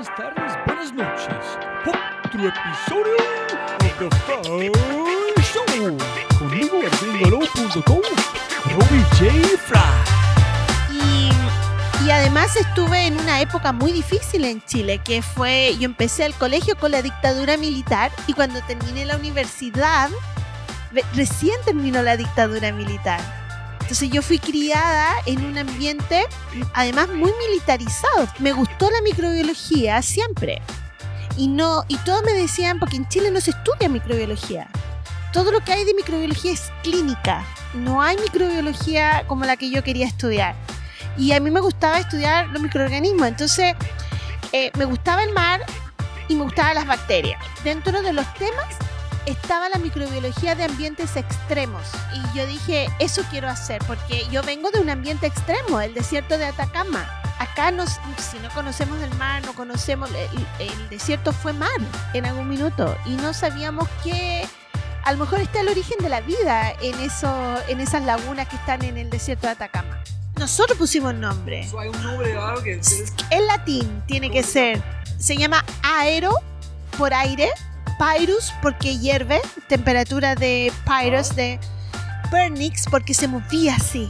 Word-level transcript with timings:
buenas 0.00 0.16
tardes, 0.16 0.52
buenas 0.66 0.92
noches. 0.94 1.58
Otro 2.24 2.48
episodio 2.48 3.16
de 3.80 3.88
The 3.98 4.08
Fry 4.24 4.72
Show. 5.42 5.98
Conmigo 6.38 6.80
en 6.82 7.12
gringolo.com, 7.12 8.00
Robbie 8.64 9.04
J. 9.18 9.58
Fry. 9.58 10.96
Y, 12.06 12.10
además 12.10 12.56
estuve 12.56 13.06
en 13.06 13.20
una 13.20 13.40
época 13.42 13.72
muy 13.72 13.92
difícil 13.92 14.44
en 14.46 14.64
Chile, 14.64 15.00
que 15.04 15.20
fue, 15.22 15.76
yo 15.78 15.84
empecé 15.84 16.24
el 16.24 16.34
colegio 16.34 16.76
con 16.76 16.92
la 16.92 17.02
dictadura 17.02 17.56
militar 17.58 18.10
y 18.26 18.32
cuando 18.32 18.60
terminé 18.62 19.04
la 19.04 19.16
universidad, 19.16 20.08
re- 20.92 21.04
recién 21.14 21.56
terminó 21.66 22.02
la 22.02 22.16
dictadura 22.16 22.72
militar. 22.72 23.20
Entonces 23.90 24.10
yo 24.10 24.22
fui 24.22 24.38
criada 24.38 25.16
en 25.26 25.44
un 25.44 25.58
ambiente 25.58 26.24
además 26.74 27.08
muy 27.08 27.32
militarizado. 27.48 28.28
Me 28.38 28.52
gustó 28.52 28.88
la 28.88 29.02
microbiología 29.02 30.00
siempre. 30.00 30.62
Y 31.36 31.48
no 31.48 31.82
y 31.88 31.96
todos 31.96 32.22
me 32.22 32.32
decían 32.32 32.78
porque 32.78 32.94
en 32.94 33.08
Chile 33.08 33.32
no 33.32 33.40
se 33.40 33.50
estudia 33.50 33.88
microbiología. 33.88 34.68
Todo 35.32 35.50
lo 35.50 35.58
que 35.64 35.72
hay 35.72 35.84
de 35.84 35.94
microbiología 35.94 36.52
es 36.52 36.70
clínica. 36.84 37.44
No 37.74 38.00
hay 38.00 38.16
microbiología 38.18 39.24
como 39.26 39.44
la 39.44 39.56
que 39.56 39.70
yo 39.70 39.82
quería 39.82 40.06
estudiar. 40.06 40.54
Y 41.18 41.32
a 41.32 41.40
mí 41.40 41.50
me 41.50 41.58
gustaba 41.58 41.98
estudiar 41.98 42.46
los 42.50 42.62
microorganismos. 42.62 43.26
Entonces, 43.26 43.74
eh, 44.52 44.70
me 44.78 44.84
gustaba 44.84 45.24
el 45.24 45.32
mar 45.32 45.62
y 46.28 46.36
me 46.36 46.44
gustaban 46.44 46.76
las 46.76 46.86
bacterias. 46.86 47.42
Dentro 47.64 48.02
de 48.02 48.12
los 48.12 48.32
temas 48.34 48.68
estaba 49.32 49.68
la 49.68 49.78
microbiología 49.78 50.54
de 50.54 50.64
ambientes 50.64 51.16
extremos. 51.16 51.82
Y 52.14 52.38
yo 52.38 52.46
dije, 52.46 52.88
eso 52.98 53.22
quiero 53.30 53.48
hacer, 53.48 53.82
porque 53.86 54.26
yo 54.30 54.42
vengo 54.42 54.70
de 54.70 54.80
un 54.80 54.90
ambiente 54.90 55.26
extremo, 55.26 55.80
el 55.80 55.94
desierto 55.94 56.38
de 56.38 56.46
Atacama. 56.46 57.08
Acá, 57.38 57.70
nos, 57.70 57.98
si 58.18 58.38
no 58.42 58.50
conocemos 58.54 59.00
el 59.02 59.14
mar, 59.14 59.42
no 59.44 59.54
conocemos, 59.54 60.10
el, 60.10 60.66
el 60.66 60.88
desierto 60.90 61.32
fue 61.32 61.52
mar 61.52 61.70
en 62.12 62.26
algún 62.26 62.48
minuto. 62.48 62.96
Y 63.06 63.16
no 63.16 63.32
sabíamos 63.32 63.88
que 64.04 64.46
a 65.04 65.12
lo 65.12 65.18
mejor 65.18 65.40
está 65.40 65.60
el 65.60 65.68
origen 65.68 65.98
de 65.98 66.08
la 66.08 66.20
vida 66.20 66.72
en, 66.82 66.98
eso, 67.00 67.56
en 67.68 67.80
esas 67.80 68.02
lagunas 68.04 68.48
que 68.48 68.56
están 68.56 68.84
en 68.84 68.98
el 68.98 69.10
desierto 69.10 69.46
de 69.46 69.54
Atacama. 69.54 70.02
Nosotros 70.36 70.78
pusimos 70.78 71.14
nombre. 71.14 71.68
Hay 71.78 71.88
un 71.88 72.02
nombre 72.02 72.34
que 72.64 72.80
En 73.30 73.46
latín 73.46 74.02
tiene 74.06 74.30
que 74.30 74.42
ser, 74.42 74.82
se 75.18 75.36
llama 75.36 75.64
aero 75.82 76.34
por 76.96 77.12
aire, 77.12 77.50
pyrus 78.00 78.50
porque 78.62 78.98
hierve, 78.98 79.42
temperatura 79.68 80.34
de 80.34 80.72
pyrus, 80.86 81.36
de 81.36 81.60
pernix 82.30 82.86
porque 82.90 83.12
se 83.12 83.28
movía 83.28 83.74
así. 83.76 84.08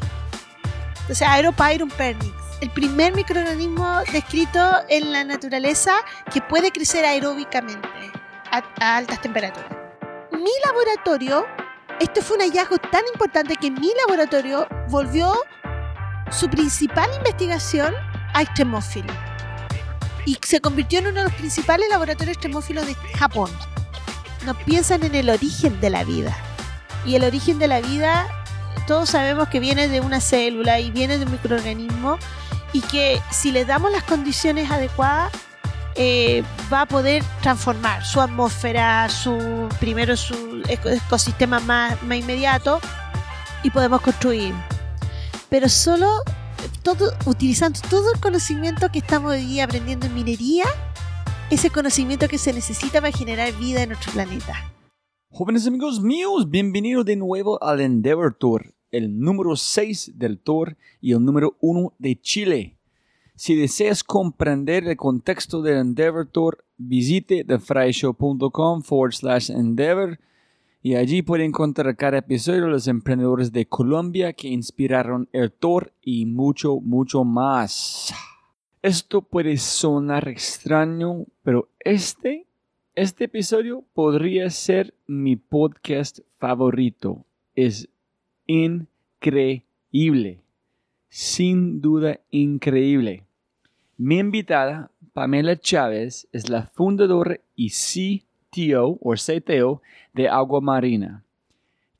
Entonces 1.00 1.26
aeropyrum 1.26 1.90
pernix, 1.90 2.32
el 2.60 2.70
primer 2.70 3.14
microorganismo 3.16 4.00
descrito 4.12 4.60
en 4.88 5.10
la 5.10 5.24
naturaleza 5.24 5.92
que 6.32 6.40
puede 6.40 6.70
crecer 6.70 7.04
aeróbicamente 7.04 7.88
a, 8.52 8.62
a 8.80 8.96
altas 8.98 9.20
temperaturas. 9.20 9.70
Mi 10.32 10.52
laboratorio, 10.64 11.44
este 11.98 12.22
fue 12.22 12.36
un 12.36 12.42
hallazgo 12.42 12.78
tan 12.78 13.02
importante 13.12 13.56
que 13.56 13.72
mi 13.72 13.90
laboratorio 14.06 14.68
volvió 14.88 15.34
su 16.30 16.48
principal 16.48 17.10
investigación 17.18 17.92
a 18.34 18.42
extremófilos 18.42 19.16
y 20.24 20.38
se 20.42 20.60
convirtió 20.60 21.00
en 21.00 21.08
uno 21.08 21.18
de 21.18 21.24
los 21.24 21.34
principales 21.34 21.88
laboratorios 21.88 22.36
extremófilos 22.36 22.86
de 22.86 22.94
Japón. 23.16 23.50
No 24.44 24.54
piensan 24.54 25.02
en 25.04 25.14
el 25.14 25.30
origen 25.30 25.80
de 25.80 25.90
la 25.90 26.04
vida. 26.04 26.36
Y 27.04 27.14
el 27.14 27.24
origen 27.24 27.58
de 27.58 27.68
la 27.68 27.80
vida, 27.80 28.26
todos 28.86 29.10
sabemos 29.10 29.48
que 29.48 29.60
viene 29.60 29.88
de 29.88 30.00
una 30.00 30.20
célula 30.20 30.80
y 30.80 30.90
viene 30.90 31.18
de 31.18 31.24
un 31.24 31.32
microorganismo 31.32 32.18
y 32.72 32.80
que 32.82 33.20
si 33.30 33.52
le 33.52 33.64
damos 33.64 33.90
las 33.92 34.04
condiciones 34.04 34.70
adecuadas, 34.70 35.32
eh, 35.96 36.44
va 36.72 36.82
a 36.82 36.86
poder 36.86 37.24
transformar 37.42 38.04
su 38.04 38.20
atmósfera, 38.20 39.08
su 39.08 39.68
primero 39.80 40.16
su 40.16 40.62
eco- 40.68 40.88
ecosistema 40.88 41.58
más, 41.60 42.00
más 42.02 42.18
inmediato 42.18 42.80
y 43.62 43.70
podemos 43.70 44.00
construir. 44.00 44.54
Pero 45.48 45.68
solo 45.68 46.22
todo, 46.82 47.12
utilizando 47.24 47.80
todo 47.90 48.12
el 48.14 48.20
conocimiento 48.20 48.90
que 48.90 49.00
estamos 49.00 49.32
hoy 49.32 49.60
aprendiendo 49.60 50.06
en 50.06 50.14
minería, 50.14 50.64
ese 51.50 51.68
conocimiento 51.70 52.28
que 52.28 52.38
se 52.38 52.52
necesita 52.52 53.00
para 53.00 53.12
generar 53.12 53.52
vida 53.58 53.82
en 53.82 53.88
nuestro 53.88 54.12
planeta. 54.12 54.72
Jóvenes 55.30 55.66
amigos 55.66 56.00
míos, 56.00 56.48
bienvenidos 56.48 57.04
de 57.04 57.16
nuevo 57.16 57.62
al 57.62 57.80
Endeavor 57.80 58.34
Tour, 58.34 58.72
el 58.92 59.18
número 59.18 59.56
6 59.56 60.12
del 60.14 60.38
Tour 60.38 60.76
y 61.00 61.12
el 61.12 61.24
número 61.24 61.56
1 61.60 61.94
de 61.98 62.20
Chile. 62.20 62.76
Si 63.34 63.56
deseas 63.56 64.04
comprender 64.04 64.86
el 64.86 64.96
contexto 64.96 65.60
del 65.60 65.78
Endeavor 65.78 66.26
Tour, 66.26 66.64
visite 66.76 67.44
thefryshow.com 67.44 68.82
forward 68.82 69.14
slash 69.14 69.50
Endeavor 69.50 70.20
y 70.82 70.94
allí 70.94 71.22
puede 71.22 71.44
encontrar 71.44 71.96
cada 71.96 72.18
episodio 72.18 72.64
de 72.64 72.70
los 72.70 72.86
emprendedores 72.86 73.52
de 73.52 73.66
Colombia 73.66 74.34
que 74.34 74.48
inspiraron 74.48 75.28
el 75.32 75.50
Tour 75.50 75.92
y 76.00 76.26
mucho, 76.26 76.78
mucho 76.80 77.24
más. 77.24 78.14
Esto 78.82 79.20
puede 79.20 79.58
sonar 79.58 80.26
extraño, 80.26 81.26
pero 81.42 81.68
este, 81.80 82.46
este 82.94 83.24
episodio 83.24 83.84
podría 83.92 84.48
ser 84.48 84.94
mi 85.06 85.36
podcast 85.36 86.20
favorito. 86.38 87.26
Es 87.54 87.90
increíble. 88.46 89.60
Sin 91.10 91.82
duda 91.82 92.20
increíble. 92.30 93.24
Mi 93.98 94.18
invitada, 94.18 94.90
Pamela 95.12 95.58
Chávez, 95.58 96.26
es 96.32 96.48
la 96.48 96.62
fundadora 96.62 97.38
y 97.54 97.68
CTO 97.68 98.98
o 99.02 99.12
CTO 99.12 99.82
de 100.14 100.26
Agua 100.26 100.62
Marina. 100.62 101.22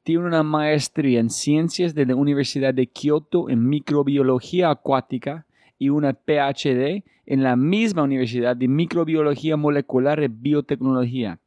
Tiene 0.02 0.24
una 0.24 0.42
maestría 0.42 1.20
en 1.20 1.28
ciencias 1.28 1.94
de 1.94 2.06
la 2.06 2.16
Universidad 2.16 2.72
de 2.72 2.86
Kioto 2.86 3.50
en 3.50 3.68
microbiología 3.68 4.70
acuática 4.70 5.44
y 5.80 5.88
una 5.88 6.12
PhD 6.12 7.02
en 7.26 7.42
la 7.42 7.56
misma 7.56 8.02
Universidad 8.02 8.54
de 8.54 8.68
Microbiología 8.68 9.56
Molecular 9.56 10.22
y 10.22 10.28
Biotecnología. 10.28 11.40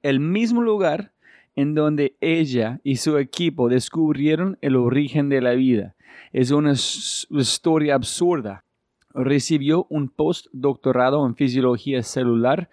El 0.00 0.20
mismo 0.20 0.62
lugar 0.62 1.12
en 1.56 1.74
donde 1.74 2.16
ella 2.20 2.80
y 2.84 2.96
su 2.96 3.18
equipo 3.18 3.68
descubrieron 3.68 4.58
el 4.60 4.76
origen 4.76 5.28
de 5.28 5.40
la 5.40 5.54
vida. 5.54 5.96
Es 6.32 6.52
una 6.52 6.72
historia 6.72 7.96
absurda. 7.96 8.64
Recibió 9.12 9.88
un 9.90 10.08
postdoctorado 10.08 11.26
en 11.26 11.34
fisiología 11.34 12.04
celular 12.04 12.70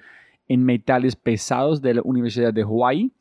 en 0.48 0.64
metales 0.64 1.16
pesados 1.16 1.82
de 1.82 1.96
la 1.96 2.02
Universidad 2.04 2.54
de 2.54 2.62
Hawaii, 2.62 3.12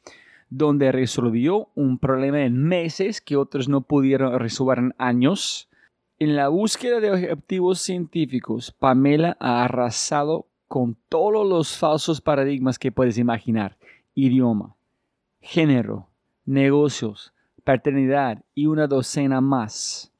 donde 0.50 0.92
resolvió 0.92 1.70
un 1.74 1.98
problema 1.98 2.42
en 2.42 2.62
meses 2.62 3.22
que 3.22 3.36
otros 3.36 3.66
no 3.66 3.80
pudieron 3.80 4.38
resolver 4.38 4.78
en 4.78 4.94
años. 4.98 5.70
En 6.24 6.36
la 6.36 6.48
búsqueda 6.48 7.00
de 7.00 7.10
objetivos 7.10 7.80
científicos, 7.80 8.72
Pamela 8.72 9.36
ha 9.40 9.62
arrasado 9.62 10.46
con 10.68 10.96
todos 11.10 11.46
los 11.46 11.76
falsos 11.76 12.22
paradigmas 12.22 12.78
que 12.78 12.90
puedes 12.90 13.18
imaginar. 13.18 13.76
Idioma, 14.14 14.74
género, 15.42 16.08
negocios, 16.46 17.34
paternidad 17.62 18.42
y 18.54 18.64
una 18.64 18.86
docena 18.86 19.42
más. 19.42 20.14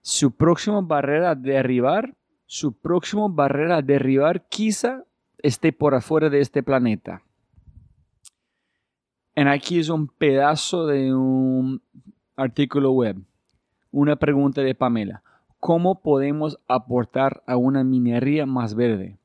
Su 0.00 0.30
próxima 0.30 0.80
barrera 0.80 1.32
a 1.32 1.34
derribar, 1.34 2.14
su 2.46 2.72
próxima 2.72 3.26
barrera 3.28 3.76
a 3.76 3.82
derribar 3.82 4.46
quizá 4.48 5.04
esté 5.42 5.74
por 5.74 5.94
afuera 5.94 6.30
de 6.30 6.40
este 6.40 6.62
planeta. 6.62 7.22
En 9.34 9.46
aquí 9.46 9.78
es 9.78 9.90
un 9.90 10.08
pedazo 10.08 10.86
de 10.86 11.14
un 11.14 11.82
artículo 12.34 12.92
web. 12.92 13.18
Una 13.90 14.16
pregunta 14.16 14.62
de 14.62 14.74
Pamela. 14.74 15.22
¿Cómo 15.60 16.00
podemos 16.00 16.58
aportar 16.68 17.42
a 17.46 17.58
una 17.58 17.84
minería 17.84 18.46
más 18.46 18.74
verde? 18.74 19.18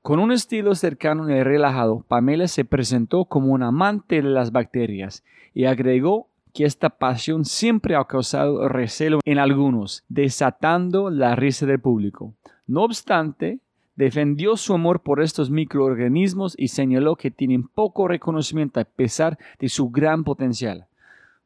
Con 0.00 0.20
un 0.20 0.30
estilo 0.30 0.76
cercano 0.76 1.28
y 1.28 1.42
relajado, 1.42 2.04
Pamela 2.06 2.46
se 2.46 2.64
presentó 2.64 3.24
como 3.24 3.52
un 3.52 3.64
amante 3.64 4.22
de 4.22 4.22
las 4.22 4.52
bacterias 4.52 5.24
y 5.52 5.64
agregó 5.64 6.28
que 6.54 6.66
esta 6.66 6.88
pasión 6.88 7.44
siempre 7.44 7.96
ha 7.96 8.04
causado 8.04 8.68
recelo 8.68 9.18
en 9.24 9.40
algunos, 9.40 10.04
desatando 10.08 11.10
la 11.10 11.34
risa 11.34 11.66
del 11.66 11.80
público. 11.80 12.32
No 12.68 12.84
obstante, 12.84 13.58
defendió 13.96 14.56
su 14.56 14.74
amor 14.74 15.00
por 15.00 15.20
estos 15.20 15.50
microorganismos 15.50 16.54
y 16.56 16.68
señaló 16.68 17.16
que 17.16 17.32
tienen 17.32 17.66
poco 17.66 18.06
reconocimiento 18.06 18.78
a 18.78 18.84
pesar 18.84 19.36
de 19.58 19.68
su 19.68 19.90
gran 19.90 20.22
potencial. 20.22 20.86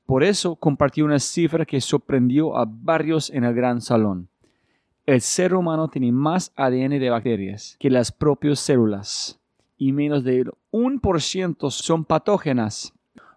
Por 0.07 0.23
eso 0.23 0.55
compartió 0.55 1.05
una 1.05 1.19
cifra 1.19 1.67
que 1.67 1.81
sorprendió 1.81 2.57
a 2.57 2.65
varios 2.65 3.29
en 3.31 3.43
el 3.43 3.55
gran 3.55 3.81
salón. 3.81 4.29
El 5.07 5.21
ser 5.21 5.55
humano 5.55 5.87
tiene 5.87 6.11
más 6.11 6.53
ADN 6.57 6.99
de 6.99 7.11
bacterias 7.11 7.77
que 7.79 7.91
las 7.91 8.11
propias 8.11 8.59
células 8.59 9.39
y 9.79 9.93
menos 9.93 10.25
del 10.25 10.51
1% 10.73 11.71
son 11.71 12.05
patógenas. 12.05 12.93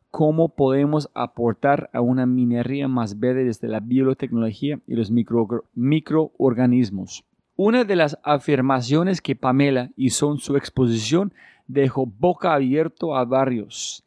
¿Cómo 0.10 0.50
podemos 0.50 1.12
aportar 1.14 1.92
a 1.94 2.02
una 2.02 2.26
minería 2.26 2.88
más 2.88 3.20
verde 3.20 3.44
desde 3.44 3.68
la 3.68 3.82
biotecnología 3.82 4.80
y 4.88 4.96
los 4.96 5.12
micro- 5.12 5.66
microorganismos? 5.76 7.24
Una 7.56 7.84
de 7.84 7.96
las 7.96 8.18
afirmaciones 8.24 9.22
que 9.22 9.36
Pamela 9.36 9.92
hizo 9.96 10.32
en 10.32 10.40
su 10.40 10.56
exposición 10.58 11.36
dejó 11.68 12.08
boca 12.08 12.56
abierto 12.56 13.16
a 13.16 13.26
varios. 13.26 14.04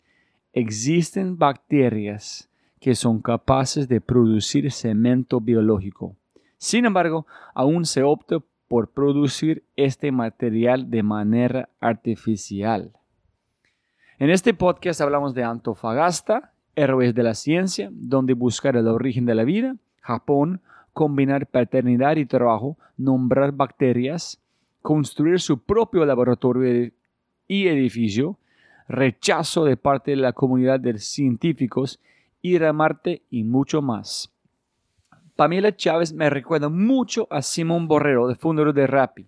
Existen 0.53 1.38
bacterias 1.38 2.50
que 2.81 2.97
son 2.97 3.23
capaces 3.23 3.87
de 3.87 4.00
producir 4.00 4.73
cemento 4.73 5.41
biológico. 5.41 6.17
Sin 6.62 6.85
embargo, 6.85 7.26
aún 7.55 7.87
se 7.87 8.05
opta 8.05 8.37
por 8.69 8.93
producir 8.93 9.64
este 9.75 10.12
material 10.12 10.88
de 10.88 11.03
manera 11.03 11.69
artificial. 11.81 12.93
En 14.20 14.31
este 14.31 14.55
podcast 14.55 15.00
hablamos 15.00 15.35
de 15.35 15.43
Antofagasta, 15.43 16.53
Héroes 16.76 17.17
de 17.17 17.25
la 17.25 17.35
Ciencia, 17.35 17.88
donde 17.91 18.35
buscar 18.35 18.76
el 18.76 18.87
origen 18.87 19.26
de 19.26 19.35
la 19.35 19.43
vida, 19.43 19.75
Japón, 20.03 20.61
combinar 20.93 21.49
paternidad 21.49 22.14
y 22.14 22.26
trabajo, 22.26 22.79
nombrar 22.97 23.50
bacterias, 23.50 24.41
construir 24.82 25.41
su 25.41 25.64
propio 25.64 26.06
laboratorio 26.06 26.93
y 27.49 27.67
edificio, 27.67 28.38
rechazo 28.87 29.64
de 29.64 29.76
parte 29.76 30.12
de 30.12 30.19
la 30.19 30.32
comunidad 30.32 30.79
de 30.79 30.97
científicos, 30.99 31.99
ir 32.41 32.64
a 32.64 32.73
Marte 32.73 33.23
y 33.31 33.43
mucho 33.43 33.82
más. 33.82 34.32
Pamela 35.42 35.74
Chávez 35.74 36.12
me 36.12 36.30
recuerda 36.30 36.68
mucho 36.68 37.26
a 37.28 37.42
Simón 37.42 37.88
Borrero, 37.88 38.28
de 38.28 38.36
fundador 38.36 38.72
de 38.72 38.86
Rappi. 38.86 39.26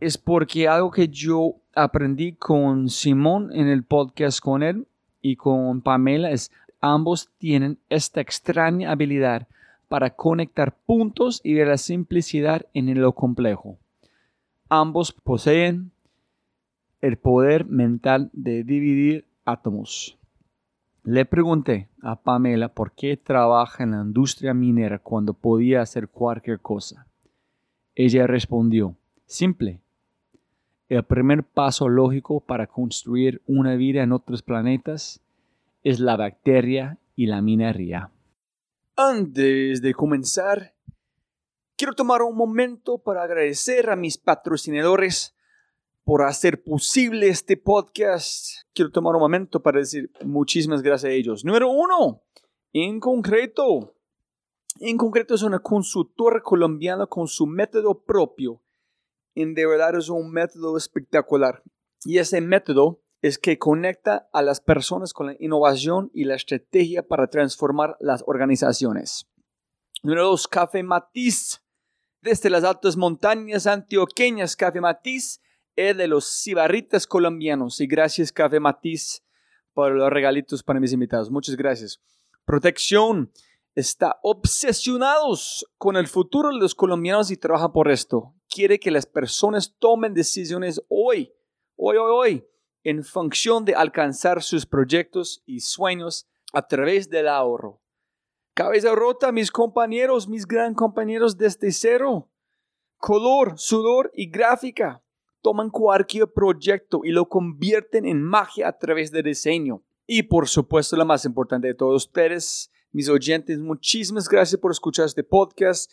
Es 0.00 0.16
porque 0.16 0.66
algo 0.66 0.90
que 0.90 1.06
yo 1.08 1.56
aprendí 1.74 2.32
con 2.32 2.88
Simón 2.88 3.50
en 3.52 3.68
el 3.68 3.84
podcast 3.84 4.40
con 4.40 4.62
él 4.62 4.86
y 5.20 5.36
con 5.36 5.82
Pamela 5.82 6.30
es 6.30 6.50
ambos 6.80 7.28
tienen 7.36 7.76
esta 7.90 8.22
extraña 8.22 8.90
habilidad 8.90 9.48
para 9.90 10.08
conectar 10.08 10.74
puntos 10.74 11.42
y 11.44 11.52
ver 11.52 11.68
la 11.68 11.76
simplicidad 11.76 12.64
en 12.72 12.98
lo 12.98 13.12
complejo. 13.12 13.76
Ambos 14.70 15.12
poseen 15.12 15.90
el 17.02 17.18
poder 17.18 17.66
mental 17.66 18.30
de 18.32 18.64
dividir 18.64 19.26
átomos. 19.44 20.16
Le 21.06 21.26
pregunté 21.26 21.90
a 22.00 22.16
Pamela 22.16 22.70
por 22.70 22.92
qué 22.92 23.18
trabaja 23.18 23.84
en 23.84 23.90
la 23.90 24.00
industria 24.00 24.54
minera 24.54 24.98
cuando 24.98 25.34
podía 25.34 25.82
hacer 25.82 26.08
cualquier 26.08 26.60
cosa. 26.60 27.06
Ella 27.94 28.26
respondió, 28.26 28.96
simple. 29.26 29.82
El 30.88 31.04
primer 31.04 31.44
paso 31.44 31.90
lógico 31.90 32.40
para 32.40 32.66
construir 32.66 33.42
una 33.46 33.74
vida 33.74 34.02
en 34.02 34.12
otros 34.12 34.40
planetas 34.40 35.20
es 35.82 36.00
la 36.00 36.16
bacteria 36.16 36.96
y 37.14 37.26
la 37.26 37.42
minería. 37.42 38.10
Antes 38.96 39.82
de 39.82 39.92
comenzar, 39.92 40.72
quiero 41.76 41.92
tomar 41.92 42.22
un 42.22 42.34
momento 42.34 42.96
para 42.96 43.24
agradecer 43.24 43.90
a 43.90 43.96
mis 43.96 44.16
patrocinadores 44.16 45.33
por 46.04 46.22
hacer 46.22 46.62
posible 46.62 47.28
este 47.28 47.56
podcast. 47.56 48.62
Quiero 48.74 48.90
tomar 48.90 49.14
un 49.14 49.22
momento 49.22 49.62
para 49.62 49.80
decir 49.80 50.10
muchísimas 50.24 50.82
gracias 50.82 51.10
a 51.10 51.14
ellos. 51.14 51.44
Número 51.44 51.70
uno, 51.70 52.22
en 52.72 53.00
concreto, 53.00 53.94
en 54.80 54.98
concreto 54.98 55.34
es 55.34 55.42
una 55.42 55.60
consultora 55.60 56.40
colombiana 56.42 57.06
con 57.06 57.26
su 57.26 57.46
método 57.46 58.02
propio. 58.04 58.62
En 59.34 59.54
de 59.54 59.66
verdad 59.66 59.96
es 59.96 60.08
un 60.10 60.30
método 60.30 60.76
espectacular. 60.76 61.62
Y 62.04 62.18
ese 62.18 62.40
método 62.40 63.00
es 63.22 63.38
que 63.38 63.58
conecta 63.58 64.28
a 64.32 64.42
las 64.42 64.60
personas 64.60 65.14
con 65.14 65.28
la 65.28 65.36
innovación 65.38 66.10
y 66.12 66.24
la 66.24 66.34
estrategia 66.34 67.06
para 67.08 67.28
transformar 67.28 67.96
las 67.98 68.22
organizaciones. 68.26 69.26
Número 70.02 70.24
dos, 70.24 70.46
Café 70.46 70.82
Matiz. 70.82 71.62
Desde 72.20 72.50
las 72.50 72.64
altas 72.64 72.96
montañas 72.96 73.66
antioqueñas, 73.66 74.56
Café 74.56 74.80
Matiz 74.80 75.40
es 75.76 75.96
de 75.96 76.08
los 76.08 76.26
cibarritas 76.42 77.06
colombianos. 77.06 77.80
Y 77.80 77.86
gracias, 77.86 78.32
Café 78.32 78.60
Matiz, 78.60 79.22
por 79.72 79.92
los 79.92 80.10
regalitos 80.10 80.62
para 80.62 80.80
mis 80.80 80.92
invitados. 80.92 81.30
Muchas 81.30 81.56
gracias. 81.56 82.00
Protección 82.44 83.32
está 83.74 84.18
obsesionados 84.22 85.66
con 85.78 85.96
el 85.96 86.06
futuro 86.06 86.50
de 86.50 86.58
los 86.58 86.74
colombianos 86.74 87.30
y 87.30 87.36
trabaja 87.36 87.72
por 87.72 87.90
esto. 87.90 88.34
Quiere 88.48 88.78
que 88.78 88.90
las 88.90 89.06
personas 89.06 89.74
tomen 89.78 90.14
decisiones 90.14 90.80
hoy, 90.88 91.32
hoy, 91.76 91.96
hoy, 91.96 92.10
hoy, 92.12 92.46
en 92.84 93.02
función 93.02 93.64
de 93.64 93.74
alcanzar 93.74 94.42
sus 94.42 94.66
proyectos 94.66 95.42
y 95.46 95.60
sueños 95.60 96.28
a 96.52 96.66
través 96.66 97.08
del 97.08 97.28
ahorro. 97.28 97.80
Cabeza 98.54 98.94
rota, 98.94 99.32
mis 99.32 99.50
compañeros, 99.50 100.28
mis 100.28 100.46
gran 100.46 100.74
compañeros 100.74 101.36
desde 101.36 101.72
cero. 101.72 102.30
Color, 102.98 103.58
sudor 103.58 104.12
y 104.14 104.30
gráfica 104.30 105.03
toman 105.44 105.68
cualquier 105.68 106.26
proyecto 106.26 107.02
y 107.04 107.10
lo 107.10 107.28
convierten 107.28 108.06
en 108.06 108.22
magia 108.22 108.66
a 108.66 108.78
través 108.78 109.12
de 109.12 109.22
diseño. 109.22 109.82
Y 110.06 110.22
por 110.22 110.48
supuesto, 110.48 110.96
la 110.96 111.04
más 111.04 111.26
importante 111.26 111.68
de 111.68 111.74
todos 111.74 112.06
ustedes, 112.06 112.72
mis 112.92 113.10
oyentes, 113.10 113.58
muchísimas 113.58 114.26
gracias 114.26 114.58
por 114.58 114.72
escuchar 114.72 115.04
este 115.04 115.22
podcast. 115.22 115.92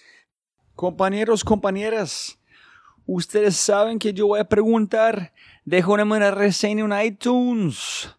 Compañeros, 0.73 1.43
compañeras, 1.43 2.39
ustedes 3.05 3.57
saben 3.57 3.99
que 3.99 4.13
yo 4.13 4.27
voy 4.27 4.39
a 4.39 4.47
preguntar, 4.47 5.33
déjenme 5.65 6.15
una 6.15 6.31
reseña 6.31 6.85
en 6.85 7.05
iTunes. 7.05 8.09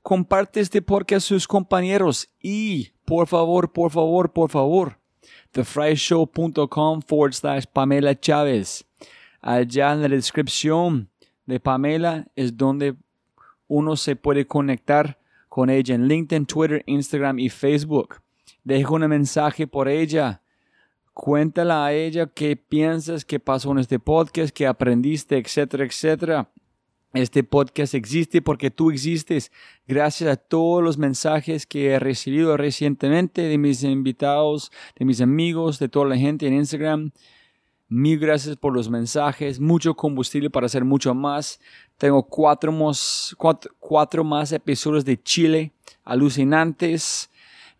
Comparte 0.00 0.60
este 0.60 0.80
podcast 0.80 1.26
a 1.26 1.28
sus 1.28 1.46
compañeros 1.46 2.26
y, 2.40 2.92
por 3.04 3.26
favor, 3.26 3.70
por 3.70 3.90
favor, 3.90 4.32
por 4.32 4.50
favor, 4.50 4.98
thefryshow.com 5.50 7.02
forward 7.02 7.34
slash 7.34 7.64
Pamela 7.70 8.18
Chávez 8.18 8.89
Allá 9.40 9.92
en 9.92 10.02
la 10.02 10.08
descripción 10.08 11.10
de 11.46 11.60
Pamela 11.60 12.26
es 12.36 12.56
donde 12.56 12.96
uno 13.68 13.96
se 13.96 14.16
puede 14.16 14.46
conectar 14.46 15.18
con 15.48 15.70
ella 15.70 15.94
en 15.94 16.06
LinkedIn, 16.06 16.46
Twitter, 16.46 16.82
Instagram 16.86 17.38
y 17.38 17.48
Facebook. 17.48 18.20
Deja 18.62 18.90
un 18.90 19.06
mensaje 19.08 19.66
por 19.66 19.88
ella. 19.88 20.42
Cuéntala 21.12 21.86
a 21.86 21.92
ella 21.92 22.26
qué 22.26 22.56
piensas, 22.56 23.24
qué 23.24 23.40
pasó 23.40 23.72
en 23.72 23.78
este 23.78 23.98
podcast, 23.98 24.54
qué 24.54 24.66
aprendiste, 24.66 25.38
etcétera, 25.38 25.84
etcétera. 25.84 26.50
Este 27.12 27.42
podcast 27.42 27.94
existe 27.94 28.40
porque 28.40 28.70
tú 28.70 28.92
existes. 28.92 29.50
Gracias 29.88 30.30
a 30.30 30.36
todos 30.36 30.82
los 30.82 30.96
mensajes 30.96 31.66
que 31.66 31.88
he 31.88 31.98
recibido 31.98 32.56
recientemente 32.56 33.42
de 33.42 33.58
mis 33.58 33.82
invitados, 33.82 34.70
de 34.96 35.04
mis 35.04 35.20
amigos, 35.20 35.80
de 35.80 35.88
toda 35.88 36.06
la 36.06 36.16
gente 36.16 36.46
en 36.46 36.54
Instagram. 36.54 37.10
Mil 37.92 38.20
gracias 38.20 38.56
por 38.56 38.72
los 38.72 38.88
mensajes, 38.88 39.58
mucho 39.58 39.96
combustible 39.96 40.48
para 40.48 40.66
hacer 40.66 40.84
mucho 40.84 41.12
más. 41.12 41.58
Tengo 41.98 42.22
cuatro 42.22 42.70
más, 42.70 43.34
cuatro, 43.36 44.22
más 44.22 44.52
episodios 44.52 45.04
de 45.04 45.20
Chile 45.20 45.72
alucinantes. 46.04 47.28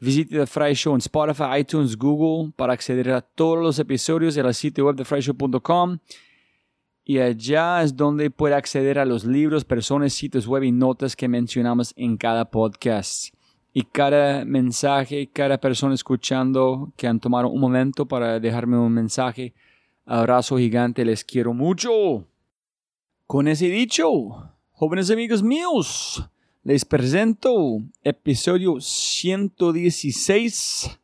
Visite 0.00 0.36
The 0.36 0.46
Fry 0.48 0.74
Show 0.74 0.94
en 0.94 0.98
Spotify, 0.98 1.60
iTunes, 1.60 1.96
Google 1.96 2.52
para 2.56 2.72
acceder 2.72 3.12
a 3.12 3.20
todos 3.20 3.62
los 3.62 3.78
episodios 3.78 4.34
de 4.34 4.42
la 4.42 4.52
sitio 4.52 4.86
web 4.86 4.96
de 4.96 5.04
fryshow.com. 5.04 5.98
Y 7.04 7.20
allá 7.20 7.80
es 7.80 7.94
donde 7.94 8.32
puede 8.32 8.56
acceder 8.56 8.98
a 8.98 9.04
los 9.04 9.24
libros, 9.24 9.64
personas, 9.64 10.12
sitios 10.12 10.44
web 10.48 10.64
y 10.64 10.72
notas 10.72 11.14
que 11.14 11.28
mencionamos 11.28 11.92
en 11.96 12.16
cada 12.16 12.50
podcast. 12.50 13.32
Y 13.72 13.84
cada 13.84 14.44
mensaje, 14.44 15.30
cada 15.32 15.58
persona 15.58 15.94
escuchando 15.94 16.92
que 16.96 17.06
han 17.06 17.20
tomado 17.20 17.48
un 17.48 17.60
momento 17.60 18.06
para 18.06 18.40
dejarme 18.40 18.76
un 18.76 18.92
mensaje, 18.92 19.54
Abrazo 20.04 20.58
gigante, 20.58 21.04
les 21.04 21.24
quiero 21.24 21.54
mucho. 21.54 22.26
Con 23.26 23.48
ese 23.48 23.66
dicho, 23.66 24.52
jóvenes 24.72 25.10
amigos 25.10 25.42
míos, 25.42 26.28
les 26.62 26.84
presento 26.84 27.78
episodio 28.02 28.80
116. 28.80 31.00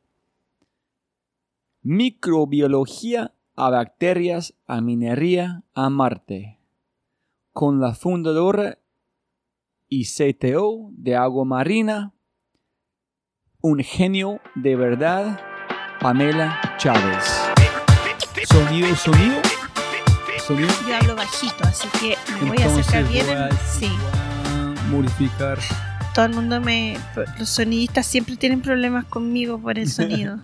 Microbiología 1.82 3.32
a 3.56 3.70
bacterias, 3.70 4.54
a 4.66 4.80
minería, 4.80 5.62
a 5.74 5.88
Marte. 5.88 6.58
Con 7.52 7.80
la 7.80 7.94
fundadora 7.94 8.78
y 9.88 10.04
CTO 10.04 10.90
de 10.92 11.16
Agua 11.16 11.44
Marina, 11.44 12.12
un 13.62 13.78
genio 13.78 14.40
de 14.54 14.76
verdad, 14.76 15.40
Pamela 16.00 16.60
Chávez. 16.76 17.45
Sonido, 18.46 18.94
sonido. 18.94 19.42
Sonido. 20.46 20.68
Yo 20.88 20.96
hablo 20.96 21.16
bajito, 21.16 21.64
así 21.64 21.88
que 21.98 22.16
me 22.40 22.50
voy 22.50 22.62
a 22.62 22.66
acercar 22.66 23.08
bien. 23.08 23.26
sí. 23.68 23.90
modificar. 24.88 25.58
Todo 26.14 26.26
el 26.26 26.34
mundo 26.34 26.60
me. 26.60 26.96
Los 27.40 27.48
sonidistas 27.48 28.06
siempre 28.06 28.36
tienen 28.36 28.62
problemas 28.62 29.04
conmigo 29.06 29.60
por 29.60 29.80
el 29.80 29.90
sonido. 29.96 30.38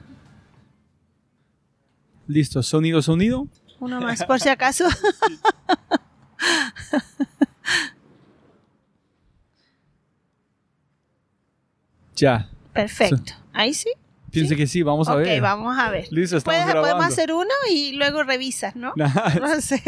Listo, 2.27 2.61
sonido, 2.65 3.01
sonido. 3.03 3.47
Uno 3.79 4.01
más, 4.01 4.25
por 4.25 4.41
si 4.41 4.49
acaso. 4.49 4.89
ya. 12.17 12.49
Perfecto. 12.73 13.35
Ahí 13.53 13.75
sí. 13.75 13.91
Pienso 14.33 14.57
que 14.57 14.67
sí, 14.67 14.83
vamos 14.83 15.09
a 15.09 15.13
ok, 15.15 15.19
ver. 15.21 15.41
vamos 15.43 15.79
a 15.79 15.91
ver. 15.91 16.07
Listo, 16.11 16.37
estamos 16.39 16.57
Puedes- 16.59 16.67
grabando. 16.67 16.97
podemos 16.97 17.13
hacer 17.13 17.33
uno 17.33 17.51
y 17.71 17.93
luego 17.93 18.23
revisas, 18.25 18.75
¿no? 18.75 18.93
No 18.97 19.61
sé. 19.61 19.83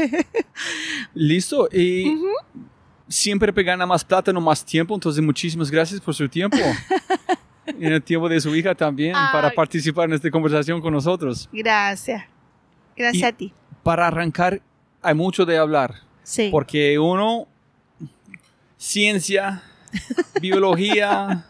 Listo. 1.14 1.68
Y 1.72 2.14
Ujú. 2.14 2.26
siempre 3.08 3.50
gana 3.62 3.86
más 3.86 4.04
plata, 4.04 4.32
no 4.32 4.40
más 4.40 4.64
tiempo. 4.64 4.94
Entonces, 4.94 5.22
muchísimas 5.24 5.70
gracias 5.70 6.00
por 6.00 6.14
su 6.14 6.28
tiempo. 6.28 6.58
y 7.66 7.86
en 7.86 7.92
el 7.94 8.02
tiempo 8.02 8.28
de 8.28 8.40
su 8.40 8.54
hija 8.54 8.74
también, 8.74 9.14
para 9.32 9.50
participar 9.50 10.04
en 10.08 10.14
esta 10.14 10.30
conversación 10.30 10.80
con 10.80 10.92
nosotros. 10.92 11.48
Gracias. 11.52 12.22
Gracias 12.96 13.22
Y- 13.22 13.24
a 13.24 13.32
ti. 13.32 13.52
Para 13.82 14.06
arrancar, 14.06 14.60
hay 15.02 15.14
mucho 15.14 15.44
de 15.44 15.58
hablar. 15.58 15.94
Sí. 16.22 16.48
Porque 16.50 16.98
uno, 16.98 17.46
ciencia, 18.76 19.62
biología, 20.40 21.44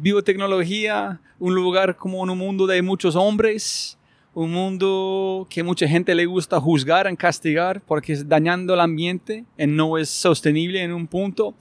biotecnología, 0.00 1.20
un 1.38 1.54
lugar 1.54 1.96
como 1.96 2.20
un 2.22 2.36
mundo 2.36 2.66
de 2.66 2.80
muchos 2.82 3.16
hombres, 3.16 3.98
un 4.34 4.52
mundo 4.52 5.46
que 5.50 5.62
mucha 5.62 5.88
gente 5.88 6.14
le 6.14 6.26
gusta 6.26 6.60
juzgar 6.60 7.10
y 7.10 7.16
castigar 7.16 7.80
porque 7.80 8.12
es 8.12 8.28
dañando 8.28 8.74
el 8.74 8.80
ambiente 8.80 9.44
y 9.56 9.66
no 9.66 9.98
es 9.98 10.08
sostenible 10.08 10.82
en 10.82 10.92
un 10.92 11.06
punto. 11.06 11.54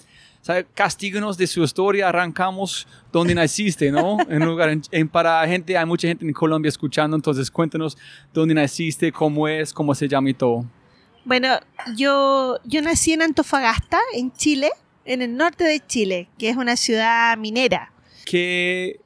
Castíganos 0.74 1.38
de 1.38 1.46
su 1.46 1.62
historia, 1.64 2.08
arrancamos 2.08 2.88
donde 3.12 3.36
naciste, 3.36 3.92
¿no? 3.92 4.18
En 4.30 4.46
lugar, 4.46 4.70
en- 4.70 4.82
en- 4.92 5.10
para 5.10 5.46
gente, 5.46 5.78
hay 5.78 5.86
mucha 5.86 6.08
gente 6.08 6.26
en 6.26 6.32
Colombia 6.32 6.70
escuchando, 6.70 7.18
entonces 7.18 7.52
cuéntanos 7.52 7.98
dónde 8.34 8.54
naciste, 8.54 9.12
cómo 9.12 9.46
es, 9.48 9.74
cómo 9.74 9.94
se 9.94 10.08
llama 10.08 10.30
y 10.30 10.34
todo. 10.34 10.64
Bueno, 11.26 11.50
yo, 11.98 12.60
yo 12.64 12.82
nací 12.82 13.12
en 13.12 13.24
Antofagasta, 13.24 14.00
en 14.14 14.32
Chile, 14.32 14.70
en 15.04 15.22
el 15.22 15.36
norte 15.36 15.66
de 15.66 15.82
Chile, 15.86 16.30
que 16.38 16.48
es 16.50 16.56
una 16.56 16.78
ciudad 16.78 17.38
minera. 17.38 17.92
¿Qué, 18.30 19.00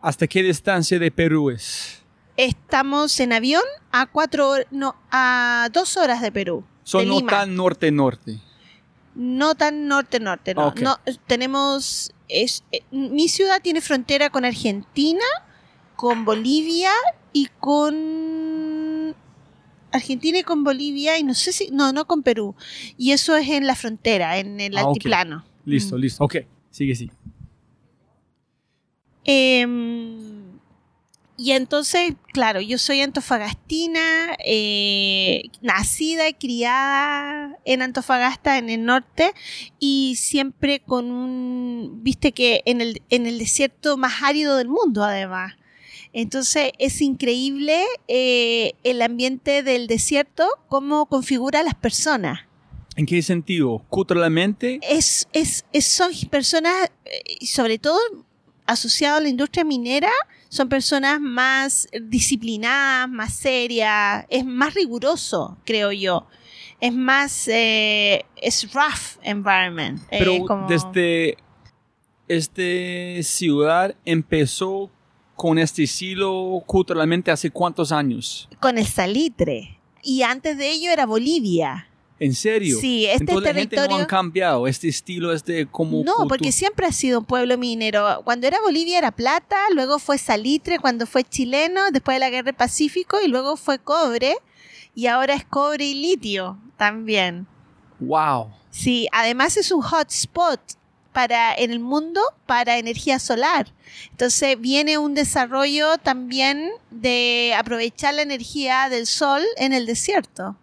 ¿Hasta 0.00 0.26
qué 0.26 0.42
distancia 0.42 0.98
de 0.98 1.10
Perú 1.10 1.50
es? 1.50 2.02
Estamos 2.36 3.18
en 3.20 3.32
avión 3.32 3.62
a 3.92 4.06
cuatro 4.06 4.52
no, 4.70 4.94
a 5.10 5.68
dos 5.72 5.96
horas 5.96 6.20
de 6.22 6.30
Perú. 6.32 6.64
Son 6.84 7.00
de 7.02 7.06
no 7.06 7.16
Lima. 7.18 7.30
tan 7.30 7.54
norte-norte. 7.56 8.38
No 9.14 9.54
tan 9.54 9.88
norte-norte, 9.88 10.54
no. 10.54 10.68
Ok. 10.68 10.80
no 10.80 10.98
tenemos. 11.26 12.12
Es, 12.28 12.64
eh, 12.72 12.80
mi 12.90 13.28
ciudad 13.28 13.60
tiene 13.62 13.80
frontera 13.80 14.30
con 14.30 14.44
Argentina, 14.44 15.24
con 15.96 16.24
Bolivia 16.24 16.90
y 17.32 17.48
con. 17.58 19.14
Argentina 19.92 20.38
y 20.38 20.42
con 20.42 20.62
Bolivia 20.64 21.18
y 21.18 21.22
no 21.22 21.32
sé 21.34 21.52
si. 21.52 21.70
No, 21.70 21.92
no 21.92 22.06
con 22.06 22.22
Perú. 22.22 22.54
Y 22.98 23.12
eso 23.12 23.34
es 23.36 23.48
en 23.48 23.66
la 23.66 23.74
frontera, 23.74 24.36
en 24.38 24.60
el 24.60 24.76
Ah, 24.76 24.82
altiplano. 24.82 25.44
Listo, 25.64 25.96
Mm. 25.96 26.00
listo. 26.00 26.24
Ok, 26.24 26.36
sigue, 26.70 26.94
sí. 26.94 27.10
Em, 29.26 30.56
y 31.38 31.52
entonces, 31.52 32.14
claro, 32.32 32.60
yo 32.62 32.78
soy 32.78 33.00
antofagastina, 33.02 34.36
eh, 34.44 35.42
nacida 35.60 36.28
y 36.28 36.34
criada 36.34 37.58
en 37.66 37.82
Antofagasta, 37.82 38.56
en 38.56 38.70
el 38.70 38.84
norte, 38.84 39.32
y 39.78 40.14
siempre 40.16 40.80
con 40.80 41.10
un, 41.10 41.98
viste 42.02 42.32
que 42.32 42.62
en 42.64 42.80
el, 42.80 43.02
en 43.10 43.26
el 43.26 43.38
desierto 43.38 43.96
más 43.98 44.22
árido 44.22 44.56
del 44.56 44.68
mundo, 44.68 45.04
además. 45.04 45.54
Entonces 46.14 46.70
es 46.78 47.02
increíble 47.02 47.84
eh, 48.08 48.72
el 48.84 49.02
ambiente 49.02 49.62
del 49.62 49.86
desierto, 49.88 50.48
cómo 50.68 51.04
configura 51.06 51.60
a 51.60 51.62
las 51.64 51.74
personas. 51.74 52.38
¿En 52.96 53.04
qué 53.04 53.20
sentido? 53.20 53.84
¿Culturalmente? 53.90 54.78
es, 54.80 55.28
es, 55.34 55.66
es- 55.74 55.84
son 55.86 56.12
personas, 56.30 56.90
eh, 57.04 57.44
sobre 57.44 57.78
todo 57.78 57.98
asociadas 58.66 59.18
a 59.18 59.22
la 59.22 59.28
industria 59.28 59.64
minera, 59.64 60.10
son 60.48 60.68
personas 60.68 61.20
más 61.20 61.88
disciplinadas, 62.02 63.08
más 63.08 63.34
serias, 63.34 64.24
es 64.28 64.44
más 64.44 64.74
riguroso, 64.74 65.58
creo 65.64 65.92
yo. 65.92 66.26
Es 66.80 66.92
más, 66.92 67.48
eh, 67.48 68.24
es 68.36 68.72
rough 68.72 69.18
environment. 69.22 70.00
eh, 70.10 70.18
Pero 70.18 70.44
como- 70.46 70.68
desde 70.68 71.36
esta 72.28 73.22
ciudad 73.22 73.94
empezó 74.04 74.90
con 75.34 75.58
este 75.58 75.82
estilo 75.84 76.62
culturalmente 76.66 77.30
hace 77.30 77.50
cuántos 77.50 77.92
años? 77.92 78.48
Con 78.60 78.78
el 78.78 78.86
salitre. 78.86 79.78
Y 80.02 80.22
antes 80.22 80.56
de 80.56 80.70
ello 80.70 80.90
era 80.90 81.04
Bolivia. 81.06 81.88
¿En 82.18 82.34
serio? 82.34 82.78
Sí, 82.80 83.04
este 83.04 83.24
Entonces 83.24 83.54
la 83.54 83.60
gente 83.60 83.76
no 83.76 83.82
territorio- 83.82 84.02
han 84.02 84.06
cambiado, 84.06 84.66
este 84.66 84.88
estilo 84.88 85.32
es 85.32 85.44
de 85.44 85.66
como... 85.66 86.02
No, 86.02 86.26
porque 86.28 86.50
siempre 86.50 86.86
ha 86.86 86.92
sido 86.92 87.18
un 87.18 87.24
pueblo 87.26 87.58
minero. 87.58 88.22
Cuando 88.24 88.46
era 88.46 88.58
Bolivia 88.62 88.96
era 88.98 89.12
plata, 89.12 89.56
luego 89.74 89.98
fue 89.98 90.16
salitre, 90.16 90.78
cuando 90.78 91.06
fue 91.06 91.24
chileno, 91.24 91.90
después 91.90 92.14
de 92.16 92.20
la 92.20 92.30
guerra 92.30 92.46
del 92.46 92.54
Pacífico, 92.54 93.18
y 93.22 93.28
luego 93.28 93.56
fue 93.56 93.78
cobre, 93.78 94.36
y 94.94 95.08
ahora 95.08 95.34
es 95.34 95.44
cobre 95.44 95.84
y 95.84 95.94
litio 95.94 96.58
también. 96.78 97.46
Wow. 98.00 98.50
Sí, 98.70 99.08
además 99.12 99.56
es 99.58 99.70
un 99.70 99.82
hotspot 99.82 100.60
para 101.12 101.54
en 101.54 101.70
el 101.70 101.80
mundo 101.80 102.20
para 102.46 102.78
energía 102.78 103.18
solar. 103.18 103.72
Entonces 104.10 104.60
viene 104.60 104.98
un 104.98 105.14
desarrollo 105.14 105.96
también 105.98 106.70
de 106.90 107.54
aprovechar 107.58 108.14
la 108.14 108.22
energía 108.22 108.88
del 108.90 109.06
sol 109.06 109.42
en 109.56 109.72
el 109.72 109.86
desierto. 109.86 110.56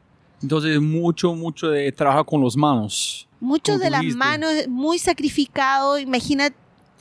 Entonces 0.44 0.80
mucho, 0.80 1.34
mucho 1.34 1.70
de 1.70 1.92
trabajo 1.92 2.26
con 2.26 2.44
las 2.44 2.56
manos. 2.56 3.28
Muchos 3.40 3.76
Como 3.76 3.84
de 3.86 3.90
las 3.90 4.06
manos 4.16 4.52
muy 4.68 5.00
sacrificados. 5.00 6.02
Imagina, 6.02 6.50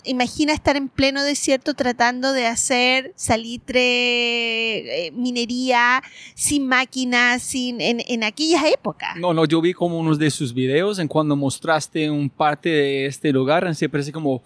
imagina 0.04 0.52
estar 0.52 0.76
en 0.76 0.88
pleno 0.88 1.22
desierto 1.22 1.74
tratando 1.74 2.32
de 2.32 2.46
hacer 2.46 3.12
salitre, 3.16 5.06
eh, 5.06 5.12
minería, 5.12 6.02
sin 6.34 6.66
máquinas, 6.66 7.42
sin, 7.42 7.80
en, 7.80 8.02
en 8.06 8.24
aquellas 8.24 8.64
épocas. 8.64 9.16
No, 9.16 9.34
no, 9.34 9.44
yo 9.44 9.60
vi 9.60 9.74
como 9.74 9.98
unos 9.98 10.18
de 10.18 10.30
sus 10.30 10.54
videos 10.54 11.00
en 11.00 11.08
cuando 11.08 11.36
mostraste 11.36 12.10
un 12.10 12.30
parte 12.30 12.68
de 12.68 13.06
este 13.06 13.32
lugar, 13.32 13.74
se 13.74 13.88
parece 13.88 14.12
como 14.12 14.42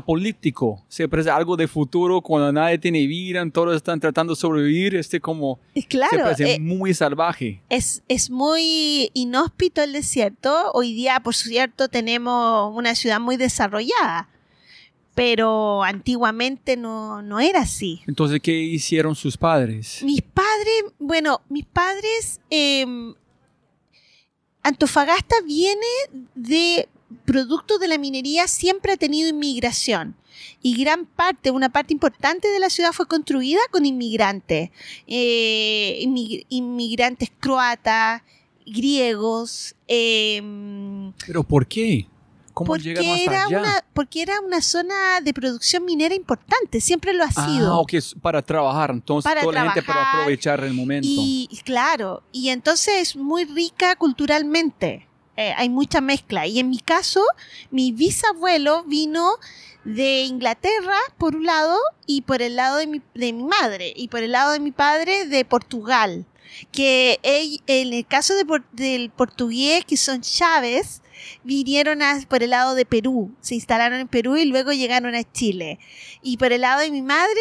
post-apolíptico, 0.00 0.84
se 0.88 1.08
parece 1.08 1.30
algo 1.30 1.56
de 1.56 1.68
futuro 1.68 2.20
cuando 2.20 2.52
nadie 2.52 2.78
tiene 2.78 3.06
vida, 3.06 3.44
todos 3.50 3.76
están 3.76 4.00
tratando 4.00 4.34
de 4.34 4.40
sobrevivir, 4.40 4.94
este 4.96 5.20
como 5.20 5.58
Y 5.74 5.82
se 5.82 5.88
Claro, 5.88 6.18
parece 6.24 6.54
eh, 6.54 6.60
muy 6.60 6.94
salvaje. 6.94 7.60
es, 7.68 8.02
es 8.08 8.30
muy 8.30 9.10
inhóspito 9.14 9.82
el 9.82 9.92
desierto. 9.92 10.70
Hoy 10.72 10.92
día, 10.94 11.20
por 11.20 11.34
cierto, 11.34 11.88
tenemos 11.88 12.74
una 12.76 12.94
ciudad 12.94 13.20
muy 13.20 13.36
desarrollada. 13.36 14.28
Pero 15.14 15.82
antiguamente 15.82 16.76
no, 16.76 17.22
no 17.22 17.40
era 17.40 17.62
así. 17.62 18.02
Entonces, 18.06 18.40
¿qué 18.40 18.52
hicieron 18.52 19.16
sus 19.16 19.36
padres? 19.36 20.00
Mis 20.04 20.22
padres, 20.22 20.84
bueno, 21.00 21.40
mis 21.48 21.64
padres, 21.66 22.40
em, 22.50 23.14
Antofagasta 24.62 25.36
viene 25.46 25.86
de 26.34 26.88
producto 27.24 27.78
de 27.78 27.88
la 27.88 27.98
minería, 27.98 28.46
siempre 28.48 28.92
ha 28.92 28.96
tenido 28.96 29.28
inmigración. 29.28 30.16
Y 30.62 30.76
gran 30.80 31.04
parte, 31.06 31.50
una 31.50 31.68
parte 31.68 31.92
importante 31.92 32.48
de 32.48 32.58
la 32.60 32.70
ciudad 32.70 32.92
fue 32.92 33.06
construida 33.06 33.60
con 33.70 33.86
inmigrantes. 33.86 34.70
Eh, 35.06 36.00
inmig- 36.02 36.44
inmigrantes 36.48 37.30
croatas, 37.40 38.22
griegos. 38.66 39.74
em, 39.86 41.12
¿Pero 41.26 41.42
por 41.42 41.66
qué? 41.66 42.06
¿Cómo 42.54 42.68
porque 42.72 42.90
era, 42.90 43.44
allá? 43.44 43.60
una, 43.60 43.84
porque 43.94 44.20
era 44.20 44.40
una 44.40 44.60
zona 44.60 45.20
de 45.22 45.32
producción 45.32 45.84
minera 45.84 46.12
importante, 46.14 46.80
siempre 46.80 47.12
lo 47.12 47.22
ha 47.22 47.30
sido. 47.30 47.72
Ah, 47.72 47.78
ok, 47.78 47.92
para 48.20 48.42
trabajar, 48.42 48.90
entonces 48.90 49.30
Para 49.30 49.42
toda 49.42 49.52
la 49.52 49.60
gente 49.70 49.82
para 49.82 49.94
trabajar 49.94 50.20
aprovechar 50.22 50.64
el 50.64 50.74
momento. 50.74 51.06
Y 51.08 51.48
claro, 51.64 52.24
y 52.32 52.48
entonces 52.48 52.94
es 52.96 53.16
muy 53.16 53.44
rica 53.44 53.94
culturalmente. 53.94 55.06
Eh, 55.38 55.54
hay 55.56 55.68
mucha 55.68 56.00
mezcla. 56.00 56.48
Y 56.48 56.58
en 56.58 56.68
mi 56.68 56.80
caso, 56.80 57.24
mi 57.70 57.92
bisabuelo 57.92 58.82
vino 58.82 59.36
de 59.84 60.22
Inglaterra, 60.22 60.98
por 61.16 61.36
un 61.36 61.46
lado, 61.46 61.78
y 62.06 62.22
por 62.22 62.42
el 62.42 62.56
lado 62.56 62.78
de 62.78 62.88
mi, 62.88 63.00
de 63.14 63.32
mi 63.32 63.44
madre, 63.44 63.92
y 63.94 64.08
por 64.08 64.24
el 64.24 64.32
lado 64.32 64.50
de 64.50 64.58
mi 64.58 64.72
padre, 64.72 65.26
de 65.26 65.44
Portugal. 65.44 66.26
Que 66.72 67.20
en 67.68 67.92
el 67.92 68.04
caso 68.04 68.34
de 68.34 68.44
del 68.72 69.10
portugués, 69.10 69.84
que 69.84 69.96
son 69.96 70.22
Chávez, 70.22 71.02
vinieron 71.44 72.00
por 72.28 72.42
el 72.42 72.50
lado 72.50 72.74
de 72.74 72.84
Perú, 72.84 73.34
se 73.40 73.54
instalaron 73.54 74.00
en 74.00 74.08
Perú 74.08 74.36
y 74.36 74.44
luego 74.44 74.72
llegaron 74.72 75.14
a 75.14 75.30
Chile. 75.32 75.78
Y 76.22 76.36
por 76.36 76.52
el 76.52 76.62
lado 76.62 76.80
de 76.80 76.90
mi 76.90 77.02
madre, 77.02 77.40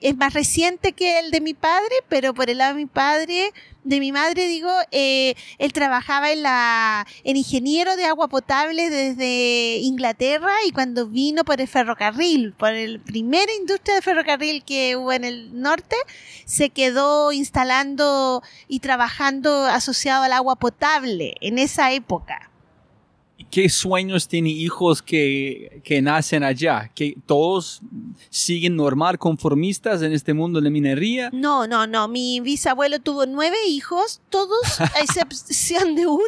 es 0.00 0.16
más 0.16 0.34
reciente 0.34 0.92
que 0.92 1.18
el 1.18 1.30
de 1.30 1.40
mi 1.40 1.54
padre, 1.54 1.94
pero 2.08 2.34
por 2.34 2.50
el 2.50 2.58
lado 2.58 2.74
de 2.74 2.80
mi 2.80 2.86
padre, 2.86 3.52
de 3.84 3.98
mi 3.98 4.12
madre, 4.12 4.46
digo, 4.46 4.70
eh, 4.92 5.34
él 5.58 5.72
trabajaba 5.72 6.30
en 6.30 6.42
la, 6.42 7.06
en 7.24 7.36
ingeniero 7.36 7.96
de 7.96 8.04
agua 8.04 8.28
potable 8.28 8.90
desde 8.90 9.78
Inglaterra 9.78 10.52
y 10.66 10.70
cuando 10.70 11.06
vino 11.06 11.44
por 11.44 11.60
el 11.60 11.66
ferrocarril, 11.66 12.52
por 12.52 12.72
el 12.72 13.00
primera 13.00 13.52
industria 13.54 13.96
de 13.96 14.02
ferrocarril 14.02 14.62
que 14.64 14.96
hubo 14.96 15.12
en 15.12 15.24
el 15.24 15.60
norte, 15.60 15.96
se 16.44 16.70
quedó 16.70 17.32
instalando 17.32 18.42
y 18.68 18.80
trabajando 18.80 19.66
asociado 19.66 20.22
al 20.22 20.32
agua 20.32 20.56
potable 20.56 21.34
en 21.40 21.58
esa 21.58 21.92
época. 21.92 22.51
¿Qué 23.50 23.68
sueños 23.68 24.28
tiene 24.28 24.50
hijos 24.50 25.02
que, 25.02 25.80
que 25.84 26.02
nacen 26.02 26.42
allá? 26.42 26.90
¿Que 26.94 27.16
todos 27.26 27.80
siguen 28.30 28.76
normal, 28.76 29.18
conformistas 29.18 30.02
en 30.02 30.12
este 30.12 30.34
mundo 30.34 30.60
de 30.60 30.70
minería? 30.70 31.30
No, 31.32 31.66
no, 31.66 31.86
no. 31.86 32.08
Mi 32.08 32.40
bisabuelo 32.40 33.00
tuvo 33.00 33.26
nueve 33.26 33.56
hijos, 33.68 34.20
todos 34.30 34.80
a 34.80 35.00
excepción 35.00 35.94
de 35.94 36.06
uno. 36.06 36.22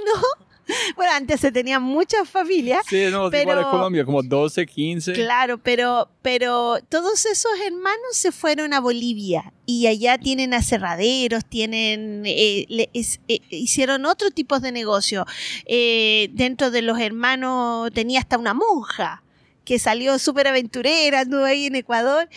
Bueno, 0.96 1.12
antes 1.12 1.40
se 1.40 1.52
tenían 1.52 1.82
muchas 1.82 2.28
familias. 2.28 2.84
Sí, 2.88 3.06
no, 3.10 3.30
pero, 3.30 3.42
igual 3.42 3.58
de 3.58 3.64
Colombia, 3.64 4.04
como 4.04 4.22
12, 4.22 4.66
15. 4.66 5.12
Claro, 5.12 5.58
pero, 5.58 6.08
pero 6.22 6.78
todos 6.88 7.26
esos 7.26 7.52
hermanos 7.66 8.12
se 8.12 8.32
fueron 8.32 8.72
a 8.72 8.80
Bolivia 8.80 9.52
y 9.66 9.86
allá 9.86 10.18
tienen 10.18 10.54
aserraderos, 10.54 11.44
tienen, 11.44 12.22
eh, 12.26 12.66
eh, 12.68 13.40
hicieron 13.50 14.06
otro 14.06 14.30
tipo 14.30 14.60
de 14.60 14.72
negocio. 14.72 15.26
Eh, 15.66 16.28
dentro 16.32 16.70
de 16.70 16.82
los 16.82 16.98
hermanos 17.00 17.90
tenía 17.92 18.20
hasta 18.20 18.38
una 18.38 18.54
monja 18.54 19.22
que 19.64 19.78
salió 19.78 20.18
súper 20.18 20.48
aventurera, 20.48 21.20
anduvo 21.20 21.44
ahí 21.44 21.66
en 21.66 21.76
Ecuador 21.76 22.28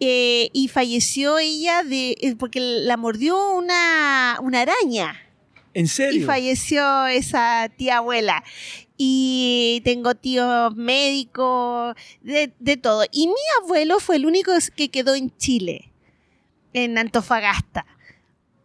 eh, 0.00 0.50
y 0.52 0.68
falleció 0.68 1.38
ella 1.38 1.82
de 1.82 2.36
porque 2.38 2.60
la 2.60 2.96
mordió 2.96 3.52
una, 3.52 4.38
una 4.40 4.60
araña. 4.60 5.20
¿En 5.78 5.86
serio? 5.86 6.22
Y 6.22 6.24
falleció 6.24 7.06
esa 7.06 7.70
tía 7.76 7.98
abuela. 7.98 8.42
Y 8.96 9.80
tengo 9.84 10.16
tíos 10.16 10.74
médicos, 10.74 11.94
de, 12.20 12.52
de, 12.58 12.76
todo. 12.76 13.04
Y 13.12 13.28
mi 13.28 13.34
abuelo 13.62 14.00
fue 14.00 14.16
el 14.16 14.26
único 14.26 14.50
que 14.74 14.88
quedó 14.88 15.14
en 15.14 15.30
Chile, 15.36 15.92
en 16.72 16.98
Antofagasta, 16.98 17.86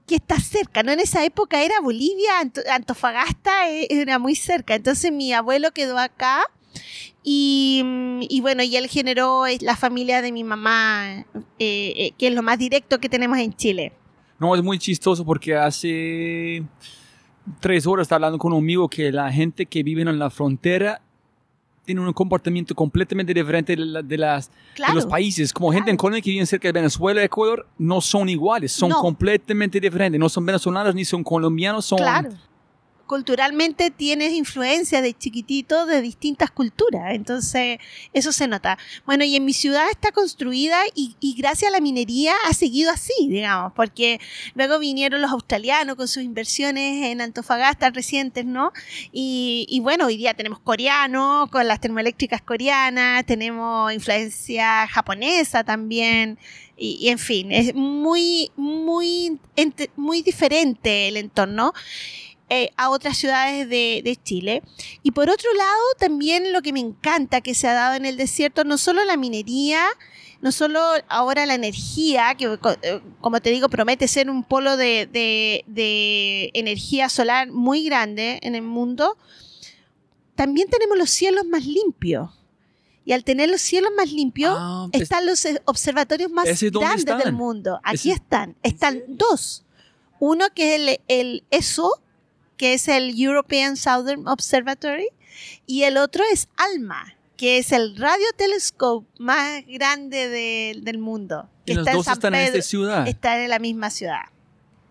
que 0.07 0.15
está 0.15 0.39
cerca, 0.39 0.81
¿no? 0.81 0.91
En 0.91 0.99
esa 0.99 1.23
época 1.23 1.61
era 1.61 1.79
Bolivia, 1.81 2.31
Antofagasta 2.71 3.69
e, 3.69 3.85
era 3.91 4.17
muy 4.17 4.33
cerca. 4.33 4.73
Entonces 4.73 5.11
mi 5.11 5.33
abuelo 5.33 5.71
quedó 5.71 5.99
acá. 5.99 6.49
Y, 7.21 7.83
y, 8.21 8.41
bueno, 8.41 8.63
y 8.63 8.75
él 8.75 8.87
generó 8.87 9.43
la 9.61 9.75
familia 9.75 10.23
de 10.23 10.31
mi 10.31 10.43
mamá, 10.43 11.27
eh, 11.59 11.93
eh, 11.95 12.13
que 12.17 12.29
es 12.29 12.33
lo 12.33 12.41
más 12.41 12.57
directo 12.57 12.99
que 12.99 13.07
tenemos 13.07 13.37
en 13.37 13.53
Chile. 13.53 13.93
No, 14.39 14.55
es 14.55 14.63
muy 14.63 14.79
chistoso 14.79 15.23
porque 15.23 15.55
hace 15.55 16.63
tres 17.59 17.85
horas 17.87 18.11
hablando 18.11 18.37
con 18.37 18.53
un 18.53 18.59
amigo 18.59 18.87
que 18.89 19.11
la 19.11 19.31
gente 19.31 19.65
que 19.65 19.83
vive 19.83 20.01
en 20.01 20.19
la 20.19 20.29
frontera 20.29 21.01
tiene 21.85 21.99
un 21.99 22.13
comportamiento 22.13 22.73
completamente 22.73 23.33
diferente 23.33 23.75
de, 23.75 23.85
la, 23.85 24.01
de 24.01 24.17
las, 24.17 24.49
claro, 24.73 24.93
de 24.93 24.95
los 24.95 25.05
países. 25.05 25.51
Como 25.51 25.67
claro. 25.69 25.79
gente 25.79 25.91
en 25.91 25.97
Colombia 25.97 26.21
que 26.21 26.31
vive 26.31 26.45
cerca 26.45 26.69
de 26.69 26.71
Venezuela 26.71 27.21
y 27.21 27.25
Ecuador, 27.25 27.67
no 27.77 27.99
son 27.99 28.29
iguales, 28.29 28.71
son 28.71 28.89
No. 28.89 28.99
completamente 29.01 29.79
diferentes. 29.79 30.17
No 30.19 30.29
son 30.29 30.45
venezolanos 30.45 30.95
ni 30.95 31.03
son 31.03 31.23
colombianos, 31.23 31.85
son... 31.85 31.97
Claro. 31.97 32.29
Culturalmente 33.05 33.91
tienes 33.91 34.31
influencia 34.33 35.01
de 35.01 35.13
chiquitito 35.13 35.85
de 35.85 36.01
distintas 36.01 36.51
culturas, 36.51 37.13
entonces 37.13 37.79
eso 38.13 38.31
se 38.31 38.47
nota. 38.47 38.77
Bueno, 39.05 39.23
y 39.23 39.35
en 39.35 39.45
mi 39.45 39.53
ciudad 39.53 39.89
está 39.89 40.11
construida 40.11 40.79
y, 40.95 41.15
y 41.19 41.35
gracias 41.35 41.69
a 41.69 41.73
la 41.73 41.81
minería 41.81 42.33
ha 42.47 42.53
seguido 42.53 42.91
así, 42.91 43.13
digamos, 43.27 43.73
porque 43.73 44.19
luego 44.55 44.79
vinieron 44.79 45.21
los 45.21 45.31
australianos 45.31 45.95
con 45.95 46.07
sus 46.07 46.23
inversiones 46.23 47.05
en 47.05 47.21
Antofagasta 47.21 47.89
recientes, 47.89 48.45
¿no? 48.45 48.71
Y, 49.11 49.65
y 49.69 49.79
bueno, 49.81 50.07
hoy 50.07 50.17
día 50.17 50.33
tenemos 50.33 50.59
coreano 50.59 51.49
con 51.51 51.67
las 51.67 51.81
termoeléctricas 51.81 52.41
coreanas, 52.41 53.25
tenemos 53.25 53.93
influencia 53.93 54.87
japonesa 54.87 55.63
también. 55.63 56.37
Y, 56.75 56.97
y, 57.01 57.09
en 57.09 57.19
fin, 57.19 57.51
es 57.51 57.75
muy, 57.75 58.51
muy, 58.55 59.39
muy 59.95 60.21
diferente 60.23 61.07
el 61.07 61.17
entorno 61.17 61.73
eh, 62.53 62.71
a 62.77 62.89
otras 62.89 63.17
ciudades 63.17 63.67
de, 63.69 64.01
de, 64.03 64.15
Chile. 64.23 64.61
Y 65.01 65.11
por 65.11 65.29
otro 65.29 65.51
lado, 65.53 65.81
también 65.97 66.53
lo 66.53 66.61
que 66.61 66.73
me 66.73 66.79
encanta 66.79 67.41
que 67.41 67.55
se 67.55 67.67
ha 67.67 67.73
dado 67.73 67.95
en 67.95 68.05
el 68.05 68.17
desierto, 68.17 68.63
no 68.63 68.77
solo 68.77 69.03
la 69.05 69.17
minería, 69.17 69.83
no 70.41 70.51
solo 70.51 70.79
ahora 71.07 71.45
la 71.45 71.55
energía, 71.55 72.35
que 72.37 72.57
como 73.21 73.39
te 73.41 73.49
digo, 73.49 73.69
promete 73.69 74.07
ser 74.07 74.29
un 74.29 74.43
polo 74.43 74.75
de, 74.77 75.07
de, 75.11 75.63
de 75.67 76.51
energía 76.53 77.09
solar 77.09 77.49
muy 77.49 77.83
grande 77.85 78.39
en 78.43 78.55
el 78.55 78.61
mundo, 78.63 79.17
también 80.35 80.67
tenemos 80.69 80.97
los 80.97 81.09
cielos 81.09 81.45
más 81.45 81.65
limpios. 81.65 82.29
Y 83.05 83.11
al 83.11 83.23
tener 83.25 83.49
los 83.49 83.61
cielos 83.61 83.91
más 83.97 84.11
limpios, 84.11 84.55
Ah, 84.57 84.87
pues, 84.91 85.03
están 85.03 85.25
los 85.25 85.45
observatorios 85.65 86.31
más 86.31 86.47
¿ese 86.47 86.69
dónde 86.71 86.85
grandes 86.87 87.05
están? 87.05 87.19
del 87.19 87.33
mundo. 87.33 87.79
Aquí 87.83 88.11
¿Ese- 88.11 88.21
están. 88.21 88.55
Están 88.63 89.03
dos. 89.07 89.65
Uno 90.19 90.45
que 90.55 90.75
es 90.75 90.79
el, 90.81 90.99
el 91.09 91.43
ESO, 91.51 91.99
que 92.63 92.73
es 92.75 92.87
el 92.87 93.13
European 93.21 93.75
Southern 93.75 94.25
Observatory, 94.25 95.09
y 95.67 95.83
el 95.83 95.97
otro 95.97 96.23
es 96.31 96.47
ALMA, 96.55 97.17
que 97.35 97.57
es 97.57 97.73
el 97.73 97.97
radiotelescope 97.97 99.05
más 99.19 99.65
grande 99.67 100.29
de- 100.29 100.79
del 100.81 100.97
mundo. 100.97 101.49
Y 101.65 101.71
que 101.71 101.73
los 101.75 101.81
está 101.81 101.91
en 101.91 101.97
dos 101.97 102.05
San 102.05 102.13
están 102.13 102.35
en 102.35 102.45
Pedro- 102.45 102.57
esta 102.59 102.69
ciudad. 102.69 103.05
Están 103.09 103.39
en 103.41 103.49
la 103.49 103.59
misma 103.59 103.89
ciudad. 103.89 104.21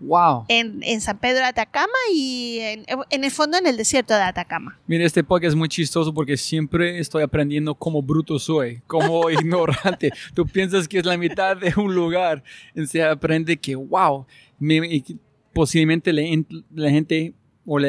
Wow. 0.01 0.45
En, 0.49 0.83
en 0.83 1.01
San 1.01 1.19
Pedro 1.19 1.39
de 1.39 1.45
Atacama 1.45 1.95
y 2.13 2.59
en, 2.61 2.85
en 3.09 3.25
el 3.25 3.31
fondo 3.31 3.57
en 3.57 3.67
el 3.67 3.79
desierto 3.79 4.13
de 4.13 4.21
Atacama. 4.21 4.79
Mira, 4.87 5.07
este 5.07 5.25
podcast 5.25 5.51
es 5.53 5.55
muy 5.57 5.69
chistoso 5.71 6.13
porque 6.13 6.37
siempre 6.37 6.99
estoy 6.99 7.23
aprendiendo 7.23 7.75
cómo 7.75 8.03
bruto 8.03 8.39
soy, 8.39 8.83
como 8.87 9.31
ignorante. 9.41 10.11
Tú 10.35 10.45
piensas 10.47 10.87
que 10.89 10.99
es 10.99 11.07
la 11.07 11.17
mitad 11.17 11.57
de 11.57 11.73
un 11.81 11.95
lugar 11.95 12.43
y 12.75 12.85
se 12.87 13.03
aprende 13.03 13.57
que, 13.57 13.77
wow, 13.77 14.27
me- 14.59 14.87
y 14.89 15.17
posiblemente 15.55 16.13
la, 16.13 16.21
en- 16.23 16.47
la 16.75 16.91
gente 16.91 17.33
o 17.67 17.79
la, 17.79 17.89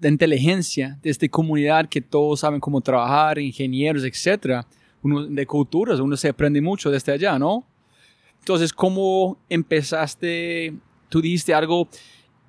la 0.00 0.08
inteligencia 0.08 0.98
de 1.02 1.10
esta 1.10 1.28
comunidad 1.28 1.88
que 1.88 2.00
todos 2.00 2.40
saben 2.40 2.60
cómo 2.60 2.80
trabajar, 2.80 3.38
ingenieros, 3.38 4.04
etcétera, 4.04 4.66
uno 5.02 5.26
de 5.26 5.46
culturas, 5.46 6.00
uno 6.00 6.16
se 6.16 6.28
aprende 6.28 6.60
mucho 6.60 6.90
desde 6.90 7.12
allá, 7.12 7.38
¿no? 7.38 7.64
Entonces, 8.38 8.72
¿cómo 8.72 9.38
empezaste? 9.48 10.74
Tú 11.08 11.20
dijiste 11.20 11.54
algo 11.54 11.88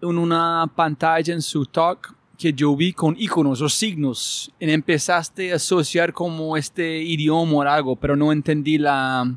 en 0.01 0.17
una 0.17 0.71
pantalla 0.75 1.33
en 1.33 1.41
su 1.41 1.65
talk 1.65 2.15
que 2.37 2.53
yo 2.53 2.73
vi 2.75 2.93
con 2.93 3.15
iconos 3.19 3.61
o 3.61 3.67
signos 3.67 4.49
y 4.59 4.71
empezaste 4.71 5.51
a 5.51 5.55
asociar 5.57 6.13
como 6.13 6.55
este 6.55 7.01
idioma 7.03 7.53
o 7.53 7.61
algo, 7.63 7.95
pero 7.97 8.15
no 8.15 8.31
entendí 8.31 8.77
la 8.77 9.35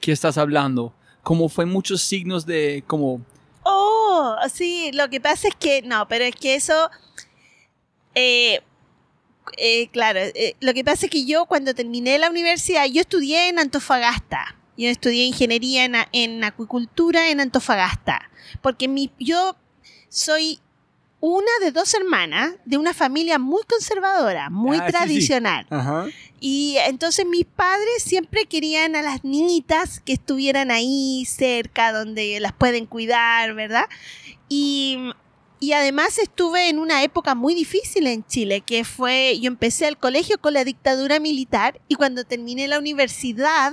que 0.00 0.10
estás 0.10 0.36
hablando. 0.38 0.92
Como 1.22 1.48
fue 1.48 1.66
muchos 1.66 2.02
signos 2.02 2.44
de 2.44 2.82
como 2.88 3.24
Sí, 4.52 4.90
lo 4.92 5.08
que 5.10 5.20
pasa 5.20 5.48
es 5.48 5.54
que, 5.54 5.82
no, 5.82 6.08
pero 6.08 6.24
es 6.24 6.34
que 6.34 6.54
eso, 6.54 6.90
eh, 8.14 8.60
eh, 9.56 9.88
claro, 9.88 10.20
eh, 10.20 10.56
lo 10.60 10.74
que 10.74 10.84
pasa 10.84 11.06
es 11.06 11.10
que 11.10 11.24
yo 11.24 11.46
cuando 11.46 11.74
terminé 11.74 12.18
la 12.18 12.30
universidad, 12.30 12.86
yo 12.86 13.00
estudié 13.00 13.48
en 13.48 13.58
Antofagasta, 13.58 14.56
yo 14.76 14.88
estudié 14.88 15.24
ingeniería 15.24 15.84
en, 15.84 15.94
en 16.12 16.44
acuicultura 16.44 17.30
en 17.30 17.40
Antofagasta, 17.40 18.30
porque 18.62 18.88
mi, 18.88 19.10
yo 19.18 19.56
soy 20.08 20.60
una 21.24 21.50
de 21.60 21.70
dos 21.70 21.94
hermanas 21.94 22.52
de 22.64 22.76
una 22.78 22.92
familia 22.92 23.38
muy 23.38 23.62
conservadora, 23.68 24.50
muy 24.50 24.76
Ah, 24.76 24.80
sí, 24.80 24.86
sí. 24.86 24.92
tradicional. 24.92 25.66
Ajá. 25.70 26.06
Y 26.40 26.76
entonces 26.88 27.24
mis 27.24 27.44
padres 27.44 28.02
siempre 28.02 28.46
querían 28.46 28.96
a 28.96 29.02
las 29.02 29.22
niñitas 29.22 30.00
que 30.00 30.14
estuvieran 30.14 30.72
ahí 30.72 31.24
cerca, 31.24 31.92
donde 31.92 32.40
las 32.40 32.52
pueden 32.52 32.86
cuidar, 32.86 33.54
¿verdad? 33.54 33.84
Y, 34.48 34.98
y 35.60 35.74
además 35.74 36.18
estuve 36.18 36.68
en 36.68 36.80
una 36.80 37.04
época 37.04 37.36
muy 37.36 37.54
difícil 37.54 38.08
en 38.08 38.26
Chile, 38.26 38.60
que 38.62 38.82
fue, 38.84 39.38
yo 39.40 39.46
empecé 39.46 39.86
el 39.86 39.98
colegio 39.98 40.38
con 40.38 40.54
la 40.54 40.64
dictadura 40.64 41.20
militar 41.20 41.80
y 41.86 41.94
cuando 41.94 42.24
terminé 42.24 42.66
la 42.66 42.80
universidad, 42.80 43.72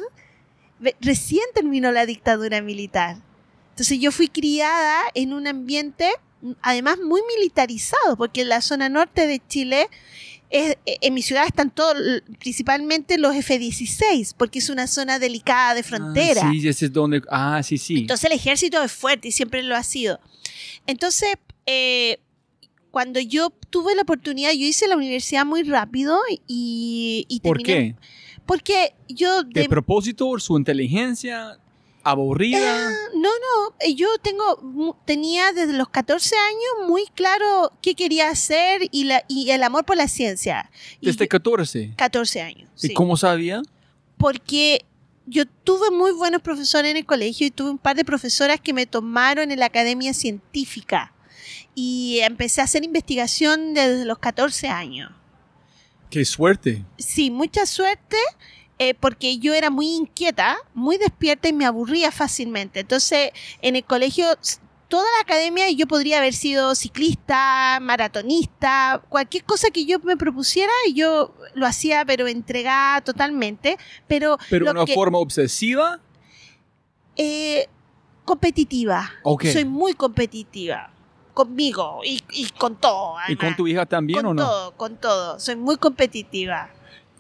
ve- 0.78 0.96
recién 1.02 1.44
terminó 1.56 1.92
la 1.92 2.06
dictadura 2.06 2.62
militar. 2.62 3.18
Entonces 3.72 3.98
yo 4.00 4.12
fui 4.12 4.28
criada 4.28 5.02
en 5.16 5.34
un 5.34 5.48
ambiente 5.48 6.12
además 6.62 6.98
muy 7.04 7.22
militarizado, 7.38 8.16
porque 8.18 8.42
en 8.42 8.50
la 8.50 8.62
zona 8.62 8.90
norte 8.90 9.28
de 9.28 9.42
Chile 9.48 9.88
es- 10.50 10.78
en 10.86 11.14
mi 11.14 11.22
ciudad 11.22 11.46
están 11.46 11.70
todos, 11.70 11.96
principalmente 12.40 13.18
los 13.18 13.36
F-16, 13.36 14.34
porque 14.38 14.60
es 14.60 14.70
una 14.70 14.88
zona 14.88 15.20
delicada 15.20 15.76
de 15.76 15.84
frontera. 15.84 16.42
Ah, 16.46 16.52
sí, 16.52 16.68
ese 16.68 16.86
es 16.88 16.94
donde. 16.94 17.22
Ah, 17.30 17.62
sí, 17.64 17.78
sí. 17.78 17.98
Entonces 18.00 18.26
el 18.32 18.36
ejército 18.36 18.82
es 18.82 18.92
fuerte 18.92 19.28
y 19.28 19.32
siempre 19.32 19.62
lo 19.64 19.76
ha 19.76 19.84
sido. 19.84 20.20
Entonces, 20.88 21.36
eh, 21.68 22.20
cuando 22.92 23.20
yo 23.20 23.52
tuve 23.70 23.94
la 23.96 24.02
oportunidad, 24.02 24.52
yo 24.54 24.66
hice 24.66 24.88
la 24.88 24.98
universidad 24.98 25.46
muy 25.46 25.62
rápido 25.64 26.18
y, 26.48 27.26
y 27.30 27.40
¿Por 27.42 27.58
terminé- 27.58 27.96
qué? 27.96 27.96
Porque 28.48 28.94
yo 29.08 29.44
¿De 29.44 29.62
de, 29.62 29.70
propósito? 29.70 30.40
¿Su 30.40 30.58
inteligencia? 30.58 31.60
¿Aburrida? 32.04 32.90
No, 33.16 33.30
no, 33.30 33.76
eh, 33.82 33.94
yo 33.94 34.08
tengo, 34.22 34.98
tenía 35.06 35.52
desde 35.52 35.74
los 35.74 35.90
14 35.90 36.36
años 36.36 36.88
muy 36.90 37.06
claro 37.14 37.74
qué 37.82 37.94
quería 37.96 38.30
hacer 38.30 38.82
y, 38.92 39.04
la, 39.04 39.24
y 39.28 39.50
el 39.52 39.64
amor 39.64 39.86
por 39.86 39.98
la 39.98 40.08
ciencia. 40.08 40.72
Y 41.02 41.08
Desde 41.08 41.26
yo- 41.26 41.30
14. 41.30 41.94
14 41.98 42.42
años. 42.42 42.70
¿Y 42.82 42.88
sí. 42.88 42.94
cómo 42.94 43.18
sabía? 43.18 43.62
Porque 44.18 44.86
yo 45.26 45.46
tuve 45.46 45.92
muy 45.92 46.12
buenos 46.12 46.42
profesores 46.42 46.90
en 46.92 46.98
el 46.98 47.06
colegio 47.06 47.46
y 47.48 47.52
tuve 47.52 47.70
un 47.72 47.78
par 47.78 47.96
de 47.96 48.06
profesoras 48.06 48.60
que 48.62 48.74
me 48.74 48.86
tomaron 48.86 49.52
en 49.52 49.60
la 49.60 49.66
academia 49.68 50.14
científica. 50.14 51.14
Y 51.76 52.20
empecé 52.22 52.62
a 52.62 52.64
hacer 52.66 52.84
investigación 52.84 53.74
desde 53.74 54.06
los 54.06 54.20
14 54.20 54.68
años. 54.70 55.12
Qué 56.10 56.26
suerte. 56.26 56.84
Sí, 56.98 57.30
mucha 57.30 57.66
suerte. 57.66 58.18
Eh, 58.80 58.94
porque 58.96 59.38
yo 59.38 59.54
era 59.54 59.70
muy 59.70 59.88
inquieta, 59.96 60.58
muy 60.74 60.98
despierta 60.98 61.48
y 61.50 61.54
me 61.54 61.66
aburría 61.66 62.12
fácilmente. 62.12 62.80
Entonces, 62.80 63.32
en 63.62 63.76
el 63.76 63.84
colegio, 63.84 64.26
toda 64.88 65.04
la 65.18 65.22
academia, 65.22 65.70
yo 65.70 65.86
podría 65.86 66.18
haber 66.18 66.34
sido 66.34 66.74
ciclista, 66.76 67.78
maratonista, 67.82 69.04
cualquier 69.10 69.44
cosa 69.44 69.70
que 69.70 69.86
yo 69.86 70.00
me 70.00 70.18
propusiera, 70.18 70.72
yo 70.94 71.36
lo 71.54 71.66
hacía, 71.68 72.04
pero 72.06 72.28
entregada 72.28 73.02
totalmente. 73.02 73.78
Pero, 74.08 74.38
Pero 74.50 74.66
lo 74.66 74.72
una 74.72 74.86
que- 74.86 74.96
forma 74.96 75.18
obsesiva. 75.20 76.00
eh, 77.18 77.68
competitiva. 78.26 79.12
Soy 79.52 79.66
muy 79.66 79.94
competitiva. 79.94 80.92
Conmigo 81.34 82.02
y, 82.04 82.22
y 82.32 82.50
con 82.50 82.76
todo. 82.76 83.16
¿Y 83.28 83.36
con 83.36 83.56
tu 83.56 83.66
hija 83.68 83.86
también 83.86 84.18
Con 84.20 84.26
o 84.28 84.34
no? 84.34 84.44
todo, 84.46 84.72
con 84.78 84.98
todo. 84.98 85.40
Soy 85.40 85.56
muy 85.56 85.78
competitiva. 85.78 86.70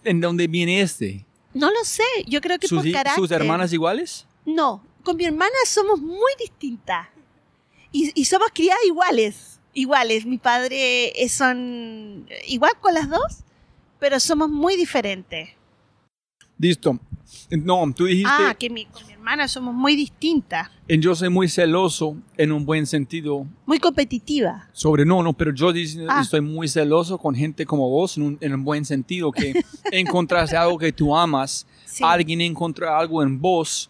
¿En 0.04 0.20
dónde 0.20 0.48
viene 0.48 0.82
este? 0.82 1.26
No 1.60 1.70
lo 1.70 1.84
sé, 1.84 2.04
yo 2.28 2.42
creo 2.42 2.58
que 2.60 2.68
¿Sus, 2.68 2.78
por 2.80 2.88
hi- 2.88 2.92
carácter. 2.94 3.22
sus 3.22 3.32
hermanas 3.32 3.74
iguales? 3.74 4.26
No, 4.46 4.84
con 5.04 5.18
mi 5.18 5.26
hermana 5.26 5.54
somos 5.66 6.00
muy 6.00 6.32
distintas. 6.40 7.08
Y, 7.92 8.12
y 8.20 8.26
somos 8.26 8.50
criadas 8.54 8.84
iguales. 8.86 9.60
Iguales. 9.74 10.26
Mi 10.26 10.38
padre 10.38 11.12
es- 11.24 11.34
son 11.34 12.28
igual 12.48 12.72
con 12.80 12.94
las 12.94 13.10
dos, 13.10 13.44
pero 14.00 14.20
somos 14.20 14.50
muy 14.50 14.76
diferentes. 14.76 15.50
Listo. 16.58 17.00
No, 17.50 17.92
tú 17.96 18.06
dijiste, 18.06 18.30
Ah, 18.32 18.56
que 18.58 18.70
mi, 18.70 18.88
con 19.20 19.26
mi 19.26 19.32
hermana 19.32 19.48
somos 19.48 19.74
muy 19.76 19.96
distintas. 19.96 20.70
en 20.88 21.02
yo 21.02 21.14
soy 21.14 21.30
muy 21.30 21.48
celoso 21.50 22.16
en 22.38 22.52
un 22.52 22.66
buen 22.66 22.86
sentido 22.88 23.46
Muy 23.66 23.78
competitivas. 23.80 24.64
sobre 24.72 25.06
no, 25.06 25.22
no, 25.22 25.34
pero 25.34 25.54
yo 25.54 25.72
Ah. 26.08 26.22
estoy 26.22 26.42
muy 26.42 26.68
celoso 26.68 27.18
con 27.18 27.36
gente 27.36 27.66
como 27.66 27.90
vos 27.90 28.18
en 28.18 28.24
un, 28.24 28.38
en 28.42 28.54
un 28.54 28.64
buen 28.64 28.86
sentido, 28.86 29.32
que 29.32 29.54
encontraste 29.92 30.56
algo 30.58 30.78
que 30.78 30.92
tú 30.92 31.16
amas, 31.16 31.68
Sí. 31.86 32.04
alguien 32.04 32.42
encontró 32.42 32.94
algo 32.96 33.22
en 33.22 33.40
vos 33.40 33.90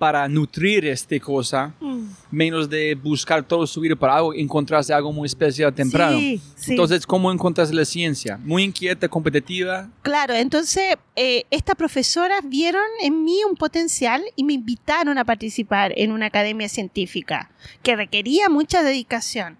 para 0.00 0.26
nutrir 0.28 0.86
esta 0.86 1.20
cosa, 1.20 1.74
Mm. 1.78 2.06
menos 2.30 2.70
de 2.70 2.94
buscar 2.94 3.42
todo 3.46 3.66
su 3.66 3.82
vida 3.82 3.94
para 3.94 4.16
algo, 4.16 4.32
encontraste 4.32 4.94
algo 4.94 5.12
muy 5.12 5.26
especial 5.26 5.74
temprano. 5.74 6.18
Sí, 6.18 6.40
sí. 6.56 6.70
Entonces, 6.70 7.06
¿cómo 7.06 7.30
encontraste 7.30 7.74
la 7.74 7.84
ciencia? 7.84 8.38
Muy 8.42 8.62
inquieta, 8.62 9.06
competitiva. 9.08 9.90
Claro, 10.00 10.32
entonces 10.32 10.96
eh, 11.16 11.44
estas 11.50 11.76
profesoras 11.76 12.40
vieron 12.46 12.82
en 13.02 13.24
mí 13.24 13.40
un 13.46 13.56
potencial 13.56 14.22
y 14.36 14.44
me 14.44 14.54
invitaron 14.54 15.18
a 15.18 15.24
participar 15.26 15.92
en 15.94 16.12
una 16.12 16.26
academia 16.26 16.70
científica 16.70 17.50
que 17.82 17.94
requería 17.94 18.48
mucha 18.48 18.82
dedicación. 18.82 19.58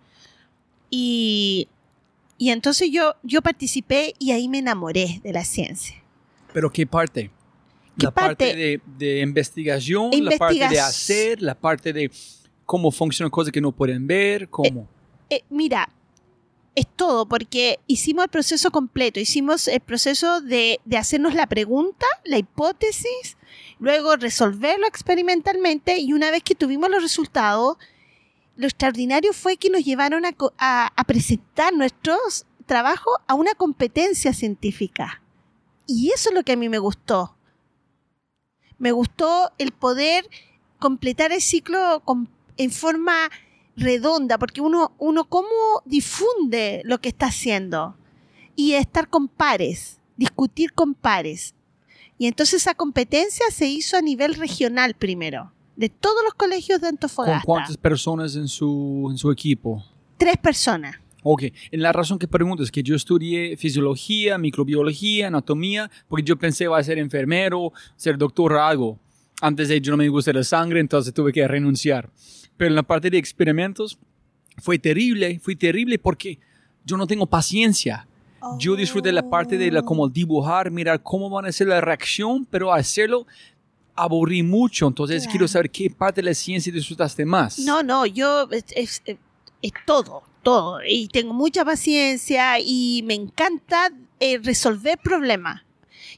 Y, 0.89 1.69
y 2.39 2.49
entonces 2.49 2.89
yo, 2.91 3.15
yo 3.23 3.43
participé 3.43 4.15
y 4.19 4.31
ahí 4.33 4.49
me 4.49 4.61
enamoré 4.61 5.21
de 5.23 5.35
la 5.35 5.45
ciencia. 5.45 5.97
¿Pero 6.55 6.71
qué 6.71 6.87
parte? 6.87 7.31
¿Qué 8.01 8.07
la 8.07 8.11
parte, 8.11 8.47
parte? 8.47 8.57
de, 8.57 8.81
de 8.99 9.21
investigación, 9.21 10.11
la 10.25 10.37
parte 10.37 10.59
de 10.59 10.81
hacer, 10.81 11.41
la 11.43 11.55
parte 11.55 11.93
de 11.93 12.11
cómo 12.67 12.91
funcionan 12.91 13.31
cosas 13.31 13.53
que 13.53 13.61
no 13.61 13.73
pueden 13.73 14.07
ver, 14.07 14.49
cómo. 14.49 14.89
Eh, 15.29 15.43
mira, 15.51 15.89
es 16.75 16.87
todo 16.97 17.27
porque 17.27 17.79
hicimos 17.87 18.25
el 18.25 18.31
proceso 18.31 18.71
completo, 18.71 19.19
hicimos 19.21 19.67
el 19.69 19.81
proceso 19.81 20.41
de, 20.41 20.81
de 20.85 20.97
hacernos 20.97 21.35
la 21.35 21.47
pregunta, 21.47 22.07
la 22.25 22.39
hipótesis, 22.39 23.37
luego 23.79 24.17
resolverlo 24.17 24.87
experimentalmente 24.87 25.99
y 25.99 26.13
una 26.13 26.31
vez 26.31 26.43
que 26.43 26.55
tuvimos 26.55 26.91
los 26.91 27.03
resultados, 27.03 27.77
lo 28.57 28.67
extraordinario 28.67 29.33
fue 29.33 29.57
que 29.57 29.71
nos 29.71 29.85
llevaron 29.85 30.25
a, 30.27 30.35
a- 30.59 30.93
a 30.95 31.05
presentar 31.05 31.73
nuestros 31.75 32.47
trabajos 32.67 33.15
a 33.27 33.35
una 33.35 33.55
competencia 33.55 34.33
científica. 34.33 35.23
Y 35.87 36.11
eso 36.15 36.29
es 36.29 36.35
lo 36.37 36.45
que 36.45 36.53
a 36.53 36.57
mí 36.57 36.69
me 36.69 36.79
gustó. 36.79 37.35
Me 38.81 38.91
gustó 38.91 39.53
el 39.59 39.71
poder 39.71 40.29
completar 40.81 41.31
el 41.31 41.41
ciclo 41.41 42.03
con- 42.05 42.29
en 42.57 42.71
forma 42.73 43.31
redonda, 43.77 44.37
porque 44.39 44.61
uno, 44.61 44.93
uno 44.99 45.25
cómo 45.29 45.49
difunde 45.85 46.83
lo 46.85 47.01
que 47.01 47.11
está 47.11 47.27
haciendo 47.27 47.97
y 48.57 48.73
estar 48.73 49.09
con 49.09 49.29
pares, 49.29 50.01
discutir 50.17 50.73
con 50.73 50.95
pares. 50.95 51.55
Y 52.19 52.27
entonces 52.27 52.63
esa 52.63 52.75
competencia 52.75 53.47
se 53.51 53.67
hizo 53.67 53.97
a 53.97 54.03
nivel 54.03 54.35
regional 54.35 54.95
primero, 54.95 55.53
de 55.77 55.89
todos 55.89 56.23
los 56.25 56.35
colegios 56.35 56.81
de 56.81 56.87
¿Con 56.89 56.95
Antofagasta. 56.95 57.43
cuántas 57.47 57.77
personas 57.79 58.35
en 58.37 58.49
su, 58.49 59.09
en 59.11 59.17
su 59.17 59.31
equipo? 59.31 59.83
Tres 60.19 60.37
personas. 60.37 60.97
Ok, 61.23 61.43
en 61.71 61.83
la 61.83 61.93
razón 61.93 62.19
que 62.19 62.27
pregunto 62.27 62.63
es 62.63 62.71
que 62.71 62.83
yo 62.83 62.95
estudié 62.95 63.57
fisiología, 63.57 64.39
microbiología, 64.39 65.27
anatomía, 65.27 65.91
porque 66.09 66.23
yo 66.25 66.37
pensé 66.39 66.65
iba 66.65 66.79
a 66.79 66.83
ser 66.83 66.99
enfermero, 66.99 67.73
ser 67.97 68.17
doctor 68.17 68.55
o 68.55 68.63
algo. 68.63 68.99
Antes 69.43 69.69
de 69.69 69.81
yo 69.81 69.91
no 69.93 69.97
me 69.99 70.09
gusta 70.09 70.33
la 70.33 70.45
sangre, 70.45 70.81
entonces 70.81 71.13
tuve 71.15 71.33
que 71.33 71.47
renunciar. 71.47 72.11
Pero 72.57 72.69
en 72.69 72.75
la 72.75 72.83
parte 72.83 73.11
de 73.11 73.19
experimentos 73.19 73.99
fue 74.59 74.79
terrible, 74.79 75.39
fue 75.43 75.57
terrible 75.57 75.99
porque 75.99 76.39
yo 76.85 76.97
no 76.97 77.07
tengo 77.07 77.27
paciencia. 77.27 78.07
Yo 78.59 78.75
disfruté 78.75 79.13
la 79.13 79.29
parte 79.29 79.59
de 79.59 79.71
la, 79.71 79.83
como 79.83 80.09
dibujar, 80.09 80.71
mirar 80.71 81.03
cómo 81.03 81.29
van 81.29 81.45
a 81.45 81.53
ser 81.53 81.69
la 81.69 81.81
reacción, 81.83 82.47
pero 82.51 82.73
hacerlo 82.73 83.27
aburrí 83.95 84.43
mucho. 84.43 84.87
Entonces 84.89 85.23
Claro. 85.25 85.31
quiero 85.33 85.49
saber 85.49 85.71
qué 85.71 85.91
parte 85.91 86.23
de 86.23 86.27
la 86.27 86.35
ciencia 86.35 86.73
disfrutaste 86.73 87.25
más. 87.27 87.59
No, 87.59 87.83
no, 87.83 88.07
yo 88.07 88.49
es, 88.51 88.65
es- 88.75 89.03
es 89.63 89.73
todo, 89.87 90.23
todo. 90.43 90.81
Y 90.87 91.09
tengo 91.09 91.33
mucha 91.35 91.65
paciencia 91.65 92.59
y 92.61 93.03
me 93.05 93.15
encanta 93.15 93.91
eh, 94.21 94.39
resolver 94.43 94.99
problemas. 94.99 95.63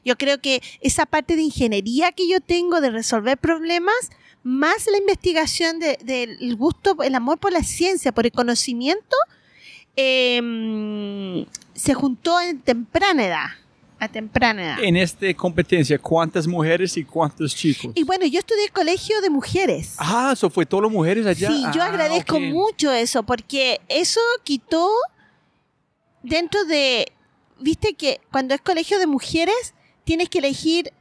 Yo 0.05 0.17
creo 0.17 0.41
que 0.41 0.61
esa 0.81 1.05
parte 1.05 1.35
de 1.35 1.43
ingeniería 1.43 2.11
que 2.11 2.27
yo 2.27 2.41
tengo 2.41 2.81
de 2.81 2.89
resolver 2.91 3.37
problemas, 3.37 3.95
más 4.43 4.87
la 4.91 4.97
investigación 4.97 5.79
de- 5.79 5.97
del 6.03 6.55
gusto, 6.57 6.97
el 7.01 7.15
amor 7.15 7.37
por 7.39 7.53
la 7.53 7.63
ciencia, 7.63 8.11
por 8.11 8.25
el 8.25 8.33
conocimiento, 8.33 9.15
em, 9.95 11.45
se 11.73 11.93
juntó 11.93 12.39
en 12.41 12.59
temprana 12.61 13.25
edad. 13.25 13.47
A 14.03 14.07
temprana 14.09 14.63
edad. 14.63 14.83
En 14.83 14.97
esta 14.97 15.33
competencia, 15.33 15.97
¿cuántas 15.97 16.45
mujeres 16.45 16.97
y 16.97 17.05
cuántos 17.05 17.55
chicos? 17.55 17.91
Y 17.95 18.03
bueno, 18.03 18.25
yo 18.25 18.39
estudié 18.39 18.67
colegio 18.69 19.21
de 19.21 19.29
mujeres. 19.29 19.95
Ah, 19.97 20.31
eso 20.33 20.49
fue 20.49 20.65
todo 20.65 20.89
mujeres 20.89 21.25
allá. 21.25 21.47
Sí, 21.49 21.63
yo 21.73 21.81
Ah, 21.81 21.85
agradezco 21.85 22.39
mucho 22.39 22.91
eso, 22.91 23.23
porque 23.23 23.79
eso 23.87 24.19
quitó 24.43 24.89
dentro 26.21 26.65
de, 26.65 27.11
viste 27.59 27.93
que 27.93 28.19
cuando 28.31 28.53
es 28.53 28.61
colegio 28.61 28.99
de 28.99 29.07
mujeres, 29.07 29.73
tienes 30.03 30.27
que 30.29 30.39
elegir, 30.39 30.91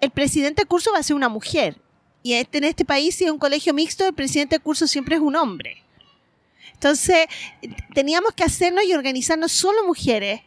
el 0.00 0.10
presidente 0.10 0.62
del 0.62 0.68
curso 0.68 0.90
va 0.92 0.98
a 0.98 1.02
ser 1.02 1.14
una 1.16 1.28
mujer. 1.28 1.80
Y 2.22 2.32
este- 2.34 2.58
en 2.58 2.64
este 2.64 2.84
país, 2.84 3.14
si 3.14 3.24
es 3.24 3.30
un 3.30 3.38
colegio 3.38 3.72
mixto, 3.72 4.06
el 4.06 4.14
presidente 4.14 4.56
del 4.56 4.62
curso 4.62 4.86
siempre 4.86 5.14
es 5.16 5.22
un 5.22 5.36
hombre. 5.36 5.84
Entonces, 6.74 7.26
teníamos 7.94 8.32
que 8.32 8.44
hacernos 8.44 8.84
y 8.84 8.92
organizarnos 8.94 9.52
solo 9.52 9.84
mujeres. 9.86 10.40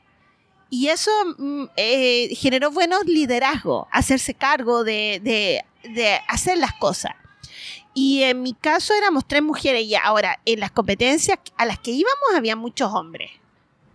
Y 0.71 0.87
eso 0.87 1.11
mm, 1.37 1.65
eh, 1.77 2.33
generó 2.35 2.71
buenos 2.71 3.05
liderazgos, 3.05 3.85
hacerse 3.91 4.33
cargo 4.33 4.83
de, 4.83 5.19
de- 5.23 5.63
de 5.93 6.19
hacer 6.27 6.57
las 6.57 6.73
cosas. 6.73 7.11
Y 7.93 8.23
en 8.23 8.41
mi 8.41 8.53
caso 8.53 8.93
éramos 8.93 9.27
tres 9.27 9.43
mujeres 9.43 9.83
y 9.85 9.95
ahora 9.95 10.39
en 10.45 10.59
las 10.61 10.71
competencias 10.71 11.37
a 11.57 11.65
las 11.65 11.77
que 11.77 11.91
íbamos 11.91 12.17
había 12.35 12.55
muchos 12.55 12.91
hombres. 12.93 13.29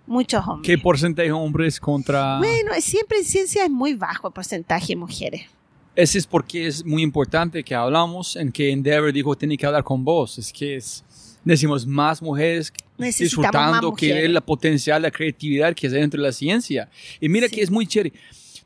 Muchos 0.06 0.46
hombres. 0.46 0.66
¿Qué 0.66 0.80
porcentaje 0.80 1.28
de 1.28 1.32
hombres 1.32 1.80
contra...? 1.80 2.38
Bueno, 2.38 2.72
siempre 2.80 3.18
en 3.18 3.24
ciencia 3.24 3.64
es 3.64 3.70
muy 3.70 3.94
bajo 3.94 4.28
el 4.28 4.34
porcentaje 4.34 4.88
de 4.88 4.96
mujeres. 4.96 5.46
Ese 5.94 6.18
es 6.18 6.26
porque 6.26 6.66
es 6.66 6.84
muy 6.84 7.02
importante 7.02 7.64
que 7.64 7.74
hablamos 7.74 8.36
en 8.36 8.52
que 8.52 8.70
Endeavor 8.70 9.12
dijo 9.12 9.34
tiene 9.34 9.56
que 9.56 9.64
hablar 9.64 9.82
con 9.82 10.04
vos. 10.04 10.36
Es 10.38 10.52
que 10.52 10.76
es, 10.76 11.02
decimos 11.42 11.86
más 11.86 12.20
mujeres 12.20 12.70
disfrutando 12.98 13.92
que 13.94 14.24
es 14.24 14.30
la 14.30 14.40
potencial, 14.40 15.02
la 15.02 15.10
creatividad 15.10 15.74
que 15.74 15.86
es 15.86 15.92
dentro 15.92 16.20
de 16.20 16.26
la 16.28 16.32
ciencia. 16.32 16.88
Y 17.20 17.28
mira 17.28 17.48
Sí. 17.48 17.56
que 17.56 17.62
es 17.62 17.70
muy 17.70 17.86
chévere. 17.86 18.12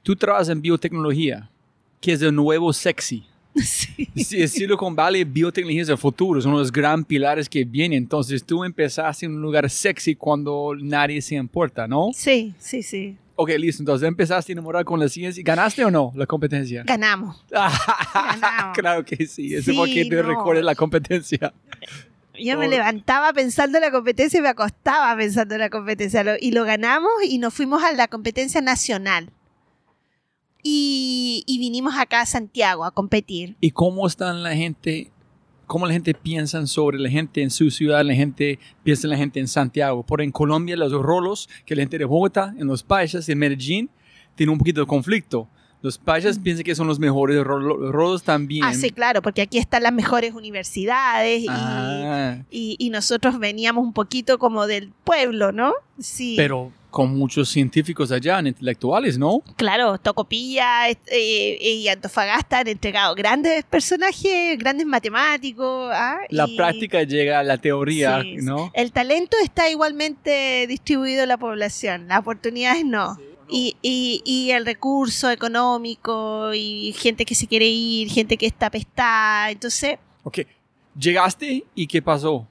Tú 0.03 0.17
trabajas 0.17 0.49
en 0.49 0.63
biotecnología, 0.63 1.51
que 2.01 2.13
es 2.13 2.21
de 2.21 2.33
nuevo 2.33 2.73
sexy. 2.73 3.25
Sí. 3.63 4.09
Sí, 4.17 4.41
es 4.43 4.53
Silicon 4.53 4.95
Valley, 4.95 5.25
biotecnología 5.25 5.83
es 5.83 5.89
el 5.89 5.99
futuro, 5.99 6.41
son 6.41 6.53
los 6.53 6.71
gran 6.71 7.05
pilares 7.05 7.49
que 7.49 7.65
vienen. 7.65 7.99
Entonces 8.05 8.45
tú 8.45 8.63
empezaste 8.65 9.27
en 9.27 9.35
un 9.35 9.43
lugar 9.43 9.69
sexy 9.69 10.15
cuando 10.15 10.73
nadie 10.81 11.21
se 11.21 11.35
importa, 11.35 11.89
¿no? 11.89 12.11
Sí, 12.15 12.55
sí, 12.59 12.83
sí. 12.83 13.17
Ok, 13.35 13.51
listo. 13.59 13.83
Entonces 13.83 14.07
empezaste 14.07 14.53
a 14.53 14.55
enamorar 14.55 14.85
con 14.85 15.01
la 15.01 15.09
ciencia. 15.09 15.43
¿Ganaste 15.45 15.85
o 15.85 15.91
no 15.91 16.13
la 16.15 16.27
competencia? 16.27 16.85
Ganamos. 16.87 17.43
Ganamos. 17.51 18.79
claro 18.79 19.05
que 19.05 19.27
sí. 19.27 19.55
Eso 19.55 19.71
Sí, 19.73 19.77
fue 19.77 19.91
que 19.93 20.05
te 20.05 20.17
no. 20.17 20.23
recuerdas 20.23 20.65
la 20.65 20.75
competencia. 20.75 21.53
Yo 22.45 22.59
me 22.59 22.69
levantaba 22.69 23.33
pensando 23.33 23.79
en 23.79 23.83
la 23.83 23.91
competencia 23.91 24.39
y 24.39 24.43
me 24.43 24.49
acostaba 24.49 25.17
pensando 25.17 25.55
en 25.55 25.61
la 25.61 25.71
competencia. 25.71 26.25
Y 26.41 26.53
lo 26.53 26.65
ganamos 26.65 27.11
y 27.27 27.39
nos 27.39 27.55
fuimos 27.55 27.83
a 27.83 27.93
la 27.93 28.09
competencia 28.09 28.61
nacional. 28.61 29.31
Y, 30.63 31.45
y 31.47 31.59
vinimos 31.59 31.95
acá 31.97 32.21
a 32.23 32.27
Santiago 32.27 32.85
a 32.85 32.91
competir. 32.91 33.57
¿Y 33.61 33.71
cómo 33.71 34.07
están 34.07 34.43
la 34.43 34.55
gente? 34.55 35.11
¿Cómo 35.67 35.87
la 35.87 35.93
gente 35.93 36.15
piensa 36.15 36.67
sobre 36.67 36.99
la 36.99 37.09
gente 37.09 37.43
en 37.43 37.51
su 37.51 37.71
ciudad? 37.71 38.05
La 38.05 38.15
gente 38.15 38.59
piensa 38.83 39.07
en 39.07 39.11
la 39.11 39.17
gente 39.17 39.41
en 39.41 39.49
Santiago. 39.49 40.05
Por 40.05 40.21
en 40.21 40.33
Colombia, 40.33 40.77
los 40.77 40.93
rolos, 40.93 41.49
que 41.65 41.77
la 41.77 41.83
gente 41.83 41.99
de 41.99 42.05
Bogotá, 42.05 42.55
en 42.59 42.67
los 42.67 42.83
países, 42.83 43.29
en 43.29 43.39
Medellín, 43.39 43.91
tiene 44.35 44.53
un 44.53 44.59
poquito 44.59 44.81
de 44.81 44.87
conflicto. 44.87 45.49
Los 45.83 45.97
payas 45.97 46.39
piensan 46.39 46.65
que 46.65 46.75
son 46.75 46.87
los 46.87 46.99
mejores, 46.99 47.37
los 47.39 47.47
rodos 47.93 48.23
también. 48.23 48.65
Ah, 48.65 48.75
sí, 48.75 48.91
claro, 48.91 49.23
porque 49.23 49.41
aquí 49.41 49.57
están 49.59 49.83
las 49.83 49.93
mejores 49.95 50.35
universidades 50.35 51.43
y, 51.43 51.47
Ah, 51.49 52.37
y- 52.51 52.77
y 52.79 52.91
nosotros 52.91 53.39
veníamos 53.39 53.83
un 53.85 53.93
poquito 53.95 54.39
como 54.39 54.67
del 54.67 54.93
pueblo, 55.05 55.53
¿no? 55.53 55.73
Sí. 55.99 56.35
pero 56.37 56.73
con 56.91 57.17
muchos 57.17 57.49
científicos 57.49 58.11
allá, 58.11 58.41
intelectuales, 58.41 59.17
¿no? 59.17 59.43
Claro, 59.57 59.97
Tocopilla 59.99 60.89
eh, 60.91 61.59
y 61.61 61.87
Antofagasta 61.89 62.59
han 62.59 62.67
entregado 62.69 63.15
grandes 63.15 63.63
personajes, 63.65 64.59
grandes 64.59 64.87
matemáticos. 64.87 65.91
¿ah? 65.95 66.19
La 66.31 66.49
Y 66.49 66.57
práctica 66.57 67.05
llega 67.05 67.39
a 67.39 67.43
la 67.45 67.59
teoría, 67.59 68.23
Sí, 68.23 68.37
¿no? 68.43 68.73
El 68.75 68.91
talento 68.93 69.37
está 69.43 69.71
igualmente 69.71 70.67
distribuido 70.67 71.23
en 71.23 71.29
la 71.29 71.37
población, 71.39 72.09
las 72.09 72.19
oportunidades 72.21 72.85
no. 72.85 73.17
Y, 73.51 73.77
y, 73.83 74.23
y 74.25 74.51
el 74.53 74.65
recurso 74.65 75.31
económico 75.31 76.53
y 76.55 76.93
gente 76.97 77.25
que 77.25 77.35
se 77.35 77.47
quiere 77.47 77.67
ir, 77.67 78.09
gente 78.11 78.37
que 78.37 78.47
está 78.47 78.71
pestada. 78.71 79.51
Entonces, 79.51 79.99
Ok, 80.23 80.41
llegaste 80.99 81.65
y 81.75 81.87
¿qué 81.87 82.01
pasó 82.03 82.47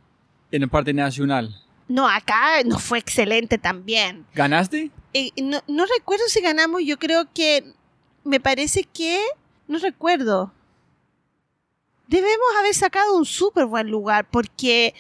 en 0.51 0.61
la 0.61 0.67
parte 0.67 0.93
nacional? 0.93 1.55
no, 1.87 2.07
acá 2.07 2.61
nos 2.65 2.83
fue 2.83 2.99
excelente 2.99 3.57
también. 3.57 4.25
¿Ganaste? 4.35 4.91
Eh, 5.13 5.31
no, 5.41 5.59
no 5.67 5.85
recuerdo 5.97 6.23
si 6.27 6.39
ganamos, 6.41 6.81
yo 6.85 6.97
creo 6.99 7.27
que 7.33 7.63
me 8.23 8.39
parece 8.39 8.83
que 8.83 9.19
no 9.67 9.79
recuerdo. 9.79 10.53
Debemos 12.07 12.47
haber 12.59 12.73
sacado 12.75 13.15
un 13.17 13.25
súper 13.25 13.65
buen 13.65 13.87
lugar 13.89 14.27
porque 14.29 14.93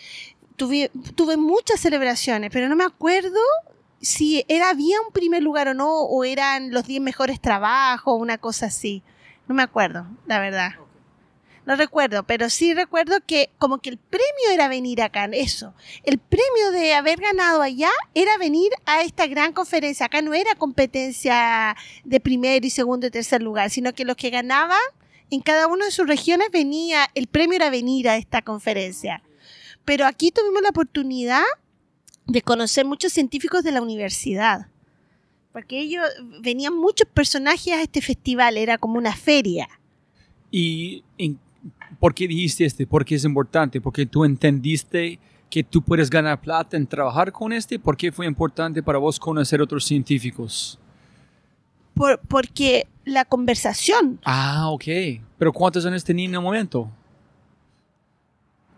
tuve, 0.55 0.91
tuve 1.15 1.37
muchas 1.37 1.79
celebraciones, 1.79 2.49
pero 2.51 2.69
no 2.69 2.75
me 2.75 2.83
acuerdo 2.83 3.39
si 4.01 4.45
era 4.47 4.69
había 4.69 5.01
un 5.01 5.11
primer 5.11 5.43
lugar 5.43 5.67
o 5.67 5.73
no, 5.73 6.01
o 6.01 6.23
eran 6.23 6.71
los 6.71 6.85
10 6.85 7.01
mejores 7.01 7.39
trabajos, 7.41 8.19
una 8.19 8.37
cosa 8.37 8.67
así. 8.67 9.03
No 9.47 9.55
me 9.55 9.63
acuerdo, 9.63 10.07
la 10.25 10.39
verdad. 10.39 10.73
No 11.65 11.75
recuerdo, 11.75 12.23
pero 12.23 12.49
sí 12.49 12.73
recuerdo 12.73 13.17
que 13.25 13.51
como 13.59 13.77
que 13.77 13.91
el 13.91 13.97
premio 13.97 14.49
era 14.51 14.67
venir 14.67 15.03
acá, 15.03 15.25
eso. 15.31 15.75
El 16.03 16.17
premio 16.17 16.71
de 16.71 16.95
haber 16.95 17.21
ganado 17.21 17.61
allá 17.61 17.91
era 18.15 18.37
venir 18.37 18.71
a 18.85 19.03
esta 19.03 19.27
gran 19.27 19.53
conferencia. 19.53 20.07
Acá 20.07 20.21
no 20.21 20.33
era 20.33 20.55
competencia 20.55 21.75
de 22.03 22.19
primer 22.19 22.65
y 22.65 22.71
segundo 22.71 23.05
y 23.05 23.11
tercer 23.11 23.43
lugar, 23.43 23.69
sino 23.69 23.93
que 23.93 24.05
los 24.05 24.15
que 24.15 24.31
ganaban 24.31 24.79
en 25.29 25.41
cada 25.41 25.67
una 25.67 25.85
de 25.85 25.91
sus 25.91 26.07
regiones 26.07 26.49
venía, 26.51 27.07
el 27.13 27.27
premio 27.27 27.57
era 27.57 27.69
venir 27.69 28.09
a 28.09 28.17
esta 28.17 28.41
conferencia. 28.41 29.21
Pero 29.85 30.07
aquí 30.07 30.31
tuvimos 30.31 30.63
la 30.63 30.69
oportunidad 30.69 31.43
de 32.29 32.41
conocer 32.41 32.85
muchos 32.85 33.11
científicos 33.13 33.63
de 33.63 33.71
la 33.71 33.81
universidad. 33.81 34.67
Porque 35.51 35.79
ellos 35.79 36.03
venían 36.41 36.77
muchos 36.77 37.07
personajes 37.13 37.73
a 37.73 37.81
este 37.81 38.01
festival, 38.01 38.55
era 38.57 38.77
como 38.77 38.97
una 38.97 39.15
feria. 39.15 39.67
¿Y 40.51 41.03
en- 41.17 41.39
por 41.99 42.13
qué 42.13 42.27
dijiste 42.27 42.65
este? 42.65 42.85
¿Por 42.87 43.03
qué 43.03 43.15
es 43.15 43.25
importante? 43.25 43.81
¿Porque 43.81 44.05
tú 44.05 44.23
entendiste 44.25 45.19
que 45.49 45.63
tú 45.63 45.81
puedes 45.81 46.09
ganar 46.09 46.39
plata 46.39 46.77
en 46.77 46.85
trabajar 46.85 47.31
con 47.31 47.51
este? 47.51 47.79
¿Por 47.79 47.97
qué 47.97 48.11
fue 48.11 48.27
importante 48.27 48.83
para 48.83 48.99
vos 48.99 49.19
conocer 49.19 49.61
otros 49.61 49.83
científicos? 49.85 50.79
Por- 51.95 52.19
porque 52.27 52.87
la 53.03 53.25
conversación, 53.25 54.19
Ah, 54.23 54.69
ok. 54.69 54.83
¿Pero 55.37 55.51
cuántos 55.51 55.85
años 55.85 56.03
tenía 56.03 56.25
en 56.25 56.35
el 56.35 56.41
momento? 56.41 56.89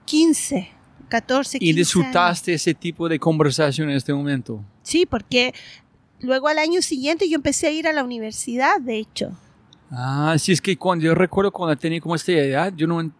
15, 0.05 0.69
14, 1.11 1.59
15 1.59 1.65
¿Y 1.65 1.69
años. 1.69 1.75
disfrutaste 1.75 2.53
ese 2.53 2.73
tipo 2.73 3.09
de 3.09 3.19
conversación 3.19 3.89
en 3.89 3.97
este 3.97 4.13
momento? 4.13 4.63
Sí, 4.81 5.05
porque 5.05 5.53
luego 6.21 6.47
al 6.47 6.57
año 6.57 6.81
siguiente 6.81 7.29
yo 7.29 7.35
empecé 7.35 7.67
a 7.67 7.71
ir 7.71 7.85
a 7.85 7.91
la 7.91 8.03
universidad, 8.03 8.79
de 8.79 8.97
hecho. 8.97 9.31
Ah, 9.91 10.35
sí, 10.39 10.53
es 10.53 10.61
que 10.61 10.77
cuando 10.77 11.03
yo 11.03 11.13
recuerdo 11.13 11.51
cuando 11.51 11.75
tenía 11.75 11.99
como 11.99 12.15
esta 12.15 12.31
edad, 12.31 12.73
yo 12.75 12.87
no... 12.87 13.11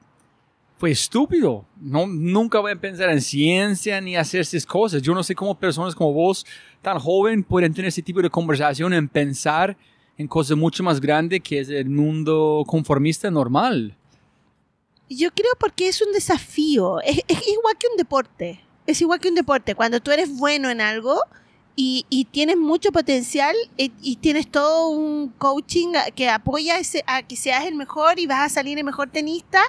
Fue 0.77 0.89
estúpido. 0.89 1.63
No, 1.79 2.07
nunca 2.07 2.59
voy 2.59 2.71
a 2.71 2.75
pensar 2.75 3.09
en 3.11 3.21
ciencia 3.21 4.01
ni 4.01 4.15
hacer 4.15 4.41
esas 4.41 4.65
cosas. 4.65 4.99
Yo 5.03 5.13
no 5.13 5.21
sé 5.21 5.35
cómo 5.35 5.53
personas 5.53 5.93
como 5.93 6.11
vos, 6.11 6.43
tan 6.81 6.97
joven, 6.97 7.43
pueden 7.43 7.71
tener 7.71 7.89
ese 7.89 8.01
tipo 8.01 8.19
de 8.19 8.31
conversación 8.31 8.91
en 8.93 9.07
pensar 9.07 9.77
en 10.17 10.27
cosas 10.27 10.57
mucho 10.57 10.81
más 10.81 10.99
grandes 10.99 11.41
que 11.41 11.59
es 11.59 11.69
el 11.69 11.89
mundo 11.89 12.63
conformista 12.65 13.29
normal. 13.29 13.95
Yo 15.13 15.29
creo 15.31 15.51
porque 15.59 15.89
es 15.89 16.01
un 16.01 16.13
desafío, 16.13 17.01
es, 17.01 17.19
es 17.27 17.47
igual 17.47 17.77
que 17.77 17.87
un 17.87 17.97
deporte, 17.97 18.61
es 18.87 19.01
igual 19.01 19.19
que 19.19 19.27
un 19.27 19.35
deporte. 19.35 19.75
Cuando 19.75 19.99
tú 19.99 20.09
eres 20.11 20.29
bueno 20.37 20.69
en 20.69 20.79
algo 20.79 21.21
y, 21.75 22.05
y 22.09 22.25
tienes 22.25 22.55
mucho 22.55 22.93
potencial 22.93 23.53
y, 23.75 24.15
tienes 24.17 24.49
todo 24.49 24.87
un 24.87 25.27
coaching 25.37 25.89
que 26.15 26.29
apoya 26.29 26.77
ese- 26.79 27.03
a 27.07 27.23
que 27.23 27.35
seas 27.35 27.65
el 27.65 27.75
mejor 27.75 28.19
y 28.19 28.25
vas 28.25 28.39
a 28.51 28.53
salir 28.53 28.77
el 28.77 28.85
mejor 28.85 29.09
tenista 29.09 29.61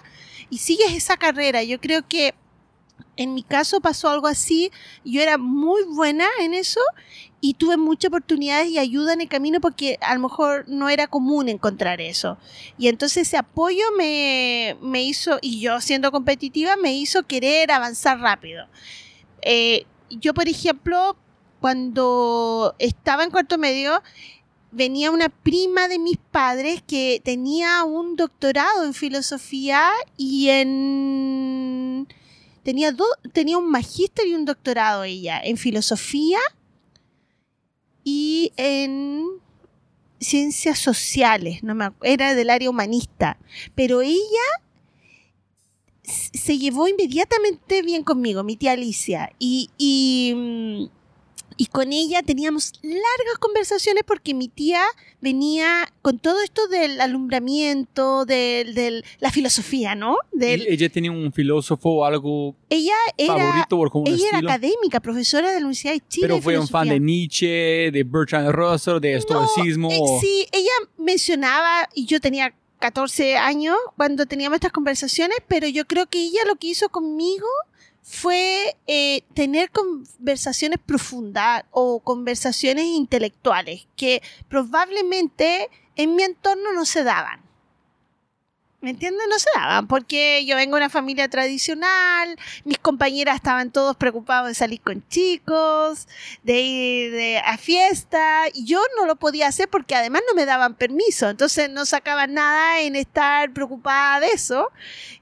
y 0.48 0.58
sigues 0.58 0.92
esa 0.92 1.16
carrera. 1.16 1.64
Yo 1.64 1.80
creo 1.80 2.06
que 2.06 2.34
en 3.16 3.34
mi 3.34 3.42
caso 3.42 3.80
pasó 3.80 4.08
algo 4.08 4.26
así. 4.26 4.70
Yo 5.04 5.20
era 5.20 5.38
muy 5.38 5.82
buena 5.84 6.26
en 6.40 6.54
eso 6.54 6.80
y 7.40 7.54
tuve 7.54 7.76
muchas 7.76 8.08
oportunidades 8.08 8.68
y 8.68 8.78
ayuda 8.78 9.12
en 9.12 9.20
el 9.20 9.28
camino 9.28 9.60
porque 9.60 9.98
a 10.00 10.14
lo 10.14 10.20
mejor 10.20 10.64
no 10.68 10.88
era 10.88 11.06
común 11.08 11.48
encontrar 11.48 12.00
eso. 12.00 12.38
Y 12.78 12.88
entonces 12.88 13.28
ese 13.28 13.36
apoyo 13.36 13.84
me, 13.96 14.76
me 14.80 15.02
hizo, 15.02 15.38
y 15.42 15.60
yo 15.60 15.80
siendo 15.80 16.12
competitiva, 16.12 16.76
me 16.76 16.94
hizo 16.94 17.24
querer 17.24 17.72
avanzar 17.72 18.20
rápido. 18.20 18.66
Eh, 19.42 19.86
yo, 20.08 20.34
por 20.34 20.48
ejemplo, 20.48 21.16
cuando 21.60 22.74
estaba 22.78 23.24
en 23.24 23.30
cuarto 23.30 23.58
medio, 23.58 24.02
venía 24.72 25.10
una 25.10 25.28
prima 25.28 25.86
de 25.86 25.98
mis 25.98 26.16
padres 26.16 26.82
que 26.82 27.20
tenía 27.24 27.84
un 27.84 28.16
doctorado 28.16 28.84
en 28.84 28.94
filosofía 28.94 29.90
y 30.16 30.48
en... 30.48 31.91
Tenía, 32.62 32.92
do- 32.92 33.04
tenía 33.32 33.58
un 33.58 33.70
magíster 33.70 34.26
y 34.26 34.34
un 34.34 34.44
doctorado 34.44 35.04
ella 35.04 35.40
en 35.42 35.56
filosofía 35.56 36.38
y 38.04 38.52
en 38.56 39.24
ciencias 40.20 40.78
sociales, 40.78 41.62
no 41.64 41.74
me 41.74 41.90
era 42.02 42.34
del 42.34 42.50
área 42.50 42.70
humanista, 42.70 43.38
pero 43.74 44.02
ella 44.02 44.20
se 46.04 46.58
llevó 46.58 46.88
inmediatamente 46.88 47.82
bien 47.82 48.02
conmigo, 48.04 48.42
mi 48.42 48.56
tía 48.56 48.72
Alicia, 48.72 49.32
y, 49.38 49.70
y, 49.78 50.32
mm, 50.36 51.01
y 51.56 51.66
con 51.66 51.92
ella 51.92 52.22
teníamos 52.22 52.72
largas 52.82 53.38
conversaciones 53.40 54.02
porque 54.06 54.34
mi 54.34 54.48
tía 54.48 54.82
venía 55.20 55.92
con 56.02 56.18
todo 56.18 56.40
esto 56.42 56.66
del 56.68 57.00
alumbramiento, 57.00 58.24
de 58.24 59.02
la 59.20 59.30
filosofía, 59.30 59.94
¿no? 59.94 60.16
Del- 60.32 60.62
¿Y 60.62 60.74
¿Ella 60.74 60.88
tenía 60.88 61.10
un 61.12 61.32
filósofo 61.32 61.90
o 61.90 62.04
algo 62.04 62.54
ella 62.68 62.94
era, 63.16 63.36
favorito 63.36 63.78
o 63.78 63.90
como 63.90 64.06
ella 64.06 64.28
era 64.28 64.38
académica, 64.38 65.00
profesora 65.00 65.48
de 65.48 65.54
la 65.60 65.66
Universidad 65.66 65.94
de 65.94 66.02
Chile. 66.08 66.26
Pero 66.28 66.40
fue 66.42 66.58
un 66.58 66.68
fan 66.68 66.88
de 66.88 67.00
Nietzsche, 67.00 67.90
de 67.90 68.04
Bertrand 68.06 68.50
Russell, 68.50 69.00
de 69.00 69.14
estoicismo. 69.16 69.90
Eh, 69.90 69.98
o- 70.00 70.20
sí, 70.20 70.46
ella 70.52 70.70
mencionaba, 70.98 71.88
y 71.94 72.06
yo 72.06 72.20
tenía 72.20 72.54
14 72.78 73.36
años 73.36 73.76
cuando 73.96 74.26
teníamos 74.26 74.56
estas 74.56 74.72
conversaciones, 74.72 75.38
pero 75.46 75.68
yo 75.68 75.86
creo 75.86 76.06
que 76.06 76.20
ella 76.20 76.40
lo 76.46 76.56
que 76.56 76.68
hizo 76.68 76.88
conmigo 76.88 77.46
fue 78.02 78.76
eh, 78.86 79.22
tener 79.34 79.70
conversaciones 79.70 80.78
profundas 80.84 81.64
o 81.70 82.00
conversaciones 82.00 82.84
intelectuales 82.84 83.86
que 83.96 84.22
probablemente 84.48 85.68
en 85.96 86.16
mi 86.16 86.24
entorno 86.24 86.72
no 86.72 86.84
se 86.84 87.04
daban. 87.04 87.41
¿Me 88.82 88.90
entiendes? 88.90 89.22
No 89.30 89.38
se 89.38 89.48
daban, 89.54 89.86
porque 89.86 90.44
yo 90.44 90.56
vengo 90.56 90.74
de 90.74 90.82
una 90.82 90.90
familia 90.90 91.28
tradicional, 91.28 92.36
mis 92.64 92.78
compañeras 92.78 93.36
estaban 93.36 93.70
todos 93.70 93.96
preocupados 93.96 94.48
de 94.48 94.54
salir 94.54 94.80
con 94.80 95.06
chicos, 95.08 96.08
de 96.42 96.60
ir 96.60 97.38
a 97.44 97.56
fiesta, 97.58 98.46
y 98.52 98.64
yo 98.64 98.80
no 98.98 99.06
lo 99.06 99.14
podía 99.14 99.46
hacer 99.46 99.68
porque 99.68 99.94
además 99.94 100.22
no 100.28 100.34
me 100.34 100.46
daban 100.46 100.74
permiso, 100.74 101.30
entonces 101.30 101.70
no 101.70 101.86
sacaban 101.86 102.34
nada 102.34 102.80
en 102.80 102.96
estar 102.96 103.52
preocupada 103.52 104.18
de 104.18 104.30
eso, 104.34 104.68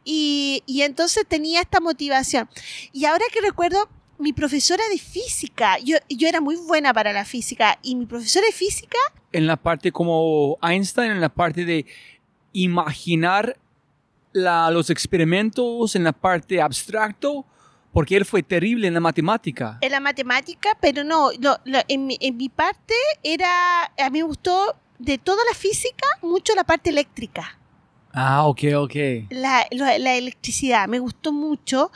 y, 0.04 0.62
y 0.64 0.80
entonces 0.80 1.26
tenía 1.28 1.60
esta 1.60 1.80
motivación. 1.80 2.48
Y 2.92 3.04
ahora 3.04 3.26
que 3.30 3.42
recuerdo, 3.42 3.90
mi 4.16 4.32
profesora 4.32 4.84
de 4.90 4.96
física, 4.96 5.78
yo, 5.80 5.98
yo 6.08 6.28
era 6.28 6.40
muy 6.40 6.56
buena 6.56 6.94
para 6.94 7.12
la 7.12 7.26
física, 7.26 7.78
y 7.82 7.94
mi 7.94 8.06
profesora 8.06 8.46
de 8.46 8.52
física 8.52 8.96
en 9.32 9.46
la 9.46 9.56
parte 9.56 9.92
como 9.92 10.58
Einstein, 10.62 11.12
en 11.12 11.20
la 11.20 11.28
parte 11.28 11.64
de 11.64 11.86
imaginar 12.52 13.56
la- 14.32 14.70
los 14.70 14.90
experimentos, 14.90 15.96
en 15.96 16.04
la 16.04 16.12
parte 16.12 16.60
abstracto, 16.62 17.44
porque 17.92 18.16
él 18.16 18.24
fue 18.24 18.42
terrible 18.42 18.86
en 18.86 18.94
la 18.94 19.00
matemática. 19.00 19.78
en 19.80 19.90
la 19.90 20.00
matemática, 20.00 20.76
pero 20.80 21.02
no, 21.02 21.30
en, 21.88 22.06
mi, 22.06 22.16
en 22.20 22.36
mi 22.36 22.48
parte 22.48 22.94
era, 23.22 23.84
a 23.84 24.10
mí 24.10 24.20
me 24.20 24.22
gustó 24.24 24.76
de 24.98 25.18
toda 25.18 25.42
la 25.48 25.56
física 25.56 26.06
mucho 26.22 26.54
la 26.54 26.62
parte 26.64 26.90
eléctrica. 26.90 27.56
Ah, 28.12 28.46
ok, 28.46 28.62
ok. 28.76 28.94
la, 29.30 29.62
electricidad, 30.16 30.88
me 30.88 30.98
gustó 30.98 31.32
mucho 31.32 31.92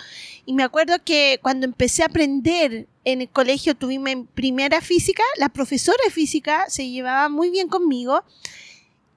y 0.46 0.52
me 0.52 0.62
acuerdo 0.62 0.96
que 1.04 1.38
cuando 1.42 1.66
empecé 1.66 2.02
a 2.02 2.06
aprender 2.06 2.86
en 3.04 3.20
el 3.20 3.28
colegio 3.28 3.74
tuve 3.74 3.98
mi 3.98 4.24
primera 4.24 4.80
física, 4.80 5.22
la 5.38 5.48
profesora 5.48 5.98
de 6.04 6.10
física 6.12 6.66
se 6.68 6.88
llevaba 6.88 7.28
muy 7.28 7.50
bien 7.50 7.68
conmigo 7.68 8.22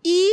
y 0.02 0.32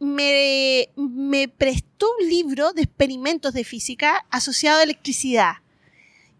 me, 0.00 0.88
me 0.96 1.48
prestó 1.48 2.06
un 2.20 2.28
libro 2.28 2.72
de 2.72 2.82
experimentos 2.82 3.54
de 3.54 3.64
física 3.64 4.24
asociado 4.30 4.80
a 4.80 4.82
electricidad. 4.82 5.54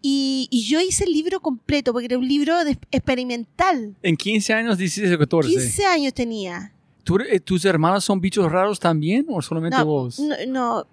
Y, 0.01 0.47
y 0.51 0.63
yo 0.67 0.79
hice 0.79 1.05
el 1.05 1.11
libro 1.11 1.39
completo 1.39 1.91
porque 1.91 2.05
era 2.05 2.17
un 2.17 2.27
libro 2.27 2.63
de- 2.63 2.77
experimental. 2.91 3.95
En 4.03 4.15
15 4.15 4.53
años, 4.53 4.77
16 4.77 5.13
o 5.15 5.17
14. 5.19 5.49
15 5.49 5.85
años 5.85 6.13
tenía. 6.13 6.71
¿Tú- 7.03 7.17
eh, 7.19 7.39
¿Tus 7.39 7.65
hermanos 7.65 8.03
son 8.05 8.19
bichos 8.21 8.51
raros 8.51 8.79
también 8.79 9.25
o 9.29 9.41
solamente 9.41 9.77
No, 9.77 9.85
vos? 9.85 10.19
no, 10.19 10.35
no. 10.47 10.87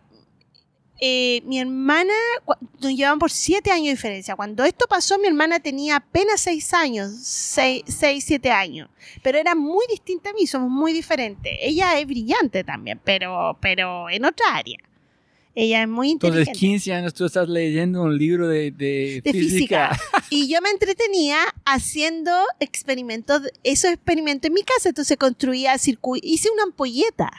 Eh, 1.01 1.43
mi 1.45 1.59
hermana, 1.59 2.13
nos 2.81 2.95
llevan 2.95 3.19
por 3.19 3.31
7 3.31 3.71
años 3.71 3.87
de 3.87 3.91
diferencia. 3.93 4.37
Cuando 4.37 4.65
esto 4.65 4.87
pasó, 4.89 5.19
mi 5.19 5.27
hermana 5.27 5.59
tenía 5.61 5.97
apenas 5.97 6.41
6 6.43 6.73
años, 6.75 7.11
6, 7.21 7.85
7 7.87 8.51
años. 8.51 8.89
Pero 9.23 9.39
era 9.39 9.55
muy 9.55 9.85
distinta 9.91 10.31
a 10.31 10.33
mí, 10.33 10.47
somos 10.47 10.71
muy 10.71 10.93
diferentes. 10.93 11.53
Ella 11.61 11.99
es 11.99 12.07
brillante 12.07 12.63
también, 12.63 13.01
pero, 13.03 13.59
pero 13.61 14.09
en 14.09 14.25
otra 14.25 14.55
área. 14.55 14.79
Ella 15.57 15.83
es 15.83 15.89
muy 15.89 16.11
Entonces, 16.11 16.41
inteligente. 16.49 16.59
15 16.59 16.93
años 16.95 17.15
tú 17.15 17.25
estás 17.27 17.49
leyendo 17.49 18.03
un 18.03 18.17
libro 18.17 18.49
de, 18.49 18.73
de, 18.73 19.21
de 19.25 19.33
física. 19.33 19.91
física. 19.95 20.25
Y 20.31 20.49
yo 20.49 20.61
me 20.61 20.71
entretenía 20.71 21.39
haciendo 21.65 22.33
experimentos, 22.59 23.43
esos 23.63 23.93
experimentos 23.93 24.49
en 24.49 24.55
mi 24.55 24.63
casa. 24.63 24.89
Entonces 24.89 25.17
construía 25.17 25.77
circuitos, 25.79 26.29
hice 26.29 26.51
una 26.51 26.65
ampolleta. 26.65 27.31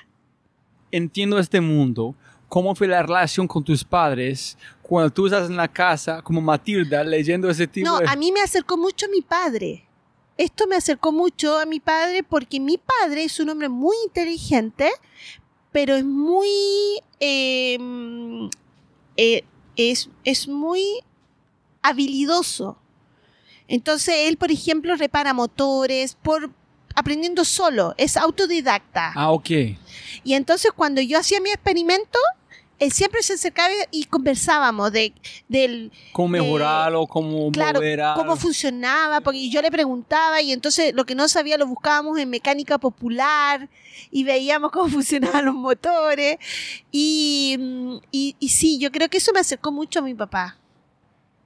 Entiendo 0.92 1.40
este 1.40 1.60
mundo. 1.60 2.16
¿Cómo 2.48 2.76
fue 2.76 2.88
la 2.88 3.02
relación 3.04 3.48
con 3.48 3.64
tus 3.64 3.84
padres 3.84 4.58
cuando 4.82 5.10
tú 5.12 5.26
estás 5.26 5.50
en 5.50 5.58
la 5.58 5.68
casa 5.68 6.22
como 6.22 6.42
Matilda 6.42 7.04
leyendo 7.04 7.50
ese 7.50 7.68
tipo 7.68 7.90
No, 7.90 8.00
de... 8.00 8.08
a 8.08 8.16
mí 8.16 8.32
me 8.32 8.42
acercó 8.42 8.78
mucho 8.78 9.08
mi 9.10 9.22
padre. 9.22 9.88
Esto 10.38 10.68
me 10.68 10.76
acercó 10.76 11.12
mucho 11.12 11.58
a 11.58 11.66
mi 11.66 11.80
padre 11.80 12.24
porque 12.24 12.60
mi 12.60 12.78
padre 12.78 13.24
es 13.24 13.40
un 13.40 13.50
hombre 13.50 13.70
muy 13.70 13.96
inteligente, 14.06 14.92
pero 15.72 15.96
es 15.96 16.06
muy... 16.06 16.48
eh, 17.20 17.78
eh, 19.18 19.44
es, 19.76 20.10
es 20.24 20.48
muy 20.48 20.82
habilidoso. 21.82 22.78
Entonces 23.68 24.16
él, 24.28 24.38
por 24.38 24.52
ejemplo, 24.52 24.96
repara 24.96 25.34
motores 25.34 26.16
por 26.16 26.52
aprendiendo 26.96 27.46
solo, 27.46 27.94
es 27.98 28.18
autodidacta. 28.18 29.12
Ah, 29.16 29.32
ok. 29.32 29.50
Y 30.24 30.34
entonces 30.34 30.72
cuando 30.76 31.02
yo 31.02 31.20
hacía 31.20 31.40
mi 31.42 31.50
experimento, 31.50 32.20
él 32.80 32.92
siempre 32.92 33.24
se 33.24 33.34
acercaba 33.34 33.74
y 33.92 34.06
conversábamos 34.06 34.92
de, 34.92 35.14
del, 35.48 35.92
¿Cómo 36.12 36.30
mejorarlo? 36.30 37.08
¿Cómo 37.08 37.52
claro, 37.52 37.80
cómo 38.16 38.36
funcionaba, 38.36 39.22
porque 39.22 39.50
yo 39.50 39.62
le 39.62 39.72
preguntaba 39.72 40.42
y 40.42 40.52
entonces 40.52 40.94
lo 40.94 41.06
que 41.06 41.16
no 41.16 41.28
sabía 41.30 41.58
lo 41.58 41.68
buscábamos 41.68 42.18
en 42.20 42.30
mecánica 42.30 42.78
popular 42.78 43.70
y 44.12 44.24
veíamos 44.24 44.72
cómo 44.74 44.90
funcionaban 44.90 45.46
los 45.46 45.56
motores. 45.56 46.38
Y, 46.92 48.02
y, 48.12 48.36
y 48.40 48.50
sí, 48.50 48.78
yo 48.78 48.92
creo 48.92 49.10
que 49.10 49.18
eso 49.18 49.32
me 49.34 49.40
acercó 49.40 49.72
mucho 49.72 50.00
a 50.00 50.02
mi 50.02 50.14
papá. 50.14 50.58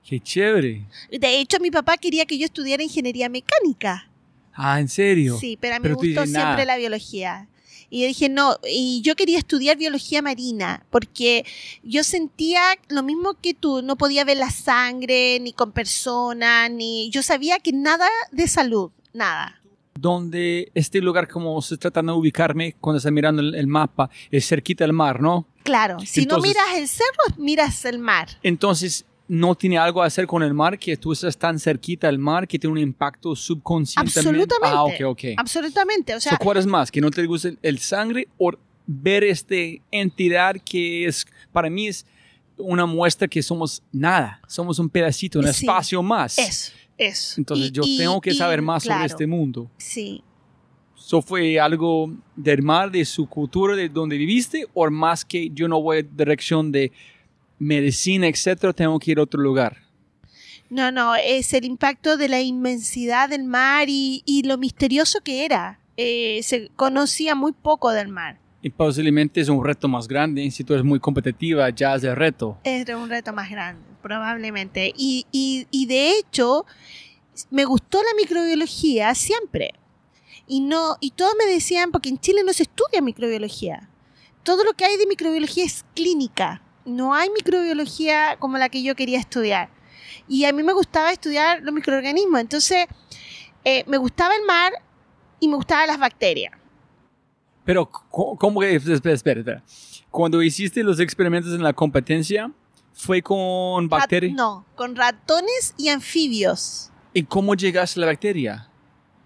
Qué 0.03 0.19
chévere. 0.19 0.87
De 1.11 1.39
hecho, 1.39 1.59
mi 1.59 1.69
papá 1.69 1.95
quería 1.97 2.25
que 2.25 2.39
yo 2.39 2.45
estudiara 2.45 2.81
ingeniería 2.81 3.29
mecánica. 3.29 4.08
Ah, 4.61 4.81
¿en 4.81 4.89
serio? 4.89 5.37
Sí, 5.39 5.57
pero 5.59 5.75
a 5.75 5.79
mí 5.79 5.87
me 5.87 5.95
gustó 5.95 6.25
siempre 6.25 6.65
la 6.65 6.75
biología. 6.75 7.47
Y 7.89 8.01
yo 8.01 8.07
dije, 8.07 8.27
no, 8.27 8.57
y 8.69 9.01
yo 9.01 9.15
quería 9.15 9.37
estudiar 9.37 9.77
biología 9.77 10.21
marina, 10.21 10.85
porque 10.89 11.45
yo 11.81 12.03
sentía 12.03 12.61
lo 12.89 13.01
mismo 13.01 13.35
que 13.41 13.53
tú, 13.53 13.81
no 13.81 13.97
podía 13.97 14.25
ver 14.25 14.37
la 14.37 14.51
sangre, 14.51 15.39
ni 15.39 15.53
con 15.53 15.71
personas, 15.71 16.69
ni... 16.69 17.09
Yo 17.09 17.23
sabía 17.23 17.57
que 17.59 17.71
nada 17.71 18.07
de 18.31 18.47
salud, 18.47 18.91
nada. 19.13 19.61
Donde 19.95 20.71
este 20.75 20.99
lugar, 21.01 21.27
como 21.29 21.59
se 21.61 21.77
tratando 21.77 22.13
de 22.13 22.19
ubicarme 22.19 22.75
cuando 22.79 22.97
está 22.97 23.11
mirando 23.11 23.41
el, 23.41 23.55
el 23.55 23.67
mapa, 23.67 24.09
es 24.29 24.47
cerquita 24.47 24.83
del 24.83 24.93
mar, 24.93 25.21
¿no? 25.21 25.47
Claro, 25.63 25.99
si 26.05 26.25
no 26.25 26.39
miras 26.39 26.65
el 26.75 26.87
cerro, 26.87 27.37
miras 27.37 27.85
el 27.85 27.97
mar. 27.97 28.27
Entonces, 28.43 29.05
¿no 29.29 29.55
tiene 29.55 29.77
algo 29.77 30.01
a 30.03 30.07
hacer 30.07 30.27
con 30.27 30.43
el 30.43 30.53
mar? 30.53 30.77
Que 30.77 30.97
tú 30.97 31.13
estás 31.13 31.37
tan 31.37 31.57
cerquita 31.59 32.07
del 32.07 32.17
mar 32.17 32.47
que 32.47 32.59
tiene 32.59 32.71
un 32.73 32.79
impacto 32.79 33.35
subconscientemente. 33.35 34.19
Absolutamente. 34.19 34.75
Ah, 34.75 34.83
ok, 34.83 35.11
ok. 35.11 35.23
Absolutamente, 35.37 36.15
o 36.15 36.19
sea, 36.19 36.33
So, 36.33 36.37
¿Cuál 36.39 36.57
es 36.57 36.65
más? 36.65 36.91
¿Que 36.91 36.99
no 36.99 37.11
te 37.11 37.25
gusta 37.25 37.51
el, 37.61 37.79
sangre 37.79 38.27
o 38.37 38.51
ver 38.87 39.23
esta 39.23 39.55
entidad 39.91 40.55
que 40.65 41.05
es, 41.05 41.25
para 41.53 41.69
mí 41.69 41.87
es 41.87 42.05
una 42.57 42.85
muestra 42.87 43.27
que 43.27 43.41
somos 43.43 43.81
nada, 43.91 44.41
somos 44.47 44.79
un 44.79 44.89
pedacito, 44.89 45.39
un 45.39 45.45
Sí. 45.53 45.63
espacio 45.65 46.01
más. 46.03 46.37
eso, 46.39 46.73
eso. 46.97 47.35
Entonces 47.39 47.67
Y- 47.67 47.71
yo 47.71 47.83
y- 47.85 47.97
tengo 47.97 48.19
que 48.19 48.31
y, 48.31 48.35
saber 48.35 48.61
más 48.63 48.83
sobre 48.83 49.05
este 49.05 49.25
mundo. 49.27 49.69
Sí, 49.77 50.23
¿Eso 50.97 51.21
fue 51.23 51.59
algo 51.59 52.13
del 52.35 52.61
mar, 52.61 52.91
de 52.91 53.03
su 53.03 53.25
cultura, 53.27 53.75
de 53.75 53.89
donde 53.89 54.15
viviste? 54.15 54.67
¿O 54.75 54.87
más 54.91 55.25
que 55.25 55.49
yo 55.51 55.67
no 55.67 55.81
voy 55.81 55.99
en 55.99 56.09
dirección 56.15 56.71
de 56.71 56.91
medicina, 57.59 58.27
etcétera, 58.27 58.73
tengo 58.73 58.97
que 58.97 59.11
ir 59.11 59.19
a 59.19 59.23
otro 59.23 59.41
lugar? 59.41 59.77
No, 60.69 60.91
no, 60.91 61.15
es 61.15 61.53
el 61.53 61.65
impacto 61.65 62.15
de 62.17 62.29
la 62.29 62.41
inmensidad 62.41 63.29
del 63.29 63.43
mar 63.43 63.87
y, 63.89 64.23
y 64.25 64.43
lo 64.43 64.57
misterioso 64.57 65.19
que 65.21 65.45
era. 65.45 65.79
Eh, 65.97 66.41
se 66.43 66.69
conocía 66.75 67.35
muy 67.35 67.51
poco 67.51 67.91
del 67.91 68.07
mar. 68.07 68.39
Y 68.61 68.69
posiblemente 68.69 69.41
es 69.41 69.49
un 69.49 69.63
reto 69.63 69.87
más 69.87 70.07
grande. 70.07 70.49
Si 70.51 70.63
tú 70.63 70.73
eres 70.73 70.85
muy 70.85 70.99
competitiva, 70.99 71.69
ya 71.69 71.95
es 71.95 72.03
el 72.03 72.15
reto. 72.15 72.57
Era 72.63 72.97
un 72.97 73.09
reto 73.09 73.33
más 73.33 73.49
grande, 73.49 73.81
probablemente. 74.01 74.93
Y, 74.95 75.25
y, 75.31 75.65
y 75.71 75.85
de 75.87 76.11
hecho, 76.11 76.65
me 77.49 77.65
gustó 77.65 77.99
la 77.99 78.13
microbiología 78.15 79.15
siempre. 79.15 79.71
Y, 80.47 80.61
no, 80.61 80.97
y 80.99 81.11
todos 81.11 81.33
me 81.37 81.51
decían, 81.51 81.91
porque 81.91 82.09
en 82.09 82.19
Chile 82.19 82.41
no 82.45 82.53
se 82.53 82.63
estudia 82.63 83.01
microbiología. 83.01 83.89
Todo 84.43 84.63
lo 84.63 84.73
que 84.73 84.85
hay 84.85 84.97
de 84.97 85.07
microbiología 85.07 85.63
es 85.63 85.85
clínica. 85.95 86.61
No 86.89 87.13
hay 87.13 87.29
microbiología 87.29 88.37
como 88.39 88.57
la 88.57 88.69
que 88.69 88.83
yo 88.83 88.95
quería 88.95 89.19
estudiar. 89.19 89.69
Y 90.27 90.45
a 90.45 90.53
mí 90.53 90.63
me 90.63 90.73
gustaba 90.73 91.11
estudiar 91.11 91.61
los 91.61 91.73
microorganismos. 91.73 92.39
Entonces, 92.39 92.87
eh, 93.63 93.83
me 93.87 93.97
gustaba 93.97 94.35
el 94.35 94.45
mar 94.45 94.73
y 95.39 95.47
me 95.47 95.55
gustaban 95.55 95.87
las 95.87 95.99
bacterias. 95.99 96.53
Pero, 97.65 97.89
¿cómo 97.89 98.61
que? 98.61 98.75
Espera, 98.75 99.13
espera, 99.13 99.39
espera. 99.39 99.63
Cuando 100.09 100.41
hiciste 100.41 100.83
los 100.83 100.99
experimentos 100.99 101.53
en 101.53 101.61
la 101.61 101.73
competencia, 101.73 102.51
¿fue 102.93 103.21
con 103.21 103.87
bacterias? 103.87 104.33
no, 104.33 104.65
con 104.75 104.95
ratones 104.95 105.75
y 105.77 105.89
anfibios. 105.89 106.91
¿Y 107.13 107.23
cómo 107.23 107.53
llegaste 107.55 107.99
a 107.99 108.01
la 108.01 108.07
bacteria? 108.07 108.68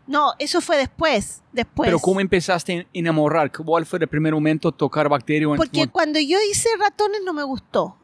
No, 0.05 0.33
eso 0.39 0.59
fue 0.61 0.77
después. 0.77 1.41
Después. 1.51 1.87
Pero 1.87 1.99
¿cómo 1.99 2.19
empezaste 2.19 2.79
a 2.81 2.85
enamorar? 2.93 3.51
¿Cuál 3.51 3.85
fue 3.85 3.99
el 3.99 4.07
primer 4.07 4.33
momento 4.33 4.71
tocar 4.71 5.07
bacteria? 5.07 5.47
o- 5.47 5.55
Porque 5.55 5.87
cuando 5.87 6.19
yo 6.19 6.37
hice 6.51 6.69
ratones 6.79 7.21
no 7.23 7.33
me 7.33 7.43
gustó. 7.43 7.97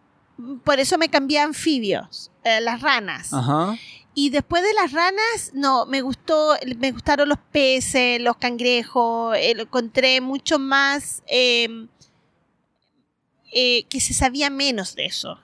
Por 0.63 0.79
eso 0.79 0.97
me 0.97 1.09
cambié 1.09 1.39
a 1.39 1.43
anfibios, 1.43 2.31
eh, 2.45 2.61
las 2.61 2.81
ranas. 2.81 3.33
Ajá. 3.33 3.75
Y 4.13 4.29
después 4.29 4.63
de 4.63 4.73
las 4.73 4.91
ranas, 4.93 5.51
no, 5.53 5.85
me 5.85 6.01
gustó, 6.01 6.55
me 6.77 6.91
gustaron 6.91 7.27
los 7.27 7.37
peces, 7.51 8.21
los 8.21 8.37
cangrejos, 8.37 9.35
eh, 9.37 9.53
lo 9.55 9.63
encontré 9.63 10.21
mucho 10.21 10.57
más 10.57 11.21
eh, 11.27 11.87
eh, 13.51 13.83
que 13.89 13.99
se 13.99 14.13
sabía 14.13 14.49
menos 14.49 14.95
de 14.95 15.05
eso. 15.05 15.39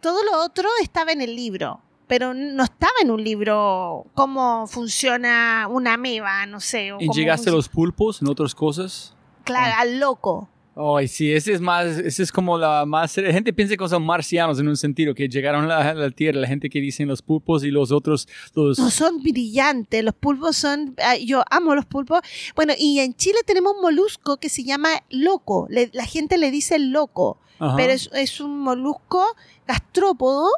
Todo 0.00 0.22
lo 0.24 0.42
otro 0.42 0.68
estaba 0.82 1.12
en 1.12 1.20
el 1.22 1.34
libro, 1.34 1.80
pero 2.06 2.34
no 2.34 2.62
estaba 2.64 2.92
en 3.02 3.10
un 3.10 3.22
libro 3.22 4.06
cómo 4.14 4.66
funciona 4.66 5.66
una 5.70 5.94
ameba, 5.94 6.46
no 6.46 6.60
sé. 6.60 6.92
o 6.92 6.96
¿Y 7.00 7.06
cómo 7.06 7.18
llegaste 7.18 7.50
a 7.50 7.52
los 7.52 7.68
pulpos 7.68 8.20
en 8.22 8.28
otras 8.28 8.54
cosas? 8.54 9.14
Claro, 9.44 9.74
al 9.78 9.98
loco. 10.00 10.48
Ay, 10.76 11.06
sí, 11.06 11.32
ese 11.32 11.52
es 11.52 11.60
más, 11.60 11.86
ese 11.86 12.24
es 12.24 12.32
como 12.32 12.58
la 12.58 12.84
más, 12.84 13.16
la 13.18 13.32
gente 13.32 13.52
piensa 13.52 13.76
que 13.76 13.88
son 13.88 14.04
marcianos 14.04 14.58
en 14.58 14.66
un 14.66 14.76
sentido, 14.76 15.14
que 15.14 15.28
llegaron 15.28 15.70
a 15.70 15.94
la, 15.94 16.10
Tierra, 16.10 16.40
la 16.40 16.48
gente 16.48 16.68
que 16.68 16.80
dicen 16.80 17.06
los 17.06 17.22
pulpos 17.22 17.62
y 17.62 17.70
los 17.70 17.92
otros, 17.92 18.26
los... 18.54 18.80
No, 18.80 18.90
son 18.90 19.22
brillantes. 19.22 20.02
Los 20.02 20.14
pulpos 20.14 20.56
son. 20.56 20.96
ah, 21.00 21.16
Yo 21.16 21.44
amo 21.48 21.76
los 21.76 21.86
pulpos. 21.86 22.22
Bueno, 22.56 22.72
y 22.76 22.98
en 22.98 23.14
Chile 23.14 23.38
tenemos 23.46 23.74
un 23.76 23.82
molusco 23.82 24.38
que 24.38 24.48
se 24.48 24.64
llama 24.64 24.88
loco. 25.10 25.68
Le- 25.70 25.90
la 25.92 26.06
gente 26.06 26.38
le 26.38 26.50
dice 26.50 26.80
loco. 26.80 27.38
Ajá. 27.60 27.76
Pero 27.76 27.92
es, 27.92 28.10
es 28.12 28.40
un 28.40 28.58
molusco 28.58 29.24
gastrópodo 29.68 30.48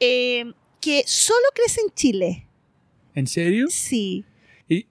eh, 0.00 0.50
que 0.80 1.02
solo 1.06 1.44
crece 1.54 1.80
en 1.82 1.94
Chile. 1.94 2.46
¿En 3.14 3.26
serio? 3.26 3.66
Sí. 3.70 4.24
Y, 4.68 4.86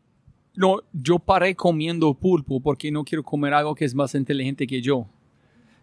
no, 0.56 0.82
yo 0.94 1.20
paré 1.20 1.56
comiendo 1.56 2.14
pulpo 2.14 2.60
porque 2.60 2.92
no 2.92 3.04
quiero 3.04 3.24
comer 3.24 3.54
algo 3.54 3.74
que 3.76 3.86
es 3.86 3.96
más 3.96 4.14
inteligente 4.16 4.68
que 4.68 4.82
yo. 4.82 5.08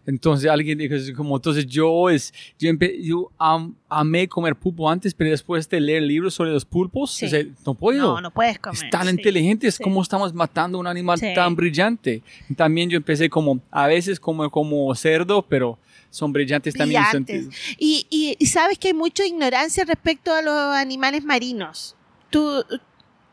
Entonces 0.05 0.49
alguien 0.49 0.77
dijo 0.77 0.95
como, 1.17 1.35
entonces 1.35 1.65
yo 1.67 2.09
es, 2.09 2.33
yo, 2.57 2.69
empe- 2.69 2.97
yo 3.03 3.29
am- 3.37 3.75
amé 3.89 4.29
comer 4.29 4.55
pulpo 4.55 4.89
antes, 4.89 5.13
pero 5.13 5.31
después 5.31 5.67
de 5.67 5.81
leer 5.81 6.01
libros 6.03 6.33
sobre 6.33 6.51
los 6.51 6.63
pulpos, 6.63 7.11
Sí. 7.11 7.25
o 7.25 7.29
sea, 7.29 7.43
no 7.65 7.73
puedo. 7.73 8.13
No, 8.15 8.21
no 8.21 8.31
puedes 8.31 8.57
comer. 8.57 8.81
Es 8.85 8.89
tan 8.89 9.03
sí. 9.03 9.09
inteligente, 9.09 9.67
es 9.67 9.75
sí. 9.75 9.83
como 9.83 10.01
estamos 10.01 10.33
matando 10.33 10.79
un 10.79 10.87
animal 10.87 11.19
tan 11.35 11.57
brillante. 11.57 12.23
También 12.55 12.89
yo 12.89 12.95
empecé 12.95 13.29
como, 13.29 13.59
a 13.69 13.87
veces 13.87 14.17
como, 14.17 14.49
como 14.49 14.95
cerdo, 14.95 15.41
pero 15.41 15.77
son 16.09 16.31
brillantes, 16.33 16.73
también. 16.73 17.01
brillantes. 17.03 17.47
Y, 17.77 18.07
y- 18.09 18.35
y 18.39 18.45
sabes 18.47 18.77
que 18.79 18.87
hay 18.89 18.93
mucha 18.93 19.25
ignorancia 19.25 19.83
respecto 19.85 20.33
a 20.33 20.41
los 20.41 20.75
animales 20.75 21.23
marinos. 21.23 21.95
Tú, 22.29 22.63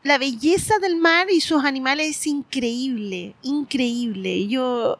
la 0.03 0.17
belleza 0.17 0.77
del 0.79 0.95
mar 0.97 1.27
y 1.31 1.41
sus 1.41 1.63
animales 1.63 2.09
es 2.17 2.27
increíble, 2.27 3.35
increíble. 3.41 4.47
Yo, 4.47 4.99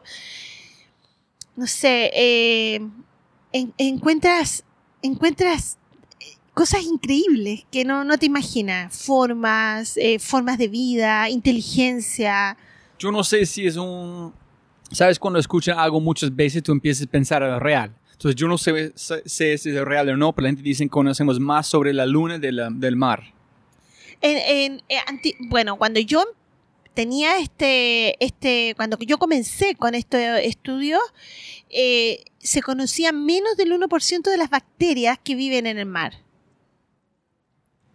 no 1.54 1.66
sé, 1.66 2.10
eh, 2.14 2.80
en- 3.52 3.72
encuentras, 3.78 4.64
encuentras 5.02 5.78
eh, 6.20 6.24
cosas 6.54 6.82
increíbles 6.82 7.64
que 7.70 7.84
no, 7.84 8.04
no 8.04 8.18
te 8.18 8.26
imaginas. 8.26 8.96
Formas, 9.04 9.96
eh, 9.96 10.18
formas 10.18 10.58
de 10.58 10.68
vida, 10.68 11.28
inteligencia. 11.30 12.56
Yo 12.98 13.12
no 13.12 13.22
sé 13.24 13.46
si 13.46 13.66
es 13.66 13.76
un... 13.76 14.32
¿Sabes? 14.92 15.18
Cuando 15.18 15.38
escuchas 15.38 15.76
algo 15.78 16.00
muchas 16.00 16.34
veces 16.34 16.62
tú 16.62 16.72
empiezas 16.72 17.06
a 17.06 17.10
pensar 17.10 17.42
en 17.42 17.50
lo 17.50 17.58
real. 17.60 17.94
Entonces 18.12 18.36
yo 18.36 18.48
no 18.48 18.56
sé, 18.56 18.92
sé- 18.94 19.22
si 19.26 19.44
es 19.70 19.84
real 19.84 20.08
o 20.08 20.16
no, 20.16 20.32
pero 20.32 20.44
la 20.44 20.50
gente 20.50 20.62
dice 20.62 20.84
que 20.84 20.90
conocemos 20.90 21.38
más 21.40 21.66
sobre 21.66 21.92
la 21.92 22.06
luna 22.06 22.38
de 22.38 22.52
la- 22.52 22.70
del 22.70 22.96
mar. 22.96 23.34
En, 24.22 24.38
en- 24.38 24.82
eh, 24.88 24.96
anti- 25.06 25.34
bueno, 25.48 25.76
cuando 25.76 26.00
yo 26.00 26.24
tenía 26.94 27.38
este, 27.38 28.24
este, 28.24 28.72
cuando 28.76 28.96
yo 29.00 29.18
comencé 29.18 29.74
con 29.74 29.94
estos 29.94 30.18
estudios, 30.42 31.00
eh, 31.68 32.24
se 32.38 32.62
conocía 32.62 33.12
menos 33.12 33.56
del 33.58 33.72
1% 33.72 34.30
de 34.30 34.36
las 34.38 34.48
bacterias 34.48 35.18
que 35.22 35.34
viven 35.34 35.66
en 35.66 35.78
el 35.78 35.86
mar. 35.86 36.14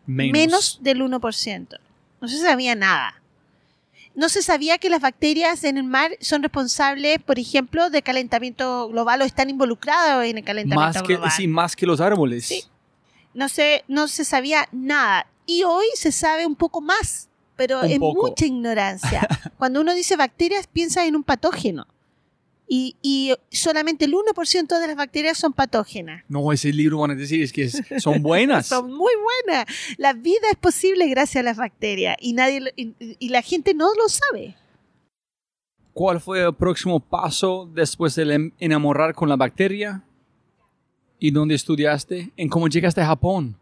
Menos. 0.06 0.80
del 0.82 1.02
1%. 1.02 1.80
No 2.20 2.28
se 2.28 2.38
sabía 2.39 2.76
nada. 2.76 3.21
No 4.14 4.28
se 4.30 4.41
sabía 4.41 4.78
que 4.78 4.89
las 4.89 4.99
bacterias 5.01 5.64
en 5.64 5.78
el 5.78 5.84
mar 5.86 6.12
son 6.20 6.43
responsables, 6.43 7.20
por 7.24 7.39
ejemplo, 7.39 7.89
del 7.89 8.03
calentamiento 8.03 8.89
global 8.89 9.22
o 9.22 9.26
están 9.26 9.49
involucradas 9.49 10.26
en 10.26 10.38
el 10.38 10.43
calentamiento 10.43 10.99
Más 10.99 11.01
que, 11.07 11.14
global. 11.16 11.32
sí, 11.32 11.47
más 11.47 11.76
que 11.76 11.86
los 11.86 12.01
árboles. 12.01 12.45
Sí. 12.45 12.64
no 13.34 13.47
se, 13.47 13.84
no 13.88 14.07
se 14.07 14.26
sabía 14.26 14.68
nada. 14.72 15.28
Y 15.45 15.64
hoy 15.64 15.86
se 15.95 16.12
sabe 16.12 16.45
un 16.45 16.55
poco 16.55 16.82
más, 16.82 17.30
pero 17.55 17.80
Un 17.82 17.91
es 17.91 17.99
poco. 17.99 18.28
mucha 18.28 18.45
ignorancia. 18.45 19.28
Cuando 19.57 19.80
uno 19.82 19.93
dice 19.93 20.18
bacterias, 20.18 20.68
piensa 20.68 21.05
en 21.05 21.16
un 21.16 21.24
patógeno. 21.24 21.88
Y, 22.74 22.96
y 23.02 23.34
solamente 23.52 24.06
el 24.06 24.14
1% 24.14 24.80
de 24.80 24.88
las 24.88 24.96
bacterias 24.96 25.38
son 25.38 25.52
patógenas. 25.52 26.24
No, 26.30 26.54
ese 26.54 26.72
libro 26.72 27.00
van 27.00 27.12
a 27.12 27.16
decir 27.16 27.44
es 27.44 27.52
que 27.52 27.68
son 28.00 28.22
buenas. 28.24 28.68
Son 28.68 28.88
muy 28.90 29.12
buenas. 29.46 29.66
La 29.98 30.14
vida 30.14 30.48
es 30.50 30.56
posible 30.56 31.10
gracias 31.10 31.42
a 31.42 31.44
las 31.44 31.58
bacterias 31.58 32.16
y 32.22 32.32
nadie 32.32 32.72
y, 32.78 32.94
y 33.20 33.28
la 33.28 33.42
gente 33.42 33.74
no 33.74 33.94
lo 33.94 34.08
sabe. 34.08 34.56
¿Cuál 35.92 36.22
fue 36.22 36.46
el 36.46 36.56
próximo 36.56 37.02
paso 37.02 37.70
después 37.74 38.16
de 38.16 38.34
em- 38.34 38.52
enamorar 38.58 39.14
con 39.16 39.28
la 39.28 39.36
bacteria? 39.36 40.02
¿Y 41.20 41.32
dónde 41.32 41.56
estudiaste? 41.56 42.32
¿En 42.38 42.48
cómo 42.48 42.70
llegaste 42.70 43.02
a 43.02 43.06
Japón? 43.08 43.58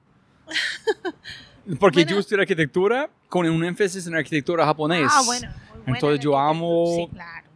Porque 1.79 2.01
Bueno. 2.01 2.11
yo 2.11 2.19
estudié 2.19 2.41
arquitectura 2.41 3.09
con 3.27 3.49
un 3.49 3.63
énfasis 3.65 4.05
en 4.05 4.13
arquitectura 4.15 4.65
japonés. 4.65 5.07
Ah, 5.11 5.23
bueno. 5.25 5.49
Entonces 5.87 6.19
yo 6.19 6.37
amo- 6.37 6.95
Sí, 6.95 7.07
claro. 7.11 7.48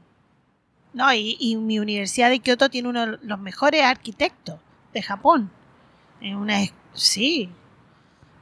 No, 0.93 1.11
y, 1.13 1.35
y 1.39 1.55
mi 1.55 1.79
universidad 1.79 2.29
de 2.29 2.39
Kioto 2.39 2.69
tiene 2.69 2.89
uno 2.89 3.07
de 3.07 3.17
los 3.21 3.39
mejores 3.39 3.83
arquitectos 3.83 4.59
de 4.93 5.01
Japón. 5.01 5.51
Una, 6.21 6.59
sí, 6.93 7.49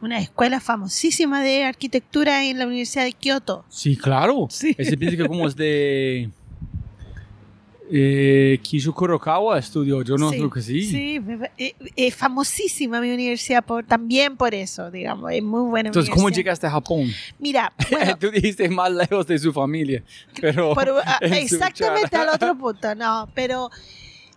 una 0.01 0.19
escuela 0.19 0.59
famosísima 0.59 1.41
de 1.41 1.63
arquitectura 1.63 2.43
en 2.45 2.59
la 2.59 2.67
Universidad 2.67 3.05
de 3.05 3.13
Kioto. 3.13 3.65
Sí, 3.69 3.95
claro. 3.95 4.47
Sí. 4.49 4.75
Ese 4.77 4.97
piensa 4.97 5.17
que 5.17 5.27
como 5.27 5.47
es 5.47 5.55
de... 5.55 6.29
Eh, 7.93 8.57
Kishu 8.63 8.93
Kurokawa 8.93 9.59
estudió, 9.59 10.01
yo 10.01 10.15
no 10.17 10.29
Sí, 10.29 10.37
creo 10.37 10.49
que 10.49 10.61
sí. 10.61 10.81
Sí, 10.85 11.19
me- 11.19 11.51
eh, 11.57 11.75
es 11.97 12.15
famosísima 12.15 13.01
mi 13.01 13.11
universidad 13.11 13.65
por, 13.65 13.83
también 13.85 14.37
por 14.37 14.55
eso, 14.55 14.89
digamos, 14.89 15.29
es 15.33 15.43
muy 15.43 15.69
buena 15.69 15.89
Entonces, 15.89 16.13
¿cómo 16.13 16.29
llegaste 16.29 16.67
a 16.67 16.71
Japón? 16.71 17.11
Mira, 17.37 17.73
bueno, 17.91 18.17
Tú 18.17 18.31
dijiste 18.31 18.69
más 18.69 18.91
lejos 18.91 19.27
de 19.27 19.37
su 19.39 19.51
familia, 19.51 20.03
pero... 20.39 20.73
Por- 20.73 21.01
ah, 21.05 21.19
exactamente 21.21 22.15
al 22.15 22.29
otro 22.29 22.57
punto, 22.57 22.95
no, 22.95 23.29
pero 23.35 23.69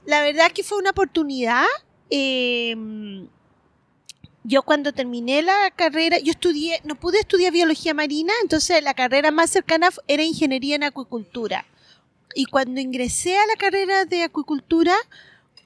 la 0.05 0.21
verdad 0.23 0.51
que 0.53 0.65
fue 0.65 0.79
una 0.79 0.91
oportunidad. 0.91 1.65
eh, 2.11 2.75
yo 4.47 4.63
cuando 4.63 4.93
terminé 4.93 5.43
la 5.43 5.71
carrera, 5.75 6.19
yo 6.19 6.33
estudié, 6.33 6.81
no 6.85 6.97
pude 6.97 7.19
estudiar 7.21 7.51
biología 7.53 7.95
marina, 7.95 8.33
entonces 8.43 8.83
la 8.83 8.93
carrera 8.93 9.31
más 9.31 9.49
cercana 9.51 9.89
era 10.07 10.23
ingeniería 10.23 10.75
en 10.77 10.83
acuicultura. 10.85 11.65
Y 12.35 12.47
cuando 12.47 12.81
ingresé 12.81 13.37
a 13.37 13.47
la 13.47 13.57
carrera 13.57 14.05
de 14.05 14.25
acuicultura, 14.25 14.95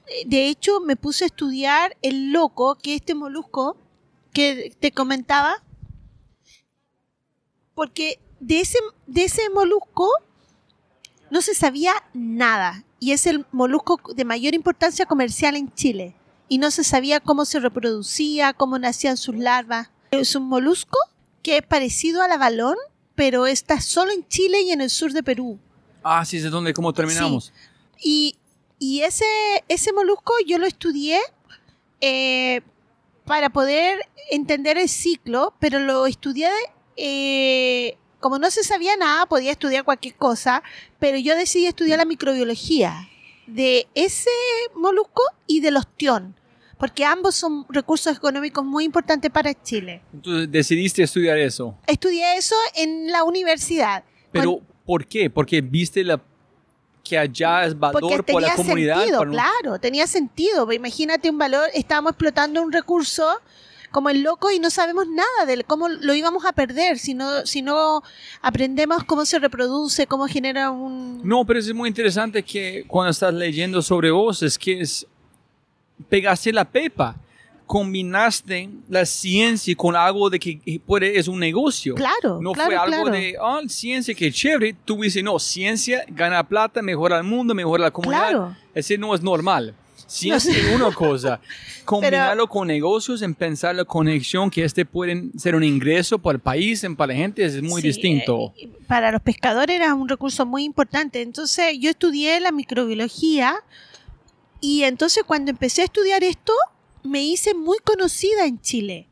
eh, 0.07 0.23
de 0.25 0.47
hecho 0.47 0.79
me 0.79 0.95
puse 0.95 1.23
a 1.23 1.27
estudiar 1.27 1.97
el 2.01 2.31
loco, 2.31 2.75
que 2.75 2.95
es 2.95 3.01
este 3.01 3.15
molusco 3.15 3.77
que 4.33 4.75
te 4.79 4.91
comentaba, 4.91 5.63
porque 7.73 8.19
de 8.39 8.61
ese, 8.61 8.79
de 9.07 9.23
ese 9.23 9.49
molusco 9.49 10.09
no 11.31 11.41
se 11.41 11.53
sabía 11.53 11.93
nada 12.13 12.83
y 12.99 13.11
es 13.11 13.25
el 13.25 13.45
molusco 13.51 13.99
de 14.13 14.25
mayor 14.25 14.53
importancia 14.53 15.05
comercial 15.05 15.55
en 15.55 15.73
Chile 15.73 16.15
y 16.47 16.57
no 16.57 16.71
se 16.71 16.83
sabía 16.83 17.19
cómo 17.19 17.45
se 17.45 17.59
reproducía, 17.59 18.53
cómo 18.53 18.79
nacían 18.79 19.17
sus 19.17 19.35
larvas. 19.35 19.89
Es 20.11 20.35
un 20.35 20.43
molusco 20.43 20.97
que 21.43 21.57
es 21.57 21.63
parecido 21.63 22.21
al 22.21 22.31
abalón, 22.31 22.75
pero 23.15 23.45
está 23.47 23.79
solo 23.79 24.11
en 24.11 24.27
Chile 24.27 24.61
y 24.61 24.71
en 24.71 24.81
el 24.81 24.89
sur 24.89 25.13
de 25.13 25.23
Perú. 25.23 25.59
Ah, 26.11 26.25
sí, 26.25 26.37
es 26.37 26.49
donde 26.49 26.73
cómo 26.73 26.91
terminamos. 26.91 27.53
Y, 28.01 28.35
y 28.79 29.01
ese, 29.01 29.25
ese 29.67 29.93
molusco 29.93 30.33
yo 30.47 30.57
lo 30.57 30.65
estudié 30.65 31.19
eh, 32.01 32.61
para 33.25 33.49
poder 33.49 33.99
entender 34.31 34.77
el 34.77 34.89
ciclo, 34.89 35.53
pero 35.59 35.79
lo 35.79 36.07
estudié, 36.07 36.49
eh, 36.97 37.97
como 38.19 38.39
no 38.39 38.49
se 38.49 38.63
sabía 38.63 38.97
nada, 38.97 39.27
podía 39.27 39.51
estudiar 39.51 39.83
cualquier 39.83 40.15
cosa, 40.15 40.63
pero 40.97 41.17
yo 41.17 41.35
decidí 41.35 41.67
estudiar 41.67 41.99
la 41.99 42.05
microbiología 42.05 43.07
de 43.45 43.87
ese 43.93 44.31
molusco 44.75 45.21
y 45.45 45.59
del 45.61 45.77
ostión, 45.77 46.35
porque 46.79 47.05
ambos 47.05 47.35
son 47.35 47.65
recursos 47.69 48.17
económicos 48.17 48.65
muy 48.65 48.83
importantes 48.83 49.29
para 49.29 49.53
Chile. 49.61 50.01
Entonces 50.13 50.51
decidiste 50.51 51.03
estudiar 51.03 51.37
eso. 51.37 51.77
Estudié 51.85 52.37
eso 52.37 52.55
en 52.75 53.11
la 53.11 53.23
universidad. 53.23 54.03
Pero, 54.31 54.61
¿por 54.89 55.05
qué? 55.05 55.29
Porque 55.29 55.61
viste 55.61 56.03
la, 56.03 56.19
que 57.03 57.15
allá 57.15 57.63
es 57.65 57.75
Porque 57.75 57.93
valor 58.01 58.25
por 58.25 58.41
la 58.41 58.47
tenía 58.47 58.55
comunidad. 58.55 58.95
sentido, 58.97 59.25
no- 59.25 59.31
claro, 59.33 59.79
tenía 59.79 60.07
sentido. 60.07 60.71
Imagínate 60.73 61.29
un 61.29 61.37
valor, 61.37 61.69
estábamos 61.75 62.13
explotando 62.13 62.59
un 62.63 62.71
recurso 62.71 63.23
como 63.91 64.09
el 64.09 64.23
loco 64.23 64.49
y 64.49 64.57
no 64.57 64.71
sabemos 64.71 65.05
nada 65.07 65.45
de 65.45 65.63
cómo 65.63 65.89
lo 65.89 66.15
íbamos 66.15 66.43
a 66.43 66.53
perder 66.53 66.97
si 66.97 67.13
no, 67.13 67.45
si 67.45 67.61
no 67.61 68.01
aprendemos 68.41 69.03
cómo 69.03 69.25
se 69.25 69.37
reproduce, 69.37 70.07
cómo 70.07 70.25
genera 70.27 70.71
un... 70.71 71.21
No, 71.23 71.45
pero 71.45 71.59
es 71.59 71.71
muy 71.71 71.87
interesante 71.89 72.41
que 72.41 72.83
cuando 72.87 73.11
estás 73.11 73.31
leyendo 73.35 73.83
sobre 73.83 74.09
vos 74.09 74.41
es 74.41 74.57
que 74.57 74.81
es, 74.81 75.05
pegaste 76.07 76.51
la 76.51 76.65
pepa, 76.65 77.15
combinaste 77.69 78.67
la 78.89 79.05
ciencia 79.05 79.75
con 79.75 79.95
algo 79.95 80.27
de 80.31 80.39
que 80.39 80.81
puede, 80.83 81.19
es 81.19 81.27
un 81.27 81.39
negocio. 81.39 81.93
Claro, 81.93 82.39
No 82.41 82.53
claro, 82.53 82.67
fue 82.71 82.75
algo 82.75 83.03
claro. 83.03 83.11
de, 83.11 83.35
ah, 83.39 83.59
ciencia, 83.67 84.15
que 84.15 84.31
chévere. 84.31 84.75
Tú 84.85 84.99
dices, 84.99 85.23
no, 85.23 85.37
ciencia 85.37 86.03
gana 86.07 86.43
plata, 86.47 86.81
mejora 86.81 87.17
el 87.17 87.23
mundo, 87.25 87.53
mejora 87.53 87.83
la 87.83 87.91
comunidad. 87.91 88.29
Claro. 88.29 88.55
Ese 88.73 88.97
no 88.97 89.13
es 89.13 89.21
normal. 89.21 89.75
Ciencia 90.07 90.51
es 90.51 90.65
una 90.75 90.91
cosa. 90.91 91.39
Combinarlo 91.85 92.49
con 92.49 92.67
negocios, 92.67 93.21
en 93.21 93.35
pensar 93.35 93.75
la 93.75 93.85
conexión 93.85 94.49
que 94.49 94.63
este 94.63 94.83
pueden 94.83 95.31
ser 95.37 95.53
un 95.53 95.63
ingreso 95.63 96.17
para 96.17 96.37
el 96.37 96.41
país, 96.41 96.83
para 96.97 97.13
la 97.13 97.19
gente, 97.19 97.45
es 97.45 97.61
muy 97.61 97.83
Sí, 97.83 97.89
distinto. 97.89 98.51
eh, 98.57 98.67
para 98.87 99.11
los 99.11 99.21
pescadores 99.21 99.75
era 99.75 99.93
un 99.93 100.09
recurso 100.09 100.43
muy 100.43 100.63
importante. 100.63 101.21
Entonces 101.21 101.77
yo 101.79 101.91
estudié 101.91 102.39
la 102.39 102.51
microbiología 102.51 103.53
y 104.59 104.81
entonces 104.85 105.23
cuando 105.23 105.51
empecé 105.51 105.83
a 105.83 105.85
estudiar 105.85 106.23
esto 106.23 106.53
me 107.03 107.23
hice 107.23 107.53
muy 107.53 107.77
conocida 107.79 108.45
en 108.45 108.61
Chile. 108.61 109.07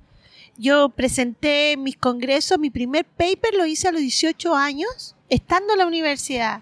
Yo 0.57 0.89
presenté 0.89 1.77
mis 1.77 1.97
congresos, 1.97 2.57
mi 2.57 2.69
primer 2.69 3.05
paper 3.05 3.53
lo 3.55 3.65
hice 3.65 3.87
a 3.87 3.91
los 3.91 4.01
18 4.01 4.55
años, 4.55 5.15
estando 5.29 5.73
en 5.73 5.79
la 5.79 5.87
universidad. 5.87 6.61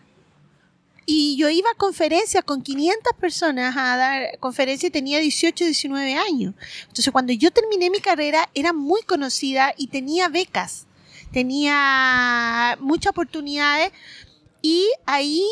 Y 1.06 1.38
yo 1.38 1.50
iba 1.50 1.70
a 1.70 1.78
conferencias 1.78 2.44
con 2.44 2.62
500 2.62 3.14
personas 3.20 3.78
a 3.78 3.96
dar 3.96 4.40
conferencias 4.40 4.90
y 4.90 4.92
tenía 4.92 5.20
18, 5.20 5.66
19 5.66 6.16
años. 6.16 6.56
Entonces 6.82 7.12
cuando 7.12 7.32
yo 7.32 7.52
terminé 7.52 7.90
mi 7.90 8.00
carrera 8.00 8.50
era 8.54 8.74
muy 8.74 9.02
conocida 9.04 9.74
y 9.78 9.88
tenía 9.88 10.30
becas 10.30 10.88
tenía 11.36 12.78
muchas 12.80 13.12
oportunidades 13.12 13.92
y 14.62 14.90
ahí 15.06 15.46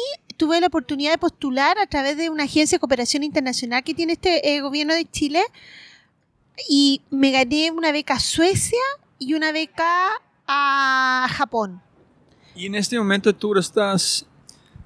tuve 0.43 0.59
la 0.59 0.67
oportunidad 0.67 1.13
de 1.13 1.17
postular 1.17 1.77
a 1.77 1.87
través 1.87 2.17
de 2.17 2.29
una 2.29 2.43
agencia 2.43 2.75
de 2.75 2.81
cooperación 2.81 3.23
internacional 3.23 3.81
que 3.81 3.93
tiene 3.93 4.11
este 4.11 4.53
eh, 4.53 4.59
gobierno 4.59 4.93
de 4.93 5.05
Chile 5.05 5.41
y 6.67 7.01
me 7.09 7.31
gané 7.31 7.71
una 7.71 7.93
beca 7.93 8.15
a 8.15 8.19
Suecia 8.19 8.81
y 9.19 9.35
una 9.35 9.53
beca 9.53 10.09
a 10.45 11.27
Japón. 11.31 11.81
Y 12.57 12.65
en 12.65 12.75
este 12.75 12.97
momento 12.97 13.33
tú 13.33 13.57
estás 13.57 14.25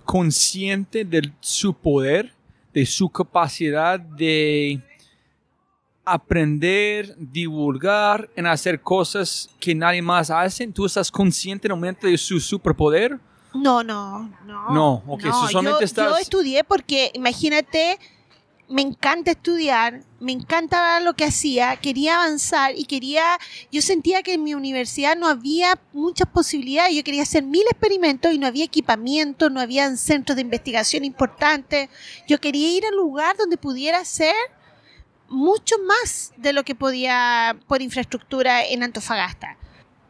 consciente 0.05 1.03
de 1.03 1.33
su 1.39 1.73
poder, 1.73 2.35
de 2.71 2.85
su 2.85 3.09
capacidad 3.09 3.99
de 3.99 4.79
aprender, 6.05 7.15
divulgar, 7.17 8.29
en 8.35 8.45
hacer 8.45 8.79
cosas 8.79 9.49
que 9.59 9.73
nadie 9.73 10.03
más 10.03 10.29
hace? 10.29 10.67
¿Tú 10.67 10.85
estás 10.85 11.09
consciente 11.09 11.67
en 11.67 11.71
el 11.71 11.77
momento 11.77 12.05
de 12.05 12.15
su 12.19 12.39
superpoder? 12.39 13.19
No, 13.61 13.83
no, 13.83 14.29
no. 14.45 14.69
No, 14.73 15.03
ok, 15.07 15.21
solamente 15.49 15.71
yo, 15.71 15.79
estás- 15.85 16.09
yo 16.11 16.17
estudié 16.17 16.63
porque, 16.63 17.11
imagínate, 17.13 17.97
me 18.69 18.81
encanta 18.81 19.31
estudiar, 19.31 20.01
me 20.19 20.33
encanta 20.33 20.99
lo 20.99 21.13
que 21.13 21.23
hacía, 21.23 21.77
quería 21.77 22.15
avanzar 22.15 22.73
y 22.77 22.83
quería, 22.83 23.23
yo 23.71 23.81
sentía 23.81 24.23
que 24.23 24.33
en 24.33 24.43
mi 24.43 24.53
universidad 24.55 25.15
no 25.15 25.27
había 25.27 25.79
muchas 25.93 26.27
posibilidades, 26.27 26.93
yo 26.93 27.03
quería 27.03 27.23
hacer 27.23 27.43
mil 27.43 27.63
experimentos 27.71 28.33
y 28.33 28.37
no 28.37 28.45
había 28.45 28.65
equipamiento, 28.65 29.49
no 29.49 29.61
había 29.61 29.95
centros 29.95 30.35
de 30.35 30.41
investigación 30.41 31.05
importantes, 31.05 31.89
yo 32.27 32.39
quería 32.41 32.69
ir 32.69 32.85
al 32.85 32.95
lugar 32.95 33.37
donde 33.37 33.55
pudiera 33.57 33.99
hacer 33.99 34.35
mucho 35.29 35.75
más 35.85 36.33
de 36.37 36.53
lo 36.53 36.63
que 36.63 36.75
podía 36.75 37.57
por 37.67 37.81
infraestructura 37.81 38.65
en 38.65 38.83
Antofagasta. 38.83 39.57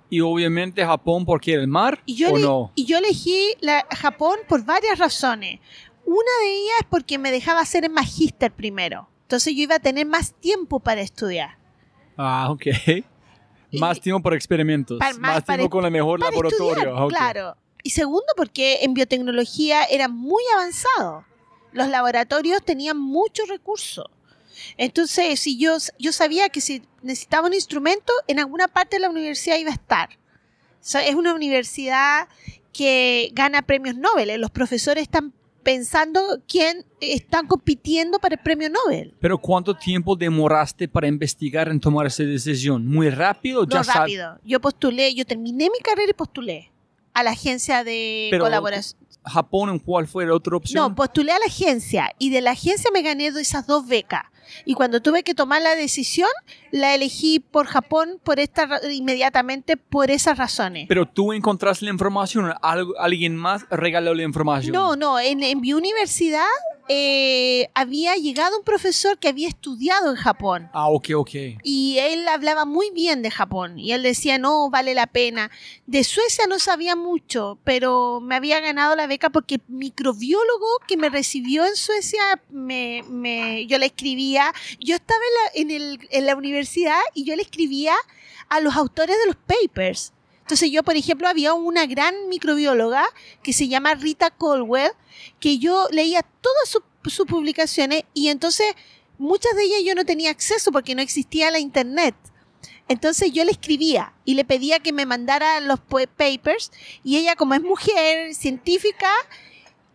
Y 0.10 0.22
obviamente 0.22 0.86
Japón 0.86 1.26
porque 1.26 1.54
el 1.54 1.68
mar 1.68 2.02
Y 2.06 2.16
yo, 2.16 2.32
o 2.32 2.38
no. 2.40 2.72
y 2.76 2.86
yo 2.86 2.98
elegí 2.98 3.54
la- 3.60 3.86
Japón 3.92 4.38
por 4.48 4.64
varias 4.64 4.98
razones. 5.00 5.60
Una 6.06 6.32
de 6.42 6.54
ellas 6.54 6.76
es 6.82 6.88
porque 6.90 7.18
me 7.18 7.32
dejaba 7.32 7.60
hacer 7.60 7.84
el 7.84 7.92
magíster 7.92 8.52
primero. 8.52 9.10
Entonces 9.24 9.54
yo 9.56 9.64
iba 9.64 9.76
a 9.76 9.80
tener 9.80 10.06
más 10.06 10.34
tiempo 10.34 10.80
para 10.80 11.02
estudiar. 11.02 11.58
Ah, 12.16 12.48
ok. 12.50 12.68
Y- 13.70 13.80
más 13.80 14.00
tiempo 14.00 14.24
para 14.24 14.38
experimentos. 14.38 14.98
Para- 14.98 15.12
más, 15.16 15.20
más 15.36 15.44
para 15.44 15.58
tiempo 15.58 15.76
con 15.78 15.86
el 15.86 15.92
mejor 15.92 16.20
para 16.22 16.32
laboratorio. 16.32 16.72
estudiar, 16.72 16.94
Ah, 16.98 17.08
claro. 17.10 17.58
Y 17.84 17.90
segundo, 17.90 18.28
porque 18.38 18.80
en 18.84 18.94
biotecnología 18.94 19.84
era 19.84 20.08
muy 20.08 20.42
avanzado. 20.56 21.26
Los 21.74 21.90
laboratorios 21.90 22.64
tenían 22.64 22.98
muchos 22.98 23.50
recursos. 23.50 24.06
Entonces, 24.78 25.40
si 25.40 25.58
yo, 25.58 25.78
yo 26.00 26.12
sabía 26.12 26.50
que 26.50 26.62
si 26.62 26.82
necesitaba 27.08 27.48
un 27.48 27.54
instrumento, 27.54 28.14
en 28.28 28.40
alguna 28.40 28.68
parte 28.68 28.98
de 28.98 29.02
la 29.02 29.10
universidad 29.10 29.58
iba 29.58 29.72
a 29.72 29.74
estar. 29.74 30.10
So, 30.80 31.00
es 31.00 31.16
una 31.16 31.34
universidad 31.34 32.28
que 32.72 33.32
gana 33.34 33.64
premios 33.64 33.96
Nobel. 33.98 34.40
Los 34.40 34.52
profesores 34.52 35.02
están 35.02 35.34
pensando 35.64 36.22
quién 36.48 36.86
están 37.02 37.46
compitiendo 37.46 38.20
para 38.20 38.36
el 38.36 38.42
premio 38.42 38.70
Nobel. 38.70 39.14
Pero 39.20 39.38
¿cuánto 39.38 39.76
tiempo 39.76 40.16
demoraste 40.16 40.88
para 40.88 41.08
investigar 41.08 41.68
en 41.68 41.80
tomar 41.80 42.08
esa 42.08 42.24
decisión? 42.24 42.88
¿Muy 42.88 43.10
rápido? 43.10 43.66
No 43.66 43.84
ya 43.84 43.84
rápido. 43.84 44.40
Yo 44.46 44.62
postulé, 44.62 45.14
yo 45.14 45.26
terminé 45.26 45.66
mi 45.66 45.80
carrera 45.84 46.10
y 46.12 46.14
postulé 46.14 46.72
a 47.14 47.24
la 47.24 47.32
agencia 47.32 47.84
de 47.84 48.30
Pero- 48.32 48.46
colaboración. 48.46 48.98
¿Japón 49.26 49.70
en 49.72 49.80
cuál 49.80 50.08
fue 50.08 50.26
la 50.26 50.36
otra 50.36 50.56
opción? 50.56 50.82
No, 50.82 50.96
postulé 50.96 51.34
a 51.34 51.40
la 51.40 51.48
agencia 51.48 52.16
y 52.18 52.30
de 52.30 52.40
la 52.40 52.52
agencia 52.52 52.90
me 52.94 53.02
gané 53.02 53.28
esas 53.28 53.68
dos 53.68 53.86
becas. 53.86 54.24
Y 54.66 54.74
cuando 54.74 55.02
tuve 55.02 55.24
que 55.24 55.34
tomar 55.34 55.62
la 55.62 55.76
decisión, 55.76 56.30
la 56.72 56.96
elegí 56.96 57.40
por 57.40 57.68
Japón 57.68 58.20
por 58.24 58.40
esta 58.40 58.80
inmediatamente 58.92 59.78
por 59.78 60.12
esas 60.12 60.38
razones. 60.38 60.86
Pero 60.88 61.06
tú 61.08 61.34
encontraste 61.34 61.86
la 61.86 61.92
información, 61.92 62.54
algo- 62.62 62.94
alguien 63.00 63.36
más 63.36 63.66
regaló 63.70 64.14
la 64.14 64.24
información. 64.24 64.74
No, 64.74 64.96
no, 64.96 65.20
en, 65.20 65.44
en 65.44 65.62
mi 65.62 65.74
universidad 65.74 66.46
eh, 66.90 67.70
había 67.74 68.16
llegado 68.16 68.58
un 68.58 68.64
profesor 68.64 69.18
que 69.20 69.28
había 69.28 69.48
estudiado 69.48 70.10
en 70.10 70.16
Japón. 70.16 70.70
Ah, 70.74 70.90
ok, 70.90 71.10
ok. 71.16 71.30
Y 71.64 71.98
él 72.00 72.28
hablaba 72.28 72.66
muy 72.66 72.92
bien 72.92 73.22
de 73.22 73.32
Japón. 73.32 73.78
Y 73.80 73.92
él 73.92 74.04
decía, 74.04 74.38
no, 74.38 74.70
vale 74.70 74.94
la 74.94 75.08
pena. 75.08 75.52
De 75.86 76.04
Suecia 76.04 76.46
no 76.48 76.60
sabía 76.60 76.96
mucho, 76.96 77.58
pero 77.64 78.20
me 78.22 78.36
había 78.36 78.60
ganado 78.60 78.96
la 78.96 79.08
beca 79.08 79.30
porque 79.30 79.56
el 79.56 79.62
microbiólogo 79.68 80.68
que 80.88 80.98
me 80.98 81.10
recibió 81.10 81.66
en 81.66 81.76
Suecia, 81.76 82.22
me, 82.50 83.04
me- 83.10 83.66
yo 83.68 83.78
le 83.78 83.88
escribía. 83.88 84.54
Yo 84.80 84.96
estaba 84.96 85.20
en 85.56 85.70
la, 85.70 85.74
en, 85.76 85.82
el- 85.82 86.08
en 86.12 86.26
la 86.26 86.36
universidad 86.36 87.00
y 87.14 87.24
yo 87.26 87.36
le 87.36 87.42
escribía 87.42 87.94
a 88.50 88.60
los 88.62 88.76
autores 88.76 89.18
de 89.18 89.26
los 89.28 89.36
papers. 89.36 90.14
Entonces 90.48 90.72
yo, 90.72 90.82
por 90.82 90.96
ejemplo, 90.96 91.28
había 91.28 91.54
una 91.54 91.86
gran 91.88 92.16
microbióloga 92.30 93.04
que 93.44 93.52
se 93.52 93.68
llama 93.68 93.96
Rita 93.96 94.30
Colwell, 94.32 94.92
que 95.42 95.58
yo 95.58 95.90
leía 95.92 96.22
todas 96.40 96.70
sus- 96.70 96.84
publicaciones 97.28 98.04
y 98.14 98.30
entonces 98.30 98.66
muchas 99.18 99.54
de 99.58 99.64
ellas 99.64 99.82
yo 99.86 99.94
no 99.94 100.06
tenía 100.06 100.30
acceso 100.32 100.72
porque 100.72 100.96
no 100.96 101.02
existía 101.02 101.52
la 101.52 101.60
internet. 101.60 102.16
Entonces 102.88 103.34
yo 103.34 103.44
le 103.44 103.52
escribía 103.52 104.14
y 104.24 104.36
le 104.36 104.46
pedía 104.46 104.80
que 104.80 104.94
me 104.94 105.06
mandara 105.06 105.60
los 105.60 105.80
papers 105.82 106.72
y 107.04 107.18
ella 107.18 107.36
como 107.36 107.54
es 107.54 107.62
mujer 107.62 108.34
científica 108.34 109.10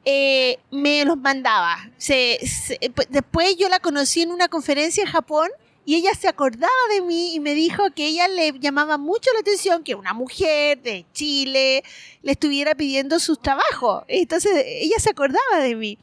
eh, 0.04 0.58
me 0.70 1.04
los 1.06 1.16
mandaba. 1.16 1.90
Se- 1.96 2.38
se- 2.46 2.78
después 3.08 3.56
yo 3.56 3.70
la 3.70 3.78
conocí 3.80 4.20
en 4.20 4.32
una 4.32 4.48
conferencia 4.48 5.02
en 5.02 5.10
Japón 5.10 5.48
y 5.84 5.96
ella 5.96 6.14
se 6.14 6.28
acordaba 6.28 6.72
de 6.94 7.02
mí 7.02 7.34
y 7.34 7.40
me 7.40 7.54
dijo 7.54 7.82
que 7.94 8.06
ella 8.06 8.28
le 8.28 8.52
llamaba 8.58 8.98
mucho 8.98 9.30
la 9.34 9.40
atención 9.40 9.82
que 9.82 9.94
una 9.94 10.14
mujer 10.14 10.80
de 10.80 11.04
Chile 11.12 11.82
le 12.22 12.32
estuviera 12.32 12.74
pidiendo 12.74 13.18
sus 13.18 13.40
trabajos. 13.40 14.04
Entonces 14.06 14.52
ella 14.66 14.98
se 14.98 15.10
acordaba 15.10 15.58
de 15.60 15.74
mí. 15.74 15.98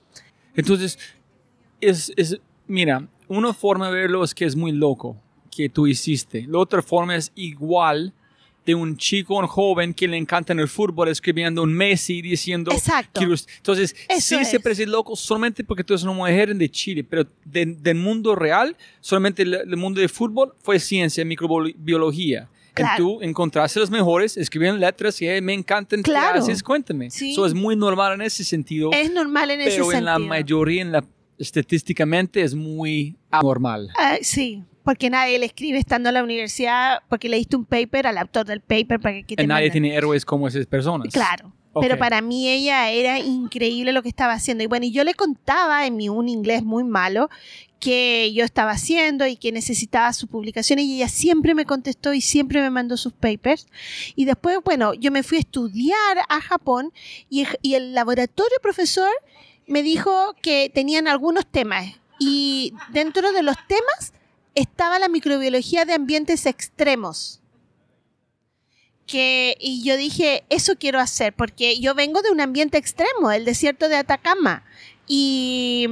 Entonces, 0.55 0.99
es, 1.79 2.11
es, 2.17 2.37
mira, 2.67 3.07
una 3.29 3.53
forma 3.53 3.87
de 3.87 3.93
verlo 3.93 4.23
es 4.23 4.35
que 4.35 4.45
es 4.45 4.55
muy 4.55 4.73
loco 4.73 5.15
que 5.49 5.69
tú 5.69 5.87
hiciste. 5.87 6.45
La 6.47 6.59
otra 6.59 6.81
forma 6.81 7.15
es 7.15 7.31
igual 7.35 8.13
de 8.69 8.75
un 8.75 8.95
chico, 8.97 9.37
un 9.37 9.47
joven 9.47 9.93
que 9.93 10.07
le 10.07 10.17
encanta 10.17 10.53
en 10.53 10.59
el 10.59 10.67
fútbol 10.67 11.07
escribiendo 11.09 11.63
un 11.63 11.73
Messi 11.73 12.21
diciendo... 12.21 12.71
Exacto. 12.71 13.21
Entonces, 13.21 13.95
Eso 14.07 14.37
sí 14.39 14.45
se 14.45 14.59
parece 14.59 14.85
loco 14.85 15.15
solamente 15.15 15.63
porque 15.63 15.83
tú 15.83 15.93
eres 15.93 16.03
una 16.03 16.13
mujer 16.13 16.55
de 16.55 16.69
Chile, 16.69 17.03
pero 17.03 17.25
de- 17.45 17.65
del 17.65 17.95
mundo 17.97 18.35
real, 18.35 18.75
solamente 19.01 19.41
el, 19.41 19.53
el 19.55 19.77
mundo 19.77 19.99
de 20.01 20.07
fútbol 20.07 20.53
fue 20.61 20.79
ciencia, 20.79 21.25
microbiología. 21.25 22.49
Claro. 22.73 22.97
Tú 23.03 23.21
encontraste 23.21 23.79
los 23.79 23.89
mejores, 23.89 24.37
escribían 24.37 24.79
letras 24.79 25.21
y 25.21 25.27
"Eh, 25.27 25.41
me 25.41 25.53
encantan. 25.53 26.01
¿qué 26.03 26.11
Claro. 26.11 26.39
haces? 26.39 26.63
Cuéntame. 26.63 27.09
Sí. 27.09 27.31
Eso 27.31 27.45
es 27.45 27.53
muy 27.53 27.75
normal 27.75 28.13
en 28.13 28.21
ese 28.21 28.43
sentido 28.43 28.91
Es 28.93 29.11
normal 29.11 29.51
en 29.51 29.61
ese 29.61 29.71
pero 29.71 29.85
en 29.85 29.91
sentido. 29.91 30.11
la 30.11 30.19
mayoría, 30.19 30.81
en 30.83 30.91
la, 30.93 31.03
estadísticamente, 31.37 32.41
es 32.41 32.53
muy 32.55 33.17
anormal. 33.31 33.89
Ah, 33.97 34.17
sí, 34.21 34.63
porque 34.83 35.09
nadie 35.09 35.39
le 35.39 35.45
escribe 35.45 35.77
estando 35.77 36.09
en 36.09 36.15
la 36.15 36.23
universidad 36.23 36.99
porque 37.09 37.29
le 37.29 37.37
diste 37.37 37.55
un 37.55 37.65
paper 37.65 38.07
al 38.07 38.17
autor 38.17 38.45
del 38.45 38.61
paper 38.61 38.99
para 38.99 39.23
que 39.23 39.35
te 39.35 39.43
Y 39.43 39.47
nadie 39.47 39.69
tiene 39.69 39.95
héroes 39.95 40.25
como 40.25 40.47
esas 40.47 40.65
personas. 40.65 41.13
Claro. 41.13 41.53
Pero 41.81 41.97
para 41.97 42.21
mí 42.21 42.49
ella 42.49 42.89
era 42.89 43.19
increíble 43.19 43.93
lo 43.93 44.01
que 44.01 44.09
estaba 44.09 44.33
haciendo. 44.33 44.63
Y 44.63 44.67
bueno, 44.67 44.87
yo 44.87 45.03
le 45.03 45.13
contaba 45.13 45.85
en 45.85 45.95
mi 45.95 46.09
un 46.09 46.27
inglés 46.27 46.63
muy 46.63 46.83
malo 46.83 47.29
que 47.79 48.33
yo 48.33 48.43
estaba 48.43 48.71
haciendo 48.71 49.25
y 49.27 49.37
que 49.37 49.51
necesitaba 49.51 50.11
sus 50.11 50.29
publicaciones 50.29 50.85
y 50.85 50.95
ella 50.95 51.07
siempre 51.07 51.55
me 51.55 51.65
contestó 51.65 52.13
y 52.13 52.21
siempre 52.21 52.59
me 52.61 52.69
mandó 52.69 52.97
sus 52.97 53.13
papers. 53.13 53.67
Y 54.15 54.25
después, 54.25 54.57
bueno, 54.65 54.93
yo 54.93 55.11
me 55.11 55.23
fui 55.23 55.37
a 55.37 55.41
estudiar 55.41 56.17
a 56.27 56.41
Japón 56.41 56.91
y, 57.29 57.45
y 57.61 57.75
el 57.75 57.93
laboratorio 57.93 58.57
profesor 58.61 59.11
me 59.67 59.83
dijo 59.83 60.35
que 60.41 60.71
tenían 60.73 61.07
algunos 61.07 61.45
temas 61.45 61.85
y 62.19 62.73
dentro 62.91 63.31
de 63.31 63.43
los 63.43 63.55
temas 63.67 64.13
estaba 64.55 64.99
la 64.99 65.09
microbiología 65.09 65.85
de 65.85 65.93
ambientes 65.93 66.45
extremos. 66.45 67.41
Que, 69.05 69.57
y 69.59 69.83
yo 69.83 69.97
dije, 69.97 70.43
eso 70.49 70.75
quiero 70.77 70.99
hacer, 70.99 71.33
porque 71.33 71.79
yo 71.79 71.95
vengo 71.95 72.21
de 72.21 72.31
un 72.31 72.41
ambiente 72.41 72.77
extremo, 72.77 73.31
el 73.31 73.43
desierto 73.43 73.89
de 73.89 73.95
Atacama. 73.95 74.63
Y, 75.07 75.87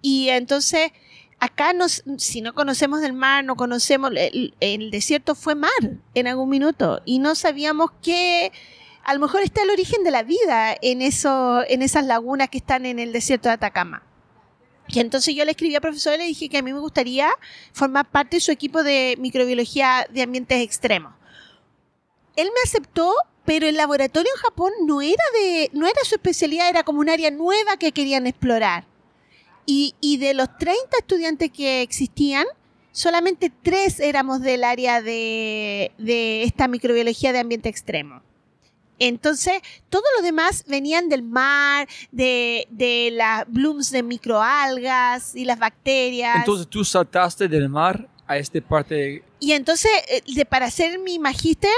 y 0.00 0.28
entonces, 0.28 0.92
acá, 1.40 1.72
nos, 1.72 2.04
si 2.18 2.40
no 2.40 2.54
conocemos 2.54 3.00
del 3.00 3.12
mar, 3.12 3.44
no 3.44 3.56
conocemos, 3.56 4.12
el, 4.14 4.90
desierto 4.90 5.34
fue 5.34 5.54
mar 5.54 5.70
en 6.14 6.26
algún 6.26 6.48
minuto, 6.48 7.02
y 7.04 7.18
no 7.18 7.34
sabíamos 7.34 7.90
que 8.02 8.52
a 9.04 9.14
lo 9.14 9.20
mejor 9.20 9.42
está 9.42 9.62
el 9.62 9.70
origen 9.70 10.04
de 10.04 10.10
la 10.10 10.22
vida 10.22 10.76
en, 10.80 11.02
eso, 11.02 11.62
en 11.68 11.82
esas 11.82 12.04
lagunas 12.04 12.48
que 12.48 12.58
están 12.58 12.86
en 12.86 12.98
el 12.98 13.12
desierto 13.12 13.48
de 13.48 13.54
Atacama. 13.54 14.05
Y 14.88 15.00
entonces 15.00 15.34
yo 15.34 15.44
le 15.44 15.52
escribí 15.52 15.74
al 15.74 15.80
profesor 15.80 16.14
y 16.14 16.18
le 16.18 16.24
dije 16.26 16.48
que 16.48 16.58
a 16.58 16.62
mí 16.62 16.72
me 16.72 16.78
gustaría 16.78 17.30
formar 17.72 18.10
parte 18.10 18.36
de 18.36 18.40
su 18.40 18.52
equipo 18.52 18.82
de 18.82 19.16
microbiología 19.18 20.06
de 20.10 20.22
ambientes 20.22 20.62
extremos. 20.62 21.12
Él 22.36 22.48
me 22.54 22.60
aceptó, 22.64 23.12
pero 23.44 23.66
el 23.66 23.76
laboratorio 23.76 24.30
en 24.34 24.42
Japón 24.42 24.72
no 24.84 25.00
era 25.00 25.24
de, 25.40 25.70
no 25.72 25.86
era 25.86 26.00
su 26.04 26.14
especialidad, 26.14 26.68
era 26.68 26.82
como 26.82 27.00
un 27.00 27.08
área 27.08 27.30
nueva 27.30 27.76
que 27.78 27.92
querían 27.92 28.26
explorar. 28.26 28.84
Y, 29.64 29.94
y 30.00 30.18
de 30.18 30.34
los 30.34 30.56
30 30.58 30.98
estudiantes 30.98 31.50
que 31.50 31.82
existían, 31.82 32.46
solamente 32.92 33.50
tres 33.62 33.98
éramos 33.98 34.40
del 34.40 34.62
área 34.64 35.02
de, 35.02 35.92
de 35.98 36.44
esta 36.44 36.68
microbiología 36.68 37.32
de 37.32 37.40
ambiente 37.40 37.68
extremo. 37.68 38.22
Entonces, 38.98 39.60
todos 39.88 40.04
los 40.16 40.24
demás 40.24 40.64
venían 40.66 41.08
del 41.08 41.22
mar, 41.22 41.88
de, 42.10 42.66
de 42.70 43.10
las 43.12 43.44
blooms 43.46 43.90
de 43.90 44.02
microalgas 44.02 45.34
y 45.34 45.44
las 45.44 45.58
bacterias. 45.58 46.36
Entonces 46.36 46.68
tú 46.68 46.84
saltaste 46.84 47.48
del 47.48 47.68
mar 47.68 48.08
a 48.26 48.36
esta 48.38 48.60
parte 48.60 48.94
de... 48.94 49.22
y 49.38 49.52
entonces, 49.52 49.90
eh, 50.08 50.22
de, 50.34 50.44
para 50.44 50.66
hacer 50.66 50.98
mi 50.98 51.18
magíster, 51.18 51.70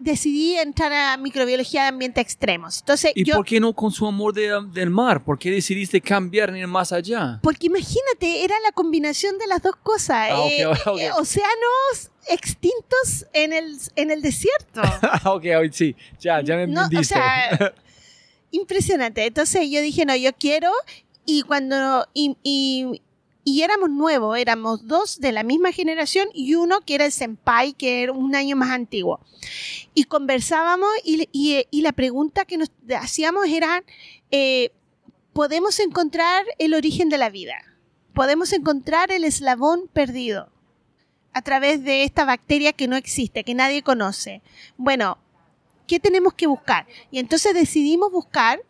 decidí 0.00 0.56
entrar 0.56 0.92
a 0.92 1.16
microbiología 1.16 1.82
de 1.82 1.88
ambiente 1.88 2.20
extremos. 2.20 2.80
Entonces, 2.80 3.12
¿Y 3.14 3.22
yo, 3.24 3.36
por 3.36 3.44
qué 3.46 3.60
no 3.60 3.72
con 3.74 3.92
su 3.92 4.06
amor 4.06 4.32
de- 4.34 4.60
del 4.72 4.90
mar? 4.90 5.22
¿Por 5.22 5.38
qué 5.38 5.50
decidiste 5.50 6.00
cambiar 6.00 6.48
en 6.50 6.56
ir 6.56 6.66
más 6.66 6.90
allá? 6.90 7.38
porque 7.42 7.66
imagínate, 7.68 8.42
era 8.44 8.54
la 8.64 8.72
combinación 8.72 9.38
de 9.38 9.46
las 9.46 9.62
dos 9.62 9.76
cosas. 9.76 10.28
Ah, 10.32 10.46
eh, 10.48 10.62
eh, 10.98 11.10
océanos 11.12 12.10
extintos 12.28 13.26
en 13.32 13.52
el, 13.52 13.76
en 13.96 14.10
el 14.10 14.22
desierto. 14.22 14.80
ok, 15.24 15.44
hoy 15.58 15.70
sí, 15.72 15.94
ya, 16.18 16.40
ya 16.42 16.56
me 16.56 16.66
No, 16.66 16.88
o 16.98 17.04
sea, 17.04 17.74
impresionante. 18.50 19.24
Entonces 19.26 19.68
yo 19.70 19.80
dije, 19.80 20.04
no, 20.04 20.16
yo 20.16 20.32
quiero. 20.32 20.70
Y 21.26 21.42
cuando. 21.42 22.08
Y, 22.14 22.36
y- 22.42 23.02
y 23.44 23.62
éramos 23.62 23.90
nuevos, 23.90 24.38
éramos 24.38 24.86
dos 24.86 25.18
de 25.20 25.32
la 25.32 25.42
misma 25.42 25.72
generación 25.72 26.28
y 26.34 26.54
uno 26.54 26.80
que 26.82 26.94
era 26.94 27.06
el 27.06 27.12
senpai, 27.12 27.72
que 27.72 28.02
era 28.02 28.12
un 28.12 28.34
año 28.34 28.56
más 28.56 28.70
antiguo. 28.70 29.20
Y 29.94 30.04
conversábamos 30.04 30.88
y, 31.04 31.28
y- 31.32 31.80
la 31.82 31.92
pregunta 31.92 32.44
que 32.44 32.58
nos 32.58 32.70
hacíamos 32.98 33.46
era, 33.48 33.82
eh, 34.30 34.72
¿podemos 35.32 35.80
encontrar 35.80 36.44
el 36.58 36.74
origen 36.74 37.08
de 37.08 37.18
la 37.18 37.30
vida? 37.30 37.54
¿Podemos 38.14 38.52
encontrar 38.52 39.10
el 39.10 39.24
eslabón 39.24 39.88
perdido 39.92 40.50
a 41.32 41.42
través 41.42 41.82
de 41.84 42.04
esta 42.04 42.24
bacteria 42.24 42.72
que 42.72 42.88
no 42.88 42.96
existe, 42.96 43.44
que 43.44 43.54
nadie 43.54 43.82
conoce? 43.82 44.42
Bueno, 44.76 45.16
¿qué 45.86 45.98
tenemos 45.98 46.34
que 46.34 46.46
buscar? 46.46 46.86
Y 47.10 47.18
entonces 47.18 47.54
decidimos 47.54 48.12
buscar 48.12 48.60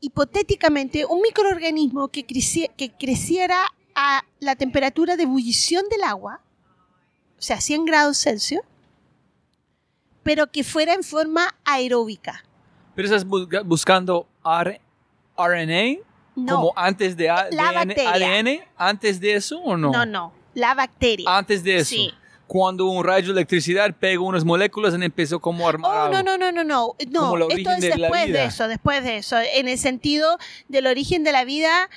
hipotéticamente 0.00 1.04
un 1.06 1.20
microorganismo 1.22 2.08
que, 2.08 2.26
creci- 2.26 2.70
que 2.76 2.90
creciera 2.92 3.58
a 3.94 4.22
la 4.38 4.56
temperatura 4.56 5.16
de 5.16 5.24
ebullición 5.24 5.84
del 5.90 6.02
agua, 6.04 6.40
o 7.38 7.42
sea, 7.42 7.60
100 7.60 7.84
grados 7.84 8.18
Celsius, 8.18 8.62
pero 10.22 10.50
que 10.50 10.64
fuera 10.64 10.94
en 10.94 11.02
forma 11.02 11.54
aeróbica. 11.64 12.44
Pero 12.94 13.06
estás 13.06 13.24
busca- 13.26 13.62
buscando 13.62 14.26
R- 14.44 14.80
RNA 15.36 16.00
No, 16.36 16.56
como 16.56 16.72
antes 16.76 17.16
de 17.16 17.30
A- 17.30 17.48
La 17.50 17.68
ADN, 17.70 17.74
bacteria. 17.88 18.12
ADN, 18.14 18.60
antes 18.76 19.20
de 19.20 19.34
eso 19.34 19.58
o 19.60 19.76
no? 19.76 19.90
no, 19.90 20.04
no, 20.06 20.32
la 20.54 20.74
bacteria. 20.74 21.24
Antes 21.36 21.62
de 21.62 21.76
eso. 21.78 21.90
Sí. 21.90 22.12
Cuando 22.52 22.86
un 22.86 23.04
rayo 23.04 23.28
de 23.28 23.32
electricidad 23.42 23.94
pegó 23.94 24.24
unas 24.24 24.44
moléculas 24.44 24.92
y 24.98 25.04
empezó 25.04 25.38
como 25.38 25.66
a 25.66 25.68
armar 25.68 25.90
Oh, 25.96 26.00
algo. 26.02 26.14
no, 26.16 26.36
no, 26.36 26.36
no, 26.36 26.50
no, 26.50 26.64
no. 26.64 26.96
No, 27.08 27.48
esto 27.48 27.70
es 27.70 27.80
de 27.80 27.90
después 27.90 28.32
de 28.32 28.44
eso, 28.44 28.66
después 28.66 29.04
de 29.04 29.18
eso. 29.18 29.36
En 29.54 29.68
el 29.68 29.78
sentido 29.78 30.36
del 30.66 30.88
origen 30.88 31.22
de 31.22 31.30
la 31.30 31.44
vida, 31.44 31.88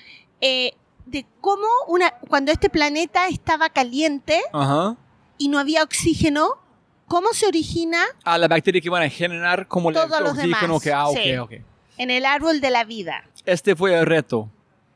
eh, 0.41 0.73
de 1.07 1.25
cómo 1.41 1.65
una, 1.87 2.11
cuando 2.27 2.51
este 2.51 2.69
planeta 2.69 3.29
estaba 3.29 3.69
caliente 3.71 4.39
Ajá. 4.53 4.95
y 5.39 5.47
no 5.47 5.57
había 5.57 5.81
oxígeno, 5.81 6.51
cómo 7.07 7.29
se 7.33 7.47
origina 7.47 8.03
A 8.23 8.37
la 8.37 8.47
bacteria 8.47 8.79
que 8.79 8.91
van 8.91 9.01
a 9.01 9.09
generar 9.09 9.67
como 9.67 9.89
el 9.89 9.95
Todos 9.95 10.21
los 10.21 10.33
oxígeno 10.33 10.79
demás, 10.79 10.83
que 10.83 10.93
ah, 10.93 11.07
ok, 11.07 11.17
sí. 11.17 11.35
ok. 11.37 11.51
en 11.97 12.11
el 12.11 12.27
árbol 12.27 12.61
de 12.61 12.69
la 12.69 12.83
vida. 12.83 13.23
Este 13.47 13.75
fue 13.75 13.97
el 13.97 14.05
reto. 14.05 14.51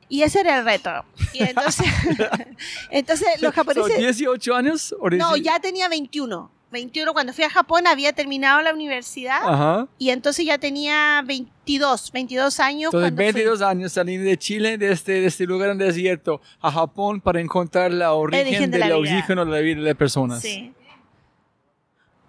Y 0.10 0.22
ese 0.22 0.40
era 0.40 0.60
el 0.60 0.66
reto. 0.66 0.92
Y 1.34 1.44
entonces, 1.44 1.86
entonces 2.92 3.28
los 3.42 3.54
¿Son 3.54 3.66
japoneses... 3.66 3.98
18 3.98 4.56
años? 4.56 4.96
o 5.00 5.10
No, 5.10 5.34
18? 5.34 5.36
ya 5.38 5.60
tenía 5.60 5.90
21. 5.90 6.52
21 6.70 7.14
cuando 7.14 7.32
fui 7.32 7.46
a 7.46 7.50
Japón 7.50 7.88
había 7.88 8.12
terminado 8.12 8.62
la 8.62 8.74
universidad 8.74 9.40
Ajá. 9.42 9.88
y 9.98 10.10
entonces 10.10 10.46
ya 10.46 10.58
tenía 10.58 11.24
22, 11.26 12.12
22 12.12 12.60
años. 12.60 12.94
Entonces, 12.94 13.12
cuando 13.12 13.24
fui. 13.24 13.34
22 13.34 13.62
años 13.62 13.92
saliendo 13.94 14.30
de 14.30 14.38
Chile, 14.38 14.78
de 14.78 14.92
este, 14.92 15.14
de 15.14 15.28
este 15.28 15.46
lugar 15.46 15.70
en 15.70 15.78
desierto, 15.78 16.42
a 16.60 16.70
Japón 16.72 17.22
para 17.22 17.40
encontrar 17.40 17.94
la 17.94 18.14
origen, 18.14 18.70
de 18.70 18.80
del 18.80 18.88
vida. 18.88 18.98
oxígeno 18.98 19.46
de 19.46 19.52
la 19.52 19.60
vida 19.60 19.76
de 19.78 19.82
las 19.84 19.96
personas. 19.96 20.42
Sí. 20.42 20.74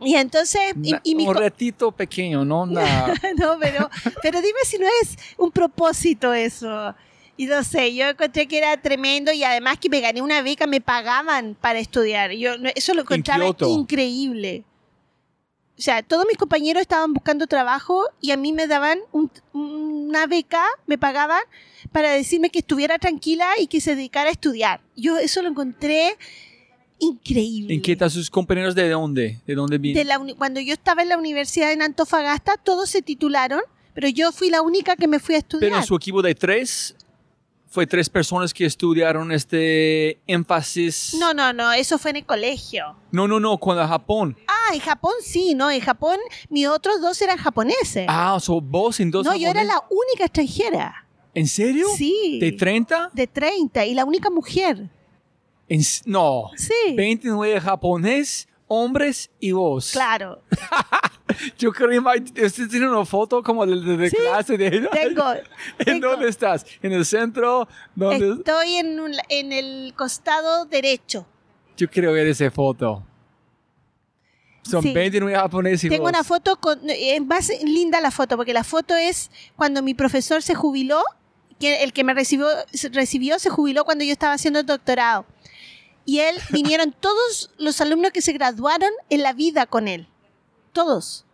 Y 0.01 0.15
entonces, 0.15 0.75
y, 0.83 0.95
y 1.03 1.15
mi 1.17 1.27
un 1.27 1.35
retito 1.35 1.91
pequeño, 1.91 2.45
¿no? 2.45 2.65
No, 2.67 3.59
pero, 3.61 3.91
pero 4.23 4.41
dime 4.41 4.61
si 4.65 4.79
no 4.79 4.87
es 5.03 5.17
un 5.37 5.51
propósito 5.51 6.33
eso. 6.33 6.95
Y 7.39 7.47
no 7.47 7.63
sé, 7.65 7.95
yo 7.95 8.09
encontré 8.09 8.47
que 8.49 8.59
era 8.59 8.77
tremendo 8.83 9.33
y 9.33 9.45
además 9.45 9.79
que 9.79 9.89
me 9.89 10.01
gané 10.01 10.21
una 10.21 10.43
beca, 10.43 10.67
me 10.67 10.81
pagaban 10.81 11.55
para 11.59 11.79
estudiar. 11.79 12.33
Yo 12.33 12.51
eso 12.75 12.93
lo 12.95 13.03
encontraba 13.03 13.45
increíble. 13.71 14.65
O 15.79 15.81
sea, 15.81 16.03
todos 16.03 16.27
mis 16.27 16.37
compañeros 16.37 16.81
estaban 16.81 17.15
buscando 17.15 17.47
trabajo 17.47 18.03
y 18.21 18.33
a 18.33 18.37
mí 18.37 18.53
me 18.53 18.67
daban 18.67 18.99
un- 19.13 19.31
una 19.53 20.27
beca, 20.27 20.65
me 20.89 20.99
pagaban 20.99 21.41
para 21.93 22.11
decirme 22.11 22.51
que 22.51 22.59
estuviera 22.59 22.99
tranquila 22.99 23.47
y 23.61 23.69
que 23.69 23.81
se 23.81 23.95
dedicara 23.95 24.29
a 24.31 24.33
estudiar. 24.33 24.81
Yo 24.97 25.17
eso 25.19 25.41
lo 25.41 25.49
encontré 25.49 26.17
increíble. 26.99 27.75
¿En 27.75 27.81
qué 27.83 27.93
están 27.93 28.11
sus 28.11 28.29
compañeros 28.29 28.75
de 28.75 28.89
dónde? 28.89 29.41
¿De 29.47 29.55
dónde 29.55 29.77
de 29.77 29.79
vienen? 29.79 30.07
la 30.09 30.19
cuando 30.37 30.59
yo 30.61 30.73
estaba 30.73 31.03
en 31.03 31.11
la 31.11 31.17
universidad 31.17 31.71
en 31.71 31.83
Antofagasta, 31.83 32.57
todos 32.57 32.91
se 32.91 33.03
titularon, 33.03 33.61
pero 33.95 34.09
yo 34.09 34.33
fui 34.33 34.51
la 34.51 34.63
única 34.63 34.97
que 34.97 35.07
me 35.07 35.21
fui 35.21 35.37
a 35.37 35.39
estudiar. 35.39 35.71
Pero 35.71 35.81
en 35.81 35.87
su 35.87 35.95
equipo 35.95 36.23
de 36.23 36.35
tres, 36.35 36.97
fue 37.79 37.87
tres 37.87 38.11
personas 38.11 38.53
que 38.53 38.67
estudiaron 38.67 39.31
este 39.31 40.19
énfasis. 40.27 41.15
No, 41.17 41.33
no, 41.33 41.53
no, 41.53 41.73
eso 41.73 41.97
fue 41.97 42.11
en 42.11 42.17
el 42.17 42.27
colegio. 42.27 42.97
no, 43.13 43.29
no, 43.29 43.39
no, 43.39 43.57
cuando 43.59 43.85
a 43.85 43.87
Japón. 43.87 44.37
Ah, 44.49 44.75
en 44.75 44.81
Japón 44.81 45.13
sí, 45.23 45.55
no, 45.55 45.71
en 45.71 45.81
Japón 45.81 46.19
mis 46.49 46.67
otros 46.67 47.01
dos 47.01 47.23
eran 47.23 47.39
japoneses. 47.39 48.07
Ah, 48.09 48.35
o 48.35 48.41
sea, 48.41 48.57
vos 48.61 48.99
en 48.99 49.13
dos 49.13 49.25
no, 49.25 49.37
yo 49.37 49.49
era 49.49 49.63
la 49.63 49.81
única 49.91 50.25
extranjera. 50.25 51.07
¿En 51.35 51.47
serio? 51.47 51.87
Sí. 51.97 52.41
¿De 52.41 52.51
30? 52.51 53.11
De 53.13 53.29
30 53.29 53.87
y 53.87 53.95
la 53.95 54.05
única 54.05 54.29
mujer. 54.29 54.91
En 55.69 55.81
no. 56.05 56.51
Sí. 56.57 56.97
29 56.97 57.61
japonés, 57.61 58.48
hombres 58.69 59.31
y 59.41 59.53
vos. 59.53 59.91
Claro. 59.93 60.43
Yo 61.59 61.73
creo 61.73 61.89
que 62.35 62.45
usted 62.45 62.69
tiene 62.69 62.89
una 62.89 63.05
foto 63.05 63.43
como 63.43 63.67
de, 63.67 63.81
de- 63.81 63.97
de 63.97 64.11
Sí, 64.11 64.17
clase 64.17 64.57
de 64.57 64.71
Tengo. 64.93 65.33
¿En 65.79 65.85
tengo. 65.85 66.11
dónde 66.11 66.29
estás? 66.29 66.65
¿En 66.83 66.93
el 66.93 67.05
centro? 67.05 67.69
¿Dónde? 67.95 68.33
Estoy 68.39 68.77
en, 68.77 68.99
un- 69.01 69.15
en 69.29 69.53
el 69.53 69.93
costado 69.97 70.65
derecho. 70.67 71.27
Yo 71.77 71.89
quiero 71.91 72.13
ver 72.13 72.27
esa 72.27 72.51
foto. 72.51 73.05
Son 74.63 74.83
Sí. 74.83 74.93
29 74.93 75.35
japoneses 75.39 75.85
y 75.85 75.89
Tengo 75.89 76.03
vos. 76.03 76.11
una 76.11 76.25
foto 76.25 76.57
con 76.61 76.79
es 76.91 77.25
más 77.25 77.51
linda 77.63 78.01
la 78.01 78.11
foto 78.11 78.37
porque 78.37 78.53
la 78.53 78.65
foto 78.65 78.95
es 78.97 79.31
cuando 79.57 79.83
mi 79.83 79.95
profesor 79.95 80.43
se 80.43 80.55
jubiló, 80.55 81.03
que 81.59 81.83
el 81.85 81.93
que 81.93 82.05
me 82.05 82.13
recibió 82.15 82.49
recibió 82.93 83.39
se 83.39 83.49
jubiló 83.51 83.85
cuando 83.85 84.05
yo 84.05 84.13
estaba 84.13 84.35
haciendo 84.35 84.61
el 84.61 84.67
doctorado. 84.67 85.25
Y 86.09 86.21
él 86.21 86.37
vinieron 86.51 86.93
todos 86.99 87.51
los 87.59 87.83
alumnos 87.83 88.13
que 88.13 88.23
se 88.23 88.33
graduaron 88.33 88.91
en 89.11 89.23
la 89.23 89.35
vida 89.35 89.67
con 89.67 89.89
él. 89.89 90.09
Todos 90.73 91.27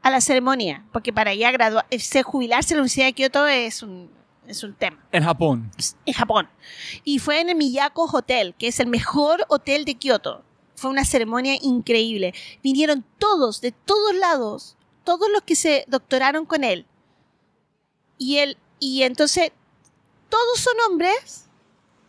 a 0.00 0.10
la 0.10 0.20
ceremonia, 0.20 0.86
porque 0.92 1.12
para 1.12 1.34
ya 1.34 1.50
graduar, 1.50 1.84
se 1.98 2.22
jubilarse 2.22 2.72
en 2.72 2.76
la 2.76 2.82
Universidad 2.82 3.06
de 3.06 3.12
Kioto 3.14 3.46
es 3.48 3.82
un 3.82 4.08
es 4.46 4.62
un 4.62 4.74
tema 4.74 5.04
En 5.10 5.24
Japón. 5.24 5.72
en 6.04 6.14
Japón. 6.14 6.48
Y 7.02 7.18
fue 7.18 7.40
en 7.40 7.48
el 7.48 7.56
Miyako 7.56 8.04
Hotel, 8.04 8.54
que 8.56 8.68
es 8.68 8.78
el 8.78 8.86
mejor 8.86 9.44
hotel 9.48 9.84
de 9.84 9.96
Kioto. 9.96 10.44
Fue 10.76 10.88
una 10.88 11.04
ceremonia 11.04 11.58
increíble. 11.60 12.32
Vinieron 12.62 13.04
todos, 13.18 13.60
de 13.60 13.72
todos 13.72 14.14
lados, 14.14 14.76
todos 15.02 15.28
los 15.32 15.42
que 15.42 15.56
se 15.56 15.84
doctoraron 15.88 16.46
con 16.46 16.62
él. 16.62 16.86
Y 18.18 18.36
él, 18.36 18.56
y 18.78 19.02
entonces, 19.02 19.50
todos 20.28 20.60
son 20.60 20.74
hombres, 20.88 21.48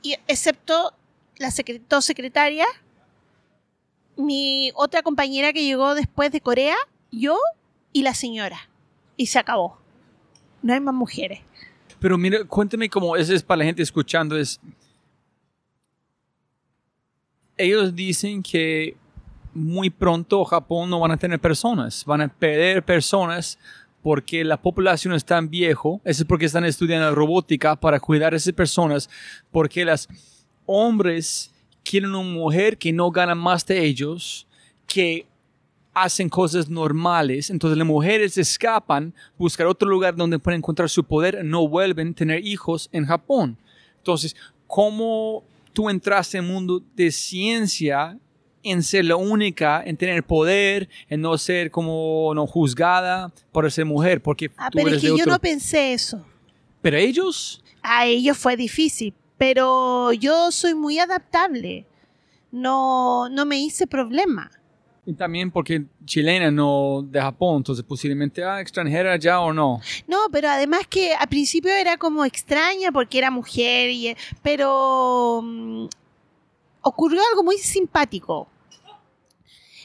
y, 0.04 0.14
excepto 0.28 0.94
la 1.38 1.50
secre- 1.50 1.82
dos 1.90 2.06
secretarias, 2.06 2.68
mi 4.16 4.72
otra 4.76 5.04
compañera 5.04 5.54
que 5.54 5.64
llegó 5.64 5.94
después 5.96 6.32
de 6.32 6.42
Corea, 6.42 6.76
yo 7.12 7.38
y 7.94 8.02
la 8.04 8.14
señora. 8.14 8.70
Y 9.16 9.28
se 9.28 9.40
acabó. 9.40 9.80
No 10.62 10.74
hay 10.74 10.80
más 10.80 10.94
mujeres. 10.94 11.40
Pero 12.00 12.18
mira, 12.18 12.44
cuéntame 12.46 12.90
cómo 12.90 13.16
eso 13.16 13.34
es 13.34 13.44
para 13.44 13.60
la 13.60 13.66
gente 13.66 13.82
escuchando. 13.82 14.38
Es, 14.38 14.60
ellos 17.58 17.96
dicen 17.96 18.44
que 18.44 18.96
muy 19.54 19.90
pronto 19.90 20.44
Japón 20.46 20.90
no 20.90 21.00
van 21.00 21.12
a 21.12 21.18
tener 21.18 21.40
personas, 21.40 22.06
van 22.06 22.22
a 22.22 22.28
perder 22.28 22.84
personas 22.84 23.58
porque 24.04 24.44
la 24.44 24.62
población 24.62 25.14
es 25.14 25.26
tan 25.26 25.50
viejo. 25.50 26.00
Eso 26.04 26.22
es 26.24 26.28
porque 26.28 26.46
están 26.46 26.66
estudiando 26.66 27.14
robótica 27.16 27.76
para 27.76 28.00
cuidar 28.00 28.34
a 28.34 28.38
esas 28.38 28.54
personas, 28.54 29.10
porque 29.52 29.84
los 29.84 30.08
hombres 30.68 31.52
quieren 31.84 32.12
una 32.14 32.22
mujer 32.22 32.78
que 32.78 32.94
no 32.94 33.10
gana 33.10 33.34
más 33.34 33.66
de 33.66 33.84
ellos, 33.84 34.46
que 34.86 35.26
hacen 35.94 36.30
cosas 36.30 36.70
normales, 36.70 37.50
entonces 37.50 37.76
las 37.76 37.88
mujeres 37.88 38.38
escapan, 38.38 39.16
buscar 39.38 39.66
otro 39.66 39.90
lugar 39.90 40.16
donde 40.16 40.38
pueden 40.38 40.60
encontrar 40.60 40.90
su 40.90 41.04
poder, 41.04 41.44
no 41.44 41.68
vuelven 41.68 42.10
a 42.10 42.14
tener 42.14 42.46
hijos 42.46 42.88
en 42.92 43.06
Japón. 43.08 43.58
Entonces, 43.98 44.36
¿cómo 44.68 45.44
tú 45.74 45.90
entraste 45.90 46.38
en 46.38 46.46
el 46.46 46.52
mundo 46.52 46.84
de 46.96 47.10
ciencia 47.12 48.18
en 48.62 48.84
ser 48.84 49.06
la 49.06 49.16
única, 49.16 49.82
en 49.84 49.98
tener 49.98 50.24
poder, 50.24 50.88
en 51.10 51.22
no 51.22 51.36
ser 51.38 51.72
como 51.72 52.32
no 52.36 52.46
juzgada 52.46 53.32
por 53.52 53.72
ser 53.72 53.86
mujer? 53.86 54.22
Porque 54.22 54.52
Ah, 54.58 54.70
tú 54.70 54.76
pero 54.78 54.90
eres 54.90 54.98
es 54.98 55.02
que 55.02 55.08
de 55.14 55.18
yo 55.18 55.24
otro- 55.24 55.34
no 55.34 55.40
pensé 55.40 55.94
eso. 55.94 56.24
Pero 56.82 56.98
ellos, 56.98 57.64
A 57.82 58.06
ellos 58.06 58.38
fue 58.38 58.56
difícil, 58.56 59.14
pero 59.38 60.14
yo 60.14 60.52
soy 60.52 60.76
muy 60.76 61.00
adaptable. 61.00 61.86
No, 62.52 63.30
no 63.30 63.46
me 63.46 63.60
hice 63.60 63.88
problema. 63.88 64.52
Y 65.06 65.14
también 65.14 65.52
porque 65.52 65.86
chilena, 66.04 66.52
no 66.52 67.02
de 67.02 67.22
Japón, 67.22 67.58
entonces 67.58 67.86
posiblemente 67.86 68.44
ah, 68.44 68.60
extranjera 68.60 69.16
ya 69.16 69.40
o 69.40 69.54
no. 69.54 69.80
No, 70.06 70.18
pero 70.34 70.50
además 70.50 70.82
que 70.90 71.14
al 71.14 71.28
principio 71.30 71.72
era 71.72 71.96
como 71.96 72.26
extraña 72.26 72.92
porque 72.92 73.18
era 73.18 73.32
mujer, 73.32 73.90
y, 73.90 74.18
pero 74.44 75.42
mm, 75.42 75.88
ocurrió 76.82 77.22
algo 77.32 77.44
muy 77.44 77.58
simpático. 77.58 78.50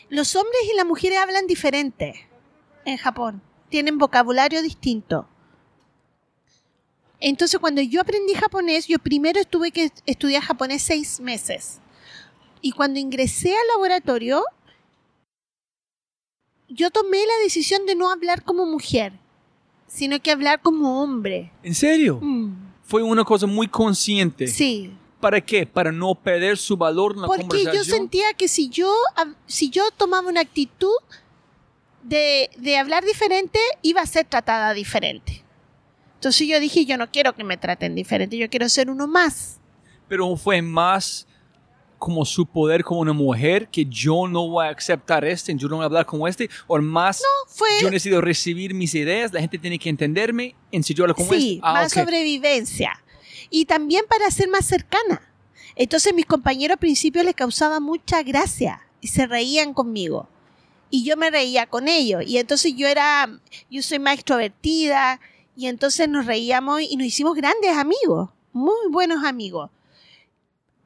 Los 0.09 0.35
hombres 0.35 0.63
y 0.73 0.77
las 0.77 0.87
mujeres 0.87 1.19
hablan 1.19 1.47
diferente 1.47 2.29
en 2.85 2.97
Japón, 2.97 3.43
tienen 3.69 3.99
vocabulario 3.99 4.61
distinto. 4.61 5.29
Entonces 7.23 7.61
cuando 7.61 7.81
yo 7.81 8.01
aprendí 8.01 8.35
japonés, 8.35 8.89
yo 8.89 8.99
primero 8.99 9.43
tuve 9.45 9.71
que 9.71 9.91
estudiar 10.07 10.43
japonés 10.43 10.83
seis 10.83 11.21
meses. 11.21 11.79
Y 12.61 12.73
cuando 12.73 12.99
ingresé 12.99 13.51
al 13.51 13.67
laboratorio, 13.77 14.45
yo 16.69 16.91
tomé 16.91 17.19
la 17.19 17.43
decisión 17.45 17.87
de 17.87 17.95
no 17.95 18.11
hablar 18.11 18.43
como 18.43 18.67
mujer, 18.67 19.13
sino 19.87 20.21
que 20.21 20.33
hablar 20.33 20.61
como 20.63 21.01
hombre. 21.03 21.53
¿En 21.63 21.75
serio? 21.75 22.19
Mm, 22.21 22.73
Fue 22.83 23.03
una 23.03 23.25
cosa 23.25 23.47
muy 23.47 23.69
consciente. 23.69 24.49
Sí, 24.49 24.93
¿Para 25.21 25.41
qué? 25.41 25.65
Para 25.65 25.93
no 25.93 26.17
perder 26.17 26.59
su 26.59 26.77
valor 26.77 27.13
en 27.15 27.21
la 27.21 27.27
porque 27.29 27.43
conversación. 27.43 27.85
yo 27.85 27.85
sentía 27.85 28.35
que 28.35 28.49
si 28.49 28.69
yo, 28.69 28.93
si 29.47 29.71
yo 29.71 29.85
tomaba 29.97 30.29
una 30.29 30.41
actitud 30.41 30.97
de, 32.03 32.51
de 32.59 32.77
hablar 32.77 33.05
diferente, 33.05 33.61
iba 33.83 34.01
a 34.01 34.07
ser 34.07 34.27
tratada 34.27 34.75
diferente. 34.75 35.42
Entonces 36.23 36.47
yo 36.47 36.61
dije, 36.61 36.85
yo 36.85 36.97
no 36.97 37.11
quiero 37.11 37.35
que 37.35 37.43
me 37.43 37.57
traten 37.57 37.97
diferente, 37.97 38.37
yo 38.39 38.49
quiero 38.49 38.69
ser 38.69 38.89
uno 38.89 39.09
más. 39.09 39.59
Pero 40.07 40.37
fue 40.37 40.63
más 40.63 41.27
como 41.99 42.25
su 42.25 42.47
poder 42.47 42.85
como 42.85 43.01
una 43.01 43.13
mujer 43.13 43.67
que 43.67 43.85
yo 43.87 44.29
no 44.29 44.49
voy 44.49 44.67
a 44.67 44.69
aceptar 44.69 45.25
este, 45.25 45.53
yo 45.57 45.67
no 45.67 45.79
voy 45.79 45.83
a 45.83 45.87
hablar 45.87 46.07
como 46.07 46.29
este, 46.29 46.49
o 46.69 46.81
más 46.81 47.21
Fue, 47.49 47.69
yo 47.81 47.91
necesito 47.91 48.21
recibir 48.21 48.73
mis 48.73 48.95
ideas, 48.95 49.33
la 49.33 49.41
gente 49.41 49.59
tiene 49.59 49.81
que 49.81 49.89
entenderme, 49.89 50.55
en 50.71 50.85
si 50.85 50.95
yo 50.95 51.03
hablo 51.03 51.17
como 51.17 51.33
sí, 51.33 51.55
este. 51.55 51.61
Ah, 51.65 51.73
más 51.73 51.93
sobrevivencia. 51.93 52.93
Y 53.51 53.65
también 53.65 54.05
para 54.09 54.31
ser 54.31 54.49
más 54.49 54.65
cercana. 54.65 55.29
Entonces 55.75 56.15
mis 56.15 56.27
compañeros 56.27 56.77
al 56.77 56.79
principio 56.79 57.25
les 57.25 57.35
causaba 57.35 57.81
mucha 57.81 58.23
gracia 58.23 58.87
y 59.01 59.09
se 59.09 59.27
reían 59.27 59.75
conmigo. 59.75 60.29
Y 60.89 61.03
yo 61.03 61.17
me 61.17 61.33
reía 61.33 61.67
con 61.67 61.89
ellos. 61.89 62.23
Y 62.25 62.39
entonces 62.39 62.75
yo 62.77 62.87
era, 62.87 63.29
yo 63.69 63.83
soy 63.83 63.99
más 63.99 64.15
extrovertida. 64.15 65.19
Y 65.57 65.67
entonces 65.67 66.09
nos 66.09 66.27
reíamos 66.27 66.81
y 66.81 66.97
nos 66.97 67.07
hicimos 67.07 67.35
grandes 67.37 67.77
amigos, 67.77 68.31
muy 68.53 68.89
buenos 68.91 69.25
amigos. 69.25 69.71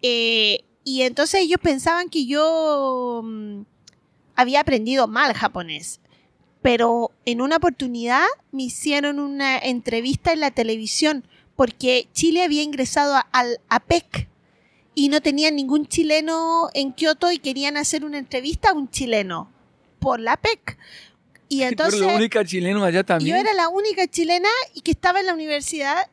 Eh, 0.03 0.65
y 0.85 1.03
entonces 1.03 1.41
ellos 1.43 1.61
pensaban 1.63 2.09
que 2.09 2.27
yo 2.27 3.23
mm, 3.25 3.63
había 4.35 4.61
aprendido 4.61 5.07
mal 5.09 5.33
japonés 5.35 6.01
pero 6.67 7.13
en 7.25 7.43
una 7.43 7.59
oportunidad 7.59 8.25
me 8.51 8.65
hicieron 8.65 9.21
una 9.21 9.57
entrevista 9.57 10.33
en 10.33 10.41
la 10.41 10.51
televisión 10.51 11.23
porque 11.55 12.09
Chile 12.13 12.43
había 12.43 12.65
ingresado 12.65 13.23
al 13.31 13.61
APEC 13.69 14.29
y 14.93 15.09
no 15.09 15.21
tenían 15.21 15.55
ningún 15.55 15.87
chileno 15.87 16.69
en 16.75 16.93
Kioto 16.93 17.31
y 17.31 17.39
querían 17.39 17.77
hacer 17.77 18.05
una 18.05 18.19
entrevista 18.19 18.71
a 18.71 18.73
un 18.73 18.91
chileno 18.91 19.49
por 20.01 20.19
la 20.19 20.33
APEC. 20.33 20.77
Y 21.49 21.63
entonces 21.63 22.01
Pero 22.01 22.11
la 22.11 22.17
única 22.17 22.45
chilena 22.45 22.85
allá 22.85 23.05
también. 23.05 23.37
yo 23.37 23.41
era 23.41 23.55
la 23.55 23.69
única 23.69 24.07
chilena 24.07 24.49
y 24.75 24.81
que 24.81 24.91
estaba 24.91 25.21
en 25.21 25.27
la 25.27 25.35
universidad. 25.35 26.11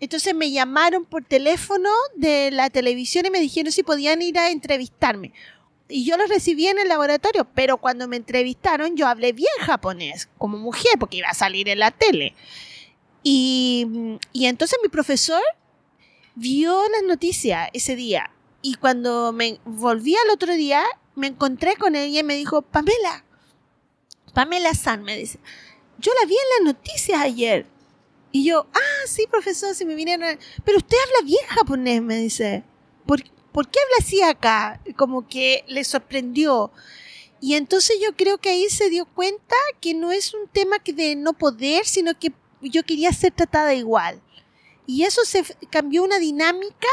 Entonces 0.00 0.34
me 0.34 0.50
llamaron 0.50 1.04
por 1.04 1.24
teléfono 1.24 1.88
de 2.16 2.50
la 2.50 2.68
televisión 2.68 3.24
y 3.26 3.30
me 3.30 3.40
dijeron 3.40 3.72
si 3.72 3.82
podían 3.82 4.20
ir 4.20 4.38
a 4.38 4.50
entrevistarme. 4.50 5.32
Y 5.88 6.04
yo 6.04 6.16
los 6.16 6.28
recibí 6.28 6.66
en 6.66 6.78
el 6.78 6.88
laboratorio, 6.88 7.46
pero 7.54 7.78
cuando 7.78 8.08
me 8.08 8.16
entrevistaron 8.16 8.96
yo 8.96 9.06
hablé 9.06 9.32
bien 9.32 9.48
japonés, 9.60 10.28
como 10.38 10.58
mujer, 10.58 10.92
porque 10.98 11.18
iba 11.18 11.28
a 11.28 11.34
salir 11.34 11.68
en 11.68 11.78
la 11.78 11.90
tele. 11.90 12.34
Y, 13.22 14.18
y 14.32 14.46
entonces 14.46 14.78
mi 14.82 14.88
profesor 14.88 15.42
vio 16.34 16.82
las 16.90 17.02
noticias 17.04 17.70
ese 17.72 17.96
día. 17.96 18.30
Y 18.60 18.74
cuando 18.74 19.32
me 19.32 19.58
volví 19.64 20.14
al 20.16 20.30
otro 20.30 20.54
día, 20.54 20.82
me 21.14 21.28
encontré 21.28 21.76
con 21.76 21.96
ella 21.96 22.20
y 22.20 22.24
me 22.24 22.34
dijo, 22.34 22.62
Pamela, 22.62 23.23
Pamela 24.34 24.74
San, 24.74 25.02
me 25.02 25.16
dice, 25.16 25.38
yo 25.98 26.12
la 26.20 26.26
vi 26.26 26.34
en 26.34 26.66
las 26.66 26.74
noticias 26.74 27.20
ayer. 27.20 27.66
Y 28.32 28.44
yo, 28.44 28.66
ah, 28.74 29.06
sí, 29.06 29.26
profesor, 29.30 29.74
si 29.74 29.84
me 29.84 29.94
vinieron. 29.94 30.38
Pero 30.64 30.78
usted 30.78 30.96
habla 31.06 31.24
bien 31.24 31.46
japonés, 31.46 32.02
me 32.02 32.16
dice. 32.16 32.64
¿Por, 33.06 33.22
¿Por 33.52 33.68
qué 33.70 33.78
habla 33.78 33.96
así 34.00 34.20
acá? 34.22 34.80
Como 34.96 35.28
que 35.28 35.64
le 35.68 35.84
sorprendió. 35.84 36.72
Y 37.40 37.54
entonces 37.54 37.96
yo 38.02 38.16
creo 38.16 38.38
que 38.38 38.48
ahí 38.48 38.68
se 38.70 38.90
dio 38.90 39.06
cuenta 39.06 39.54
que 39.80 39.94
no 39.94 40.10
es 40.10 40.34
un 40.34 40.48
tema 40.48 40.80
que 40.80 40.92
de 40.92 41.14
no 41.14 41.32
poder, 41.34 41.86
sino 41.86 42.18
que 42.18 42.32
yo 42.60 42.82
quería 42.82 43.12
ser 43.12 43.32
tratada 43.32 43.74
igual. 43.74 44.20
Y 44.86 45.04
eso 45.04 45.24
se 45.24 45.44
cambió 45.70 46.02
una 46.02 46.18
dinámica 46.18 46.88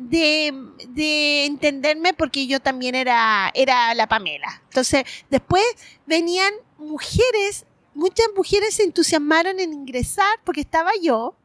de, 0.00 0.52
de 0.88 1.44
entenderme 1.44 2.14
porque 2.14 2.46
yo 2.46 2.58
también 2.60 2.94
era, 2.94 3.50
era 3.54 3.94
la 3.94 4.08
Pamela. 4.08 4.62
Entonces, 4.64 5.04
después 5.28 5.62
venían 6.06 6.52
mujeres, 6.78 7.66
muchas 7.94 8.26
mujeres 8.34 8.74
se 8.74 8.82
entusiasmaron 8.84 9.60
en 9.60 9.72
ingresar 9.74 10.40
porque 10.44 10.62
estaba 10.62 10.90
yo 11.02 11.36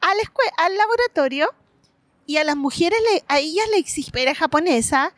a 0.00 0.14
la 0.14 0.22
escue- 0.22 0.52
al 0.58 0.76
laboratorio 0.76 1.48
y 2.26 2.36
a 2.36 2.44
las 2.44 2.56
mujeres, 2.56 2.98
le, 3.12 3.24
a 3.26 3.38
ellas 3.40 3.66
le 3.72 3.78
exigían, 3.78 4.18
era 4.18 4.34
japonesa, 4.34 5.14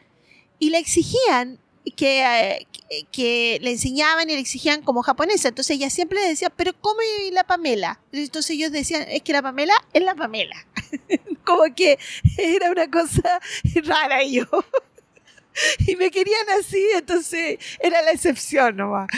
y 0.59 0.71
le 0.71 0.79
exigían 0.79 1.59
que, 1.97 2.23
eh, 2.23 2.67
que 3.11 3.59
le 3.61 3.73
enseñaban 3.73 4.31
y 4.31 4.35
le 4.35 4.39
exigían 4.39 4.83
como 4.83 5.03
japonesa. 5.03 5.49
Entonces 5.49 5.77
ella 5.77 5.91
siempre 5.91 6.21
le 6.21 6.29
decía, 6.29 6.51
pero 6.51 6.73
¿cómo 6.81 7.01
y 7.27 7.33
la 7.33 7.43
Pamela? 7.45 8.01
Entonces 8.13 8.53
ellos 8.53 8.71
decían, 8.71 9.03
es 9.09 9.23
que 9.23 9.33
la 9.33 9.43
Pamela 9.43 9.75
es 9.93 10.05
la 10.05 10.15
Pamela. 10.15 10.55
como 11.45 11.63
que 11.75 11.99
era 12.39 12.71
una 12.71 12.91
cosa 12.91 13.41
rara 13.85 14.23
y 14.23 14.37
yo. 14.37 14.47
y 15.87 15.97
me 15.97 16.11
querían 16.11 16.47
así, 16.59 16.85
entonces 16.95 17.59
era 17.81 18.03
la 18.03 18.13
excepción 18.13 18.77
nomás. 18.77 19.09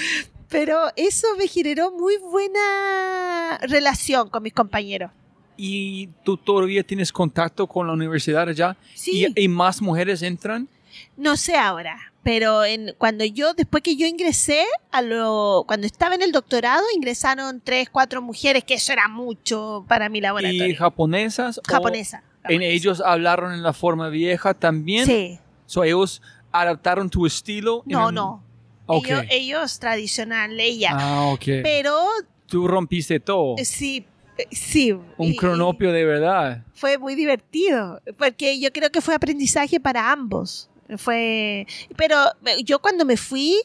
Pero 0.48 0.78
eso 0.96 1.26
me 1.36 1.48
generó 1.48 1.90
muy 1.90 2.16
buena 2.18 3.58
relación 3.62 4.28
con 4.28 4.42
mis 4.42 4.52
compañeros. 4.52 5.10
¿Y 5.56 6.08
tú 6.24 6.36
todavía 6.36 6.82
tienes 6.82 7.12
contacto 7.12 7.66
con 7.66 7.86
la 7.86 7.92
universidad 7.92 8.48
allá? 8.48 8.76
Sí. 8.94 9.26
¿Y, 9.34 9.44
y 9.44 9.48
más 9.48 9.80
mujeres 9.80 10.22
entran? 10.22 10.68
No 11.16 11.36
sé 11.36 11.56
ahora, 11.56 12.12
pero 12.22 12.64
en, 12.64 12.94
cuando 12.98 13.24
yo, 13.24 13.54
después 13.54 13.82
que 13.82 13.96
yo 13.96 14.06
ingresé, 14.06 14.64
a 14.92 15.02
lo, 15.02 15.64
cuando 15.66 15.86
estaba 15.86 16.14
en 16.14 16.22
el 16.22 16.32
doctorado, 16.32 16.82
ingresaron 16.94 17.60
tres, 17.62 17.88
cuatro 17.90 18.22
mujeres, 18.22 18.64
que 18.64 18.74
eso 18.74 18.92
era 18.92 19.08
mucho 19.08 19.84
para 19.88 20.08
mi 20.08 20.18
¿Y 20.18 20.22
laboratorio. 20.22 20.76
japonesas? 20.76 21.58
o 21.58 21.62
Japonesa. 21.66 22.22
¿En 22.46 22.60
ellos 22.62 23.00
hablaron 23.04 23.52
en 23.54 23.62
la 23.62 23.72
forma 23.72 24.08
vieja 24.08 24.52
también? 24.54 25.06
Sí. 25.06 25.38
So, 25.66 25.82
ellos 25.84 26.20
adaptaron 26.52 27.08
tu 27.08 27.24
estilo. 27.26 27.82
No, 27.86 28.08
el- 28.10 28.14
no. 28.14 28.42
Ellos, 28.86 29.22
ellos 29.30 29.78
tradicional, 29.78 30.60
ella. 30.60 30.90
Ah, 30.92 31.26
ok. 31.32 31.44
Pero 31.62 31.98
Tú 32.46 32.68
rompiste 32.68 33.18
todo. 33.18 33.54
eh, 33.56 33.64
sí, 33.64 34.04
eh, 34.36 34.46
sí. 34.52 34.92
Un 34.92 35.28
y- 35.28 35.36
cronopio 35.36 35.90
de 35.90 36.04
verdad. 36.04 36.62
fue 36.74 36.98
muy 36.98 37.14
divertido, 37.14 38.02
porque 38.18 38.60
yo 38.60 38.70
creo 38.74 38.90
que 38.90 39.00
fue 39.00 39.14
aprendizaje 39.14 39.80
para 39.80 40.12
ambos. 40.12 40.68
Fue, 40.98 41.66
pero 41.96 42.16
eh, 42.44 42.62
yo 42.64 42.78
cuando 42.78 43.04
me 43.04 43.16
fui, 43.16 43.56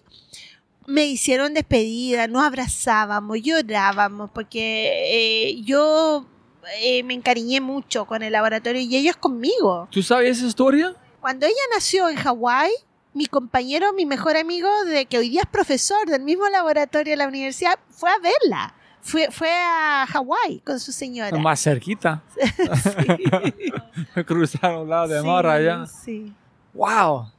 me 0.87 1.05
hicieron 1.05 1.53
despedida, 1.53 2.27
nos 2.27 2.43
abrazábamos, 2.43 3.37
llorábamos, 3.41 4.31
porque 4.31 5.49
eh, 5.49 5.61
yo 5.63 6.25
eh, 6.81 7.03
me 7.03 7.13
encariñé 7.13 7.61
mucho 7.61 8.05
con 8.05 8.23
el 8.23 8.33
laboratorio 8.33 8.81
y 8.81 8.95
ellos 8.95 9.15
conmigo. 9.15 9.87
¿Tú 9.91 10.01
sabes 10.01 10.37
esa 10.37 10.47
historia? 10.47 10.95
Cuando 11.19 11.45
ella 11.45 11.55
nació 11.73 12.09
en 12.09 12.15
Hawái, 12.15 12.71
mi 13.13 13.25
compañero, 13.25 13.91
mi 13.93 14.05
mejor 14.05 14.37
amigo, 14.37 14.69
de 14.85 15.05
que 15.05 15.17
hoy 15.17 15.29
día 15.29 15.41
es 15.41 15.47
profesor 15.47 16.07
del 16.07 16.21
mismo 16.21 16.47
laboratorio 16.47 17.11
de 17.11 17.17
la 17.17 17.27
universidad, 17.27 17.77
fue 17.89 18.09
a 18.09 18.17
verla. 18.19 18.73
Fue, 19.01 19.29
fue 19.31 19.49
a 19.51 20.05
Hawái 20.09 20.61
con 20.65 20.79
su 20.79 20.91
señora. 20.91 21.37
Más 21.37 21.61
cerquita. 21.61 22.23
Sí. 24.15 24.23
Cruzaron 24.25 24.89
lado 24.89 25.07
de 25.07 25.21
Sí, 25.21 25.25
mar 25.27 25.45
allá. 25.47 25.85
Sí, 25.87 26.33
¡Wow! 26.73 27.31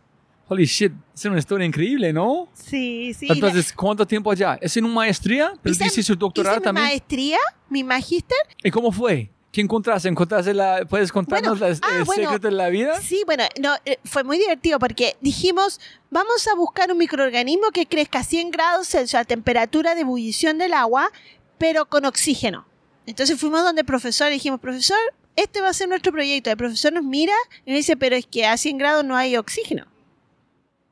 Holy 0.49 0.65
shit. 0.65 0.93
Es 1.15 1.25
una 1.27 1.39
historia 1.39 1.65
increíble, 1.65 2.13
¿no? 2.13 2.49
sí, 2.55 3.15
sí. 3.15 3.27
Entonces, 3.31 3.73
¿cuánto 3.73 4.05
tiempo 4.07 4.31
allá? 4.33 4.59
¿Es 4.61 4.77
en 4.77 4.85
una 4.85 4.95
maestría? 4.95 5.53
¿Pero 5.63 5.75
Hice- 5.75 6.03
su 6.03 6.17
doctorado 6.17 6.57
Hice 6.57 6.61
mi 6.61 6.65
también? 6.65 6.87
maestría, 6.89 7.39
mi 7.69 7.85
magíster. 7.85 8.39
¿Y 8.65 8.71
cómo 8.71 8.91
fue? 8.91 9.31
¿Qué 9.53 9.61
encontraste? 9.61 10.09
¿Encontraste 10.09 10.55
la, 10.55 10.85
¿Puedes 10.89 11.13
contarnos 11.13 11.59
Bueno, 11.59 11.69
las- 11.69 11.81
ah, 11.83 11.99
el 11.99 12.05
bueno. 12.05 12.23
secreto 12.25 12.49
de 12.49 12.55
la 12.55 12.69
vida? 12.69 13.01
Sí, 13.01 13.23
bueno, 13.27 13.45
no, 13.61 13.75
eh, 13.85 13.99
fue 14.05 14.25
muy 14.25 14.39
divertido 14.39 14.79
porque 14.79 15.17
dijimos, 15.21 15.81
vamos 16.11 16.47
a 16.49 16.55
buscar 16.57 16.91
un 16.91 16.99
microorganismo 16.99 17.71
que 17.73 17.87
crezca 17.87 18.21
a 18.21 18.25
100 18.25 18.51
grados 18.51 18.89
Celsius 18.89 19.21
a 19.21 19.25
temperatura 19.25 19.95
de 19.95 20.01
ebullición 20.03 20.59
del 20.59 20.73
agua, 20.75 21.11
pero 21.59 21.87
con 21.87 22.05
oxígeno. 22.07 22.65
Entonces 23.07 23.39
fuimos 23.41 23.63
donde 23.65 23.81
el 23.83 23.87
profesor 23.87 24.29
y 24.31 24.35
dijimos, 24.35 24.61
profesor, 24.61 24.99
este 25.37 25.61
va 25.61 25.69
a 25.69 25.75
ser 25.75 25.89
nuestro 25.89 26.13
proyecto. 26.13 26.51
El 26.51 26.57
profesor 26.57 26.93
nos 26.93 27.05
mira 27.05 27.35
y 27.65 27.71
nos 27.71 27.79
dice, 27.79 27.97
pero 27.97 28.17
es 28.17 28.27
que 28.27 28.47
a 28.47 28.57
100 28.57 28.79
grados 28.79 29.05
no 29.05 29.17
hay 29.17 29.37
oxígeno. 29.37 29.87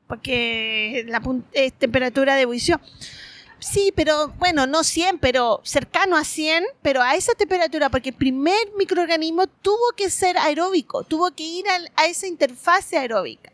porque 0.07 1.05
la 1.07 1.21
es 1.53 1.73
temperatura 1.73 2.35
de 2.35 2.41
ebullición. 2.41 2.81
Sí, 3.59 3.91
pero 3.95 4.29
bueno, 4.39 4.65
no 4.65 4.83
100, 4.83 5.19
pero 5.19 5.61
cercano 5.63 6.17
a 6.17 6.23
100, 6.23 6.63
pero 6.81 7.01
a 7.01 7.15
esa 7.15 7.33
temperatura, 7.33 7.89
porque 7.89 8.09
el 8.09 8.15
primer 8.15 8.57
microorganismo 8.77 9.47
tuvo 9.47 9.91
que 9.95 10.09
ser 10.09 10.37
aeróbico, 10.37 11.03
tuvo 11.03 11.29
que 11.31 11.43
ir 11.43 11.65
a 11.95 12.05
esa 12.05 12.25
interfase 12.25 12.97
aeróbica. 12.97 13.51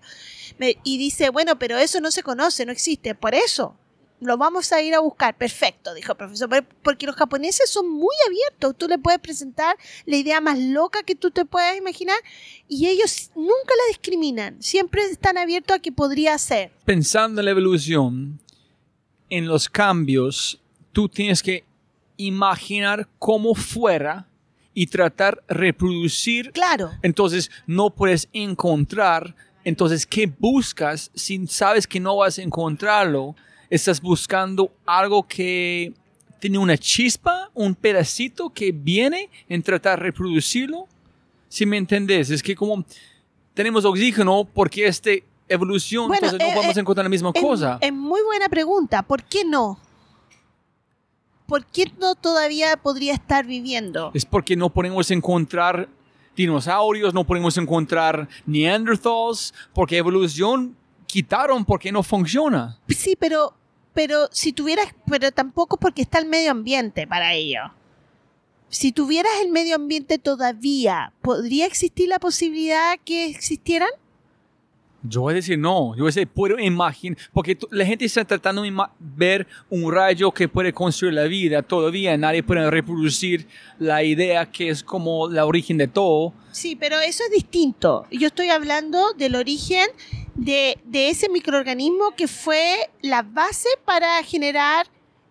Y 0.83 0.97
dice, 0.97 1.29
bueno, 1.29 1.59
pero 1.59 1.77
eso 1.77 1.99
no 1.99 2.11
se 2.11 2.23
conoce, 2.23 2.65
no 2.65 2.71
existe, 2.71 3.15
por 3.15 3.35
eso 3.35 3.75
lo 4.21 4.37
vamos 4.37 4.71
a 4.71 4.81
ir 4.81 4.93
a 4.95 4.99
buscar. 4.99 5.35
Perfecto, 5.37 5.93
dijo 5.93 6.13
el 6.13 6.17
profesor, 6.17 6.49
por- 6.49 6.65
porque 6.83 7.05
los 7.05 7.15
japoneses 7.15 7.69
son 7.69 7.89
muy 7.91 8.15
abiertos, 8.27 8.75
tú 8.77 8.87
le 8.87 8.97
puedes 8.97 9.19
presentar 9.19 9.75
la 10.05 10.15
idea 10.17 10.41
más 10.41 10.57
loca 10.57 11.03
que 11.03 11.15
tú 11.15 11.31
te 11.31 11.45
puedas 11.45 11.75
imaginar 11.77 12.17
y 12.67 12.87
ellos 12.87 13.31
nunca 13.35 13.73
la 13.77 13.87
discriminan, 13.89 14.61
siempre 14.61 15.03
están 15.03 15.37
abiertos 15.37 15.75
a 15.75 15.79
que 15.79 15.91
podría 15.91 16.37
ser. 16.37 16.71
Pensando 16.85 17.41
en 17.41 17.45
la 17.45 17.51
evolución, 17.51 18.39
en 19.29 19.47
los 19.47 19.67
cambios, 19.69 20.59
tú 20.91 21.09
tienes 21.09 21.43
que 21.43 21.63
imaginar 22.17 23.07
cómo 23.19 23.53
fuera 23.55 24.27
y 24.73 24.87
tratar 24.87 25.43
de 25.47 25.53
reproducir. 25.53 26.51
Claro. 26.51 26.91
Entonces 27.01 27.49
no 27.67 27.89
puedes 27.89 28.27
encontrar. 28.33 29.35
Entonces, 29.63 30.05
¿qué 30.05 30.27
buscas 30.27 31.11
si 31.15 31.47
sabes 31.47 31.87
que 31.87 31.99
no 31.99 32.17
vas 32.17 32.37
a 32.37 32.41
encontrarlo? 32.43 33.35
Estás 33.69 34.01
buscando 34.01 34.71
algo 34.85 35.27
que 35.27 35.93
tiene 36.39 36.57
una 36.57 36.77
chispa, 36.77 37.49
un 37.53 37.75
pedacito 37.75 38.49
que 38.49 38.71
viene 38.71 39.29
en 39.49 39.63
tratar 39.63 39.99
de 39.99 40.05
reproducirlo. 40.05 40.87
Si 41.47 41.65
me 41.65 41.77
entendés, 41.77 42.29
es 42.29 42.43
que 42.43 42.55
como 42.55 42.85
tenemos 43.53 43.85
oxígeno 43.85 44.47
porque 44.53 44.85
este 44.85 45.23
evolución, 45.47 46.07
Bueno, 46.07 46.27
entonces 46.27 46.47
no 46.47 46.53
eh, 46.53 46.55
vamos 46.55 46.75
a 46.75 46.79
eh, 46.79 46.81
encontrar 46.81 47.05
la 47.05 47.09
misma 47.09 47.33
cosa. 47.33 47.77
Es, 47.81 47.93
muy 47.93 48.21
buena 48.23 48.49
pregunta. 48.49 49.03
¿Por 49.03 49.23
qué 49.23 49.45
no? 49.45 49.79
¿Por 51.47 51.65
qué 51.65 51.91
no 51.99 52.15
todavía 52.15 52.75
podría 52.77 53.13
estar 53.13 53.45
viviendo? 53.45 54.11
Es 54.13 54.25
porque 54.25 54.55
no 54.55 54.69
podemos 54.69 55.11
encontrar 55.11 55.87
dinosaurios, 56.35 57.13
no 57.13 57.23
podemos 57.23 57.57
encontrar 57.57 58.27
neanderthals, 58.45 59.53
porque 59.73 59.97
evolución 59.97 60.75
quitaron 61.15 61.63
porque 61.63 61.93
no 61.93 62.03
funciona. 62.03 62.77
Sí, 62.89 63.15
pero, 63.17 63.53
pero 63.93 64.27
si 64.33 64.51
tuvieras, 64.51 64.93
pero 65.09 65.31
tampoco 65.31 65.77
porque 65.77 66.01
está 66.01 66.19
el 66.19 66.25
medio 66.25 66.51
ambiente 66.51 67.07
para 67.07 67.33
ello. 67.33 67.71
Si 68.67 68.91
tuvieras 68.91 69.31
el 69.41 69.49
medio 69.49 69.77
ambiente 69.77 70.19
todavía, 70.19 71.13
¿podría 71.21 71.67
existir 71.67 72.09
la 72.09 72.19
posibilidad 72.19 72.99
que 73.05 73.27
existieran? 73.27 73.87
Yo 75.03 75.21
voy 75.21 75.33
a 75.33 75.35
decir 75.35 75.57
no, 75.57 75.95
yo 75.95 76.03
voy 76.03 76.07
a 76.07 76.13
decir, 76.15 76.27
puedo 76.27 76.59
imaginar, 76.59 77.17
porque 77.31 77.57
la 77.71 77.85
gente 77.85 78.03
está 78.03 78.25
tratando 78.25 78.63
de 78.63 78.73
ver 78.99 79.47
un 79.69 79.89
rayo 79.89 80.33
que 80.33 80.49
puede 80.49 80.73
construir 80.73 81.13
la 81.13 81.25
vida, 81.25 81.61
todavía 81.61 82.17
nadie 82.17 82.43
puede 82.43 82.69
reproducir 82.69 83.47
la 83.79 84.03
idea 84.03 84.51
que 84.51 84.67
es 84.67 84.83
como 84.83 85.29
la 85.29 85.45
origen 85.45 85.77
de 85.77 85.87
todo. 85.87 86.33
Sí, 86.51 86.75
pero 86.75 86.99
eso 86.99 87.23
es 87.23 87.31
distinto. 87.31 88.05
Yo 88.11 88.27
estoy 88.27 88.49
hablando 88.49 89.13
del 89.13 89.35
origen 89.35 89.87
de, 90.35 90.77
de 90.85 91.09
ese 91.09 91.29
microorganismo 91.29 92.11
que 92.15 92.27
fue 92.27 92.89
la 93.01 93.21
base 93.23 93.69
para 93.85 94.21
generar 94.23 94.85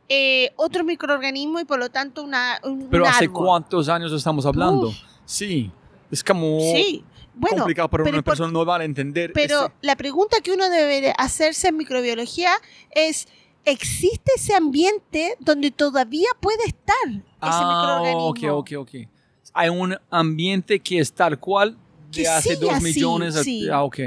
eh, 0.09 0.51
otro 0.57 0.85
microorganismo 0.85 1.61
y 1.61 1.65
por 1.65 1.79
lo 1.79 1.89
tanto 1.91 2.23
una, 2.23 2.59
un, 2.65 2.89
Pero 2.91 3.05
un 3.05 3.09
¿hace 3.11 3.25
árbol. 3.27 3.45
cuántos 3.47 3.89
años 3.89 4.13
estamos 4.13 4.45
hablando? 4.47 4.89
Uf. 4.89 4.97
Sí, 5.25 5.71
es 6.11 6.23
como 6.23 6.59
Sí, 6.61 7.05
bueno, 7.35 7.59
complicado 7.59 7.89
para 7.89 8.05
pero 8.05 8.15
una 8.17 8.23
por- 8.23 8.33
persona 8.33 8.53
no 8.53 8.65
va 8.67 8.77
a 8.79 8.85
entender. 8.85 9.33
Pero 9.33 9.67
este- 9.67 9.75
la 9.83 9.97
pregunta 9.97 10.37
que 10.43 10.53
uno 10.53 10.69
debe 10.69 11.13
hacerse 11.17 11.69
en 11.69 11.77
microbiología 11.79 12.53
es, 12.91 13.27
¿existe 13.65 14.33
ese 14.37 14.55
ambiente 14.55 15.37
donde 15.41 15.71
todavía 15.71 16.29
puede 16.41 16.65
estar 16.67 16.97
ese 17.09 17.23
Ah, 17.41 17.69
microorganismo? 17.69 18.59
ok, 18.59 18.71
ok, 18.73 18.79
ok. 18.79 19.09
Hay 19.55 19.69
un 19.69 19.97
ambiente 20.11 20.81
que 20.81 20.99
es 20.99 21.13
tal 21.13 21.39
cual 21.39 21.77
de 22.11 22.23
Que 22.23 22.29
hace 22.29 22.57
dos 22.57 22.73
así, 22.75 22.85
millones. 22.85 23.35
sí. 23.43 23.69
Ah, 23.71 23.83
ok. 23.85 23.99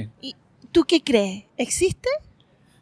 ¿Tú 0.78 0.84
qué 0.86 1.02
crees? 1.04 1.46
¿Existe? 1.58 2.08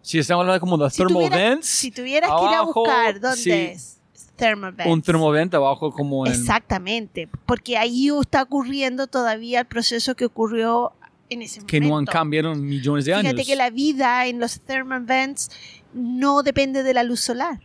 Si 0.01 0.19
estamos 0.19 0.41
hablando 0.41 0.59
como 0.59 0.77
de 0.77 0.89
Si 0.89 0.97
thermal 0.97 1.13
tuviera- 1.15 1.37
vents, 1.37 1.65
Si 1.67 1.91
tuvieras 1.91 2.29
que 2.29 2.43
ir 2.43 2.49
a 2.53 2.57
abajo, 2.59 2.81
buscar 2.81 3.19
dónde 3.21 3.37
sí. 3.37 3.51
es 3.51 4.01
thermal 4.35 4.73
vents. 4.73 4.91
un 4.91 5.01
thermovent 5.01 5.53
abajo 5.53 5.93
como 5.93 6.25
en... 6.27 6.33
Exactamente, 6.33 7.29
porque 7.45 7.77
ahí 7.77 8.09
está 8.21 8.41
ocurriendo 8.43 9.07
todavía 9.07 9.61
el 9.61 9.65
proceso 9.65 10.13
que 10.13 10.25
ocurrió 10.25 10.91
en 11.29 11.41
ese 11.41 11.65
que 11.65 11.79
momento. 11.79 11.89
no 11.93 11.97
han 11.99 12.05
cambiado 12.05 12.53
millones 12.53 13.05
de 13.05 13.13
Fíjate 13.13 13.29
años. 13.29 13.47
que 13.47 13.55
la 13.55 13.69
vida 13.69 14.27
en 14.27 14.39
los 14.41 14.59
thermal 14.59 15.05
vents 15.05 15.49
no 15.93 16.43
depende 16.43 16.83
de 16.83 16.93
la 16.93 17.03
luz 17.03 17.21
solar. 17.21 17.61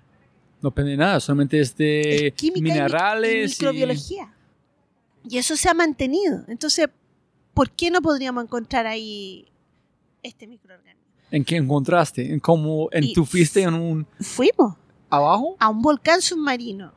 No 0.62 0.70
depende 0.70 0.92
de 0.92 0.96
nada, 0.98 1.18
solamente 1.18 1.58
es 1.58 1.76
de 1.76 2.28
es 2.28 2.34
química 2.34 2.58
y 2.60 2.62
mi- 2.62 2.70
minerales. 2.70 3.34
y 3.34 3.48
microbiología. 3.64 4.32
Y 5.28 5.38
eso 5.38 5.56
se 5.56 5.68
ha 5.68 5.74
mantenido. 5.74 6.44
Entonces, 6.46 6.86
¿por 7.52 7.68
qué 7.72 7.90
no 7.90 8.00
podríamos 8.00 8.44
encontrar 8.44 8.86
ahí 8.86 9.49
este 10.22 10.46
microorganismo? 10.46 11.00
¿En 11.30 11.44
qué 11.44 11.56
encontraste? 11.56 12.32
¿En 12.32 12.40
cómo? 12.40 12.88
¿En 12.92 13.04
Y- 13.04 13.12
tú 13.12 13.24
fuiste 13.24 13.62
en 13.62 13.74
un... 13.74 14.06
Fuimos 14.20 14.74
abajo? 15.08 15.56
a 15.60 15.68
un 15.68 15.80
volcán 15.82 16.20
submarino. 16.22 16.92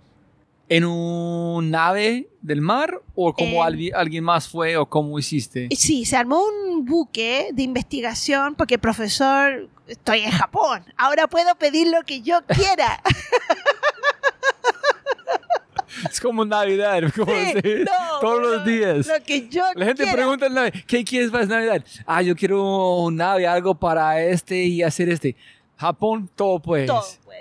¿En 0.69 0.85
un 0.85 1.69
nave 1.69 2.29
del 2.41 2.61
mar? 2.61 2.99
¿O 3.15 3.33
como 3.33 3.57
En- 3.57 3.61
alguien, 3.63 3.95
alguien 3.95 4.23
más 4.23 4.47
fue? 4.47 4.75
¿O 4.77 4.87
cómo 4.87 5.19
hiciste? 5.19 5.67
Sí, 5.77 6.05
se 6.05 6.15
armó 6.15 6.41
un 6.43 6.85
buque 6.85 7.49
de 7.53 7.61
investigación 7.63 8.55
porque 8.55 8.79
profesor, 8.79 9.69
estoy 9.87 10.21
en 10.21 10.31
Japón, 10.31 10.83
ahora 10.97 11.27
puedo 11.27 11.53
pedir 11.55 11.87
lo 11.91 12.01
que 12.03 12.21
yo 12.21 12.39
quiera. 12.47 13.03
Es 16.09 16.19
como 16.19 16.45
Navidad, 16.45 17.03
como 17.15 17.31
Sí, 17.33 17.53
decir, 17.53 17.85
no, 17.85 18.19
todos 18.19 18.41
lo- 18.41 18.49
los 18.55 18.65
días. 18.65 19.07
Lo 19.07 19.23
que 19.23 19.47
yo 19.49 19.63
La 19.75 19.85
gente 19.85 20.03
quiera. 20.03 20.17
pregunta 20.17 20.71
¿qué 20.87 21.03
quieres 21.03 21.31
para 21.31 21.45
Navidad? 21.45 21.83
Ah, 22.05 22.21
yo 22.21 22.35
quiero 22.35 22.95
un 22.97 23.15
nave, 23.15 23.47
algo 23.47 23.75
para 23.75 24.21
este 24.21 24.63
y 24.63 24.81
hacer 24.83 25.09
este. 25.09 25.35
Japón, 25.77 26.29
todo 26.35 26.59
pues. 26.59 26.85
Todo, 26.87 27.03
pues. 27.25 27.39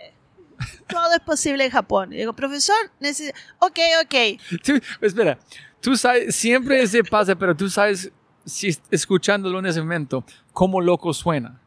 Todo 0.89 1.13
es 1.15 1.21
posible 1.21 1.65
en 1.65 1.71
Japón. 1.71 2.13
Y 2.13 2.17
digo, 2.19 2.33
profesor, 2.35 2.77
necesito... 3.01 3.37
Ok, 3.61 3.79
ok. 4.05 4.41
Tú- 4.65 4.81
espera, 5.01 5.39
tú 5.81 5.97
sabes, 5.97 6.35
siempre 6.35 6.87
se 6.87 7.03
pasa, 7.03 7.35
pero 7.35 7.57
tú 7.57 7.69
sabes, 7.71 8.11
si 8.45 8.77
escuchándolo 8.91 9.59
en 9.61 9.67
ese 9.67 9.81
momento, 9.81 10.25
cómo 10.53 10.81
loco 10.81 11.13
suena. 11.15 11.61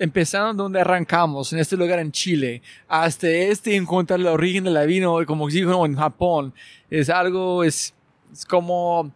Empezando 0.00 0.64
donde 0.64 0.80
arrancamos, 0.80 1.52
en 1.52 1.58
este 1.58 1.76
lugar 1.76 1.98
en 1.98 2.10
Chile, 2.10 2.62
hasta 2.88 3.28
este 3.28 3.76
encontrar 3.76 4.18
el 4.18 4.26
origen 4.26 4.64
de 4.64 4.70
la 4.70 4.84
vino 4.84 5.14
como 5.26 5.44
oxígeno 5.44 5.84
en 5.84 5.94
Japón, 5.94 6.54
es 6.88 7.10
algo, 7.10 7.62
es, 7.62 7.94
es 8.32 8.44
como... 8.46 9.12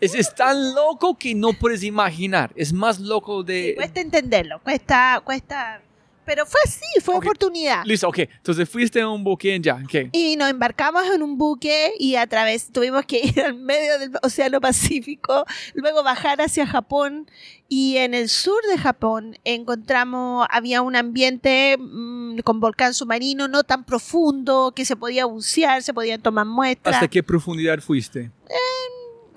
Es, 0.00 0.14
es 0.14 0.34
tan 0.34 0.74
loco 0.74 1.16
que 1.16 1.34
no 1.34 1.52
puedes 1.52 1.82
imaginar. 1.82 2.52
Es 2.56 2.72
más 2.72 3.00
loco 3.00 3.42
de... 3.42 3.74
Cuesta 3.74 4.00
entenderlo, 4.00 4.60
cuesta, 4.62 5.22
cuesta... 5.24 5.80
Pero 6.24 6.46
fue 6.46 6.60
así, 6.64 7.00
fue 7.02 7.16
oportunidad. 7.16 7.84
Listo, 7.84 8.08
ok. 8.08 8.18
Entonces 8.18 8.68
fuiste 8.68 9.00
a 9.00 9.08
un 9.08 9.24
buque 9.24 9.54
en 9.54 9.62
ya, 9.62 9.80
ok. 9.84 10.10
Y 10.12 10.36
nos 10.36 10.50
embarcamos 10.50 11.04
en 11.12 11.22
un 11.22 11.36
buque 11.36 11.92
y 11.98 12.16
a 12.16 12.26
través 12.26 12.70
tuvimos 12.70 13.04
que 13.06 13.20
ir 13.24 13.40
al 13.40 13.54
medio 13.54 13.98
del 13.98 14.12
Océano 14.22 14.60
Pacífico, 14.60 15.44
luego 15.74 16.02
bajar 16.02 16.40
hacia 16.40 16.66
Japón 16.66 17.28
y 17.68 17.96
en 17.96 18.14
el 18.14 18.28
sur 18.28 18.60
de 18.70 18.78
Japón 18.78 19.38
encontramos, 19.44 20.46
había 20.50 20.82
un 20.82 20.94
ambiente 20.94 21.76
mm, 21.78 22.40
con 22.40 22.60
volcán 22.60 22.94
submarino 22.94 23.48
no 23.48 23.64
tan 23.64 23.84
profundo 23.84 24.72
que 24.76 24.84
se 24.84 24.94
podía 24.94 25.24
bucear, 25.24 25.82
se 25.82 25.94
podían 25.94 26.20
tomar 26.20 26.46
muestras. 26.46 26.96
¿Hasta 26.96 27.08
qué 27.08 27.22
profundidad 27.22 27.80
fuiste? 27.80 28.30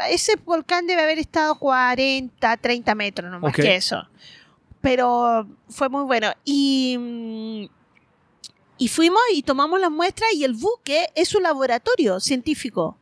Ese 0.09 0.35
volcán 0.43 0.85
debe 0.85 1.01
haber 1.01 1.19
estado 1.19 1.57
40, 1.57 2.57
30 2.57 2.95
metros, 2.95 3.31
no 3.31 3.39
más 3.39 3.55
que 3.55 3.75
eso. 3.75 4.05
Pero 4.85 5.47
fue 5.67 5.89
muy 5.89 6.03
bueno. 6.03 6.31
Y, 6.43 6.95
mm, 6.99 7.65
y 8.77 8.87
fuimos 8.87 9.19
y 9.33 9.41
tomamos 9.41 9.79
las 9.79 9.89
muestras 9.89 10.31
y 10.33 10.43
el 10.43 10.53
buque 10.53 11.07
es 11.15 11.33
un 11.33 11.41
laboratorio 11.41 12.19
científico. 12.19 12.95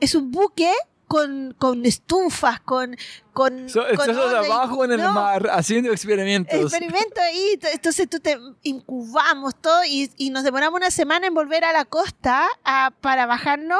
Es 0.00 0.16
un 0.16 0.32
buque 0.32 0.72
con, 1.06 1.54
con 1.56 1.86
estufas, 1.86 2.58
con... 2.62 2.96
con, 3.32 3.68
So- 3.68 3.84
con 3.96 4.10
estás 4.10 4.16
y- 4.16 4.50
abajo 4.50 4.84
en 4.84 4.90
el 4.92 5.00
no, 5.02 5.12
mar 5.12 5.48
haciendo 5.52 5.92
experimentos. 5.92 6.58
Experimento 6.60 7.20
ahí, 7.20 7.56
t- 7.58 7.70
entonces 7.72 8.08
tú 8.10 8.18
te 8.18 8.36
incubamos 8.64 9.54
todo 9.54 9.84
y, 9.84 10.10
y 10.16 10.30
nos 10.30 10.42
demoramos 10.42 10.78
una 10.80 10.90
semana 10.90 11.28
en 11.28 11.34
volver 11.34 11.64
a 11.64 11.72
la 11.72 11.84
costa 11.84 12.48
a- 12.64 12.90
para 13.00 13.26
bajarnos 13.26 13.78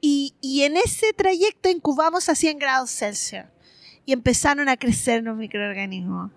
y, 0.00 0.34
y 0.40 0.62
en 0.62 0.78
ese 0.78 1.12
trayecto 1.12 1.68
incubamos 1.68 2.30
a 2.30 2.34
100 2.34 2.58
grados 2.58 2.90
Celsius 2.90 3.44
y 4.04 4.12
empezaron 4.12 4.68
a 4.68 4.76
crecer 4.76 5.22
los 5.22 5.36
microorganismos. 5.36 6.30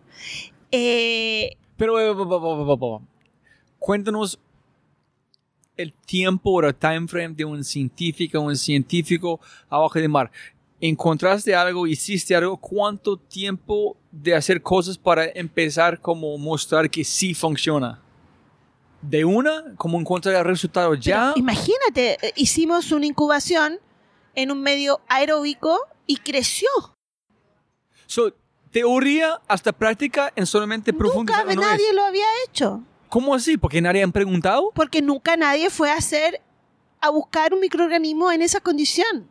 Eh, 0.72 1.58
Pero, 1.78 2.00
eh, 2.00 3.00
cuéntanos 3.80 4.40
el 5.78 5.94
tiempo 5.94 6.52
o 6.52 6.64
el 6.64 6.76
time 6.76 7.08
frame 7.08 7.36
de 7.36 7.46
un 7.46 7.64
científico 7.64 8.40
un 8.40 8.56
científico 8.56 9.40
abajo 9.70 10.00
del 10.00 10.10
mar. 10.10 10.32
encontraste 10.82 11.56
algo, 11.56 11.88
hiciste 11.88 12.36
algo, 12.36 12.58
¿cuánto 12.58 13.18
tiempo 13.18 13.98
de 14.12 14.36
hacer 14.36 14.62
cosas 14.62 14.98
para 14.98 15.26
empezar 15.26 16.00
como 16.00 16.38
mostrar 16.38 16.90
que 16.90 17.04
sí 17.04 17.34
funciona? 17.34 18.00
De 19.02 19.24
una, 19.24 19.74
como 19.78 20.00
encontrar 20.00 20.36
el 20.36 20.44
resultado 20.44 20.90
Pero 20.92 21.02
ya. 21.02 21.34
imagínate, 21.36 22.18
eh, 22.22 22.34
hicimos 22.36 22.92
una 22.92 23.06
incubación 23.06 23.80
en 24.36 24.52
un 24.52 24.62
medio 24.62 25.00
aeróbico 25.08 25.80
y 26.08 26.18
creció. 26.18 26.68
So, 28.08 28.34
teoría 28.72 29.40
hasta 29.48 29.72
práctica 29.72 30.32
en 30.36 30.46
solamente 30.46 30.92
Nunca 30.92 31.04
profundizar. 31.06 31.48
¿o 31.48 31.54
no 31.54 31.62
nadie 31.62 31.90
es? 31.90 31.96
lo 31.96 32.04
había 32.04 32.26
hecho. 32.48 32.84
¿Cómo 33.10 33.34
así? 33.34 33.58
¿Porque 33.58 33.82
nadie 33.82 34.04
han 34.04 34.12
preguntado? 34.12 34.72
Porque 34.74 35.02
nunca 35.02 35.38
nadie 35.38 35.70
fue 35.70 35.90
a 35.90 35.96
hacer, 35.96 36.42
a 37.00 37.10
buscar 37.10 37.54
un 37.54 37.60
microorganismo 37.62 38.32
en 38.32 38.42
esa 38.42 38.60
condición. 38.60 39.30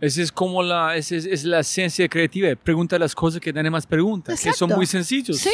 Esa 0.00 0.22
es 0.22 0.32
como 0.32 0.62
la, 0.62 0.96
esa 0.96 1.16
es, 1.16 1.26
es 1.26 1.44
la 1.44 1.62
ciencia 1.62 2.08
creativa. 2.08 2.54
Pregunta 2.54 2.98
las 2.98 3.14
cosas 3.14 3.40
que 3.40 3.52
nadie 3.52 3.70
más 3.70 3.86
pregunta, 3.86 4.32
que 4.32 4.38
son 4.38 4.50
Exacto. 4.50 4.76
muy 4.76 4.86
sencillos. 4.86 5.38
¿Sí? 5.38 5.50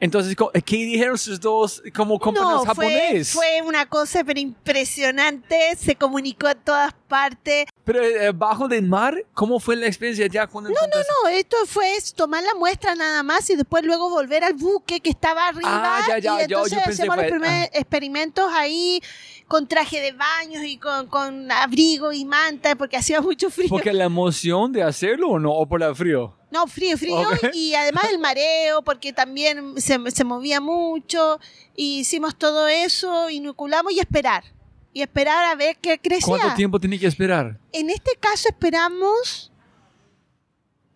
Entonces, 0.00 0.34
co- 0.34 0.50
¿qué 0.64 0.76
dijeron 0.76 1.18
sus 1.18 1.38
dos 1.38 1.82
como 1.94 2.18
compañeros 2.18 2.64
No, 2.66 2.74
fue, 2.74 2.86
japonés? 2.86 3.32
fue 3.32 3.60
una 3.62 3.86
cosa 3.86 4.24
pero 4.24 4.40
impresionante. 4.40 5.76
Se 5.76 5.94
comunicó 5.94 6.46
a 6.48 6.54
todas 6.54 6.94
partes. 7.06 7.66
Pero 7.84 8.02
eh, 8.02 8.32
bajo 8.32 8.66
del 8.68 8.86
mar, 8.86 9.14
¿cómo 9.34 9.60
fue 9.60 9.76
la 9.76 9.86
experiencia 9.86 10.26
ya 10.26 10.46
cuando 10.46 10.70
No, 10.70 10.74
no, 10.76 10.80
encontraste- 10.86 11.06
no, 11.24 11.28
esto 11.30 11.56
fue 11.66 11.96
tomar 12.16 12.42
la 12.42 12.54
muestra 12.54 12.94
nada 12.94 13.22
más 13.22 13.48
y 13.50 13.56
después 13.56 13.84
luego 13.84 14.08
volver 14.10 14.42
al 14.44 14.54
buque 14.54 15.00
que 15.00 15.10
estaba 15.10 15.48
arriba 15.48 15.98
Ah, 15.98 16.04
ya, 16.08 16.18
ya, 16.18 16.18
y 16.18 16.22
yo- 16.22 16.36
yo 16.38 16.42
entonces 16.56 16.78
pensé 16.84 17.02
hacemos 17.02 17.16
los 17.16 17.24
fue- 17.28 17.38
primeros 17.38 17.68
experimentos 17.72 18.50
ahí 18.52 19.02
con 19.50 19.66
traje 19.66 20.00
de 20.00 20.12
baños 20.12 20.62
y 20.64 20.78
con, 20.78 21.08
con 21.08 21.50
abrigo 21.50 22.12
y 22.12 22.24
manta 22.24 22.76
porque 22.76 22.96
hacía 22.96 23.20
mucho 23.20 23.50
frío. 23.50 23.68
¿Porque 23.68 23.92
la 23.92 24.04
emoción 24.04 24.70
de 24.70 24.84
hacerlo 24.84 25.28
o 25.28 25.38
no? 25.40 25.50
¿O 25.52 25.66
por 25.66 25.82
el 25.82 25.92
frío? 25.96 26.36
No, 26.52 26.68
frío, 26.68 26.96
frío 26.96 27.20
y 27.52 27.74
además 27.74 28.04
el 28.12 28.20
mareo 28.20 28.80
porque 28.82 29.12
también 29.12 29.74
se, 29.80 29.98
se 30.12 30.22
movía 30.22 30.60
mucho 30.60 31.40
y 31.74 31.98
hicimos 31.98 32.36
todo 32.36 32.68
eso, 32.68 33.28
inoculamos 33.28 33.92
y 33.92 33.98
esperar. 33.98 34.44
Y 34.92 35.02
esperar 35.02 35.44
a 35.46 35.56
ver 35.56 35.76
qué 35.82 35.98
crecía. 35.98 36.28
¿Cuánto 36.28 36.54
tiempo 36.54 36.78
tenía 36.78 37.00
que 37.00 37.08
esperar? 37.08 37.58
En 37.72 37.90
este 37.90 38.12
caso 38.20 38.50
esperamos 38.50 39.49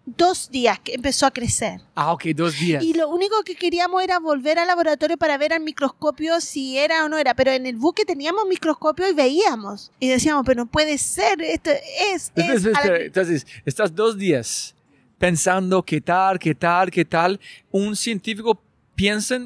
dos 0.07 0.51
días 0.51 0.79
que 0.81 0.95
empezó 0.95 1.27
a 1.27 1.31
crecer. 1.31 1.81
Ah, 1.95 2.13
ok, 2.13 2.27
dos 2.35 2.59
días. 2.59 2.83
Y 2.83 2.95
lo 2.95 3.09
único 3.09 3.43
que 3.43 3.55
queríamos 3.55 4.03
era 4.03 4.19
volver 4.19 4.59
al 4.59 4.67
laboratorio 4.67 5.17
para 5.17 5.39
ver 5.39 5.53
al 5.53 5.61
microscopio 5.61 6.41
si 6.41 6.79
era 6.79 7.05
o 7.05 7.09
no 7.09 7.19
era. 7.19 7.35
Pero 7.35 7.53
en 7.53 7.67
el 7.67 7.77
buque 7.77 8.05
teníamos 8.05 8.47
microscopio 8.47 9.09
y 9.09 9.15
veíamos. 9.15 9.91
Y 10.01 10.09
decíamos, 10.09 10.45
pero 10.45 10.65
no 10.65 10.71
puede 10.71 10.99
ser, 10.99 11.41
esto 11.43 11.71
es... 11.71 12.25
Espera, 12.25 12.55
es 12.55 12.65
la-. 12.65 12.97
Entonces, 12.97 13.47
estás 13.65 13.95
dos 13.95 14.19
días 14.19 14.75
pensando 15.19 15.83
qué 15.83 16.01
tal, 16.01 16.39
qué 16.39 16.55
tal, 16.55 16.91
qué 16.91 17.05
tal. 17.05 17.41
Un 17.71 17.97
científico 17.97 18.61
piensa 18.95 19.41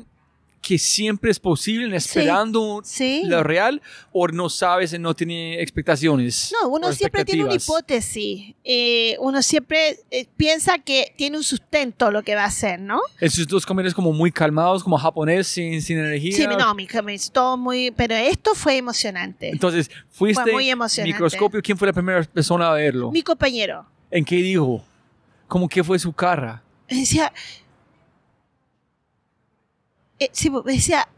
que 0.68 0.76
siempre 0.78 1.30
es 1.30 1.40
posible, 1.40 1.96
esperando 1.96 2.82
Sí. 2.84 3.22
lo 3.24 3.42
real, 3.42 3.80
o 4.12 4.28
no 4.28 4.50
sabes 4.50 4.92
y 4.92 4.98
no 4.98 5.16
tiene 5.16 5.62
expectaciones. 5.62 6.52
No, 6.60 6.68
uno 6.68 6.88
o 6.88 6.92
siempre 6.92 7.24
tiene 7.24 7.44
una 7.44 7.54
hipótesis. 7.54 8.54
Eh, 8.62 9.16
uno 9.20 9.40
siempre 9.40 10.00
eh, 10.10 10.26
piensa 10.36 10.78
que 10.78 11.14
tiene 11.16 11.38
un 11.38 11.42
sustento 11.42 12.10
lo 12.10 12.22
que 12.22 12.34
va 12.34 12.42
a 12.42 12.48
hacer, 12.48 12.78
¿no? 12.78 13.00
Esos 13.18 13.46
dos 13.46 13.64
comienzos 13.64 13.94
como 13.94 14.12
muy 14.12 14.30
calmados, 14.30 14.84
como 14.84 14.98
japonés, 14.98 15.46
sin, 15.46 15.80
sin 15.80 16.00
energía. 16.00 16.36
Sí, 16.36 16.46
no, 16.46 16.74
mi, 16.74 16.86
todo 17.32 17.56
muy... 17.56 17.90
Pero 17.92 18.14
esto 18.14 18.54
fue 18.54 18.76
emocionante. 18.76 19.48
Entonces, 19.48 19.90
fuiste 20.10 20.42
Fue 20.42 20.52
muy 20.52 20.68
emocionante. 20.68 21.14
microscopio. 21.14 21.62
¿Quién 21.62 21.78
fue 21.78 21.86
la 21.86 21.94
primera 21.94 22.22
persona 22.24 22.68
a 22.68 22.74
verlo? 22.74 23.10
Mi 23.10 23.22
compañero 23.22 23.86
¿En 24.10 24.22
qué 24.22 24.36
dijo? 24.36 24.84
¿Cómo 25.46 25.66
que 25.66 25.82
fue 25.82 25.98
su 25.98 26.12
cara? 26.12 26.62
decía... 26.90 27.32
eh, 30.18 30.30
sí, 30.32 30.50
me 30.50 30.60
decía, 30.64 31.08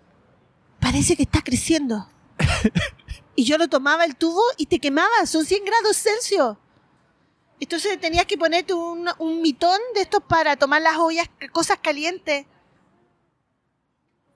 parece 0.81 1.17
que 1.17 1.23
está 1.23 1.43
creciendo. 1.43 2.09
y 3.37 3.45
yo 3.45 3.59
lo 3.59 3.69
tomaba 3.69 4.05
el 4.05 4.17
tubo 4.17 4.43
y 4.57 4.67
te 4.67 4.79
quemaba, 4.79 5.27
son 5.27 5.45
100 5.45 5.65
grados 5.65 5.97
Celsius. 5.97 6.57
Entonces 7.61 8.01
tenías 8.01 8.25
que 8.25 8.39
ponerte 8.39 8.73
un, 8.73 9.09
un 9.19 9.43
mitón 9.43 9.79
de 9.95 10.03
estos 10.03 10.23
para 10.23 10.57
tomar 10.57 10.81
las 10.81 10.97
ollas, 10.97 11.29
cosas 11.53 11.79
calientes. 11.83 12.47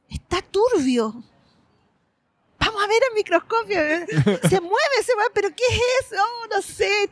Está 0.08 0.42
turbio. 0.42 1.14
Vamos 2.58 2.82
a 2.82 2.86
ver 2.86 3.02
el 3.10 3.14
microscopio. 3.14 3.78
Se 4.48 4.60
mueve, 4.60 5.02
se 5.04 5.14
mueve, 5.14 5.30
pero 5.34 5.48
¿qué 5.50 5.64
es 5.68 5.80
eso? 6.12 6.22
Oh, 6.22 6.46
no 6.54 6.62
sé. 6.62 7.08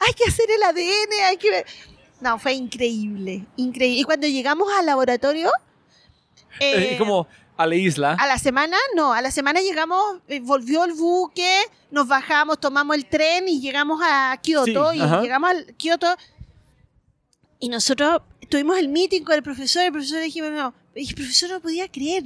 hay 0.00 0.12
que 0.14 0.24
hacer 0.28 0.50
el 0.50 0.62
ADN, 0.62 1.24
hay 1.24 1.36
que 1.36 1.50
ver. 1.50 1.66
No, 2.20 2.38
fue 2.38 2.52
increíble, 2.52 3.46
increíble. 3.56 4.00
Y 4.00 4.04
cuando 4.04 4.26
llegamos 4.26 4.72
al 4.72 4.86
laboratorio, 4.86 5.50
Eh, 6.60 6.96
como 6.98 7.26
a 7.56 7.66
la 7.66 7.74
isla. 7.74 8.16
a 8.18 8.26
la 8.26 8.38
semana, 8.38 8.76
no, 8.96 9.12
a 9.12 9.20
la 9.20 9.30
semana 9.30 9.60
llegamos, 9.60 10.18
eh, 10.28 10.40
volvió 10.40 10.84
el 10.84 10.94
buque, 10.94 11.54
nos 11.90 12.08
bajamos, 12.08 12.58
tomamos 12.58 12.96
el 12.96 13.06
tren 13.06 13.48
y 13.48 13.60
llegamos 13.60 14.00
a 14.02 14.36
Kioto. 14.42 14.92
Sí, 14.92 14.98
y 14.98 15.02
ajá. 15.02 15.20
llegamos 15.20 15.50
al 15.50 15.74
Kioto 15.76 16.16
y 17.60 17.68
nosotros 17.68 18.22
tuvimos 18.48 18.78
el 18.78 18.88
meeting 18.88 19.22
con 19.22 19.34
el 19.34 19.42
profesor. 19.42 19.84
El 19.84 19.92
profesor 19.92 20.20
dijimos, 20.20 20.50
no, 20.50 20.74
el 20.94 21.14
profesor 21.14 21.50
no 21.50 21.60
podía 21.60 21.88
creer. 21.90 22.24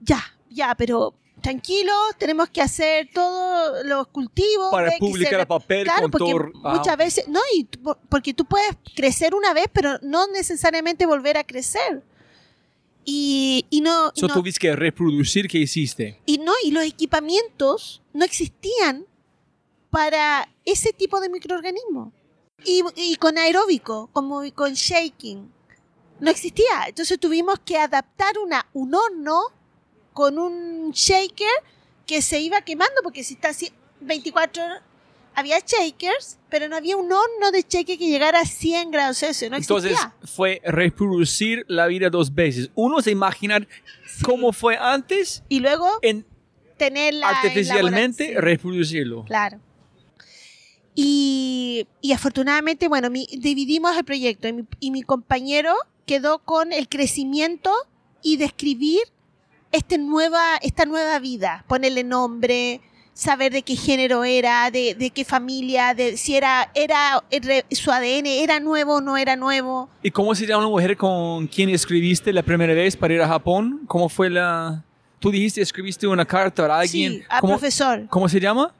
Ya, 0.00 0.22
ya, 0.48 0.74
pero 0.74 1.14
tranquilo, 1.40 1.92
tenemos 2.18 2.48
que 2.50 2.60
hacer 2.60 3.08
todos 3.12 3.84
los 3.86 4.08
cultivos. 4.08 4.70
para 4.70 4.90
publicar 4.98 5.40
el 5.40 5.46
papel 5.46 5.84
Claro, 5.84 6.10
porque 6.10 6.34
ah, 6.64 6.74
muchas 6.76 6.96
veces, 6.96 7.28
no, 7.28 7.40
y 7.54 7.64
porque 8.08 8.34
tú 8.34 8.44
puedes 8.44 8.76
crecer 8.94 9.34
una 9.34 9.54
vez, 9.54 9.66
pero 9.72 9.98
no 10.02 10.26
necesariamente 10.28 11.06
volver 11.06 11.36
a 11.38 11.44
crecer. 11.44 12.02
Y, 13.04 13.66
y 13.70 13.80
no, 13.80 14.12
y 14.14 14.20
So 14.20 14.28
no- 14.28 14.34
tuviste 14.34 14.60
que 14.60 14.76
reproducir 14.76 15.48
qué 15.48 15.58
hiciste. 15.58 16.20
y 16.26 16.38
no, 16.38 16.52
y 16.64 16.70
los 16.70 16.84
equipamientos 16.84 18.02
no 18.12 18.24
existían 18.24 19.06
para 19.90 20.48
ese 20.64 20.92
tipo 20.92 21.20
de 21.20 21.28
microorganismo. 21.28 22.12
Y, 22.64 22.82
y 22.96 23.16
con 23.16 23.38
aeróbico, 23.38 24.10
como 24.12 24.42
con 24.54 24.74
shaking, 24.74 25.50
no 26.20 26.30
existía. 26.30 26.84
Entonces 26.88 27.18
tuvimos 27.18 27.58
que 27.60 27.78
adaptar 27.78 28.38
una, 28.38 28.66
un 28.74 28.94
horno 28.94 29.40
con 30.12 30.38
un 30.38 30.90
shaker 30.92 31.48
que 32.06 32.20
se 32.20 32.40
iba 32.40 32.60
quemando, 32.60 32.96
porque 33.02 33.24
si 33.24 33.34
está 33.34 33.48
así 33.48 33.70
24 34.00 34.62
horas, 34.62 34.82
había 35.40 35.58
shakers, 35.58 36.38
pero 36.48 36.68
no 36.68 36.76
había 36.76 36.96
un 36.96 37.10
horno 37.12 37.50
de 37.52 37.62
shaker 37.68 37.98
que 37.98 38.06
llegara 38.08 38.40
a 38.40 38.44
100 38.44 38.90
grados 38.92 39.18
Celsius, 39.18 39.50
no 39.50 39.56
Entonces 39.56 39.98
fue 40.24 40.60
reproducir 40.64 41.64
la 41.68 41.86
vida 41.88 42.08
dos 42.10 42.32
veces. 42.34 42.70
Uno 42.74 43.02
se 43.02 43.10
imaginar 43.10 43.66
cómo 44.24 44.52
fue 44.52 44.76
antes 44.76 45.42
Y 45.48 45.60
luego 45.60 45.88
en 46.02 46.24
tenerla 46.76 47.28
en 47.30 47.36
artificialmente 47.36 48.40
reproducirlo. 48.40 49.24
Claro. 49.24 49.58
Y, 50.94 51.86
y 52.00 52.12
afortunadamente, 52.12 52.88
bueno, 52.88 53.10
mi- 53.10 53.28
dividimos 53.38 53.96
el 53.96 54.04
proyecto 54.04 54.48
y 54.48 54.52
mi, 54.52 54.64
y 54.80 54.90
mi 54.90 55.02
compañero 55.02 55.74
quedó 56.06 56.40
con 56.40 56.72
el 56.72 56.88
crecimiento 56.88 57.72
y 58.22 58.36
describir 58.36 59.00
este 59.72 59.98
nueva, 59.98 60.56
esta 60.62 60.84
nueva 60.84 61.18
vida, 61.20 61.64
ponerle 61.68 62.02
nombre, 62.02 62.80
saber 63.14 63.52
de 63.52 63.62
qué 63.62 63.76
género 63.76 64.24
era, 64.24 64.70
de, 64.70 64.94
de 64.94 65.10
qué 65.10 65.24
familia, 65.24 65.94
de 65.94 66.16
si 66.16 66.36
era, 66.36 66.70
era, 66.74 67.22
era- 67.30 67.64
su 67.70 67.90
ADN 67.90 68.26
era 68.26 68.60
nuevo 68.60 68.96
o 68.96 69.00
no 69.00 69.16
era 69.16 69.36
nuevo. 69.36 69.88
¿Y 70.02 70.10
cómo 70.10 70.34
se 70.34 70.46
llama 70.46 70.60
una 70.64 70.68
mujer 70.68 70.96
con 70.96 71.46
quien 71.46 71.68
escribiste 71.70 72.32
la 72.32 72.42
primera 72.42 72.72
vez 72.74 72.96
para 72.96 73.12
ir 73.14 73.22
a 73.22 73.28
Japón? 73.28 73.82
¿Cómo 73.86 74.08
fue 74.08 74.30
la...? 74.30 74.84
Tú 75.18 75.30
dijiste, 75.30 75.60
escribiste 75.60 76.06
una 76.06 76.24
carta 76.24 76.64
a 76.64 76.80
alguien. 76.80 77.12
Sí, 77.12 77.22
a 77.28 77.40
¿Cómo, 77.40 77.52
profesor. 77.54 78.06
¿Cómo 78.08 78.26
se 78.28 78.40
llama? 78.40 78.74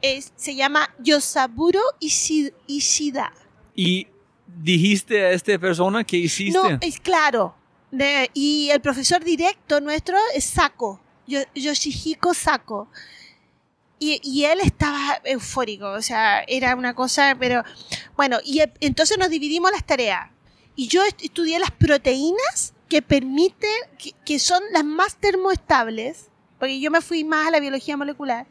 Es- 0.00 0.32
se 0.36 0.54
llama 0.54 0.88
Yosaburo 0.98 1.80
Ishi- 2.00 2.52
Ishida. 2.66 3.32
Y 3.74 4.06
dijiste 4.46 5.22
a 5.24 5.30
esta 5.32 5.58
persona 5.58 6.02
que 6.04 6.16
hiciste. 6.16 6.58
No, 6.58 6.78
es 6.80 6.98
claro. 6.98 7.54
De- 7.90 8.30
y 8.32 8.70
el 8.70 8.80
profesor 8.80 9.22
directo 9.22 9.80
nuestro 9.82 10.16
es 10.34 10.44
Sako, 10.44 10.98
Yo- 11.26 11.40
Yoshihiko 11.54 12.32
Sako. 12.32 12.88
Y, 14.04 14.20
y 14.24 14.44
él 14.46 14.58
estaba 14.64 15.20
eufórico, 15.24 15.86
o 15.92 16.02
sea, 16.02 16.40
era 16.48 16.74
una 16.74 16.92
cosa, 16.94 17.36
pero 17.38 17.62
bueno, 18.16 18.38
y 18.44 18.60
e- 18.60 18.72
entonces 18.80 19.16
nos 19.16 19.30
dividimos 19.30 19.70
las 19.70 19.84
tareas. 19.86 20.28
Y 20.74 20.88
yo 20.88 21.04
est- 21.04 21.22
estudié 21.22 21.58
las 21.60 21.70
proteínas 21.70 22.74
que 22.88 23.00
permiten, 23.00 23.70
que, 23.98 24.12
que 24.24 24.38
son 24.40 24.60
las 24.72 24.84
más 24.84 25.16
termoestables, 25.20 26.30
porque 26.58 26.80
yo 26.80 26.90
me 26.90 27.00
fui 27.00 27.22
más 27.22 27.46
a 27.46 27.50
la 27.52 27.60
biología 27.60 27.96
molecular. 27.96 28.46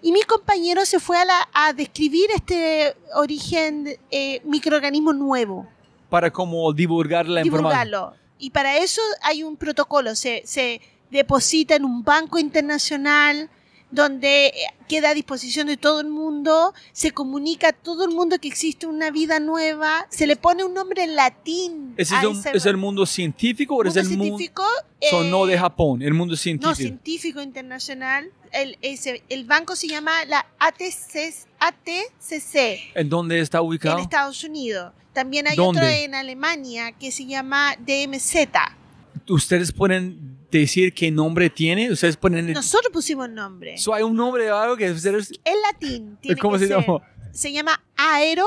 Y 0.00 0.12
mi 0.12 0.22
compañero 0.22 0.86
se 0.86 0.98
fue 1.00 1.18
a, 1.18 1.24
la- 1.26 1.48
a 1.52 1.72
describir 1.74 2.28
este 2.34 2.96
origen, 3.14 3.98
eh, 4.10 4.40
microorganismo 4.44 5.12
nuevo 5.12 5.66
Para 6.08 6.30
como 6.32 6.72
divulgar 6.72 7.26
la 7.28 7.40
información. 7.44 7.80
divulgarlo. 7.82 8.16
Y 8.38 8.48
para 8.50 8.78
eso 8.78 9.02
hay 9.22 9.42
un 9.42 9.56
protocolo, 9.58 10.14
se, 10.14 10.42
se 10.46 10.80
deposita 11.10 11.74
en 11.74 11.84
un 11.84 12.02
banco 12.02 12.38
internacional, 12.38 13.50
donde 13.90 14.46
eh, 14.48 14.52
queda 14.88 15.10
a 15.10 15.14
disposición 15.14 15.68
de 15.68 15.76
todo 15.76 16.00
el 16.00 16.08
mundo, 16.08 16.74
se 16.92 17.12
comunica 17.12 17.68
a 17.68 17.72
todo 17.72 18.04
el 18.04 18.10
mundo 18.14 18.38
que 18.40 18.48
existe 18.48 18.86
una 18.86 19.10
vida 19.10 19.38
nueva, 19.40 20.06
se 20.10 20.26
le 20.26 20.36
pone 20.36 20.64
un 20.64 20.74
nombre 20.74 21.04
en 21.04 21.14
latín. 21.16 21.94
¿Ese 21.96 22.14
a 22.16 22.20
es, 22.20 22.26
un- 22.26 22.38
ese 22.38 22.50
es 22.56 22.66
el 22.66 22.76
mundo 22.76 23.06
científico 23.06 23.76
o 23.76 23.84
es 23.84 23.96
el 23.96 24.08
mundo 24.08 24.24
científico. 24.24 24.64
so, 25.10 25.24
no 25.24 25.46
eh, 25.46 25.52
de 25.52 25.58
Japón? 25.58 26.02
El 26.02 26.14
mundo 26.14 26.32
No, 26.32 26.36
científico. 26.36 26.74
científico 26.74 27.40
internacional. 27.40 28.30
El, 28.52 28.76
ese- 28.82 29.22
el 29.28 29.44
banco 29.44 29.76
se 29.76 29.86
llama 29.88 30.24
la 30.26 30.46
ATC, 30.58 31.34
ATCC 31.58 32.90
¿En 32.94 33.08
dónde 33.08 33.40
está 33.40 33.58
en 33.58 33.64
ubicado? 33.64 33.98
Estados 33.98 34.42
Unidos. 34.44 34.92
También 35.12 35.46
hay 35.46 35.56
¿Dónde? 35.56 35.80
otro 35.80 35.90
en 35.90 36.14
Alemania 36.14 36.92
que 36.92 37.10
se 37.10 37.24
llama 37.26 37.74
DMZ. 37.78 38.48
¿Ustedes 39.28 39.72
pueden 39.72 40.35
decir 40.50 40.92
qué 40.94 41.10
nombre 41.10 41.50
tiene? 41.50 41.90
¿Ustedes 41.90 42.16
ponen... 42.16 42.52
Nosotros 42.52 42.92
pusimos 42.92 43.28
nombre. 43.28 43.76
So, 43.78 43.92
¿Hay 43.94 44.02
un 44.02 44.14
nombre 44.16 44.44
de 44.44 44.50
algo 44.50 44.76
que 44.76 44.90
ustedes... 44.90 45.32
En 45.44 45.54
latín. 45.62 46.16
tiene 46.20 46.40
¿Cómo 46.40 46.54
que 46.54 46.60
se 46.60 46.68
llama? 46.68 47.02
Se 47.32 47.52
llama 47.52 47.82
aero 47.96 48.46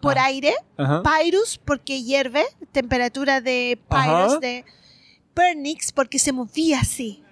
por 0.00 0.18
Ah. 0.18 0.24
aire, 0.26 0.54
Ajá. 0.76 1.02
Pyrus 1.02 1.58
porque 1.64 2.02
hierve, 2.02 2.44
temperatura 2.72 3.40
de 3.40 3.78
Pyrus, 3.88 4.32
Ajá. 4.32 4.38
de 4.40 4.64
Pernix 5.34 5.92
porque 5.92 6.18
se 6.18 6.32
movía 6.32 6.80
así. 6.80 7.22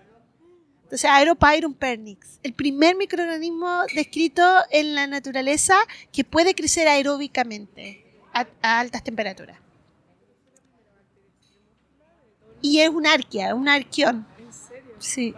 Entonces, 0.85 1.11
Aeropyrum 1.11 1.75
pernix, 1.75 2.39
el 2.43 2.53
primer 2.53 2.95
microorganismo 2.97 3.83
descrito 3.95 4.43
en 4.71 4.95
la 4.95 5.07
naturaleza 5.07 5.75
que 6.13 6.23
puede 6.25 6.55
crecer 6.55 6.87
aeróbicamente 6.87 8.05
a, 8.33 8.47
a 8.63 8.79
altas 8.81 9.03
temperaturas. 9.03 9.59
Y 12.67 12.81
es 12.81 12.89
un 12.89 13.07
arquea, 13.07 13.55
un 13.55 13.69
arqueón. 13.69 14.27
Sí. 14.99 15.35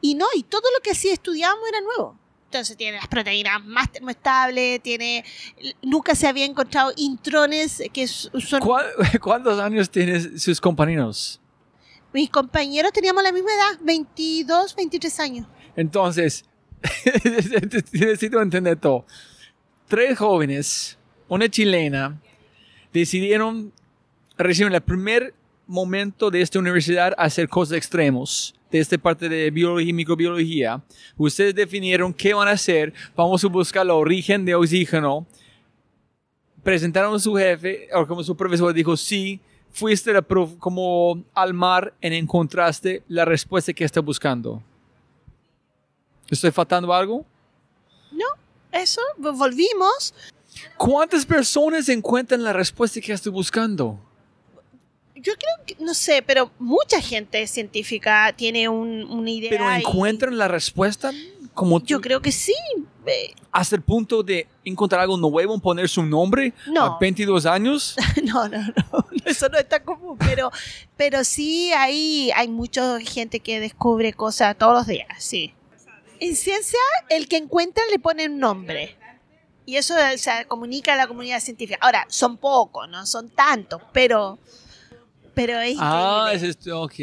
Y 0.00 0.14
no, 0.14 0.24
y 0.34 0.42
todo 0.42 0.62
lo 0.74 0.82
que 0.82 0.92
así 0.92 1.10
estudiábamos 1.10 1.68
era 1.68 1.82
nuevo. 1.82 2.18
Entonces 2.46 2.78
tiene 2.78 2.96
las 2.96 3.08
proteínas 3.08 3.62
más 3.66 3.92
termoestables, 3.92 4.80
tiene 4.82 5.22
nunca 5.82 6.14
se 6.14 6.26
había 6.26 6.46
encontrado 6.46 6.92
intrones 6.96 7.82
que 7.92 8.06
son 8.08 8.30
¿Cuál- 8.62 8.86
¿Cuántos 9.20 9.60
años 9.60 9.90
tienen 9.90 10.38
sus 10.38 10.58
compañeros? 10.60 11.40
mis 12.14 12.30
compañeros 12.30 12.92
teníamos 12.92 13.22
la 13.22 13.32
misma 13.32 13.50
edad, 13.52 13.78
22, 13.82 14.74
23 14.74 15.20
años. 15.20 15.46
Entonces, 15.76 16.46
necesito 17.92 18.40
entender 18.40 18.78
todo. 18.80 19.04
Tres 19.86 20.16
jóvenes, 20.18 20.96
una 21.28 21.50
chilena, 21.50 22.18
decidieron 22.94 23.70
recibir 24.38 24.72
el 24.72 24.80
primer 24.80 25.34
momento 25.66 26.30
de 26.30 26.40
esta 26.40 26.58
universidad 26.58 27.12
a 27.16 27.24
hacer 27.24 27.48
cosas 27.48 27.76
extremos, 27.76 28.54
de 28.70 28.78
esta 28.78 28.96
parte 28.98 29.28
de 29.28 29.50
biología 29.50 29.90
y 29.90 29.92
microbiología. 29.92 30.82
Ustedes 31.16 31.54
definieron 31.54 32.12
qué 32.12 32.34
van 32.34 32.48
a 32.48 32.52
hacer, 32.52 32.92
vamos 33.16 33.44
a 33.44 33.48
buscar 33.48 33.84
el 33.84 33.90
origen 33.90 34.44
de 34.44 34.54
oxígeno. 34.54 35.26
Presentaron 36.62 37.14
a 37.14 37.18
su 37.18 37.34
jefe, 37.34 37.88
o 37.94 38.06
como 38.06 38.22
su 38.24 38.36
profesor 38.36 38.72
dijo, 38.74 38.96
sí, 38.96 39.40
fuiste 39.70 40.12
la 40.12 40.22
como 40.22 41.22
al 41.34 41.54
mar 41.54 41.94
y 42.00 42.08
encontraste 42.14 43.02
la 43.08 43.24
respuesta 43.24 43.72
que 43.72 43.84
está 43.84 44.00
buscando. 44.00 44.62
¿Estoy 46.28 46.50
faltando 46.50 46.92
algo? 46.92 47.24
Eso, 48.72 49.00
vo- 49.18 49.36
volvimos. 49.38 50.12
¿Cuántas 50.76 51.24
personas 51.24 51.88
encuentran 51.88 52.42
la 52.42 52.52
respuesta 52.52 53.00
que 53.00 53.12
estoy 53.12 53.32
buscando? 53.32 53.98
Yo 55.16 55.32
creo 55.34 55.66
que, 55.66 55.76
no 55.82 55.94
sé, 55.94 56.22
pero 56.22 56.50
mucha 56.58 57.00
gente 57.00 57.46
científica 57.46 58.32
tiene 58.36 58.68
un, 58.68 59.04
una 59.10 59.30
idea. 59.30 59.50
¿Pero 59.50 59.70
y- 59.72 59.76
encuentran 59.80 60.36
la 60.36 60.46
respuesta 60.48 61.10
como 61.54 61.82
Yo 61.82 62.02
creo 62.02 62.20
que 62.20 62.32
sí. 62.32 62.54
hasta 63.50 63.76
el 63.76 63.80
punto 63.82 64.22
de 64.22 64.46
encontrar 64.62 65.00
algo 65.00 65.16
nuevo, 65.16 65.58
poner 65.58 65.88
su 65.88 66.02
nombre 66.02 66.52
No. 66.66 66.82
a 66.84 66.98
22 67.00 67.46
años? 67.46 67.96
No, 68.24 68.46
no, 68.48 68.58
no, 68.60 69.06
eso 69.24 69.48
no 69.48 69.56
es 69.58 69.66
tan 69.68 69.82
común, 69.82 70.18
pero, 70.18 70.50
pero 70.98 71.24
sí 71.24 71.72
hay, 71.72 72.30
hay 72.34 72.48
mucha 72.48 73.00
gente 73.00 73.40
que 73.40 73.58
descubre 73.58 74.12
cosas 74.12 74.56
todos 74.58 74.74
los 74.74 74.86
días, 74.86 75.06
sí. 75.18 75.54
En 76.20 76.36
ciencia, 76.36 76.78
el 77.08 77.26
que 77.28 77.36
encuentra 77.38 77.82
le 77.90 77.98
pone 77.98 78.26
un 78.26 78.38
nombre. 78.38 78.96
Y 79.64 79.76
eso 79.76 79.94
se 80.16 80.44
comunica 80.46 80.92
a 80.92 80.96
la 80.96 81.06
comunidad 81.08 81.40
científica. 81.40 81.78
Ahora, 81.82 82.06
son 82.08 82.36
pocos, 82.36 82.88
no 82.88 83.04
son 83.06 83.28
tantos, 83.30 83.82
pero, 83.92 84.38
pero 85.36 85.60
es 85.60 85.76
Ah, 85.78 86.30
es 86.32 86.42
esto, 86.42 86.80
ok. 86.80 86.94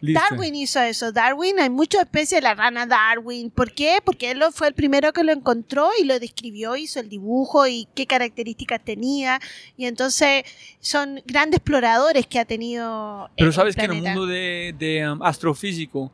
Listo. 0.00 0.20
Darwin 0.20 0.54
hizo 0.54 0.80
eso. 0.80 1.12
Darwin, 1.12 1.60
hay 1.60 1.68
muchas 1.68 2.00
especies 2.04 2.40
de 2.40 2.48
la 2.48 2.54
rana 2.54 2.86
Darwin. 2.86 3.50
¿Por 3.50 3.72
qué? 3.72 3.98
Porque 4.02 4.30
él 4.30 4.42
fue 4.50 4.68
el 4.68 4.74
primero 4.74 5.12
que 5.12 5.22
lo 5.22 5.32
encontró 5.32 5.90
y 6.00 6.04
lo 6.04 6.18
describió, 6.18 6.76
hizo 6.76 6.98
el 6.98 7.10
dibujo 7.10 7.66
y 7.66 7.86
qué 7.94 8.06
características 8.06 8.82
tenía. 8.82 9.38
Y 9.76 9.84
entonces 9.84 10.44
son 10.80 11.20
grandes 11.26 11.58
exploradores 11.58 12.26
que 12.26 12.38
ha 12.38 12.46
tenido. 12.46 13.30
Pero 13.36 13.48
el 13.48 13.54
sabes 13.54 13.76
que 13.76 13.84
en 13.84 13.92
el 13.92 14.02
mundo 14.02 14.24
de, 14.24 14.74
de, 14.78 15.10
um, 15.10 15.22
astrofísico, 15.22 16.10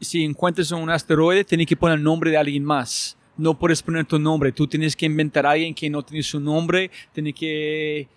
si 0.00 0.24
encuentras 0.24 0.70
un 0.70 0.88
asteroide, 0.88 1.44
tienes 1.44 1.66
que 1.66 1.76
poner 1.76 1.98
el 1.98 2.02
nombre 2.02 2.30
de 2.30 2.38
alguien 2.38 2.64
más. 2.64 3.18
No 3.36 3.56
puedes 3.56 3.82
poner 3.82 4.06
tu 4.06 4.18
nombre. 4.18 4.50
Tú 4.50 4.66
tienes 4.66 4.96
que 4.96 5.04
inventar 5.04 5.44
a 5.44 5.50
alguien 5.50 5.74
que 5.74 5.90
no 5.90 6.02
tiene 6.02 6.22
su 6.22 6.40
nombre. 6.40 6.90
Tienes 7.12 7.34
que 7.34 8.08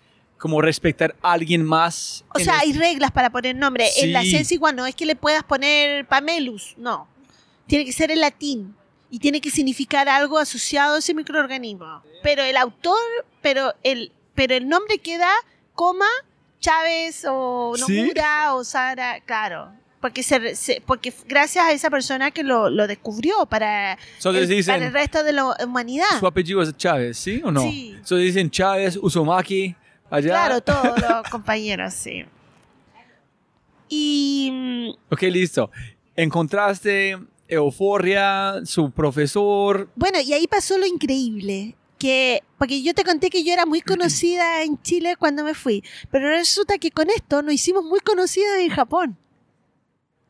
como 0.44 0.60
respetar 0.60 1.16
a 1.22 1.32
alguien 1.32 1.64
más. 1.64 2.22
O 2.34 2.38
sea, 2.38 2.58
el- 2.58 2.60
hay 2.60 2.72
reglas 2.74 3.10
para 3.12 3.30
poner 3.30 3.56
nombre. 3.56 3.88
En 3.96 4.12
la 4.12 4.20
ciencia 4.20 4.54
igual 4.54 4.76
no 4.76 4.84
es 4.84 4.94
que 4.94 5.06
le 5.06 5.16
puedas 5.16 5.42
poner 5.42 6.06
Pamelus, 6.06 6.74
no. 6.76 7.08
Tiene 7.66 7.86
que 7.86 7.92
ser 7.92 8.10
en 8.10 8.20
latín 8.20 8.76
y 9.10 9.20
tiene 9.20 9.40
que 9.40 9.48
significar 9.50 10.06
algo 10.06 10.36
asociado 10.38 10.96
a 10.96 10.98
ese 10.98 11.14
microorganismo. 11.14 12.02
Pero 12.22 12.42
el 12.42 12.58
autor, 12.58 12.98
pero 13.40 13.72
el, 13.82 14.12
pero 14.34 14.54
el 14.54 14.68
nombre 14.68 14.98
queda 14.98 15.30
coma 15.72 16.04
Chávez 16.60 17.24
o 17.26 17.72
¿Sí? 17.86 17.96
Nomura 18.02 18.54
o 18.54 18.64
Sara, 18.64 19.20
claro. 19.24 19.70
Porque, 20.02 20.22
se, 20.22 20.54
se- 20.56 20.82
porque 20.84 21.10
gracias 21.26 21.64
a 21.64 21.72
esa 21.72 21.88
persona 21.88 22.30
que 22.30 22.42
lo, 22.42 22.68
lo 22.68 22.86
descubrió 22.86 23.46
para, 23.46 23.94
el, 23.94 24.46
dicen, 24.46 24.74
para 24.74 24.86
el 24.88 24.92
resto 24.92 25.22
de 25.24 25.32
la 25.32 25.56
humanidad. 25.64 26.04
su 26.20 26.26
apellido 26.26 26.60
es 26.60 26.76
Chávez, 26.76 27.16
¿sí 27.16 27.40
o 27.42 27.50
no? 27.50 27.62
Sí. 27.62 27.92
Entonces 27.96 28.18
dicen 28.26 28.50
Chávez, 28.50 28.98
Uzumaki, 29.00 29.74
allá. 30.16 30.28
Claro, 30.30 30.60
todos 30.62 31.00
los 31.08 31.28
compañeros, 31.30 31.94
sí. 31.94 32.24
Y 33.88 34.50
mm, 34.52 34.90
Ok, 35.12 35.22
listo. 35.22 35.70
Encontraste 36.16 37.18
euforia, 37.48 38.60
su 38.64 38.90
profesor. 38.90 39.88
Bueno, 39.96 40.20
y 40.20 40.32
ahí 40.32 40.46
pasó 40.46 40.78
lo 40.78 40.86
increíble. 40.86 41.76
Que, 41.98 42.42
porque 42.58 42.82
yo 42.82 42.92
te 42.92 43.04
conté 43.04 43.30
que 43.30 43.44
yo 43.44 43.52
era 43.52 43.64
muy 43.66 43.80
conocida 43.80 44.62
en 44.62 44.80
Chile 44.82 45.16
cuando 45.16 45.42
me 45.42 45.54
fui, 45.54 45.82
pero 46.10 46.28
resulta 46.28 46.76
que 46.76 46.90
con 46.90 47.08
esto 47.08 47.40
nos 47.40 47.54
hicimos 47.54 47.82
muy 47.84 48.00
conocidas 48.00 48.58
en 48.58 48.68
Japón. 48.70 49.16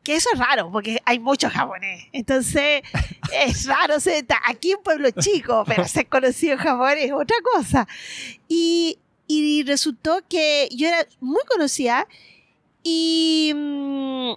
Que 0.03 0.15
eso 0.15 0.29
es 0.31 0.39
raro, 0.39 0.71
porque 0.71 0.99
hay 1.05 1.19
muchos 1.19 1.51
japoneses. 1.51 2.07
Entonces, 2.13 2.83
es 3.45 3.65
raro. 3.65 3.99
ser- 3.99 4.25
ta- 4.25 4.39
aquí 4.47 4.71
en 4.71 4.83
pueblo 4.83 5.09
chico, 5.11 5.63
pero 5.67 5.85
ser 5.87 6.07
conocido 6.07 6.53
en 6.53 6.59
Japón 6.59 6.93
es 6.97 7.11
otra 7.11 7.37
cosa. 7.53 7.87
Y, 8.47 8.99
y 9.27 9.63
resultó 9.63 10.19
que 10.27 10.69
yo 10.71 10.87
era 10.87 11.07
muy 11.19 11.41
conocida 11.47 12.07
y 12.83 13.51
mm, 13.55 14.33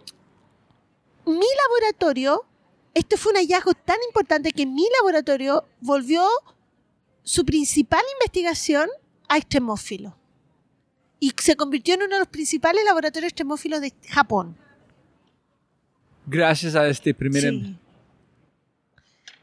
mi 1.26 1.46
laboratorio, 1.66 2.46
esto 2.94 3.16
fue 3.18 3.32
un 3.32 3.38
hallazgo 3.38 3.74
tan 3.74 3.98
importante 4.06 4.52
que 4.52 4.64
mi 4.64 4.86
laboratorio 4.98 5.66
volvió 5.80 6.26
su 7.22 7.44
principal 7.44 8.00
investigación 8.20 8.88
a 9.28 9.36
extremófilos. 9.36 10.14
Y 11.20 11.34
se 11.36 11.56
convirtió 11.56 11.94
en 11.94 12.04
uno 12.04 12.14
de 12.14 12.20
los 12.20 12.28
principales 12.28 12.84
laboratorios 12.84 13.30
extremófilos 13.30 13.82
de 13.82 13.92
Japón. 14.08 14.56
Gracias 16.26 16.74
a 16.74 16.88
este 16.88 17.12
primer... 17.12 17.42
Sí. 17.42 17.76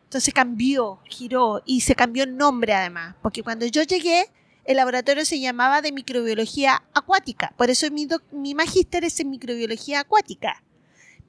Entonces 0.06 0.34
cambió, 0.34 1.00
giró 1.04 1.62
y 1.66 1.82
se 1.82 1.94
cambió 1.94 2.24
el 2.24 2.36
nombre 2.38 2.74
además, 2.74 3.16
porque 3.22 3.44
cuando 3.44 3.66
yo 3.66 3.84
llegué, 3.84 4.32
el 4.66 4.78
laboratorio 4.78 5.26
se 5.26 5.40
llamaba 5.40 5.82
de 5.82 5.92
microbiología 5.92 6.84
acuática, 6.94 7.54
por 7.58 7.70
eso 7.70 7.90
mi, 7.92 8.08
mi 8.32 8.56
magíster 8.56 9.04
es 9.04 9.20
en 9.20 9.30
microbiología 9.30 10.02
acuática. 10.02 10.64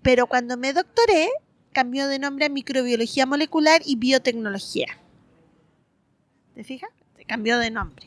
Pero 0.02 0.26
cuando 0.26 0.56
me 0.56 0.72
doctoré, 0.72 1.28
cambió 1.72 2.08
de 2.08 2.18
nombre 2.18 2.46
a 2.46 2.48
microbiología 2.48 3.26
molecular 3.26 3.82
y 3.84 3.96
biotecnología. 3.96 4.86
¿Te 6.54 6.64
fijas? 6.64 6.90
Se 7.16 7.24
cambió 7.24 7.58
de 7.58 7.70
nombre, 7.70 8.06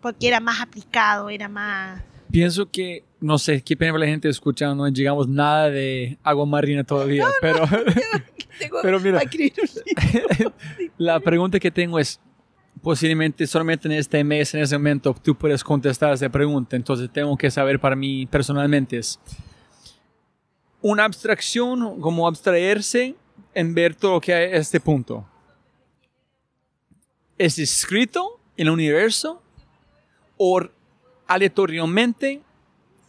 porque 0.00 0.28
era 0.28 0.40
más 0.40 0.60
aplicado, 0.60 1.30
era 1.30 1.48
más... 1.48 2.02
Pienso 2.30 2.70
que, 2.70 3.04
no 3.20 3.38
sé, 3.38 3.62
qué 3.62 3.76
pena 3.76 3.96
la 3.96 4.06
gente 4.06 4.28
escuchando, 4.28 4.84
no 4.84 4.88
llegamos 4.88 5.28
nada 5.28 5.70
de 5.70 6.18
agua 6.22 6.44
marina 6.44 6.84
todavía, 6.84 7.26
pero 7.40 7.66
Pero 8.82 9.00
mira. 9.00 9.20
la 10.98 11.20
pregunta 11.20 11.58
que 11.60 11.70
tengo 11.70 11.98
es, 11.98 12.20
posiblemente 12.82 13.46
solamente 13.46 13.88
en 13.88 13.92
este 13.92 14.22
mes, 14.24 14.54
en 14.54 14.62
ese 14.62 14.76
momento, 14.78 15.14
tú 15.22 15.34
puedes 15.34 15.62
contestar 15.62 16.12
esa 16.12 16.28
pregunta, 16.28 16.76
entonces 16.76 17.10
tengo 17.12 17.36
que 17.36 17.50
saber 17.50 17.80
para 17.80 17.96
mí 17.96 18.26
personalmente 18.26 18.98
es, 18.98 19.18
una 20.80 21.04
abstracción, 21.04 22.00
como 22.00 22.26
abstraerse 22.26 23.14
en 23.54 23.74
ver 23.74 23.94
todo 23.94 24.14
lo 24.14 24.20
que 24.20 24.34
hay 24.34 24.52
a 24.52 24.56
este 24.56 24.80
punto. 24.80 25.26
¿Es 27.36 27.58
escrito 27.58 28.40
en 28.56 28.66
el 28.66 28.72
universo 28.72 29.42
o 30.36 30.60
aleatoriamente, 31.26 32.40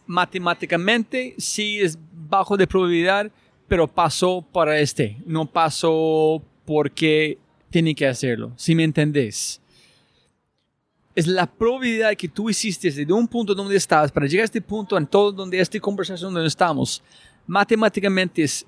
matemáticamente, 0.06 1.34
sí 1.38 1.80
es 1.80 1.98
bajo 2.12 2.56
de 2.56 2.66
probabilidad, 2.66 3.30
pero 3.68 3.86
pasó 3.86 4.42
para 4.42 4.78
este, 4.78 5.16
no 5.24 5.46
pasó 5.46 6.42
porque 6.64 7.38
tiene 7.70 7.94
que 7.94 8.06
hacerlo, 8.06 8.52
si 8.56 8.74
me 8.74 8.84
entendés? 8.84 9.60
es 11.14 11.26
la 11.26 11.46
probabilidad 11.46 12.14
que 12.16 12.28
tú 12.28 12.48
hiciste 12.48 12.90
desde 12.90 13.12
un 13.12 13.26
punto 13.26 13.54
donde 13.54 13.76
estás 13.76 14.12
para 14.12 14.26
llegar 14.26 14.42
a 14.42 14.44
este 14.44 14.60
punto 14.60 14.96
en 14.96 15.06
todo 15.06 15.32
donde 15.32 15.60
esta 15.60 15.78
conversación 15.80 16.32
donde 16.32 16.48
estamos, 16.48 17.02
matemáticamente 17.46 18.42
es, 18.42 18.64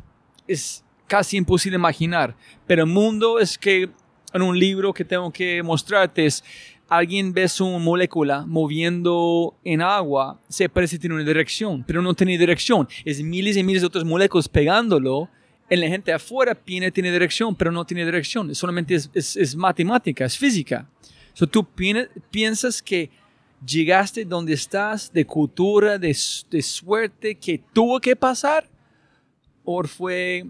es 0.46 0.84
casi 1.06 1.36
imposible 1.36 1.76
imaginar. 1.76 2.36
Pero 2.66 2.82
el 2.82 2.90
mundo 2.90 3.38
es 3.38 3.56
que 3.56 3.88
en 4.32 4.42
un 4.42 4.58
libro 4.58 4.92
que 4.92 5.04
tengo 5.04 5.30
que 5.30 5.62
mostrarte 5.62 6.26
es 6.26 6.42
alguien 6.88 7.32
ve 7.32 7.48
su 7.48 7.66
molécula 7.66 8.44
moviendo 8.46 9.54
en 9.64 9.80
agua, 9.80 10.40
se 10.48 10.68
parece 10.68 10.96
que 10.96 11.02
tiene 11.02 11.14
una 11.14 11.24
dirección, 11.24 11.84
pero 11.86 12.02
no 12.02 12.12
tiene 12.12 12.36
dirección. 12.36 12.88
Es 13.04 13.22
miles 13.22 13.56
y 13.56 13.62
miles 13.62 13.82
de 13.82 13.86
otras 13.86 14.04
moléculas 14.04 14.48
pegándolo. 14.48 15.28
En 15.72 15.80
la 15.80 15.88
gente 15.88 16.12
afuera 16.12 16.54
tiene, 16.54 16.90
tiene 16.90 17.10
dirección, 17.10 17.56
pero 17.56 17.72
no 17.72 17.86
tiene 17.86 18.04
dirección. 18.04 18.54
Solamente 18.54 18.94
es, 18.94 19.08
es, 19.14 19.36
es 19.36 19.56
matemática, 19.56 20.26
es 20.26 20.36
física. 20.36 20.86
So, 21.32 21.46
¿Tú 21.46 21.66
piensas 22.30 22.82
que 22.82 23.08
llegaste 23.64 24.26
donde 24.26 24.52
estás 24.52 25.10
de 25.10 25.24
cultura, 25.24 25.96
de, 25.96 26.14
de 26.50 26.62
suerte 26.62 27.36
que 27.36 27.58
tuvo 27.72 27.98
que 28.00 28.14
pasar? 28.14 28.68
¿O 29.64 29.82
fue 29.84 30.44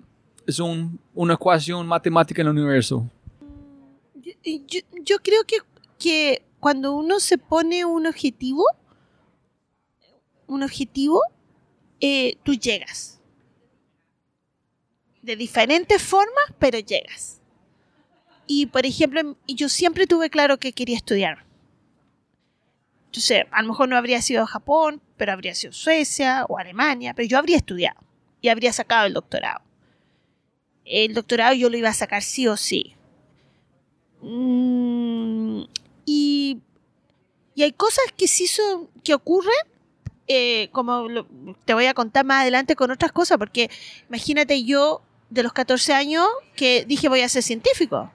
es 0.45 0.59
un, 0.59 0.99
una 1.15 1.35
ecuación 1.35 1.87
matemática 1.87 2.43
en 2.43 2.49
el 2.49 2.55
universo? 2.59 3.09
Yo, 4.17 4.81
yo, 5.05 5.19
creo 5.19 5.45
que, 5.47 5.59
que 6.01 6.43
cuando 6.59 6.95
uno 6.95 7.21
se 7.21 7.39
pone 7.39 7.85
un 7.85 8.09
objetivo, 8.09 8.65
un 10.49 10.65
objetivo, 10.65 11.23
eh, 12.01 12.39
tú 12.43 12.55
llegas. 12.55 13.22
De 15.23 15.37
diferentes 15.37 16.03
formas, 16.03 16.45
pero 16.59 16.79
llegas. 16.79 17.41
Y, 18.47 18.67
por 18.67 18.85
ejemplo, 18.85 19.37
yo 19.47 19.69
siempre 19.69 20.07
tuve 20.07 20.31
claro 20.31 20.59
que 20.59 20.73
quería 20.73 20.97
estudiar. 20.97 21.45
Entonces, 23.07 23.45
a 23.51 23.63
lo 23.63 23.69
mejor 23.69 23.89
no 23.89 23.97
habría 23.97 24.23
sido 24.23 24.47
Japón, 24.47 25.01
pero 25.17 25.33
habría 25.33 25.55
sido 25.55 25.73
Suecia 25.73 26.47
o 26.49 26.59
Alemania, 26.59 27.15
pero 27.15 27.29
yo 27.29 27.39
habría 27.39 27.59
estudiado 27.59 28.01
y 28.41 28.49
habría 28.49 28.73
sacado 28.73 29.07
el 29.07 29.13
doctorado. 29.13 29.61
El 30.85 31.15
doctorado 31.15 31.55
yo 31.55 31.71
lo 31.71 31.77
iba 31.77 31.91
a 31.91 31.95
sacar 31.95 32.23
sí 32.23 32.49
o 32.49 32.57
sí. 32.57 32.97
Mm, 34.23 35.65
y, 36.07 36.61
y, 37.55 37.63
hay 37.63 37.73
cosas 37.73 38.05
que 38.17 38.27
sí 38.27 38.47
son, 38.47 38.89
que 39.05 39.15
ocurren, 39.15 39.53
eh, 40.27 40.71
como 40.73 41.07
te 41.65 41.75
voy 41.75 41.87
a 41.87 41.95
contar 41.95 42.25
más 42.25 42.43
adelante 42.43 42.77
con 42.77 42.91
otras 42.91 43.13
cosas, 43.13 43.37
porque 43.37 43.71
imagínate 44.09 44.65
yo 44.65 45.03
de 45.33 45.43
los 45.43 45.53
14 45.53 45.95
años 45.95 46.27
que 46.55 46.85
dije 46.87 47.09
voy 47.09 47.23
a 47.23 47.29
ser 47.29 47.43
científico. 47.43 48.11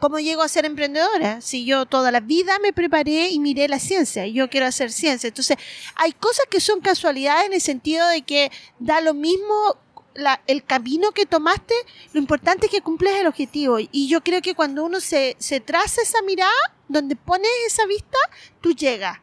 ¿Cómo 0.00 0.20
llego 0.20 0.42
a 0.42 0.48
ser 0.48 0.64
emprendedora? 0.64 1.40
Si 1.40 1.64
yo 1.64 1.84
toda 1.84 2.12
la 2.12 2.20
vida 2.20 2.60
me 2.60 2.72
preparé 2.72 3.30
y 3.30 3.40
miré 3.40 3.66
la 3.66 3.80
ciencia, 3.80 4.28
yo 4.28 4.48
quiero 4.48 4.66
hacer 4.66 4.92
ciencia. 4.92 5.26
Entonces, 5.26 5.56
hay 5.96 6.12
cosas 6.12 6.46
que 6.48 6.60
son 6.60 6.80
casualidades 6.80 7.46
en 7.46 7.52
el 7.54 7.60
sentido 7.60 8.06
de 8.06 8.22
que 8.22 8.52
da 8.78 9.00
lo 9.00 9.12
mismo 9.12 9.76
el 10.46 10.64
camino 10.64 11.12
que 11.12 11.26
tomaste, 11.26 11.74
lo 12.12 12.20
importante 12.20 12.66
es 12.66 12.72
que 12.72 12.80
cumples 12.80 13.14
el 13.16 13.26
objetivo. 13.26 13.78
Y 13.80 14.08
yo 14.08 14.20
creo 14.20 14.40
que 14.40 14.54
cuando 14.54 14.84
uno 14.84 15.00
se, 15.00 15.36
se 15.38 15.60
traza 15.60 16.02
esa 16.02 16.22
mirada, 16.22 16.52
donde 16.88 17.16
pones 17.16 17.50
esa 17.66 17.86
vista, 17.86 18.18
tú 18.60 18.72
llegas. 18.72 19.18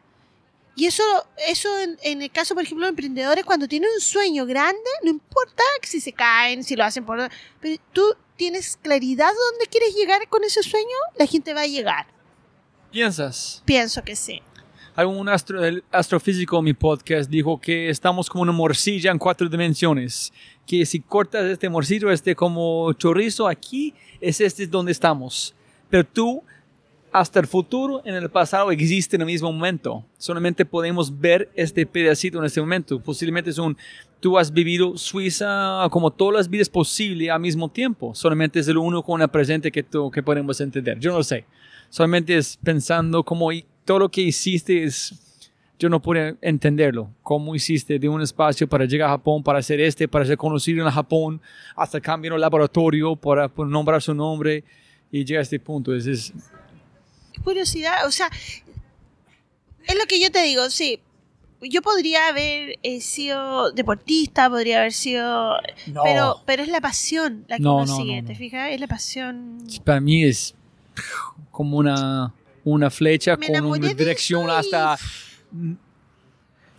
Y 0.78 0.84
eso, 0.84 1.02
eso 1.48 1.70
en, 2.02 2.20
el 2.20 2.30
caso, 2.30 2.54
por 2.54 2.62
ejemplo, 2.62 2.84
de 2.84 2.90
emprendedores, 2.90 3.46
cuando 3.46 3.66
tienen 3.66 3.88
un 3.94 4.00
sueño 4.00 4.44
grande, 4.44 4.78
no 5.02 5.08
importa 5.10 5.62
si 5.82 6.02
se 6.02 6.12
caen, 6.12 6.62
si 6.62 6.76
lo 6.76 6.84
hacen 6.84 7.06
por... 7.06 7.18
Pero 7.60 7.82
tú 7.94 8.14
tienes 8.36 8.76
claridad 8.76 9.30
dónde 9.50 9.66
quieres 9.70 9.94
llegar 9.94 10.28
con 10.28 10.44
ese 10.44 10.62
sueño, 10.62 10.96
la 11.18 11.26
gente 11.26 11.54
va 11.54 11.62
a 11.62 11.66
llegar. 11.66 12.06
¿Piensas? 12.92 13.62
Pienso 13.64 14.04
que 14.04 14.14
sí. 14.14 14.42
Hay 14.94 15.06
un 15.06 15.26
astro, 15.30 15.60
astrofísico 15.90 16.58
en 16.58 16.64
mi 16.64 16.74
podcast 16.74 17.30
dijo 17.30 17.58
que 17.58 17.88
estamos 17.88 18.28
como 18.28 18.42
una 18.42 18.52
morcilla 18.52 19.10
en 19.10 19.18
cuatro 19.18 19.48
dimensiones. 19.48 20.30
Que 20.66 20.84
si 20.84 21.00
cortas 21.00 21.46
este 21.46 21.70
morcillo, 21.70 22.10
este 22.10 22.34
como 22.34 22.92
chorizo 22.92 23.48
aquí, 23.48 23.94
es 24.20 24.42
este 24.42 24.66
donde 24.66 24.92
estamos. 24.92 25.54
Pero 25.88 26.04
tú 26.04 26.42
hasta 27.18 27.40
el 27.40 27.46
futuro 27.46 28.02
en 28.04 28.14
el 28.14 28.28
pasado 28.28 28.70
existe 28.70 29.16
en 29.16 29.22
el 29.22 29.26
mismo 29.26 29.50
momento. 29.50 30.04
Solamente 30.18 30.66
podemos 30.66 31.18
ver 31.18 31.50
este 31.54 31.86
pedacito 31.86 32.38
en 32.38 32.44
este 32.44 32.60
momento. 32.60 33.00
Posiblemente 33.00 33.48
es 33.48 33.56
un, 33.56 33.74
tú 34.20 34.36
has 34.36 34.52
vivido 34.52 34.98
Suiza 34.98 35.88
como 35.90 36.10
todas 36.10 36.34
las 36.34 36.50
vidas 36.50 36.68
posibles 36.68 37.30
al 37.30 37.40
mismo 37.40 37.70
tiempo. 37.70 38.14
Solamente 38.14 38.58
es 38.60 38.68
el 38.68 38.76
uno 38.76 39.02
con 39.02 39.22
el 39.22 39.28
presente 39.28 39.72
que, 39.72 39.82
tú, 39.82 40.10
que 40.10 40.22
podemos 40.22 40.60
entender. 40.60 40.98
Yo 40.98 41.10
no 41.10 41.22
sé. 41.22 41.46
Solamente 41.88 42.36
es 42.36 42.58
pensando 42.62 43.24
cómo 43.24 43.48
todo 43.86 44.00
lo 44.00 44.10
que 44.10 44.20
hiciste 44.20 44.84
es, 44.84 45.40
yo 45.78 45.88
no 45.88 46.02
puedo 46.02 46.36
entenderlo. 46.42 47.08
Cómo 47.22 47.54
hiciste 47.54 47.98
de 47.98 48.10
un 48.10 48.20
espacio 48.20 48.68
para 48.68 48.84
llegar 48.84 49.08
a 49.08 49.12
Japón, 49.12 49.42
para 49.42 49.60
hacer 49.60 49.80
este, 49.80 50.06
para 50.06 50.26
ser 50.26 50.36
conocido 50.36 50.84
en 50.84 50.92
Japón, 50.92 51.40
hasta 51.76 51.98
cambiar 51.98 52.34
el 52.34 52.42
laboratorio, 52.42 53.16
para, 53.16 53.50
nombrar 53.56 54.02
su 54.02 54.12
nombre 54.12 54.64
y 55.10 55.24
llegar 55.24 55.40
a 55.40 55.42
este 55.44 55.58
punto. 55.58 55.94
Es, 55.94 56.06
es 56.06 56.34
curiosidad, 57.42 58.06
o 58.06 58.10
sea, 58.10 58.30
es 59.86 59.94
lo 59.96 60.06
que 60.06 60.20
yo 60.20 60.30
te 60.30 60.42
digo, 60.42 60.68
sí. 60.70 61.00
Yo 61.62 61.80
podría 61.80 62.28
haber 62.28 62.78
eh, 62.82 63.00
sido 63.00 63.72
deportista, 63.72 64.50
podría 64.50 64.80
haber 64.80 64.92
sido... 64.92 65.54
Pero, 66.04 66.42
pero 66.44 66.62
es 66.62 66.68
la 66.68 66.82
pasión 66.82 67.44
la 67.48 67.56
que 67.56 67.62
uno 67.62 67.86
sigue, 67.86 68.22
¿te 68.22 68.34
fijas? 68.34 68.70
Es 68.70 68.80
la 68.80 68.86
pasión... 68.86 69.58
Para 69.84 70.00
mí 70.00 70.22
es 70.22 70.54
como 71.50 71.78
una, 71.78 72.34
una 72.64 72.90
flecha 72.90 73.36
con 73.36 73.64
una 73.64 73.88
dirección 73.94 74.50
hasta 74.50 74.98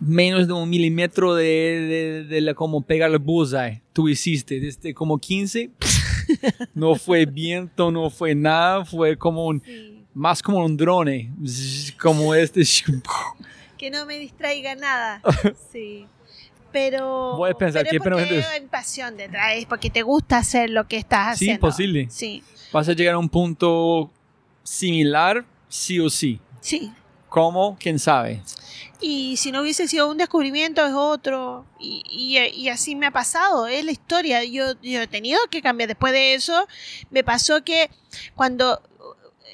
menos 0.00 0.46
de 0.46 0.52
un 0.52 0.70
milímetro 0.70 1.34
de, 1.34 2.24
de, 2.28 2.40
la, 2.40 2.54
como 2.54 2.82
pegar 2.82 3.10
el 3.10 3.18
bullseye. 3.18 3.82
Tú 3.92 4.08
hiciste 4.08 4.60
desde 4.60 4.94
como 4.94 5.18
15. 5.18 5.70
no 6.74 6.94
fue 6.94 7.26
viento, 7.26 7.90
no 7.90 8.10
fue 8.10 8.34
nada, 8.34 8.84
fue 8.84 9.16
como 9.16 9.46
un 9.46 9.62
más 10.14 10.42
como 10.42 10.64
un 10.64 10.76
drone, 10.76 11.32
como 12.00 12.34
este. 12.34 12.62
Que 13.76 13.90
no 13.90 14.06
me 14.06 14.18
distraiga 14.18 14.74
nada. 14.74 15.22
Sí. 15.72 16.06
Pero. 16.72 17.36
Voy 17.36 17.50
a 17.50 17.54
pensar 17.54 17.86
pero 17.88 18.04
que 18.04 18.10
porque 18.10 18.44
hay 18.44 18.60
pasión 18.66 19.16
detrás, 19.16 19.54
es 19.56 19.66
porque 19.66 19.88
te 19.88 20.02
gusta 20.02 20.38
hacer 20.38 20.68
lo 20.70 20.86
que 20.86 20.98
estás 20.98 21.34
haciendo. 21.34 21.54
Sí, 21.54 21.60
posible. 21.60 22.08
Sí. 22.10 22.42
Vas 22.72 22.88
a 22.88 22.92
llegar 22.92 23.14
a 23.14 23.18
un 23.18 23.28
punto 23.28 24.10
similar, 24.62 25.44
sí 25.68 25.98
o 25.98 26.10
sí. 26.10 26.40
Sí. 26.60 26.92
¿Cómo? 27.28 27.76
¿Quién 27.80 27.98
sabe? 27.98 28.42
Y 29.00 29.36
si 29.36 29.52
no 29.52 29.62
hubiese 29.62 29.86
sido 29.86 30.10
un 30.10 30.18
descubrimiento, 30.18 30.84
es 30.84 30.92
otro. 30.92 31.64
Y, 31.78 32.02
y, 32.54 32.68
así 32.68 32.96
me 32.96 33.06
ha 33.06 33.12
pasado, 33.12 33.66
es 33.66 33.84
la 33.84 33.92
historia. 33.92 34.42
Yo, 34.44 34.72
yo 34.82 35.02
he 35.02 35.06
tenido 35.06 35.38
que 35.50 35.62
cambiar. 35.62 35.88
Después 35.88 36.12
de 36.12 36.34
eso, 36.34 36.66
me 37.10 37.22
pasó 37.22 37.62
que 37.62 37.90
cuando 38.34 38.82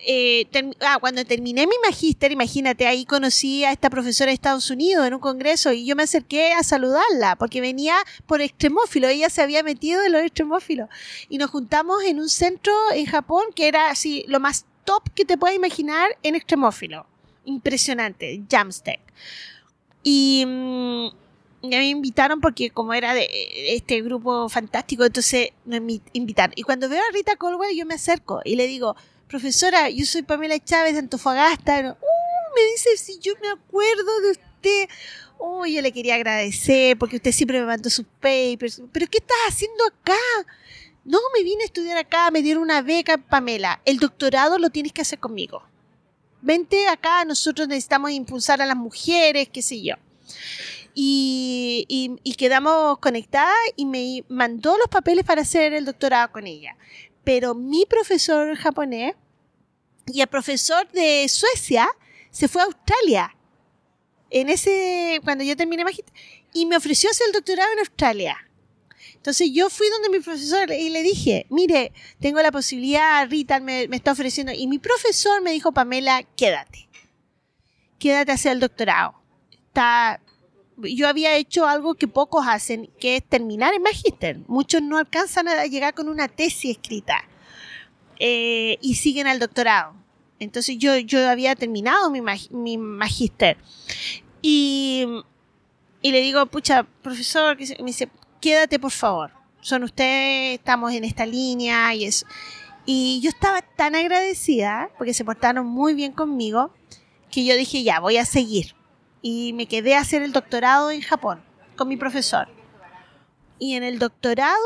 eh, 0.07 0.47
ah, 0.81 0.99
cuando 1.01 1.25
terminé 1.25 1.67
mi 1.67 1.75
magíster, 1.85 2.31
imagínate, 2.33 2.87
ahí 2.87 3.05
conocí 3.05 3.65
a 3.65 3.73
esta 3.73 3.91
profesora 3.91 4.31
de 4.31 4.35
Estados 4.35 4.71
Unidos 4.71 5.07
en 5.07 5.15
un 5.15 5.21
congreso 5.21 5.73
y 5.73 5.87
yo 5.87 5.97
me 5.97 6.03
acerqué 6.03 6.53
a 6.53 6.63
saludarla 6.63 7.37
porque 7.37 7.61
venía 7.61 7.97
por 8.27 8.41
extremófilo, 8.41 9.09
ella 9.09 9.31
se 9.31 9.43
había 9.43 9.63
metido 9.63 10.05
en 10.05 10.13
los 10.13 10.23
extremófilos 10.23 10.89
y 11.29 11.39
nos 11.39 11.51
juntamos 11.51 12.03
en 12.05 12.21
un 12.21 12.29
centro 12.29 12.73
en 12.93 13.07
Japón 13.07 13.45
que 13.55 13.69
era 13.69 13.91
así 13.91 14.25
lo 14.29 14.41
más 14.41 14.67
top 14.85 15.03
que 15.15 15.25
te 15.25 15.39
puedas 15.39 15.57
imaginar 15.57 16.11
en 16.23 16.35
extremófilo. 16.35 17.07
Impresionante, 17.45 18.43
Jamstack. 18.51 19.01
Y 20.03 20.45
mm, 20.47 21.09
me 21.63 21.89
invitaron 21.89 22.41
porque 22.41 22.71
como 22.71 22.93
era 22.93 23.15
de 23.15 23.29
este 23.75 24.03
grupo 24.03 24.49
fantástico, 24.49 25.05
entonces 25.05 25.49
me 25.65 26.01
invitaron. 26.13 26.53
Y 26.57 26.63
cuando 26.63 26.89
veo 26.89 27.01
a 27.01 27.13
Rita 27.13 27.37
Colwell, 27.37 27.77
yo 27.77 27.87
me 27.87 27.95
acerco 27.95 28.41
y 28.45 28.57
le 28.57 28.67
digo, 28.67 28.97
profesora, 29.35 29.91
yo 29.91 30.07
soy 30.07 30.23
Pamela 30.23 30.63
Chávez 30.63 30.93
de 30.93 31.01
Antofagasta. 31.01 31.99
Uh, 32.01 32.55
me 32.55 32.71
dice, 32.71 32.97
si 32.97 33.19
yo 33.19 33.33
me 33.43 33.49
acuerdo 33.49 34.21
de 34.21 34.31
usted. 34.31 34.89
Oh, 35.39 35.67
yo 35.67 35.83
le 35.83 35.91
quería 35.91 36.15
agradecer 36.15 36.97
porque 36.97 37.17
usted 37.17 37.33
siempre 37.33 37.59
me 37.59 37.67
mandó 37.67 37.91
sus 37.91 38.07
papers. 38.21 38.81
Pero 38.93 39.09
¿qué 39.11 39.19
estás 39.19 39.37
haciendo 39.49 39.85
acá? 39.87 40.15
No, 41.05 41.19
me 41.37 41.43
vine 41.43 41.65
a 41.65 41.67
estudiar 41.67 41.99
acá, 41.99 42.31
me 42.31 42.43
dieron 42.43 42.63
una 42.63 42.81
beca, 42.81 43.19
Pamela. 43.19 43.83
El 43.85 43.99
doctorado 43.99 44.57
lo 44.61 44.71
tienes 44.71 44.93
que 44.93 45.03
hacer 45.03 45.19
conmigo. 45.19 45.65
Vente 46.41 46.87
acá, 46.87 47.25
nosotros 47.25 47.67
necesitamos 47.67 48.13
impulsar 48.13 48.63
a 48.63 48.67
las 48.67 48.77
mujeres, 48.77 49.49
qué 49.53 49.63
sé 49.63 49.83
yo. 49.83 49.97
Y, 50.95 52.21
quedamos 52.39 52.99
conectadas 52.99 53.53
y 53.75 53.85
me 53.85 54.23
mandó 54.29 54.79
los 54.79 54.87
papeles 54.87 55.25
para 55.25 55.43
hacer 55.43 55.75
el 55.75 55.85
doctorado 55.85 56.31
con 56.31 56.47
ella. 56.47 56.77
Pero 57.25 57.57
mi 57.57 57.85
profesor 57.87 58.55
japonés 58.55 59.17
y 60.07 60.21
el 60.21 60.27
profesor 60.27 60.91
de 60.93 61.29
Suecia 61.29 61.89
se 62.31 62.49
fue 62.49 62.63
a 62.63 62.67
Australia. 62.67 63.37
En 64.31 64.49
ese, 64.49 65.21
cuando 65.23 65.45
yo 65.45 65.57
terminé 65.57 65.85
y 66.53 66.67
me 66.67 66.77
ofreció 66.77 67.11
hacer 67.11 67.29
el 67.29 67.33
doctorado 67.33 67.73
en 67.73 67.79
Australia. 67.81 68.37
Entonces 69.15 69.51
yo 69.53 69.71
fui 69.71 69.89
donde 69.89 70.11
mi 70.11 70.21
profesor 70.23 70.71
y 70.71 70.91
le 70.91 71.03
dije, 71.03 71.47
mire, 71.49 71.93
tengo 72.21 72.43
la 72.43 72.53
posibilidad, 72.53 73.29
Rita 73.29 73.61
me, 73.61 73.89
me 73.89 73.97
está 73.97 74.13
ofreciendo. 74.13 74.53
Y 74.53 74.67
mi 74.67 74.79
profesor 74.79 75.41
me 75.41 75.53
dijo, 75.53 75.73
Pamela, 75.73 76.23
quédate. 76.37 76.89
Quédate 77.99 78.33
a 78.33 78.35
hacer 78.35 78.53
el 78.53 78.61
doctorado. 78.61 79.15
Está, 79.51 80.21
yo 80.77 81.09
había 81.09 81.37
hecho 81.37 81.67
algo 81.67 81.95
que 81.95 82.09
pocos 82.09 82.45
hacen, 82.47 82.91
que 83.01 83.17
es 83.17 83.25
terminar 83.25 83.73
el 83.73 83.81
magíster. 83.81 84.41
Muchos 84.47 84.83
no 84.83 84.99
alcanzan 84.99 85.49
a 85.49 85.65
llegar 85.67 85.95
con 85.95 86.09
una 86.09 86.29
tesis 86.29 86.73
escrita 86.73 87.25
eh, 88.19 88.79
y 88.81 88.95
siguen 88.95 89.27
al 89.27 89.39
doctorado. 89.39 89.95
Entonces 90.39 90.77
yo, 90.79 90.97
yo 90.99 91.29
había 91.29 91.55
terminado 91.55 92.11
mi, 92.11 92.21
mag- 92.21 92.51
mi 92.51 92.77
magíster. 92.77 93.57
Y, 94.43 95.07
y 96.03 96.13
le 96.13 96.21
digo, 96.21 96.45
pucha, 96.47 96.83
profesor, 97.03 97.57
me 97.59 97.87
dice, 97.87 98.09
quédate 98.41 98.79
por 98.79 98.91
favor. 98.91 99.31
Son 99.61 99.83
ustedes, 99.85 100.59
estamos 100.59 100.93
en 100.93 101.05
esta 101.05 101.25
línea 101.25 101.95
y 101.95 102.05
eso. 102.05 102.27
Y 102.85 103.21
yo 103.23 103.31
estaba 103.31 103.63
tan 103.63 103.95
agradecida 103.95 104.91
porque 104.99 105.15
se 105.15 105.25
portaron 105.25 105.67
muy 105.67 105.95
bien 105.95 106.13
conmigo 106.13 106.71
que 107.31 107.45
yo 107.45 107.57
dije, 107.57 107.83
ya, 107.83 108.01
voy 108.01 108.19
a 108.19 108.27
seguir. 108.27 108.75
Y 109.23 109.55
me 109.55 109.67
quedé 109.67 109.95
a 109.95 110.01
hacer 110.01 110.23
el 110.23 110.33
doctorado 110.33 110.91
en 110.91 111.01
Japón 111.01 111.43
con 111.77 111.89
mi 111.89 111.97
profesor. 111.97 112.47
Y 113.59 113.75
en 113.75 113.85
el 113.85 113.99
doctorado, 113.99 114.59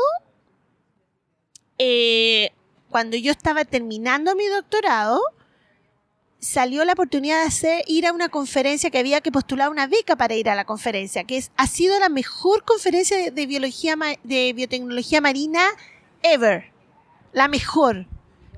eh, 1.77 2.51
cuando 2.89 3.17
yo 3.17 3.31
estaba 3.31 3.65
terminando 3.65 4.35
mi 4.35 4.47
doctorado, 4.47 5.21
salió 6.39 6.83
la 6.85 6.93
oportunidad 6.93 7.41
de 7.41 7.47
hacer, 7.47 7.83
ir 7.87 8.07
a 8.07 8.13
una 8.13 8.29
conferencia 8.29 8.89
que 8.89 8.97
había 8.97 9.21
que 9.21 9.31
postular 9.31 9.69
una 9.69 9.85
beca 9.87 10.15
para 10.15 10.33
ir 10.35 10.49
a 10.49 10.55
la 10.55 10.65
conferencia, 10.65 11.23
que 11.23 11.37
es, 11.37 11.51
ha 11.57 11.67
sido 11.67 11.99
la 11.99 12.09
mejor 12.09 12.63
conferencia 12.63 13.15
de, 13.17 13.29
de 13.31 13.45
biología 13.45 13.95
de 14.23 14.53
biotecnología 14.53 15.21
marina 15.21 15.61
ever. 16.23 16.71
La 17.31 17.47
mejor. 17.47 18.07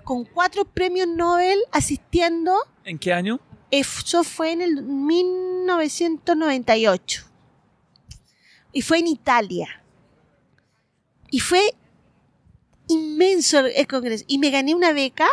Con 0.03 0.23
cuatro 0.25 0.65
premios 0.65 1.07
Nobel 1.07 1.59
asistiendo. 1.71 2.55
¿En 2.85 2.97
qué 2.97 3.13
año? 3.13 3.39
Eso 3.69 4.23
fue 4.23 4.51
en 4.51 4.61
el 4.61 4.81
1998. 4.83 7.23
Y 8.73 8.81
fue 8.81 8.97
en 8.99 9.07
Italia. 9.07 9.83
Y 11.29 11.39
fue 11.39 11.75
inmenso 12.91 13.59
el- 13.59 13.87
congreso. 13.87 14.23
Y 14.27 14.37
me 14.37 14.49
gané 14.51 14.75
una 14.75 14.93
beca. 14.93 15.27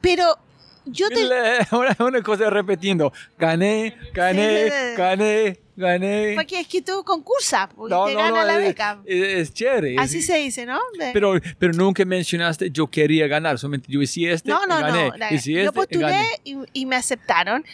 Pero 0.00 0.36
yo 0.84 1.08
te, 1.10 1.24
Una, 1.72 1.96
una 1.98 2.22
cosa 2.22 2.48
repitiendo. 2.50 3.12
Gané, 3.38 3.96
gané, 4.14 4.94
gané, 4.96 5.60
gané. 5.76 6.32
Porque 6.36 6.60
es 6.60 6.68
que 6.68 6.80
tú 6.82 7.02
concursas 7.04 7.68
y 7.76 7.90
No, 7.90 8.06
te 8.06 8.14
no, 8.14 8.18
gana 8.20 8.40
no, 8.40 8.44
la 8.46 8.56
beca. 8.56 9.02
es- 9.04 9.48
es 9.48 9.54
chévere. 9.54 9.96
Así 9.98 10.18
es- 10.18 10.26
se 10.26 10.36
dice, 10.38 10.64
¿no? 10.66 10.78
Pero, 11.12 11.34
pero 11.58 11.72
nunca 11.72 12.04
mencionaste 12.04 12.70
yo 12.70 12.86
quería 12.86 13.26
ganar, 13.26 13.58
solamente 13.58 13.90
yo 13.90 14.00
hice 14.00 14.32
este 14.32 14.50
no, 14.50 14.64
no, 14.66 14.80
gané. 14.80 15.08
no. 15.10 15.16
la- 15.16 15.32
hice 15.34 15.52
yo 15.52 15.58
este 15.60 15.68
y 15.68 15.72
postulé 15.72 16.24
y, 16.44 16.56
y 16.72 16.86
me 16.86 16.96
aceptaron. 16.96 17.64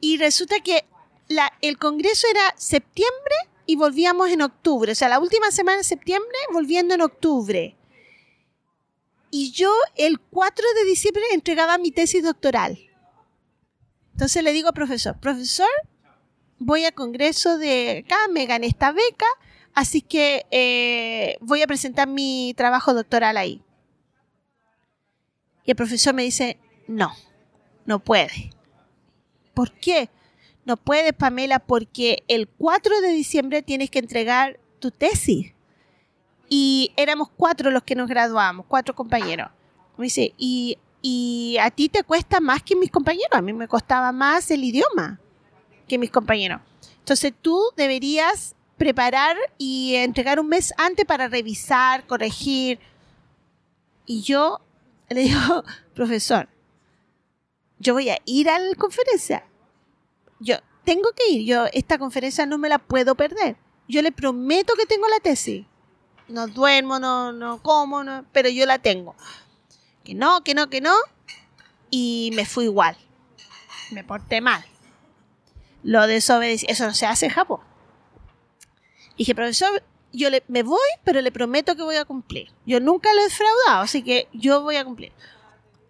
Y 0.00 0.18
resulta 0.18 0.56
que 0.60 0.84
la, 1.28 1.52
el 1.62 1.78
congreso 1.78 2.26
era 2.30 2.52
septiembre 2.56 3.34
y 3.68 3.76
volvíamos 3.76 4.30
en 4.30 4.40
octubre. 4.40 4.90
O 4.90 4.94
sea, 4.94 5.10
la 5.10 5.18
última 5.18 5.50
semana 5.50 5.76
de 5.76 5.84
septiembre 5.84 6.38
volviendo 6.50 6.94
en 6.94 7.02
octubre. 7.02 7.76
Y 9.30 9.52
yo 9.52 9.70
el 9.94 10.18
4 10.18 10.64
de 10.74 10.88
diciembre 10.88 11.22
entregaba 11.32 11.76
mi 11.76 11.90
tesis 11.90 12.24
doctoral. 12.24 12.78
Entonces 14.12 14.42
le 14.42 14.54
digo 14.54 14.68
al 14.68 14.74
profesor, 14.74 15.20
profesor, 15.20 15.68
voy 16.58 16.86
a 16.86 16.92
congreso 16.92 17.58
de 17.58 18.04
acá, 18.06 18.16
me 18.32 18.46
gané 18.46 18.68
esta 18.68 18.90
beca, 18.90 19.26
así 19.74 20.00
que 20.00 20.46
eh, 20.50 21.36
voy 21.42 21.60
a 21.60 21.66
presentar 21.66 22.08
mi 22.08 22.54
trabajo 22.56 22.94
doctoral 22.94 23.36
ahí. 23.36 23.62
Y 25.66 25.72
el 25.72 25.76
profesor 25.76 26.14
me 26.14 26.22
dice, 26.22 26.58
no, 26.86 27.12
no 27.84 27.98
puede. 27.98 28.50
¿Por 29.52 29.72
qué? 29.72 30.08
No 30.68 30.76
puedes, 30.76 31.14
Pamela, 31.14 31.60
porque 31.60 32.24
el 32.28 32.46
4 32.46 33.00
de 33.00 33.08
diciembre 33.08 33.62
tienes 33.62 33.88
que 33.88 34.00
entregar 34.00 34.60
tu 34.80 34.90
tesis. 34.90 35.54
Y 36.46 36.92
éramos 36.98 37.30
cuatro 37.34 37.70
los 37.70 37.84
que 37.84 37.94
nos 37.94 38.06
graduamos, 38.06 38.66
cuatro 38.68 38.94
compañeros. 38.94 39.48
Me 39.96 40.04
dice, 40.04 40.34
y, 40.36 40.76
y 41.00 41.56
a 41.58 41.70
ti 41.70 41.88
te 41.88 42.04
cuesta 42.04 42.40
más 42.40 42.62
que 42.62 42.76
mis 42.76 42.90
compañeros. 42.90 43.30
A 43.32 43.40
mí 43.40 43.54
me 43.54 43.66
costaba 43.66 44.12
más 44.12 44.50
el 44.50 44.62
idioma 44.62 45.18
que 45.88 45.96
mis 45.96 46.10
compañeros. 46.10 46.60
Entonces 46.98 47.32
tú 47.40 47.58
deberías 47.74 48.54
preparar 48.76 49.38
y 49.56 49.94
entregar 49.94 50.38
un 50.38 50.48
mes 50.48 50.74
antes 50.76 51.06
para 51.06 51.28
revisar, 51.28 52.06
corregir. 52.06 52.78
Y 54.04 54.20
yo 54.20 54.60
le 55.08 55.22
digo, 55.22 55.64
profesor, 55.94 56.46
yo 57.78 57.94
voy 57.94 58.10
a 58.10 58.18
ir 58.26 58.50
a 58.50 58.58
la 58.58 58.74
conferencia. 58.74 59.47
Yo 60.40 60.56
tengo 60.84 61.10
que 61.12 61.30
ir. 61.30 61.46
Yo 61.46 61.66
esta 61.72 61.98
conferencia 61.98 62.46
no 62.46 62.58
me 62.58 62.68
la 62.68 62.78
puedo 62.78 63.14
perder. 63.14 63.56
Yo 63.88 64.02
le 64.02 64.12
prometo 64.12 64.74
que 64.74 64.86
tengo 64.86 65.08
la 65.08 65.20
tesis. 65.20 65.66
No 66.28 66.46
duermo, 66.46 66.98
no, 66.98 67.32
no 67.32 67.62
como, 67.62 68.04
no, 68.04 68.26
pero 68.32 68.48
yo 68.50 68.66
la 68.66 68.78
tengo. 68.78 69.16
Que 70.04 70.14
no, 70.14 70.42
que 70.42 70.54
no, 70.54 70.68
que 70.68 70.80
no. 70.80 70.94
Y 71.90 72.30
me 72.34 72.44
fui 72.44 72.64
igual. 72.64 72.96
Me 73.90 74.04
porté 74.04 74.40
mal. 74.40 74.64
Lo 75.82 76.06
desobedecí. 76.06 76.66
Eso 76.68 76.86
no 76.86 76.94
se 76.94 77.06
hace 77.06 77.26
en 77.26 77.32
Japón. 77.32 77.60
Dije, 79.16 79.34
profesor, 79.34 79.82
yo 80.12 80.30
le, 80.30 80.42
me 80.48 80.62
voy, 80.62 80.78
pero 81.04 81.20
le 81.20 81.32
prometo 81.32 81.76
que 81.76 81.82
voy 81.82 81.96
a 81.96 82.04
cumplir. 82.04 82.50
Yo 82.66 82.80
nunca 82.80 83.12
lo 83.14 83.20
he 83.20 83.24
defraudado, 83.24 83.82
así 83.82 84.02
que 84.02 84.28
yo 84.32 84.62
voy 84.62 84.76
a 84.76 84.84
cumplir. 84.84 85.12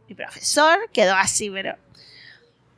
Mi 0.09 0.15
profesor 0.15 0.91
quedó 0.93 1.15
así, 1.15 1.51
pero... 1.51 1.77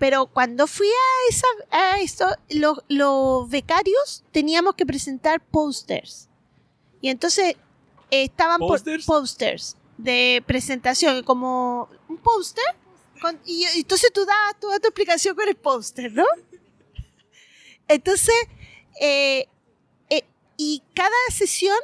Pero 0.01 0.27
cuando 0.27 0.67
fui 0.67 0.89
a, 0.89 1.29
esa, 1.31 1.47
a 1.71 2.01
esto, 2.01 2.27
los, 2.49 2.79
los 2.89 3.49
becarios 3.49 4.25
teníamos 4.33 4.75
que 4.75 4.85
presentar 4.87 5.41
posters. 5.41 6.29
Y 7.01 7.11
entonces 7.11 7.55
eh, 8.11 8.25
estaban 8.25 8.59
por- 8.59 8.71
¿Posters? 8.71 9.05
posters 9.07 9.77
de 9.99 10.43
presentación, 10.47 11.23
como 11.23 11.89
un 12.09 12.17
póster. 12.17 12.65
con- 13.23 13.39
Y, 13.45 13.65
y 13.77 13.81
entonces 13.81 14.11
tú 14.13 14.25
das 14.25 14.59
toda 14.59 14.81
tu 14.81 14.89
explicación 14.89 15.37
con 15.37 15.47
el 15.47 15.55
póster, 15.57 16.11
¿no? 16.13 16.25
Entonces, 17.89 18.35
eh, 19.01 19.47
eh, 20.09 20.25
y 20.57 20.83
cada 20.95 21.11
sesión, 21.33 21.77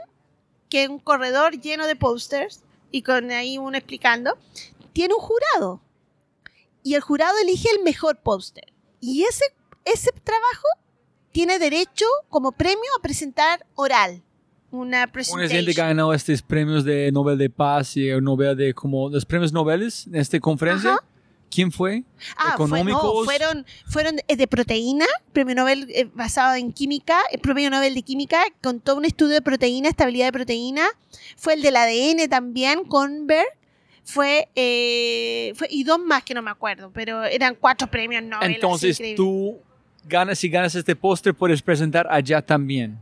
que 0.70 0.84
es 0.84 0.88
un 0.88 0.98
corredor 0.98 1.60
lleno 1.60 1.86
de 1.86 1.96
pósters, 1.96 2.62
y 2.90 3.02
con 3.02 3.30
ahí 3.30 3.58
uno 3.58 3.76
explicando, 3.76 4.38
tiene 4.92 5.14
un 5.14 5.20
jurado. 5.20 5.80
Y 6.86 6.94
el 6.94 7.00
jurado 7.00 7.34
elige 7.42 7.68
el 7.76 7.82
mejor 7.82 8.18
póster. 8.22 8.72
Y 9.00 9.24
ese, 9.24 9.44
ese 9.84 10.12
trabajo 10.22 10.68
tiene 11.32 11.58
derecho 11.58 12.04
como 12.28 12.52
premio 12.52 12.78
a 12.96 13.02
presentar 13.02 13.66
oral. 13.74 14.22
Una 14.70 15.08
presentación. 15.08 15.50
gente 15.50 15.74
que 15.74 15.80
ha 15.82 15.88
ganado 15.88 16.12
estos 16.14 16.42
premios 16.42 16.84
de 16.84 17.10
Nobel 17.10 17.38
de 17.38 17.50
Paz 17.50 17.96
y 17.96 18.08
Nobel 18.20 18.56
de 18.56 18.72
como 18.72 19.08
los 19.08 19.24
premios 19.24 19.52
Nobel 19.52 19.92
en 20.06 20.14
esta 20.14 20.38
conferencia. 20.38 20.90
Ajá. 20.92 21.04
¿Quién 21.50 21.72
fue? 21.72 22.04
Ah, 22.36 22.54
fue- 22.56 22.68
no, 22.68 22.76
económicos. 22.76 23.24
fueron, 23.24 23.66
fueron 23.88 24.20
eh, 24.28 24.36
de 24.36 24.46
proteína, 24.46 25.06
premio 25.32 25.56
Nobel 25.56 25.88
eh, 25.90 26.08
basado 26.14 26.54
en 26.54 26.72
química, 26.72 27.18
el 27.32 27.40
premio 27.40 27.68
Nobel 27.68 27.94
de 27.96 28.02
química 28.02 28.38
con 28.62 28.78
todo 28.78 28.96
un 28.98 29.04
estudio 29.04 29.34
de 29.34 29.42
proteína, 29.42 29.88
estabilidad 29.88 30.26
de 30.26 30.32
proteína. 30.32 30.86
Fue 31.36 31.54
el 31.54 31.62
del 31.62 31.74
ADN 31.74 32.28
también, 32.28 32.84
con 32.84 33.26
Berg. 33.26 33.48
Fue, 34.08 34.48
eh, 34.54 35.52
fue, 35.56 35.66
y 35.68 35.82
dos 35.82 35.98
más 35.98 36.22
que 36.22 36.32
no 36.32 36.40
me 36.40 36.50
acuerdo, 36.52 36.90
pero 36.94 37.24
eran 37.24 37.56
cuatro 37.56 37.88
premios 37.90 38.22
Nobel. 38.22 38.52
Entonces 38.54 38.96
tú 39.16 39.58
ganas, 40.04 40.38
si 40.38 40.48
ganas 40.48 40.74
este 40.76 40.94
póster, 40.94 41.34
puedes 41.34 41.60
presentar 41.60 42.06
allá 42.08 42.40
también. 42.40 42.96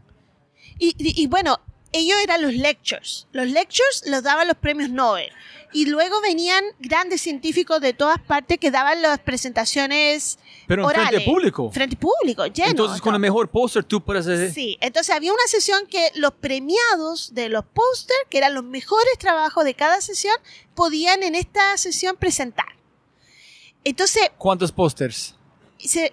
Y, 0.78 0.94
y- 0.98 1.22
y 1.22 1.26
bueno, 1.26 1.60
ellos 1.92 2.16
eran 2.24 2.40
los 2.42 2.54
lectures. 2.54 3.28
Los 3.32 3.46
lectures 3.48 4.04
los 4.06 4.22
daban 4.22 4.48
los 4.48 4.56
premios 4.56 4.88
Nobel. 4.90 5.28
Y 5.74 5.86
luego 5.86 6.20
venían 6.20 6.64
grandes 6.78 7.20
científicos 7.20 7.80
de 7.80 7.92
todas 7.92 8.20
partes 8.20 8.58
que 8.58 8.70
daban 8.70 9.02
las 9.02 9.18
presentaciones 9.18 10.38
Pero 10.68 10.82
en 10.82 10.86
orales. 10.88 11.08
frente 11.10 11.24
público. 11.24 11.70
Frente 11.72 11.96
público, 11.96 12.46
lleno. 12.46 12.70
Entonces 12.70 13.00
con 13.02 13.12
el 13.12 13.20
mejor 13.20 13.48
póster 13.50 13.82
tú 13.82 14.00
puedes 14.00 14.24
hacer... 14.26 14.52
Sí, 14.52 14.78
entonces 14.80 15.12
había 15.14 15.32
una 15.32 15.46
sesión 15.48 15.86
que 15.88 16.12
los 16.14 16.32
premiados 16.34 17.34
de 17.34 17.48
los 17.48 17.64
pósters, 17.64 18.20
que 18.30 18.38
eran 18.38 18.54
los 18.54 18.62
mejores 18.62 19.18
trabajos 19.18 19.64
de 19.64 19.74
cada 19.74 20.00
sesión, 20.00 20.36
podían 20.76 21.24
en 21.24 21.34
esta 21.34 21.76
sesión 21.76 22.16
presentar. 22.16 22.68
Entonces, 23.82 24.30
¿Cuántos 24.38 24.70
pósters? 24.70 25.34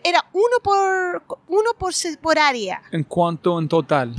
era 0.04 0.26
uno 0.34 0.58
por 0.64 1.24
uno 1.48 1.70
por, 1.78 1.94
por 2.20 2.40
área. 2.40 2.82
¿En 2.92 3.04
cuánto 3.04 3.60
en 3.60 3.70
total? 3.70 4.16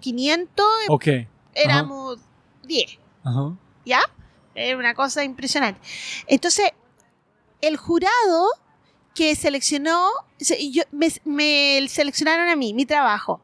500 0.00 0.66
Ok. 0.88 1.06
éramos 1.54 2.18
10, 2.64 2.98
Ajá. 3.24 3.52
¿ya? 3.84 4.00
Era 4.58 4.76
una 4.76 4.94
cosa 4.94 5.24
impresionante. 5.24 5.80
Entonces, 6.26 6.70
el 7.60 7.76
jurado 7.76 8.48
que 9.14 9.34
seleccionó, 9.34 10.08
se- 10.38 10.70
yo, 10.70 10.82
me, 10.92 11.08
me 11.24 11.86
seleccionaron 11.88 12.48
a 12.48 12.56
mí, 12.56 12.72
mi 12.74 12.86
trabajo. 12.86 13.42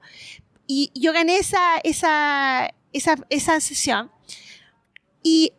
Y 0.67 0.91
yo 0.95 1.13
gané 1.13 1.39
esa, 1.39 1.79
esa, 1.83 2.73
esa, 2.93 3.17
esa 3.29 3.61
sesión. 3.61 4.11
Y 5.23 5.53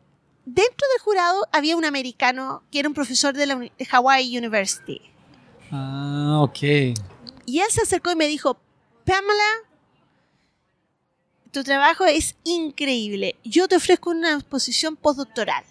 dentro 0.45 0.87
del 0.93 1.01
jurado 1.03 1.47
había 1.51 1.75
un 1.75 1.85
americano 1.85 2.63
que 2.71 2.79
era 2.79 2.87
un 2.87 2.93
profesor 2.93 3.33
de 3.35 3.45
la 3.45 3.55
de 3.55 3.87
Hawaii 3.91 4.37
University. 4.37 5.01
Ah, 5.71 6.39
ok. 6.41 6.59
Y 7.47 7.59
él 7.59 7.67
se 7.69 7.81
acercó 7.81 8.11
y 8.11 8.15
me 8.15 8.27
dijo, 8.27 8.59
Pamela, 9.05 9.43
tu 11.55 11.63
trabajo 11.63 12.03
es 12.03 12.35
increíble. 12.43 13.37
Yo 13.45 13.69
te 13.69 13.77
ofrezco 13.77 14.09
una 14.09 14.41
posición 14.41 14.97
postdoctoral. 14.97 15.63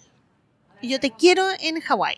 Yo 0.81 0.99
te 0.99 1.11
quiero 1.11 1.45
en 1.59 1.79
Hawái. 1.79 2.17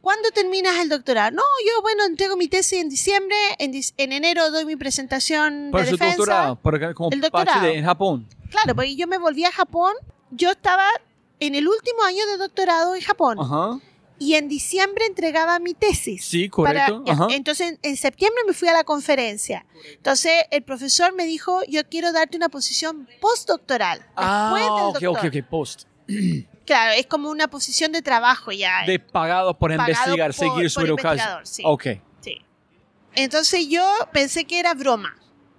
¿Cuándo 0.00 0.30
terminas 0.30 0.78
el 0.78 0.88
doctorado? 0.88 1.32
No, 1.32 1.42
yo, 1.66 1.82
bueno, 1.82 2.06
entrego 2.06 2.38
mi 2.38 2.48
tesis 2.48 2.80
en 2.80 2.88
diciembre. 2.88 3.36
En, 3.58 3.74
enero 3.98 4.50
doy 4.50 4.64
mi 4.64 4.76
presentación 4.76 5.68
Para 5.70 5.84
de 5.84 5.90
su 5.90 5.96
defensa. 5.96 6.16
doctorado, 6.16 6.56
para, 6.56 6.94
como 6.94 7.10
El 7.10 7.20
doctorado. 7.20 7.66
en 7.66 7.84
Japón. 7.84 8.26
Claro, 8.50 8.74
porque 8.74 8.96
yo 8.96 9.06
me 9.06 9.18
volví 9.18 9.44
a 9.44 9.52
Japón. 9.52 9.92
Yo 10.30 10.50
estaba 10.50 10.86
en 11.40 11.54
el 11.56 11.68
último 11.68 12.02
año 12.04 12.26
de 12.26 12.38
doctorado 12.38 12.94
en 12.94 13.02
Japón. 13.02 13.36
Ajá. 13.38 13.78
Y 14.20 14.34
en 14.34 14.48
diciembre 14.48 15.06
entregaba 15.06 15.58
mi 15.60 15.74
tesis. 15.74 16.24
Sí, 16.24 16.48
correcto. 16.48 17.04
Para- 17.04 17.16
ya, 17.16 17.24
Ajá. 17.24 17.34
Entonces, 17.34 17.78
en 17.82 17.96
septiembre 17.96 18.42
me 18.46 18.52
fui 18.52 18.66
a 18.68 18.72
la 18.72 18.82
conferencia. 18.84 19.64
Entonces, 19.92 20.32
el 20.50 20.62
profesor 20.64 21.14
me 21.14 21.24
dijo, 21.24 21.60
yo 21.68 21.88
quiero 21.88 22.10
darte 22.12 22.36
una 22.36 22.48
posición 22.48 23.08
postdoctoral. 23.20 23.98
Después 23.98 24.16
Ah, 24.16 24.92
del 24.98 25.06
ok, 25.08 25.18
ok, 25.18 25.24
ok, 25.26 25.48
post. 25.48 25.82
Claro, 26.68 26.92
es 26.98 27.06
como 27.06 27.30
una 27.30 27.48
posición 27.48 27.92
de 27.92 28.02
trabajo 28.02 28.52
ya. 28.52 28.84
De 28.84 28.98
pagado 28.98 29.56
por 29.58 29.70
Pagado 29.74 29.88
investigar, 29.90 30.34
por- 30.34 30.34
seguir 30.34 30.70
su 30.70 30.80
educación. 30.82 31.12
investigador, 31.14 31.46
sí. 31.46 31.62
Ok. 31.64 31.84
Sí. 32.20 32.36
Entonces 33.14 33.68
yo 33.68 33.82
pensé 34.12 34.44
que 34.44 34.58
era 34.60 34.74
broma. 34.74 35.16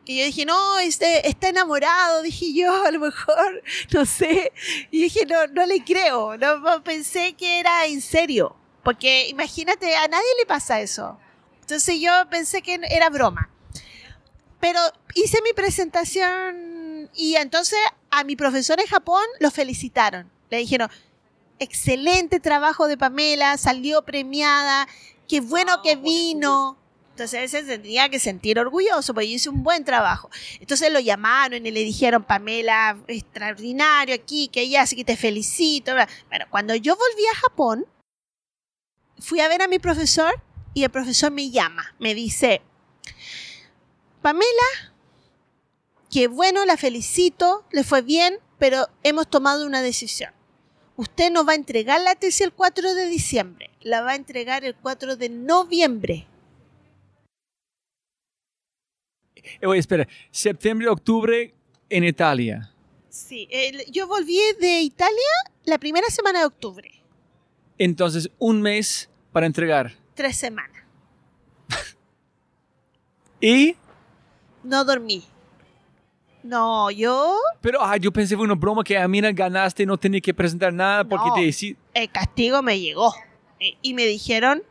Y 0.09 0.17
yo 0.17 0.25
dije, 0.25 0.43
no, 0.43 0.79
este, 0.79 1.29
está 1.29 1.49
enamorado, 1.49 2.23
dije 2.23 2.51
yo, 2.51 2.83
a 2.87 2.89
lo 2.89 2.99
mejor, 2.99 3.61
no 3.93 4.07
sé. 4.07 4.51
Y 4.89 5.03
dije, 5.03 5.23
no, 5.27 5.45
no 5.45 5.67
le 5.67 5.83
creo. 5.83 6.35
No, 6.35 6.83
pensé 6.83 7.33
que 7.33 7.59
era 7.59 7.85
en 7.85 8.01
serio. 8.01 8.55
Porque 8.83 9.27
imagínate, 9.27 9.95
a 9.95 10.07
nadie 10.07 10.25
le 10.39 10.47
pasa 10.47 10.81
eso. 10.81 11.19
Entonces 11.61 11.99
yo 11.99 12.11
pensé 12.31 12.63
que 12.63 12.79
era 12.89 13.11
broma. 13.11 13.51
Pero 14.59 14.79
hice 15.13 15.43
mi 15.43 15.53
presentación 15.53 17.11
y 17.13 17.35
entonces 17.35 17.77
a 18.09 18.23
mi 18.23 18.35
profesor 18.35 18.79
en 18.79 18.87
Japón 18.87 19.21
lo 19.39 19.51
felicitaron. 19.51 20.27
Le 20.49 20.57
dijeron, 20.57 20.89
excelente 21.59 22.39
trabajo 22.39 22.87
de 22.87 22.97
Pamela, 22.97 23.59
salió 23.59 24.01
premiada, 24.01 24.87
qué 25.27 25.39
bueno 25.39 25.83
que 25.83 25.97
vino. 25.97 26.78
Entonces 27.19 27.41
él 27.41 27.49
se 27.49 27.63
tendría 27.63 28.07
que 28.07 28.17
sentir 28.17 28.57
orgulloso 28.59 29.13
porque 29.13 29.27
hice 29.27 29.49
un 29.49 29.61
buen 29.61 29.83
trabajo. 29.83 30.29
Entonces 30.61 30.89
lo 30.89 31.01
llamaron 31.01 31.65
y 31.65 31.69
le 31.69 31.81
dijeron, 31.81 32.23
Pamela, 32.23 32.97
extraordinario 33.09 34.15
aquí, 34.15 34.47
que 34.47 34.61
ella 34.61 34.83
así 34.83 34.95
que 34.95 35.03
te 35.03 35.17
felicito. 35.17 35.91
Bueno, 36.29 36.45
cuando 36.49 36.75
yo 36.75 36.95
volví 36.95 37.25
a 37.27 37.35
Japón, 37.39 37.85
fui 39.17 39.41
a 39.41 39.49
ver 39.49 39.61
a 39.61 39.67
mi 39.67 39.79
profesor 39.79 40.41
y 40.73 40.85
el 40.85 40.91
profesor 40.91 41.29
me 41.29 41.49
llama, 41.51 41.93
me 41.99 42.15
dice, 42.15 42.61
Pamela, 44.21 44.93
qué 46.09 46.29
bueno, 46.29 46.65
la 46.65 46.77
felicito, 46.77 47.65
le 47.73 47.83
fue 47.83 48.01
bien, 48.01 48.39
pero 48.57 48.87
hemos 49.03 49.29
tomado 49.29 49.65
una 49.65 49.81
decisión. 49.81 50.31
Usted 50.95 51.33
no 51.33 51.43
va 51.43 51.51
a 51.51 51.57
entregar 51.57 51.99
la 51.99 52.15
tesis 52.15 52.39
el 52.39 52.53
4 52.53 52.93
de 52.93 53.07
diciembre, 53.07 53.71
la 53.81 54.03
va 54.03 54.11
a 54.11 54.15
entregar 54.15 54.63
el 54.63 54.73
4 54.73 55.17
de 55.17 55.27
noviembre. 55.27 56.25
Eh, 59.35 59.37
oye, 59.65 59.79
espera, 59.79 60.07
septiembre, 60.31 60.87
octubre 60.89 61.53
en 61.89 62.03
Italia. 62.03 62.71
Sí, 63.09 63.47
el- 63.51 63.83
yo 63.91 64.07
volví 64.07 64.37
de 64.59 64.81
Italia 64.81 65.15
la 65.65 65.77
primera 65.77 66.07
semana 66.09 66.39
de 66.39 66.45
octubre, 66.45 66.91
Entonces, 67.77 68.29
un 68.39 68.61
mes 68.61 69.09
para 69.31 69.45
entregar. 69.45 69.93
tres 70.15 70.35
semanas. 70.37 70.83
Y, 73.41 73.75
No 74.63 74.83
dormí. 74.83 75.23
No, 76.43 76.89
yo 76.91 77.37
pero 77.61 77.81
ah, 77.83 77.97
yo 77.97 78.11
pensé 78.13 78.35
fue 78.35 78.45
una 78.45 78.55
broma 78.55 78.81
que 78.83 78.97
a 78.97 79.07
mí 79.09 79.19
ganaste 79.33 79.83
y 79.83 79.85
no 79.85 79.97
tenía 79.97 80.21
que 80.21 80.33
presentar 80.33 80.71
nada 80.73 81.03
porque 81.03 81.27
No. 81.27 81.33
te 81.35 81.41
decí. 81.41 81.75
el 81.93 82.09
castigo 82.09 82.61
me 82.61 82.79
llegó 82.79 83.13
Eh, 83.59 83.73
y 83.81 83.93
me 83.93 84.05
dijeron 84.05 84.63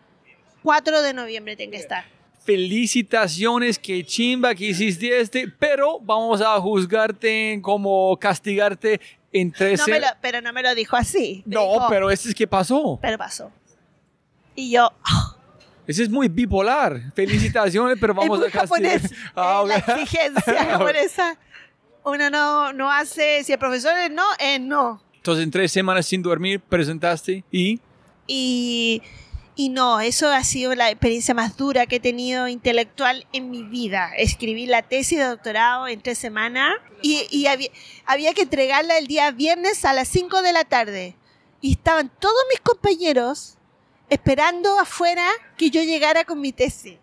4 0.63 1.03
de 1.03 1.13
noviembre 1.13 1.57
tengo 1.57 1.73
que 1.73 1.77
estar. 1.77 2.05
Felicitaciones, 2.49 3.79
que 3.79 4.05
chimba 4.05 4.55
que 4.55 4.67
hiciste 4.69 5.21
este, 5.21 5.49
pero 5.59 6.01
vamos 6.01 6.41
a 6.41 6.59
juzgarte 6.61 7.59
como 7.63 8.17
castigarte 8.19 9.01
en 9.33 9.49
No 9.49 9.55
13. 9.59 9.91
me 9.91 10.01
lo- 10.01 10.07
pero 10.23 10.41
no 10.41 10.53
me 10.53 10.63
lo 10.63 10.75
dijo 10.75 10.97
así. 10.97 11.43
No, 11.45 11.61
dijo, 11.75 11.87
pero 11.91 12.11
este 12.11 12.31
es 12.31 12.35
que 12.35 12.47
pasó. 12.47 12.99
pero 13.03 13.19
pasó. 13.19 13.53
Y 14.55 14.71
yo, 14.71 14.91
ah, 15.05 15.37
Ese 15.87 16.03
es 16.05 16.09
muy 16.11 16.29
bipolar. 16.29 17.13
Felicitaciones, 17.15 17.97
pero 18.01 18.15
vamos 18.15 18.39
a 18.41 18.51
castigar. 18.51 18.69
japonés. 19.01 19.13
Ah, 19.37 19.63
es 19.65 19.69
la 19.69 19.77
exigencia 19.77 20.65
japonesa. 20.71 21.39
Uno 22.05 22.31
no, 22.31 22.73
no 22.73 22.91
hace, 22.91 23.45
si 23.45 23.53
el 23.53 23.59
profesor 23.59 23.93
es 23.99 24.11
no, 24.11 24.25
es 24.39 24.59
no. 24.61 25.03
Entonces, 25.15 25.45
en 25.45 25.51
tres 25.51 25.71
semanas 25.71 26.07
sin 26.07 26.23
dormir, 26.23 26.61
presentaste 26.61 27.45
y. 27.53 27.79
Y, 28.27 29.03
y 29.61 29.71
no, 29.71 29.99
eso 29.99 30.29
ha 30.29 30.45
sido 30.45 30.77
la 30.77 30.89
experiencia 30.89 31.35
más 31.35 31.57
dura 31.57 31.87
que 31.87 31.97
he 31.97 32.01
tenido 32.01 32.47
intelectual 32.47 33.27
en 33.33 33.51
mi 33.51 33.65
vida. 33.65 34.13
Escribí 34.17 34.67
la 34.67 34.83
tesis 34.83 35.19
de 35.19 35.25
doctorado 35.25 35.89
en 35.89 36.01
tres 36.01 36.17
semanas 36.17 36.77
y, 37.03 37.45
había, 38.07 38.35
que 38.35 38.43
entregarla 38.43 38.99
el 38.99 39.09
día 39.09 39.33
viernes 39.33 39.85
a 39.85 39.93
las 39.95 40.07
5 40.07 40.43
de 40.43 40.53
la 40.53 40.63
tarde. 40.65 41.17
Y 41.61 41.73
estaban 41.73 42.09
todos 42.21 42.37
mis 42.53 42.61
compañeros 42.61 43.59
esperando 44.09 44.79
afuera 44.79 45.29
que 45.57 45.71
yo 45.71 45.83
llegara 45.83 46.25
con 46.25 46.41
mi 46.41 46.53
tesis. 46.53 46.97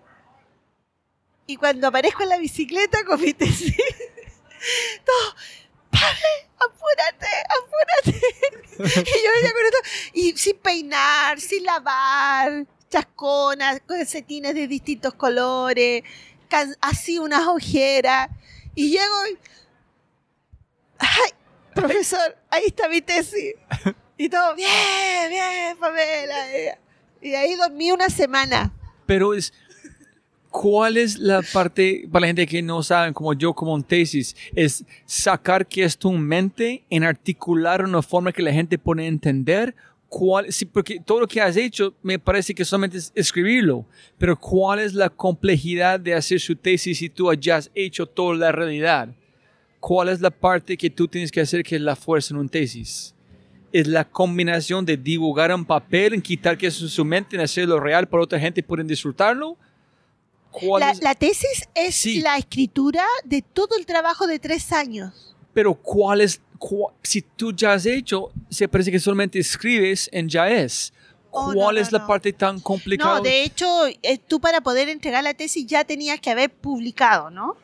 Y 1.47 1.57
cuando 1.57 1.89
aparezco 1.89 2.23
en 2.23 2.29
la 2.29 2.37
bicicleta 2.37 3.03
con 3.03 3.19
mi 3.19 3.33
tesis, 3.33 3.75
todo. 5.05 5.35
¡Apúrate! 6.57 7.27
¡Apúrate! 7.57 8.21
y 8.79 9.23
yo 9.23 9.31
venía 9.33 9.53
con 9.53 9.65
esto, 9.65 9.77
y 10.13 10.37
sin 10.37 10.57
peinar, 10.57 11.39
sin 11.39 11.63
lavar, 11.63 12.65
chasconas, 12.89 13.81
calcetines 13.85 14.53
de 14.53 14.67
distintos 14.67 15.13
colores, 15.13 16.03
así 16.81 17.19
unas 17.19 17.47
ojeras. 17.47 18.29
Y 18.73 18.91
llego 18.91 19.27
y. 19.31 19.37
¡Ay! 20.99 21.31
Profesor, 21.73 22.37
ahí 22.49 22.63
está 22.67 22.87
mi 22.87 23.01
tesis. 23.01 23.53
Y 24.17 24.29
todo, 24.29 24.55
bien, 24.55 25.29
bien, 25.29 25.77
Pamela. 25.77 26.77
Y 27.21 27.35
ahí 27.35 27.55
dormí 27.55 27.91
una 27.91 28.09
semana. 28.09 28.71
Pero 29.05 29.33
es. 29.33 29.51
¿Cuál 30.61 30.95
es 30.95 31.19
la 31.19 31.41
parte, 31.41 32.07
para 32.09 32.21
la 32.21 32.27
gente 32.27 32.47
que 32.47 32.61
no 32.61 32.81
saben, 32.81 33.13
como 33.13 33.33
yo, 33.33 33.53
como 33.53 33.73
un 33.73 33.83
tesis, 33.83 34.33
es 34.55 34.85
sacar 35.05 35.67
que 35.67 35.83
es 35.83 35.97
tu 35.97 36.13
mente 36.13 36.85
en 36.89 37.03
articular 37.03 37.83
una 37.83 38.01
forma 38.01 38.31
que 38.31 38.41
la 38.41 38.53
gente 38.53 38.77
puede 38.77 39.05
entender? 39.05 39.75
¿Cuál, 40.07 40.53
sí, 40.53 40.63
porque 40.63 41.01
todo 41.05 41.19
lo 41.19 41.27
que 41.27 41.41
has 41.41 41.57
hecho 41.57 41.93
me 42.01 42.17
parece 42.17 42.55
que 42.55 42.63
solamente 42.63 42.99
es 42.99 43.11
escribirlo, 43.15 43.85
pero 44.17 44.39
¿cuál 44.39 44.79
es 44.79 44.93
la 44.93 45.09
complejidad 45.09 45.99
de 45.99 46.13
hacer 46.13 46.39
su 46.39 46.55
tesis 46.55 46.99
si 46.99 47.09
tú 47.09 47.29
hayas 47.29 47.69
hecho 47.75 48.05
toda 48.05 48.37
la 48.37 48.53
realidad? 48.53 49.09
¿Cuál 49.81 50.07
es 50.07 50.21
la 50.21 50.31
parte 50.31 50.77
que 50.77 50.89
tú 50.89 51.05
tienes 51.05 51.33
que 51.33 51.41
hacer 51.41 51.63
que 51.63 51.75
es 51.75 51.81
la 51.81 51.97
fuerza 51.97 52.33
en 52.33 52.39
un 52.39 52.47
tesis? 52.47 53.13
es 53.73 53.87
la 53.87 54.05
combinación 54.05 54.85
de 54.85 54.95
dibujar 54.95 55.51
en 55.51 55.65
papel, 55.65 56.13
en 56.13 56.21
quitar 56.21 56.57
que 56.57 56.67
eso 56.67 56.85
en 56.85 56.89
su 56.89 57.03
mente, 57.03 57.35
en 57.35 57.41
hacerlo 57.41 57.77
real 57.77 58.07
para 58.07 58.23
otra 58.23 58.39
gente 58.39 58.63
pueden 58.63 58.87
disfrutarlo. 58.87 59.57
¿Cuál 60.59 60.79
La, 60.81 60.93
la 61.01 61.15
tesis 61.15 61.67
es 61.73 61.95
Sí. 61.95 62.21
la 62.21 62.37
escritura 62.37 63.03
de 63.23 63.41
todo 63.41 63.77
el 63.77 63.85
trabajo 63.85 64.27
de 64.27 64.39
tres 64.39 64.71
años. 64.71 65.35
Pero 65.53 65.73
cuál 65.73 66.21
es, 66.21 66.41
si 67.03 67.21
tú 67.21 67.53
ya 67.53 67.73
has 67.73 67.85
hecho, 67.85 68.31
se 68.49 68.67
parece 68.67 68.91
que 68.91 68.99
solamente 68.99 69.39
escribes 69.39 70.09
en 70.11 70.27
ya 70.29 70.49
es. 70.49 70.93
Oh, 71.31 71.51
¿Cuál 71.53 71.75
no, 71.75 71.81
es 71.81 71.91
no, 71.91 71.97
la 71.97 72.01
no. 72.03 72.07
parte 72.07 72.31
tan 72.33 72.59
complicada? 72.61 73.17
No, 73.17 73.21
de 73.21 73.43
hecho, 73.43 73.87
eh, 73.87 74.17
tú 74.25 74.39
para 74.39 74.61
poder 74.61 74.87
entregar 74.89 75.23
la 75.23 75.33
tesis 75.33 75.65
ya 75.67 75.83
tenías 75.83 76.19
que 76.21 76.29
haber 76.29 76.49
publicado, 76.49 77.29
¿no? 77.29 77.57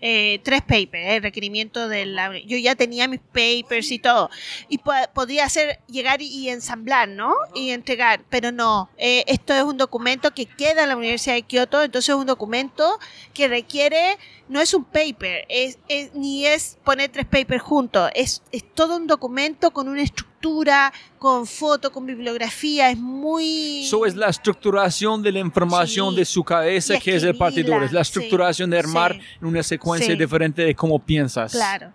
Eh, 0.00 0.40
tres 0.44 0.60
papers, 0.62 1.08
el 1.08 1.22
requerimiento 1.22 1.88
de 1.88 2.06
la... 2.06 2.38
Yo 2.38 2.56
ya 2.56 2.74
tenía 2.74 3.08
mis 3.08 3.20
papers 3.20 3.90
y 3.90 3.98
todo. 3.98 4.30
Y 4.68 4.78
po- 4.78 4.92
podría 5.14 5.44
hacer, 5.44 5.80
llegar 5.88 6.22
y, 6.22 6.26
y 6.26 6.48
ensamblar, 6.50 7.08
¿no? 7.08 7.34
Y 7.54 7.70
entregar. 7.70 8.22
Pero 8.30 8.52
no, 8.52 8.90
eh, 8.96 9.24
esto 9.26 9.54
es 9.54 9.62
un 9.62 9.76
documento 9.76 10.32
que 10.32 10.46
queda 10.46 10.82
en 10.84 10.88
la 10.90 10.96
Universidad 10.96 11.34
de 11.34 11.42
Kioto, 11.42 11.82
entonces 11.82 12.10
es 12.10 12.14
un 12.14 12.26
documento 12.26 12.98
que 13.34 13.48
requiere, 13.48 14.18
no 14.48 14.60
es 14.60 14.72
un 14.74 14.84
paper, 14.84 15.44
es, 15.48 15.78
es- 15.88 16.14
ni 16.14 16.46
es 16.46 16.78
poner 16.84 17.10
tres 17.10 17.26
papers 17.26 17.62
juntos, 17.62 18.10
es, 18.14 18.42
es 18.52 18.64
todo 18.74 18.96
un 18.96 19.06
documento 19.06 19.70
con 19.70 19.88
una 19.88 20.02
estructura, 20.02 20.92
con 21.18 21.46
foto, 21.46 21.90
con 21.92 22.06
bibliografía, 22.06 22.90
es 22.90 22.98
muy... 22.98 23.84
Eso 23.84 24.06
es 24.06 24.14
la 24.16 24.28
estructuración 24.28 25.22
de 25.22 25.32
la 25.32 25.40
información 25.40 26.10
Sí. 26.14 26.16
de 26.20 26.24
su 26.24 26.44
cabeza 26.44 26.98
que 26.98 27.16
es 27.16 27.22
el 27.24 27.36
partidor. 27.36 27.82
Es 27.82 27.92
la 27.92 28.00
estructuración 28.02 28.70
de 28.70 28.80
sí, 28.80 28.86
armar 28.86 29.14
sí. 29.14 29.20
en 29.40 29.46
una 29.46 29.62
secuencia 29.62 30.14
diferente 30.14 30.62
de 30.62 30.74
cómo 30.74 30.98
piensas. 30.98 31.52
Claro. 31.52 31.92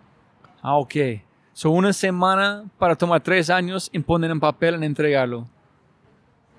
Ah, 0.62 0.76
ok. 0.78 0.96
So 1.54 1.70
una 1.70 1.94
semana 1.94 2.66
para 2.78 2.96
tomar 2.96 3.22
tres 3.22 3.50
años 3.50 3.90
y 3.94 4.00
poner 4.00 4.32
en 4.32 4.40
papel 4.40 4.76
en 4.76 4.84
entregarlo. 4.84 5.48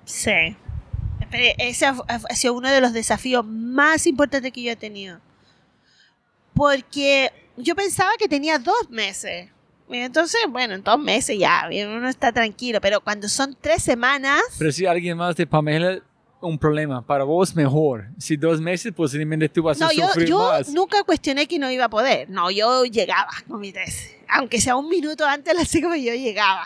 Sí. 0.05 0.55
Ese 1.57 1.85
ha 1.85 1.95
ha 2.07 2.35
sido 2.35 2.53
uno 2.53 2.69
de 2.69 2.79
los 2.81 2.93
desafíos 2.93 3.45
más 3.45 4.07
importantes 4.07 4.51
que 4.51 4.63
yo 4.63 4.71
he 4.71 4.75
tenido. 4.75 5.19
Porque 6.55 7.31
yo 7.57 7.75
pensaba 7.75 8.11
que 8.17 8.27
tenía 8.27 8.57
dos 8.57 8.89
meses. 8.89 9.49
Entonces, 9.89 10.41
bueno, 10.49 10.73
en 10.73 10.83
dos 10.83 10.97
meses 10.97 11.37
ya, 11.37 11.69
uno 11.69 12.09
está 12.09 12.31
tranquilo. 12.31 12.81
Pero 12.81 13.01
cuando 13.01 13.29
son 13.29 13.55
tres 13.59 13.83
semanas, 13.83 14.41
Pero 14.57 14.71
si 14.71 14.85
alguien 14.85 15.17
más 15.17 15.35
de 15.35 15.45
Pamela, 15.45 16.01
un 16.41 16.57
problema. 16.57 17.05
Para 17.05 17.23
vos, 17.23 17.55
mejor. 17.55 18.07
Si 18.17 18.35
dos 18.37 18.61
meses, 18.61 18.93
posiblemente 18.93 19.49
tú 19.49 19.63
vas 19.63 19.79
no, 19.79 19.87
a 19.87 19.93
yo, 19.93 20.07
sufrir 20.07 20.27
yo 20.29 20.39
más. 20.39 20.69
nunca 20.69 21.03
cuestioné 21.03 21.47
que 21.47 21.59
no 21.59 21.69
iba 21.71 21.85
a 21.85 21.89
poder. 21.89 22.29
No, 22.29 22.51
yo 22.51 22.85
llegaba 22.85 23.31
con 23.47 23.59
mi 23.59 23.71
tesis. 23.71 24.15
Aunque 24.29 24.59
sea 24.61 24.75
un 24.75 24.89
minuto 24.89 25.25
antes 25.25 25.55
la 25.57 25.65
cita, 25.65 25.95
yo 25.97 26.13
llegaba. 26.13 26.65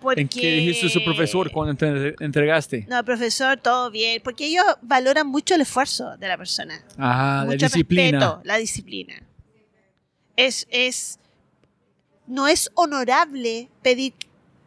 Porque... 0.00 0.20
¿En 0.22 0.28
qué 0.28 0.52
dijiste 0.52 0.88
su 0.88 1.04
profesor 1.04 1.50
cuando 1.52 1.74
te 1.74 2.14
entregaste? 2.24 2.86
No, 2.88 3.04
profesor, 3.04 3.56
todo 3.58 3.90
bien. 3.90 4.20
Porque 4.24 4.46
ellos 4.46 4.64
valoran 4.82 5.26
mucho 5.26 5.54
el 5.54 5.60
esfuerzo 5.60 6.16
de 6.16 6.26
la 6.28 6.36
persona. 6.38 6.82
Ah, 6.98 7.42
la 7.44 7.52
mucho 7.52 7.66
disciplina. 7.66 8.18
respeto, 8.18 8.40
la 8.44 8.56
disciplina. 8.56 9.14
Es, 10.36 10.66
es, 10.70 11.18
no 12.26 12.48
es 12.48 12.70
honorable 12.74 13.68
pedir 13.82 14.14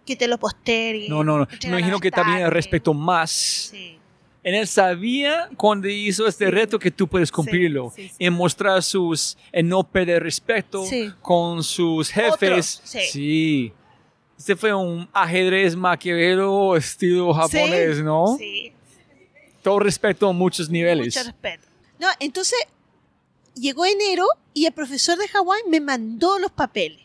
que 0.05 0.15
te 0.15 0.27
lo 0.27 0.37
posterguen. 0.37 1.09
No, 1.09 1.23
no, 1.23 1.39
no. 1.39 1.47
Me 1.63 1.69
imagino 1.69 1.99
que 1.99 2.11
también 2.11 2.49
respeto 2.51 2.93
más. 2.93 3.31
Sí, 3.71 3.97
En 4.43 4.53
él 4.53 4.67
sabía 4.67 5.49
cuando 5.55 5.87
hizo 5.87 6.27
este 6.27 6.51
reto 6.51 6.77
que 6.77 6.91
tú 6.91 7.07
puedes 7.07 7.31
cumplirlo. 7.31 7.91
sí, 7.95 8.09
sí. 8.09 8.15
En 8.19 8.33
mostrar 8.33 8.83
sus, 8.83 9.37
en 9.51 9.69
no 9.69 9.83
perder 9.83 10.21
respeto 10.21 10.85
Sí. 10.85 11.11
con 11.21 11.63
sus 11.63 12.09
jefes. 12.11 12.33
Otros, 12.33 12.81
sí. 12.83 13.71
Sí. 14.45 14.51
Este 14.51 14.55
fue 14.55 14.73
un 14.73 15.07
ajedrez 15.13 15.75
maquiavelo 15.75 16.75
estilo 16.75 17.33
japonés, 17.33 17.97
Sí, 17.97 18.03
¿no? 18.03 18.35
Sí, 18.37 18.73
Todo 19.61 19.79
respeto 19.79 20.27
a 20.29 20.33
muchos 20.33 20.69
niveles. 20.69 21.15
mucho 21.15 21.23
respeto. 21.25 21.67
No, 21.99 22.07
entonces 22.19 22.59
llegó 23.55 23.85
enero 23.85 24.25
y 24.53 24.65
el 24.65 24.73
profesor 24.73 25.17
de 25.17 25.27
Hawái 25.29 25.61
me 25.69 25.79
mandó 25.79 26.37
los 26.39 26.51
papeles 26.51 26.99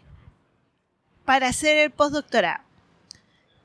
para 1.24 1.48
hacer 1.48 1.76
el 1.78 1.90
postdoctorado. 1.90 2.64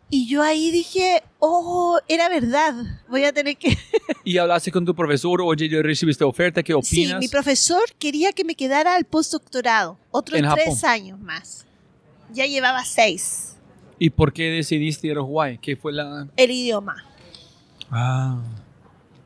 Y 0.10 0.28
yo 0.28 0.44
ahí 0.44 0.70
dije, 0.70 1.24
oh, 1.40 2.00
era 2.08 2.30
verdad, 2.30 2.76
voy 3.10 3.24
a 3.24 3.34
tener 3.34 3.58
que... 3.58 3.76
Y 4.24 4.38
hablaste 4.38 4.72
con 4.72 4.86
tu 4.86 4.94
profesor, 4.94 5.42
oye, 5.42 5.68
yo 5.68 5.82
recibí 5.82 6.12
esta 6.12 6.28
oferta, 6.28 6.62
¿qué 6.62 6.74
Sí, 6.84 7.06
opinas? 7.06 7.20
mi 7.20 7.28
profesor 7.28 7.82
quería 7.98 8.32
que 8.32 8.44
me 8.44 8.54
quedara 8.54 8.96
al 8.96 9.06
postdoctorado, 9.06 9.98
otros 10.12 10.40
tres 10.40 10.50
Japón. 10.82 10.90
años 10.92 11.20
más. 11.20 11.66
Ya 12.32 12.46
llevaba 12.46 12.86
seis, 12.86 13.53
¿Y 14.04 14.10
por 14.10 14.34
qué 14.34 14.50
decidiste 14.50 15.08
ir 15.08 15.18
a 15.18 15.22
Hawái? 15.22 15.60
¿Qué 15.60 15.78
fue 15.78 15.94
la...? 15.94 16.28
el 16.36 16.52
idioma. 16.52 17.06
Ah. 17.90 18.38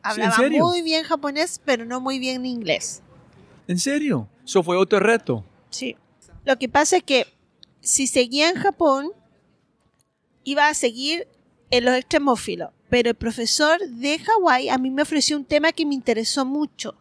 Hablaba 0.03 0.35
serio? 0.35 0.63
muy 0.63 0.83
bien 0.83 1.03
japonés, 1.03 1.59
pero 1.65 1.83
no 1.83 1.99
muy 1.99 2.19
bien 2.19 2.45
inglés. 2.45 3.01
¿En 3.67 3.79
serio? 3.79 4.29
Eso 4.45 4.61
fue 4.61 4.77
otro 4.77 4.99
reto. 4.99 5.43
Sí. 5.71 5.97
Lo 6.45 6.59
que 6.59 6.69
pasa 6.69 6.97
es 6.97 7.03
que 7.03 7.25
si 7.81 8.05
seguía 8.05 8.49
en 8.49 8.55
Japón, 8.57 9.09
iba 10.43 10.67
a 10.67 10.75
seguir 10.75 11.27
en 11.71 11.83
los 11.83 11.95
extremófilos. 11.95 12.69
Pero 12.87 13.09
el 13.09 13.15
profesor 13.15 13.79
de 13.79 14.19
Hawái 14.19 14.69
a 14.69 14.77
mí 14.77 14.91
me 14.91 15.01
ofreció 15.01 15.37
un 15.37 15.45
tema 15.45 15.71
que 15.71 15.87
me 15.87 15.95
interesó 15.95 16.45
mucho 16.45 16.93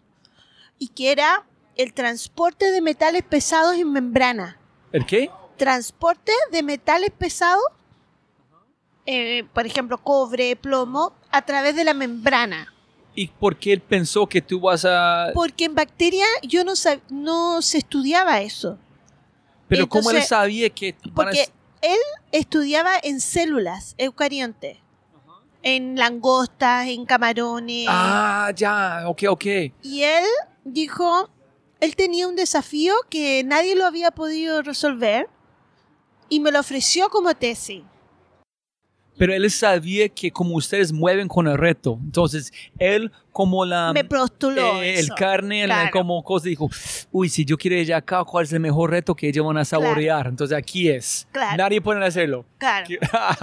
y 0.78 0.89
que 0.89 1.12
era 1.12 1.44
el 1.77 1.93
transporte 1.93 2.70
de 2.70 2.81
metales 2.81 3.23
pesados 3.23 3.77
en 3.77 3.93
membrana. 3.93 4.59
¿El 4.93 5.05
qué? 5.05 5.28
Transporte 5.57 6.33
de 6.53 6.62
metales 6.62 7.11
pesados, 7.16 7.62
eh, 9.07 9.45
por 9.55 9.66
ejemplo, 9.66 9.99
cobre, 9.99 10.57
plomo, 10.57 11.12
a 11.31 11.43
través 11.43 11.77
de 11.77 11.85
la 11.85 11.95
membrana. 11.95 12.73
¿Y 13.15 13.28
por 13.28 13.57
qué 13.57 13.73
él 13.73 13.81
pensó 13.81 14.27
que 14.27 14.43
tú 14.43 14.61
vas 14.61 14.85
a...? 14.85 15.28
Porque 15.33 15.65
en 15.65 15.74
bacteria 15.74 16.27
yo 16.43 16.65
no, 16.65 16.73
sab- 16.73 17.01
no 17.09 17.62
se 17.62 17.78
estudiaba 17.78 18.41
eso. 18.43 18.78
Pero 19.69 19.89
¿cómo 19.89 20.11
él 20.11 20.16
entonces- 20.16 20.28
sabía 20.28 20.69
que... 20.70 20.91
a- 21.03 21.15
Porque 21.15 21.49
él 21.81 21.99
estudiaba 22.33 22.93
en 23.03 23.20
células 23.20 23.95
eucariontes, 23.97 24.78
en 25.62 25.97
langostas, 25.97 26.89
en 26.89 27.07
camarones. 27.07 27.87
Ah, 27.89 28.53
ya, 28.55 29.05
ok, 29.07 29.23
ok. 29.31 29.45
Y 29.83 30.03
él 30.03 30.24
dijo, 30.65 31.31
él 31.81 31.97
tenía 31.97 32.28
un 32.28 32.37
desafío 32.37 32.95
que 33.09 33.43
nadie 33.45 33.74
lo 33.77 33.87
había 33.87 34.11
podido 34.11 34.61
resolver 34.62 35.28
y 36.28 36.40
me 36.40 36.51
lo 36.53 36.61
ofreció 36.61 37.09
como 37.09 37.35
tesis. 37.35 37.82
Pero 39.19 39.32
él 39.32 39.51
sabía 39.51 40.11
que 40.11 40.31
como 40.31 40.57
ustedes 40.57 40.93
mueven 40.93 41.27
con 41.27 41.47
el 41.48 41.57
reto, 41.57 41.98
entonces 42.05 42.53
él 42.78 43.11
como 43.32 43.65
la... 43.65 43.93
me 43.94 44.05
postuló. 44.05 44.82
eh, 44.82 44.98
el 44.98 45.09
carne, 45.15 45.66
la- 45.66 45.74
Claro. 45.77 45.90
como 45.93 46.23
cosa, 46.23 46.48
dijo, 46.51 46.69
uy, 47.12 47.31
si 47.31 47.47
yo 47.47 47.57
quiero 47.57 47.77
ir 47.77 47.94
acá, 47.94 48.24
¿cuál 48.24 48.44
es 48.44 48.53
el 48.53 48.61
mejor 48.61 48.90
reto 48.90 49.15
que 49.15 49.28
ellos 49.28 49.47
van 49.47 49.57
a 49.57 49.65
saborear? 49.65 50.27
Entonces 50.27 50.55
aquí 50.57 50.90
es. 50.90 51.27
Claro. 51.32 51.57
Nadie 51.57 51.81
puede 51.81 52.05
hacerlo. 52.05 52.44
Claro. 52.59 52.86
Ah. 53.12 53.39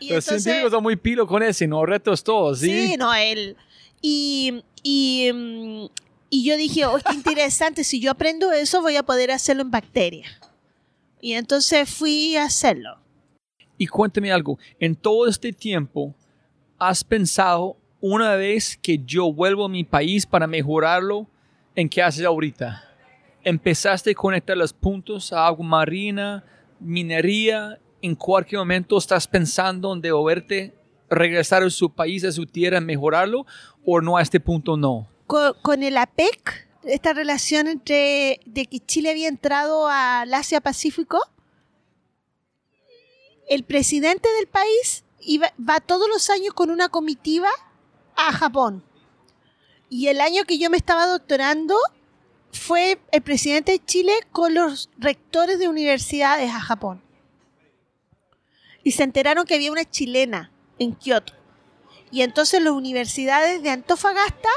Y 0.00 0.10
Los 0.10 0.24
entonces- 0.26 0.42
científicos 0.42 0.72
son 0.72 0.82
muy 0.82 0.96
pilo 0.96 1.26
con 1.26 1.42
ese, 1.42 1.66
¿no? 1.66 1.86
Retos 1.86 2.22
todos, 2.22 2.58
¿sí? 2.60 2.88
Sí, 2.88 2.96
no, 2.98 3.14
él. 3.14 3.56
Y, 4.02 4.62
y, 4.82 5.30
mm, 5.32 5.86
y 6.28 6.44
yo 6.44 6.58
dije, 6.58 6.84
oh, 6.84 6.98
qué 6.98 7.14
interesante, 7.14 7.82
si 7.84 7.98
yo 8.00 8.10
aprendo 8.10 8.52
eso 8.52 8.82
voy 8.82 8.96
a 8.96 9.02
poder 9.04 9.30
hacerlo 9.30 9.62
en 9.62 9.70
bacterias. 9.70 10.30
Y 11.24 11.32
entonces 11.32 11.88
fui 11.88 12.36
a 12.36 12.44
hacerlo. 12.44 12.98
Y 13.78 13.86
cuéntame 13.86 14.30
algo, 14.30 14.58
en 14.78 14.94
todo 14.94 15.26
este 15.26 15.54
tiempo, 15.54 16.14
¿has 16.78 17.02
pensado 17.02 17.78
una 17.98 18.36
vez 18.36 18.76
que 18.76 18.98
yo 19.02 19.32
vuelvo 19.32 19.64
a 19.64 19.70
mi 19.70 19.84
país 19.84 20.26
para 20.26 20.46
mejorarlo? 20.46 21.26
¿En 21.74 21.88
qué 21.88 22.02
haces 22.02 22.26
ahorita? 22.26 22.84
¿Empezaste 23.42 24.10
a 24.10 24.14
conectar 24.14 24.54
los 24.54 24.74
puntos 24.74 25.32
a 25.32 25.46
agua 25.46 25.64
marina, 25.64 26.44
minería? 26.78 27.78
¿En 28.02 28.14
cualquier 28.14 28.58
momento 28.58 28.98
estás 28.98 29.26
pensando 29.26 29.94
en 29.94 30.02
devolverte, 30.02 30.74
regresar 31.08 31.62
a 31.62 31.70
su 31.70 31.88
país, 31.88 32.22
a 32.24 32.32
su 32.32 32.44
tierra, 32.44 32.82
mejorarlo? 32.82 33.46
¿O 33.82 33.98
no 34.02 34.18
a 34.18 34.22
este 34.22 34.40
punto 34.40 34.76
no? 34.76 35.08
Con, 35.26 35.54
con 35.62 35.82
el 35.82 35.96
APEC, 35.96 36.68
esta 36.86 37.12
relación 37.12 37.66
entre 37.66 38.40
de 38.46 38.66
que 38.66 38.80
Chile 38.80 39.10
había 39.10 39.28
entrado 39.28 39.88
al 39.88 40.32
Asia-Pacífico, 40.32 41.18
el 43.48 43.64
presidente 43.64 44.28
del 44.38 44.46
país 44.46 45.04
iba, 45.20 45.52
va 45.58 45.80
todos 45.80 46.08
los 46.08 46.30
años 46.30 46.54
con 46.54 46.70
una 46.70 46.88
comitiva 46.88 47.48
a 48.16 48.32
Japón. 48.32 48.84
Y 49.88 50.08
el 50.08 50.20
año 50.20 50.44
que 50.44 50.58
yo 50.58 50.70
me 50.70 50.76
estaba 50.76 51.06
doctorando 51.06 51.76
fue 52.52 52.98
el 53.12 53.22
presidente 53.22 53.72
de 53.72 53.84
Chile 53.84 54.12
con 54.32 54.54
los 54.54 54.90
rectores 54.98 55.58
de 55.58 55.68
universidades 55.68 56.50
a 56.50 56.60
Japón. 56.60 57.02
Y 58.82 58.92
se 58.92 59.02
enteraron 59.02 59.46
que 59.46 59.54
había 59.54 59.72
una 59.72 59.88
chilena 59.88 60.50
en 60.78 60.94
Kioto. 60.94 61.32
Y 62.10 62.22
entonces 62.22 62.62
las 62.62 62.72
universidades 62.72 63.62
de 63.62 63.70
Antofagasta 63.70 64.48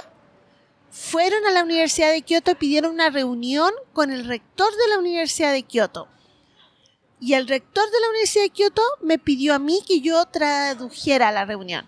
fueron 0.99 1.45
a 1.45 1.51
la 1.51 1.63
Universidad 1.63 2.11
de 2.11 2.23
Kioto 2.23 2.51
y 2.51 2.55
pidieron 2.55 2.91
una 2.91 3.11
reunión 3.11 3.71
con 3.93 4.11
el 4.11 4.25
rector 4.25 4.69
de 4.71 4.89
la 4.89 4.97
Universidad 4.97 5.53
de 5.53 5.61
Kioto. 5.61 6.07
Y 7.19 7.33
el 7.33 7.47
rector 7.47 7.85
de 7.85 7.99
la 8.01 8.09
Universidad 8.09 8.45
de 8.45 8.49
Kioto 8.49 8.81
me 9.03 9.19
pidió 9.19 9.53
a 9.53 9.59
mí 9.59 9.79
que 9.87 10.01
yo 10.01 10.25
tradujera 10.25 11.31
la 11.31 11.45
reunión, 11.45 11.87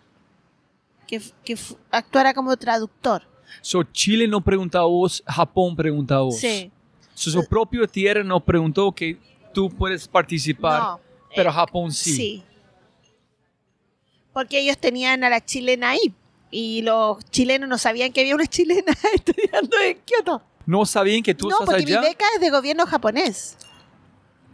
que, 1.08 1.22
que 1.44 1.58
actuara 1.90 2.36
como 2.36 2.56
traductor. 2.56 3.24
So, 3.62 3.82
Chile 3.84 4.28
no 4.28 4.42
preguntó 4.42 4.78
a 4.78 4.86
vos, 4.86 5.24
Japón 5.26 5.76
preguntó 5.76 6.16
a 6.16 6.22
vos. 6.22 6.38
Sí. 6.38 6.72
So, 7.16 7.32
su 7.32 7.46
propio 7.48 7.88
tierra 7.88 8.24
no 8.24 8.40
preguntó 8.40 8.92
que 8.92 9.18
tú 9.54 9.70
puedes 9.70 10.08
participar, 10.08 10.82
No, 10.82 11.02
pero 11.36 11.50
eh, 11.50 11.54
Japón 11.54 11.92
sí. 11.92 12.14
Sí. 12.16 12.44
Porque 14.32 14.60
ellos 14.60 14.78
tenían 14.78 15.24
a 15.24 15.30
la 15.32 15.44
chilena 15.44 15.90
ahí. 15.90 16.14
Y 16.52 16.82
los 16.82 17.24
chilenos 17.30 17.70
no 17.70 17.78
sabían 17.78 18.12
que 18.12 18.22
había 18.22 18.36
una 18.36 18.48
chilena 18.48 18.92
estudiando 19.14 19.78
en 19.80 20.00
Kioto. 20.06 20.42
No 20.66 20.86
sabían 20.86 21.24
que 21.24 21.34
tú 21.36 21.48
no, 21.50 21.56
estás 21.56 21.66
porque 21.68 21.84
allá. 21.84 22.02
mi 22.02 22.08
beca 22.08 22.26
es 22.36 22.42
de 22.42 22.50
gobierno 22.50 22.86
japonés, 22.86 23.58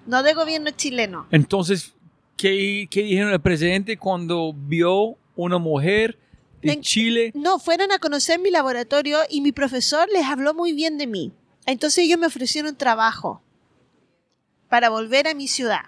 no 0.05 0.23
de 0.23 0.33
gobierno 0.33 0.71
chileno. 0.71 1.27
Entonces, 1.31 1.93
¿qué, 2.37 2.87
¿qué 2.89 3.03
dijeron 3.03 3.31
el 3.33 3.41
presidente 3.41 3.97
cuando 3.97 4.53
vio 4.53 5.17
una 5.35 5.57
mujer 5.57 6.17
de 6.61 6.73
En- 6.73 6.81
Chile? 6.81 7.31
No, 7.33 7.59
fueron 7.59 7.91
a 7.91 7.99
conocer 7.99 8.39
mi 8.39 8.49
laboratorio 8.51 9.19
y 9.29 9.41
mi 9.41 9.51
profesor 9.51 10.07
les 10.11 10.25
habló 10.25 10.53
muy 10.53 10.73
bien 10.73 10.97
de 10.97 11.07
mí. 11.07 11.33
Entonces 11.65 12.05
ellos 12.05 12.19
me 12.19 12.27
ofrecieron 12.27 12.75
trabajo 12.75 13.41
para 14.69 14.89
volver 14.89 15.27
a 15.27 15.33
mi 15.33 15.47
ciudad. 15.47 15.85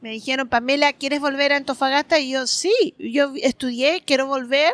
Me 0.00 0.10
dijeron, 0.10 0.48
Pamela, 0.48 0.92
¿quieres 0.92 1.20
volver 1.20 1.52
a 1.52 1.56
Antofagasta? 1.56 2.20
Y 2.20 2.30
yo, 2.30 2.46
sí, 2.46 2.94
yo 2.98 3.32
estudié, 3.42 4.02
quiero 4.04 4.26
volver. 4.26 4.72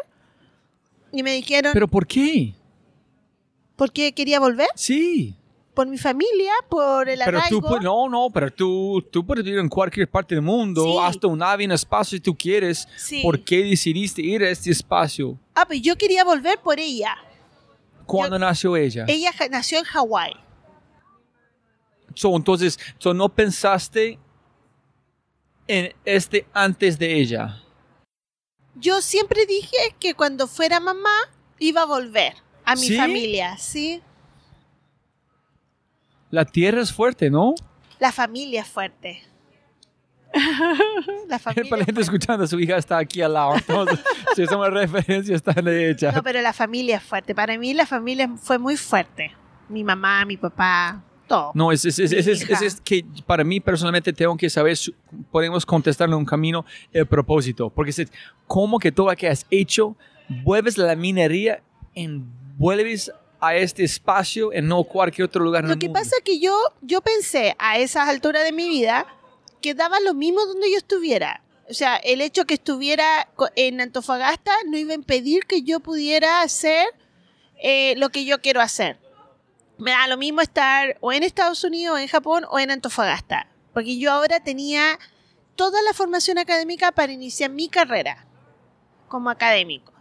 Y 1.15 1.23
me 1.23 1.33
dijeron, 1.33 1.73
¿Pero 1.73 1.87
por 1.89 2.07
qué? 2.07 2.55
¿por 3.77 3.93
qué 3.93 4.13
quería 4.13 4.41
volver? 4.41 4.69
Sí. 4.75 5.35
Por 5.75 5.87
mi 5.89 5.99
familia, 5.99 6.53
por 6.69 7.09
el 7.09 7.19
Pero 7.25 7.39
tú, 7.49 7.59
arraigo. 7.59 7.69
pu- 7.69 7.83
no, 7.83 8.09
no, 8.09 8.31
pero 8.33 8.53
tú, 8.53 9.05
tú 9.11 9.27
puedes 9.27 9.45
vivir 9.45 9.59
en 9.59 9.69
cualquier 9.69 10.09
parte 10.09 10.35
del 10.37 10.43
mundo, 10.43 10.85
Sí. 10.85 10.97
hasta 11.01 11.27
un 11.27 11.39
nave 11.41 11.65
en 11.65 11.73
espacio 11.73 12.17
si 12.17 12.21
tú 12.21 12.37
quieres. 12.37 12.87
Sí. 12.97 13.23
¿Por 13.23 13.43
qué 13.45 13.65
decidiste 13.65 14.23
ir 14.23 14.43
a 14.45 14.51
este 14.51 14.71
espacio? 14.71 15.39
Ah, 15.55 15.65
pues 15.67 15.83
yo 15.83 15.97
quería 15.97 16.23
volver 16.25 16.59
por 16.61 16.79
ella. 16.79 17.17
¿Cuándo 18.07 18.39
nació 18.39 18.77
ella? 18.77 19.05
Ella 19.09 19.31
nació 19.51 19.79
en 19.79 19.85
Hawái. 19.85 20.35
So, 22.15 22.37
entonces, 22.37 22.79
so, 22.99 23.13
no 23.13 23.29
pensaste 23.29 24.19
en 25.67 25.93
este 26.05 26.47
antes 26.53 26.99
de 26.99 27.19
ella. 27.21 27.61
Yo 28.77 29.01
siempre 29.03 29.47
dije 29.47 29.77
que 30.01 30.15
cuando 30.15 30.47
fuera 30.47 30.81
mamá 30.81 31.15
iba 31.59 31.83
a 31.83 31.87
volver 31.87 32.35
a 32.65 32.75
mi 32.75 32.89
¿Sí? 32.89 32.97
familia, 32.97 33.57
¿sí? 33.59 34.03
La 36.31 36.45
tierra 36.45 36.81
es 36.81 36.93
fuerte, 36.93 37.31
¿no? 37.31 37.55
La 38.01 38.11
familia 38.11 38.63
es 38.63 38.69
fuerte. 38.69 39.23
la 41.29 41.39
familia 41.39 41.71
Para 41.71 41.81
la 41.81 41.85
gente 41.85 41.93
fuerte. 41.93 42.01
escuchando, 42.01 42.47
su 42.47 42.59
hija 42.59 42.77
está 42.77 42.99
aquí 42.99 43.23
al 43.23 43.35
lado. 43.35 43.55
Entonces, 43.55 44.01
si 44.35 44.43
es 44.43 44.51
una 44.51 44.69
referencia, 44.69 45.37
está 45.37 45.55
hecha. 45.65 46.11
No, 46.11 46.23
pero 46.25 46.41
la 46.43 46.53
familia 46.53 46.97
es 46.97 47.03
fuerte. 47.05 47.35
Para 47.35 47.57
mí 47.57 47.73
la 47.73 47.87
familia 47.87 48.29
fue 48.43 48.59
muy 48.59 48.77
fuerte. 48.77 49.33
Mi 49.69 49.85
mamá, 49.85 50.25
mi 50.25 50.37
papá, 50.37 51.03
No, 51.55 51.73
es, 51.73 51.83
que 52.85 53.05
para 53.27 53.45
mí 53.45 53.61
personalmente 53.61 54.13
tengo 54.13 54.37
que 54.37 54.51
saber, 54.51 54.77
podemos 55.31 55.65
contestarle 55.65 56.15
un 56.15 56.25
camino 56.25 56.65
el 56.93 57.07
propósito. 57.07 57.71
Porque 57.71 57.91
es 57.91 58.09
como 58.47 58.79
que 58.79 58.93
todo 58.93 59.11
lo 59.11 59.17
que 59.17 59.29
has 59.29 59.47
hecho, 59.51 59.97
vuelves 60.45 60.79
a 60.79 60.83
la 60.83 60.97
minería, 60.97 61.63
en, 61.95 62.27
vuelves 62.57 63.11
a 63.41 63.57
este 63.57 63.85
espacio 63.85 64.53
en 64.53 64.69
no 64.69 64.85
cualquier 64.85 65.27
otro 65.27 65.43
lugar 65.43 65.65
en 65.65 65.69
Lo 65.69 65.75
el 65.75 65.79
que 65.79 65.89
mundo. 65.89 66.01
pasa 66.01 66.17
es 66.17 66.23
que 66.25 66.39
yo, 66.39 66.57
yo 66.83 67.01
pensé 67.01 67.55
a 67.59 67.79
esas 67.79 68.09
alturas 68.09 68.45
de 68.45 68.53
mi 68.53 68.69
vida 68.69 69.07
que 69.61 69.75
daba 69.75 70.01
lo 70.01 70.15
mismo 70.15 70.45
donde 70.47 70.71
yo 70.71 70.77
estuviera. 70.77 71.43
O 71.69 71.75
sea, 71.75 71.97
el 71.97 72.21
hecho 72.21 72.45
que 72.45 72.55
estuviera 72.55 73.29
en 73.57 73.81
Antofagasta 73.81 74.53
no 74.67 74.77
iba 74.77 74.93
a 74.93 74.95
impedir 74.95 75.45
que 75.47 75.63
yo 75.63 75.81
pudiera 75.81 76.43
hacer 76.43 76.87
eh, 77.63 77.95
lo 77.97 78.11
que 78.11 78.25
yo 78.25 78.41
quiero 78.41 78.61
hacer. 78.61 78.99
Me 79.79 79.91
da 79.91 80.07
lo 80.07 80.17
mismo 80.17 80.41
estar 80.41 80.97
o 81.01 81.13
en 81.13 81.23
Estados 81.23 81.65
Unidos, 81.65 81.97
o 81.97 81.99
en 81.99 82.09
Japón 82.09 82.45
o 82.51 82.59
en 82.59 82.71
Antofagasta. 82.71 83.49
Porque 83.73 83.99
yo 83.99 84.13
ahora 84.13 84.41
tenía 84.41 84.99
toda 85.57 85.83
la 85.83 85.93
formación 85.93 86.39
académica 86.39 86.93
para 86.93 87.13
iniciar 87.13 87.51
mi 87.51 87.69
carrera 87.69 88.27
como 89.09 89.31
académico. 89.31 89.93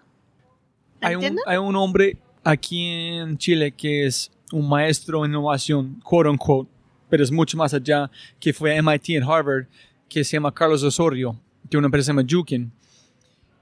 ¿Me 1.01 1.07
hay 1.07 1.15
un, 1.15 1.37
hay 1.45 1.57
un 1.57 1.75
hombre 1.75 2.17
aquí 2.43 2.85
en 2.85 3.37
Chile 3.37 3.71
que 3.71 4.05
es 4.05 4.31
un 4.51 4.67
maestro 4.69 5.25
en 5.25 5.31
innovación, 5.31 5.99
quote 6.03 6.29
unquote, 6.29 6.69
pero 7.09 7.23
es 7.23 7.31
mucho 7.31 7.57
más 7.57 7.73
allá, 7.73 8.09
que 8.39 8.53
fue 8.53 8.77
a 8.77 8.81
MIT 8.81 9.09
en 9.09 9.23
Harvard, 9.23 9.65
que 10.07 10.23
se 10.23 10.33
llama 10.33 10.53
Carlos 10.53 10.83
Osorio, 10.83 11.39
de 11.63 11.77
una 11.77 11.87
empresa 11.87 12.03
que 12.03 12.05
se 12.05 12.11
llama 12.11 12.27
Jukin. 12.29 12.71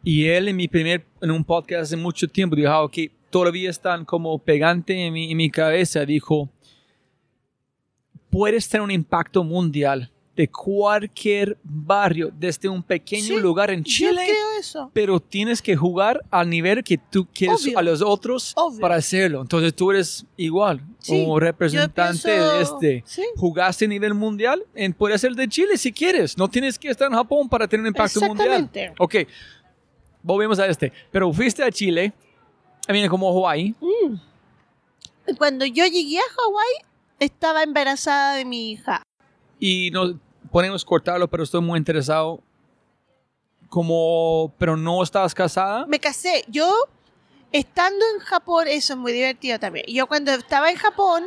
Y 0.03 0.25
él 0.25 0.47
en 0.47 0.55
mi 0.55 0.67
primer, 0.67 1.05
en 1.21 1.31
un 1.31 1.43
podcast 1.43 1.83
hace 1.83 1.97
mucho 1.97 2.27
tiempo, 2.27 2.55
dijo, 2.55 2.69
ah, 2.69 2.83
ok, 2.83 2.97
todavía 3.31 3.69
están 3.69 4.05
como 4.05 4.37
pegante 4.39 5.07
en 5.07 5.13
mi, 5.13 5.31
en 5.31 5.37
mi 5.37 5.49
cabeza, 5.49 6.05
dijo, 6.05 6.49
puedes 8.29 8.67
tener 8.69 8.83
un 8.83 8.91
impacto 8.91 9.43
mundial 9.43 10.09
de 10.35 10.47
cualquier 10.47 11.57
barrio, 11.61 12.31
desde 12.33 12.69
un 12.69 12.81
pequeño 12.81 13.21
Sí, 13.35 13.35
lugar 13.37 13.69
en 13.69 13.83
Chile 13.83 14.21
creo 14.25 14.59
eso. 14.59 14.89
pero 14.93 15.19
tienes 15.19 15.61
que 15.61 15.75
jugar 15.75 16.21
al 16.31 16.49
nivel 16.49 16.83
que 16.85 16.97
tú 16.97 17.27
quieres 17.33 17.63
Obvio. 17.65 17.77
a 17.77 17.81
los 17.81 18.01
otros 18.01 18.53
Obvio. 18.55 18.79
para 18.79 18.95
hacerlo. 18.95 19.41
Entonces 19.41 19.75
tú 19.75 19.91
eres 19.91 20.25
igual, 20.37 20.81
Sí, 20.99 21.21
como 21.21 21.37
representante 21.37 22.21
pienso- 22.29 22.53
de 22.53 22.61
este. 22.61 23.03
sí. 23.05 23.23
Jugaste 23.35 23.85
a 23.85 23.87
nivel 23.89 24.13
mundial, 24.13 24.63
en, 24.73 24.93
puede 24.93 25.17
ser 25.19 25.33
de 25.33 25.49
Chile 25.49 25.77
si 25.77 25.91
quieres. 25.91 26.37
No 26.37 26.47
tienes 26.47 26.79
que 26.79 26.89
estar 26.89 27.07
en 27.11 27.17
Japón 27.17 27.49
para 27.49 27.67
tener 27.67 27.81
un 27.81 27.87
impacto 27.87 28.21
mundial. 28.21 28.69
Ok, 28.99 29.15
volvemos 30.23 30.57
a 30.59 30.65
este. 30.67 30.93
Pero 31.11 31.31
fuiste 31.33 31.61
a 31.61 31.69
Chile, 31.71 32.13
I 32.87 32.93
mean, 32.93 33.09
como 33.09 33.29
Hawaii. 33.29 33.75
Cuando 35.37 35.65
yo 35.65 35.85
llegué 35.85 36.17
a 36.19 36.23
Hawái, 36.35 36.73
estaba 37.19 37.63
embarazada 37.63 38.35
de 38.35 38.45
mi 38.45 38.71
hija. 38.71 39.03
y 39.59 39.91
nos 39.91 40.15
podemos 40.51 40.83
cortarlo, 40.83 41.27
pero 41.29 41.43
estoy 41.43 41.61
muy 41.61 41.77
interesado. 41.77 42.41
Como, 43.69 44.51
pero 44.57 44.75
no 44.75 45.01
estabas 45.03 45.33
casada. 45.33 45.85
Me 45.85 45.99
casé. 45.99 46.43
Yo, 46.49 46.69
estando 47.53 48.03
en 48.13 48.19
Japón, 48.19 48.67
eso 48.67 48.93
es 48.93 48.99
muy 48.99 49.13
divertido 49.13 49.59
también. 49.59 49.85
Yo 49.87 50.07
cuando 50.07 50.31
estaba 50.31 50.69
en 50.69 50.75
Japón, 50.75 51.23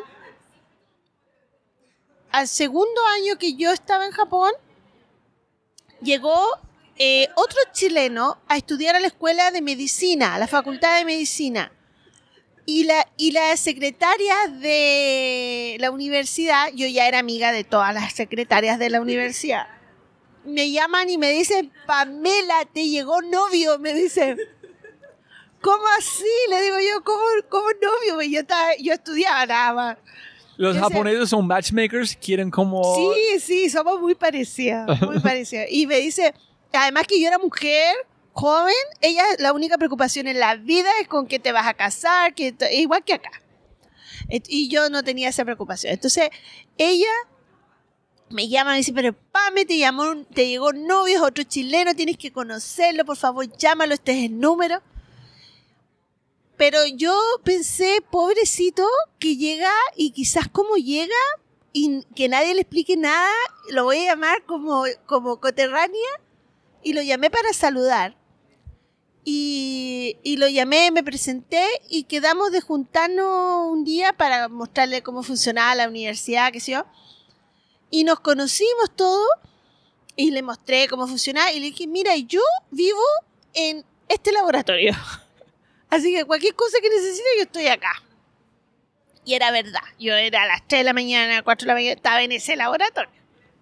al 2.33 2.49
segundo 2.49 3.01
año 3.17 3.39
que 3.39 3.55
yo 3.55 3.71
estaba 3.71 4.05
en 4.05 4.13
Japón, 4.13 4.53
llegó 6.03 6.37
eh, 6.99 7.29
otro 7.37 7.59
chileno 7.73 8.39
a 8.49 8.57
estudiar 8.57 8.95
a 8.97 9.01
la 9.01 9.09
escuela 9.09 9.51
de 9.51 9.61
medicina, 9.63 10.35
a 10.35 10.39
la 10.39 10.47
facultad 10.47 10.99
de 10.99 11.05
medicina. 11.05 11.73
Y 12.67 12.85
la, 12.85 13.07
y 13.19 13.33
la 13.33 13.57
secretaria 13.59 14.35
de 14.61 15.77
la 15.81 15.91
universidad, 15.91 16.69
yo 16.75 16.87
ya 16.87 17.07
era 17.07 17.19
amiga 17.19 17.53
de 17.53 17.63
todas 17.65 17.93
las 17.93 18.15
secretarias 18.15 18.79
de 18.79 18.89
la 18.91 19.01
universidad, 19.03 19.67
me 20.47 20.71
llaman 20.71 21.09
y 21.11 21.19
me 21.19 21.31
dicen, 21.31 21.73
Pamela, 21.87 22.65
te 22.73 22.89
llegó 22.89 23.21
novio, 23.23 23.79
me 23.79 23.93
dicen. 23.95 24.39
¿Cómo 25.61 25.83
así? 25.99 26.25
Le 26.51 26.61
digo 26.63 26.77
yo, 26.79 27.03
¿cómo, 27.03 27.23
cómo 27.49 27.67
novio? 27.81 28.23
Yo, 28.31 28.41
estaba, 28.41 28.77
yo 28.79 28.93
estudiaba 28.93 29.47
nada 29.47 29.73
más. 29.73 29.97
Los 30.59 30.75
Yo 30.77 30.81
sé- 30.83 30.89
japoneses 30.93 31.29
son 31.31 31.47
matchmakers, 31.47 32.15
quieren 32.17 32.51
como... 32.51 32.95
Sí, 32.95 33.41
sí, 33.41 33.71
somos 33.71 33.99
muy 34.01 34.15
parecidas, 34.15 35.01
muy 35.01 35.19
parecidas. 35.23 35.67
Y 35.71 35.87
me 35.87 35.97
dice, 36.01 36.35
además 36.77 37.07
que 37.07 37.21
yo 37.21 37.29
era 37.29 37.39
mujer, 37.39 37.95
joven, 38.33 38.75
ella 39.01 39.23
la 39.39 39.53
única 39.53 39.79
preocupación 39.79 40.27
en 40.27 40.41
la 40.41 40.57
vida 40.57 40.91
es 41.01 41.09
con 41.09 41.27
qué 41.27 41.39
te 41.39 41.53
vas 41.53 41.67
a 41.67 41.75
casar, 41.75 42.35
que 42.35 42.55
igual 42.73 43.05
que 43.05 43.15
acá. 43.15 43.31
Y 44.29 44.69
yo 44.69 44.89
no 44.91 45.03
tenía 45.03 45.29
esa 45.29 45.45
preocupación. 45.45 45.93
Entonces, 45.93 46.31
ella 46.79 47.11
me 48.31 48.49
llama 48.49 48.75
y 48.75 48.79
dice, 48.79 48.93
pero 48.93 49.13
Pame, 49.13 49.65
te, 49.65 49.79
llamó, 49.79 50.25
te 50.35 50.49
llegó 50.49 50.73
novio, 50.73 51.17
es 51.17 51.23
otro 51.23 51.45
chileno, 51.45 51.95
tienes 51.95 52.17
que 52.17 52.33
conocerlo, 52.33 53.05
por 53.05 53.17
favor, 53.17 53.47
llámalo, 53.57 53.95
este 53.95 54.13
es 54.13 54.25
el 54.31 54.41
número. 54.41 54.83
Pero 56.57 56.79
yo 56.87 57.17
pensé, 57.45 57.99
pobrecito, 58.11 58.87
que 59.19 59.37
llega 59.37 59.71
y 59.97 60.11
quizás 60.11 60.49
como 60.49 60.77
llega 60.77 61.15
y 61.73 62.05
que 62.15 62.29
nadie 62.29 62.55
le 62.55 62.63
explique 62.63 62.97
nada, 62.97 63.31
lo 63.71 63.85
voy 63.85 63.99
a 63.99 64.13
llamar 64.13 64.45
como, 64.45 64.85
como 65.07 65.41
coterránea 65.41 66.24
y 66.85 66.93
lo 66.93 67.03
llamé 67.03 67.31
para 67.31 67.53
saludar. 67.53 68.17
Y, 69.25 70.19
y 70.23 70.37
lo 70.37 70.49
llamé, 70.49 70.91
me 70.91 71.03
presenté 71.03 71.67
y 71.89 72.05
quedamos 72.05 72.53
de 72.53 72.61
juntarnos 72.61 73.73
un 73.73 73.83
día 73.83 74.13
para 74.13 74.49
mostrarle 74.49 75.03
cómo 75.03 75.23
funcionaba 75.23 75.75
la 75.75 75.89
universidad, 75.89 76.53
qué 76.53 76.61
sé 76.61 76.73
yo. 76.73 76.85
Y 77.91 78.05
nos 78.05 78.21
conocimos 78.21 78.95
todos 78.95 79.27
y 80.15 80.31
le 80.31 80.43
mostré 80.43 80.89
cómo 80.89 81.07
funcionaba 81.07 81.53
y 81.53 81.61
le 81.61 81.67
dije, 81.67 81.87
mira, 81.87 82.15
yo 82.17 82.43
vivo 82.71 83.01
en 83.55 83.85
este 84.09 84.31
laboratorio. 84.31 84.95
Así 85.91 86.15
que 86.15 86.25
cualquier 86.27 86.55
cosa 86.55 86.79
que 86.83 86.91
necesite, 86.91 87.25
yo 87.37 87.43
estoy 87.45 87.69
acá. 87.69 88.03
Y 89.25 89.35
era 89.35 89.51
verdad. 89.51 89.81
Yo 89.99 90.15
era 90.15 90.43
a 90.43 90.47
las 90.47 90.69
3 90.69 90.81
de 90.81 90.85
la 90.85 90.93
mañana, 90.93 91.43
4 91.43 91.65
de 91.65 91.69
la 91.69 91.75
mañana, 91.75 91.95
estaba 91.95 92.23
en 92.23 92.33
ese 92.33 92.57
laboratorio. 92.57 93.11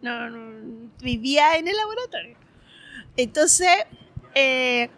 No, 0.00 0.28
no, 0.28 0.90
vivía 1.00 1.56
en 1.56 1.68
el 1.68 1.76
laboratorio. 1.76 2.41
Entonces, 3.16 3.68
eh, 4.34 4.88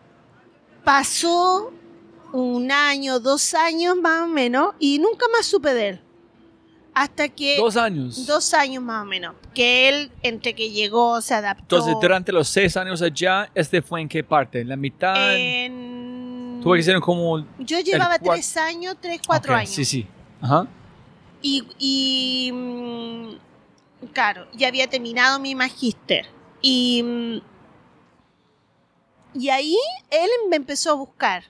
pasó 0.84 1.72
un 2.32 2.70
año, 2.72 3.20
dos 3.20 3.54
años 3.54 3.96
más 3.96 4.22
o 4.22 4.26
menos, 4.28 4.74
y 4.78 4.98
nunca 4.98 5.26
más 5.36 5.46
supe 5.46 5.72
de 5.74 5.88
él. 5.90 6.00
Hasta 6.94 7.28
que... 7.28 7.56
Dos 7.56 7.76
años. 7.76 8.24
Dos 8.26 8.54
años 8.54 8.82
más 8.82 9.02
o 9.02 9.04
menos. 9.04 9.34
Que 9.52 9.88
él, 9.88 10.12
entre 10.22 10.54
que 10.54 10.70
llegó, 10.70 11.20
se 11.20 11.34
adaptó. 11.34 11.76
Entonces, 11.76 11.94
durante 12.00 12.30
los 12.30 12.48
seis 12.48 12.76
años 12.76 13.02
allá, 13.02 13.50
¿este 13.54 13.82
fue 13.82 14.00
en 14.00 14.08
qué 14.08 14.22
parte? 14.22 14.60
¿En 14.60 14.68
la 14.68 14.76
mitad? 14.76 15.36
En- 15.36 16.60
Tuve 16.62 16.78
que 16.78 16.82
ser 16.84 17.00
como... 17.00 17.44
Yo 17.58 17.80
llevaba 17.80 18.18
tres 18.18 18.56
años, 18.56 18.96
tres, 19.00 19.20
cuatro 19.26 19.54
años. 19.54 19.70
Sí, 19.70 19.84
sí. 19.84 20.06
Ajá. 20.40 20.66
Y, 21.42 21.64
y, 21.78 22.52
mm, 22.52 24.08
claro, 24.12 24.46
ya 24.54 24.68
había 24.68 24.88
terminado 24.88 25.38
mi 25.40 25.54
magíster. 25.54 26.26
Y, 26.62 27.02
mm, 27.02 27.53
y 29.34 29.48
ahí 29.48 29.76
él 30.10 30.30
me 30.48 30.56
empezó 30.56 30.90
a 30.90 30.94
buscar. 30.94 31.44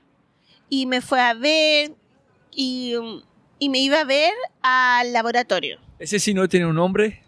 Y 0.68 0.86
me 0.86 1.00
fue 1.00 1.20
a 1.20 1.34
ver 1.34 1.92
y, 2.50 2.94
y 3.58 3.68
me 3.68 3.78
iba 3.78 4.00
a 4.00 4.04
ver 4.04 4.32
al 4.62 5.12
laboratorio. 5.12 5.78
¿Ese 5.98 6.18
sí 6.18 6.34
no 6.34 6.48
tiene 6.48 6.66
un 6.66 6.74
nombre? 6.74 7.22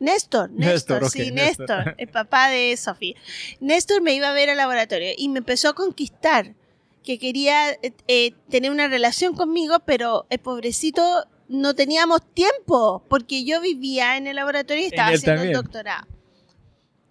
Néstor, 0.00 0.50
Néstor, 0.50 1.02
Néstor, 1.02 1.10
sí, 1.10 1.30
Néstor. 1.32 1.68
Néstor, 1.68 1.94
el 1.98 2.08
papá 2.08 2.48
de 2.50 2.76
Sofía. 2.76 3.14
Néstor 3.60 4.00
me 4.00 4.14
iba 4.14 4.30
a 4.30 4.32
ver 4.32 4.50
al 4.50 4.56
laboratorio 4.56 5.10
y 5.16 5.28
me 5.28 5.38
empezó 5.38 5.70
a 5.70 5.74
conquistar, 5.74 6.54
que 7.02 7.18
quería 7.18 7.70
eh, 7.70 7.92
eh, 8.06 8.32
tener 8.48 8.70
una 8.70 8.86
relación 8.88 9.34
conmigo, 9.34 9.80
pero 9.80 10.26
el 10.30 10.38
pobrecito 10.38 11.26
no 11.48 11.74
teníamos 11.74 12.20
tiempo, 12.32 13.02
porque 13.08 13.44
yo 13.44 13.60
vivía 13.60 14.16
en 14.16 14.26
el 14.26 14.36
laboratorio 14.36 14.84
y 14.84 14.86
estaba 14.86 15.08
haciendo 15.08 15.42
el 15.42 15.52
doctorado. 15.52 16.06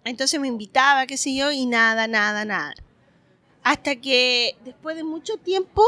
Entonces 0.04 0.40
me 0.40 0.48
invitaba, 0.48 1.06
qué 1.06 1.18
sé 1.18 1.34
yo, 1.34 1.50
y 1.52 1.66
nada, 1.66 2.06
nada, 2.06 2.44
nada. 2.44 2.74
Hasta 3.68 3.96
que 3.96 4.56
después 4.64 4.96
de 4.96 5.04
mucho 5.04 5.36
tiempo 5.36 5.82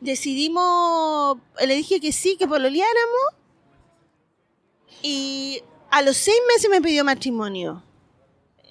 decidimos, 0.00 1.36
le 1.60 1.74
dije 1.74 2.00
que 2.00 2.12
sí, 2.12 2.38
que 2.38 2.48
pololeáramos 2.48 3.20
y 5.02 5.62
a 5.90 6.00
los 6.00 6.16
seis 6.16 6.38
meses 6.48 6.70
me 6.70 6.80
pidió 6.80 7.04
matrimonio. 7.04 7.84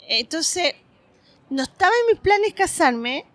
Entonces, 0.08 0.74
no 1.52 1.62
estaba 1.62 1.94
en 2.02 2.14
mis 2.14 2.22
planes 2.22 2.56
casarme. 2.56 3.28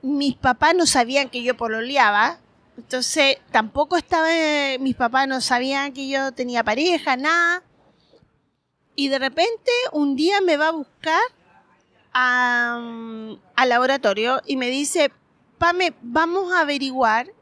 Mis 0.00 0.36
papás 0.36 0.74
no 0.74 0.86
sabían 0.86 1.28
que 1.28 1.42
yo 1.42 1.58
pololeaba. 1.58 2.40
Entonces, 2.78 3.36
tampoco 3.52 3.98
estaba. 3.98 4.28
Mis 4.78 4.96
papás 4.96 5.28
no 5.28 5.42
sabían 5.42 5.92
que 5.92 6.08
yo 6.08 6.32
tenía 6.32 6.64
pareja, 6.64 7.18
nada. 7.18 7.62
Y 8.96 9.08
de 9.08 9.18
repente, 9.18 9.70
un 9.92 10.16
día 10.16 10.40
me 10.40 10.56
va 10.56 10.68
a 10.68 10.72
buscar 10.72 11.20
a- 12.12 12.80
al 13.56 13.68
laboratorio 13.68 14.40
y 14.46 14.56
me 14.56 14.68
dice: 14.70 15.10
Pame, 15.58 15.92
vamos 16.02 16.52
a 16.52 16.60
averiguar 16.60 17.32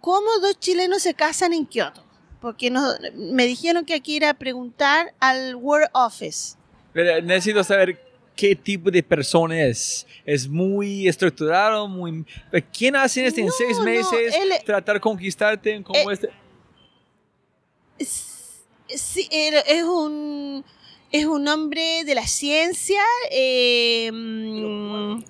cómo 0.00 0.26
dos 0.40 0.58
chilenos 0.58 1.02
se 1.02 1.14
casan 1.14 1.52
en 1.52 1.66
Kioto. 1.66 2.04
Porque 2.40 2.70
no, 2.70 2.82
me 3.14 3.46
dijeron 3.46 3.84
que 3.84 3.92
aquí 3.94 4.16
era 4.16 4.32
preguntar 4.32 5.12
al 5.20 5.54
World 5.56 5.90
Office. 5.92 6.56
Pero 6.94 7.20
necesito 7.20 7.62
saber 7.62 8.02
qué 8.34 8.56
tipo 8.56 8.90
de 8.90 9.02
persona 9.02 9.62
es. 9.66 10.06
Es 10.24 10.48
muy 10.48 11.06
estructurado, 11.06 11.86
muy... 11.86 12.24
¿Quién 12.72 12.96
hace 12.96 13.26
esto 13.26 13.40
en 13.40 13.46
No, 13.48 13.52
seis 13.52 13.76
no, 13.76 13.84
meses? 13.84 14.34
él- 14.34 14.52
Tratar 14.64 14.94
de 14.94 15.00
conquistarte 15.00 15.82
como 15.82 15.98
Eh, 15.98 16.14
este... 16.14 16.30
Es, 17.98 18.64
sí, 18.88 19.28
es 19.30 19.84
un 19.84 20.64
es 21.12 21.26
un 21.26 21.48
hombre 21.48 22.04
de 22.04 22.14
la 22.14 22.26
ciencia. 22.26 23.02
mm, 23.30 25.22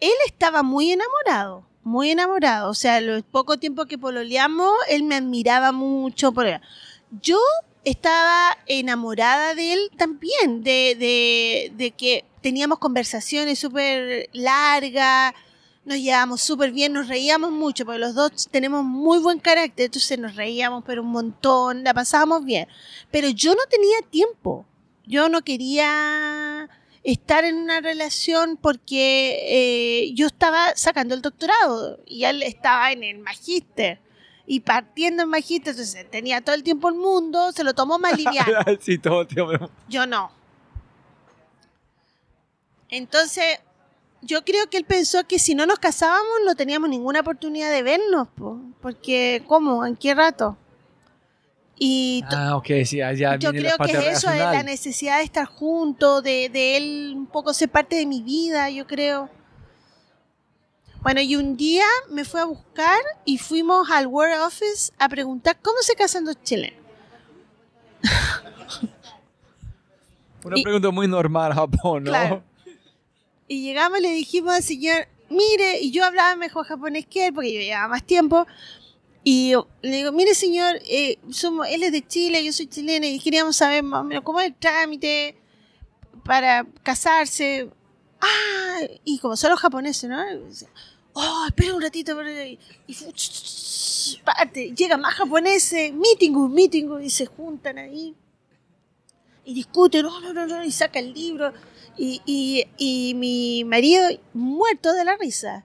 él 0.00 0.12
estaba 0.26 0.62
muy 0.62 0.92
enamorado, 0.92 1.64
muy 1.82 2.10
enamorado. 2.10 2.70
O 2.70 2.74
sea, 2.74 3.00
lo 3.00 3.22
poco 3.22 3.58
tiempo 3.58 3.86
que 3.86 3.98
pololeamos, 3.98 4.72
él 4.88 5.02
me 5.04 5.16
admiraba 5.16 5.72
mucho. 5.72 6.32
Por 6.32 6.46
Yo 7.22 7.38
estaba 7.84 8.56
enamorada 8.66 9.54
de 9.54 9.72
él 9.72 9.90
también, 9.96 10.62
de, 10.62 10.96
de, 10.98 11.72
de 11.76 11.90
que 11.90 12.24
teníamos 12.40 12.78
conversaciones 12.78 13.58
súper 13.58 14.28
largas, 14.32 15.34
nos 15.84 15.98
llevábamos 15.98 16.40
súper 16.40 16.72
bien, 16.72 16.92
nos 16.92 17.08
reíamos 17.08 17.50
mucho, 17.50 17.84
porque 17.84 17.98
los 17.98 18.14
dos 18.14 18.48
tenemos 18.50 18.84
muy 18.84 19.18
buen 19.18 19.38
carácter, 19.38 19.86
entonces 19.86 20.18
nos 20.18 20.34
reíamos 20.34 20.82
pero 20.86 21.02
un 21.02 21.10
montón, 21.10 21.84
la 21.84 21.92
pasábamos 21.92 22.44
bien. 22.44 22.68
Pero 23.10 23.28
yo 23.28 23.54
no 23.54 23.62
tenía 23.68 24.00
tiempo, 24.10 24.66
yo 25.06 25.28
no 25.28 25.42
quería 25.42 26.68
estar 27.02 27.44
en 27.44 27.56
una 27.56 27.80
relación 27.80 28.56
porque 28.56 29.38
eh, 29.46 30.12
yo 30.14 30.26
estaba 30.26 30.74
sacando 30.74 31.14
el 31.14 31.20
doctorado 31.20 32.00
y 32.06 32.24
él 32.24 32.42
estaba 32.42 32.92
en 32.92 33.04
el 33.04 33.18
magíster 33.18 34.00
y 34.46 34.60
partiendo 34.60 35.22
en 35.22 35.28
magíster, 35.28 35.72
entonces 35.72 36.10
tenía 36.10 36.40
todo 36.40 36.54
el 36.54 36.62
tiempo 36.62 36.88
el 36.88 36.94
mundo, 36.94 37.52
se 37.52 37.62
lo 37.62 37.74
tomó 37.74 37.98
más 37.98 38.12
liviano. 38.18 38.58
sí, 38.80 38.98
todo, 38.98 39.26
tío. 39.26 39.48
Yo 39.88 40.06
no. 40.06 40.30
Entonces, 42.88 43.58
yo 44.24 44.44
creo 44.44 44.68
que 44.68 44.78
él 44.78 44.84
pensó 44.84 45.26
que 45.26 45.38
si 45.38 45.54
no 45.54 45.66
nos 45.66 45.78
casábamos 45.78 46.40
no 46.44 46.54
teníamos 46.54 46.88
ninguna 46.88 47.20
oportunidad 47.20 47.70
de 47.70 47.82
vernos, 47.82 48.28
po, 48.28 48.60
porque 48.80 49.42
¿cómo? 49.46 49.84
¿En 49.84 49.96
qué 49.96 50.14
rato? 50.14 50.56
Y 51.76 52.22
Ah, 52.28 52.56
ok, 52.56 52.66
sí, 52.84 52.98
ya, 52.98 53.12
ya 53.12 53.36
yo 53.36 53.52
la 53.52 53.58
creo 53.58 53.78
que 53.78 53.92
es 53.92 54.18
eso, 54.18 54.30
es 54.30 54.38
la 54.38 54.62
necesidad 54.62 55.18
de 55.18 55.24
estar 55.24 55.46
juntos, 55.46 56.22
de, 56.22 56.48
de 56.48 56.76
él 56.76 57.12
un 57.16 57.26
poco 57.26 57.52
ser 57.52 57.68
parte 57.68 57.96
de 57.96 58.06
mi 58.06 58.22
vida, 58.22 58.70
yo 58.70 58.86
creo. 58.86 59.28
Bueno, 61.02 61.20
y 61.20 61.36
un 61.36 61.56
día 61.56 61.84
me 62.10 62.24
fue 62.24 62.40
a 62.40 62.44
buscar 62.44 62.98
y 63.26 63.38
fuimos 63.38 63.90
al 63.90 64.06
World 64.06 64.40
Office 64.40 64.92
a 64.98 65.08
preguntar 65.08 65.58
cómo 65.60 65.78
se 65.82 65.94
casan 65.94 66.24
dos 66.24 66.40
chilenos. 66.42 66.80
Una 70.44 70.58
y- 70.58 70.62
pregunta 70.62 70.90
muy 70.90 71.08
normal, 71.08 71.52
Japón, 71.52 72.04
¿no? 72.04 72.10
Claro. 72.10 72.42
Llegamos 73.60 73.98
y 73.98 74.02
le 74.02 74.10
dijimos 74.12 74.54
al 74.54 74.62
señor, 74.62 75.08
mire, 75.30 75.80
y 75.80 75.90
yo 75.90 76.04
hablaba 76.04 76.36
mejor 76.36 76.66
japonés 76.66 77.06
que 77.06 77.26
él 77.26 77.34
porque 77.34 77.52
yo 77.52 77.60
llevaba 77.60 77.88
más 77.88 78.04
tiempo. 78.04 78.46
Y 79.22 79.54
le 79.82 79.96
digo, 79.96 80.12
mire 80.12 80.34
señor, 80.34 80.76
eh, 80.84 81.18
somos, 81.30 81.66
él 81.68 81.82
es 81.82 81.92
de 81.92 82.06
Chile, 82.06 82.44
yo 82.44 82.52
soy 82.52 82.66
chilena 82.66 83.06
y 83.06 83.18
queríamos 83.18 83.56
saber 83.56 83.82
más 83.82 84.02
o 84.02 84.04
menos 84.04 84.22
cómo 84.22 84.40
es 84.40 84.48
el 84.48 84.54
trámite 84.54 85.36
para 86.24 86.66
casarse. 86.82 87.70
Ah, 88.20 88.80
y 89.04 89.18
como 89.18 89.36
son 89.36 89.50
los 89.50 89.60
japoneses, 89.60 90.10
¿no? 90.10 90.22
Oh, 91.14 91.44
espera 91.46 91.74
un 91.74 91.82
ratito. 91.82 92.20
espera", 92.20 92.46
Y, 92.46 94.18
parte, 94.24 94.74
llegan 94.76 95.00
más 95.00 95.14
japoneses, 95.14 95.92
meeting, 95.92 96.50
meeting, 96.50 97.00
y 97.02 97.08
se 97.08 97.26
juntan 97.26 97.78
ahí 97.78 98.14
y 99.44 99.54
discute, 99.54 100.02
no, 100.02 100.20
no, 100.20 100.32
no, 100.32 100.46
no, 100.46 100.64
y 100.64 100.72
saca 100.72 100.98
el 100.98 101.12
libro. 101.12 101.52
Y, 101.96 102.22
y, 102.26 102.66
y 102.76 103.14
mi 103.14 103.64
marido 103.64 104.02
muerto 104.32 104.92
de 104.92 105.04
la 105.04 105.16
risa. 105.16 105.64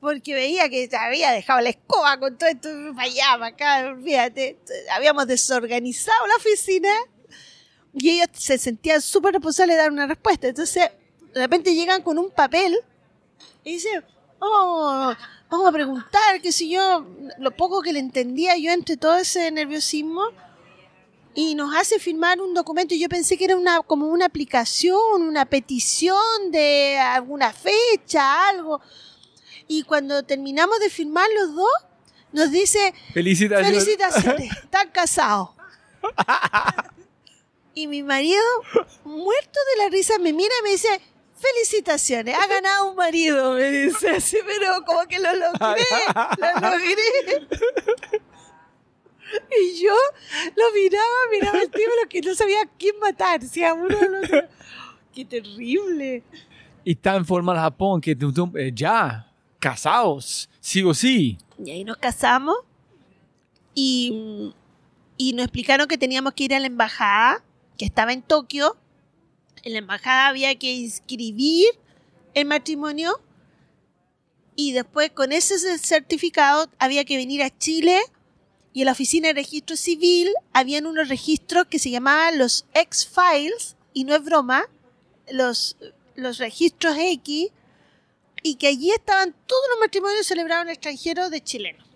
Porque 0.00 0.34
veía 0.34 0.68
que 0.68 0.88
había 0.98 1.32
dejado 1.32 1.60
la 1.60 1.70
escoba 1.70 2.18
con 2.18 2.36
todo 2.36 2.48
esto 2.48 2.68
para 2.94 3.08
allá, 3.08 3.24
para 3.32 3.46
acá, 3.46 3.86
olvídate. 3.88 4.58
Habíamos 4.92 5.26
desorganizado 5.26 6.26
la 6.26 6.36
oficina 6.36 6.90
y 7.94 8.10
ellos 8.10 8.28
se 8.34 8.58
sentían 8.58 9.00
súper 9.00 9.32
responsables 9.32 9.76
de 9.76 9.82
dar 9.82 9.90
una 9.90 10.06
respuesta. 10.06 10.48
Entonces, 10.48 10.90
de 11.32 11.40
repente 11.40 11.74
llegan 11.74 12.02
con 12.02 12.18
un 12.18 12.30
papel 12.30 12.78
y 13.64 13.72
dicen, 13.72 14.04
oh, 14.38 15.14
vamos 15.50 15.68
a 15.68 15.72
preguntar, 15.72 16.40
qué 16.42 16.52
sé 16.52 16.68
yo, 16.68 17.06
lo 17.38 17.56
poco 17.56 17.80
que 17.80 17.92
le 17.92 17.98
entendía 17.98 18.56
yo 18.56 18.70
entre 18.70 18.96
todo 18.96 19.16
ese 19.16 19.50
nerviosismo 19.50 20.28
y 21.36 21.54
nos 21.54 21.76
hace 21.76 21.98
firmar 22.00 22.40
un 22.40 22.54
documento. 22.54 22.94
Yo 22.94 23.08
pensé 23.10 23.36
que 23.36 23.44
era 23.44 23.56
una 23.56 23.82
como 23.82 24.06
una 24.06 24.24
aplicación, 24.24 25.20
una 25.20 25.44
petición 25.44 26.50
de 26.50 26.98
alguna 26.98 27.52
fecha, 27.52 28.48
algo. 28.48 28.80
Y 29.68 29.82
cuando 29.82 30.22
terminamos 30.22 30.80
de 30.80 30.88
firmar 30.88 31.28
los 31.38 31.54
dos, 31.54 31.72
nos 32.32 32.50
dice, 32.50 32.94
Felicitaciones. 33.12 33.84
felicitaciones, 33.84 34.50
están 34.64 34.90
casados. 34.90 35.50
Y 37.74 37.86
mi 37.86 38.02
marido, 38.02 38.42
muerto 39.04 39.60
de 39.76 39.84
la 39.84 39.90
risa, 39.90 40.18
me 40.18 40.32
mira 40.32 40.54
y 40.60 40.62
me 40.62 40.70
dice, 40.70 41.00
felicitaciones, 41.36 42.34
ha 42.34 42.46
ganado 42.46 42.90
un 42.90 42.96
marido, 42.96 43.52
me 43.52 43.70
dice 43.70 44.08
así, 44.08 44.38
pero 44.46 44.82
como 44.86 45.06
que 45.06 45.18
lo 45.18 45.34
logré, 45.34 45.84
lo 46.38 46.60
logré. 46.70 47.48
Y 49.50 49.82
yo 49.82 49.94
lo 50.54 50.64
miraba, 50.74 51.04
miraba 51.30 51.60
al 51.60 51.70
tío, 51.70 51.86
lo 52.02 52.08
que 52.08 52.20
no 52.20 52.34
sabía 52.34 52.62
a 52.62 52.68
quién 52.78 52.98
matar, 52.98 53.42
si 53.42 53.64
a 53.64 53.74
uno 53.74 53.96
o 53.96 54.00
al 54.00 54.24
otro. 54.24 54.42
Qué 55.14 55.24
terrible. 55.24 56.22
Y 56.84 56.94
tan 56.94 57.24
formal 57.24 57.56
Japón 57.56 58.00
que 58.00 58.12
eh, 58.12 58.72
ya, 58.74 59.32
casados, 59.58 60.48
sí 60.60 60.82
o 60.82 60.94
sí. 60.94 61.38
Y 61.58 61.70
ahí 61.70 61.84
nos 61.84 61.96
casamos 61.96 62.56
y, 63.74 64.52
y 65.16 65.32
nos 65.32 65.44
explicaron 65.44 65.88
que 65.88 65.98
teníamos 65.98 66.34
que 66.34 66.44
ir 66.44 66.54
a 66.54 66.60
la 66.60 66.66
embajada, 66.66 67.42
que 67.78 67.84
estaba 67.84 68.12
en 68.12 68.22
Tokio. 68.22 68.76
En 69.62 69.72
la 69.72 69.78
embajada 69.78 70.28
había 70.28 70.54
que 70.56 70.72
inscribir 70.72 71.66
el 72.34 72.46
matrimonio 72.46 73.20
y 74.56 74.72
después 74.72 75.10
con 75.10 75.32
ese 75.32 75.58
certificado 75.78 76.68
había 76.78 77.04
que 77.04 77.16
venir 77.16 77.42
a 77.42 77.56
Chile 77.56 78.00
y 78.76 78.82
en 78.82 78.86
la 78.86 78.92
oficina 78.92 79.28
de 79.28 79.32
registro 79.32 79.74
civil 79.74 80.34
habían 80.52 80.84
unos 80.84 81.08
registros 81.08 81.64
que 81.64 81.78
se 81.78 81.90
llamaban 81.90 82.36
los 82.36 82.66
X-Files 82.74 83.74
y 83.94 84.04
no 84.04 84.14
es 84.14 84.22
broma, 84.22 84.66
los, 85.32 85.78
los 86.14 86.36
registros 86.36 86.94
X 86.98 87.48
y 88.42 88.56
que 88.56 88.66
allí 88.66 88.90
estaban 88.90 89.34
todos 89.46 89.62
los 89.70 89.80
matrimonios 89.80 90.26
celebrados 90.26 90.66
en 90.66 90.72
extranjeros 90.72 91.30
de 91.30 91.40
chilenos. 91.40 91.88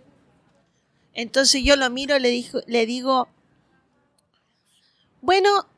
Entonces 1.13 1.63
yo 1.63 1.77
lo 1.77 1.91
miro, 1.91 2.19
le, 2.19 2.31
dijo, 2.31 2.61
le 2.67 2.87
digo, 2.87 3.29
bueno, 5.21 5.69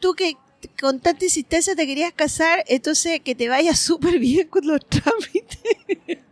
tú 0.00 0.14
que 0.14 0.38
con 0.80 1.00
tanta 1.00 1.26
insistencia 1.26 1.76
te 1.76 1.86
querías 1.86 2.14
casar, 2.14 2.64
entonces 2.68 3.20
que 3.20 3.34
te 3.34 3.50
vaya 3.50 3.76
súper 3.76 4.18
bien 4.18 4.48
con 4.48 4.66
los 4.66 4.80
trámites. 4.88 5.58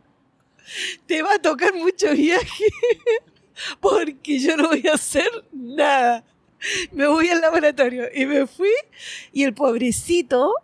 te 1.06 1.20
va 1.20 1.35
a 1.35 1.43
tocar 1.43 1.74
mucho 1.74 2.14
viaje, 2.14 2.64
porque 3.81 4.39
yo 4.39 4.57
no 4.57 4.69
voy 4.69 4.87
a 4.89 4.95
hacer 4.95 5.31
nada. 5.53 6.24
Me 6.93 7.07
voy 7.07 7.28
al 7.28 7.41
laboratorio 7.41 8.09
y 8.15 8.27
me 8.27 8.47
fui 8.47 8.73
y 9.32 9.45
el 9.45 9.55
pobrecito 9.55 10.55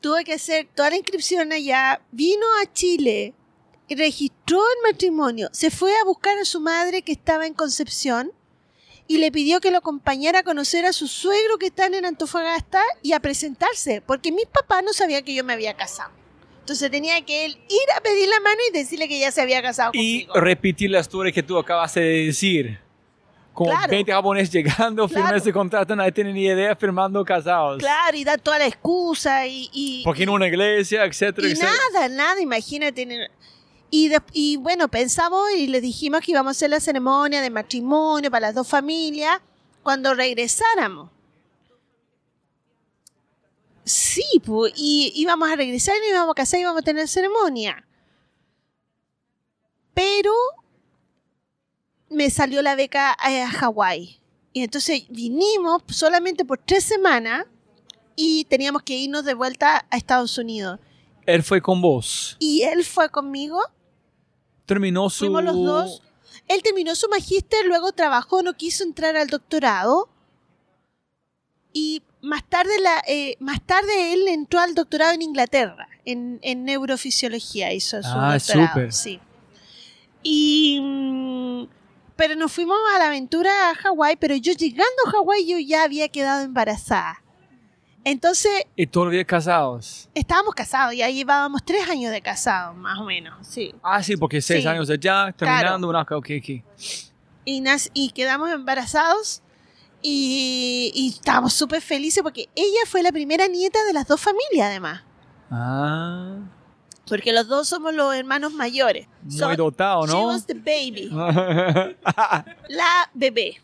tuvo 0.00 0.16
que 0.24 0.34
hacer 0.34 0.68
toda 0.74 0.90
la 0.90 0.96
inscripción 0.96 1.52
allá, 1.52 2.00
vino 2.12 2.46
a 2.62 2.72
Chile, 2.72 3.34
registró 3.88 4.58
el 4.58 4.92
matrimonio, 4.92 5.48
se 5.52 5.70
fue 5.70 5.96
a 5.96 6.04
buscar 6.04 6.38
a 6.38 6.44
su 6.44 6.60
madre 6.60 7.02
que 7.02 7.12
estaba 7.12 7.46
en 7.46 7.54
Concepción 7.54 8.32
y 9.08 9.18
le 9.18 9.30
pidió 9.30 9.60
que 9.60 9.70
lo 9.70 9.78
acompañara 9.78 10.40
a 10.40 10.44
conocer 10.44 10.84
a 10.84 10.92
su 10.92 11.06
suegro 11.06 11.58
que 11.58 11.66
están 11.66 11.94
en 11.94 12.04
Antofagasta 12.04 12.82
y 13.02 13.12
a 13.12 13.20
presentarse, 13.20 14.00
porque 14.00 14.32
mis 14.32 14.46
papás 14.46 14.82
no 14.84 14.92
sabían 14.92 15.24
que 15.24 15.34
yo 15.34 15.44
me 15.44 15.52
había 15.52 15.76
casado. 15.76 16.10
Entonces 16.66 16.90
tenía 16.90 17.24
que 17.24 17.44
él 17.44 17.52
ir 17.68 17.92
a 17.96 18.00
pedir 18.00 18.28
la 18.28 18.40
mano 18.40 18.58
y 18.68 18.72
decirle 18.76 19.06
que 19.06 19.20
ya 19.20 19.30
se 19.30 19.40
había 19.40 19.62
casado 19.62 19.92
Y 19.94 20.24
conmigo. 20.24 20.40
repetir 20.44 20.90
la 20.90 20.98
historia 20.98 21.30
que 21.32 21.40
tú 21.44 21.56
acabas 21.56 21.94
de 21.94 22.00
decir. 22.26 22.80
Con 23.54 23.68
Claro. 23.68 23.88
20 23.88 24.10
japoneses 24.12 24.50
llegando, 24.52 25.06
Claro. 25.08 25.36
ese 25.36 25.52
contrato, 25.52 25.94
nadie 25.94 26.10
tiene 26.10 26.32
ni 26.32 26.44
idea, 26.44 26.74
firmando 26.74 27.24
casados. 27.24 27.78
Claro, 27.78 28.16
y 28.16 28.24
da 28.24 28.36
toda 28.36 28.58
la 28.58 28.66
excusa 28.66 29.46
y... 29.46 29.70
y 29.72 30.02
Porque 30.04 30.24
en 30.24 30.28
una 30.30 30.48
iglesia, 30.48 31.04
etcétera, 31.04 31.46
Y 31.46 31.52
etcétera. 31.52 31.72
nada, 31.92 32.08
nada, 32.08 32.40
imagínate. 32.42 33.30
Y, 33.88 34.08
de- 34.08 34.20
y 34.32 34.56
bueno, 34.56 34.88
pensamos 34.88 35.48
y 35.56 35.68
le 35.68 35.80
dijimos 35.80 36.20
que 36.22 36.32
íbamos 36.32 36.50
a 36.50 36.50
hacer 36.50 36.70
la 36.70 36.80
ceremonia 36.80 37.40
de 37.42 37.48
matrimonio 37.50 38.28
para 38.28 38.48
las 38.48 38.56
dos 38.56 38.66
familias 38.66 39.38
cuando 39.84 40.14
regresáramos. 40.14 41.10
Sí, 43.86 44.24
pues, 44.44 44.74
y 44.76 45.12
íbamos 45.14 45.48
a 45.48 45.56
regresar 45.56 45.96
y 45.96 46.00
nos 46.00 46.08
íbamos 46.10 46.32
a 46.32 46.34
casar 46.34 46.58
y 46.58 46.62
íbamos 46.62 46.82
a 46.82 46.84
tener 46.84 47.08
ceremonia. 47.08 47.86
Pero 49.94 50.32
me 52.10 52.28
salió 52.28 52.60
la 52.62 52.74
beca 52.74 53.16
a 53.18 53.48
Hawái. 53.48 54.20
Y 54.52 54.62
entonces 54.62 55.04
vinimos 55.08 55.82
solamente 55.88 56.44
por 56.44 56.58
tres 56.58 56.84
semanas 56.84 57.46
y 58.16 58.44
teníamos 58.46 58.82
que 58.82 58.94
irnos 58.94 59.24
de 59.24 59.34
vuelta 59.34 59.86
a 59.88 59.96
Estados 59.96 60.36
Unidos. 60.36 60.80
Él 61.24 61.42
fue 61.42 61.62
con 61.62 61.80
vos. 61.80 62.36
Y 62.40 62.62
él 62.62 62.84
fue 62.84 63.08
conmigo, 63.08 63.60
Terminó 64.66 65.08
su... 65.08 65.26
fuimos 65.26 65.44
los 65.44 65.56
dos. 65.56 66.02
Él 66.48 66.62
terminó 66.62 66.94
su 66.94 67.08
magíster, 67.08 67.64
luego 67.66 67.92
trabajó, 67.92 68.42
no 68.42 68.54
quiso 68.54 68.84
entrar 68.84 69.16
al 69.16 69.28
doctorado. 69.28 70.08
Y 71.78 72.02
más 72.22 72.42
tarde, 72.48 72.70
la, 72.80 73.02
eh, 73.06 73.36
más 73.38 73.60
tarde 73.60 74.14
él 74.14 74.28
entró 74.28 74.60
al 74.60 74.74
doctorado 74.74 75.12
en 75.12 75.20
Inglaterra, 75.20 75.88
en, 76.06 76.38
en 76.40 76.64
neurofisiología 76.64 77.70
hizo 77.74 78.02
su 78.02 78.08
Ah, 78.08 78.32
doctorado. 78.38 78.68
súper. 78.68 78.92
Sí. 78.94 79.20
Y, 80.22 80.80
mm, 80.80 81.66
pero 82.16 82.34
nos 82.34 82.50
fuimos 82.50 82.78
a 82.94 82.98
la 82.98 83.08
aventura 83.08 83.70
a 83.70 83.74
Hawái, 83.74 84.16
pero 84.16 84.34
yo 84.36 84.54
llegando 84.54 85.02
a 85.06 85.10
Hawái 85.10 85.46
yo 85.46 85.58
ya 85.58 85.82
había 85.84 86.08
quedado 86.08 86.44
embarazada. 86.44 87.22
Entonces 88.04 88.52
Y 88.76 88.86
todavía 88.86 89.24
casados. 89.24 90.08
estábamos 90.14 90.54
casados, 90.54 90.94
ya 90.96 91.10
llevábamos 91.10 91.62
tres 91.64 91.86
años 91.90 92.10
de 92.12 92.22
casados, 92.22 92.74
más 92.76 92.98
o 92.98 93.04
menos, 93.04 93.46
sí. 93.46 93.74
Ah, 93.82 94.02
sí, 94.02 94.16
porque 94.16 94.40
seis 94.40 94.62
Sí. 94.62 94.68
años 94.68 94.88
allá, 94.88 95.30
terminando 95.36 95.88
una... 95.90 96.02
Ok, 96.02 96.14
ok. 96.38 96.48
y, 97.44 97.60
nac- 97.60 97.90
y 97.94 98.10
quedamos 98.12 98.50
embarazados 98.50 99.42
y, 100.02 100.92
y 100.94 101.08
estábamos 101.08 101.52
súper 101.52 101.80
felices 101.82 102.22
porque 102.22 102.48
ella 102.54 102.80
fue 102.86 103.02
la 103.02 103.12
primera 103.12 103.46
nieta 103.48 103.82
de 103.84 103.92
las 103.92 104.06
dos 104.06 104.20
familias 104.20 104.68
además, 104.68 105.02
Ah, 105.50 106.38
porque 107.08 107.32
los 107.32 107.46
dos 107.48 107.68
somos 107.68 107.94
los 107.94 108.14
hermanos 108.14 108.52
mayores. 108.52 109.06
muy 109.22 109.36
So, 109.36 109.54
dotado, 109.56 110.06
She 110.06 110.12
¿no? 110.12 110.26
was 110.26 110.46
the 110.46 110.54
baby, 110.54 111.08
la 112.68 113.10
bebé. 113.14 113.60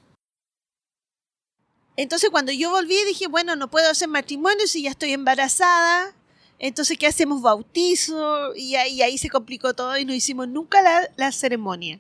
Entonces 1.97 2.31
cuando 2.31 2.53
yo 2.53 2.71
volví 2.71 2.97
dije, 3.05 3.27
bueno, 3.29 3.55
no 3.57 3.69
puedo 3.71 3.91
hacer 3.91 4.09
matrimonio 4.09 4.67
si 4.67 4.83
ya 4.85 4.91
estoy 4.91 5.13
embarazada. 5.13 6.15
Entonces, 6.59 6.97
¿qué 6.97 7.09
hacemos? 7.09 7.43
Bautizo. 7.43 8.55
Y 8.55 8.77
ahí, 8.77 9.03
ahí 9.03 9.19
se 9.19 9.29
complicó 9.29 9.75
todo 9.75 9.99
y 9.99 10.05
no 10.05 10.15
hicimos 10.15 10.47
nunca 10.49 10.81
la, 10.81 11.09
la 11.17 11.33
ceremonia. 11.33 11.99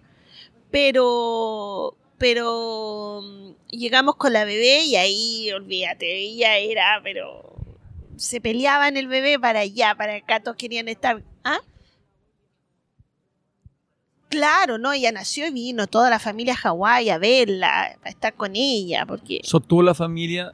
Pero, 0.70 1.94
pero 2.22 3.20
mm, 3.20 3.50
llegamos 3.70 4.14
con 4.14 4.32
la 4.32 4.44
bebé 4.44 4.84
y 4.84 4.94
ahí, 4.94 5.50
olvídate, 5.50 6.20
ella 6.20 6.56
era, 6.56 7.00
pero 7.02 7.52
se 8.16 8.40
peleaban 8.40 8.96
el 8.96 9.08
bebé 9.08 9.40
para 9.40 9.58
allá, 9.58 9.96
para 9.96 10.14
acá, 10.14 10.38
todos 10.38 10.56
querían 10.56 10.86
estar. 10.86 11.20
¿Ah? 11.42 11.58
Claro, 14.28 14.78
no, 14.78 14.92
ella 14.92 15.10
nació 15.10 15.48
y 15.48 15.50
vino 15.50 15.88
toda 15.88 16.10
la 16.10 16.20
familia 16.20 16.52
a 16.52 16.58
Hawái 16.58 17.10
a 17.10 17.18
verla, 17.18 17.98
a 18.04 18.08
estar 18.08 18.34
con 18.34 18.52
ella, 18.54 19.04
porque 19.04 19.40
So, 19.42 19.58
tú, 19.58 19.82
la 19.82 19.92
familia, 19.92 20.52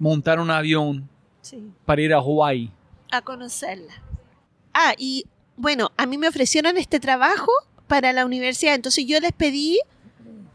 montaron 0.00 0.46
un 0.46 0.50
avión 0.50 1.08
sí, 1.42 1.62
para 1.86 2.02
ir 2.02 2.12
a 2.12 2.20
Hawái. 2.20 2.72
a 3.12 3.22
conocerla. 3.22 4.02
Ah, 4.74 4.94
y 4.98 5.26
bueno, 5.56 5.92
a 5.96 6.06
mí 6.06 6.18
me 6.18 6.26
ofrecieron 6.26 6.76
este 6.76 6.98
trabajo 6.98 7.52
para 7.86 8.12
la 8.12 8.26
universidad, 8.26 8.74
entonces 8.74 9.06
yo 9.06 9.20
les 9.20 9.30
pedí 9.30 9.78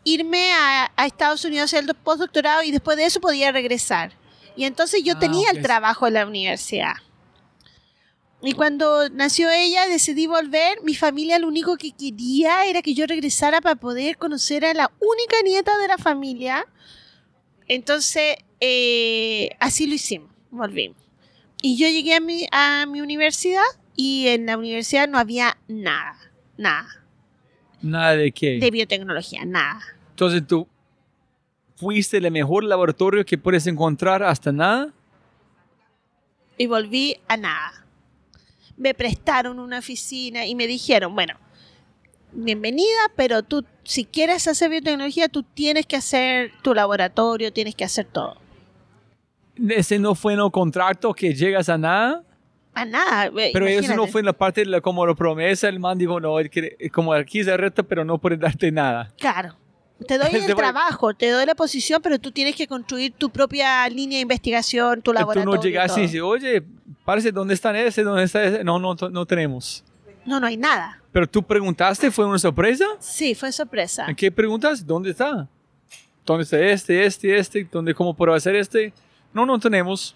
irme 0.04 0.52
a, 0.54 0.92
a 0.96 1.06
Estados 1.06 1.46
Unidos 1.46 1.74
a 1.74 1.78
hacer 1.78 1.90
el 1.90 1.96
postdoctorado 1.96 2.64
y 2.64 2.72
después 2.72 2.98
de 2.98 3.06
eso 3.06 3.20
podía 3.20 3.52
regresar. 3.52 4.14
Y 4.56 4.66
entonces 4.66 5.04
yo 5.04 5.14
Ah, 5.16 5.20
tenía 5.20 5.50
el 5.52 5.62
trabajo 5.62 6.08
en 6.08 6.14
la 6.16 6.26
universidad. 6.26 6.96
Y 8.42 8.54
cuando 8.54 9.10
nació 9.10 9.50
ella, 9.50 9.88
decidí 9.88 10.28
volver. 10.28 10.82
Mi 10.84 10.96
familia 10.96 11.40
lo 11.40 11.48
único 11.48 11.78
que 11.78 11.92
quería 11.92 12.66
era 12.66 12.82
que 12.82 12.94
yo 12.94 13.08
regresara 13.08 13.62
para 13.62 13.76
poder 13.76 14.18
conocer 14.18 14.66
a 14.66 14.74
la 14.74 14.92
única 15.00 15.42
nieta 15.44 15.78
de 15.78 15.88
la 15.88 15.98
familia. 15.98 16.66
Entonces, 17.70 18.36
eh, 18.60 19.50
así 19.60 19.88
lo 19.88 19.96
hicimos, 19.96 20.30
volvimos. 20.52 20.98
Y 21.62 21.78
yo 21.78 21.88
llegué 21.88 22.16
a 22.16 22.20
mi, 22.20 22.46
a 22.52 22.86
mi 22.86 23.00
universidad 23.00 23.64
y 23.96 24.28
en 24.28 24.46
la 24.46 24.58
universidad 24.58 25.08
no 25.08 25.18
había 25.18 25.58
nada, 25.70 26.18
nada 26.58 27.03
Nada 27.84 28.16
de 28.16 28.32
qué. 28.32 28.60
de 28.60 28.72
biotecnología, 28.72 29.46
nada. 29.46 29.82
Entonces 30.12 30.48
tú 30.48 30.68
fuiste 31.76 32.18
el 32.18 32.32
mejor 32.32 32.64
laboratorio 32.64 33.26
que 33.26 33.38
puedes 33.38 33.68
encontrar 33.68 34.24
hasta 34.24 34.52
nada. 34.52 34.94
Y 36.58 36.68
volví 36.68 37.18
a 37.28 37.36
nada. 37.36 37.86
Me 38.78 38.94
prestaron 38.94 39.60
una 39.60 39.80
oficina 39.80 40.46
y 40.46 40.56
me 40.56 40.66
dijeron, 40.66 41.14
bueno, 41.14 41.36
bienvenida, 42.32 43.12
pero 43.16 43.44
tú, 43.44 43.66
si 43.84 44.06
quieres 44.06 44.48
hacer 44.48 44.70
biotecnología, 44.70 45.28
tú 45.28 45.44
tienes 45.44 45.86
que 45.86 45.98
hacer 45.98 46.52
tu 46.62 46.74
laboratorio, 46.74 47.52
tienes 47.52 47.76
que 47.76 47.84
hacer 47.84 48.06
todo. 48.06 48.38
Ese 49.70 50.00
no 50.00 50.16
fue 50.16 50.42
un 50.42 50.50
contrato 50.50 51.14
que 51.14 51.34
llegas 51.36 51.70
a 51.70 51.78
nada. 51.78 52.24
A 52.76 52.86
nada. 52.86 53.30
Pero 53.34 53.66
eso 53.68 53.80
no 53.80 53.86
imagínate. 53.86 54.12
fue 54.12 54.22
en 54.22 54.26
la 54.26 54.34
parte 54.34 54.62
de 54.62 54.68
la, 54.68 54.82
como 54.82 55.06
la 55.06 55.14
promesa. 55.14 55.68
El 55.70 55.80
man 55.80 55.98
dijo, 55.98 56.20
no, 56.20 56.40
él 56.40 56.50
quiere- 56.50 56.76
como 56.92 57.14
aquí 57.14 57.44
se 57.44 57.56
reta, 57.56 57.84
pero 57.84 58.04
no 58.04 58.18
puede 58.18 58.38
darte 58.38 58.72
nada. 58.72 59.12
Claro. 59.20 59.56
Te 60.08 60.18
doy 60.18 60.30
el 60.34 60.56
trabajo, 60.56 61.14
te 61.14 61.30
doy 61.30 61.46
la 61.46 61.56
posición, 61.56 62.02
pero 62.02 62.20
tú 62.20 62.32
tienes 62.32 62.56
que 62.56 62.68
construir 62.68 63.14
tu 63.14 63.30
propia 63.30 63.88
línea 63.90 64.18
de 64.18 64.24
investigación, 64.24 65.02
tu 65.02 65.12
Tú 65.12 65.14
laboratorio. 65.14 65.56
no 65.56 65.62
llegas 65.62 65.98
y 65.98 66.02
dices, 66.02 66.22
oye, 66.22 66.64
parece, 67.06 67.32
¿dónde 67.32 67.54
están 67.54 67.76
ese? 67.76 68.04
¿Dónde 68.04 68.24
está 68.24 68.44
ese? 68.44 68.64
No, 68.64 68.80
no, 68.80 68.96
no 68.96 69.26
tenemos. 69.26 69.84
No, 70.26 70.40
no 70.40 70.48
hay 70.48 70.58
nada. 70.58 71.00
Pero 71.12 71.28
tú 71.28 71.44
preguntaste, 71.44 72.10
¿fue 72.10 72.26
una 72.26 72.40
sorpresa? 72.40 72.86
Sí, 73.00 73.36
fue 73.36 73.52
sorpresa. 73.52 74.08
¿En 74.08 74.16
qué 74.16 74.32
preguntas? 74.32 74.86
¿Dónde 74.86 75.12
está? 75.12 75.48
¿Dónde 76.26 76.44
está 76.44 76.60
este, 76.60 77.06
este, 77.06 77.38
este? 77.38 77.68
¿Dónde, 77.72 77.94
cómo 77.94 78.14
puedo 78.16 78.34
hacer 78.34 78.56
este? 78.56 78.94
No, 79.32 79.46
no 79.46 79.60
tenemos. 79.60 80.16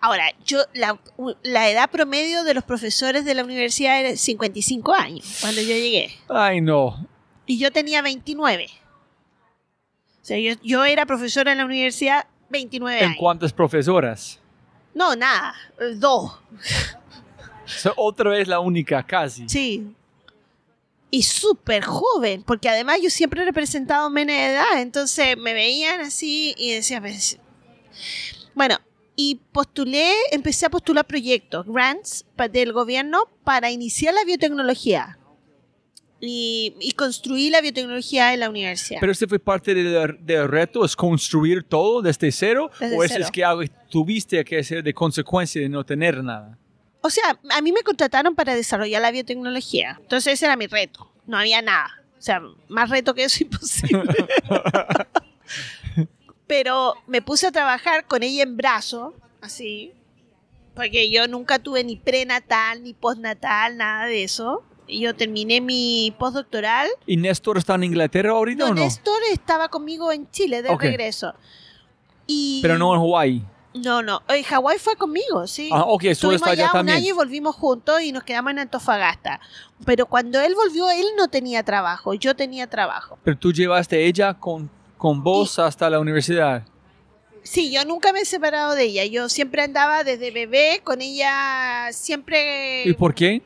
Ahora, 0.00 0.26
yo 0.44 0.62
la, 0.74 0.98
la 1.42 1.70
edad 1.70 1.90
promedio 1.90 2.44
de 2.44 2.54
los 2.54 2.64
profesores 2.64 3.24
de 3.24 3.34
la 3.34 3.42
universidad 3.44 3.98
era 4.00 4.16
55 4.16 4.94
años 4.94 5.38
cuando 5.40 5.60
yo 5.60 5.68
llegué. 5.68 6.12
Ay, 6.28 6.60
no. 6.60 7.06
Y 7.46 7.58
yo 7.58 7.70
tenía 7.72 8.02
29. 8.02 8.68
O 8.68 10.24
sea, 10.26 10.38
yo, 10.38 10.54
yo 10.62 10.84
era 10.84 11.06
profesora 11.06 11.52
en 11.52 11.58
la 11.58 11.64
universidad 11.64 12.26
29 12.50 12.98
¿En 12.98 13.04
años. 13.06 13.16
cuántas 13.18 13.52
profesoras? 13.52 14.40
No, 14.94 15.14
nada. 15.16 15.54
eh, 15.80 15.94
Dos. 15.96 16.32
Otra 17.96 18.30
vez 18.30 18.48
la 18.48 18.60
única, 18.60 19.02
casi. 19.04 19.48
Sí. 19.48 19.92
Y 21.10 21.22
súper 21.22 21.84
joven, 21.84 22.42
porque 22.42 22.68
además 22.68 22.98
yo 23.02 23.10
siempre 23.10 23.42
he 23.42 23.44
representado 23.44 24.10
menos 24.10 24.34
de 24.36 24.46
edad, 24.46 24.80
entonces 24.80 25.36
me 25.38 25.54
veían 25.54 26.00
así 26.00 26.54
y 26.58 26.72
decía, 26.72 27.00
"Pues, 27.00 27.38
y 29.16 29.40
postulé, 29.52 30.12
empecé 30.30 30.66
a 30.66 30.70
postular 30.70 31.06
proyectos, 31.06 31.66
grants 31.66 32.24
del 32.52 32.72
gobierno 32.72 33.24
para 33.44 33.70
iniciar 33.70 34.14
la 34.14 34.24
biotecnología. 34.24 35.18
y, 36.20 36.74
y 36.80 36.92
construí 36.92 37.50
la 37.50 37.60
biotecnología 37.60 38.32
en 38.34 38.40
la 38.40 38.50
universidad. 38.50 39.00
Pero 39.00 39.12
este 39.12 39.26
fue 39.26 39.38
parte 39.38 39.74
del, 39.74 40.18
del 40.24 40.48
reto, 40.48 40.84
es 40.84 40.96
construir 40.96 41.62
todo 41.64 42.00
desde 42.02 42.30
cero, 42.32 42.70
Desde 42.80 42.96
o 42.96 43.02
es, 43.04 43.12
cero. 43.12 43.24
es 43.24 43.30
que 43.30 43.42
tuviste 43.90 44.44
que 44.44 44.58
hacer 44.58 44.82
de 44.82 44.92
consecuencia 44.94 45.60
de 45.60 45.68
no 45.68 45.84
tener 45.84 46.22
nada. 46.24 46.58
O 47.02 47.10
sea, 47.10 47.38
a 47.50 47.60
mí 47.60 47.70
me 47.72 47.82
contrataron 47.82 48.34
para 48.34 48.54
desarrollar 48.54 49.00
la 49.02 49.10
biotecnología. 49.12 49.96
Entonces 50.00 50.32
ese 50.34 50.46
era 50.46 50.56
mi 50.56 50.66
reto. 50.66 51.10
No 51.26 51.38
había 51.38 51.62
nada. 51.62 52.02
O 52.18 52.22
sea, 52.22 52.40
más 52.68 52.90
reto 52.90 53.14
que 53.14 53.24
eso 53.24 53.42
imposible. 53.44 54.02
Pero 56.46 56.94
me 57.06 57.22
puse 57.22 57.48
a 57.48 57.52
trabajar 57.52 58.06
con 58.06 58.22
ella 58.22 58.42
en 58.42 58.56
brazo, 58.56 59.14
así. 59.40 59.92
Porque 60.74 61.10
yo 61.10 61.26
nunca 61.26 61.58
tuve 61.58 61.82
ni 61.82 61.96
prenatal, 61.96 62.82
ni 62.82 62.92
postnatal, 62.92 63.76
nada 63.76 64.06
de 64.06 64.24
eso. 64.24 64.62
Y 64.86 65.00
yo 65.00 65.16
terminé 65.16 65.60
mi 65.60 66.14
postdoctoral. 66.18 66.88
¿Y 67.06 67.16
Néstor 67.16 67.58
está 67.58 67.74
en 67.74 67.84
Inglaterra 67.84 68.30
ahorita 68.30 68.64
No, 68.66 68.70
o 68.70 68.74
no? 68.74 68.82
Néstor 68.82 69.18
estaba 69.32 69.68
conmigo 69.68 70.12
en 70.12 70.30
Chile 70.30 70.62
de 70.62 70.76
regreso. 70.76 71.34
Y 72.26 72.60
Pero 72.62 72.78
no 72.78 72.94
en 72.94 73.00
Hawái. 73.00 73.42
No, 73.74 74.02
no. 74.02 74.22
En 74.28 74.42
Hawái 74.42 74.78
fue 74.78 74.96
conmigo, 74.96 75.46
sí. 75.46 75.70
Ah, 75.72 75.84
ok, 75.86 76.04
Estuvimos 76.04 76.42
está 76.42 76.50
allá 76.50 76.64
allá 76.64 76.72
un 76.72 76.78
también. 76.78 76.98
año 76.98 77.08
y 77.08 77.12
volvimos 77.12 77.56
juntos 77.56 78.00
y 78.00 78.12
nos 78.12 78.22
quedamos 78.22 78.52
en 78.52 78.60
Antofagasta. 78.60 79.40
Pero 79.84 80.06
cuando 80.06 80.40
él 80.40 80.54
volvió, 80.54 80.88
él 80.90 81.06
no 81.16 81.28
tenía 81.28 81.62
trabajo, 81.62 82.14
yo 82.14 82.34
tenía 82.34 82.68
trabajo. 82.68 83.18
Pero 83.22 83.36
tú 83.38 83.52
llevaste 83.52 84.06
ella 84.06 84.34
con, 84.34 84.70
con 84.96 85.22
vos 85.22 85.58
hasta 85.58 85.90
la 85.90 86.00
universidad. 86.00 86.66
Sí, 87.42 87.70
yo 87.70 87.84
nunca 87.84 88.12
me 88.12 88.20
he 88.20 88.24
separado 88.24 88.74
de 88.74 88.84
ella. 88.84 89.04
Yo 89.04 89.28
siempre 89.28 89.62
andaba 89.62 90.02
desde 90.02 90.32
bebé 90.32 90.80
con 90.82 91.00
ella, 91.00 91.90
siempre... 91.92 92.82
¿Y 92.84 92.92
por 92.92 93.14
qué? 93.14 93.40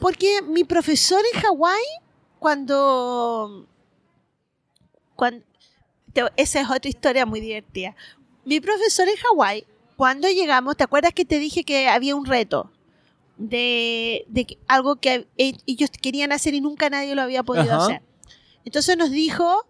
Porque 0.00 0.40
mi 0.42 0.64
profesor 0.64 1.20
en 1.34 1.40
Hawái, 1.40 1.82
cuando... 2.38 3.66
cuando 5.14 5.44
esa 6.36 6.60
es 6.60 6.70
otra 6.70 6.88
historia 6.88 7.26
muy 7.26 7.40
divertida. 7.40 7.94
Mi 8.46 8.60
profesor 8.60 9.08
en 9.08 9.16
Hawái, 9.16 9.66
cuando 9.96 10.28
llegamos, 10.28 10.76
¿te 10.76 10.84
acuerdas 10.84 11.12
que 11.12 11.24
te 11.24 11.38
dije 11.38 11.64
que 11.64 11.88
había 11.88 12.16
un 12.16 12.24
reto? 12.24 12.70
De, 13.36 14.24
de 14.28 14.58
algo 14.68 14.96
que 14.96 15.26
e- 15.36 15.56
ellos 15.66 15.90
querían 16.00 16.30
hacer 16.30 16.54
y 16.54 16.60
nunca 16.60 16.88
nadie 16.88 17.14
lo 17.14 17.22
había 17.22 17.42
podido 17.42 17.74
Ajá. 17.74 17.84
hacer. 17.84 18.02
Entonces 18.64 18.96
nos 18.96 19.10
dijo, 19.10 19.66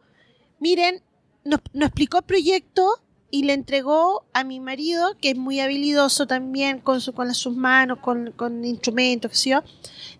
miren, 0.60 1.02
nos, 1.44 1.60
explicó 1.74 2.18
el 2.18 2.24
proyecto 2.24 3.00
y 3.30 3.44
le 3.44 3.52
entregó 3.52 4.24
a 4.32 4.44
mi 4.44 4.60
marido, 4.60 5.16
que 5.20 5.30
es 5.30 5.36
muy 5.36 5.60
habilidoso 5.60 6.26
también 6.26 6.80
con, 6.80 7.00
su, 7.00 7.12
sus 7.32 7.56
manos, 7.56 7.98
con, 7.98 8.64
instrumentos. 8.64 9.44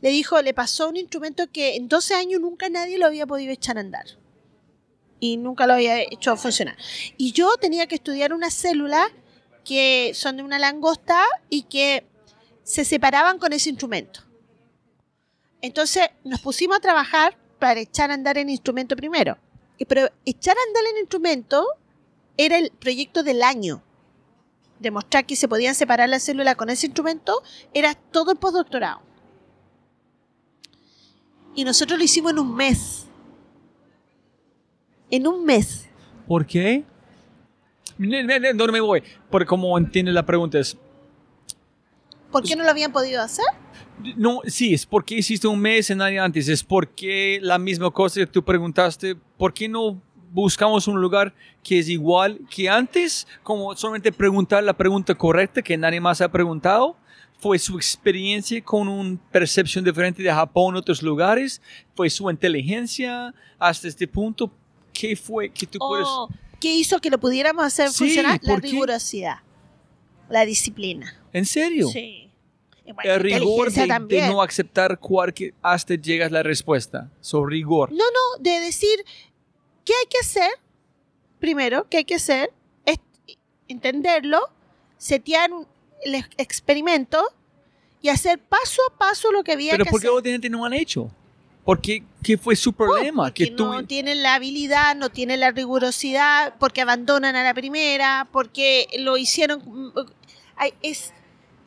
Le 0.00 0.10
dijo, 0.10 0.40
le 0.42 0.52
pasó 0.52 0.88
un 0.88 0.96
instrumento 0.96 1.50
que 1.50 1.76
en 1.76 1.88
12 1.88 2.14
años 2.14 2.40
nunca 2.40 2.68
nadie 2.68 2.98
lo 2.98 3.06
había 3.06 3.26
podido 3.26 3.52
echar 3.52 3.78
a 3.78 3.80
andar. 3.80 4.04
Y 5.20 5.36
nunca 5.36 5.66
lo 5.66 5.74
había 5.74 6.02
hecho 6.02 6.36
funcionar. 6.36 6.76
Y 7.16 7.32
yo 7.32 7.56
tenía 7.56 7.86
que 7.86 7.94
estudiar 7.94 8.32
unas 8.32 8.52
células 8.52 9.06
que 9.64 10.12
son 10.14 10.36
de 10.36 10.42
una 10.42 10.58
langosta 10.58 11.24
y 11.48 11.62
que 11.62 12.04
se 12.64 12.84
separaban 12.84 13.38
con 13.38 13.52
ese 13.52 13.70
instrumento. 13.70 14.20
Entonces 15.62 16.08
nos 16.24 16.40
pusimos 16.40 16.76
a 16.76 16.80
trabajar 16.80 17.38
para 17.58 17.80
echar 17.80 18.10
a 18.10 18.14
andar 18.14 18.36
el 18.36 18.50
instrumento 18.50 18.96
primero. 18.96 19.38
Pero 19.88 20.08
echar 20.24 20.56
a 20.56 20.68
andar 20.68 20.82
el 20.92 21.00
instrumento 21.00 21.66
era 22.36 22.58
el 22.58 22.70
proyecto 22.70 23.22
del 23.22 23.42
año. 23.42 23.82
Demostrar 24.78 25.24
que 25.26 25.36
se 25.36 25.48
podían 25.48 25.74
separar 25.74 26.08
las 26.08 26.22
células 26.22 26.56
con 26.56 26.70
ese 26.70 26.86
instrumento 26.86 27.42
era 27.72 27.94
todo 27.94 28.32
el 28.32 28.38
postdoctorado. 28.38 29.00
Y 31.54 31.64
nosotros 31.64 31.98
lo 31.98 32.04
hicimos 32.04 32.32
en 32.32 32.38
un 32.38 32.54
mes. 32.54 33.04
En 35.10 35.26
un 35.26 35.44
mes. 35.44 35.86
¿Por 36.26 36.46
qué? 36.46 36.84
¿Dónde 37.96 38.72
me 38.72 38.80
voy? 38.80 39.02
Porque 39.30 39.46
como 39.46 39.76
entiende 39.78 40.10
la 40.10 40.26
pregunta 40.26 40.58
es, 40.58 40.76
¿Por 42.32 42.42
qué 42.42 42.56
no 42.56 42.64
lo 42.64 42.70
habían 42.70 42.90
podido 42.90 43.22
hacer? 43.22 43.44
No, 44.16 44.40
sí, 44.46 44.74
es 44.74 44.86
porque 44.86 45.16
hiciste 45.16 45.46
un 45.46 45.60
mes 45.60 45.90
en 45.90 46.02
año 46.02 46.22
antes, 46.22 46.48
es 46.48 46.62
porque 46.62 47.38
la 47.42 47.58
misma 47.58 47.90
cosa 47.90 48.20
que 48.20 48.26
tú 48.26 48.44
preguntaste, 48.44 49.16
¿por 49.36 49.52
qué 49.52 49.68
no 49.68 50.00
buscamos 50.32 50.88
un 50.88 51.00
lugar 51.00 51.34
que 51.62 51.78
es 51.78 51.88
igual 51.88 52.40
que 52.50 52.68
antes? 52.68 53.26
Como 53.42 53.74
solamente 53.76 54.10
preguntar 54.12 54.64
la 54.64 54.76
pregunta 54.76 55.14
correcta 55.14 55.62
que 55.62 55.76
nadie 55.76 56.00
más 56.00 56.20
ha 56.20 56.30
preguntado. 56.30 56.96
Fue 57.38 57.58
su 57.58 57.76
experiencia 57.76 58.62
con 58.62 58.88
una 58.88 59.18
percepción 59.30 59.84
diferente 59.84 60.22
de 60.22 60.32
Japón 60.32 60.74
en 60.74 60.78
otros 60.78 61.02
lugares, 61.02 61.60
fue 61.94 62.08
su 62.08 62.30
inteligencia 62.30 63.34
hasta 63.58 63.88
este 63.88 64.08
punto. 64.08 64.50
¿Qué 64.92 65.14
fue 65.16 65.50
que 65.50 65.66
tú 65.66 65.78
puedes...? 65.78 66.06
¿O 66.08 66.28
qué 66.60 66.74
hizo 66.74 67.00
que 67.00 67.10
lo 67.10 67.18
pudiéramos 67.18 67.64
hacer 67.64 67.90
Sí, 67.90 68.04
funcionar? 68.04 68.40
La 68.42 68.56
rigurosidad. 68.56 69.38
La 70.30 70.46
disciplina. 70.46 71.12
¿En 71.32 71.44
serio? 71.44 71.88
Sí. 71.88 72.23
Bueno, 72.84 73.00
El 73.12 73.20
rigor 73.20 73.72
de, 73.72 74.28
no 74.28 74.42
aceptar 74.42 74.98
cualquier 74.98 75.54
hasta 75.62 75.94
llegas 75.94 76.30
la 76.30 76.42
respuesta. 76.42 77.10
So, 77.20 77.44
rigor. 77.46 77.90
No, 77.90 78.04
no, 78.04 78.42
de 78.42 78.60
decir 78.60 79.04
qué 79.84 79.92
hay 79.94 80.06
que 80.08 80.18
hacer. 80.18 80.50
Primero, 81.38 81.86
qué 81.88 81.98
hay 81.98 82.04
que 82.04 82.16
hacer 82.16 82.52
es 82.84 82.98
entenderlo, 83.68 84.40
setear 84.98 85.50
el 86.04 86.14
ex- 86.14 86.28
experimento 86.36 87.22
y 88.02 88.08
hacer 88.10 88.38
paso 88.38 88.82
a 88.90 88.98
paso 88.98 89.32
lo 89.32 89.42
que 89.42 89.52
había 89.52 89.72
Pero 89.72 89.84
que 89.84 89.90
¿por 89.90 90.00
qué 90.00 90.08
otra 90.08 90.30
gente 90.32 90.50
no 90.50 90.64
han 90.64 90.74
hecho? 90.74 91.10
¿Por 91.64 91.80
qué? 91.80 92.02
¿Qué 92.22 92.36
fue 92.36 92.54
su 92.56 92.72
problema? 92.74 93.24
Porque 93.24 93.46
que 93.46 93.50
tú... 93.52 93.64
no 93.64 93.86
tienen 93.86 94.22
la 94.22 94.34
habilidad, 94.34 94.94
no 94.94 95.08
tienen 95.08 95.40
la 95.40 95.50
rigurosidad, 95.50 96.54
porque 96.58 96.82
abandonan 96.82 97.34
a 97.36 97.42
la 97.42 97.54
primera, 97.54 98.28
porque 98.30 98.86
lo 98.98 99.16
hicieron. 99.16 99.62
mm, 99.64 99.92
es, 100.82 101.14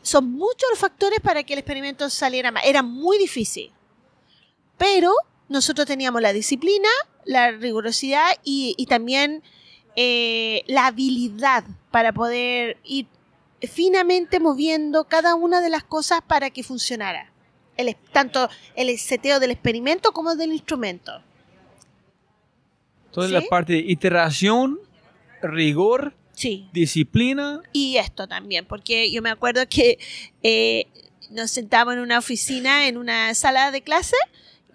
son 0.08 0.32
muchos 0.32 0.70
los 0.70 0.80
factores 0.80 1.20
para 1.20 1.44
que 1.44 1.54
el 1.54 1.60
experimento 1.60 2.10
saliera 2.10 2.50
mal. 2.50 2.64
Era 2.66 2.82
muy 2.82 3.18
difícil. 3.18 3.72
Pero 4.78 5.14
nosotros 5.50 5.86
teníamos 5.86 6.22
la 6.22 6.32
disciplina, 6.32 6.88
la 7.26 7.52
rigurosidad 7.52 8.32
y, 8.44 8.74
y 8.78 8.86
también 8.86 9.44
eh, 9.98 10.64
la 10.68 10.88
habilidad 10.88 11.66
para 11.92 12.14
poder 12.14 12.78
ir 12.86 13.08
finamente 13.62 14.40
moviendo 14.40 15.04
cada 15.06 15.36
una 15.36 15.60
de 15.60 15.70
las 15.70 15.84
cosas 15.84 16.22
para 16.26 16.52
que 16.52 16.64
funcionara. 16.64 17.34
El, 17.76 17.94
tanto 18.14 18.50
el 18.76 18.98
seteo 18.98 19.42
del 19.42 19.52
experimento 19.52 20.14
como 20.14 20.36
del 20.36 20.54
instrumento. 20.54 21.22
Toda 23.12 23.28
¿Sí? 23.28 23.34
la 23.34 23.42
parte 23.42 23.74
de 23.74 23.80
iteración, 23.80 24.80
rigor, 25.42 26.14
Sí. 26.38 26.69
disciplina. 26.72 27.64
Y 27.73 27.97
esto 27.97 28.27
también, 28.27 28.65
porque 28.65 29.11
yo 29.11 29.23
me 29.23 29.31
acuerdo 29.31 29.68
que 29.68 29.97
eh, 30.43 30.85
nos 31.31 31.49
sentábamos 31.49 31.95
en 31.95 32.01
una 32.01 32.19
oficina, 32.19 32.88
en 32.88 32.97
una 32.97 33.34
sala 33.34 33.72
de 33.72 33.81
clase, 33.81 34.15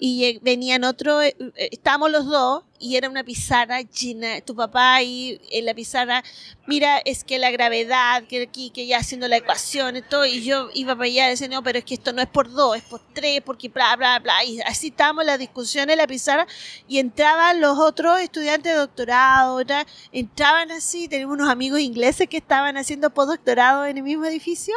y 0.05 0.41
venían 0.43 0.83
otros, 0.83 1.23
eh, 1.23 1.37
eh, 1.39 1.69
estábamos 1.71 2.11
los 2.11 2.27
dos, 2.27 2.65
y 2.81 2.97
era 2.97 3.09
una 3.09 3.23
pizarra 3.23 3.83
llena, 3.83 4.41
tu 4.41 4.57
papá 4.57 4.95
ahí 4.95 5.41
en 5.53 5.65
la 5.65 5.75
pizarra, 5.75 6.25
mira, 6.67 6.99
es 7.05 7.23
que 7.23 7.39
la 7.39 7.53
gravedad, 7.53 8.25
que 8.25 8.43
aquí, 8.43 8.71
que 8.71 8.85
ya 8.89 8.99
haciendo 8.99 9.29
la 9.29 9.37
ecuación 9.37 9.97
y 9.97 10.03
todo, 10.03 10.27
y 10.27 10.43
yo 10.43 10.71
iba 10.75 10.97
para 10.97 11.07
allá 11.07 11.29
y 11.29 11.31
decía, 11.31 11.47
no, 11.47 11.63
pero 11.63 11.79
es 11.79 11.85
que 11.85 11.95
esto 11.95 12.13
no 12.13 12.21
es 12.21 12.27
por 12.27 12.51
dos, 12.51 12.79
es 12.79 12.83
por 12.83 13.01
tres, 13.15 13.43
porque 13.43 13.69
bla, 13.69 13.95
bla, 13.95 14.19
bla, 14.19 14.45
y 14.45 14.61
así 14.63 14.89
estábamos 14.89 15.23
en 15.23 15.29
la 15.29 15.39
discusión 15.39 15.89
en 15.89 15.99
la 15.99 16.09
pizarra, 16.09 16.49
y 16.89 16.99
entraban 16.99 17.61
los 17.61 17.79
otros 17.79 18.19
estudiantes 18.19 18.73
de 18.73 18.79
doctorado, 18.81 19.63
entraban 20.11 20.73
así, 20.73 21.07
tenemos 21.07 21.35
unos 21.35 21.49
amigos 21.49 21.79
ingleses 21.79 22.29
que 22.29 22.39
estaban 22.39 22.77
haciendo 22.77 23.11
postdoctorado 23.11 23.87
en 23.87 23.99
el 23.99 24.03
mismo 24.03 24.25
edificio, 24.25 24.75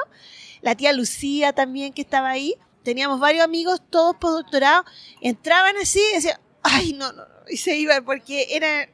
la 0.62 0.76
tía 0.76 0.94
Lucía 0.94 1.52
también 1.52 1.94
que 1.94 2.04
estaba 2.04 2.30
ahí, 2.30 2.56
teníamos 2.86 3.20
varios 3.20 3.44
amigos, 3.44 3.82
todos 3.90 4.16
postdoctorados, 4.16 4.86
entraban 5.20 5.76
así 5.76 6.00
y 6.12 6.16
decían, 6.16 6.40
ay, 6.64 6.94
no, 6.94 7.12
no, 7.12 7.24
no", 7.24 7.36
y 7.50 7.58
se 7.58 7.76
iban 7.76 8.06
porque 8.06 8.48
era, 8.52 8.88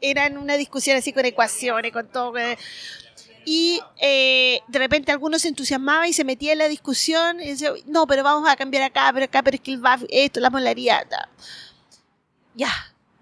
eran 0.00 0.38
una 0.38 0.54
discusión 0.54 0.96
así 0.96 1.12
con 1.12 1.24
ecuaciones, 1.24 1.92
con 1.92 2.08
todo. 2.10 2.32
Y 3.44 3.80
eh, 4.00 4.60
de 4.66 4.78
repente 4.78 5.12
algunos 5.12 5.42
se 5.42 5.48
entusiasmaban 5.48 6.08
y 6.08 6.12
se 6.12 6.24
metían 6.24 6.52
en 6.52 6.58
la 6.58 6.68
discusión 6.68 7.40
y 7.40 7.48
decían, 7.48 7.74
no, 7.86 8.06
pero 8.06 8.22
vamos 8.22 8.48
a 8.48 8.56
cambiar 8.56 8.82
acá, 8.82 9.10
pero 9.12 9.24
acá, 9.24 9.42
pero 9.42 9.54
es 9.54 9.60
que 9.60 9.72
el 9.72 9.80
BAF, 9.80 10.02
esto, 10.10 10.40
la 10.40 10.50
molaridad. 10.50 11.06
ta". 11.08 11.28
Ya. 12.54 12.70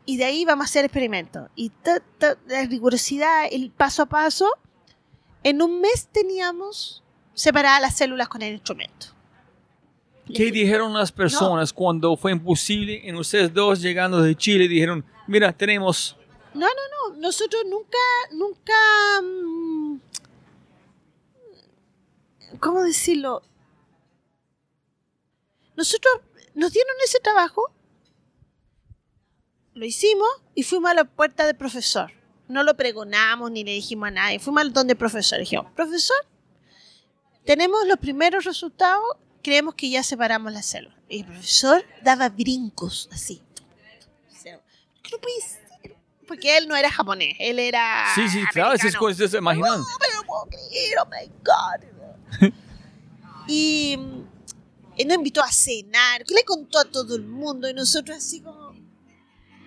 Y 0.05 0.17
de 0.17 0.25
ahí 0.25 0.45
vamos 0.45 0.65
a 0.65 0.69
hacer 0.69 0.85
experimentos. 0.85 1.49
Y 1.57 1.71
ta, 1.71 2.03
la 2.47 2.65
rigurosidad, 2.65 3.47
el 3.51 3.71
paso 3.71 4.03
a 4.03 4.07
paso, 4.07 4.51
en 5.43 5.63
un 5.63 5.81
mes 5.81 6.09
teníamos 6.11 7.03
separadas 7.35 7.81
las 7.81 7.97
células 7.97 8.29
con 8.29 8.43
el 8.43 8.55
instrumento. 8.55 9.16
¿Qué 10.35 10.51
dijeron 10.51 10.93
las 10.93 11.13
personas 11.13 11.73
cuando 11.73 12.17
fue 12.17 12.33
imposible 12.33 13.09
en 13.09 13.17
ustedes 13.17 13.53
dos 13.53 13.81
llegando 13.81 14.21
de 14.21 14.35
Chile? 14.35 14.67
Dijeron, 14.69 15.05
mira, 15.27 15.53
tenemos... 15.53 16.17
No, 16.53 16.67
no, 16.67 17.11
no. 17.11 17.17
Nosotros 17.21 17.63
nunca, 17.69 17.99
nunca. 18.33 18.73
mm, 19.23 20.01
¿Cómo 22.59 22.83
decirlo? 22.83 23.43
Nosotros 25.77 26.15
nos 26.55 26.73
dieron 26.73 26.95
ese 27.05 27.21
trabajo 27.21 27.73
lo 29.77 29.85
hicimos 29.85 30.29
y 30.55 30.63
fuimos 30.63 30.91
a 30.91 30.95
la 30.95 31.05
puerta 31.05 31.45
del 31.47 31.55
profesor. 31.55 32.11
No 32.49 32.63
lo 32.63 32.79
pregonamos 32.79 33.51
ni 33.51 33.63
le 33.63 33.73
dijimos 33.73 34.09
a 34.09 34.11
nadie. 34.11 34.39
Fuimos 34.39 34.63
al 34.63 34.73
donde 34.73 34.95
el 34.95 34.99
profesor. 34.99 35.39
Dijimos, 35.39 35.71
profesor, 35.73 36.17
tenemos 37.45 37.87
los 37.87 37.99
primeros 37.99 38.45
resultados, 38.47 39.05
creemos 39.47 39.77
que 39.77 39.89
ya 39.89 40.03
separamos 40.03 40.53
las 40.53 40.67
células. 40.67 40.99
Y 41.09 41.21
el 41.21 41.25
profesor 41.25 41.85
daba 42.03 42.29
brincos 42.31 43.09
así. 43.13 43.41
¿Qué 44.43 45.11
no 45.13 45.19
puede 45.21 45.41
ser? 45.41 45.97
Porque 46.27 46.59
él 46.59 46.67
no 46.67 46.75
era 46.75 46.91
japonés, 46.91 47.37
él 47.39 47.61
era. 47.61 48.07
Sí, 48.17 48.29
sí, 48.29 48.43
claro, 48.51 48.73
esas 48.73 48.97
cosas 48.97 49.31
se 49.31 49.39
imaginan. 49.39 49.79
No, 49.79 49.87
pero 50.01 50.15
no 50.17 50.23
puedo 50.25 50.47
creer, 50.47 50.99
oh 51.01 51.07
my 51.07 51.31
God. 51.45 52.51
y, 53.47 53.97
y 54.97 55.05
nos 55.05 55.17
invitó 55.17 55.45
a 55.45 55.53
cenar, 55.53 56.25
le 56.27 56.45
contó 56.45 56.81
a 56.81 56.85
todo 56.85 57.15
el 57.15 57.23
mundo 57.23 57.71
y 57.71 57.75
nosotros 57.75 58.17
así 58.17 58.41
como, 58.41 58.75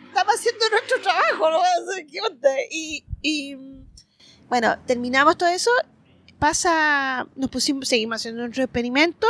estamos 0.07 0.35
haciendo 0.35 0.69
nuestro 0.72 1.01
trabajo, 1.01 1.51
¿no? 1.51 1.60
O 1.60 1.93
sea, 1.93 2.06
¿qué 2.06 2.19
onda? 2.19 2.49
Y, 2.69 3.06
y, 3.22 3.56
bueno, 4.49 4.77
terminamos 4.85 5.38
todo 5.38 5.47
eso, 5.47 5.72
pasa, 6.38 7.26
nos 7.38 7.49
pusimos, 7.49 7.88
seguimos 7.88 8.18
haciendo 8.18 8.41
nuestro 8.41 8.65
experimento 8.65 9.26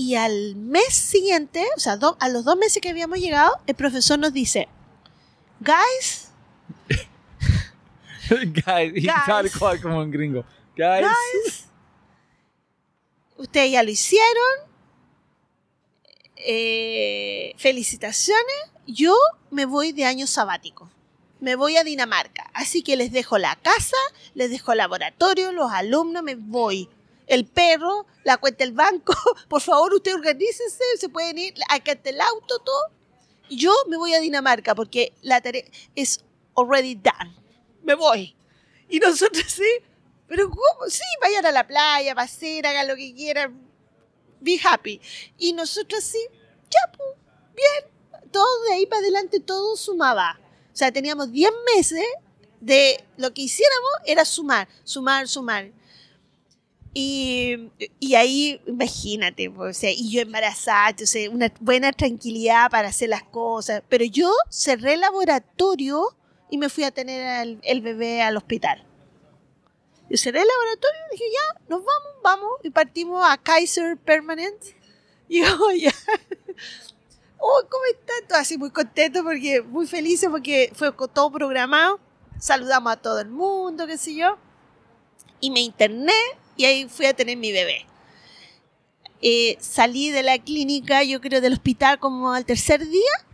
y 0.00 0.14
al 0.14 0.56
mes 0.56 0.94
siguiente, 0.94 1.64
o 1.76 1.80
sea, 1.80 1.96
do- 1.96 2.16
a 2.20 2.28
los 2.28 2.44
dos 2.44 2.56
meses 2.56 2.80
que 2.80 2.88
habíamos 2.88 3.18
llegado, 3.18 3.52
el 3.66 3.74
profesor 3.74 4.18
nos 4.18 4.32
dice, 4.32 4.68
guys, 5.60 6.28
Guys, 8.30 8.92
y 8.94 9.06
tal 9.06 9.50
cual 9.58 9.80
como 9.82 9.98
un 9.98 10.10
gringo. 10.10 10.44
Guys. 10.76 11.04
Guys, 11.04 11.64
ustedes 13.36 13.72
ya 13.72 13.82
lo 13.82 13.90
hicieron. 13.90 14.70
Eh, 16.36 17.52
felicitaciones. 17.58 18.54
Yo 18.86 19.14
me 19.50 19.66
voy 19.66 19.92
de 19.92 20.04
año 20.04 20.26
sabático. 20.26 20.88
Me 21.40 21.56
voy 21.56 21.76
a 21.76 21.84
Dinamarca. 21.84 22.50
Así 22.54 22.82
que 22.82 22.96
les 22.96 23.12
dejo 23.12 23.36
la 23.38 23.56
casa, 23.56 23.96
les 24.34 24.50
dejo 24.50 24.72
el 24.72 24.78
laboratorio, 24.78 25.52
los 25.52 25.70
alumnos, 25.72 26.22
me 26.22 26.34
voy. 26.36 26.88
El 27.30 27.46
perro, 27.46 28.06
la 28.24 28.38
cuenta 28.38 28.64
del 28.64 28.72
banco. 28.72 29.14
Por 29.48 29.60
favor, 29.60 29.94
ustedes 29.94 30.16
organícense, 30.16 30.82
se 30.98 31.08
pueden 31.08 31.38
ir. 31.38 31.54
Acá 31.68 31.92
está 31.92 32.10
el 32.10 32.20
auto, 32.20 32.58
todo. 32.58 32.82
Yo 33.48 33.72
me 33.86 33.96
voy 33.96 34.14
a 34.14 34.20
Dinamarca 34.20 34.74
porque 34.74 35.12
la 35.22 35.40
tarea 35.40 35.62
es 35.94 36.24
already 36.56 36.96
done. 36.96 37.36
Me 37.84 37.94
voy. 37.94 38.34
Y 38.88 38.98
nosotros 38.98 39.44
sí, 39.48 39.70
pero 40.26 40.50
¿cómo? 40.50 40.90
Sí, 40.90 41.04
vayan 41.22 41.46
a 41.46 41.52
la 41.52 41.68
playa, 41.68 42.16
pasen, 42.16 42.66
hagan 42.66 42.88
lo 42.88 42.96
que 42.96 43.14
quieran. 43.14 43.60
Be 44.40 44.58
happy. 44.60 45.00
Y 45.38 45.52
nosotros 45.52 46.02
sí, 46.02 46.18
ya, 46.68 46.92
pues, 46.96 47.10
bien. 47.54 48.32
Todo 48.32 48.64
de 48.64 48.74
ahí 48.74 48.86
para 48.86 49.02
adelante, 49.02 49.38
todo 49.38 49.76
sumaba. 49.76 50.40
O 50.72 50.76
sea, 50.76 50.90
teníamos 50.90 51.30
10 51.30 51.48
meses 51.76 52.04
de 52.58 53.04
lo 53.16 53.32
que 53.32 53.42
hiciéramos 53.42 53.90
era 54.04 54.24
sumar, 54.24 54.66
sumar, 54.82 55.28
sumar. 55.28 55.70
Y, 56.92 57.70
y 58.00 58.14
ahí, 58.16 58.60
imagínate, 58.66 59.48
o 59.48 59.72
sea, 59.72 59.92
y 59.92 60.10
yo 60.10 60.22
embarazada, 60.22 60.90
entonces 60.90 61.28
una 61.28 61.52
buena 61.60 61.92
tranquilidad 61.92 62.68
para 62.70 62.88
hacer 62.88 63.08
las 63.10 63.22
cosas. 63.22 63.82
Pero 63.88 64.04
yo 64.04 64.32
cerré 64.48 64.94
el 64.94 65.00
laboratorio 65.00 66.16
y 66.50 66.58
me 66.58 66.68
fui 66.68 66.82
a 66.84 66.90
tener 66.90 67.24
al- 67.26 67.60
el 67.62 67.80
bebé 67.80 68.22
al 68.22 68.36
hospital. 68.36 68.84
Yo 70.08 70.16
cerré 70.16 70.40
el 70.40 70.48
laboratorio 70.48 71.00
y 71.08 71.12
dije, 71.12 71.24
ya, 71.32 71.60
nos 71.68 71.84
vamos, 71.84 72.12
vamos. 72.24 72.50
Y 72.64 72.70
partimos 72.70 73.24
a 73.24 73.38
Kaiser 73.38 73.96
Permanent. 73.96 74.56
Y 75.28 75.42
yo, 75.42 75.46
ya. 75.78 75.92
Oh, 77.38 77.62
¿cómo 77.70 77.84
están? 77.84 78.26
Todos 78.28 78.40
así 78.40 78.58
muy 78.58 78.70
contentos 78.70 79.22
porque, 79.22 79.62
muy 79.62 79.86
felices 79.86 80.28
porque 80.28 80.72
fue 80.74 80.92
todo 81.14 81.30
programado. 81.30 82.00
Saludamos 82.40 82.92
a 82.92 82.96
todo 82.96 83.20
el 83.20 83.28
mundo, 83.28 83.86
qué 83.86 83.96
sé 83.96 84.16
yo. 84.16 84.36
Y 85.40 85.50
me 85.52 85.60
interné 85.60 86.12
y 86.60 86.64
ahí 86.66 86.88
fui 86.88 87.06
a 87.06 87.14
tener 87.14 87.36
mi 87.38 87.52
bebé. 87.52 87.86
Eh, 89.22 89.56
salí 89.60 90.10
de 90.10 90.22
la 90.22 90.38
clínica, 90.38 91.02
yo 91.02 91.20
creo, 91.20 91.40
del 91.40 91.54
hospital 91.54 91.98
como 91.98 92.32
al 92.32 92.44
tercer 92.44 92.86
día 92.86 93.26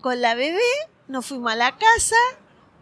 con 0.00 0.20
la 0.20 0.34
bebé. 0.34 0.60
Nos 1.08 1.26
fuimos 1.26 1.52
a 1.52 1.56
la 1.56 1.76
casa 1.76 2.16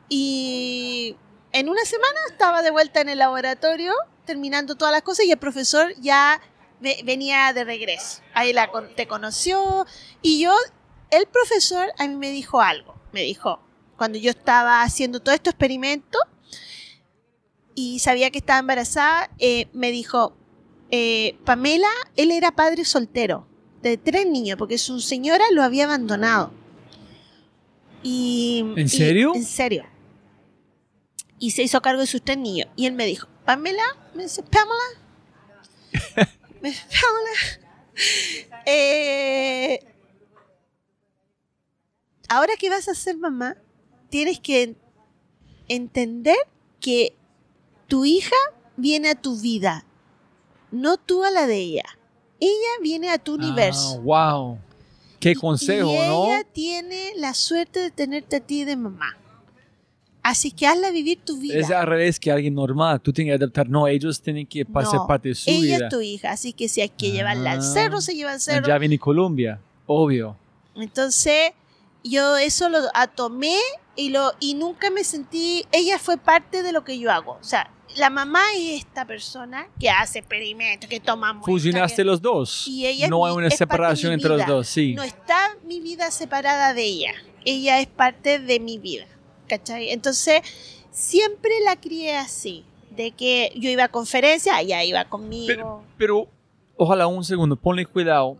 y 0.08 1.16
en 1.52 1.68
una 1.68 1.84
semana 1.84 2.18
estaba 2.30 2.62
de 2.62 2.70
vuelta 2.70 3.00
en 3.00 3.08
el 3.08 3.18
laboratorio 3.18 3.92
terminando 4.24 4.76
todas 4.76 4.92
las 4.92 5.02
cosas 5.02 5.26
y 5.26 5.32
el 5.32 5.38
profesor 5.38 5.92
ya 5.98 6.40
ve- 6.80 7.00
venía 7.04 7.52
de 7.52 7.64
regreso. 7.64 8.22
Ahí 8.34 8.52
la, 8.52 8.70
con- 8.70 8.94
te 8.94 9.06
conoció 9.06 9.86
y 10.22 10.40
yo, 10.40 10.54
el 11.10 11.26
profesor 11.26 11.90
a 11.98 12.06
mí 12.06 12.14
me 12.16 12.30
dijo 12.30 12.60
algo. 12.60 12.94
Me 13.12 13.22
dijo, 13.22 13.60
cuando 13.96 14.18
yo 14.18 14.30
estaba 14.30 14.82
haciendo 14.82 15.20
todo 15.20 15.34
este 15.34 15.50
experimento 15.50 16.18
y 17.74 17.98
sabía 18.00 18.30
que 18.30 18.38
estaba 18.38 18.58
embarazada, 18.60 19.30
eh, 19.38 19.68
me 19.72 19.90
dijo, 19.90 20.36
eh, 20.90 21.38
Pamela, 21.44 21.88
él 22.16 22.30
era 22.32 22.50
padre 22.52 22.84
soltero 22.84 23.46
de 23.82 23.96
tres 23.96 24.26
niños 24.26 24.58
porque 24.58 24.76
su 24.78 25.00
señora 25.00 25.44
lo 25.52 25.62
había 25.62 25.84
abandonado. 25.84 26.52
Y, 28.02 28.64
¿En 28.76 28.86
y- 28.86 28.88
serio? 28.88 29.32
en 29.34 29.44
serio. 29.44 29.84
Y 31.38 31.52
se 31.52 31.62
hizo 31.62 31.80
cargo 31.80 32.00
de 32.02 32.06
sus 32.06 32.22
tres 32.22 32.36
niños. 32.38 32.68
Y 32.76 32.86
él 32.86 32.92
me 32.92 33.06
dijo, 33.06 33.28
Pamela, 33.46 33.82
me 34.14 34.24
dice, 34.24 34.42
Pamela, 34.42 34.74
me 36.60 36.68
dice, 36.70 36.84
Pamela, 37.00 38.62
eh, 38.66 39.80
ahora 42.28 42.54
que 42.58 42.68
vas 42.70 42.88
a 42.88 42.94
ser 42.94 43.16
mamá, 43.16 43.56
tienes 44.10 44.38
que 44.40 44.62
en- 44.62 44.76
entender 45.68 46.36
que 46.80 47.14
tu 47.90 48.04
hija 48.04 48.36
viene 48.76 49.10
a 49.10 49.14
tu 49.14 49.36
vida, 49.38 49.84
no 50.70 50.96
tú 50.96 51.24
a 51.24 51.30
la 51.30 51.46
de 51.46 51.56
ella. 51.58 51.84
Ella 52.38 52.52
viene 52.82 53.10
a 53.10 53.18
tu 53.18 53.34
universo. 53.34 53.96
Ah, 53.98 54.00
wow. 54.02 54.58
Qué 55.18 55.34
consejo, 55.34 55.90
y 55.92 55.98
¿no? 56.08 56.26
ella 56.26 56.44
tiene 56.44 57.12
la 57.16 57.34
suerte 57.34 57.80
de 57.80 57.90
tenerte 57.90 58.36
a 58.36 58.40
ti 58.40 58.64
de 58.64 58.76
mamá. 58.76 59.16
Así 60.22 60.50
que 60.50 60.66
hazla 60.66 60.90
vivir 60.90 61.18
tu 61.24 61.38
vida. 61.38 61.58
Es 61.58 61.70
al 61.70 61.86
revés 61.86 62.20
que 62.20 62.30
alguien 62.30 62.54
normal. 62.54 63.00
Tú 63.00 63.12
tienes 63.12 63.32
que 63.32 63.36
adaptar. 63.42 63.68
No, 63.68 63.86
ellos 63.88 64.20
tienen 64.20 64.46
que 64.46 64.64
pasar 64.64 64.94
No, 65.00 65.06
parte 65.06 65.30
de 65.30 65.34
su 65.34 65.50
ella 65.50 65.60
vida. 65.76 65.86
es 65.86 65.88
tu 65.92 66.00
hija, 66.00 66.30
así 66.30 66.52
que 66.52 66.68
si 66.68 66.80
hay 66.82 66.90
que 66.90 67.10
llevarla 67.10 67.52
al 67.52 67.58
Ah. 67.58 67.62
cerro, 67.62 68.00
se 68.00 68.14
lleva 68.14 68.32
al 68.32 68.40
cerro. 68.40 68.66
Ya 68.68 68.78
viene 68.78 68.98
Colombia, 68.98 69.60
obvio. 69.86 70.36
Entonces, 70.76 71.52
yo 72.04 72.36
eso 72.36 72.68
lo 72.68 72.78
tomé 73.14 73.56
y, 73.96 74.10
lo, 74.10 74.32
y 74.40 74.54
nunca 74.54 74.90
me 74.90 75.04
sentí, 75.04 75.64
ella 75.72 75.98
fue 75.98 76.16
parte 76.16 76.62
de 76.62 76.72
lo 76.72 76.84
que 76.84 76.98
yo 76.98 77.10
hago. 77.10 77.32
O 77.32 77.44
sea, 77.44 77.70
la 77.96 78.10
mamá 78.10 78.42
es 78.56 78.84
esta 78.84 79.04
persona 79.06 79.68
que 79.78 79.90
hace 79.90 80.20
experimentos, 80.20 80.88
que 80.88 81.00
toma 81.00 81.32
muestras, 81.32 81.52
Fusionaste 81.52 81.96
que- 81.96 82.04
los 82.04 82.22
dos. 82.22 82.66
Y 82.68 82.86
ella 82.86 83.08
no 83.08 83.24
hay 83.26 83.32
una 83.34 83.48
es 83.48 83.56
separación 83.56 84.12
entre 84.12 84.30
los 84.30 84.46
dos, 84.46 84.68
sí. 84.68 84.94
No 84.94 85.02
está 85.02 85.56
mi 85.64 85.80
vida 85.80 86.10
separada 86.10 86.74
de 86.74 86.84
ella. 86.84 87.12
Ella 87.44 87.80
es 87.80 87.86
parte 87.86 88.38
de 88.38 88.60
mi 88.60 88.78
vida. 88.78 89.06
¿Cachai? 89.48 89.90
Entonces, 89.90 90.42
siempre 90.90 91.50
la 91.64 91.76
crié 91.76 92.16
así. 92.16 92.64
De 92.90 93.12
que 93.12 93.52
yo 93.56 93.70
iba 93.70 93.84
a 93.84 93.88
conferencias, 93.88 94.60
ella 94.60 94.82
iba 94.84 95.04
conmigo. 95.06 95.46
Pero, 95.46 95.84
pero, 95.96 96.28
ojalá 96.76 97.06
un 97.06 97.24
segundo, 97.24 97.56
ponle 97.56 97.86
cuidado. 97.86 98.36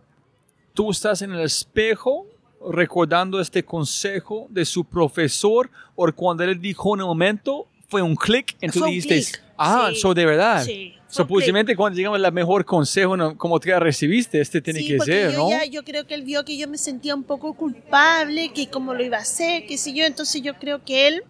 Tú 0.73 0.91
estás 0.91 1.21
en 1.21 1.31
el 1.31 1.41
espejo 1.41 2.25
recordando 2.69 3.39
este 3.39 3.63
consejo 3.65 4.47
de 4.49 4.65
su 4.65 4.85
profesor 4.85 5.71
o 5.95 6.11
cuando 6.13 6.43
él 6.43 6.59
dijo 6.61 6.93
en 6.93 6.99
el 7.01 7.07
momento 7.07 7.67
fue 7.91 8.01
un 8.01 8.15
clic 8.15 8.55
y 8.61 8.69
tú 8.69 8.85
dijiste, 8.85 9.21
ah, 9.57 9.89
sí, 9.93 9.99
so 9.99 10.13
de 10.13 10.25
verdad. 10.25 10.63
Sí, 10.65 10.95
So, 11.09 11.27
posiblemente 11.27 11.75
cuando 11.75 11.97
llegamos 11.97 12.23
al 12.23 12.31
mejor 12.31 12.63
consejo, 12.63 13.17
¿no? 13.17 13.37
como 13.37 13.59
te 13.59 13.77
recibiste, 13.77 14.39
este 14.39 14.61
tiene 14.61 14.79
Sí, 14.79 14.87
que 14.87 14.99
ser, 15.01 15.31
yo 15.33 15.37
¿no? 15.39 15.49
ya- 15.49 15.65
yo 15.65 15.83
creo 15.83 16.07
que 16.07 16.13
él 16.13 16.23
vio 16.23 16.45
que 16.45 16.55
yo 16.57 16.69
me 16.69 16.77
sentía 16.77 17.13
un 17.13 17.23
poco 17.25 17.53
culpable, 17.53 18.53
que 18.53 18.69
cómo 18.69 18.93
lo 18.93 19.03
iba 19.03 19.17
a 19.17 19.21
hacer, 19.21 19.65
qué 19.67 19.77
sé 19.77 19.91
yo. 19.91 20.05
Entonces 20.05 20.41
yo 20.41 20.53
creo 20.57 20.85
que 20.85 21.07
él 21.09 21.23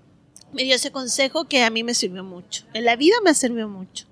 me 0.54 0.64
dio 0.64 0.76
ese 0.76 0.92
consejo 0.92 1.46
que 1.46 1.64
a 1.64 1.72
mí 1.72 1.84
me 1.84 1.96
sirvió 1.96 2.24
mucho. 2.24 2.64
En 2.76 2.86
la 2.86 2.96
vida 2.96 3.16
me 3.26 3.34
sirvió 3.34 3.68
mucho. 3.68 4.06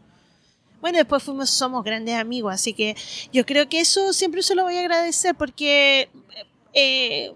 Bueno, 0.81 0.97
después 0.97 1.21
fuimos, 1.21 1.51
somos 1.51 1.83
grandes 1.83 2.15
amigos, 2.15 2.51
así 2.51 2.73
que 2.73 2.95
yo 3.31 3.45
creo 3.45 3.69
que 3.69 3.79
eso 3.81 4.11
siempre 4.11 4.41
se 4.41 4.55
lo 4.55 4.63
voy 4.63 4.75
a 4.75 4.79
agradecer 4.79 5.35
porque 5.35 6.09
eh, 6.73 7.31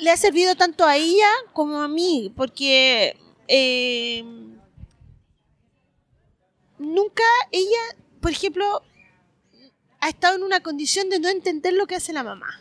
le 0.00 0.10
ha 0.10 0.16
servido 0.16 0.56
tanto 0.56 0.84
a 0.84 0.96
ella 0.96 1.28
como 1.52 1.80
a 1.82 1.86
mí, 1.88 2.32
porque 2.36 3.16
eh, 3.48 4.24
nunca 6.78 7.22
ella, 7.52 7.96
por 8.20 8.30
ejemplo, 8.30 8.82
ha 10.00 10.08
estado 10.08 10.36
en 10.36 10.42
una 10.42 10.60
condición 10.60 11.08
de 11.10 11.18
no 11.18 11.28
entender 11.28 11.72
lo 11.74 11.86
que 11.86 11.96
hace 11.96 12.12
la 12.12 12.22
mamá. 12.22 12.60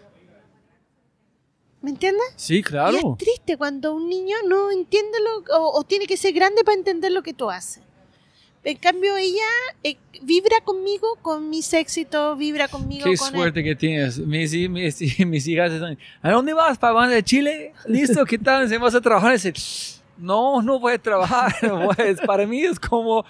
¿Me 1.82 1.92
entiendes? 1.92 2.26
Sí, 2.36 2.58
Y 2.58 2.64
claro. 2.64 2.98
es 2.98 3.04
triste 3.18 3.56
cuando 3.58 3.94
un 3.94 4.10
niño 4.10 4.36
no 4.48 4.72
entiende 4.72 5.18
lo 5.20 5.56
o, 5.60 5.78
o 5.80 5.84
tiene 5.84 6.08
que 6.08 6.18
ser 6.18 6.34
grande 6.34 6.64
para 6.64 6.76
entender 6.76 7.12
lo 7.12 7.22
que 7.22 7.34
tú 7.34 7.50
haces. 7.50 7.84
En 8.64 8.76
cambio, 8.78 9.16
ella 9.16 9.46
eh, 9.84 9.96
vibra 10.24 10.60
conmigo, 10.62 11.08
con 11.22 11.50
mis 11.50 11.72
éxitos, 11.74 12.38
vibra 12.38 12.68
conmigo. 12.68 13.06
Qué 13.10 13.16
con 13.16 13.28
el- 13.30 13.34
suerte 13.36 13.64
que 13.64 13.76
tienes. 13.76 14.18
Mis, 14.18 14.52
mis, 14.70 15.20
mis 15.26 15.48
hijas 15.48 15.72
están, 15.72 15.98
¿a 16.22 16.32
dónde 16.32 16.54
vas? 16.54 16.78
¿Para 16.78 16.94
van 16.94 17.10
de 17.12 17.24
Chile? 17.24 17.74
¿Listo? 17.86 18.26
¿Qué 18.26 18.38
tal? 18.40 18.68
¿Se 18.68 18.78
vas 18.80 18.96
a 18.96 19.00
trabajar? 19.00 19.30
Y 19.32 19.34
dice, 19.36 19.54
no, 20.18 20.62
no 20.62 20.80
voy 20.80 20.94
a 20.94 20.98
trabajar. 20.98 21.54
Pues, 21.96 22.20
para 22.22 22.46
mí 22.46 22.62
es 22.62 22.80
como, 22.80 23.26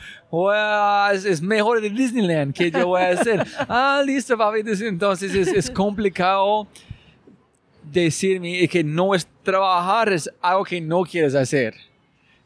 a- 0.52 1.12
es, 1.14 1.42
mejor 1.42 1.82
de 1.82 1.90
Disneyland 1.90 2.54
que 2.54 2.72
yo 2.72 2.88
voy 2.88 3.02
a 3.02 3.10
hacer. 3.12 3.46
Ah, 3.70 4.02
listo, 4.06 4.38
papi. 4.38 4.62
Entonces 4.66 5.34
es, 5.36 5.48
es 5.50 5.70
complicado 5.70 6.68
decirme 7.84 8.68
que 8.68 8.84
no 8.84 9.16
es 9.16 9.28
trabajar, 9.44 10.12
es 10.12 10.30
algo 10.42 10.64
que 10.64 10.82
no 10.82 11.04
quieres 11.04 11.36
hacer. 11.36 11.74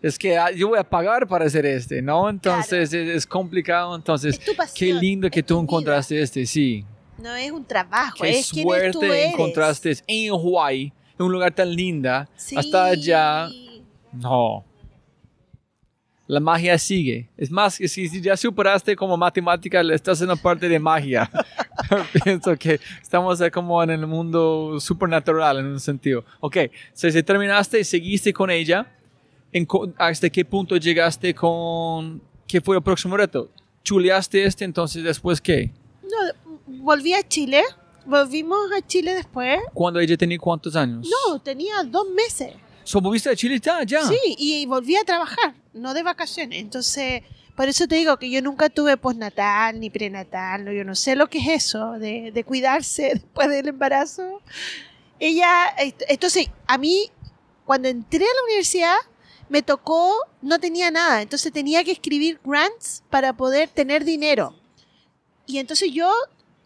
Es 0.02 0.18
que 0.18 0.38
ah, 0.38 0.50
yo 0.52 0.70
voy 0.70 0.80
a 0.80 0.84
pagar 0.84 1.28
para 1.28 1.46
hacer 1.46 1.66
este, 1.66 2.02
¿no? 2.02 2.28
Entonces 2.30 2.92
es, 2.94 3.08
es 3.10 3.28
complicado. 3.28 3.96
Entonces, 3.96 4.40
Es 4.40 4.72
qué 4.74 4.94
lindo 4.94 5.30
que 5.30 5.44
tú 5.44 5.56
vida. 5.56 5.64
encontraste 5.64 6.22
este, 6.22 6.46
sí. 6.46 6.84
No 7.20 7.36
es 7.36 7.52
un 7.52 7.64
trabajo, 7.64 8.18
Qué 8.24 8.32
es 8.32 8.38
es 8.40 8.50
tú 8.50 8.62
suerte 8.62 9.06
eres. 9.06 9.34
encontraste 9.34 9.96
en 10.08 10.32
Hawái, 10.32 10.92
en 11.20 11.26
un 11.26 11.32
lugar 11.32 11.52
tan 11.54 11.72
linda, 11.76 12.28
Sí. 12.36 12.56
hasta 12.58 12.86
allá. 12.86 13.48
No. 14.14 14.66
La 16.28 16.40
magia 16.40 16.78
sigue. 16.78 17.30
Es 17.36 17.52
más, 17.52 17.78
que 17.78 17.88
si 17.88 18.08
si 18.08 18.22
ya 18.22 18.38
superaste 18.38 18.96
como 18.96 19.18
matemática, 19.18 19.84
le 19.84 19.96
estás 19.96 20.22
en 20.22 20.30
la 20.30 20.36
parte 20.36 20.70
de 20.70 20.80
magia. 20.80 21.30
Pienso 22.24 22.56
que 22.56 22.80
estamos 23.02 23.42
como 23.52 23.82
en 23.84 23.92
el 23.92 24.08
mundo 24.08 24.80
supernatural 24.80 25.60
en 25.60 25.66
un 25.66 25.80
sentido. 25.80 26.24
Ok, 26.40 26.58
so, 26.94 27.10
si 27.10 27.24
terminaste 27.24 27.80
y 27.80 27.84
seguiste 27.84 28.34
con 28.34 28.50
ella, 28.50 28.88
¿en 29.52 29.68
¿hasta 29.98 30.30
qué 30.30 30.46
punto 30.46 30.78
llegaste 30.78 31.34
con... 31.34 32.22
¿Qué 32.48 32.62
fue 32.62 32.76
el 32.76 32.84
próximo 32.84 33.16
reto? 33.16 33.50
¿Chuleaste 33.84 34.44
este 34.44 34.66
entonces 34.66 35.04
después 35.04 35.40
qué? 35.40 35.72
No, 36.04 36.54
volví 36.84 37.14
a 37.14 37.28
Chile, 37.28 37.64
volvimos 38.06 38.60
a 38.78 38.86
Chile 38.86 39.14
después. 39.14 39.60
¿Cuándo 39.74 40.00
ella 40.00 40.18
tenía 40.18 40.38
cuántos 40.38 40.76
años? 40.76 41.08
No, 41.10 41.40
tenía 41.40 41.84
dos 41.84 42.08
meses. 42.10 42.54
¿So 42.84 43.02
moviste 43.02 43.30
a 43.30 43.36
Chile 43.36 43.60
ya? 43.60 43.84
ya? 43.84 44.04
Sí, 44.04 44.18
y 44.38 44.66
volví 44.66 44.96
a 44.96 45.04
trabajar, 45.04 45.56
no 45.74 45.94
de 45.94 46.04
vacaciones. 46.04 46.60
Entonces, 46.60 47.24
por 47.56 47.68
eso 47.68 47.88
te 47.88 47.96
digo 47.96 48.18
que 48.18 48.30
yo 48.30 48.42
nunca 48.42 48.70
tuve 48.70 48.98
postnatal 48.98 49.80
ni 49.80 49.90
prenatal, 49.90 50.66
no, 50.66 50.72
yo 50.72 50.84
no 50.84 50.96
sé 50.96 51.16
lo 51.16 51.28
que 51.30 51.40
es 51.40 51.48
eso, 51.66 51.94
de, 51.94 52.32
de 52.32 52.44
cuidarse 52.44 53.04
después 53.14 53.50
del 53.50 53.68
embarazo. 53.68 54.42
Ella, 55.20 55.74
entonces, 56.08 56.48
a 56.66 56.78
mí, 56.78 57.12
cuando 57.66 57.88
entré 57.88 58.24
a 58.24 58.36
la 58.36 58.44
universidad, 58.48 58.96
me 59.50 59.62
tocó, 59.62 60.16
no 60.42 60.60
tenía 60.60 60.90
nada, 60.92 61.22
entonces 61.22 61.52
tenía 61.52 61.84
que 61.84 61.92
escribir 61.92 62.40
grants 62.44 63.04
para 63.10 63.34
poder 63.34 63.70
tener 63.70 64.06
dinero. 64.06 64.56
Y 65.46 65.60
entonces 65.60 65.92
yo, 65.92 66.10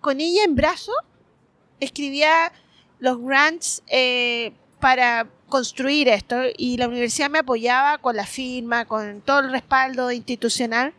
con 0.01 0.21
ella 0.21 0.43
en 0.43 0.55
brazo, 0.55 0.91
escribía 1.79 2.53
los 2.99 3.19
grants 3.19 3.81
eh, 3.87 4.53
para 4.79 5.27
construir 5.55 6.09
esto 6.09 6.35
y 6.57 6.75
la 6.75 6.89
universidad 6.89 7.29
me 7.29 7.39
apoyaba 7.39 7.97
con 7.99 8.13
la 8.17 8.25
firma, 8.25 8.83
con 8.83 9.21
todo 9.21 9.39
el 9.39 9.51
respaldo 9.53 10.11
institucional. 10.11 10.91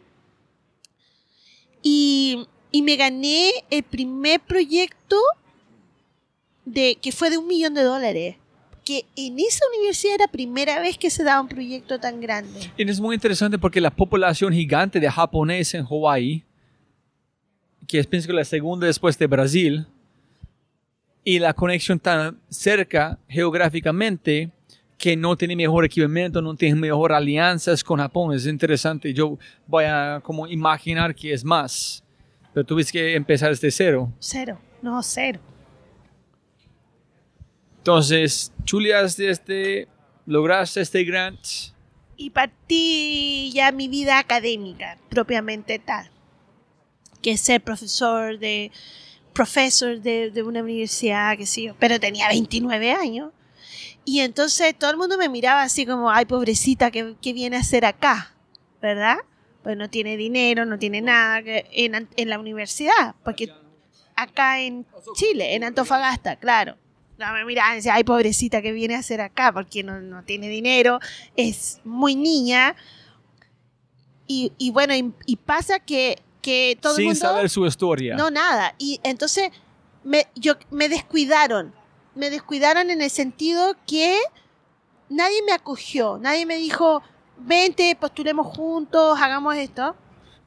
Y, 1.82 2.46
y 2.70 2.80
me 2.80 2.96
gané 2.96 3.50
el 3.68 3.82
primer 3.82 4.40
proyecto 4.40 5.18
de, 6.64 6.96
que 7.02 7.12
fue 7.12 7.28
de 7.28 7.36
un 7.36 7.46
millón 7.46 7.74
de 7.74 7.82
dólares. 7.82 8.36
Que 8.82 9.04
en 9.14 9.38
esa 9.38 9.62
universidad 9.76 10.14
era 10.14 10.28
primera 10.28 10.80
vez 10.80 10.96
que 10.96 11.10
se 11.10 11.22
daba 11.22 11.42
un 11.42 11.48
proyecto 11.48 12.00
tan 12.00 12.18
grande. 12.18 12.72
Y 12.78 12.88
es 12.88 12.98
muy 12.98 13.14
interesante 13.14 13.58
porque 13.58 13.82
la 13.82 13.90
población 13.90 14.54
gigante 14.54 14.98
de 14.98 15.10
japoneses 15.10 15.74
en 15.74 15.84
Hawái, 15.84 16.44
que 17.86 17.98
es 17.98 18.06
pienso 18.06 18.26
que 18.26 18.32
la 18.32 18.44
segunda 18.46 18.86
después 18.86 19.18
de 19.18 19.26
Brasil, 19.26 19.86
y 21.26 21.40
la 21.40 21.52
conexión 21.54 21.98
tan 21.98 22.40
cerca 22.48 23.18
geográficamente 23.28 24.48
que 24.96 25.16
no 25.16 25.36
tiene 25.36 25.56
mejor 25.56 25.84
equipamiento, 25.84 26.40
no 26.40 26.54
tiene 26.54 26.76
mejor 26.76 27.12
alianzas 27.12 27.82
con 27.82 27.98
Japón. 27.98 28.32
Es 28.32 28.46
interesante. 28.46 29.12
Yo 29.12 29.36
voy 29.66 29.86
a 29.86 30.20
como 30.22 30.46
imaginar 30.46 31.16
que 31.16 31.32
es 31.32 31.44
más. 31.44 32.04
Pero 32.54 32.64
tuviste 32.64 32.92
que 32.92 33.16
empezar 33.16 33.50
desde 33.50 33.72
cero. 33.72 34.12
Cero, 34.20 34.60
no, 34.80 35.02
cero. 35.02 35.40
Entonces, 37.78 38.52
chulias 38.62 39.18
este, 39.18 39.88
lograste 40.26 40.80
este 40.80 41.02
grant. 41.02 41.40
y 42.16 42.30
partí 42.30 43.50
ya 43.52 43.72
mi 43.72 43.88
vida 43.88 44.20
académica, 44.20 44.96
propiamente 45.08 45.80
tal. 45.80 46.08
Que 47.20 47.32
es 47.32 47.40
ser 47.40 47.60
profesor 47.62 48.38
de 48.38 48.70
profesor 49.36 50.00
de, 50.00 50.30
de 50.30 50.42
una 50.42 50.62
universidad, 50.62 51.36
que 51.36 51.46
sí, 51.46 51.64
yo, 51.64 51.74
pero 51.78 52.00
tenía 52.00 52.28
29 52.28 52.92
años. 52.92 53.32
Y 54.04 54.20
entonces 54.20 54.74
todo 54.78 54.90
el 54.90 54.96
mundo 54.96 55.18
me 55.18 55.28
miraba 55.28 55.62
así 55.62 55.84
como, 55.84 56.10
ay, 56.10 56.24
pobrecita, 56.24 56.90
¿qué, 56.90 57.14
qué 57.20 57.32
viene 57.32 57.56
a 57.56 57.60
hacer 57.60 57.84
acá? 57.84 58.34
¿Verdad? 58.80 59.18
Pues 59.62 59.76
no 59.76 59.90
tiene 59.90 60.16
dinero, 60.16 60.64
no 60.64 60.78
tiene 60.78 61.00
nada 61.02 61.42
que- 61.42 61.66
en, 61.72 62.08
en 62.16 62.28
la 62.28 62.38
universidad, 62.38 63.14
porque 63.24 63.52
acá 64.14 64.60
en 64.60 64.86
Chile, 65.16 65.54
en 65.54 65.64
Antofagasta, 65.64 66.36
claro. 66.36 66.76
No, 67.18 67.32
me 67.32 67.44
miraban 67.44 67.72
y 67.72 67.76
decían, 67.76 67.96
ay, 67.96 68.04
pobrecita, 68.04 68.62
¿qué 68.62 68.72
viene 68.72 68.94
a 68.94 68.98
hacer 68.98 69.20
acá? 69.20 69.50
Porque 69.52 69.82
no, 69.82 70.00
no 70.00 70.22
tiene 70.22 70.48
dinero, 70.48 71.00
es 71.36 71.80
muy 71.84 72.14
niña. 72.14 72.76
Y, 74.26 74.52
y 74.58 74.70
bueno, 74.70 74.94
y, 74.94 75.12
y 75.24 75.36
pasa 75.36 75.78
que, 75.80 76.18
que 76.46 76.78
todo 76.80 76.94
sin 76.94 77.02
el 77.08 77.14
mundo... 77.14 77.20
saber 77.20 77.50
su 77.50 77.66
historia. 77.66 78.16
No, 78.16 78.30
nada. 78.30 78.74
Y 78.78 79.00
entonces 79.02 79.50
me, 80.04 80.26
yo, 80.34 80.54
me 80.70 80.88
descuidaron. 80.88 81.74
Me 82.14 82.30
descuidaron 82.30 82.88
en 82.90 83.02
el 83.02 83.10
sentido 83.10 83.74
que 83.86 84.18
nadie 85.08 85.42
me 85.44 85.52
acogió. 85.52 86.18
Nadie 86.18 86.46
me 86.46 86.56
dijo, 86.56 87.02
vente, 87.38 87.96
postulemos 88.00 88.46
juntos, 88.46 89.18
hagamos 89.20 89.56
esto. 89.56 89.96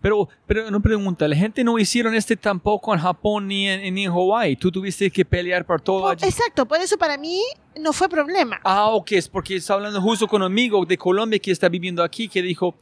Pero, 0.01 0.30
pero 0.47 0.65
una 0.65 0.80
pregunta, 0.80 1.27
la 1.27 1.35
gente 1.35 1.61
no 1.61 1.77
hicieron 1.77 2.15
este 2.15 2.38
tampoco 2.38 2.93
en 2.93 3.01
Japón 3.01 3.49
ni 3.49 3.67
en, 3.67 3.93
ni 3.93 4.05
en 4.05 4.11
Hawái. 4.13 4.55
Tú 4.55 4.71
tuviste 4.71 5.11
que 5.11 5.26
pelear 5.26 5.65
por 5.65 5.81
todo 5.81 6.03
Por- 6.03 6.11
allí. 6.13 6.26
exacto, 6.26 6.65
por 6.65 6.80
eso 6.80 6.97
para 6.97 7.17
mí 7.17 7.41
no 7.77 7.91
fue 7.91 8.07
problema. 8.07 8.61
Ah, 8.63 8.88
ok, 8.91 9.11
es 9.11 9.27
porque 9.27 9.57
está 9.57 9.73
hablando 9.73 10.01
justo 10.01 10.26
con 10.26 10.41
un 10.41 10.45
amigo 10.45 10.85
de 10.85 10.97
Colombia 10.97 11.38
que 11.38 11.51
está 11.51 11.67
viviendo 11.67 12.01
aquí 12.01 12.30
que 12.30 12.41
dijo, 12.41 12.76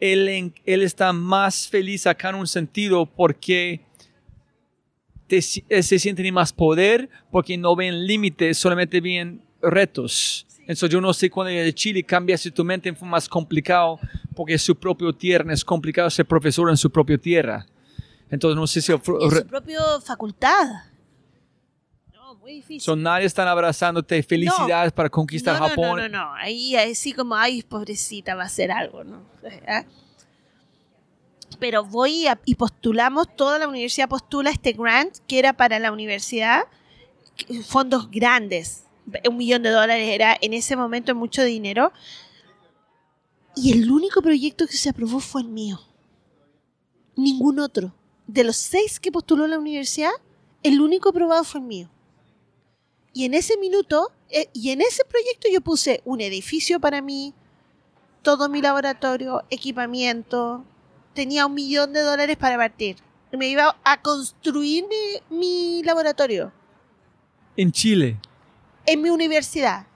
él, 0.00 0.52
está 0.64 1.12
más 1.12 1.68
feliz 1.68 2.06
acá 2.06 2.30
en 2.30 2.36
un 2.36 2.46
sentido 2.46 3.06
porque 3.06 3.80
te 5.26 5.40
él 5.68 5.84
se 5.84 5.98
siente 5.98 6.22
ni 6.22 6.32
más 6.32 6.52
poder 6.52 7.08
porque 7.30 7.56
no 7.56 7.76
ven 7.76 8.06
límites, 8.06 8.58
solamente 8.58 9.00
ven 9.00 9.42
retos. 9.60 10.46
Entonces 10.60 10.90
yo 10.90 11.00
no 11.00 11.12
sé 11.12 11.30
cuando 11.30 11.52
de 11.52 11.74
Chile 11.74 12.02
cambia 12.02 12.36
si 12.36 12.50
tu 12.50 12.64
mente 12.64 12.92
fue 12.94 13.08
más 13.08 13.28
complicado 13.28 13.98
porque 14.34 14.54
es 14.54 14.62
su 14.62 14.76
propio 14.76 15.12
tierra, 15.12 15.52
es 15.52 15.64
complicado 15.64 16.10
ser 16.10 16.26
profesor 16.26 16.68
en 16.70 16.76
su 16.76 16.90
propia 16.90 17.18
tierra. 17.18 17.66
Entonces 18.30 18.56
no 18.56 18.66
sé 18.66 18.82
si... 18.82 18.92
En 18.92 19.00
su 19.02 19.46
propia 19.46 19.80
facultad. 20.04 20.66
Muy 22.48 22.54
difícil. 22.54 22.80
So, 22.80 22.96
nadie 22.96 23.26
están 23.26 23.46
abrazándote. 23.46 24.22
Felicidades 24.22 24.90
para 24.92 25.10
conquistar 25.10 25.54
no, 25.56 25.60
no, 25.60 25.68
Japón. 25.68 25.98
No, 25.98 26.08
no, 26.08 26.24
no. 26.24 26.34
Ahí 26.34 26.74
así 26.76 27.12
como, 27.12 27.34
ay, 27.34 27.62
pobrecita, 27.62 28.34
va 28.34 28.44
a 28.44 28.46
hacer 28.46 28.72
algo, 28.72 29.04
¿no? 29.04 29.22
¿Ah? 29.66 29.84
Pero 31.58 31.84
voy 31.84 32.26
a- 32.26 32.40
y 32.46 32.54
postulamos, 32.54 33.36
toda 33.36 33.58
la 33.58 33.68
universidad 33.68 34.08
postula 34.08 34.48
este 34.50 34.72
grant 34.72 35.18
que 35.26 35.38
era 35.38 35.52
para 35.58 35.78
la 35.78 35.92
universidad, 35.92 36.62
fondos 37.66 38.10
grandes. 38.10 38.84
Un 39.28 39.36
millón 39.36 39.62
de 39.62 39.68
dólares 39.70 40.08
era 40.08 40.34
en 40.40 40.54
ese 40.54 40.74
momento 40.74 41.14
mucho 41.14 41.44
dinero. 41.44 41.92
Y 43.56 43.72
el 43.72 43.90
único 43.90 44.22
proyecto 44.22 44.66
que 44.66 44.76
se 44.78 44.88
aprobó 44.88 45.20
fue 45.20 45.42
el 45.42 45.48
mío. 45.48 45.80
Ningún 47.14 47.58
otro. 47.58 47.94
De 48.26 48.42
los 48.42 48.56
seis 48.56 48.98
que 49.00 49.12
postuló 49.12 49.46
la 49.46 49.58
universidad, 49.58 50.12
el 50.62 50.80
único 50.80 51.10
aprobado 51.10 51.44
fue 51.44 51.60
el 51.60 51.66
mío. 51.66 51.90
Y 53.12 53.24
en 53.24 53.34
ese 53.34 53.56
minuto, 53.56 54.12
eh, 54.30 54.48
y 54.52 54.70
en 54.70 54.80
ese 54.80 55.04
proyecto 55.04 55.48
yo 55.52 55.60
puse 55.60 56.02
un 56.04 56.20
edificio 56.20 56.78
para 56.80 57.00
mí, 57.02 57.34
todo 58.22 58.48
mi 58.48 58.60
laboratorio, 58.60 59.42
equipamiento, 59.50 60.64
tenía 61.14 61.46
un 61.46 61.54
millón 61.54 61.92
de 61.92 62.00
dólares 62.00 62.36
para 62.36 62.56
partir. 62.56 62.96
Me 63.32 63.48
iba 63.48 63.76
a 63.84 64.00
construir 64.02 64.84
mi, 64.88 65.36
mi 65.38 65.82
laboratorio 65.82 66.52
En 67.56 67.72
Chile. 67.72 68.18
en 68.86 69.02
mi 69.02 69.10
universidad. 69.10 69.86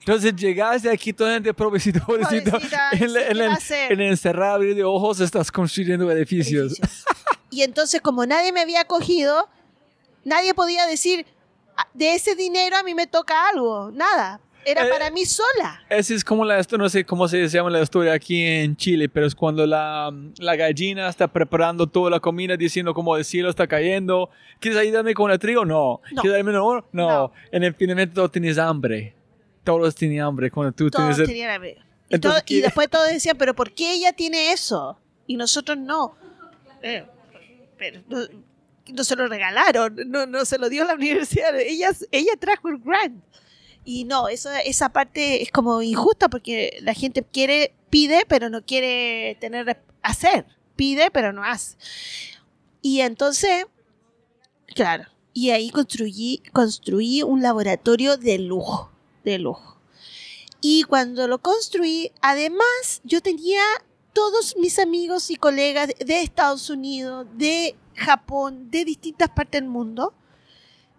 Entonces 0.00 0.36
llegaste 0.36 0.88
aquí 0.90 1.12
toda 1.12 1.34
gente 1.34 1.52
pobrecito, 1.54 2.00
pobrecito. 2.04 2.50
Pobrecita, 2.52 2.90
En, 2.92 3.12
la- 3.12 3.20
¿qué 3.58 3.84
en 3.86 3.92
en 3.92 4.00
el 4.02 4.18
cerrar 4.18 4.50
abrir 4.54 4.74
de 4.76 4.84
ojos 4.84 5.18
estás 5.20 5.50
construyendo 5.50 6.08
edificios. 6.10 6.72
edificios. 6.74 7.04
Y 7.50 7.62
entonces, 7.62 8.00
como 8.00 8.24
nadie 8.26 8.52
me 8.52 8.60
había 8.60 8.84
cogido, 8.84 9.48
nadie 10.24 10.52
podía 10.54 10.86
decir, 10.86 11.26
"Ah, 11.28 11.32
de 11.94 12.14
ese 12.14 12.34
dinero 12.34 12.76
a 12.76 12.82
mí 12.82 12.94
me 12.94 13.06
toca 13.06 13.48
algo, 13.48 13.90
nada. 13.92 14.40
era 14.64 14.84
Eh, 14.86 14.90
para 14.90 15.10
mí 15.10 15.24
sola. 15.24 15.80
Esa 15.88 16.12
es 16.14 16.24
como 16.24 16.44
la, 16.44 16.58
esto 16.58 16.76
no 16.76 16.88
sé 16.88 17.04
cómo 17.04 17.28
se 17.28 17.46
llama 17.48 17.70
la 17.70 17.80
historia 17.82 18.12
aquí 18.12 18.42
en 18.42 18.76
Chile, 18.76 19.08
pero 19.08 19.26
es 19.26 19.34
cuando 19.34 19.64
la, 19.66 20.12
la 20.38 20.56
gallina 20.56 21.08
está 21.08 21.28
preparando 21.28 21.86
toda 21.86 22.10
la 22.10 22.18
comida 22.20 22.56
diciendo 22.56 22.92
como 22.92 23.16
el 23.16 23.24
cielo 23.24 23.48
está 23.48 23.66
cayendo. 23.68 24.28
¿Quieres 24.58 24.80
ayudarme 24.80 25.14
con 25.14 25.30
el 25.30 25.38
trigo? 25.38 25.64
No. 25.64 26.00
No. 26.12 26.22
¿Quieres 26.22 26.38
ayudarme 26.38 26.58
oro? 26.58 26.88
No. 26.92 27.08
No. 27.08 27.32
En 27.52 27.62
el 27.62 27.74
finalmente 27.74 28.14
todos 28.14 28.32
tienes 28.32 28.58
hambre. 28.58 29.14
Todos 29.62 29.94
tienen 29.94 30.20
hambre 30.20 30.50
cuando 30.50 30.72
tú 30.72 30.90
Todos 30.90 31.14
tienes... 31.16 31.28
tenían 31.28 31.50
hambre. 31.50 31.76
Y, 32.08 32.14
Entonces, 32.16 32.42
todo- 32.42 32.54
y 32.54 32.60
¿qué- 32.60 32.62
después 32.66 32.88
todos 32.90 33.08
decían, 33.08 33.36
pero 33.38 33.54
¿por 33.54 33.72
qué 33.72 33.92
ella 33.94 34.12
tiene 34.12 34.52
eso? 34.52 34.98
Y 35.28 35.36
nosotros 35.36 35.76
no. 35.78 36.14
Eh, 36.82 37.04
pero 37.78 38.00
no, 38.92 39.04
se 39.04 39.16
lo 39.16 39.26
regalaron, 39.26 39.96
no, 40.06 40.26
no 40.26 40.44
se 40.44 40.58
lo 40.58 40.68
dio 40.68 40.84
la 40.84 40.94
universidad. 40.96 41.58
Ella, 41.58 41.90
ella 42.10 42.32
trajo 42.38 42.68
el 42.68 42.78
grant. 42.78 43.22
Y 43.84 44.04
no, 44.04 44.28
eso, 44.28 44.50
esa 44.64 44.88
parte 44.88 45.42
es 45.42 45.52
como 45.52 45.80
injusta 45.80 46.28
porque 46.28 46.78
la 46.82 46.92
gente 46.92 47.22
quiere, 47.22 47.72
pide, 47.88 48.24
pero 48.26 48.50
no 48.50 48.64
quiere 48.64 49.36
tener 49.40 49.80
hacer. 50.02 50.44
Pide, 50.74 51.10
pero 51.10 51.32
no 51.32 51.44
hace. 51.44 51.76
Y 52.82 53.00
entonces, 53.00 53.66
claro, 54.74 55.04
y 55.32 55.50
ahí 55.50 55.70
construí, 55.70 56.42
construí 56.52 57.22
un 57.22 57.42
laboratorio 57.42 58.16
de 58.16 58.38
lujo, 58.38 58.90
de 59.24 59.38
lujo. 59.38 59.78
Y 60.60 60.82
cuando 60.84 61.28
lo 61.28 61.38
construí, 61.38 62.10
además, 62.22 63.00
yo 63.04 63.20
tenía 63.20 63.60
todos 64.12 64.56
mis 64.56 64.78
amigos 64.78 65.30
y 65.30 65.36
colegas 65.36 65.90
de 65.98 66.22
Estados 66.22 66.70
Unidos, 66.70 67.26
de 67.34 67.76
Japón, 67.96 68.70
de 68.70 68.84
distintas 68.84 69.30
partes 69.30 69.60
del 69.60 69.70
mundo, 69.70 70.14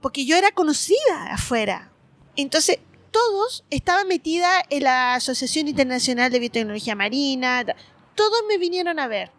porque 0.01 0.25
yo 0.25 0.35
era 0.35 0.51
conocida 0.51 1.31
afuera. 1.31 1.91
Entonces, 2.35 2.79
todos 3.11 3.63
estaban 3.69 4.07
metida 4.07 4.49
en 4.69 4.83
la 4.83 5.15
Asociación 5.15 5.67
Internacional 5.67 6.31
de 6.31 6.39
Biotecnología 6.39 6.95
Marina, 6.95 7.65
todos 8.15 8.41
me 8.47 8.57
vinieron 8.57 8.99
a 8.99 9.07
ver. 9.07 9.31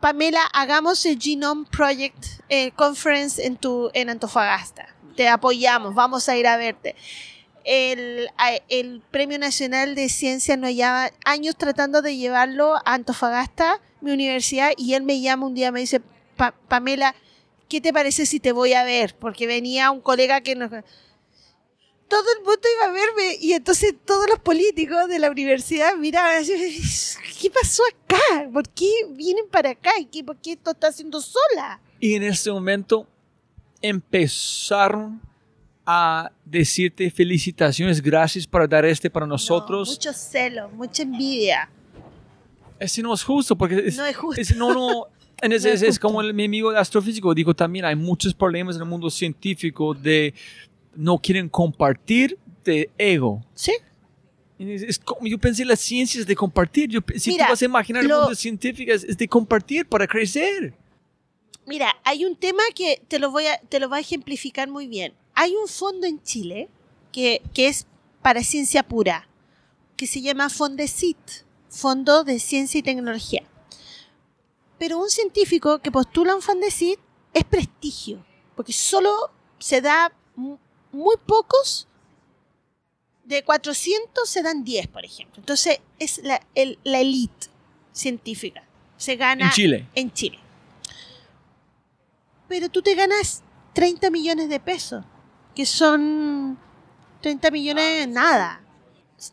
Pamela, 0.00 0.42
hagamos 0.52 1.04
el 1.04 1.20
Genome 1.20 1.66
Project 1.70 2.24
eh, 2.48 2.70
Conference 2.72 3.44
en, 3.44 3.56
tu, 3.56 3.90
en 3.92 4.08
Antofagasta. 4.08 4.94
Te 5.14 5.28
apoyamos, 5.28 5.94
vamos 5.94 6.28
a 6.28 6.36
ir 6.36 6.46
a 6.46 6.56
verte. 6.56 6.96
El 7.64 9.02
Premio 9.10 9.38
Nacional 9.38 9.94
de 9.94 10.08
Ciencia 10.08 10.56
nos 10.56 10.70
lleva 10.70 11.10
años 11.24 11.56
tratando 11.56 12.00
de 12.00 12.16
llevarlo 12.16 12.76
a 12.76 12.94
Antofagasta, 12.94 13.80
mi 14.00 14.12
universidad, 14.12 14.72
y 14.76 14.94
él 14.94 15.02
me 15.02 15.20
llama 15.20 15.46
un 15.46 15.54
día, 15.54 15.70
me 15.70 15.80
dice, 15.80 16.00
"Pa- 16.40 16.54
Pamela, 16.68 17.14
¿qué 17.68 17.82
te 17.82 17.92
parece 17.92 18.24
si 18.24 18.40
te 18.40 18.52
voy 18.52 18.72
a 18.72 18.82
ver? 18.82 19.14
Porque 19.14 19.46
venía 19.46 19.90
un 19.90 20.00
colega 20.00 20.40
que 20.40 20.54
nos... 20.56 20.70
Todo 20.70 22.24
el 22.38 22.44
mundo 22.44 22.60
iba 22.76 22.86
a 22.86 22.92
verme 22.92 23.36
y 23.40 23.52
entonces 23.52 23.94
todos 24.06 24.26
los 24.28 24.38
políticos 24.38 25.06
de 25.06 25.18
la 25.18 25.30
universidad 25.30 25.94
miraban 25.96 26.38
así, 26.38 26.52
¿qué 27.40 27.50
pasó 27.50 27.82
acá? 27.92 28.48
¿Por 28.52 28.66
qué 28.70 28.90
vienen 29.10 29.44
para 29.50 29.70
acá? 29.70 29.90
¿Y 30.00 30.06
qué, 30.06 30.24
por 30.24 30.36
qué 30.38 30.52
esto 30.52 30.70
está 30.70 30.88
haciendo 30.88 31.20
sola? 31.20 31.78
Y 32.00 32.14
en 32.14 32.22
ese 32.22 32.50
momento 32.50 33.06
empezaron 33.82 35.20
a 35.86 36.30
decirte 36.44 37.10
felicitaciones, 37.10 38.00
gracias 38.00 38.46
por 38.46 38.68
dar 38.68 38.84
este 38.86 39.10
para 39.10 39.26
No, 39.26 39.34
nosotros. 39.34 39.90
mucho 39.90 40.12
celo, 40.12 40.68
mucha 40.70 41.02
envidia. 41.02 41.70
Ese 42.78 43.02
no 43.02 43.12
es 43.14 43.22
justo, 43.22 43.56
porque 43.56 43.88
es, 43.88 43.96
No 43.96 44.06
es 44.06 44.16
justo. 44.16 44.40
es- 44.40 44.56
no, 44.56 44.72
no, 44.74 45.06
en 45.42 45.52
ese- 45.52 45.76
No 45.78 45.86
es, 45.86 45.98
como 45.98 46.20
el- 46.20 46.34
mi 46.34 46.44
amigo 46.44 46.70
astrofísico 46.70 47.34
dijo 47.34 47.54
también, 47.54 47.84
hay 47.84 47.96
muchos 47.96 48.34
problemas 48.34 48.76
en 48.76 48.82
el 48.82 48.88
mundo 48.88 49.10
científico 49.10 49.94
de 49.94 50.34
no 50.94 51.18
quieren 51.18 51.48
compartir 51.48 52.38
de 52.64 52.90
ego. 52.98 53.44
¿Sí? 53.54 53.72
Es- 54.58 54.98
como- 54.98 55.26
yo 55.26 55.38
pensé 55.38 55.64
las 55.64 55.80
ciencias 55.80 56.26
de 56.26 56.36
compartir. 56.36 56.90
Yo, 56.90 57.00
si 57.16 57.30
Mira, 57.30 57.46
tú 57.46 57.52
vas 57.52 57.62
a 57.62 57.64
imaginar 57.64 58.04
lo- 58.04 58.14
el 58.16 58.20
mundo 58.22 58.34
científico 58.34 58.92
es, 58.92 59.04
es 59.04 59.16
de 59.16 59.26
compartir 59.28 59.86
para 59.86 60.06
crecer. 60.06 60.74
Mira, 61.66 61.94
hay 62.04 62.24
un 62.24 62.36
tema 62.36 62.62
que 62.74 63.00
te 63.08 63.18
lo 63.18 63.30
voy 63.30 63.46
a, 63.46 63.58
te 63.68 63.80
lo 63.80 63.88
voy 63.88 63.98
a 63.98 64.00
ejemplificar 64.00 64.68
muy 64.68 64.86
bien. 64.88 65.14
Hay 65.34 65.54
un 65.54 65.68
fondo 65.68 66.06
en 66.06 66.22
Chile 66.22 66.68
que, 67.12 67.40
que 67.54 67.68
es 67.68 67.86
para 68.22 68.42
ciencia 68.44 68.82
pura, 68.82 69.28
que 69.96 70.06
se 70.06 70.20
llama 70.20 70.50
Fondesit, 70.50 71.16
Fondo 71.68 72.24
de 72.24 72.38
Ciencia 72.40 72.78
y 72.78 72.82
Tecnología. 72.82 73.42
Pero 74.80 74.98
un 74.98 75.10
científico 75.10 75.78
que 75.80 75.92
postula 75.92 76.34
un 76.34 76.40
Fondesit 76.42 76.98
es 77.34 77.44
prestigio, 77.44 78.24
porque 78.56 78.72
solo 78.72 79.30
se 79.58 79.80
da 79.82 80.10
mu- 80.34 80.58
muy 80.90 81.16
pocos, 81.24 81.86
de 83.24 83.44
400 83.44 84.28
se 84.28 84.42
dan 84.42 84.64
10, 84.64 84.88
por 84.88 85.04
ejemplo. 85.04 85.36
Entonces 85.38 85.78
es 86.00 86.18
la, 86.24 86.40
el- 86.56 86.78
la 86.82 86.98
elite 87.00 87.46
científica. 87.92 88.64
Se 88.96 89.14
gana 89.16 89.44
En 89.46 89.50
Chile. 89.52 89.86
en 89.94 90.12
Chile. 90.12 90.38
Pero 92.48 92.68
tú 92.68 92.82
te 92.82 92.94
ganas 92.94 93.42
30 93.74 94.10
millones 94.10 94.48
de 94.48 94.58
pesos, 94.60 95.04
que 95.54 95.66
son 95.66 96.58
30 97.20 97.50
millones 97.50 98.08
nada. 98.08 98.62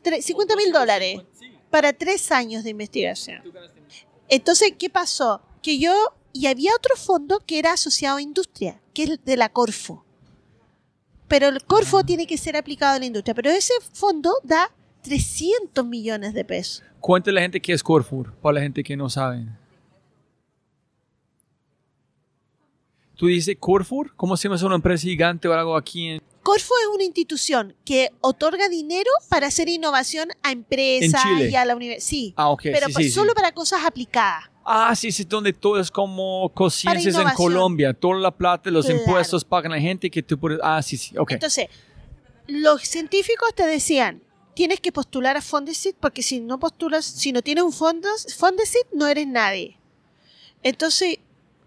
Tre- 0.04 0.22
50 0.22 0.56
mil 0.58 0.72
dólares 0.74 1.22
para 1.72 1.94
tres 1.94 2.32
años 2.32 2.64
de 2.64 2.70
investigación. 2.72 3.42
Entonces, 4.30 4.74
¿qué 4.78 4.90
pasó? 4.90 5.42
Que 5.62 5.80
yo, 5.80 5.94
y 6.34 6.48
había 6.48 6.72
otro 6.76 6.96
fondo 6.96 7.40
que 7.46 7.60
era 7.60 7.74
asociado 7.74 8.18
a 8.18 8.22
industria, 8.22 8.82
que 8.94 9.04
es 9.04 9.26
de 9.26 9.38
la 9.38 9.50
Corfo. 9.50 10.04
Pero 11.28 11.48
el 11.48 11.64
Corfo 11.64 12.04
tiene 12.04 12.26
que 12.26 12.38
ser 12.38 12.56
aplicado 12.56 12.96
a 12.96 13.00
la 13.00 13.06
industria. 13.06 13.36
Pero 13.36 13.50
ese 13.50 13.74
fondo 13.94 14.34
da 14.44 14.72
300 15.02 15.86
millones 15.86 16.34
de 16.34 16.46
pesos. 16.46 16.84
Cuéntale 17.00 17.36
la 17.36 17.42
gente 17.42 17.62
que 17.62 17.74
es 17.74 17.84
Corfur, 17.84 18.34
para 18.36 18.56
la 18.56 18.62
gente 18.62 18.84
que 18.84 18.96
no 18.96 19.10
sabe. 19.10 19.46
Tú 23.16 23.28
dices 23.28 23.56
Corfur, 23.60 24.14
¿cómo 24.16 24.38
se 24.38 24.44
llama? 24.44 24.58
¿Es 24.58 24.64
una 24.64 24.76
empresa 24.76 25.02
gigante 25.02 25.48
o 25.48 25.54
algo 25.54 25.76
aquí 25.76 26.08
en, 26.08 26.22
Corfo 26.48 26.74
es 26.82 26.96
una 26.96 27.04
institución 27.04 27.76
que 27.84 28.10
otorga 28.22 28.70
dinero 28.70 29.12
para 29.28 29.48
hacer 29.48 29.68
innovación 29.68 30.30
a 30.44 30.54
empresas 30.54 31.22
y 31.42 31.54
a 31.58 31.66
la 31.66 31.76
universidad. 31.76 32.08
Sí, 32.08 32.34
Ah, 32.38 32.56
pero 32.64 32.88
sí, 32.88 33.04
sí. 33.04 33.10
solo 33.10 33.34
para 33.34 33.52
cosas 33.52 33.84
aplicadas. 33.84 34.46
Ah, 34.64 34.96
sí, 34.96 35.12
sí, 35.12 35.26
donde 35.26 35.52
todo 35.52 35.78
es 35.78 35.92
como 35.92 36.50
conciencias 36.54 37.18
en. 37.18 37.28
Colombia. 37.32 37.94
Toda 37.94 38.16
la 38.20 38.32
plata, 38.32 38.72
los 38.72 38.86
Claro. 38.86 39.02
impuestos 39.02 39.44
pagan 39.44 39.74
la 39.74 39.80
gente 39.82 40.10
que 40.10 40.24
tú 40.24 40.40
puedes... 40.40 40.58
Ah, 40.64 40.82
sí, 40.82 40.96
sí, 40.96 41.18
ok. 41.18 41.32
Entonces, 41.32 41.68
los 42.48 42.82
científicos 42.82 43.54
te 43.54 43.68
decían, 43.68 44.24
tienes 44.56 44.80
que 44.80 44.94
postular 44.94 45.36
a 45.36 45.42
Fondesit 45.42 45.98
porque 46.00 46.24
si 46.24 46.40
no 46.40 46.62
postulas, 46.62 47.04
si 47.04 47.34
no 47.34 47.42
tienes 47.42 47.66
un 47.66 47.74
fondos, 47.74 48.26
Fondesit 48.38 48.88
no 48.94 49.06
eres 49.08 49.28
nadie. 49.28 49.78
Entonces, 50.64 51.18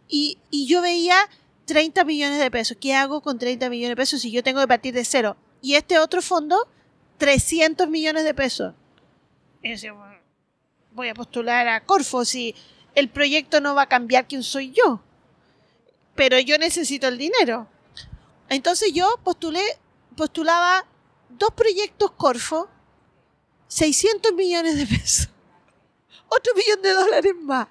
y, 0.09 0.39
y 0.51 0.67
yo 0.67 0.81
veía 0.81 1.19
30 1.71 2.03
millones 2.03 2.41
de 2.41 2.51
pesos. 2.51 2.77
¿Qué 2.81 2.95
hago 2.95 3.21
con 3.21 3.39
30 3.39 3.71
millones 3.71 3.91
de 3.91 3.97
pesos 3.97 4.21
si 4.21 4.33
yo 4.33 4.43
tengo 4.43 4.61
que 4.61 4.67
partir 4.67 4.93
de 4.93 5.05
cero? 5.05 5.37
Y 5.63 5.77
este 5.77 6.01
otro 6.01 6.21
fondo, 6.21 6.67
300 7.19 7.89
millones 7.89 8.25
de 8.25 8.35
pesos. 8.35 8.75
Y 9.63 9.71
bueno, 9.89 10.19
voy 10.91 11.09
a 11.11 11.15
postular 11.15 11.69
a 11.69 11.85
Corfo 11.85 12.25
si 12.25 12.57
el 12.97 13.09
proyecto 13.09 13.61
no 13.61 13.77
va 13.77 13.83
a 13.83 13.89
cambiar 13.89 14.27
quién 14.27 14.43
soy 14.43 14.73
yo. 14.73 15.01
Pero 16.17 16.41
yo 16.41 16.59
necesito 16.59 17.07
el 17.07 17.19
dinero. 17.19 17.69
Entonces 18.49 18.93
yo 18.93 19.09
postulé, 19.23 19.63
postulaba 20.17 20.85
dos 21.29 21.53
proyectos 21.53 22.11
Corfo, 22.11 22.69
600 23.69 24.33
millones 24.33 24.77
de 24.77 24.87
pesos, 24.87 25.29
otro 26.29 26.53
millón 26.57 26.83
de 26.83 26.91
dólares 26.95 27.35
más. 27.41 27.69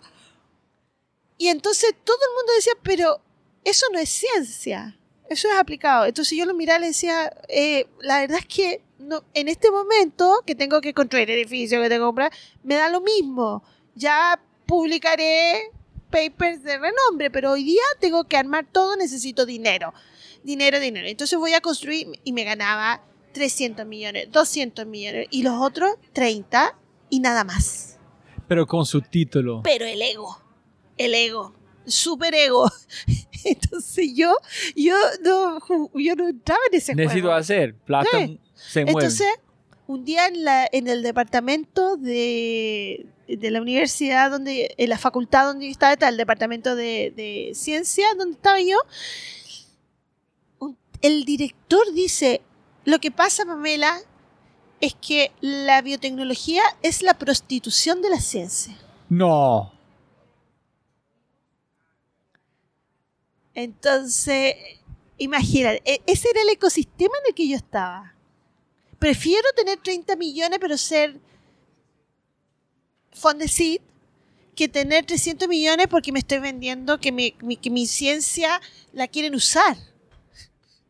Y 1.38 1.50
entonces 1.50 1.94
todo 2.06 2.16
el 2.16 2.36
mundo 2.38 2.54
decía, 2.54 2.74
pero 2.82 3.22
eso 3.64 3.86
no 3.92 4.00
es 4.00 4.10
ciencia, 4.10 4.98
eso 5.30 5.48
es 5.48 5.58
aplicado. 5.58 6.06
Entonces 6.06 6.38
yo 6.38 6.46
lo 6.46 6.54
miraba 6.54 6.80
y 6.80 6.82
le 6.82 6.88
decía, 6.88 7.32
eh, 7.48 7.86
la 8.02 8.22
verdad 8.22 8.40
es 8.40 8.46
que 8.46 8.82
no, 9.00 9.24
en 9.34 9.48
este 9.48 9.72
momento 9.72 10.44
que 10.46 10.56
tengo 10.56 10.82
que 10.82 10.94
construir 10.94 11.30
edificios, 11.30 11.82
que 11.82 11.90
tengo 11.90 12.06
que 12.06 12.08
comprar, 12.08 12.32
me 12.64 12.76
da 12.76 12.90
lo 12.90 13.02
mismo. 13.02 13.64
Ya 13.96 14.42
publicaré 14.66 15.72
papers 16.10 16.64
de 16.64 16.78
renombre, 16.78 17.30
pero 17.32 17.52
hoy 17.52 17.64
día 17.64 17.84
tengo 18.00 18.26
que 18.26 18.38
armar 18.38 18.68
todo, 18.72 18.96
necesito 18.96 19.46
dinero. 19.46 19.94
Dinero, 20.44 20.80
dinero. 20.80 21.08
Entonces 21.08 21.38
voy 21.38 21.54
a 21.54 21.62
construir 21.62 22.08
y 22.24 22.34
me 22.34 22.44
ganaba 22.44 23.04
300 23.34 23.86
millones, 23.86 24.32
200 24.32 24.86
millones 24.86 25.28
y 25.30 25.44
los 25.44 25.62
otros 25.62 25.92
30 26.14 26.76
y 27.10 27.20
nada 27.20 27.44
más. 27.44 27.98
Pero 28.48 28.66
con 28.66 28.86
su 28.86 29.02
título. 29.02 29.62
Pero 29.64 29.86
el 29.86 30.02
ego, 30.02 30.40
el 30.98 31.14
ego, 31.14 31.54
super 31.92 32.34
ego. 32.36 32.70
Entonces 33.46 34.12
yo, 34.16 34.36
yo 34.76 34.96
no, 35.24 35.60
yo 35.96 36.16
no 36.16 36.28
entraba 36.28 36.60
en 36.72 36.78
ese 36.78 36.96
Necesito 36.96 37.28
juego. 37.28 37.36
hacer. 37.38 37.76
Plata 37.76 38.10
Sí. 38.26 38.40
se 38.54 38.84
mueve. 38.86 39.00
Entonces, 39.00 39.28
un 39.88 40.06
día 40.06 40.28
en, 40.28 40.44
la, 40.44 40.68
en 40.72 40.88
el 40.88 41.02
departamento 41.02 41.98
de, 41.98 43.06
de 43.28 43.52
la 43.52 43.62
universidad, 43.62 44.30
donde, 44.30 44.74
en 44.78 44.90
la 44.90 44.98
facultad 44.98 45.46
donde 45.46 45.66
yo 45.66 45.72
estaba, 45.72 45.94
el 46.08 46.18
departamento 46.18 46.76
de, 46.76 47.12
de 47.16 47.52
ciencia 47.56 48.06
donde 48.18 48.36
estaba 48.36 48.60
yo, 48.60 48.78
un- 50.60 50.78
el 51.02 51.26
director 51.26 51.82
dice, 51.94 52.42
lo 52.86 53.00
que 53.00 53.10
pasa, 53.12 53.46
Pamela, 53.46 53.98
es 54.82 54.96
que 54.96 55.32
la 55.42 55.82
biotecnología 55.82 56.62
es 56.84 57.02
la 57.02 57.14
prostitución 57.16 58.02
de 58.02 58.10
la 58.10 58.20
ciencia. 58.20 58.78
No. 59.10 59.74
Entonces, 63.64 64.56
imagínate, 65.18 65.82
e- 65.84 66.02
ese 66.06 66.30
era 66.30 66.42
el 66.44 66.50
ecosistema 66.50 67.14
en 67.24 67.30
el 67.30 67.36
que 67.36 67.48
yo 67.50 67.58
estaba. 67.58 68.14
Prefiero 69.00 69.48
tener 69.56 69.80
30 69.80 70.16
millones 70.16 70.60
pero 70.62 70.78
ser 70.78 71.20
Fondesit 73.12 73.82
que 74.56 74.68
tener 74.68 75.06
300 75.06 75.48
millones 75.48 75.88
porque 75.88 76.12
me 76.12 76.20
estoy 76.20 76.40
vendiendo 76.40 77.00
que 77.00 77.12
mi, 77.12 77.34
mi- 77.42 77.58
que 77.58 77.70
mi 77.70 77.86
ciencia 77.86 78.62
la 78.94 79.08
quieren 79.08 79.36
usar. 79.36 79.76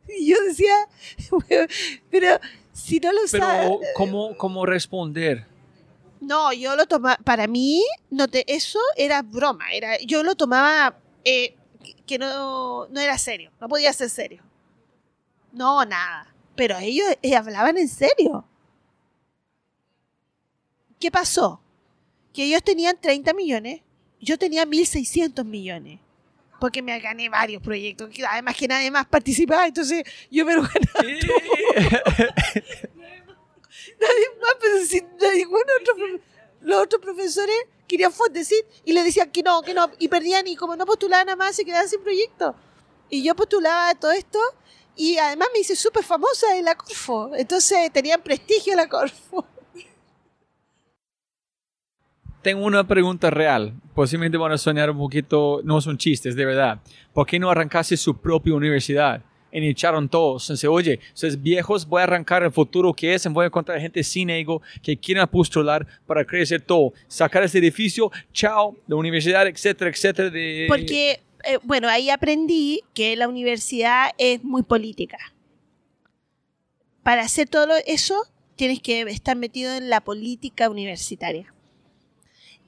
Y 0.07 0.27
yo 0.27 0.37
decía, 0.43 0.75
pero 2.09 2.39
si 2.73 2.99
no 2.99 3.11
lo 3.13 3.23
usaba... 3.25 3.61
Pero, 3.61 3.79
¿cómo, 3.95 4.35
cómo 4.37 4.65
responder? 4.65 5.45
No, 6.19 6.51
yo 6.51 6.75
lo 6.75 6.87
tomaba, 6.87 7.17
para 7.23 7.45
mí, 7.47 7.83
no 8.09 8.27
te, 8.27 8.43
eso 8.51 8.79
era 8.95 9.21
broma, 9.21 9.71
era, 9.71 9.99
yo 9.99 10.23
lo 10.23 10.33
tomaba 10.35 10.97
eh, 11.23 11.55
que- 12.05 12.17
no, 12.19 12.87
no 12.87 12.99
era 12.99 13.17
serio, 13.17 13.51
no 13.59 13.67
podía 13.69 13.91
ser 13.93 14.09
serio. 14.09 14.43
No, 15.51 15.83
nada. 15.85 16.33
Pero 16.55 16.77
ellos 16.77 17.05
eh, 17.21 17.35
hablaban 17.35 17.77
en 17.77 17.87
serio. 17.87 18.45
¿Qué 20.99 21.09
pasó? 21.11 21.61
Que 22.33 22.43
ellos 22.43 22.61
tenían 22.63 22.99
30 22.99 23.33
millones, 23.33 23.81
yo 24.19 24.37
tenía 24.37 24.65
1.600 24.65 25.43
millones. 25.45 25.99
Porque 26.59 26.81
me 26.81 26.99
gané 26.99 27.29
varios 27.29 27.63
proyectos, 27.63 28.09
además 28.27 28.55
que 28.57 28.67
nadie 28.67 28.91
más 28.91 29.05
participaba, 29.07 29.65
entonces 29.65 30.03
yo 30.29 30.45
me 30.45 30.53
lo 30.55 30.61
ganaba 30.63 31.03
nadie 33.99 34.25
más, 34.41 34.55
pero 34.59 34.85
si 34.85 35.01
ningún 35.37 35.61
otro, 35.81 35.95
profe- 35.95 36.21
los 36.61 36.83
otros 36.83 37.01
profesores 37.01 37.55
querían 37.89 38.13
Fondesit 38.13 38.65
y 38.85 38.93
le 38.93 39.03
decían 39.03 39.29
que 39.31 39.43
no, 39.43 39.61
que 39.61 39.73
no, 39.73 39.89
y 39.99 40.07
perdían 40.07 40.47
y 40.47 40.55
como 40.55 40.77
no 40.77 40.85
postulaban 40.85 41.25
nada 41.25 41.35
más 41.35 41.57
se 41.57 41.65
quedaban 41.65 41.89
sin 41.89 42.01
proyecto. 42.01 42.55
Y 43.09 43.23
yo 43.23 43.35
postulaba 43.35 43.93
todo 43.95 44.11
esto 44.11 44.39
y 44.95 45.17
además 45.17 45.49
me 45.53 45.59
hice 45.59 45.75
súper 45.75 46.03
famosa 46.03 46.55
en 46.55 46.65
la 46.65 46.75
Corfo, 46.75 47.31
entonces 47.35 47.91
tenían 47.91 48.21
prestigio 48.21 48.75
la 48.75 48.87
Corfo. 48.87 49.45
Tengo 52.41 52.65
una 52.65 52.87
pregunta 52.87 53.29
real. 53.29 53.73
Posiblemente 53.93 54.37
van 54.37 54.53
a 54.53 54.57
soñar 54.57 54.89
un 54.89 54.97
poquito, 54.97 55.59
no 55.65 55.81
son 55.81 55.97
chistes, 55.97 56.37
de 56.37 56.45
verdad. 56.45 56.79
¿Por 57.13 57.27
qué 57.27 57.37
no 57.37 57.49
arrancaste 57.49 57.97
su 57.97 58.15
propia 58.21 58.53
universidad? 58.53 59.21
Y 59.51 59.67
echaron 59.67 60.07
todos. 60.07 60.47
Dice, 60.47 60.67
oye, 60.67 60.99
ustedes 61.13 61.41
viejos, 61.41 61.87
voy 61.87 62.01
a 62.01 62.03
arrancar 62.03 62.43
el 62.43 62.51
futuro 62.51 62.93
que 62.93 63.13
es, 63.13 63.27
voy 63.27 63.43
a 63.43 63.47
encontrar 63.47 63.79
gente 63.79 64.03
sin 64.03 64.29
ego 64.29 64.61
que 64.81 64.95
quiera 64.97 65.25
postular 65.25 65.85
para 66.05 66.25
crecer 66.25 66.61
todo. 66.61 66.93
Sacar 67.07 67.43
este 67.43 67.57
edificio, 67.57 68.11
chao, 68.31 68.75
la 68.87 68.95
universidad, 68.95 69.47
etcétera, 69.47 69.89
etcétera. 69.89 70.29
De... 70.29 70.65
Porque, 70.67 71.19
eh, 71.43 71.57
bueno, 71.63 71.87
ahí 71.89 72.09
aprendí 72.09 72.81
que 72.93 73.15
la 73.15 73.27
universidad 73.27 74.11
es 74.17 74.43
muy 74.43 74.63
política. 74.63 75.17
Para 77.03 77.23
hacer 77.23 77.49
todo 77.49 77.73
eso, 77.87 78.23
tienes 78.55 78.79
que 78.81 79.01
estar 79.01 79.35
metido 79.35 79.73
en 79.73 79.89
la 79.89 80.01
política 80.01 80.69
universitaria. 80.69 81.53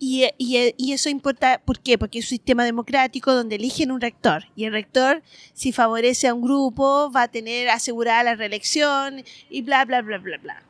Y, 0.03 0.25
y- 0.39 0.73
y 0.77 0.93
eso 0.93 1.09
importa, 1.09 1.61
¿por 1.63 1.79
qué? 1.79 1.95
Porque 1.99 2.17
es 2.19 2.25
un 2.25 2.29
sistema 2.29 2.65
democrático 2.65 3.35
donde 3.35 3.57
eligen 3.57 3.91
un 3.91 4.01
rector. 4.01 4.45
Y 4.55 4.63
el 4.65 4.71
rector, 4.73 5.21
si 5.53 5.71
favorece 5.71 6.27
a 6.27 6.33
un 6.33 6.41
grupo, 6.41 7.11
va 7.15 7.23
a 7.23 7.27
tener 7.27 7.69
asegurada 7.69 8.23
la 8.23 8.33
reelección 8.35 9.23
y 9.51 9.61
bla, 9.61 9.85
bla, 9.85 10.01
bla, 10.01 10.17
bla, 10.17 10.37
bla. 10.39 10.63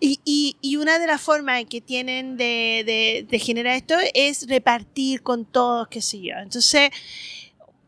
Y, 0.00 0.18
y- 0.24 0.56
y 0.60 0.74
una 0.74 0.98
de 0.98 1.06
las 1.06 1.20
formas 1.20 1.62
que 1.66 1.80
tienen 1.80 2.36
de, 2.36 2.82
de- 2.84 3.26
de 3.30 3.38
generar 3.38 3.76
esto 3.76 3.94
es 4.12 4.48
repartir 4.48 5.22
con 5.22 5.44
todos, 5.44 5.86
qué 5.86 6.02
sé 6.02 6.20
yo. 6.20 6.34
Entonces, 6.42 6.90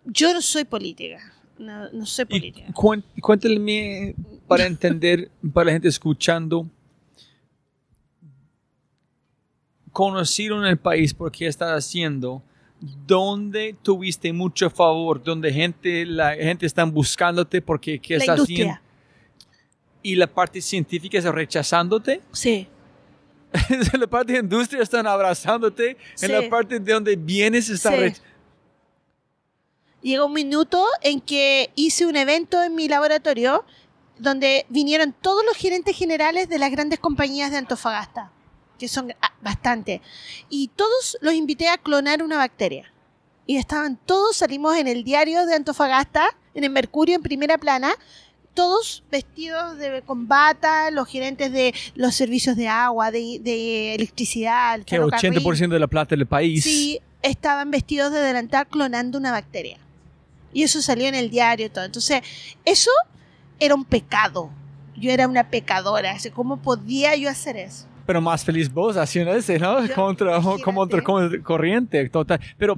yo 0.04 0.32
no 0.32 0.40
soy 0.40 0.64
política. 0.64 1.18
No, 1.58 1.90
no 1.90 2.06
soy 2.06 2.26
política. 2.26 2.72
cuéntame 3.20 4.14
para 4.46 4.66
entender, 4.66 5.30
para 5.52 5.66
la 5.66 5.72
gente 5.72 5.88
escuchando, 5.88 6.66
conocieron 9.92 10.64
el 10.66 10.78
país 10.78 11.12
por 11.14 11.30
qué 11.32 11.46
estás 11.46 11.70
haciendo, 11.70 12.42
dónde 13.06 13.74
tuviste 13.82 14.32
mucho 14.32 14.70
favor, 14.70 15.22
donde 15.22 15.52
gente, 15.52 16.06
la 16.06 16.34
gente 16.34 16.66
está 16.66 16.84
buscándote 16.84 17.60
porque 17.60 17.98
qué 18.00 18.14
La 18.16 18.20
estás 18.24 18.38
industria. 18.38 18.64
haciendo 18.72 18.90
y 20.02 20.14
la 20.16 20.26
parte 20.26 20.62
científica 20.62 21.18
está 21.18 21.30
rechazándote, 21.30 22.22
Sí. 22.32 22.66
en 23.52 23.80
la 24.00 24.06
parte 24.06 24.32
de 24.32 24.38
industria 24.38 24.82
están 24.82 25.06
abrazándote, 25.06 25.96
Sí. 26.14 26.26
en 26.26 26.32
la 26.32 26.48
parte 26.48 26.78
de 26.80 26.92
donde 26.92 27.16
vienes 27.16 27.68
está 27.68 27.90
Sí. 27.90 28.14
Llegó 30.02 30.26
un 30.26 30.32
minuto 30.32 30.82
en 31.02 31.20
que 31.20 31.70
hice 31.74 32.06
un 32.06 32.16
evento 32.16 32.62
en 32.62 32.74
mi 32.74 32.88
laboratorio 32.88 33.64
donde 34.18 34.64
vinieron 34.70 35.14
todos 35.20 35.44
los 35.44 35.56
gerentes 35.56 35.94
generales 35.96 36.48
de 36.48 36.58
las 36.58 36.70
grandes 36.70 36.98
compañías 36.98 37.50
de 37.50 37.58
Antofagasta, 37.58 38.30
que 38.80 38.88
son 38.88 39.12
ah, 39.20 39.32
bastante. 39.42 40.00
Y 40.48 40.68
todos 40.74 41.18
los 41.20 41.34
invité 41.34 41.68
a 41.68 41.78
clonar 41.78 42.22
una 42.22 42.38
bacteria. 42.38 42.92
Y 43.46 43.56
estaban 43.56 43.98
todos, 44.06 44.36
salimos 44.36 44.76
en 44.76 44.88
el 44.88 45.04
diario 45.04 45.44
de 45.46 45.54
Antofagasta, 45.54 46.26
en 46.54 46.64
el 46.64 46.70
Mercurio, 46.70 47.14
en 47.14 47.22
primera 47.22 47.58
plana, 47.58 47.92
todos 48.54 49.04
vestidos 49.10 49.76
de, 49.78 50.02
con 50.02 50.26
bata, 50.26 50.90
los 50.90 51.08
gerentes 51.08 51.52
de 51.52 51.74
los 51.94 52.14
servicios 52.14 52.56
de 52.56 52.68
agua, 52.68 53.10
de, 53.10 53.38
de 53.40 53.94
electricidad, 53.94 54.76
el 54.76 54.84
que 54.84 54.96
ferrocarril. 54.96 55.44
80% 55.44 55.68
de 55.68 55.78
la 55.78 55.86
plata 55.86 56.16
del 56.16 56.26
país. 56.26 56.64
Sí, 56.64 57.00
estaban 57.22 57.70
vestidos 57.70 58.12
de 58.12 58.20
delantal 58.20 58.66
clonando 58.66 59.18
una 59.18 59.30
bacteria. 59.30 59.78
Y 60.52 60.62
eso 60.64 60.82
salió 60.82 61.06
en 61.06 61.14
el 61.14 61.30
diario 61.30 61.66
y 61.66 61.70
todo. 61.70 61.84
Entonces, 61.84 62.22
eso 62.64 62.90
era 63.60 63.74
un 63.74 63.84
pecado. 63.84 64.50
Yo 64.96 65.10
era 65.10 65.28
una 65.28 65.48
pecadora. 65.48 66.12
Así, 66.12 66.30
¿Cómo 66.30 66.56
podía 66.56 67.14
yo 67.14 67.30
hacer 67.30 67.56
eso? 67.56 67.86
Pero 68.10 68.20
más 68.20 68.44
feliz 68.44 68.68
vos 68.72 68.96
haciendo 68.96 69.32
ese, 69.32 69.56
¿no? 69.56 69.86
Yo- 69.86 69.94
contra, 69.94 70.36
otra 70.40 71.00
como 71.00 71.28
corriente, 71.44 72.08
total. 72.08 72.40
Pero 72.58 72.76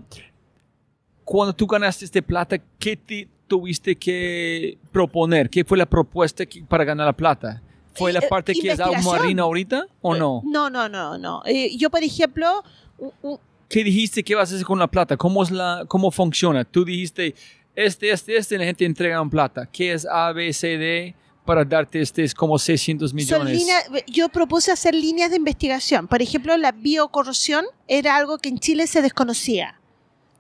cuando 1.25 1.55
tú 1.55 1.67
ganaste 1.67 2.05
este 2.05 2.21
plata, 2.21 2.59
¿qué 2.79 2.99
te 2.99 3.27
tuviste 3.49 3.97
que 3.97 4.77
proponer? 4.91 5.49
¿Qué 5.49 5.65
fue 5.65 5.79
la 5.79 5.87
propuesta 5.87 6.45
que- 6.45 6.63
para 6.65 6.85
ganar 6.85 7.07
la 7.07 7.15
plata? 7.15 7.63
¿Fue 7.95 8.11
Eh, 8.11 8.13
la 8.13 8.21
eh, 8.21 8.27
parte 8.29 8.53
que 8.53 8.73
es 8.73 8.79
marina 9.07 9.45
ahorita 9.45 9.87
o 10.03 10.15
no? 10.15 10.43
No, 10.45 10.69
no, 10.69 10.87
no, 10.91 11.17
no. 11.17 11.43
Eh, 11.47 11.75
yo, 11.79 11.89
por 11.89 12.03
ejemplo, 12.03 12.63
u- 12.99 13.13
u- 13.23 13.39
¿Qué 13.71 13.83
dijiste 13.83 14.23
que 14.23 14.35
vas 14.35 14.53
a 14.53 14.55
hacer 14.55 14.67
con 14.67 14.79
la 14.79 14.87
plata? 14.87 15.17
¿Cómo, 15.17 15.43
es 15.43 15.51
la, 15.51 15.87
cómo 15.89 16.11
funciona? 16.11 16.63
Tú 16.63 16.85
dijiste, 16.85 17.35
este, 17.75 18.11
este, 18.11 18.37
este, 18.37 18.59
la 18.59 18.65
gente 18.67 18.85
entrega 18.85 19.19
un 19.23 19.31
plata. 19.31 19.67
¿Qué 19.73 19.95
es 19.95 20.05
A, 20.05 20.31
B, 20.33 20.53
C, 20.53 20.77
D 20.77 21.15
para 21.45 21.65
darte 21.65 22.01
este 22.01 22.23
es 22.25 22.35
como 22.35 22.59
600 22.59 23.11
son 23.11 23.17
millones? 23.17 23.57
líneas- 23.59 23.85
yo 24.07 24.29
propuse 24.29 24.71
hacer 24.73 24.95
líneas 24.95 25.31
de 25.31 25.37
investigación. 25.37 26.07
Por 26.09 26.23
ejemplo, 26.23 26.57
la 26.57 26.73
biocorrosión 26.73 27.65
era 27.89 28.17
algo 28.17 28.39
que 28.39 28.49
en 28.49 28.59
Chile 28.59 28.87
se 28.87 29.03
desconocía, 29.03 29.81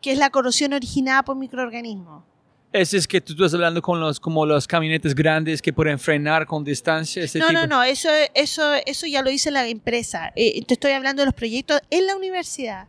que 0.00 0.12
es 0.12 0.18
la 0.18 0.30
corrosión 0.30 0.72
originada 0.72 1.22
por 1.24 1.36
microorganismos. 1.36 2.24
Ese 2.72 2.96
es 2.96 3.06
que 3.06 3.20
tú 3.20 3.32
estás 3.34 3.52
hablando 3.52 3.82
con 3.82 4.00
los, 4.00 4.18
como 4.18 4.46
los 4.46 4.66
camionetes 4.66 5.14
grandes 5.14 5.60
que 5.60 5.74
pueden 5.74 5.98
frenar 5.98 6.46
con 6.46 6.64
distancia. 6.64 7.22
Ese 7.22 7.38
No, 7.38 7.48
tipo. 7.48 7.60
no, 7.60 7.66
no, 7.66 7.82
eso, 7.82 8.08
eso, 8.34 8.72
eso 8.86 9.06
ya 9.06 9.20
lo 9.22 9.30
hice 9.30 9.50
la 9.50 9.68
empresa. 9.68 10.32
Eh, 10.36 10.64
te 10.64 10.72
estoy 10.74 10.92
hablando 10.92 11.20
de 11.20 11.26
los 11.26 11.34
proyectos 11.34 11.80
en 11.90 12.06
la 12.06 12.16
universidad. 12.16 12.88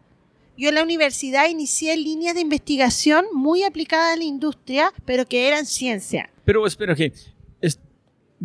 Yo 0.58 0.70
en 0.70 0.76
la 0.76 0.84
universidad 0.84 1.50
inicié 1.50 1.98
líneas 1.98 2.36
de 2.36 2.42
investigación 2.42 3.26
muy 3.34 3.64
aplicadas 3.64 4.14
a 4.14 4.18
la 4.18 4.24
industria, 4.24 4.94
pero 5.04 5.26
que 5.26 5.48
eran 5.50 5.66
ciencia. 5.66 6.30
Pero 6.46 6.66
espera, 6.66 6.96
que 6.96 7.12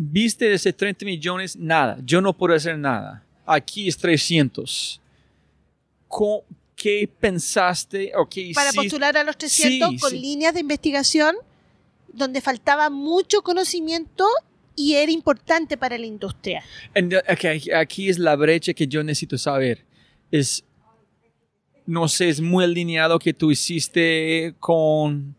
viste 0.01 0.45
de 0.45 0.53
ese 0.55 0.71
30 0.71 1.03
millones, 1.05 1.57
nada. 1.57 1.97
Yo 2.05 2.21
no 2.21 2.31
puedo 2.33 2.53
hacer 2.55 2.77
nada. 2.77 3.23
Aquí 3.45 3.87
es 3.89 3.97
300. 3.97 5.01
Co- 6.07 6.43
¿Qué 6.75 7.09
pensaste 7.19 8.13
o 8.15 8.25
qué 8.29 8.51
Para 8.55 8.69
hiciste? 8.69 8.83
postular 8.85 9.17
a 9.17 9.23
los 9.25 9.37
300 9.37 9.89
Sí, 9.89 9.97
con 9.99 10.11
sí. 10.11 10.19
líneas 10.19 10.53
de 10.53 10.61
investigación 10.61 11.35
donde 12.13 12.39
faltaba 12.39 12.89
mucho 12.89 13.41
conocimiento 13.41 14.25
y 14.77 14.95
era 14.95 15.11
importante 15.11 15.75
para 15.77 15.97
la 15.97 16.05
industria. 16.05 16.63
And, 16.95 17.13
okay, 17.29 17.61
aquí 17.75 18.07
es 18.07 18.17
la 18.17 18.37
brecha 18.37 18.73
que 18.73 18.87
yo 18.87 19.03
necesito 19.03 19.37
saber. 19.37 19.83
Es, 20.31 20.63
no 21.85 22.07
sé, 22.07 22.29
es 22.29 22.39
muy 22.39 22.63
alineado 22.63 23.19
que 23.19 23.33
tú 23.33 23.51
hiciste 23.51 24.55
con, 24.59 25.35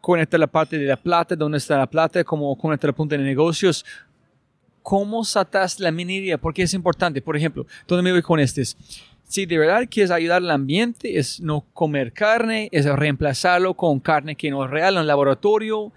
con 0.00 0.18
esta 0.18 0.38
la 0.38 0.46
parte 0.46 0.78
de 0.78 0.86
la 0.86 0.96
plata, 0.96 1.36
dónde 1.36 1.58
está 1.58 1.76
la 1.78 1.88
plata, 1.88 2.24
como 2.24 2.56
con 2.56 2.72
esta 2.72 2.86
la 2.86 2.92
punta 2.92 3.16
de 3.16 3.22
negocios. 3.22 3.84
¿Cómo 4.82 5.24
satas 5.24 5.78
la 5.78 5.90
minería? 5.90 6.38
Porque 6.38 6.62
es 6.62 6.74
importante. 6.74 7.20
Por 7.20 7.36
ejemplo, 7.36 7.66
¿dónde 7.86 8.02
me 8.02 8.12
voy 8.12 8.22
con 8.22 8.40
este? 8.40 8.64
Si 9.28 9.46
de 9.46 9.58
verdad 9.58 9.86
quieres 9.88 10.10
ayudar 10.10 10.38
al 10.42 10.50
ambiente, 10.50 11.18
es 11.18 11.40
no 11.40 11.64
comer 11.72 12.12
carne, 12.12 12.68
es 12.72 12.86
reemplazarlo 12.86 13.74
con 13.74 14.00
carne 14.00 14.34
que 14.34 14.50
no 14.50 14.64
es 14.64 14.70
real 14.70 14.94
en 14.94 15.02
el 15.02 15.06
laboratorio, 15.06 15.92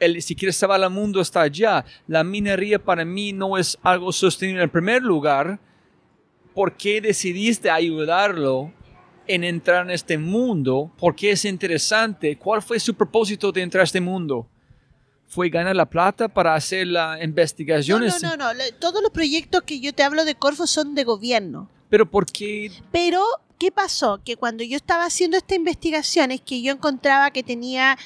el, 0.00 0.20
si 0.20 0.34
quieres 0.34 0.56
salvar 0.56 0.82
el 0.82 0.90
mundo 0.90 1.20
está 1.20 1.42
allá. 1.42 1.84
La 2.06 2.24
minería 2.24 2.78
para 2.78 3.04
mí 3.04 3.32
no 3.32 3.56
es 3.56 3.78
algo 3.82 4.12
sostenible 4.12 4.64
en 4.64 4.70
primer 4.70 5.02
lugar. 5.02 5.58
¿Por 6.54 6.76
qué 6.76 7.00
decidiste 7.00 7.70
ayudarlo 7.70 8.72
en 9.26 9.44
entrar 9.44 9.84
en 9.84 9.90
este 9.90 10.18
mundo? 10.18 10.90
¿Por 10.98 11.14
qué 11.14 11.32
es 11.32 11.44
interesante? 11.44 12.36
¿Cuál 12.38 12.62
fue 12.62 12.78
su 12.80 12.94
propósito 12.94 13.52
de 13.52 13.62
entrar 13.62 13.82
a 13.82 13.84
este 13.84 14.00
mundo? 14.00 14.46
¿Fue 15.26 15.48
ganar 15.48 15.74
la 15.74 15.86
plata 15.88 16.28
para 16.28 16.54
hacer 16.54 16.86
la 16.86 17.22
investigación? 17.22 18.04
No, 18.06 18.18
no, 18.20 18.36
no, 18.36 18.54
no. 18.54 18.60
Todos 18.78 19.02
los 19.02 19.10
proyectos 19.10 19.62
que 19.62 19.80
yo 19.80 19.92
te 19.92 20.02
hablo 20.02 20.24
de 20.24 20.34
Corfo 20.34 20.66
son 20.66 20.94
de 20.94 21.04
gobierno. 21.04 21.68
Pero 21.88 22.08
¿por 22.10 22.26
qué? 22.26 22.70
Pero, 22.92 23.22
¿qué 23.58 23.72
pasó? 23.72 24.20
Que 24.24 24.36
cuando 24.36 24.62
yo 24.64 24.76
estaba 24.76 25.04
haciendo 25.06 25.36
esta 25.36 25.54
investigación 25.54 26.30
es 26.30 26.40
que 26.40 26.60
yo 26.62 26.72
encontraba 26.72 27.30
que 27.30 27.42
tenía 27.42 27.96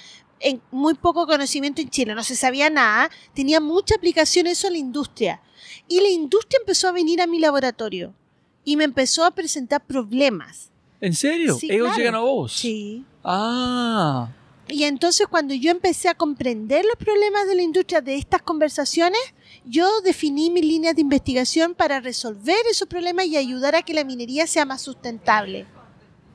en- 0.41 0.63
muy 0.71 0.95
poco 0.95 1.27
conocimiento 1.27 1.81
en 1.83 1.91
Chile, 1.91 2.15
no 2.15 2.23
se 2.23 2.37
sabía 2.37 2.71
nada, 2.71 3.11
tenía 3.35 3.61
mucha 3.61 3.97
aplicación 3.97 4.47
eso 4.47 4.69
en 4.69 4.75
la 4.75 4.79
industria. 4.79 5.41
Y 5.89 6.01
la 6.01 6.09
industria 6.09 6.59
empezó 6.61 6.89
a 6.89 6.93
venir 6.93 7.21
a 7.21 7.27
mi 7.27 7.41
laboratorio 7.41 8.15
y 8.65 8.77
me 8.77 8.85
empezó 8.85 9.25
a 9.25 9.33
presentar 9.33 9.85
problemas. 9.85 10.71
¿En 11.01 11.15
serio? 11.15 11.55
Sí, 11.55 11.69
Ellos 11.71 11.89
claro. 11.89 11.99
llegan 11.99 12.15
a 12.17 12.21
vos. 12.21 12.53
Sí. 12.53 13.05
Ah. 13.25 14.29
Y 14.69 14.85
entonces 14.85 15.27
cuando 15.29 15.55
yo 15.55 15.71
empecé 15.71 16.09
a 16.09 16.15
comprender 16.15 16.85
los 16.85 16.97
problemas 16.97 17.47
de 17.49 17.55
la 17.55 17.63
industria 17.63 18.01
de 18.01 18.17
estas 18.17 18.43
conversaciones, 18.43 19.21
yo 19.65 20.01
definí 20.03 20.51
mis 20.51 20.65
líneas 20.65 20.95
de 20.95 21.01
investigación 21.01 21.75
para 21.75 22.01
resolver 22.01 22.59
esos 22.71 22.87
problemas 22.87 23.27
y 23.27 23.37
ayudar 23.37 23.75
a 23.75 23.83
que 23.83 23.95
la 23.95 24.05
minería 24.05 24.47
sea 24.47 24.67
más 24.67 24.83
sustentable. 24.83 25.67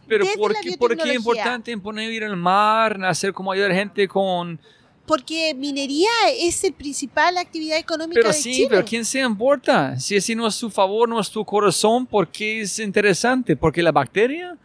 Pero 0.07 0.26
¿por 0.38 0.53
qué, 0.60 0.77
¿por 0.77 0.98
qué 0.98 1.10
es 1.11 1.15
importante 1.15 1.77
poner 1.77 2.11
ir 2.11 2.23
al 2.23 2.35
mar, 2.35 3.03
hacer 3.06 3.34
como 3.34 3.52
ayudar 3.52 3.72
a 3.72 3.76
gente 3.76 4.07
con... 4.07 4.60
Porque 5.05 5.53
minería 5.53 6.09
es 6.39 6.63
el 6.63 6.71
principal 6.73 7.38
actividad 7.38 7.77
económica 7.77 8.21
Pero 8.21 8.30
de 8.30 8.34
sí, 8.35 8.53
Chile. 8.53 8.67
pero 8.69 8.85
¿quién 8.85 9.03
se 9.03 9.19
importa? 9.19 9.99
Si 9.99 10.15
así 10.15 10.34
no 10.34 10.47
es 10.47 10.57
tu 10.57 10.69
favor, 10.69 11.09
no 11.09 11.19
es 11.19 11.30
tu 11.30 11.43
corazón, 11.43 12.05
¿por 12.05 12.27
qué 12.30 12.61
es 12.61 12.80
interesante? 12.80 13.55
¿Porque 13.57 13.84
la 13.84 13.91
bacteria? 13.91 14.57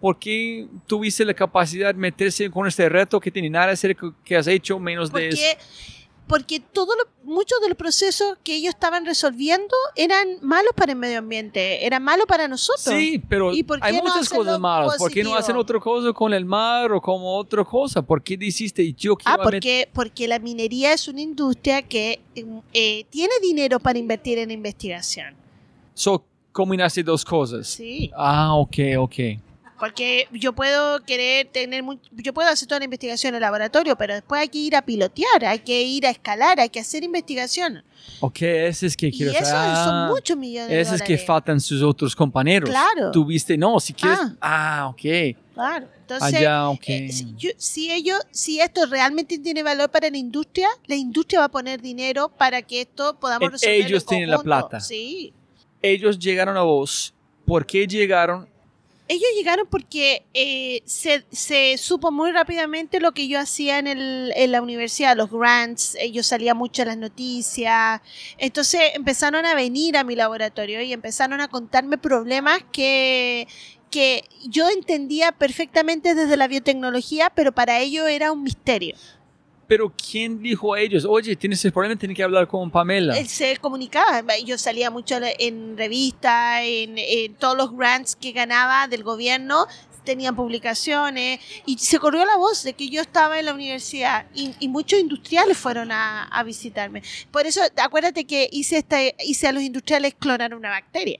¿Por 0.00 0.18
qué 0.18 0.66
tuviste 0.86 1.24
la 1.24 1.34
capacidad 1.34 1.94
de 1.94 2.00
meterse 2.00 2.50
con 2.50 2.66
este 2.66 2.88
reto 2.88 3.20
que 3.20 3.30
tiene 3.30 3.50
nada 3.50 3.66
que 3.66 3.72
hacer 3.72 3.94
que- 3.96 4.10
que 4.24 4.36
has 4.36 4.46
hecho 4.46 4.78
menos 4.78 5.12
de 5.12 5.28
eso? 5.28 5.42
Porque, 6.32 6.60
todo 6.60 6.94
lo- 6.96 7.08
muchos 7.30 7.60
de 7.60 7.68
los 7.68 7.76
procesos 7.76 8.38
que 8.42 8.54
ellos 8.56 8.70
estaban 8.74 9.04
resolviendo 9.04 9.74
eran 9.96 10.38
malos 10.40 10.72
para 10.74 10.92
el 10.92 10.98
medio 10.98 11.18
ambiente, 11.18 11.84
eran 11.84 12.02
malos 12.02 12.24
para 12.26 12.48
nosotros. 12.48 12.82
Sí, 12.84 13.22
pero 13.28 13.52
¿Y 13.52 13.62
por 13.62 13.78
qué 13.80 13.86
hay 13.88 13.96
no 13.98 14.02
muchas 14.04 14.28
cosas 14.30 14.58
malas. 14.58 14.96
¿Por 14.96 15.10
qué 15.12 15.22
no 15.22 15.34
hacen 15.36 15.56
otra 15.56 15.78
cosa 15.78 16.12
con 16.14 16.32
el 16.32 16.46
mar 16.46 16.90
o 16.92 17.00
como 17.02 17.36
otra 17.36 17.62
cosa? 17.64 18.00
¿Por 18.00 18.22
qué 18.22 18.36
dijiste 18.38 18.92
yo 18.94 19.12
Ah, 19.12 19.16
quiero 19.16 19.38
meter- 19.44 19.44
porque, 19.52 19.88
porque 19.92 20.26
la 20.28 20.38
minería 20.38 20.94
es 20.94 21.06
una 21.06 21.20
industria 21.20 21.82
que 21.82 22.20
eh, 22.72 23.04
tiene 23.10 23.34
dinero 23.42 23.78
para 23.78 23.98
invertir 23.98 24.38
en 24.38 24.50
investigación. 24.50 25.34
So, 25.92 26.24
combinaste 26.50 27.02
dos 27.02 27.24
cosas. 27.26 27.66
Sí. 27.68 28.10
Ah, 28.16 28.54
ok, 28.56 28.76
ok. 28.98 29.14
Porque 29.82 30.28
yo 30.30 30.52
puedo 30.52 31.00
querer 31.04 31.48
tener, 31.48 31.82
mu- 31.82 31.98
yo 32.12 32.32
puedo 32.32 32.48
hacer 32.48 32.68
toda 32.68 32.78
la 32.78 32.84
investigación 32.84 33.30
en 33.30 33.34
el 33.34 33.40
laboratorio, 33.40 33.96
pero 33.96 34.14
después 34.14 34.40
hay 34.40 34.48
que 34.48 34.58
ir 34.58 34.76
a 34.76 34.82
pilotear, 34.82 35.44
hay 35.44 35.58
que 35.58 35.82
ir 35.82 36.06
a 36.06 36.10
escalar, 36.10 36.60
hay 36.60 36.68
que 36.68 36.78
hacer 36.78 37.02
investigación. 37.02 37.82
Ok, 38.20 38.42
ese 38.42 38.86
es 38.86 38.96
que 38.96 39.08
Y 39.08 39.10
quiero 39.12 39.32
eso 39.32 39.44
saber. 39.44 39.74
son 39.74 39.94
Ah, 39.94 40.08
muchos 40.08 40.36
millones 40.36 40.68
de 40.70 40.80
Ese 40.80 40.94
es 40.94 41.02
que 41.02 41.14
dólares. 41.14 41.26
faltan 41.26 41.60
sus 41.60 41.82
otros 41.82 42.14
compañeros. 42.14 42.70
Claro. 42.70 43.10
Tuviste, 43.10 43.58
no, 43.58 43.80
si 43.80 43.92
quieres. 43.92 44.20
Ah. 44.22 44.36
Ah, 44.40 44.88
ok. 44.90 45.36
Claro. 45.54 45.88
Entonces, 46.02 46.34
Allá, 46.38 46.68
ok. 46.68 46.84
eh, 46.86 47.08
si, 47.10 47.34
yo- 47.36 47.50
si 47.56 47.90
ellos, 47.90 48.20
si 48.30 48.60
esto 48.60 48.86
realmente 48.86 49.36
tiene 49.40 49.64
valor 49.64 49.90
para 49.90 50.08
la 50.10 50.16
industria, 50.16 50.68
la 50.86 50.94
industria 50.94 51.40
va 51.40 51.46
a 51.46 51.50
poner 51.50 51.82
dinero 51.82 52.28
para 52.28 52.62
que 52.62 52.82
esto 52.82 53.18
podamos 53.18 53.46
En- 53.46 53.52
resolver. 53.54 53.84
ellos 53.86 54.06
tienen 54.06 54.30
la 54.30 54.38
plata. 54.38 54.78
Sí. 54.78 55.32
Ellos 55.82 56.20
llegaron 56.20 56.56
a 56.56 56.62
vos. 56.62 57.12
¿Por 57.44 57.66
qué 57.66 57.84
llegaron? 57.88 58.46
Ellos 59.12 59.28
llegaron 59.36 59.66
porque 59.68 60.24
eh, 60.32 60.82
se, 60.86 61.76
supo 61.76 62.10
muy 62.10 62.32
rápidamente 62.32 62.98
lo 62.98 63.12
que 63.12 63.28
yo 63.28 63.38
hacía 63.38 63.78
en, 63.78 63.86
el, 63.86 64.32
en 64.34 64.52
la 64.52 64.62
universidad, 64.62 65.14
los 65.14 65.30
grants, 65.30 65.96
ellos 66.00 66.26
salían 66.26 66.56
mucho 66.56 66.80
en 66.80 66.88
las 66.88 66.96
noticias, 66.96 68.00
entonces 68.38 68.80
empezaron 68.94 69.44
a 69.44 69.54
venir 69.54 69.98
a 69.98 70.04
mi 70.04 70.16
laboratorio 70.16 70.80
y 70.80 70.94
empezaron 70.94 71.42
a 71.42 71.48
contarme 71.48 71.98
problemas 71.98 72.60
que, 72.72 73.46
que 73.90 74.24
yo 74.48 74.70
entendía 74.70 75.30
perfectamente 75.32 76.14
desde 76.14 76.38
la 76.38 76.48
biotecnología, 76.48 77.30
pero 77.34 77.52
para 77.52 77.80
ellos 77.80 78.08
era 78.08 78.32
un 78.32 78.42
misterio. 78.42 78.96
Pero 79.72 79.90
¿quién 79.90 80.42
dijo 80.42 80.74
a 80.74 80.80
ellos? 80.80 81.06
Oye, 81.06 81.34
tienes 81.34 81.60
ese 81.60 81.72
problema, 81.72 81.96
tienes 81.96 82.14
que 82.14 82.22
hablar 82.22 82.46
con 82.46 82.70
Pamela. 82.70 83.14
Se 83.24 83.56
comunicaba, 83.56 84.22
yo 84.44 84.58
salía 84.58 84.90
mucho 84.90 85.16
en 85.38 85.78
revistas, 85.78 86.60
en, 86.62 87.34
todos 87.36 87.56
los 87.56 87.74
grants 87.74 88.14
que 88.14 88.32
ganaba 88.32 88.86
del 88.86 89.02
gobierno, 89.02 89.66
tenían 90.04 90.36
publicaciones 90.36 91.40
y 91.64 91.78
se 91.78 91.98
corrió 91.98 92.22
la 92.26 92.36
voz 92.36 92.64
de 92.64 92.74
que 92.74 92.90
yo 92.90 93.00
estaba 93.00 93.38
en 93.38 93.46
la 93.46 93.54
universidad 93.54 94.26
y, 94.34 94.54
y 94.58 94.68
muchos 94.68 94.98
industriales 94.98 95.56
fueron 95.56 95.90
a, 95.90 96.24
a 96.24 96.42
visitarme. 96.42 97.02
Por 97.30 97.46
eso, 97.46 97.62
acuérdate 97.82 98.26
que 98.26 98.50
hice, 98.52 98.76
esta, 98.76 98.98
hice 99.24 99.48
a 99.48 99.52
los 99.52 99.62
industriales 99.62 100.12
clonar 100.18 100.54
una 100.54 100.68
bacteria. 100.68 101.18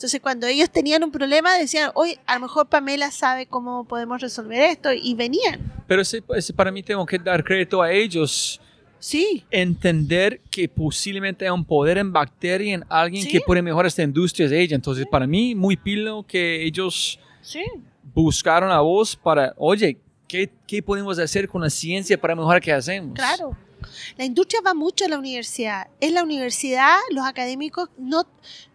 Entonces, 0.00 0.22
cuando 0.22 0.46
ellos 0.46 0.70
tenían 0.70 1.04
un 1.04 1.10
problema, 1.10 1.58
decían, 1.58 1.90
oye, 1.94 2.18
a 2.24 2.36
lo 2.36 2.40
mejor 2.40 2.70
Pamela 2.70 3.10
sabe 3.10 3.44
cómo 3.44 3.84
podemos 3.84 4.18
resolver 4.22 4.58
esto, 4.62 4.90
y 4.94 5.14
venían. 5.14 5.60
Pero 5.86 6.00
ese, 6.00 6.22
ese 6.34 6.54
para 6.54 6.72
mí 6.72 6.82
tengo 6.82 7.04
que 7.04 7.18
dar 7.18 7.44
crédito 7.44 7.82
a 7.82 7.92
ellos. 7.92 8.58
Sí, 8.98 9.44
Entender 9.50 10.40
que 10.50 10.70
posiblemente 10.70 11.44
hay 11.44 11.50
un 11.50 11.66
poder 11.66 11.98
en 11.98 12.14
bacteria 12.14 12.76
en 12.76 12.84
alguien 12.88 13.24
Sí. 13.24 13.28
que 13.30 13.40
puede 13.42 13.60
mejorar 13.60 13.88
esta 13.88 14.02
industria 14.02 14.48
de 14.48 14.62
ella. 14.62 14.74
Entonces, 14.74 15.04
para 15.10 15.26
mí, 15.26 15.54
muy 15.54 15.76
pilo 15.76 16.24
que 16.26 16.64
ellos 16.64 17.20
sí. 17.42 17.62
buscaron 18.14 18.70
a 18.70 18.80
vos 18.80 19.14
para, 19.14 19.52
oye, 19.58 19.98
¿qué, 20.26 20.48
qué 20.66 20.82
podemos 20.82 21.18
hacer 21.18 21.46
con 21.46 21.60
la 21.60 21.68
ciencia 21.68 22.18
para 22.18 22.34
mejorar 22.34 22.62
qué 22.62 22.72
hacemos? 22.72 23.14
Claro. 23.14 23.54
La 24.16 24.24
industria 24.24 24.62
va 24.66 24.72
mucho 24.72 25.04
a 25.04 25.08
la 25.08 25.18
universidad. 25.18 25.88
Es 26.00 26.10
la 26.10 26.22
universidad, 26.22 26.96
los 27.10 27.26
académicos 27.26 27.90
no, 27.98 28.24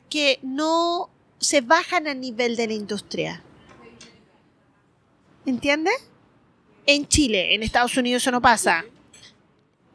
que 0.07 0.37
no 0.43 1.09
se 1.45 1.61
bajan 1.61 2.07
al 2.07 2.19
nivel 2.19 2.55
de 2.55 2.67
la 2.67 2.73
industria. 2.73 3.41
¿Entiendes? 5.45 5.93
En 6.85 7.07
Chile, 7.07 7.53
en 7.55 7.63
Estados 7.63 7.95
Unidos 7.97 8.23
eso 8.23 8.31
no 8.31 8.41
pasa. 8.41 8.83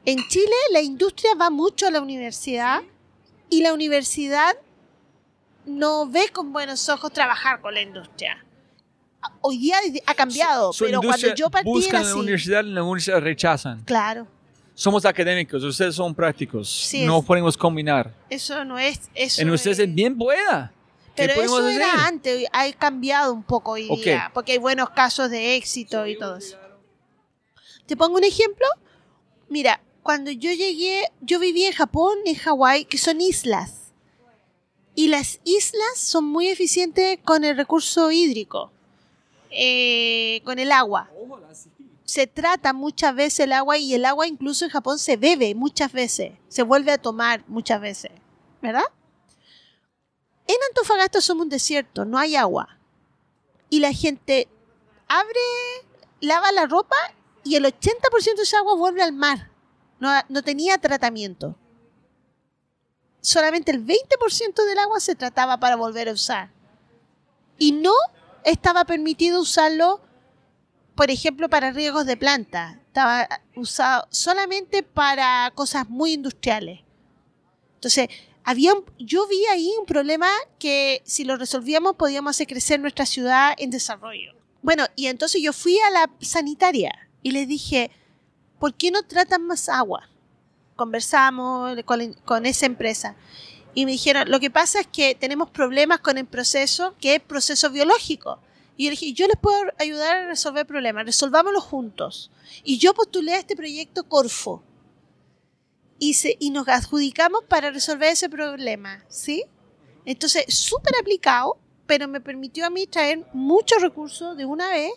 En 0.05 0.18
Chile 0.28 0.55
la 0.72 0.81
industria 0.81 1.35
va 1.35 1.51
mucho 1.51 1.86
a 1.86 1.90
la 1.90 2.01
universidad 2.01 2.82
y 3.48 3.62
la 3.62 3.72
universidad 3.72 4.56
no 5.66 6.06
ve 6.09 6.28
con 6.32 6.52
buenos 6.52 6.89
ojos 6.89 7.12
trabajar 7.12 7.60
con 7.60 7.74
la 7.74 7.82
industria. 7.82 8.44
Hoy 9.43 9.59
día 9.59 9.77
ha 10.06 10.14
cambiado, 10.14 10.72
Su 10.72 10.85
pero 10.86 11.02
cuando 11.02 11.35
yo 11.35 11.51
partí 11.51 11.68
buscan 11.68 11.90
era 11.90 11.98
en 12.01 12.05
la 12.06 12.10
así. 12.12 12.20
universidad, 12.20 12.64
la 12.64 12.82
universidad 12.82 13.20
rechazan. 13.20 13.82
Claro. 13.85 14.27
Somos 14.74 15.05
académicos, 15.05 15.62
ustedes 15.62 15.94
son 15.94 16.14
prácticos. 16.14 16.70
Sí, 16.70 17.05
no 17.05 17.18
es- 17.18 17.24
podemos 17.27 17.56
combinar. 17.56 18.14
Eso 18.31 18.64
no 18.64 18.78
es. 18.78 19.10
Eso 19.14 19.43
En 19.43 19.51
ustedes 19.51 19.78
es- 19.78 19.89
es 19.89 19.94
bien 19.94 20.16
buena. 20.16 20.72
¿Qué 21.20 21.26
Pero 21.26 21.42
eso 21.42 21.56
hacer? 21.59 21.76
era 21.76 22.06
antes, 22.06 22.47
ha 22.52 22.72
cambiado 22.72 23.32
un 23.32 23.42
poco 23.42 23.72
hoy 23.72 23.88
día, 23.88 24.30
porque 24.32 24.52
hay 24.52 24.59
buenos 24.59 24.90
casos 24.90 25.30
de 25.30 25.56
éxito 25.56 26.06
y 26.06 26.18
todo 26.18 26.36
eso. 26.36 26.56
¿Te 27.86 27.97
pongo 27.97 28.16
un 28.16 28.24
ejemplo? 28.24 28.66
Mira, 29.48 29.80
cuando 30.02 30.30
yo 30.30 30.51
llegué, 30.52 31.10
yo 31.20 31.38
viví 31.38 31.64
en 31.64 31.72
Japón, 31.72 32.18
en 32.24 32.36
Hawái, 32.36 32.84
que 32.84 32.98
son 32.98 33.20
islas. 33.20 33.92
Y 34.94 35.09
las 35.09 35.40
islas 35.44 35.97
son 35.97 36.24
muy 36.24 36.48
eficientes 36.48 37.18
con 37.24 37.44
el 37.44 37.56
recurso 37.56 38.10
hídrico, 38.10 38.70
eh, 39.51 40.40
con 40.44 40.59
el 40.59 40.72
agua. 40.72 41.10
Se 42.05 42.26
trata 42.26 42.72
muchas 42.72 43.14
veces 43.14 43.40
el 43.40 43.52
agua 43.52 43.78
y 43.78 43.94
el 43.94 44.05
agua 44.05 44.26
incluso 44.26 44.64
en 44.64 44.70
Japón 44.70 44.98
se 44.98 45.16
bebe 45.16 45.55
muchas 45.55 45.92
veces, 45.92 46.32
se 46.48 46.62
vuelve 46.62 46.92
a 46.92 46.98
tomar 46.98 47.44
muchas 47.47 47.80
veces, 47.80 48.10
¿verdad? 48.60 48.84
En 50.51 50.56
Antofagasta 50.68 51.20
somos 51.20 51.44
un 51.44 51.48
desierto, 51.48 52.05
no 52.05 52.18
hay 52.18 52.35
agua. 52.35 52.77
Y 53.68 53.78
la 53.78 53.93
gente 53.93 54.48
abre, 55.06 55.39
lava 56.20 56.51
la 56.51 56.66
ropa 56.66 56.97
y 57.44 57.55
el 57.55 57.64
80% 57.66 58.35
de 58.35 58.43
esa 58.43 58.59
agua 58.59 58.74
vuelve 58.74 59.01
al 59.01 59.12
mar. 59.12 59.52
No, 60.01 60.43
tenía 60.43 60.77
tratamiento. 60.78 61.55
Solamente 63.20 63.70
el 63.70 63.86
20% 63.86 64.66
del 64.66 64.78
agua 64.81 64.98
se 64.98 65.14
trataba 65.14 65.60
para 65.60 65.77
volver 65.77 66.09
a 66.09 66.14
usar. 66.14 66.51
Y 67.56 67.70
no 67.70 67.94
estaba 68.43 68.85
permitido 68.85 69.40
usarlo, 69.40 70.01
por 70.97 71.12
ejemplo, 71.12 71.48
para 71.48 71.70
riegos 71.70 72.06
de 72.06 72.16
planta. 72.16 72.81
Estaba 72.89 73.28
usado 73.55 74.09
solamente 74.10 74.82
para 74.82 75.52
cosas 75.55 75.89
muy 75.89 76.14
industriales. 76.14 76.81
Entonces, 77.77 78.09
había 78.44 78.72
yo 78.98 79.26
vi 79.26 79.44
ahí 79.46 79.72
un 79.78 79.86
problema 79.86 80.28
que 80.58 81.02
si 81.04 81.24
lo 81.24 81.36
resolvíamos 81.36 81.96
podíamos 81.96 82.36
hacer 82.36 82.46
crecer 82.46 82.80
nuestra 82.80 83.06
ciudad 83.06 83.54
en 83.58 83.70
desarrollo. 83.70 84.34
Bueno, 84.62 84.86
y 84.96 85.06
entonces 85.06 85.42
yo 85.42 85.52
fui 85.52 85.78
a 85.78 85.90
la 85.90 86.10
sanitaria 86.20 87.08
y 87.22 87.30
les 87.30 87.48
dije, 87.48 87.90
¿por 88.58 88.74
qué 88.74 88.90
no 88.90 89.02
tratan 89.02 89.46
más 89.46 89.68
agua? 89.68 90.08
Conversamos 90.76 91.76
con, 92.24 92.46
esa 92.46 92.66
empresa 92.66 93.16
y 93.74 93.84
me 93.86 93.92
dijeron, 93.92 94.30
lo 94.30 94.40
que 94.40 94.50
pasa 94.50 94.80
es 94.80 94.86
que 94.86 95.14
tenemos 95.14 95.50
problemas 95.50 96.00
con 96.00 96.18
el 96.18 96.26
proceso, 96.26 96.94
que 97.00 97.16
es 97.16 97.20
proceso 97.20 97.70
biológico. 97.70 98.40
Y 98.76 98.90
yo 98.90 99.14
yo 99.14 99.26
les 99.26 99.36
puedo 99.36 99.58
ayudar 99.78 100.16
a 100.16 100.26
resolver 100.26 100.66
problemas, 100.66 101.04
resolvámoslo 101.04 101.60
juntos. 101.60 102.30
Y 102.64 102.78
yo 102.78 102.94
postulé 102.94 103.34
a 103.34 103.38
este 103.38 103.54
proyecto 103.54 104.08
Corfo. 104.08 104.62
Y, 106.02 106.51
nos 106.51 106.66
adjudicamos 106.66 107.44
para 107.44 107.70
resolver 107.70 108.09
ese 108.09 108.31
problema, 108.31 109.05
¿sí? 109.09 109.44
Entonces, 110.06 110.47
súper 110.48 110.94
aplicado, 110.98 111.59
pero 111.86 112.09
me 112.09 112.22
permitió 112.22 112.66
a 112.66 112.70
mí 112.70 112.86
traer 112.86 113.27
muchos 113.35 113.82
recursos 113.82 114.35
de 114.35 114.47
una 114.47 114.70
vez 114.70 114.90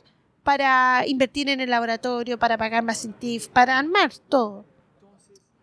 para 0.44 1.04
invertir 1.06 1.50
en 1.50 1.60
el 1.60 1.70
laboratorio, 1.70 2.40
para 2.40 2.58
pagar 2.58 2.84
más 2.84 3.00
científicos, 3.00 3.50
para 3.54 3.78
armar 3.78 4.14
todo. 4.30 4.66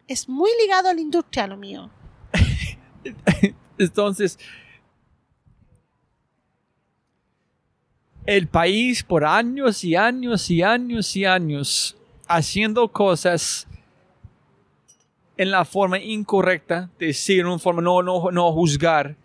Es 0.07 0.29
muy 0.29 0.51
ligado 0.61 0.91
a 0.91 0.95
la 0.95 1.01
industria 1.01 1.47
lo 1.47 1.57
mío. 1.57 1.91
Entonces, 3.79 4.39
el 8.27 8.47
país 8.47 9.03
por 9.03 9.25
años 9.25 9.83
y 9.85 9.97
años 9.97 10.51
y 10.51 10.63
años 10.63 11.17
y 11.17 11.25
años 11.25 11.97
haciendo 12.29 12.93
cosas 12.93 13.67
en 15.41 15.51
la 15.51 15.65
forma 15.65 15.99
incorrecta, 15.99 16.91
decir 16.99 17.41
en 17.41 17.47
una 17.47 17.59
forma 17.59 17.81
no, 17.81 18.03
no, 18.03 18.31
no 18.31 18.53
juzgar, 18.53 19.17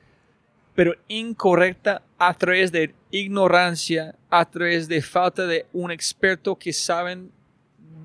pero 0.73 0.93
incorrecta 1.09 2.03
a 2.17 2.33
través 2.33 2.71
de 2.71 2.95
ignorancia, 3.11 4.15
a 4.29 4.49
través 4.49 4.87
de 4.87 5.01
falta 5.01 5.45
de 5.45 5.65
un 5.73 5.91
experto 5.91 6.55
que 6.55 6.71
saben 6.71 7.29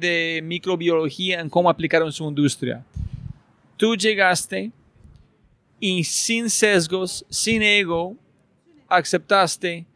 de 0.01 0.41
microbiología 0.43 1.39
en 1.39 1.49
cómo 1.49 1.71
aplicar 1.71 2.03
en 2.03 2.11
su 2.11 2.29
industria. 2.29 2.85
Tú 3.77 3.95
llegaste 3.95 4.73
y 5.79 6.03
sin 6.03 6.51
sesgos, 6.51 7.25
sin 7.31 7.63
ego, 7.63 8.17
aceptaste, 8.89 9.87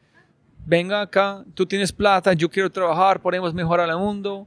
venga 0.65 1.01
acá, 1.01 1.45
tú 1.53 1.67
tienes 1.67 1.91
plata, 1.91 2.33
yo 2.33 2.49
quiero 2.49 2.71
trabajar, 2.71 3.21
podemos 3.21 3.53
mejorar 3.53 3.91
el 3.91 3.97
mundo. 3.97 4.47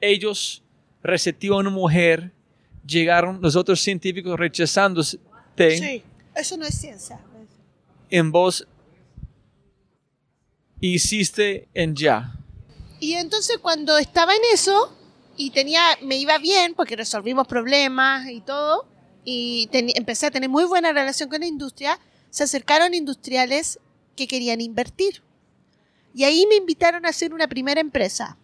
Ellos 0.00 0.62
receptivan 1.02 1.66
una 1.66 1.70
mujer, 1.76 2.32
llegaron 2.86 3.40
los 3.40 3.56
otros 3.56 3.80
científicos 3.80 4.38
rechazándote. 4.38 5.18
Sí, 5.56 6.02
eso 6.34 6.56
no 6.56 6.66
es 6.66 6.74
ciencia. 6.74 7.20
En 8.10 8.30
vos 8.30 8.66
hiciste 10.80 11.68
en 11.74 11.94
ya. 11.94 12.32
Y 13.00 13.14
entonces 13.14 13.58
cuando 13.58 13.98
estaba 13.98 14.34
en 14.34 14.42
eso 14.52 14.96
y 15.36 15.50
tenía, 15.50 15.82
me 16.02 16.16
iba 16.16 16.38
bien 16.38 16.74
porque 16.74 16.96
resolvimos 16.96 17.46
problemas 17.46 18.28
y 18.28 18.40
todo, 18.40 18.86
y 19.24 19.68
empecé 19.72 20.26
a 20.26 20.30
tener 20.30 20.50
muy 20.50 20.64
buena 20.64 20.92
relación 20.92 21.28
con 21.28 21.40
la 21.40 21.46
industria, 21.46 21.98
se 22.30 22.44
acercaron 22.44 22.94
industriales 22.94 23.78
que 24.16 24.26
querían 24.26 24.60
invertir. 24.60 25.22
Y 26.14 26.24
ahí 26.24 26.46
me 26.48 26.56
invitaron 26.56 27.06
a 27.06 27.08
hacer 27.08 27.32
una 27.32 27.48
primera 27.48 27.80
empresa. 27.80 28.36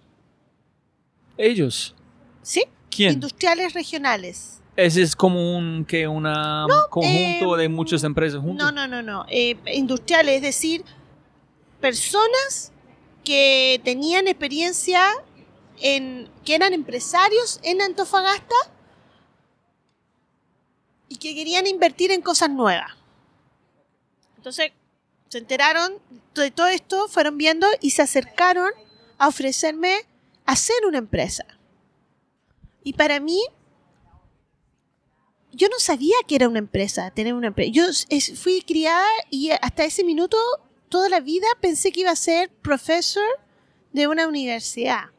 ¿Ellos? 1.36 1.94
¿Sí? 2.43 2.65
¿Quién? 2.90 3.15
Industriales 3.15 3.74
regionales. 3.74 4.60
¿Ese 4.77 5.02
es 5.02 5.16
como 5.16 5.56
un 5.56 5.85
que 5.85 6.06
una 6.06 6.65
conjunto 6.89 7.56
eh, 7.56 7.62
de 7.62 7.69
muchas 7.69 8.05
empresas 8.05 8.40
juntas? 8.40 8.73
No, 8.73 8.86
no, 8.86 8.86
no, 8.86 9.02
no. 9.02 9.27
Eh, 9.28 9.56
industriales, 9.74 10.36
es 10.36 10.43
decir, 10.43 10.85
personas 11.81 12.73
que 13.24 13.81
tenían 13.85 14.28
experiencia 14.28 15.02
en, 15.81 16.31
que 16.44 16.55
eran 16.55 16.73
empresarios 16.73 17.59
en 17.65 17.82
Antofagasta 17.82 18.55
y 21.09 21.16
que 21.16 21.35
querían 21.35 21.66
invertir 21.66 22.12
en 22.12 22.23
cosas 22.23 22.51
nuevas. 22.51 22.93
Entonces, 24.36 24.70
se 25.28 25.39
enteraron 25.39 25.94
de 26.35 26.51
todo 26.52 26.69
esto, 26.69 27.09
fueron 27.09 27.36
viendo 27.36 27.66
y 27.81 27.90
se 27.90 28.02
acercaron 28.02 28.70
a 29.19 29.27
ofrecerme 29.27 30.06
hacer 30.47 30.77
una 30.86 30.98
empresa. 30.98 31.44
Y 32.89 32.94
para 32.94 33.20
mí, 33.20 33.39
yo 35.52 35.69
no 35.69 35.78
sabía 35.78 36.16
que 36.27 36.36
era 36.36 36.48
una 36.48 36.59
empresa, 36.59 37.10
tener 37.10 37.35
una 37.35 37.48
empresa. 37.48 37.70
Yo 37.70 37.85
fui 38.35 38.62
criada 38.62 39.06
y 39.28 39.51
hasta 39.51 39.85
ese 39.85 40.05
minuto, 40.05 40.39
toda 40.89 41.10
la 41.10 41.20
vida, 41.20 41.47
pensé 41.60 41.93
que 41.93 42.01
iba 42.01 42.12
a 42.12 42.16
ser 42.16 42.48
profesor 42.48 43.28
de 43.93 44.09
una 44.09 44.27
universidad. 44.27 45.10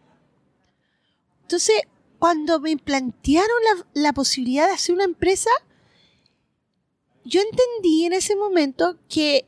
Entonces, 1.43 1.83
cuando 2.17 2.59
me 2.59 2.75
plantearon 2.75 3.57
la, 3.63 4.01
la 4.01 4.13
posibilidad 4.13 4.65
de 4.65 4.73
hacer 4.73 4.95
una 4.95 5.03
empresa, 5.03 5.51
yo 7.23 7.39
entendí 7.39 8.05
en 8.05 8.13
ese 8.13 8.35
momento 8.35 8.97
que 9.07 9.45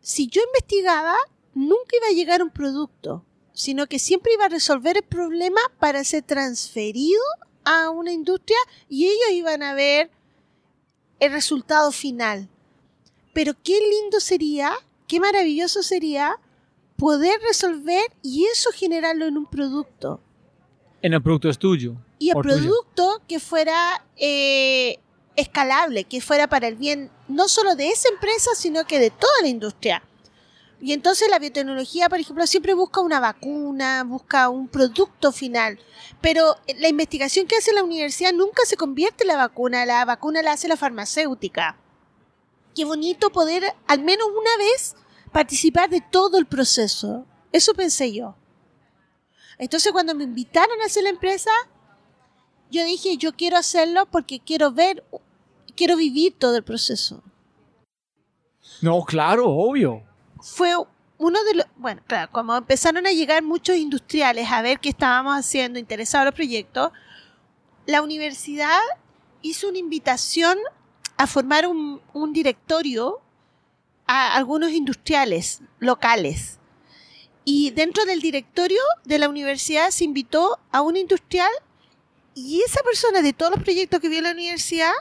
si 0.00 0.26
yo 0.26 0.42
investigaba, 0.42 1.14
nunca 1.54 1.96
iba 1.98 2.08
a 2.08 2.16
llegar 2.16 2.42
un 2.42 2.50
producto, 2.50 3.24
sino 3.56 3.86
que 3.86 3.98
siempre 3.98 4.34
iba 4.34 4.44
a 4.44 4.50
resolver 4.50 4.98
el 4.98 5.02
problema 5.02 5.60
para 5.80 6.04
ser 6.04 6.22
transferido 6.22 7.22
a 7.64 7.88
una 7.88 8.12
industria 8.12 8.58
y 8.86 9.06
ellos 9.06 9.30
iban 9.32 9.62
a 9.62 9.72
ver 9.72 10.10
el 11.20 11.32
resultado 11.32 11.90
final. 11.90 12.50
Pero 13.32 13.54
qué 13.64 13.80
lindo 13.80 14.20
sería, 14.20 14.72
qué 15.08 15.20
maravilloso 15.20 15.82
sería 15.82 16.38
poder 16.96 17.40
resolver 17.40 18.04
y 18.22 18.44
eso 18.44 18.70
generarlo 18.72 19.24
en 19.26 19.38
un 19.38 19.46
producto. 19.46 20.20
En 21.00 21.14
el 21.14 21.22
producto 21.22 21.48
es 21.48 21.58
tuyo. 21.58 21.94
Y 22.18 22.30
el 22.30 22.36
producto 22.36 23.22
que 23.26 23.40
fuera 23.40 24.04
eh, 24.18 24.98
escalable, 25.34 26.04
que 26.04 26.20
fuera 26.20 26.46
para 26.46 26.68
el 26.68 26.76
bien 26.76 27.10
no 27.26 27.48
solo 27.48 27.74
de 27.74 27.88
esa 27.88 28.10
empresa, 28.10 28.50
sino 28.54 28.84
que 28.84 28.98
de 28.98 29.10
toda 29.10 29.40
la 29.40 29.48
industria. 29.48 30.02
Y 30.80 30.92
entonces 30.92 31.28
la 31.30 31.38
biotecnología, 31.38 32.08
por 32.08 32.20
ejemplo, 32.20 32.46
siempre 32.46 32.74
busca 32.74 33.00
una 33.00 33.18
vacuna, 33.18 34.04
busca 34.04 34.48
un 34.48 34.68
producto 34.68 35.32
final. 35.32 35.78
Pero 36.20 36.56
la 36.78 36.88
investigación 36.88 37.46
que 37.46 37.56
hace 37.56 37.72
la 37.72 37.82
universidad 37.82 38.32
nunca 38.32 38.62
se 38.66 38.76
convierte 38.76 39.24
en 39.24 39.28
la 39.28 39.36
vacuna, 39.36 39.86
la 39.86 40.04
vacuna 40.04 40.42
la 40.42 40.52
hace 40.52 40.68
la 40.68 40.76
farmacéutica. 40.76 41.76
Qué 42.74 42.84
bonito 42.84 43.30
poder, 43.30 43.74
al 43.86 44.02
menos 44.02 44.28
una 44.28 44.56
vez, 44.58 44.96
participar 45.32 45.88
de 45.88 46.02
todo 46.02 46.38
el 46.38 46.46
proceso. 46.46 47.24
Eso 47.52 47.72
pensé 47.72 48.12
yo. 48.12 48.36
Entonces 49.58 49.92
cuando 49.92 50.14
me 50.14 50.24
invitaron 50.24 50.80
a 50.82 50.86
hacer 50.86 51.04
la 51.04 51.10
empresa, 51.10 51.50
yo 52.70 52.84
dije, 52.84 53.16
yo 53.16 53.34
quiero 53.34 53.56
hacerlo 53.56 54.06
porque 54.10 54.40
quiero 54.40 54.72
ver 54.72 55.02
quiero 55.76 55.96
vivir 55.96 56.34
todo 56.36 56.56
el 56.56 56.64
proceso. 56.64 57.22
No, 58.80 59.04
claro, 59.04 59.48
obvio. 59.48 60.02
Fue 60.46 60.74
uno 61.18 61.42
de 61.44 61.54
los, 61.54 61.66
bueno, 61.76 62.02
claro, 62.06 62.30
como 62.30 62.56
empezaron 62.56 63.04
a 63.04 63.10
llegar 63.10 63.42
muchos 63.42 63.76
industriales 63.76 64.48
a 64.50 64.62
ver 64.62 64.78
qué 64.78 64.90
estábamos 64.90 65.34
haciendo, 65.36 65.80
interesados 65.80 66.22
en 66.22 66.26
los 66.26 66.34
proyectos, 66.34 66.92
la 67.84 68.00
universidad 68.00 68.78
hizo 69.42 69.68
una 69.68 69.78
invitación 69.78 70.56
a 71.16 71.26
formar 71.26 71.66
un, 71.66 72.00
directorio 72.32 73.20
a 74.06 74.36
algunos 74.36 74.70
industriales 74.70 75.62
locales. 75.80 76.60
Y 77.44 77.72
dentro 77.72 78.04
del 78.04 78.20
directorio 78.20 78.80
de 79.04 79.18
la 79.18 79.28
universidad 79.28 79.90
se 79.90 80.04
invitó 80.04 80.60
a 80.70 80.80
un 80.80 80.96
industrial 80.96 81.50
y 82.34 82.62
esa 82.62 82.82
persona 82.84 83.20
de 83.20 83.32
todos 83.32 83.52
los 83.52 83.64
proyectos 83.64 83.98
que 83.98 84.08
vio 84.08 84.22
la 84.22 84.30
universidad 84.30 84.92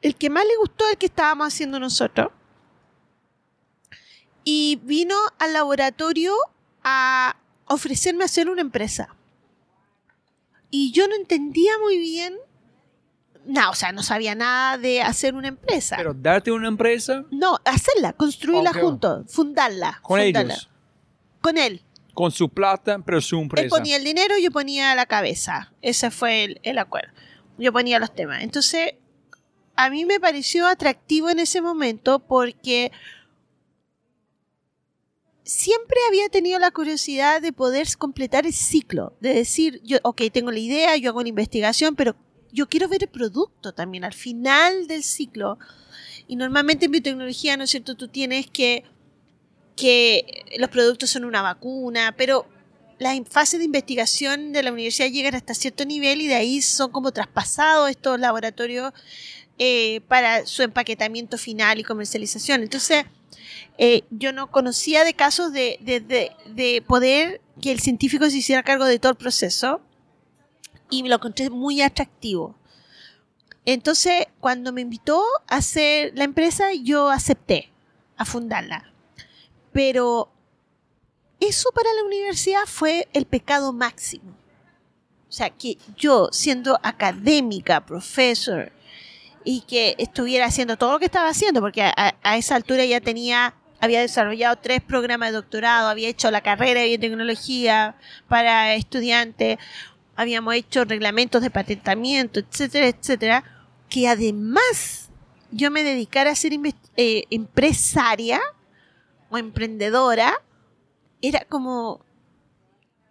el 0.00 0.16
que 0.16 0.30
más 0.30 0.44
le 0.44 0.56
gustó 0.56 0.88
el 0.88 0.96
que 0.96 1.06
estábamos 1.06 1.48
haciendo 1.48 1.78
nosotros. 1.78 2.28
Y 4.44 4.80
vino 4.84 5.16
al 5.38 5.52
laboratorio 5.52 6.34
a 6.82 7.36
ofrecerme 7.66 8.24
hacer 8.24 8.48
una 8.48 8.60
empresa. 8.60 9.14
Y 10.70 10.92
yo 10.92 11.08
no 11.08 11.14
entendía 11.14 11.72
muy 11.82 11.98
bien. 11.98 12.36
No, 13.46 13.70
o 13.70 13.74
sea, 13.74 13.92
no 13.92 14.02
sabía 14.02 14.34
nada 14.34 14.78
de 14.78 15.02
hacer 15.02 15.34
una 15.34 15.48
empresa. 15.48 15.96
¿Pero 15.96 16.14
darte 16.14 16.50
una 16.50 16.68
empresa? 16.68 17.24
No, 17.30 17.58
hacerla, 17.64 18.12
construirla 18.14 18.72
juntos, 18.72 19.30
fundarla. 19.30 20.00
¿Con 20.02 20.20
fundarla. 20.20 20.54
ellos? 20.54 20.70
Con 21.40 21.58
él. 21.58 21.82
Con 22.14 22.30
su 22.30 22.48
plata, 22.48 22.98
pero 23.04 23.20
su 23.20 23.38
empresa. 23.38 23.64
Él 23.64 23.70
ponía 23.70 23.96
el 23.96 24.04
dinero, 24.04 24.36
yo 24.38 24.50
ponía 24.50 24.94
la 24.94 25.06
cabeza. 25.06 25.72
Ese 25.82 26.10
fue 26.10 26.44
el, 26.44 26.60
el 26.62 26.78
acuerdo. 26.78 27.12
Yo 27.58 27.72
ponía 27.72 27.98
los 27.98 28.14
temas. 28.14 28.42
Entonces, 28.42 28.94
a 29.76 29.90
mí 29.90 30.04
me 30.04 30.20
pareció 30.20 30.66
atractivo 30.66 31.30
en 31.30 31.38
ese 31.38 31.60
momento 31.60 32.20
porque 32.20 32.92
siempre 35.44 35.98
había 36.08 36.28
tenido 36.30 36.58
la 36.58 36.70
curiosidad 36.70 37.40
de 37.40 37.52
poder 37.52 37.86
completar 37.98 38.46
el 38.46 38.54
ciclo, 38.54 39.14
de 39.20 39.34
decir, 39.34 39.80
yo, 39.84 39.98
ok, 40.02 40.22
tengo 40.32 40.50
la 40.50 40.58
idea, 40.58 40.96
yo 40.96 41.10
hago 41.10 41.22
la 41.22 41.28
investigación, 41.28 41.94
pero 41.94 42.16
yo 42.50 42.68
quiero 42.68 42.88
ver 42.88 43.02
el 43.02 43.10
producto 43.10 43.74
también 43.74 44.04
al 44.04 44.14
final 44.14 44.86
del 44.86 45.02
ciclo. 45.02 45.58
Y 46.26 46.36
normalmente 46.36 46.86
en 46.86 46.92
biotecnología, 46.92 47.56
¿no 47.56 47.64
es 47.64 47.70
cierto? 47.70 47.94
Tú 47.94 48.08
tienes 48.08 48.48
que, 48.50 48.84
que 49.76 50.44
los 50.58 50.70
productos 50.70 51.10
son 51.10 51.24
una 51.26 51.42
vacuna, 51.42 52.14
pero 52.16 52.46
las 52.98 53.18
fases 53.28 53.58
de 53.58 53.66
investigación 53.66 54.52
de 54.52 54.62
la 54.62 54.72
universidad 54.72 55.08
llegan 55.08 55.34
hasta 55.34 55.52
cierto 55.52 55.84
nivel 55.84 56.22
y 56.22 56.28
de 56.28 56.36
ahí 56.36 56.62
son 56.62 56.90
como 56.90 57.12
traspasados 57.12 57.90
estos 57.90 58.18
laboratorios 58.18 58.92
eh, 59.58 60.00
para 60.08 60.46
su 60.46 60.62
empaquetamiento 60.62 61.36
final 61.36 61.78
y 61.78 61.84
comercialización. 61.84 62.62
Entonces, 62.62 63.04
eh, 63.78 64.04
yo 64.10 64.32
no 64.32 64.50
conocía 64.50 65.04
de 65.04 65.14
casos 65.14 65.52
de, 65.52 65.78
de, 65.80 66.00
de, 66.00 66.82
poder 66.82 67.40
que 67.60 67.72
el 67.72 67.80
científico 67.80 68.28
se 68.30 68.38
hiciera 68.38 68.62
cargo 68.62 68.84
de 68.84 68.98
todo 68.98 69.12
el 69.12 69.18
proceso 69.18 69.80
y 70.90 71.02
me 71.02 71.08
lo 71.08 71.16
encontré 71.16 71.50
muy 71.50 71.82
atractivo. 71.82 72.54
Entonces, 73.64 74.26
cuando 74.40 74.72
me 74.72 74.82
invitó 74.82 75.22
a 75.48 75.56
hacer 75.56 76.12
la 76.14 76.24
empresa, 76.24 76.72
yo 76.74 77.10
acepté 77.10 77.72
a 78.16 78.24
fundarla. 78.24 78.92
Pero 79.72 80.30
eso 81.40 81.70
para 81.74 81.92
la 81.94 82.04
universidad 82.04 82.66
fue 82.66 83.08
el 83.12 83.26
pecado 83.26 83.72
máximo. 83.72 84.36
O 85.28 85.32
sea, 85.32 85.50
que 85.50 85.78
yo, 85.96 86.28
siendo 86.30 86.78
académica, 86.82 87.84
profesor, 87.84 88.70
y 89.44 89.62
que 89.62 89.94
estuviera 89.98 90.46
haciendo 90.46 90.76
todo 90.76 90.92
lo 90.92 90.98
que 90.98 91.04
estaba 91.04 91.28
haciendo, 91.28 91.60
porque 91.60 91.82
a, 91.82 92.36
esa 92.36 92.56
altura 92.56 92.84
ya 92.84 93.00
tenía, 93.00 93.54
había 93.84 94.00
desarrollado 94.00 94.56
tres 94.56 94.80
programas 94.82 95.30
de 95.30 95.36
doctorado, 95.36 95.88
había 95.88 96.08
hecho 96.08 96.30
la 96.30 96.40
carrera 96.40 96.80
de 96.80 96.88
biotecnología 96.88 97.96
para 98.28 98.74
estudiantes, 98.74 99.58
habíamos 100.16 100.54
hecho 100.54 100.84
reglamentos 100.84 101.42
de 101.42 101.50
patentamiento, 101.50 102.40
etcétera, 102.40 102.88
etcétera, 102.88 103.44
que 103.88 104.08
además 104.08 105.10
yo 105.50 105.70
me 105.70 105.82
dedicara 105.82 106.32
a 106.32 106.34
ser 106.34 106.52
eh, 106.96 107.24
empresaria 107.30 108.40
o 109.30 109.38
emprendedora, 109.38 110.34
era 111.20 111.44
como 111.48 112.04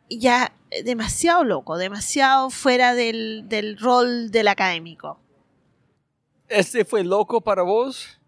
ya 0.09 0.53
demasiado 0.83 1.43
loco, 1.43 1.77
demasiado 1.77 2.49
fuera 2.49 2.93
del, 2.93 3.77
rol 3.79 4.31
del 4.31 4.47
académico. 4.47 5.19
¿Este 6.47 6.83
fue 6.85 7.03
loco 7.03 7.41
para 7.41 7.63
vos? 7.63 8.19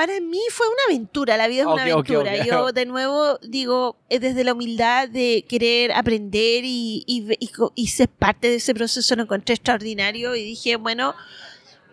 Para 0.00 0.18
mí 0.18 0.40
fue 0.50 0.66
una 0.66 0.78
aventura, 0.88 1.36
la 1.36 1.46
vida 1.46 1.60
es 1.60 1.66
una 1.66 1.82
aventura. 1.82 2.42
Yo 2.42 2.72
de 2.72 2.86
nuevo 2.86 3.36
digo, 3.42 3.98
desde 4.08 4.44
la 4.44 4.54
humildad 4.54 5.10
de 5.10 5.44
querer 5.46 5.92
aprender 5.92 6.62
y, 6.64 7.04
y, 7.06 7.86
ser 7.88 8.08
parte 8.08 8.48
de 8.48 8.54
ese 8.54 8.72
proceso 8.72 9.14
lo 9.14 9.24
encontré 9.24 9.56
extraordinario 9.56 10.34
y 10.34 10.42
dije, 10.42 10.76
bueno, 10.76 11.14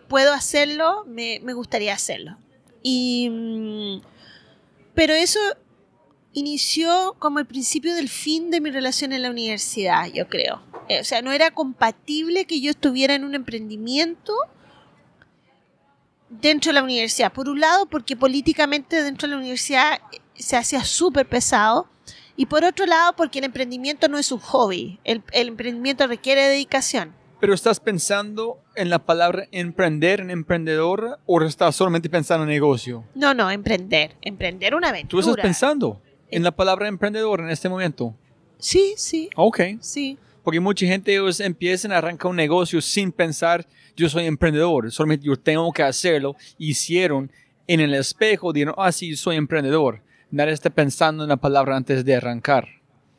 puedo 0.08 0.32
hacerlo, 0.32 1.04
me, 1.06 1.40
me 1.42 1.52
gustaría 1.52 1.92
hacerlo. 1.92 2.38
Y, 2.82 3.28
mm, 3.28 4.00
pero 4.94 5.12
eso 5.12 5.40
inició 6.32 7.14
como 7.18 7.40
el 7.40 7.46
principio 7.46 7.94
del 7.94 8.08
fin 8.08 8.50
de 8.50 8.62
mi 8.62 8.70
relación 8.70 9.12
en 9.12 9.20
la 9.20 9.30
universidad, 9.30 10.06
yo 10.06 10.28
creo. 10.28 10.62
Eh, 10.88 11.00
o 11.00 11.04
sea, 11.04 11.20
no 11.20 11.30
era 11.30 11.50
compatible 11.50 12.46
que 12.46 12.62
yo 12.62 12.70
estuviera 12.70 13.14
en 13.14 13.24
un 13.24 13.34
emprendimiento 13.34 14.32
dentro 16.28 16.70
de 16.70 16.74
la 16.74 16.82
universidad. 16.82 17.32
Por 17.32 17.48
un 17.48 17.60
lado, 17.60 17.86
porque 17.86 18.16
políticamente 18.16 19.02
dentro 19.02 19.28
de 19.28 19.34
la 19.34 19.40
universidad 19.40 20.00
eh, 20.12 20.18
se 20.34 20.56
hacía 20.56 20.84
súper 20.84 21.26
pesado. 21.28 21.88
Y 22.36 22.46
por 22.46 22.64
otro 22.64 22.86
lado, 22.86 23.14
porque 23.16 23.40
el 23.40 23.46
emprendimiento 23.46 24.08
no 24.08 24.18
es 24.18 24.30
un 24.30 24.38
hobby. 24.38 25.00
El, 25.04 25.22
el, 25.32 25.48
emprendimiento 25.48 26.06
requiere 26.06 26.42
dedicación. 26.42 27.12
¿Pero 27.40 27.52
estás 27.52 27.80
pensando 27.80 28.58
en 28.76 28.90
la 28.90 29.00
palabra 29.00 29.48
emprender, 29.50 30.20
en 30.20 30.30
emprendedor, 30.30 31.18
o 31.26 31.42
estás 31.42 31.74
solamente 31.74 32.08
pensando 32.08 32.44
en 32.44 32.50
negocio? 32.50 33.04
No, 33.14 33.34
no, 33.34 33.50
emprender. 33.50 34.16
Emprender 34.22 34.74
una 34.74 34.90
aventura. 34.90 35.22
¿Tú 35.22 35.30
estás 35.30 35.42
pensando 35.42 36.00
en 36.30 36.42
la 36.44 36.52
palabra 36.52 36.88
emprendedor 36.88 37.40
en 37.40 37.50
este 37.50 37.68
momento? 37.68 38.14
Sí, 38.58 38.94
sí. 38.96 39.30
Ok. 39.36 39.60
Sí. 39.80 40.18
Porque 40.42 40.60
mucha 40.60 40.86
gente 40.86 41.12
ellos 41.12 41.40
empiezan 41.40 41.92
a 41.92 41.98
arrancar 41.98 42.30
un 42.30 42.36
negocio 42.36 42.80
sin 42.80 43.12
pensar 43.12 43.66
yo 43.98 44.08
soy 44.08 44.26
emprendedor, 44.26 44.90
solamente 44.92 45.26
yo 45.26 45.36
tengo 45.36 45.72
que 45.72 45.82
hacerlo. 45.82 46.36
Hicieron 46.56 47.30
en 47.66 47.80
el 47.80 47.94
espejo, 47.94 48.52
dijeron, 48.52 48.74
ah, 48.78 48.92
sí, 48.92 49.16
soy 49.16 49.36
emprendedor. 49.36 50.02
Nadie 50.30 50.52
está 50.52 50.70
pensando 50.70 51.24
en 51.24 51.28
la 51.28 51.36
palabra 51.36 51.76
antes 51.76 52.04
de 52.04 52.14
arrancar. 52.14 52.68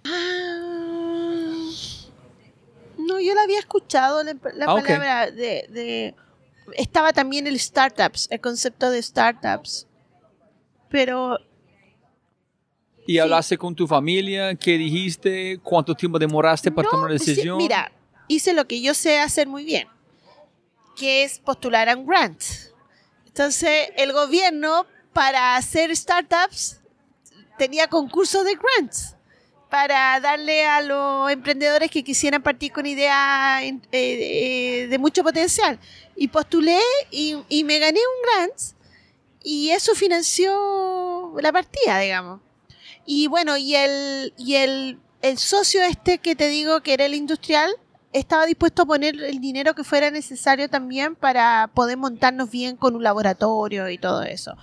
Ah, 0.06 1.70
no, 2.98 3.20
yo 3.20 3.36
la 3.36 3.42
había 3.44 3.60
escuchado, 3.60 4.24
la, 4.24 4.32
ah, 4.32 4.76
palabra 4.76 5.30
de, 5.32 6.16
Estaba 6.78 7.12
también 7.12 7.46
el 7.46 7.60
startups, 7.60 8.28
el 8.32 8.40
concepto 8.40 8.90
de 8.90 9.02
startups. 9.02 9.86
Pero 10.90 11.38
¿Y 13.06 13.18
hablaste 13.18 13.58
con 13.58 13.76
tu 13.76 13.86
familia? 13.88 14.56
¿Qué 14.56 14.78
dijiste? 14.78 15.60
¿Cuánto 15.62 15.94
tiempo 15.94 16.18
demoraste 16.20 16.72
para 16.72 16.88
tomar 16.90 17.10
la 17.10 17.14
decisión? 17.14 17.58
mira, 17.58 17.92
hice 18.28 18.54
lo 18.54 18.66
que 18.66 18.82
yo 18.82 18.94
sé 18.94 19.20
hacer 19.20 19.48
muy 19.48 19.66
bien 19.66 19.88
que 21.00 21.24
es 21.24 21.40
postular 21.40 21.88
a 21.88 21.96
un 21.96 22.06
grant. 22.06 22.44
Entonces, 23.26 23.90
el 23.96 24.12
gobierno 24.12 24.86
para 25.14 25.56
hacer 25.56 25.96
startups 25.96 26.82
tenía 27.58 27.88
concursos 27.88 28.44
de 28.44 28.56
grants 28.56 29.16
para 29.70 30.20
darle 30.20 30.66
a 30.66 30.82
los 30.82 31.32
emprendedores 31.32 31.92
que 31.92 32.04
quisieran 32.04 32.42
partir 32.42 32.72
con 32.72 32.86
ideas 32.86 33.62
eh, 33.62 33.80
eh, 33.92 34.88
de 34.88 34.98
mucho 34.98 35.24
potencial. 35.24 35.80
Y 36.16 36.28
postulé 36.28 36.80
y, 37.12 37.38
y, 37.48 37.64
me 37.64 37.80
gané 37.80 38.00
un 38.00 38.24
grant 38.24 38.60
y 39.44 39.70
eso 39.70 39.96
financió 39.96 41.34
la 41.40 41.54
partida, 41.54 42.00
digamos. 42.00 42.42
Y 43.06 43.28
bueno, 43.28 43.58
y 43.58 43.76
el, 43.76 44.34
y 44.38 44.56
el, 44.56 45.00
el 45.22 45.38
socio 45.38 45.82
este 45.84 46.18
que 46.18 46.36
te 46.36 46.50
digo 46.50 46.82
que 46.82 46.94
era 46.94 47.06
el 47.06 47.14
industrial, 47.14 47.72
estaba 48.14 48.46
dispuesto 48.46 48.84
a 48.84 48.86
poner 48.86 49.22
el 49.22 49.40
dinero 49.40 49.76
que 49.76 49.84
fuera 49.84 50.12
necesario 50.12 50.70
también 50.70 51.16
para 51.16 51.70
poder 51.74 51.98
montarnos 51.98 52.50
bien 52.50 52.76
con 52.76 52.96
un 52.96 53.04
laboratorio 53.04 53.90
y 53.90 53.98
todo 53.98 54.24
eso. 54.24 54.56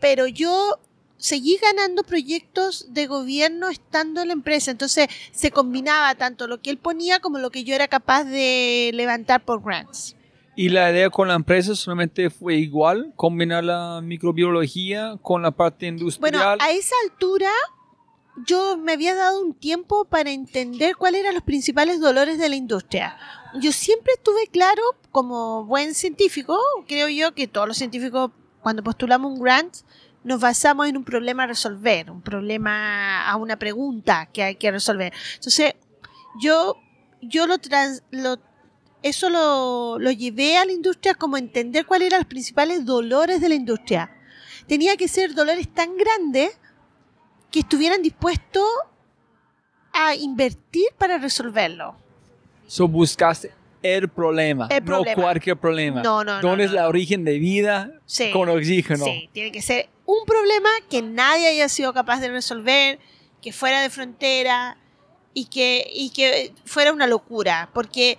Pero 0.00 0.26
yo 0.26 0.78
seguí 1.16 1.58
ganando 1.60 2.02
proyectos 2.02 2.92
de 2.92 3.06
gobierno 3.06 3.68
estando 3.68 4.20
en 4.20 4.28
la 4.28 4.34
empresa, 4.34 4.70
entonces 4.70 5.08
se 5.32 5.50
combinaba 5.50 6.14
tanto 6.14 6.46
lo 6.46 6.60
que 6.60 6.70
él 6.70 6.78
ponía 6.78 7.20
como 7.20 7.38
lo 7.38 7.50
que 7.50 7.64
yo 7.64 7.74
era 7.74 7.88
capaz 7.88 8.24
de 8.24 8.90
levantar 8.94 9.44
por 9.44 9.62
grants. 9.62 10.14
¿Y 10.58 10.70
la 10.70 10.90
idea 10.90 11.10
con 11.10 11.28
la 11.28 11.34
empresa 11.34 11.74
solamente 11.74 12.30
fue 12.30 12.54
igual, 12.56 13.12
combinar 13.14 13.62
la 13.62 14.00
microbiología 14.02 15.18
con 15.20 15.42
la 15.42 15.50
parte 15.50 15.86
industrial? 15.86 16.32
Bueno, 16.32 16.56
a 16.58 16.70
esa 16.70 16.94
altura 17.04 17.50
yo 18.44 18.76
me 18.76 18.92
había 18.92 19.14
dado 19.14 19.40
un 19.40 19.54
tiempo 19.54 20.04
para 20.04 20.30
entender 20.30 20.96
cuáles 20.96 21.22
eran 21.22 21.34
los 21.34 21.42
principales 21.42 22.00
dolores 22.00 22.38
de 22.38 22.48
la 22.48 22.56
industria. 22.56 23.16
Yo 23.60 23.72
siempre 23.72 24.14
tuve 24.22 24.46
claro, 24.48 24.82
como 25.10 25.64
buen 25.64 25.94
científico, 25.94 26.58
creo 26.86 27.08
yo 27.08 27.34
que 27.34 27.46
todos 27.46 27.66
los 27.66 27.78
científicos 27.78 28.30
cuando 28.60 28.82
postulamos 28.82 29.32
un 29.32 29.40
grant 29.40 29.74
nos 30.24 30.40
basamos 30.40 30.88
en 30.88 30.96
un 30.96 31.04
problema 31.04 31.44
a 31.44 31.46
resolver, 31.46 32.10
un 32.10 32.20
problema 32.20 33.26
a 33.26 33.36
una 33.36 33.56
pregunta 33.56 34.26
que 34.32 34.42
hay 34.42 34.56
que 34.56 34.72
resolver. 34.72 35.12
Entonces, 35.36 35.74
yo, 36.40 36.76
yo 37.22 37.46
lo, 37.46 37.54
lo 38.10 38.38
eso 39.02 39.30
lo, 39.30 39.98
lo 40.00 40.10
llevé 40.10 40.58
a 40.58 40.64
la 40.64 40.72
industria 40.72 41.14
como 41.14 41.36
entender 41.36 41.86
cuáles 41.86 42.08
eran 42.08 42.20
los 42.20 42.28
principales 42.28 42.84
dolores 42.84 43.40
de 43.40 43.48
la 43.48 43.54
industria. 43.54 44.10
Tenía 44.66 44.96
que 44.96 45.06
ser 45.06 45.32
dolores 45.32 45.72
tan 45.72 45.96
grandes 45.96 46.58
que 47.56 47.60
estuvieran 47.60 48.02
dispuestos 48.02 48.68
a 49.90 50.14
invertir 50.14 50.88
para 50.98 51.16
resolverlo. 51.16 51.96
So 52.66 52.86
buscaste 52.86 53.50
el 53.82 54.10
problema, 54.10 54.68
no 54.84 55.02
cualquier 55.14 55.56
problema. 55.56 56.02
No, 56.02 56.22
no, 56.22 56.42
¿Dónde 56.42 56.64
es 56.64 56.72
la 56.72 56.86
origen 56.86 57.24
de 57.24 57.38
vida 57.38 57.92
con 58.34 58.50
oxígeno? 58.50 59.06
Sí, 59.06 59.30
tiene 59.32 59.52
que 59.52 59.62
ser 59.62 59.88
un 60.04 60.26
problema 60.26 60.68
que 60.90 61.00
nadie 61.00 61.48
haya 61.48 61.70
sido 61.70 61.94
capaz 61.94 62.20
de 62.20 62.28
resolver, 62.28 62.98
que 63.40 63.54
fuera 63.54 63.80
de 63.80 63.88
frontera 63.88 64.76
y 65.32 65.46
que, 65.46 65.88
y 65.90 66.10
que 66.10 66.52
fuera 66.66 66.92
una 66.92 67.06
locura, 67.06 67.70
porque 67.72 68.18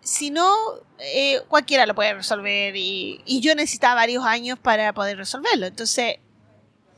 si 0.00 0.30
no, 0.30 0.52
eh, 0.98 1.40
cualquiera 1.46 1.86
lo 1.86 1.94
puede 1.94 2.14
resolver 2.14 2.74
y, 2.74 3.20
y 3.26 3.42
yo 3.42 3.54
necesitaba 3.54 3.94
varios 3.94 4.24
años 4.24 4.58
para 4.58 4.92
poder 4.92 5.18
resolverlo. 5.18 5.66
Entonces, 5.66 6.16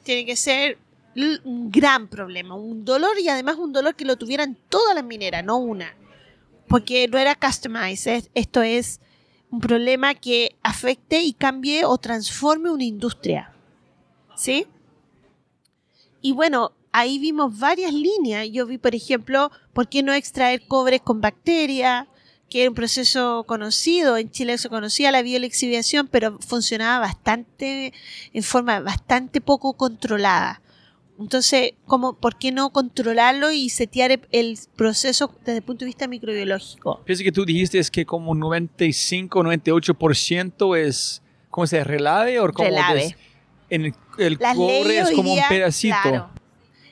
tiene 0.02 0.24
que 0.24 0.36
ser 0.36 0.78
un 1.14 1.70
gran 1.70 2.08
problema, 2.08 2.54
un 2.54 2.84
dolor 2.84 3.18
y 3.18 3.28
además 3.28 3.56
un 3.56 3.72
dolor 3.72 3.94
que 3.94 4.04
lo 4.04 4.16
tuvieran 4.16 4.56
todas 4.68 4.94
las 4.94 5.04
mineras, 5.04 5.44
no 5.44 5.58
una. 5.58 5.94
Porque 6.68 7.06
no 7.08 7.18
era 7.18 7.34
customized, 7.34 8.28
esto 8.34 8.62
es 8.62 9.00
un 9.50 9.60
problema 9.60 10.14
que 10.14 10.56
afecte 10.62 11.20
y 11.20 11.34
cambie 11.34 11.84
o 11.84 11.98
transforme 11.98 12.70
una 12.70 12.84
industria. 12.84 13.52
¿Sí? 14.34 14.66
Y 16.22 16.32
bueno, 16.32 16.72
ahí 16.92 17.18
vimos 17.18 17.58
varias 17.58 17.92
líneas. 17.92 18.48
Yo 18.50 18.66
vi, 18.66 18.78
por 18.78 18.94
ejemplo, 18.94 19.50
¿por 19.74 19.88
qué 19.88 20.02
no 20.02 20.14
extraer 20.14 20.66
cobre 20.66 21.00
con 21.00 21.20
bacteria? 21.20 22.08
Que 22.48 22.62
era 22.62 22.70
un 22.70 22.74
proceso 22.74 23.44
conocido. 23.46 24.16
En 24.16 24.30
Chile 24.30 24.56
se 24.56 24.70
conocía 24.70 25.12
la 25.12 25.20
biolexiviación, 25.20 26.08
pero 26.08 26.38
funcionaba 26.38 27.00
bastante, 27.00 27.92
en 28.32 28.42
forma 28.42 28.80
bastante 28.80 29.42
poco 29.42 29.74
controlada 29.74 30.62
Entonces, 31.22 31.72
¿cómo, 31.86 32.14
¿por 32.14 32.36
qué 32.38 32.52
no 32.52 32.70
controlarlo 32.70 33.50
y 33.52 33.68
setear 33.68 34.20
el- 34.30 34.58
proceso 34.76 35.32
desde 35.40 35.56
el 35.58 35.62
punto 35.62 35.80
de 35.84 35.86
vista 35.86 36.06
microbiológico? 36.08 37.02
Pienso 37.04 37.22
que 37.24 37.32
tú 37.32 37.44
dijiste 37.44 37.78
es 37.78 37.90
que 37.90 38.04
como 38.06 38.34
95, 38.34 39.42
98% 39.42 40.76
es, 40.76 41.22
¿cómo 41.50 41.66
se 41.66 41.76
dice? 41.76 41.84
¿Relave 41.88 42.40
o 42.40 42.52
como 42.52 42.68
Relave. 42.68 43.00
des- 43.04 43.16
en 43.70 43.84
el, 43.86 43.94
el 44.18 44.38
cobre 44.38 44.98
es 44.98 45.10
como 45.12 45.32
día, 45.34 45.44
un 45.44 45.48
pedacito? 45.48 45.96
claro. 46.02 46.30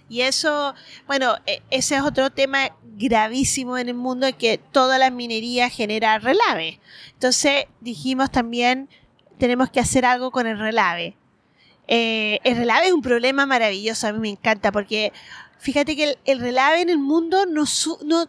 Y 0.09 0.23
eso, 0.23 0.75
bueno, 1.07 1.35
e- 1.47 1.63
ese 1.71 1.95
es 1.97 2.03
otro 2.03 2.31
tema 2.31 2.71
gravísimo 2.97 3.79
en 3.79 3.89
el 3.89 3.95
mundo, 3.95 4.27
que 4.37 4.59
toda 4.59 4.99
la 4.99 5.11
minería 5.11 5.69
genera 5.71 6.19
relave. 6.19 6.81
Entonces 7.13 7.67
dijimos 7.81 8.31
también, 8.33 8.89
tenemos 9.39 9.71
que 9.71 9.79
hacer 9.81 10.05
algo 10.05 10.31
con 10.33 10.47
el 10.47 10.59
relave. 10.59 11.17
Eh, 11.93 12.39
el 12.45 12.57
relave 12.57 12.87
es 12.87 12.93
un 12.93 13.03
problema 13.03 13.45
maravilloso, 13.47 14.07
a 14.07 14.13
mí 14.13 14.21
me 14.21 14.29
encanta, 14.31 14.71
porque 14.73 15.13
fíjate 15.59 15.97
que 15.97 16.05
el, 16.05 16.19
el 16.25 16.39
relave 16.41 16.81
en 16.83 16.89
el 16.89 16.99
mundo 16.99 17.47
no, 17.47 17.67
su- 17.67 17.99
no 18.05 18.27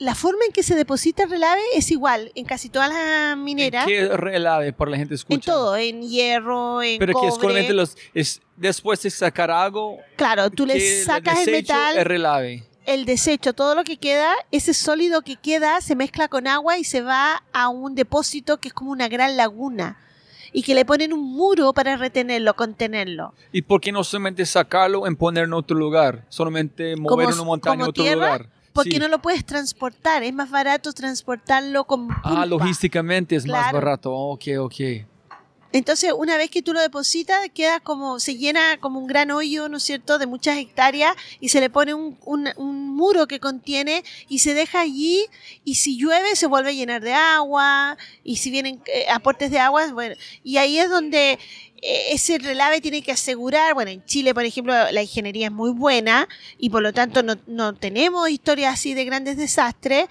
la 0.00 0.14
forma 0.16 0.44
en 0.44 0.52
que 0.52 0.62
se 0.64 0.74
deposita 0.74 1.22
el 1.22 1.30
relave 1.30 1.60
es 1.74 1.90
igual 1.92 2.32
en 2.34 2.44
casi 2.44 2.68
todas 2.68 2.88
las 2.90 3.32
¿En 3.34 3.44
mineras. 3.44 3.86
¿Qué 3.86 4.08
relave 4.08 4.72
por 4.72 4.90
la 4.90 4.96
gente 4.96 5.14
escucha? 5.14 5.34
En 5.36 5.40
todo, 5.40 5.76
en 5.76 6.02
hierro, 6.02 6.82
en 6.82 6.98
Pero 6.98 7.18
que 7.20 7.28
es 7.28 7.34
solamente 7.36 7.72
los, 7.72 7.96
es 8.12 8.42
después 8.56 9.00
de 9.02 9.10
sacar 9.10 9.50
algo, 9.52 9.98
Claro, 10.16 10.50
tú 10.50 10.66
le 10.66 10.78
sacas 11.04 11.38
el 11.38 11.46
desecho 11.46 11.72
metal, 11.74 11.96
es 11.98 12.04
relave. 12.04 12.64
el 12.86 13.04
desecho, 13.04 13.52
todo 13.52 13.74
lo 13.76 13.84
que 13.84 13.96
queda, 13.98 14.32
ese 14.50 14.74
sólido 14.74 15.22
que 15.22 15.36
queda 15.36 15.80
se 15.80 15.94
mezcla 15.94 16.26
con 16.28 16.46
agua 16.48 16.76
y 16.76 16.82
se 16.84 17.00
va 17.00 17.44
a 17.52 17.68
un 17.68 17.94
depósito 17.94 18.58
que 18.58 18.68
es 18.68 18.74
como 18.74 18.90
una 18.90 19.06
gran 19.08 19.36
laguna 19.36 19.96
y 20.52 20.62
que 20.62 20.74
le 20.74 20.84
ponen 20.84 21.12
un 21.12 21.22
muro 21.34 21.72
para 21.72 21.96
retenerlo, 21.96 22.54
contenerlo. 22.54 23.34
¿Y 23.52 23.62
por 23.62 23.80
qué 23.80 23.92
no 23.92 24.04
solamente 24.04 24.44
sacarlo 24.46 25.06
en 25.06 25.16
poner 25.16 25.44
en 25.44 25.52
otro 25.52 25.76
lugar? 25.76 26.24
Solamente 26.28 26.96
mover 26.96 27.26
Como- 27.26 27.36
una 27.36 27.44
montaña 27.44 27.84
a 27.84 27.88
otro 27.88 28.02
tierra, 28.04 28.16
lugar. 28.36 28.48
Porque 28.72 28.92
Sí. 28.92 28.98
no 28.98 29.08
lo 29.08 29.18
puedes 29.20 29.44
transportar, 29.44 30.22
es 30.22 30.32
más 30.32 30.50
barato 30.50 30.92
transportarlo 30.92 31.84
con 31.84 32.08
Ah, 32.10 32.20
pulpa. 32.22 32.46
logísticamente 32.46 33.34
es 33.34 33.44
más 33.46 33.62
Claro. 33.70 33.78
barato. 33.78 34.12
Ok, 34.14 34.44
ok. 34.60 34.74
Entonces, 35.72 36.12
una 36.16 36.36
vez 36.38 36.50
que 36.50 36.62
tú 36.62 36.72
lo 36.72 36.80
depositas, 36.80 37.38
queda 37.54 37.80
como, 37.80 38.20
se 38.20 38.36
llena 38.36 38.78
como 38.80 38.98
un 38.98 39.06
gran 39.06 39.30
hoyo, 39.30 39.68
¿no 39.68 39.76
es 39.76 39.82
cierto?, 39.82 40.18
de 40.18 40.26
muchas 40.26 40.56
hectáreas 40.56 41.14
y 41.40 41.50
se 41.50 41.60
le 41.60 41.68
pone 41.68 41.92
un, 41.94 42.16
un- 42.24 42.48
un 42.56 42.96
muro 42.96 43.26
que 43.28 43.38
contiene 43.38 44.02
y 44.28 44.38
se 44.38 44.54
deja 44.54 44.80
allí 44.80 45.26
y 45.64 45.74
si 45.74 45.98
llueve 45.98 46.36
se 46.36 46.46
vuelve 46.46 46.70
a 46.70 46.72
llenar 46.72 47.02
de 47.02 47.12
agua 47.12 47.96
y 48.24 48.36
si 48.36 48.50
vienen 48.50 48.80
eh, 48.86 49.06
aportes 49.10 49.50
de 49.50 49.58
agua, 49.58 49.92
bueno, 49.92 50.14
y 50.42 50.56
ahí 50.56 50.78
es 50.78 50.88
donde 50.88 51.38
eh, 51.82 52.06
ese 52.12 52.38
relave 52.38 52.80
tiene 52.80 53.02
que 53.02 53.12
asegurar, 53.12 53.74
bueno, 53.74 53.90
en 53.90 54.04
Chile, 54.06 54.34
por 54.34 54.44
ejemplo, 54.44 54.72
la 54.90 55.02
ingeniería 55.02 55.46
es 55.46 55.52
muy 55.52 55.70
buena 55.70 56.28
y 56.58 56.70
por 56.70 56.82
lo 56.82 56.92
tanto 56.92 57.22
no, 57.22 57.36
no 57.46 57.74
tenemos 57.74 58.28
historias 58.30 58.72
así 58.74 58.94
de 58.94 59.04
grandes 59.04 59.36
desastres 59.36 60.06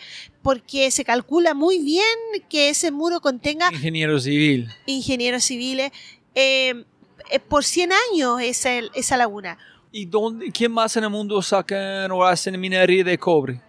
porque 0.47 0.91
se 0.91 1.03
calcula 1.03 1.53
muy 1.53 1.79
bien 1.79 2.05
que 2.47 2.69
ese 2.69 2.89
muro 2.89 3.19
contenga 3.19 3.69
Ingeniero 3.69 4.17
civil. 4.17 4.69
ingenieros 4.85 5.43
civiles 5.43 5.91
eh, 6.35 6.85
eh, 7.29 7.39
por 7.41 7.65
100 7.65 7.91
años 8.13 8.39
esa, 8.41 8.69
esa 8.95 9.17
laguna. 9.17 9.57
¿Y 9.91 10.05
dónde, 10.05 10.49
quién 10.53 10.71
más 10.71 10.95
en 10.95 11.03
el 11.03 11.09
mundo 11.09 11.41
sacan 11.41 12.09
o 12.11 12.23
hacen 12.23 12.57
minería 12.57 13.03
de 13.03 13.17
cobre? 13.17 13.59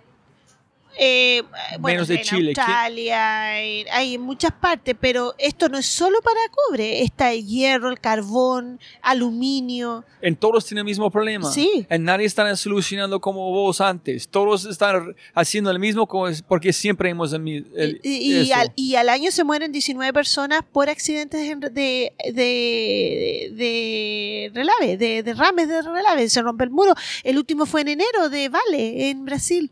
Eh, 1.01 1.43
bueno, 1.79 1.95
Menos 1.99 2.09
de 2.09 2.17
en 2.17 2.23
Chile. 2.23 2.53
Australia, 2.57 3.61
en- 3.63 3.87
hay 3.93 4.15
en 4.17 4.21
muchas 4.21 4.51
partes, 4.53 4.97
pero 5.01 5.33
esto 5.39 5.69
no 5.69 5.79
es 5.79 5.87
solo 5.87 6.21
para 6.23 6.41
cobre, 6.67 7.03
está 7.03 7.33
el 7.33 7.47
hierro, 7.47 7.89
el 7.89 8.01
carbón, 8.01 8.81
aluminio. 9.01 10.05
En 10.23 10.35
todos 10.35 10.67
tienen 10.67 10.81
el 10.81 10.85
mismo 10.87 11.11
problema. 11.11 11.51
Sí. 11.53 11.87
En 11.89 12.03
nadie 12.05 12.27
están 12.27 12.57
solucionando 12.57 13.21
como 13.21 13.51
vos 13.53 13.81
antes. 13.81 14.29
Todos 14.29 14.65
están 14.65 15.15
haciendo 15.35 15.71
el 15.71 15.79
mismo 15.79 16.09
porque 16.49 16.73
siempre 16.73 17.11
hemos 17.11 17.33
el, 17.33 17.67
el- 17.77 18.01
y, 18.03 18.33
y 18.43 18.53
al, 18.53 18.73
y 18.75 18.97
al 18.97 19.09
año 19.09 19.31
se 19.31 19.45
mueren 19.45 19.71
19 19.71 20.13
personas 20.13 20.63
por 20.73 20.89
accidentes 20.91 21.41
en- 21.49 21.61
de, 21.61 22.13
de, 22.33 23.53
de 23.55 24.51
relave, 24.55 24.97
de 24.97 25.23
derrames 25.23 25.69
de 25.69 25.83
relave, 25.83 26.29
se 26.29 26.43
rompe 26.43 26.65
el 26.65 26.71
muro. 26.71 26.95
El 27.23 27.39
último 27.39 27.67
fue 27.67 27.83
en 27.83 27.89
enero 27.89 28.29
de 28.29 28.49
Vale, 28.49 29.11
en 29.11 29.25
Brasil. 29.25 29.71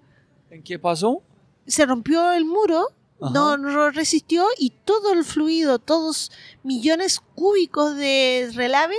¿En 0.57 0.62
qué 0.62 0.78
pasó? 0.78 1.23
se 1.67 1.85
rompió 1.86 2.33
el 2.33 2.44
muro, 2.44 2.89
no, 3.18 3.57
no 3.57 3.91
resistió 3.91 4.47
y 4.59 4.70
todo 4.85 5.12
el 5.12 5.25
fluido, 5.25 5.78
todos 5.78 6.31
millones 6.62 7.20
cúbicos 7.35 7.97
de 7.97 8.51
relave 8.55 8.97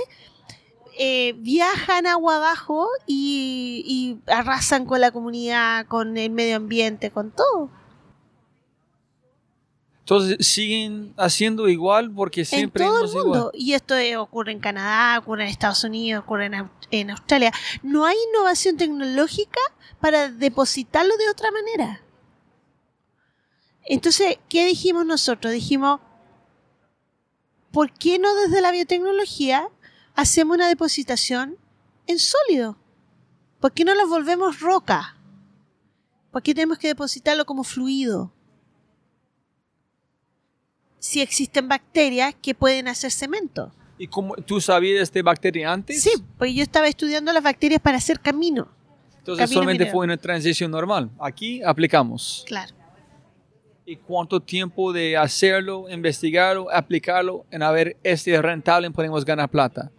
eh, 0.98 1.34
viajan 1.38 2.06
agua 2.06 2.36
abajo 2.36 2.88
y, 3.06 3.84
y 3.86 4.30
arrasan 4.30 4.86
con 4.86 5.00
la 5.00 5.12
comunidad, 5.12 5.86
con 5.86 6.16
el 6.16 6.30
medio 6.30 6.56
ambiente, 6.56 7.10
con 7.10 7.30
todo. 7.30 7.70
Entonces 10.10 10.46
siguen 10.46 11.12
haciendo 11.18 11.68
igual 11.68 12.10
porque 12.10 12.46
siempre 12.46 12.82
en 12.82 12.88
todo 12.90 13.04
el 13.04 13.12
mundo. 13.12 13.38
igual. 13.38 13.50
Y 13.52 13.74
esto 13.74 13.94
eh, 13.94 14.16
ocurre 14.16 14.52
en 14.52 14.58
Canadá, 14.58 15.18
ocurre 15.18 15.42
en 15.42 15.50
Estados 15.50 15.84
Unidos, 15.84 16.24
ocurre 16.24 16.46
en, 16.46 16.54
Au- 16.54 16.70
en 16.90 17.10
Australia. 17.10 17.52
No 17.82 18.06
hay 18.06 18.16
innovación 18.30 18.78
tecnológica 18.78 19.60
para 20.00 20.30
depositarlo 20.30 21.14
de 21.18 21.28
otra 21.28 21.50
manera. 21.50 22.00
Entonces, 23.84 24.38
¿qué 24.48 24.64
dijimos 24.64 25.04
nosotros? 25.04 25.52
Dijimos, 25.52 26.00
¿por 27.70 27.92
qué 27.92 28.18
no 28.18 28.34
desde 28.34 28.62
la 28.62 28.70
biotecnología 28.70 29.68
hacemos 30.14 30.54
una 30.56 30.68
depositación 30.68 31.58
en 32.06 32.18
sólido? 32.18 32.78
¿Por 33.60 33.72
qué 33.72 33.84
no 33.84 33.94
lo 33.94 34.08
volvemos 34.08 34.60
roca? 34.60 35.18
¿Por 36.30 36.42
qué 36.42 36.54
tenemos 36.54 36.78
que 36.78 36.88
depositarlo 36.88 37.44
como 37.44 37.62
fluido? 37.62 38.32
Si 40.98 41.20
existen 41.20 41.68
bacterias 41.68 42.34
que 42.40 42.54
pueden 42.54 42.88
hacer 42.88 43.10
cemento. 43.10 43.72
¿Y 43.98 44.06
cómo, 44.06 44.34
tú 44.36 44.60
sabías 44.60 44.96
de 44.98 45.02
esta 45.02 45.22
bacteria 45.22 45.72
antes? 45.72 46.02
Sí, 46.02 46.10
pues 46.38 46.54
yo 46.54 46.62
estaba 46.62 46.86
estudiando 46.86 47.32
las 47.32 47.42
bacterias 47.42 47.80
para 47.80 47.98
hacer 47.98 48.20
camino. 48.20 48.68
Entonces 49.18 49.44
camino 49.44 49.54
solamente 49.54 49.84
minero. 49.84 49.96
fue 49.96 50.04
una 50.04 50.16
transición 50.16 50.70
normal. 50.70 51.10
Aquí 51.20 51.62
aplicamos. 51.62 52.44
Claro. 52.46 52.74
¿Y 53.84 53.96
cuánto 53.96 54.40
tiempo 54.40 54.92
de 54.92 55.16
hacerlo, 55.16 55.88
investigarlo, 55.88 56.70
aplicarlo, 56.70 57.46
en 57.50 57.62
a 57.62 57.70
ver, 57.70 57.96
este 58.02 58.34
es 58.34 58.42
rentable 58.42 58.86
y 58.86 58.90
podemos 58.90 59.24
ganar 59.24 59.48
plata? 59.48 59.90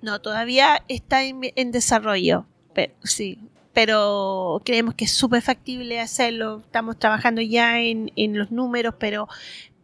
No, 0.00 0.20
todavía 0.20 0.84
está 0.88 1.24
en, 1.24 1.40
en 1.42 1.72
desarrollo. 1.72 2.46
Pero, 2.72 2.94
sí, 3.02 3.38
pero 3.72 4.62
creemos 4.64 4.94
que 4.94 5.06
es 5.06 5.10
súper 5.10 5.42
factible 5.42 6.00
hacerlo. 6.00 6.60
Estamos 6.60 6.98
trabajando 6.98 7.40
ya 7.42 7.80
en, 7.80 8.12
en 8.16 8.38
los 8.38 8.50
números, 8.50 8.94
pero, 8.98 9.28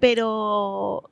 pero 0.02 1.08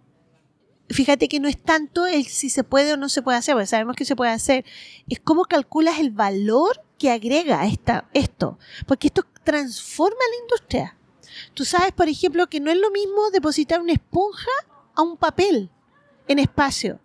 fíjate 0.88 1.28
que 1.28 1.38
no 1.38 1.46
es 1.46 1.62
tanto 1.62 2.08
el 2.08 2.26
si 2.26 2.50
se 2.50 2.64
puede 2.64 2.94
o 2.94 2.96
no 2.96 3.08
se 3.08 3.22
puede 3.22 3.38
hacer, 3.38 3.54
porque 3.54 3.68
sabemos 3.68 3.94
que 3.94 4.04
se 4.04 4.16
puede 4.16 4.32
hacer. 4.32 4.64
Es 5.08 5.20
cómo 5.20 5.44
calculas 5.44 6.00
el 6.00 6.10
valor 6.10 6.82
que 6.98 7.12
agrega 7.12 7.64
esta, 7.66 8.10
esto. 8.14 8.58
Porque 8.88 9.06
esto 9.06 9.24
transforma 9.44 10.18
la 10.18 10.42
industria. 10.42 10.96
Tú 11.54 11.64
sabes, 11.64 11.92
por 11.92 12.08
ejemplo, 12.08 12.48
que 12.48 12.58
no 12.58 12.72
es 12.72 12.78
lo 12.78 12.90
mismo 12.90 13.30
depositar 13.30 13.80
una 13.80 13.92
esponja 13.92 14.50
a 14.96 15.02
un 15.02 15.16
papel 15.16 15.70
en 16.26 16.40
espacio. 16.40 16.98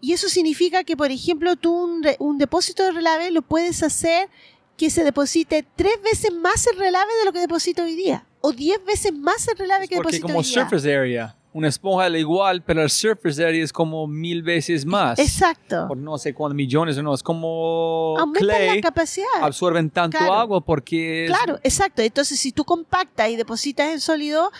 Y 0.00 0.14
eso 0.14 0.30
significa 0.30 0.82
que, 0.82 0.96
por 0.96 1.10
ejemplo, 1.10 1.56
tú 1.56 1.74
un, 1.74 2.06
un 2.20 2.38
depósito 2.38 2.84
de 2.84 2.92
relave 2.92 3.30
lo 3.30 3.42
puedes 3.42 3.82
hacer 3.82 4.30
que 4.78 4.88
se 4.88 5.04
deposite 5.04 5.62
tres 5.76 6.00
veces 6.02 6.32
más 6.32 6.66
el 6.68 6.78
relave 6.78 7.12
de 7.18 7.26
lo 7.26 7.34
que 7.34 7.40
deposita 7.40 7.82
hoy 7.82 7.96
día. 7.96 8.26
O 8.42 8.52
diez 8.52 8.84
veces 8.84 9.12
más 9.14 9.46
el 9.48 9.56
relave 9.56 9.88
que 9.88 9.96
Porque 9.96 10.20
como 10.20 10.42
surface 10.42 10.94
area, 10.94 11.36
una 11.52 11.68
esponja 11.68 12.08
es 12.08 12.14
igual, 12.16 12.62
pero 12.62 12.82
el 12.82 12.90
surface 12.90 13.44
area 13.44 13.62
es 13.62 13.72
como 13.72 14.06
mil 14.06 14.42
veces 14.42 14.84
más. 14.84 15.18
Exacto. 15.18 15.86
Por 15.88 15.96
no 15.96 16.18
sé 16.18 16.34
cuántos 16.34 16.56
millones 16.56 16.98
o 16.98 17.02
no, 17.02 17.14
es 17.14 17.22
como 17.22 18.16
Aumenta 18.18 18.44
la 18.46 18.56
clay, 18.56 18.80
capacidad. 18.80 19.26
absorben 19.42 19.90
tanto 19.90 20.18
Claro. 20.18 20.32
agua 20.34 20.60
porque 20.60 21.26
es- 21.26 21.30
Claro, 21.30 21.58
exacto. 21.62 22.02
Entonces, 22.02 22.38
si 22.40 22.52
tú 22.52 22.64
compactas 22.64 23.28
y 23.30 23.36
depositas 23.36 23.88
en 23.92 24.00
sólido, 24.00 24.50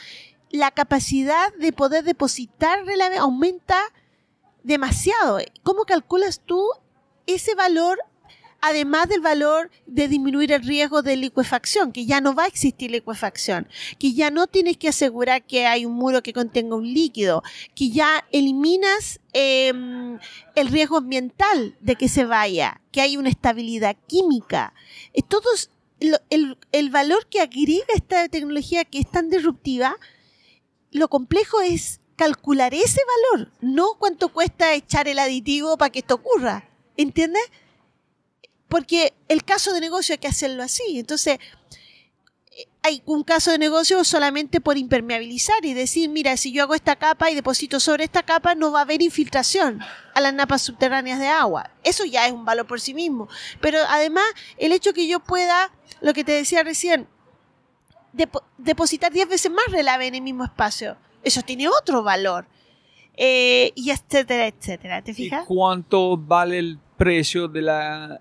la 0.51 0.71
capacidad 0.71 1.53
de 1.55 1.73
poder 1.73 2.05
depositar 2.05 2.85
relave 2.85 3.17
aumenta 3.19 3.79
demasiado. 4.63 5.39
¿Cómo 5.63 5.85
calculas 5.85 6.41
tú 6.45 6.69
ese 7.27 7.55
valor, 7.55 7.99
además 8.63 9.09
del 9.09 9.21
valor 9.21 9.71
de 9.87 10.09
disminuir 10.09 10.53
el 10.53 10.63
riesgo 10.63 11.03
de 11.03 11.17
liquefacción, 11.17 11.93
que 11.93 12.07
ya 12.07 12.21
no 12.21 12.35
va 12.35 12.45
a 12.45 12.47
existir 12.47 12.93
liquefacción, 12.93 13.69
que 13.99 14.15
ya 14.15 14.31
no 14.31 14.47
tienes 14.47 14.77
que 14.77 14.89
asegurar 14.89 15.45
que 15.45 15.67
hay 15.67 15.85
un 15.85 15.95
muro 15.95 16.23
que 16.23 16.33
contenga 16.33 16.77
un 16.77 16.85
líquido, 16.85 17.43
que 17.75 17.91
ya 17.91 18.25
eliminas 18.31 19.21
em, 19.33 20.19
el 20.55 20.69
riesgo 20.69 20.99
ambiental 20.99 21.77
de 21.81 21.97
que 21.97 22.09
se 22.09 22.25
vaya, 22.25 22.81
que 22.93 23.01
hay 23.01 23.17
una 23.17 23.31
estabilidad 23.31 23.97
química. 24.07 24.73
Eh, 25.13 25.23
todos 25.23 25.71
el, 26.31 26.57
el 26.73 26.91
valor 26.91 27.27
que 27.27 27.41
agrega 27.41 27.87
esta 27.95 28.29
tecnología 28.29 28.85
que 28.85 29.01
es 29.01 29.11
tan 29.11 29.29
disruptiva, 29.29 29.97
lo 30.93 31.09
complejo 31.09 31.61
es 31.61 32.01
calcular 32.15 32.75
ese 32.75 33.01
valor, 33.33 33.51
no 33.61 33.95
cuánto 33.99 34.29
cuesta 34.29 34.73
echar 34.75 35.09
el 35.09 35.19
aditivo 35.19 35.77
para 35.77 35.91
que 35.91 35.99
esto 35.99 36.15
ocurra. 36.15 36.69
¿Entiendes? 36.97 37.43
Porque 38.73 39.13
el 39.29 39.45
caso 39.45 39.75
de 39.75 39.81
negocio 39.83 40.15
hay 40.15 40.19
que 40.19 40.29
hacerlo 40.29 40.63
así. 40.63 40.99
Entonces, 40.99 41.39
eh, 42.53 42.67
hay 42.83 43.03
un 43.05 43.23
caso 43.23 43.51
de 43.51 43.59
negocio 43.59 44.03
solamente 44.03 44.63
por 44.63 44.79
impermeabilizar 44.79 45.63
y 45.65 45.75
decir, 45.75 46.09
mira, 46.09 46.39
si 46.39 46.53
yo 46.53 46.63
hago 46.63 46.75
esta 46.75 46.97
capa 46.97 47.31
y 47.31 47.35
deposito 47.35 47.79
sobre 47.81 48.05
esta 48.05 48.23
capa, 48.23 48.55
no 48.55 48.73
va 48.73 48.79
a 48.79 48.83
haber 48.83 49.03
infiltración 49.03 49.81
a 50.15 50.21
las 50.23 50.33
napas 50.33 50.63
subterráneas 50.63 51.19
de 51.21 51.29
agua. 51.29 51.71
Eso 51.85 52.07
ya 52.07 52.27
es 52.27 52.33
un 52.33 52.47
valor 52.47 52.67
por 52.67 52.81
sí 52.81 52.95
mismo. 52.95 53.29
Pero 53.61 53.79
además, 53.91 54.25
el 54.57 54.73
hecho 54.73 54.95
que 54.95 55.07
yo 55.07 55.21
pueda, 55.21 55.71
lo 56.01 56.15
que 56.15 56.25
te 56.25 56.33
decía 56.33 56.63
recién, 56.63 57.07
depo- 58.15 58.43
depositar 58.57 59.13
10 59.13 59.29
veces 59.29 59.53
más 59.53 59.67
relave 59.69 60.07
en 60.07 60.15
el 60.15 60.23
mismo 60.23 60.45
espacio, 60.45 60.97
eso 61.23 61.43
tiene 61.43 61.69
otro 61.69 62.03
valor. 62.03 62.47
Eh, 63.17 63.73
y 63.75 63.91
etcétera, 63.91 64.47
etcétera. 64.47 65.03
¿Te 65.03 65.11
¿Y 65.11 65.15
fijas? 65.15 65.45
cuánto 65.47 66.17
vale 66.17 66.59
el 66.59 66.79
precio 66.97 67.47
de 67.49 67.61
la 67.61 68.21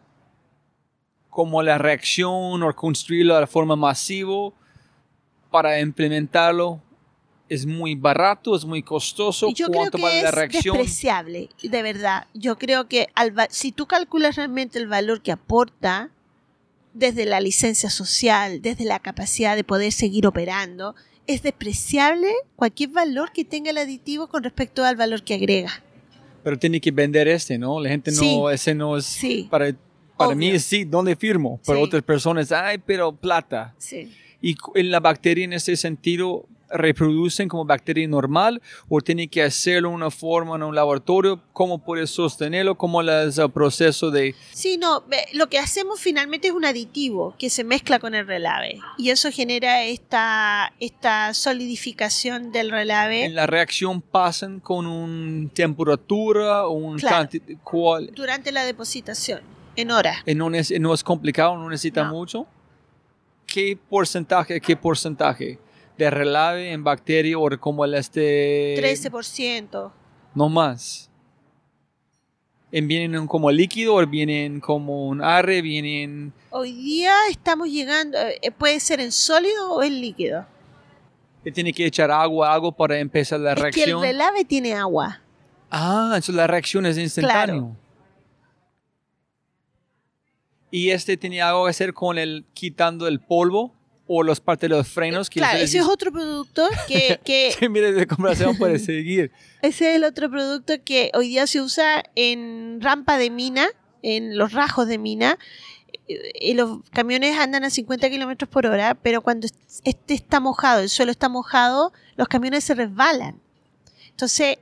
como 1.32 1.64
la 1.64 1.80
reacción 1.80 2.62
o 2.62 2.76
construirlo 2.76 3.40
de 3.40 3.48
forma 3.48 3.76
masiva 3.76 4.52
para 5.50 5.80
implementarlo? 5.80 6.80
¿Es 7.50 7.66
muy 7.66 7.96
barato? 7.96 8.56
¿Es 8.56 8.64
muy 8.64 8.84
costoso? 8.84 9.50
Yo 9.54 9.68
creo 9.68 9.80
¿Cuánto 9.80 9.98
que 9.98 10.04
vale 10.04 10.18
es 10.20 10.24
la 10.24 10.32
reacción? 10.32 10.78
despreciable, 10.78 11.50
de 11.64 11.82
verdad. 11.82 12.28
Yo 12.34 12.58
creo 12.58 12.88
que 12.88 13.08
al 13.16 13.34
si 13.50 13.72
tú 13.72 13.88
calculas 13.88 14.36
realmente 14.36 14.78
el 14.78 14.88
valor 14.88 15.22
que 15.22 15.32
aporta 15.32 16.12
desde 16.94 17.26
la 17.26 17.40
licencia 17.42 17.90
social, 17.90 18.62
desde 18.62 18.86
la 18.86 19.00
capacidad 19.00 19.56
de 19.56 19.64
poder 19.64 19.92
seguir 19.92 20.28
operando, 20.28 20.96
es 21.28 21.44
despreciable 21.44 22.32
cualquier 22.56 22.90
valor 22.90 23.32
que 23.34 23.44
tenga 23.46 23.72
el 23.72 23.78
aditivo 23.78 24.28
con 24.28 24.44
respecto 24.44 24.84
al 24.84 24.96
valor 24.96 25.24
que 25.24 25.34
agrega. 25.36 25.72
Pero 26.44 26.58
tiene 26.58 26.82
que 26.82 26.92
vender 26.92 27.28
este, 27.28 27.58
¿no? 27.58 27.80
La 27.80 27.90
gente 27.90 28.12
no, 28.12 28.18
Sí. 28.18 28.42
ese 28.52 28.76
no 28.76 28.98
es 28.98 29.06
Sí. 29.06 29.48
para, 29.52 29.74
para 30.24 30.36
mí 30.36 30.50
Obvio. 30.50 30.60
sí, 30.60 30.84
¿dónde 30.86 31.16
firmo? 31.16 31.60
Para 31.66 31.80
Sí. 31.80 31.84
otras 31.86 32.04
personas, 32.04 32.52
ay, 32.52 32.78
pero 32.86 33.12
plata. 33.12 33.74
Sí. 33.78 34.12
¿Y 34.42 34.56
la 34.84 35.00
bacteria 35.00 35.46
en 35.46 35.54
ese 35.54 35.76
sentido 35.78 36.46
reproducen 36.74 37.50
como 37.50 37.66
bacteria 37.66 38.08
normal 38.08 38.62
o 38.88 39.02
tiene 39.02 39.28
que 39.28 39.44
hacerlo 39.44 39.90
de 39.90 39.96
una 39.96 40.10
forma 40.10 40.56
en 40.56 40.64
un 40.64 40.74
laboratorio? 40.74 41.40
¿Cómo 41.52 41.84
puedes 41.84 42.10
sostenerlo? 42.12 42.76
¿Cómo 42.76 43.02
es 43.04 43.38
el 43.38 43.52
proceso 43.52 44.10
de... 44.10 44.34
Sí, 44.52 44.78
no, 44.78 45.04
lo 45.34 45.48
que 45.50 45.60
hacemos 45.60 46.00
finalmente 46.00 46.48
es 46.48 46.54
un 46.54 46.64
aditivo 46.66 47.36
que 47.38 47.50
se 47.50 47.66
mezcla 47.66 48.00
con 48.00 48.16
el 48.16 48.26
relave 48.26 48.80
y 48.98 49.10
eso 49.10 49.30
genera 49.32 49.84
esta, 49.84 50.72
esta 50.80 51.34
solidificación 51.34 52.52
del 52.52 52.72
relave 52.72 53.26
en 53.26 53.36
la 53.36 53.48
reacción 53.48 54.02
pasan 54.02 54.60
con 54.62 54.88
una 54.88 55.50
temperatura 55.54 56.66
o 56.68 56.72
un 56.72 56.98
Claro. 56.98 57.18
canti- 57.30 57.58
cuál- 57.64 58.12
durante 58.16 58.52
la 58.52 58.64
depositación, 58.64 59.42
en 59.76 59.92
horas. 59.92 60.18
eh, 60.26 60.36
no, 60.36 60.54
es, 60.54 60.72
no 60.80 60.94
es 60.94 61.04
complicado, 61.04 61.58
no 61.58 61.70
necesita 61.70 62.04
No. 62.06 62.12
mucho. 62.14 62.48
¿Qué 63.46 63.78
porcentaje, 63.90 64.62
qué 64.62 64.76
porcentaje 64.78 65.60
de 65.98 66.10
relave 66.10 66.72
en 66.72 66.84
bacteria 66.84 67.38
o 67.38 67.50
como 67.60 67.84
el 67.86 67.94
este... 67.96 68.76
13%. 68.82 69.92
No 70.36 70.50
más. 70.50 71.10
¿En 72.72 72.88
¿Vienen 72.88 73.28
como 73.28 73.52
líquido 73.52 73.96
o 73.96 74.06
vienen 74.08 74.62
como 74.62 75.08
un 75.10 75.22
arre? 75.22 75.62
¿Vienen...? 75.62 76.32
Hoy 76.52 76.72
día 76.72 77.14
estamos 77.30 77.68
llegando, 77.70 78.18
eh, 78.18 78.52
puede 78.58 78.80
ser 78.80 79.02
en 79.02 79.12
sólido 79.12 79.74
o 79.74 79.84
en 79.84 80.00
líquido. 80.00 80.46
¿Te 81.44 81.52
tiene 81.52 81.74
que 81.74 81.86
echar 81.86 82.10
agua, 82.12 82.54
algo 82.54 82.72
para 82.72 82.98
empezar 83.00 83.40
la 83.40 83.52
Es 83.54 83.56
que 83.56 83.68
el 83.68 83.74
reacción? 83.74 84.02
relave 84.02 84.46
tiene 84.46 84.74
agua. 84.74 85.20
Ah, 85.70 86.04
entonces 86.16 86.36
la 86.36 86.48
reacción 86.48 86.86
es 86.86 86.98
instantánea. 86.98 87.46
Claro. 87.46 87.76
¿Y 90.72 90.92
este 90.92 91.18
tenía 91.18 91.50
algo 91.50 91.66
que 91.66 91.72
hacer 91.72 91.94
con 91.94 92.18
el 92.18 92.46
quitando 92.54 93.08
el 93.08 93.20
polvo 93.20 93.76
o 94.08 94.24
los 94.24 94.40
partes 94.40 94.70
de 94.70 94.76
los 94.78 94.88
frenos? 94.88 95.30
Que 95.30 95.42
Claro, 95.42 95.60
ese 95.60 95.80
es 95.80 95.86
otro 95.86 96.12
producto 96.12 96.68
que, 96.88 97.20
que 97.26 97.54
Sí, 97.58 97.68
mire, 97.70 97.92
de 97.92 98.08
conversación 98.08 98.58
puede 98.58 98.80
seguir. 98.80 99.32
ese 99.62 99.90
es 99.92 99.96
el 99.98 100.06
otro 100.06 100.30
producto 100.30 100.74
que 100.84 101.12
hoy 101.14 101.28
día 101.28 101.46
se 101.46 101.62
usa 101.62 102.04
en 102.16 102.80
rampa 102.82 103.18
de 103.18 103.30
mina, 103.30 103.68
en 104.02 104.38
los 104.38 104.54
rajos 104.54 104.88
de 104.88 104.98
mina. 104.98 105.38
Eh, 106.08 106.32
Y 106.40 106.54
los 106.54 106.80
camiones 106.92 107.38
andan 107.38 107.66
a 107.66 107.70
50 107.70 108.10
kilómetros 108.10 108.50
por 108.50 108.66
hora, 108.66 108.96
pero 108.96 109.22
cuando 109.22 109.48
este 109.84 110.14
está 110.14 110.40
mojado, 110.40 110.82
el 110.82 110.90
suelo 110.90 111.12
está 111.12 111.28
mojado, 111.28 111.92
los 112.16 112.28
camiones 112.30 112.64
se 112.64 112.76
resbalan. 112.76 113.42
Entonces, 114.10 114.58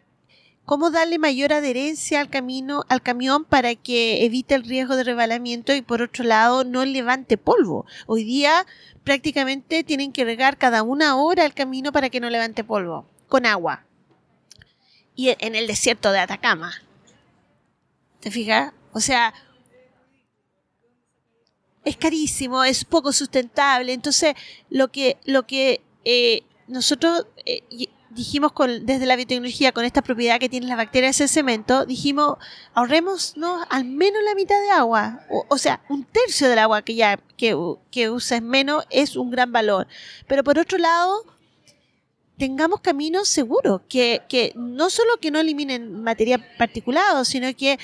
¿cómo 0.69 0.91
darle 0.91 1.17
mayor 1.17 1.51
adherencia 1.51 2.21
al 2.21 2.29
camino, 2.29 2.83
al 2.89 3.01
camión 3.01 3.43
para 3.43 3.73
que 3.73 4.23
evite 4.23 4.53
el 4.53 4.63
riesgo 4.63 4.95
de 4.95 5.03
resbalamiento 5.03 5.73
y 5.73 5.81
por 5.81 6.03
otro 6.03 6.23
lado 6.23 6.63
no 6.63 6.85
levante 6.85 7.39
polvo? 7.39 7.87
Hoy 8.05 8.23
día 8.23 8.67
prácticamente 9.03 9.83
tienen 9.83 10.11
que 10.11 10.25
regar 10.25 10.59
cada 10.59 10.83
una 10.83 11.17
hora 11.17 11.43
el 11.43 11.55
camino 11.55 11.91
para 11.91 12.11
que 12.11 12.19
no 12.19 12.29
levante 12.29 12.63
polvo 12.63 13.09
con 13.27 13.47
agua. 13.47 13.87
Y 15.15 15.35
en 15.39 15.55
el 15.55 15.65
desierto 15.65 16.11
de 16.11 16.19
Atacama. 16.19 16.71
¿Te 18.19 18.29
fijas? 18.29 18.71
O 18.93 18.99
sea, 18.99 19.33
es 21.83 21.97
carísimo, 21.97 22.63
es 22.63 22.85
poco 22.85 23.11
sustentable. 23.11 23.91
Entonces, 23.91 24.35
lo 24.69 24.91
que, 24.91 25.17
lo 25.25 25.47
que 25.47 25.81
eh, 26.05 26.43
nosotros 26.67 27.25
eh, 27.43 27.63
dijimos 28.09 28.51
con, 28.51 28.85
desde 28.85 29.05
la 29.05 29.15
biotecnología, 29.15 29.71
con 29.71 29.85
esta 29.85 30.01
propiedad 30.01 30.39
que 30.39 30.49
tienen 30.49 30.69
las 30.69 30.77
bacterias 30.77 31.17
del 31.17 31.29
cemento, 31.29 31.85
dijimos, 31.85 32.37
ahorremos 32.73 33.35
al 33.69 33.85
menos 33.85 34.21
la 34.23 34.35
mitad 34.35 34.59
de 34.61 34.71
agua. 34.71 35.21
O, 35.47 35.57
sea, 35.57 35.81
un 35.89 36.03
tercio 36.05 36.49
del 36.49 36.59
agua 36.59 36.81
que 36.81 36.95
ya 36.95 37.17
que, 37.37 37.55
que 37.91 38.09
uses 38.09 38.41
menos 38.41 38.85
es 38.89 39.15
un 39.15 39.29
gran 39.29 39.51
valor. 39.51 39.87
Pero 40.27 40.43
por 40.43 40.57
otro 40.57 40.77
lado, 40.77 41.23
tengamos 42.37 42.81
caminos 42.81 43.27
seguros, 43.27 43.81
que, 43.87 44.21
que 44.27 44.53
no 44.55 44.89
solo 44.89 45.17
que 45.21 45.31
no 45.31 45.39
eliminen 45.39 46.01
materia 46.01 46.39
particulada, 46.57 47.25
sino 47.25 47.53
que 47.55 47.77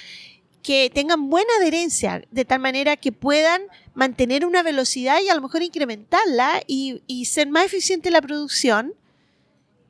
que 0.65 0.89
tengan 0.91 1.29
buena 1.29 1.51
adherencia, 1.59 2.23
de 2.31 2.43
tal 2.43 2.59
manera 2.59 2.97
que 2.97 3.11
puedan 3.11 3.61
mantener 3.93 4.47
una 4.47 4.63
velocidad 4.63 5.19
y 5.21 5.29
a 5.29 5.35
lo 5.35 5.41
mejor 5.43 5.61
incrementarla 5.61 6.63
y, 6.65 7.03
y 7.05 7.25
ser 7.25 7.49
más 7.49 7.65
eficiente 7.65 8.09
la 8.09 8.19
producción 8.19 8.95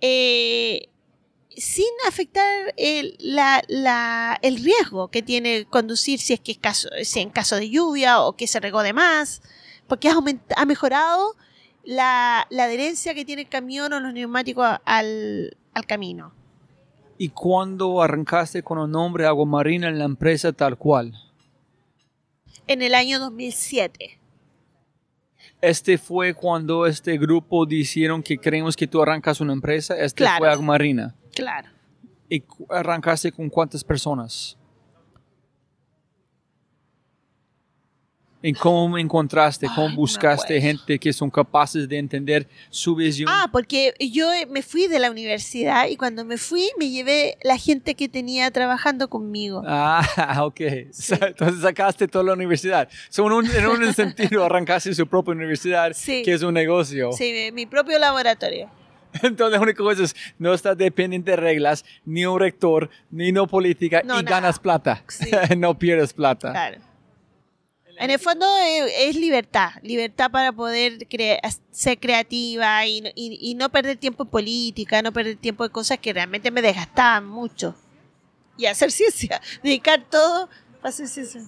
eh, 0.01 0.89
sin 1.57 1.85
afectar 2.07 2.73
el, 2.77 3.15
la- 3.19 3.63
la- 3.67 4.37
el 4.41 4.57
riesgo 4.63 5.07
que 5.09 5.21
tiene 5.21 5.65
conducir 5.65 6.19
si 6.19 6.33
es 6.33 6.39
que 6.39 6.51
es 6.53 6.57
caso, 6.57 6.89
si 7.03 7.19
en 7.21 7.29
caso 7.29 7.55
de 7.55 7.69
lluvia 7.69 8.21
o 8.21 8.35
que 8.35 8.47
se 8.47 8.59
regó 8.59 8.83
de 8.83 8.93
más, 8.93 9.41
porque 9.87 10.09
ha, 10.09 10.65
mejorado 10.65 11.35
la, 11.83 12.47
la 12.49 12.63
adherencia 12.65 13.13
que 13.13 13.23
tiene 13.25 13.43
el 13.43 13.49
camión 13.49 13.93
o 13.93 13.99
los 13.99 14.11
neumáticos 14.13 14.67
al, 14.83 15.55
al 15.73 15.85
camino. 15.85 16.33
¿Y 17.17 17.29
cuándo 17.29 18.01
arrancaste 18.01 18.61
con 18.61 18.77
el 18.79 18.91
nombre 18.91 19.25
Agua 19.25 19.45
Marina 19.45 19.87
en 19.87 19.97
la 19.99 20.05
empresa 20.05 20.51
tal 20.51 20.77
cual? 20.77 21.13
En 22.67 22.81
el 22.81 22.93
año 22.95 23.19
2007. 23.19 24.19
Este 25.69 25.97
fue 25.97 26.33
cuando 26.35 26.85
este 26.85 27.17
grupo 27.17 27.65
dijeron 27.65 28.21
que 28.21 28.37
creemos 28.37 28.75
que 28.75 28.85
tú 28.87 29.01
arrancas 29.01 29.41
una 29.41 29.51
empresa. 29.53 29.95
Este 29.97 30.17
Claro. 30.23 30.37
fue 30.37 30.49
Agua 30.51 30.65
Marina. 30.65 31.15
Claro. 31.33 31.69
¿Y 32.29 32.43
arrancaste 32.69 33.31
con 33.31 33.49
cuántas 33.49 33.83
personas? 33.83 34.57
¿Y 38.47 38.53
cómo 38.53 38.97
encontraste? 38.97 39.67
¿Cómo 39.73 39.87
Ay, 39.87 39.89
me 39.89 39.95
buscaste 39.95 40.57
acuerdo. 40.57 40.67
gente 40.67 40.99
que 40.99 41.11
son 41.13 41.31
capaces 41.31 41.89
de 41.89 41.97
entender 41.97 42.47
su 42.69 42.95
visión? 42.95 43.27
Ah, 43.31 43.49
porque 43.51 43.93
yo 43.99 44.27
me 44.49 44.61
fui 44.61 44.87
de 44.87 44.99
la 44.99 45.09
universidad 45.09 45.87
y 45.87 45.95
cuando 45.97 46.23
me 46.25 46.37
fui 46.37 46.69
me 46.77 46.89
llevé 46.89 47.37
la 47.43 47.57
gente 47.57 47.95
que 47.95 48.07
tenía 48.07 48.51
trabajando 48.51 49.09
conmigo. 49.09 49.63
Ah, 49.65 50.05
ok. 50.43 50.59
Entonces 50.61 51.61
sacaste 51.61 52.07
toda 52.07 52.23
la 52.25 52.33
universidad. 52.33 52.87
So, 53.09 53.25
en, 53.25 53.31
un, 53.33 53.45
en 53.51 53.65
un 53.65 53.93
sentido, 53.95 54.43
arrancaste 54.45 54.93
su 54.93 55.07
propia 55.07 55.33
universidad, 55.33 55.93
Sí. 55.93 56.21
que 56.23 56.33
es 56.33 56.43
un 56.43 56.53
negocio. 56.53 57.11
Sí, 57.13 57.31
mi- 57.33 57.51
mi 57.51 57.65
propio 57.65 57.97
laboratorio. 57.97 58.69
Entonces, 59.23 59.57
la 59.57 59.63
única 59.63 59.81
cosa 59.81 60.03
es, 60.03 60.13
no 60.37 60.53
estás 60.53 60.77
dependiente 60.77 61.31
de 61.31 61.37
reglas, 61.37 61.85
ni 62.05 62.25
un 62.25 62.37
rector, 62.37 62.89
ni 63.09 63.31
no 63.31 63.47
política, 63.47 64.01
No, 64.03 64.19
y 64.19 64.23
nada. 64.23 64.35
ganas 64.41 64.59
plata. 64.59 65.03
Sí. 65.07 65.31
no 65.57 65.79
pierdes 65.79 66.11
plata. 66.13 66.51
Claro. 66.51 66.77
En 67.97 68.11
el 68.11 68.19
fondo 68.19 68.45
eh, 68.57 69.09
es 69.09 69.15
libertad, 69.15 69.69
libertad 69.81 70.29
para 70.29 70.51
poder 70.51 70.99
cre- 71.07 71.39
ser 71.71 71.97
creativa 71.99 72.85
y, 72.85 73.01
no- 73.01 73.09
y- 73.15 73.37
y 73.41 73.55
no 73.55 73.69
perder 73.69 73.97
tiempo 73.97 74.23
en 74.23 74.29
política, 74.29 75.01
no 75.01 75.13
perder 75.13 75.37
tiempo 75.37 75.63
en 75.65 75.71
cosas 75.71 75.97
que 75.99 76.11
realmente 76.13 76.51
me 76.51 76.61
desgastaban 76.61 77.25
mucho. 77.27 77.75
Y 78.57 78.65
hacer 78.65 78.91
ciencia, 78.91 79.41
dedicar 79.63 80.03
todo 80.09 80.49
para 80.77 80.89
hacer 80.89 81.07
ciencia. 81.07 81.41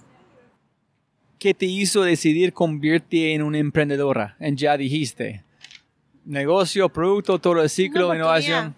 ¿Qué 1.40 1.54
te 1.54 1.66
hizo 1.66 2.02
decidir 2.02 2.54
convertirte 2.54 3.34
en 3.34 3.44
una 3.44 3.60
emprendedora? 3.60 4.36
En 4.40 4.58
ya 4.58 4.76
dijiste. 4.78 5.44
Negocio, 6.26 6.90
producto, 6.90 7.40
todo 7.40 7.62
el 7.62 7.70
ciclo, 7.70 8.14
innovación. 8.14 8.76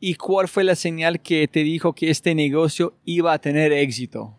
¿Y 0.00 0.14
cuál 0.16 0.48
fue 0.48 0.64
la 0.64 0.74
señal 0.74 1.20
que 1.20 1.48
te 1.48 1.60
dijo 1.62 1.92
que 1.94 2.10
este 2.10 2.34
negocio 2.34 2.94
iba 3.04 3.32
a 3.32 3.38
tener 3.38 3.72
éxito? 3.72 4.38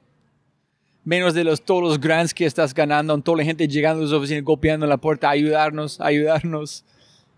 Menos 1.05 1.33
de 1.33 1.43
los 1.45 1.61
todos 1.61 1.81
los 1.83 1.99
grants 1.99 2.33
que 2.33 2.45
estás 2.45 2.73
ganando, 2.73 3.17
toda 3.21 3.37
la 3.37 3.43
gente 3.45 3.67
llegando 3.67 4.01
a 4.01 4.05
las 4.05 4.13
oficinas, 4.13 4.43
golpeando 4.43 4.85
la 4.87 4.97
puerta, 4.97 5.29
ayudarnos, 5.29 6.01
ayudarnos. 6.01 6.83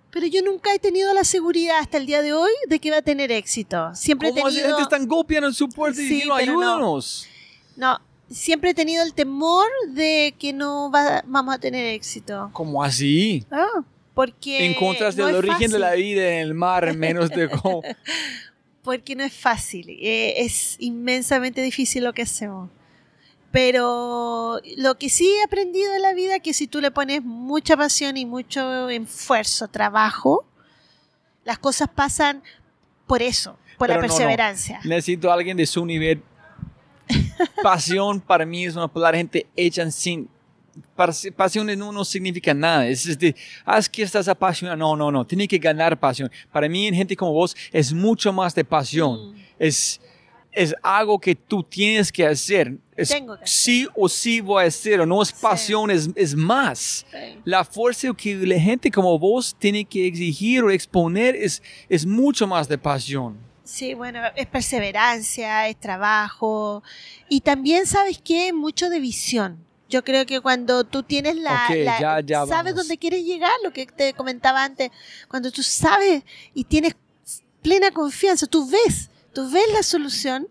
Pero 0.10 0.26
yo 0.26 0.42
nunca 0.42 0.74
he 0.74 0.80
tenido 0.80 1.14
la 1.14 1.24
seguridad 1.24 1.78
hasta 1.80 1.98
el 1.98 2.06
día 2.06 2.22
de 2.22 2.34
hoy 2.34 2.50
de 2.70 2.80
que 2.80 2.90
va 2.90 2.98
a 2.98 3.02
tener 3.02 3.32
éxito. 3.32 3.94
Siempre 3.94 4.30
he 4.30 4.32
¿Cómo 4.32 4.48
así? 4.48 4.58
tenido... 4.58 4.78
gente 4.78 4.96
están 4.96 5.08
golpeando 5.08 5.48
en 5.50 5.54
su 5.54 5.68
puerta 5.70 6.02
y 6.02 6.08
Sí, 6.08 6.14
diciendo, 6.14 6.36
pero 6.40 6.54
no. 6.54 6.62
ayúdanos? 6.62 7.28
No, 7.76 8.00
siempre 8.30 8.70
he 8.72 8.74
tenido 8.74 9.04
el 9.04 9.14
temor 9.14 9.68
de 9.90 10.34
que 10.40 10.54
no 10.54 10.90
va- 10.90 11.24
vamos 11.28 11.54
a 11.54 11.60
tener 11.60 11.86
éxito. 11.94 12.50
¿Cómo 12.54 12.82
así? 12.84 13.46
Ah, 13.52 13.84
porque 14.16 14.66
Encontraste 14.66 15.22
no 15.22 15.28
el 15.30 15.36
origen 15.36 15.70
de 15.70 15.78
la 15.78 15.90
fácil, 15.90 16.04
vida 16.04 16.28
en 16.36 16.40
el 16.40 16.54
mar, 16.56 16.96
menos 16.96 17.30
de 17.30 17.50
cómo... 17.62 17.84
Porque 18.82 19.16
no 19.16 19.24
es 19.26 19.34
fácil. 19.34 19.90
eh, 19.90 20.36
es 20.38 20.78
inmensamente 20.80 21.62
difícil 21.62 22.06
lo 22.06 22.14
que 22.14 22.22
hacemos. 22.24 22.70
Pero 23.58 24.60
lo 24.78 25.00
que 25.00 25.10
sí 25.10 25.28
he 25.28 25.44
aprendido 25.44 25.92
en 25.96 26.04
la 26.04 26.14
vida 26.14 26.36
es 26.36 26.42
que 26.44 26.54
si 26.54 26.68
tú 26.68 26.80
le 26.80 26.92
pones 26.92 27.24
mucha 27.24 27.76
pasión 27.76 28.16
y 28.16 28.24
mucho 28.24 28.88
esfuerzo, 28.88 29.68
trabajo, 29.68 30.46
las 31.44 31.58
cosas 31.58 31.90
pasan 31.90 32.44
por 33.08 33.24
eso, 33.24 33.58
por 33.80 33.88
Pero 33.88 33.94
la 33.94 33.96
no, 33.96 34.02
no. 34.04 34.14
perseverancia. 34.14 34.80
Necesito 34.84 35.32
a 35.32 35.34
alguien 35.34 35.58
de 35.58 35.66
su 35.66 35.84
nivel. 35.88 36.22
Pasión 37.64 38.22
para 38.22 38.46
mí 38.46 38.64
es 38.66 38.76
una 38.76 38.88
palabra 38.88 39.18
gente 39.18 39.48
hecha 39.56 39.90
sin... 39.90 40.30
pas- 40.96 41.34
Pasión 41.34 41.66
no, 41.80 41.92
no 41.92 42.06
significa 42.06 42.54
nada. 42.54 42.86
Es 42.86 43.08
este, 43.08 43.36
ah, 43.66 43.80
que 43.92 44.04
estás 44.04 44.28
apasionado. 44.28 44.78
No, 44.78 44.96
no, 44.96 45.12
no. 45.12 45.26
Tiene 45.26 45.48
que 45.48 45.58
ganar 45.58 46.00
pasión. 46.00 46.30
Para 46.52 46.70
mí, 46.70 46.86
en 46.86 46.94
gente 46.94 47.16
como 47.18 47.32
vos, 47.32 47.58
es 47.72 47.92
mucho 47.92 48.32
más 48.32 48.54
de 48.54 48.64
pasión. 48.64 49.32
Mm. 49.32 49.36
Es, 49.58 50.00
es 50.58 50.74
algo 50.82 51.20
que 51.20 51.36
tú 51.36 51.64
tienes 51.64 52.12
que 52.12 52.26
hacer. 52.26 52.76
Es 52.96 53.10
Tengo 53.10 53.38
que 53.38 53.44
hacer. 53.44 53.48
sí 53.48 53.88
o 53.96 54.10
sí 54.10 54.42
voy 54.42 54.64
a 54.64 54.68
hacerlo. 54.68 55.06
No 55.06 55.22
es 55.22 55.32
pasión, 55.32 55.92
es, 55.92 56.10
es 56.16 56.36
más. 56.36 57.06
Sí. 57.12 57.40
La 57.46 57.64
fuerza 57.64 58.10
que 58.18 58.36
la 58.36 58.60
gente 58.60 58.90
como 58.92 59.18
vos 59.20 59.56
tiene 59.60 59.86
que 59.86 60.08
exigir 60.08 60.64
o 60.64 60.72
exponer 60.72 61.36
es, 61.36 61.62
es 61.90 62.06
mucho 62.06 62.48
más 62.48 62.68
de 62.68 62.78
pasión. 62.78 63.38
Sí, 63.64 63.94
bueno, 63.94 64.20
es 64.36 64.48
perseverancia, 64.48 65.68
es 65.68 65.78
trabajo 65.80 66.82
y 67.30 67.42
también 67.42 67.86
sabes 67.86 68.20
qué, 68.24 68.54
mucho 68.54 68.90
de 68.90 69.00
visión. 69.00 69.66
Yo 69.90 70.04
creo 70.04 70.26
que 70.26 70.42
cuando 70.42 70.84
tú 70.86 71.04
tienes 71.04 71.36
la, 71.36 71.66
Ok, 71.70 71.76
la- 71.84 72.00
ya, 72.00 72.20
ya 72.22 72.40
sabes 72.46 72.74
vamos. 72.74 72.76
dónde 72.76 72.98
quieres 72.98 73.24
llegar, 73.26 73.52
lo 73.64 73.72
que 73.72 73.86
te 73.86 74.14
comentaba 74.14 74.64
antes, 74.64 74.90
cuando 75.28 75.52
tú 75.52 75.64
sabes 75.64 76.24
y 76.54 76.64
tienes 76.66 76.96
plena 77.62 77.92
confianza, 77.92 78.48
tú 78.48 78.70
ves, 78.70 79.10
tú 79.38 79.48
ves 79.52 79.64
la 79.72 79.84
solución. 79.84 80.48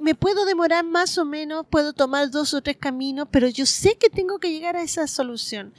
Me 0.00 0.16
puedo 0.16 0.44
demorar 0.44 0.84
más 0.84 1.18
o 1.18 1.24
menos, 1.24 1.64
puedo 1.70 1.92
tomar 1.92 2.30
dos 2.32 2.52
o 2.52 2.60
tres 2.62 2.76
caminos, 2.76 3.28
pero 3.30 3.46
yo 3.48 3.64
sé 3.64 3.96
que 3.96 4.10
tengo 4.10 4.38
que 4.40 4.50
llegar 4.50 4.74
a 4.76 4.82
esa 4.82 5.06
solución 5.06 5.72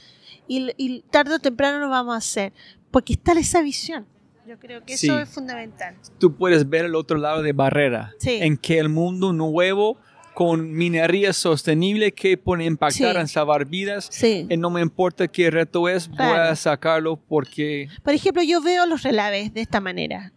y, 0.48 0.70
y 0.78 1.02
tarde 1.10 1.34
o 1.34 1.38
temprano 1.38 1.78
lo 1.78 1.90
vamos 1.90 2.14
a 2.14 2.18
hacer, 2.18 2.52
porque 2.90 3.12
está 3.12 3.32
esa 3.32 3.60
visión. 3.60 4.06
Yo 4.46 4.58
creo 4.58 4.82
que 4.84 4.96
Sí. 4.96 5.06
eso 5.06 5.18
es 5.18 5.28
fundamental. 5.28 5.96
Tú 6.18 6.34
puedes 6.34 6.66
ver 6.68 6.86
el 6.86 6.94
otro 6.94 7.18
lado 7.18 7.42
de 7.42 7.52
barrera, 7.52 8.14
Sí. 8.18 8.38
en 8.40 8.56
que 8.56 8.78
el 8.78 8.88
mundo 8.88 9.34
nuevo 9.34 9.98
con 10.34 10.72
minería 10.72 11.34
sostenible 11.34 12.12
que 12.12 12.38
puede 12.38 12.64
impactar 12.64 13.14
Sí. 13.16 13.20
en 13.20 13.28
salvar 13.28 13.66
vidas. 13.66 14.08
Sí. 14.10 14.46
Y 14.48 14.56
no 14.56 14.70
me 14.70 14.80
importa 14.80 15.28
qué 15.28 15.50
reto 15.50 15.88
es, 15.90 16.08
voy 16.08 16.16
Claro. 16.16 16.50
a 16.52 16.56
sacarlo 16.56 17.16
porque 17.16 17.88
Por 18.02 18.14
ejemplo, 18.14 18.42
yo 18.42 18.62
veo 18.62 18.86
los 18.86 19.02
relaves 19.02 19.52
de 19.52 19.60
esta 19.60 19.80
manera. 19.80 20.32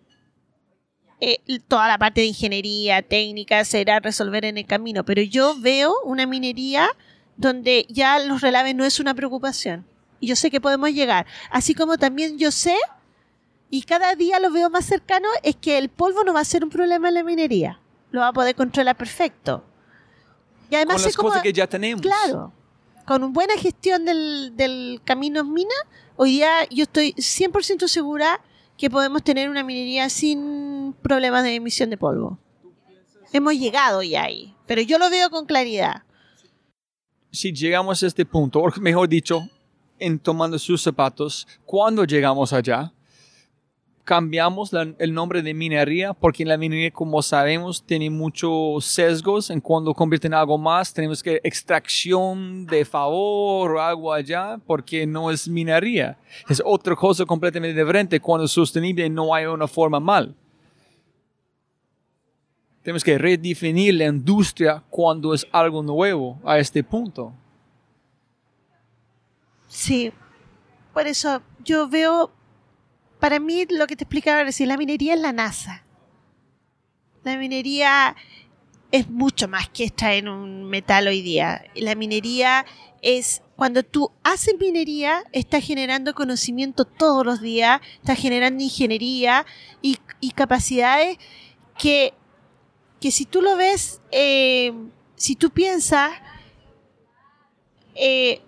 Eh, 1.20 1.38
toda 1.68 1.88
la 1.88 1.98
parte 1.98 2.22
de 2.22 2.28
ingeniería 2.28 3.02
técnica 3.02 3.64
será 3.66 4.00
resolver 4.00 4.44
en 4.46 4.58
el 4.58 4.66
camino, 4.66 5.06
pero 5.06 5.22
yo 5.22 5.56
veo 5.60 5.94
una 6.04 6.26
minería 6.26 6.90
donde 7.38 7.86
ya 7.90 8.20
los 8.20 8.42
relaves 8.42 8.76
no 8.76 8.84
es 8.86 9.00
una 9.00 9.14
preocupación. 9.14 9.86
Y 10.20 10.28
yo 10.28 10.36
sé 10.36 10.52
que 10.52 10.62
podemos 10.62 10.90
llegar. 10.92 11.26
Así 11.50 11.74
como 11.74 11.98
también 11.98 12.38
yo 12.38 12.52
sé, 12.52 12.76
y 13.70 13.84
cada 13.84 14.16
día 14.16 14.40
lo 14.40 14.52
veo 14.52 14.70
más 14.70 14.86
cercano, 14.86 15.28
es 15.44 15.56
que 15.56 15.78
el 15.78 15.90
polvo 15.90 16.24
no 16.24 16.34
va 16.34 16.42
a 16.42 16.46
ser 16.46 16.64
un 16.64 16.70
problema 16.70 17.08
en 17.08 17.14
la 17.16 17.24
minería. 17.24 17.80
Lo 18.12 18.20
va 18.22 18.28
a 18.28 18.34
poder 18.34 18.56
controlar 18.56 18.96
perfecto. 18.96 19.64
Y 20.70 20.76
además 20.76 20.98
con 20.98 21.06
las 21.06 21.16
cómo- 21.16 21.30
cosas 21.30 21.44
que 21.44 21.54
ya 21.54 21.68
tenemos. 21.68 22.02
Claro. 22.02 22.52
Con 23.06 23.24
una 23.24 23.34
buena 23.34 23.54
gestión 23.58 24.06
del, 24.06 24.54
del 24.56 25.02
camino 25.04 25.44
mina, 25.44 25.74
hoy 26.16 26.32
día 26.32 26.50
yo 26.70 26.84
estoy 26.84 27.14
100% 27.14 27.88
segura 27.88 28.40
que 28.84 28.90
podemos 28.90 29.24
tener 29.24 29.50
una 29.50 29.64
minería 29.64 30.10
sin 30.10 30.94
problemas 31.02 31.46
de 31.46 31.56
emisión 31.56 31.90
de 31.90 31.96
polvo. 31.96 32.38
Hemos 33.32 33.54
llegado 33.54 34.04
ya 34.04 34.24
ahí, 34.24 34.54
pero 34.68 34.82
yo 34.82 34.98
lo 34.98 35.10
veo 35.10 35.30
con 35.30 35.46
claridad. 35.46 36.04
Si 37.32 37.54
llegamos 37.54 38.04
a 38.04 38.08
este 38.08 38.26
punto, 38.26 38.60
o 38.60 38.70
mejor 38.82 39.08
dicho, 39.08 39.48
en 40.00 40.20
tomando 40.20 40.60
sus 40.60 40.82
zapatos, 40.82 41.48
cuando 41.64 42.04
llegamos 42.04 42.52
allá, 42.52 42.92
cambiamos 44.04 44.74
la- 44.74 44.94
el 45.00 45.14
nombre 45.14 45.42
de 45.42 45.54
minería 45.54 46.14
porque 46.14 46.44
la 46.44 46.58
minería, 46.58 46.92
como 46.92 47.22
sabemos, 47.22 47.82
tiene 47.84 48.10
muchos 48.10 48.84
sesgos 48.86 49.50
en 49.50 49.62
cuando 49.62 49.94
convierte 49.94 50.28
en 50.28 50.34
algo 50.34 50.58
más. 50.58 50.94
Tenemos 50.94 51.24
que 51.24 51.40
extracción 51.44 52.66
de 52.66 52.84
favor 52.84 53.72
o 53.76 53.82
algo 53.82 54.12
allá 54.12 54.60
porque 54.68 55.06
no 55.08 55.32
es 55.32 55.48
minería. 55.48 56.18
Es 56.50 56.62
otra 56.66 56.96
cosa 56.96 57.26
completamente 57.26 57.80
diferente 57.80 58.20
cuando 58.20 58.46
es 58.46 58.52
sostenible 58.52 59.10
no 59.10 59.34
hay 59.34 59.46
una 59.46 59.68
forma 59.68 60.00
mal. 60.00 60.36
Tenemos 62.82 63.04
que 63.06 63.18
redefinir 63.18 63.94
la 63.94 64.06
industria 64.08 64.84
cuando 64.90 65.34
es 65.34 65.48
algo 65.54 65.82
nuevo 65.82 66.38
a 66.44 66.60
este 66.60 66.84
punto. 66.84 67.32
Sí, 69.68 70.12
por 70.94 71.08
eso 71.08 71.42
yo 71.64 71.88
veo, 71.88 72.30
para 73.24 73.40
mí 73.40 73.66
lo 73.70 73.88
que 73.88 73.96
te 73.96 74.04
explicaba 74.04 74.44
recién, 74.44 74.68
la 74.68 74.76
minería 74.76 75.14
es 75.14 75.20
la 75.22 75.32
NASA. 75.32 75.86
La 77.24 77.38
minería 77.38 78.18
es 78.92 79.10
mucho 79.10 79.48
más 79.48 79.70
que 79.70 79.86
extraer 79.86 80.28
un 80.28 80.66
metal 80.66 81.08
hoy 81.08 81.22
día. 81.22 81.64
La 81.74 81.96
minería 81.96 82.66
es 83.02 83.42
cuando 83.56 83.82
tú 83.84 84.12
haces 84.24 84.56
minería, 84.60 85.24
estás 85.32 85.64
generando 85.66 86.14
conocimiento 86.14 86.84
todos 86.84 87.26
los 87.26 87.40
días, 87.40 87.80
estás 87.96 88.20
generando 88.20 88.62
ingeniería 88.62 89.46
y, 89.82 90.00
capacidades 90.36 91.18
que, 91.78 92.14
que 93.00 93.10
si 93.10 93.24
tú 93.24 93.42
lo 93.42 93.56
ves, 93.56 94.02
eh, 94.12 94.74
si 95.16 95.38
tú 95.38 95.50
piensas 95.50 96.12
eh, 97.96 98.42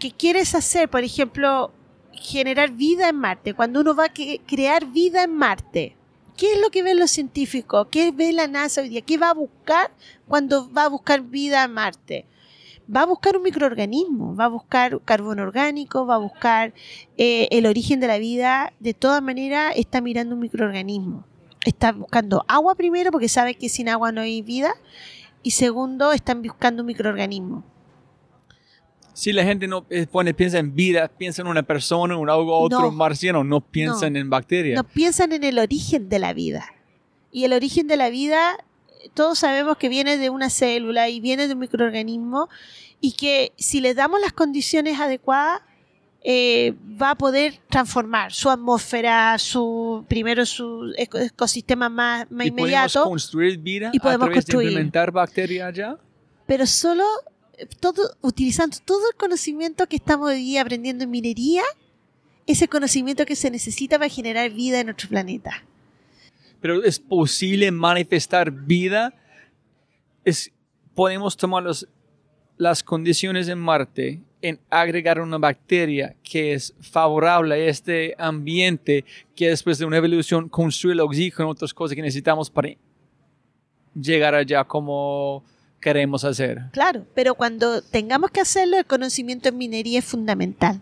que 0.00 0.10
quieres 0.10 0.56
hacer, 0.56 0.90
por 0.90 1.04
ejemplo, 1.04 1.72
generar 2.20 2.70
vida 2.72 3.08
en 3.08 3.16
Marte, 3.16 3.54
cuando 3.54 3.80
uno 3.80 3.94
va 3.94 4.06
a 4.06 4.12
crear 4.46 4.86
vida 4.86 5.24
en 5.24 5.34
Marte, 5.34 5.96
¿qué 6.36 6.52
es 6.52 6.60
lo 6.60 6.70
que 6.70 6.82
ven 6.82 6.98
los 6.98 7.10
científicos? 7.10 7.88
¿Qué 7.90 8.12
ve 8.12 8.32
la 8.32 8.46
NASA 8.46 8.80
hoy 8.80 8.88
día? 8.88 9.00
¿Qué 9.00 9.18
va 9.18 9.30
a 9.30 9.34
buscar 9.34 9.90
cuando 10.28 10.70
va 10.72 10.84
a 10.84 10.88
buscar 10.88 11.22
vida 11.22 11.64
en 11.64 11.72
Marte? 11.72 12.26
Va 12.94 13.02
a 13.02 13.06
buscar 13.06 13.36
un 13.36 13.42
microorganismo, 13.42 14.36
va 14.36 14.44
a 14.44 14.48
buscar 14.48 15.00
carbono 15.04 15.42
orgánico, 15.42 16.06
va 16.06 16.14
a 16.14 16.18
buscar 16.18 16.72
eh, 17.16 17.48
el 17.50 17.66
origen 17.66 17.98
de 17.98 18.06
la 18.06 18.18
vida. 18.18 18.72
De 18.78 18.94
todas 18.94 19.20
maneras, 19.22 19.72
está 19.76 20.00
mirando 20.00 20.34
un 20.34 20.40
microorganismo. 20.40 21.24
Está 21.64 21.90
buscando 21.90 22.44
agua 22.46 22.76
primero, 22.76 23.10
porque 23.10 23.28
sabe 23.28 23.56
que 23.56 23.68
sin 23.68 23.88
agua 23.88 24.12
no 24.12 24.20
hay 24.20 24.40
vida. 24.40 24.72
Y 25.42 25.50
segundo, 25.52 26.12
están 26.12 26.42
buscando 26.42 26.82
un 26.82 26.86
microorganismo. 26.86 27.64
Si 29.18 29.32
la 29.32 29.44
gente 29.44 29.66
no 29.66 29.86
eh, 29.88 30.06
pone, 30.06 30.34
piensa 30.34 30.58
en 30.58 30.74
vida, 30.74 31.08
piensa 31.08 31.40
en 31.42 31.48
una 31.48 31.62
persona, 31.62 32.14
en 32.14 32.28
algo 32.28 32.58
otro 32.58 32.80
No. 32.82 32.90
marciano, 32.92 33.42
no 33.44 33.60
piensan 33.62 34.14
en 34.16 34.28
bacterias. 34.28 34.76
no 34.76 34.84
piensan 34.84 35.32
en 35.32 35.42
el 35.42 35.58
origen 35.58 36.08
de 36.10 36.18
la 36.18 36.34
vida. 36.34 36.66
Y 37.32 37.44
el 37.44 37.52
origen 37.54 37.86
de 37.86 37.96
la 37.96 38.10
vida, 38.10 38.56
todos 39.14 39.38
sabemos 39.38 39.78
que 39.78 39.88
viene 39.88 40.18
de 40.18 40.28
una 40.28 40.50
célula 40.50 41.08
y 41.08 41.20
viene 41.20 41.48
de 41.48 41.54
un 41.54 41.60
microorganismo 41.60 42.48
y 43.00 43.12
que 43.12 43.52
si 43.56 43.80
le 43.80 43.94
damos 43.94 44.20
las 44.20 44.32
condiciones 44.32 45.00
adecuadas, 45.00 45.62
eh, 46.28 46.74
va 47.00 47.12
a 47.12 47.14
poder 47.14 47.60
transformar 47.70 48.32
su 48.32 48.50
atmósfera, 48.50 49.38
su 49.38 50.04
primero 50.08 50.44
su 50.44 50.92
eco- 50.98 51.18
ecosistema 51.18 51.88
más, 51.88 52.30
más 52.30 52.46
y 52.46 52.50
podemos 52.50 52.60
inmediato, 52.70 53.04
construir 53.04 53.58
vida 53.58 53.90
y 53.92 53.98
podemos 54.00 54.24
a 54.24 54.30
través 54.30 54.44
construir. 54.44 54.66
de 54.66 54.72
implementar 54.72 55.10
bacterias 55.12 55.68
allá. 55.68 55.96
pero 56.46 56.66
solo 56.66 57.04
todo, 57.80 58.16
utilizando 58.22 58.76
todo 58.84 59.08
el 59.10 59.16
conocimiento 59.16 59.86
que 59.86 59.96
estamos 59.96 60.28
hoy 60.30 60.36
día 60.40 60.62
aprendiendo 60.62 61.04
en 61.04 61.10
minería, 61.10 61.62
ese 62.46 62.68
conocimiento 62.68 63.26
que 63.26 63.36
se 63.36 63.50
necesita 63.50 63.98
para 63.98 64.08
generar 64.10 64.50
vida 64.50 64.80
en 64.80 64.86
nuestro 64.86 65.08
planeta. 65.08 65.64
Pero 66.60 66.82
es 66.84 66.98
posible 66.98 67.70
manifestar 67.70 68.50
vida. 68.50 69.14
Es, 70.24 70.50
podemos 70.94 71.36
tomar 71.36 71.62
los- 71.62 71.86
las 72.56 72.82
condiciones 72.82 73.48
en 73.48 73.58
Marte 73.58 74.20
en 74.42 74.58
agregar 74.70 75.20
una 75.20 75.38
bacteria 75.38 76.14
que 76.22 76.52
es 76.54 76.72
favorable 76.80 77.54
a 77.54 77.58
este 77.58 78.14
ambiente 78.18 79.04
que 79.34 79.48
después 79.48 79.78
de 79.78 79.84
una 79.84 79.96
evolución 79.96 80.48
construye 80.48 80.92
el 80.94 81.00
oxígeno 81.00 81.50
otras 81.50 81.74
cosas 81.74 81.94
que 81.96 82.02
necesitamos 82.02 82.48
para 82.48 82.70
llegar 83.94 84.34
allá 84.34 84.62
como 84.64 85.42
queremos 85.86 86.24
hacer. 86.24 86.64
Claro, 86.72 87.06
pero 87.14 87.36
cuando 87.36 87.80
tengamos 87.80 88.32
que 88.32 88.40
hacerlo, 88.40 88.76
el 88.76 88.86
conocimiento 88.86 89.50
en 89.50 89.56
minería 89.56 90.00
es 90.00 90.04
fundamental. 90.04 90.80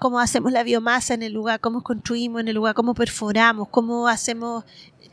Cómo 0.00 0.18
hacemos 0.18 0.50
la 0.50 0.64
biomasa 0.64 1.14
en 1.14 1.22
el 1.22 1.32
lugar, 1.32 1.60
cómo 1.60 1.84
construimos 1.84 2.40
en 2.40 2.48
el 2.48 2.56
lugar, 2.56 2.74
cómo 2.74 2.94
perforamos, 2.94 3.68
cómo 3.68 4.08
hacemos 4.08 4.64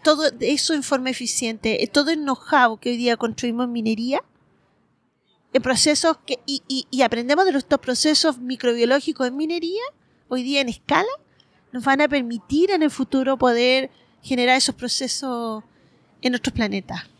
todo 0.04 0.24
eso 0.40 0.74
en 0.74 0.82
forma 0.82 1.12
eficiente, 1.12 1.88
todo 1.94 2.10
el 2.10 2.22
know-how 2.22 2.80
que 2.80 2.90
hoy 2.90 2.98
día 2.98 3.18
construimos 3.18 3.66
en 3.66 3.74
minería, 3.74 4.24
en 5.54 5.62
procesos 5.62 6.18
que, 6.26 6.40
y, 6.48 6.64
y, 6.68 6.88
y 6.90 7.04
aprendemos 7.04 7.46
de 7.46 7.56
estos 7.56 7.80
procesos 7.80 8.40
microbiológicos 8.40 9.28
en 9.28 9.38
minería, 9.38 9.84
hoy 10.28 10.42
día 10.42 10.62
en 10.62 10.70
escala, 10.70 11.16
nos 11.72 11.86
van 11.86 12.02
a 12.02 12.08
permitir 12.08 12.72
en 12.72 12.82
el 12.82 12.90
futuro 12.90 13.38
poder 13.38 13.92
generar 14.24 14.58
esos 14.58 14.74
procesos 14.74 15.64
en 16.24 16.32
nuestros 16.32 16.52
planetas. 16.52 17.15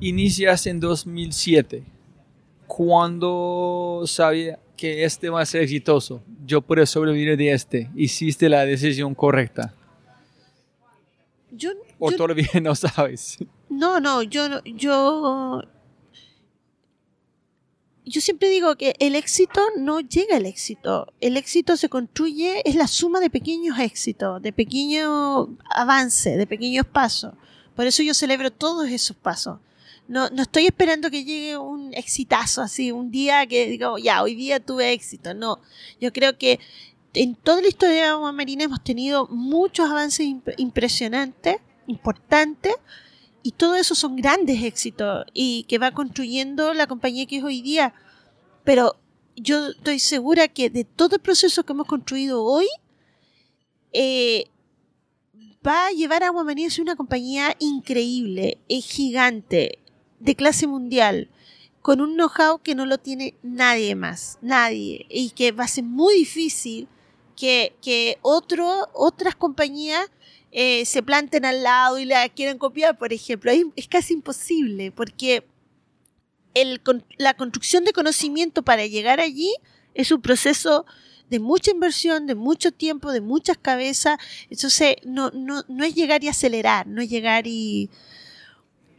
Inicias 0.00 0.66
en 0.66 0.80
2007. 0.80 1.84
¿Cuándo 2.66 4.02
sabía 4.06 4.58
que 4.76 5.04
este 5.04 5.28
va 5.28 5.42
a 5.42 5.46
ser 5.46 5.62
exitoso? 5.62 6.22
Yo 6.46 6.62
puedo 6.62 6.84
sobrevivir 6.86 7.36
de 7.36 7.52
este. 7.52 7.90
¿Hiciste 7.94 8.48
la 8.48 8.64
decisión 8.64 9.14
correcta? 9.14 9.74
Yo, 11.50 11.70
¿O 11.98 12.10
yo- 12.10 12.16
todavía 12.16 12.48
no 12.62 12.74
sabes? 12.74 13.38
no, 13.68 14.00
no, 14.00 14.22
yo, 14.22 14.48
no- 14.48 14.62
yo, 14.64 15.62
yo 18.06 18.20
siempre 18.20 18.48
digo 18.48 18.76
que 18.76 18.94
el 19.00 19.14
éxito 19.16 19.60
no 19.76 20.00
llega 20.00 20.36
al 20.36 20.46
éxito. 20.46 21.12
El 21.20 21.36
éxito 21.36 21.76
se 21.76 21.88
construye, 21.88 22.62
es 22.68 22.74
la 22.76 22.86
suma 22.86 23.20
de 23.20 23.30
pequeños 23.30 23.78
éxitos, 23.78 24.40
de 24.40 24.52
pequeños 24.52 25.48
avances, 25.74 26.38
de 26.38 26.46
pequeños 26.46 26.86
pasos. 26.86 27.34
Por 27.76 27.86
eso 27.86 28.02
yo 28.02 28.14
celebro 28.14 28.50
todos 28.50 28.88
esos 28.88 29.16
pasos. 29.16 29.58
No, 30.10 30.28
no 30.30 30.42
estoy 30.42 30.66
esperando 30.66 31.08
que 31.08 31.22
llegue 31.24 31.56
un 31.56 31.94
exitazo 31.94 32.62
así, 32.62 32.90
un 32.90 33.12
día 33.12 33.46
que 33.46 33.68
digo, 33.68 33.96
ya, 33.96 34.24
hoy 34.24 34.34
día 34.34 34.58
tuve 34.58 34.92
éxito. 34.92 35.34
No, 35.34 35.60
yo 36.00 36.12
creo 36.12 36.36
que 36.36 36.58
en 37.14 37.36
toda 37.36 37.62
la 37.62 37.68
historia 37.68 37.94
de 37.94 38.02
Agua 38.02 38.32
Marina 38.32 38.64
hemos 38.64 38.82
tenido 38.82 39.28
muchos 39.28 39.88
avances 39.88 40.26
imp- 40.26 40.54
impresionantes, 40.56 41.58
importantes, 41.86 42.74
y 43.44 43.52
todo 43.52 43.76
eso 43.76 43.94
son 43.94 44.16
grandes 44.16 44.62
éxitos 44.64 45.26
y 45.32 45.62
que 45.68 45.78
va 45.78 45.92
construyendo 45.92 46.74
la 46.74 46.88
compañía 46.88 47.26
que 47.26 47.38
es 47.38 47.44
hoy 47.44 47.62
día. 47.62 47.94
Pero 48.64 48.96
yo 49.36 49.68
estoy 49.68 50.00
segura 50.00 50.48
que 50.48 50.70
de 50.70 50.82
todo 50.82 51.16
el 51.16 51.22
proceso 51.22 51.62
que 51.62 51.72
hemos 51.72 51.86
construido 51.86 52.42
hoy, 52.42 52.66
eh, 53.92 54.46
va 55.64 55.86
a 55.88 55.90
llevar 55.90 56.22
a 56.22 56.28
Agua 56.28 56.42
Marina 56.42 56.68
a 56.68 56.70
ser 56.70 56.82
una 56.82 56.96
compañía 56.96 57.54
increíble, 57.58 58.58
es 58.68 58.86
gigante, 58.86 59.78
de 60.20 60.36
clase 60.36 60.66
mundial, 60.66 61.28
con 61.82 62.00
un 62.00 62.14
know-how 62.14 62.58
que 62.58 62.74
no 62.74 62.86
lo 62.86 62.98
tiene 62.98 63.34
nadie 63.42 63.94
más, 63.94 64.38
nadie, 64.42 65.06
y 65.08 65.30
que 65.30 65.52
va 65.52 65.64
a 65.64 65.68
ser 65.68 65.84
muy 65.84 66.14
difícil 66.14 66.88
que, 67.36 67.74
que 67.82 68.18
otro, 68.22 68.88
otras 68.92 69.34
compañías 69.34 70.10
eh, 70.52 70.84
se 70.84 71.02
planten 71.02 71.44
al 71.44 71.62
lado 71.62 71.98
y 71.98 72.04
la 72.04 72.28
quieran 72.28 72.58
copiar, 72.58 72.98
por 72.98 73.12
ejemplo. 73.12 73.50
Es, 73.50 73.64
es 73.76 73.88
casi 73.88 74.14
imposible, 74.14 74.92
porque 74.92 75.46
el 76.54 76.82
la 77.16 77.34
construcción 77.34 77.84
de 77.84 77.92
conocimiento 77.92 78.62
para 78.62 78.86
llegar 78.86 79.20
allí 79.20 79.54
es 79.94 80.10
un 80.10 80.20
proceso 80.20 80.84
de 81.30 81.38
mucha 81.38 81.70
inversión, 81.70 82.26
de 82.26 82.34
mucho 82.34 82.72
tiempo, 82.72 83.12
de 83.12 83.20
muchas 83.20 83.56
cabezas. 83.56 84.18
Entonces, 84.50 84.96
no, 85.04 85.30
no, 85.30 85.64
no 85.68 85.84
es 85.84 85.94
llegar 85.94 86.24
y 86.24 86.28
acelerar, 86.28 86.86
no 86.86 87.00
es 87.00 87.08
llegar 87.08 87.46
y... 87.46 87.88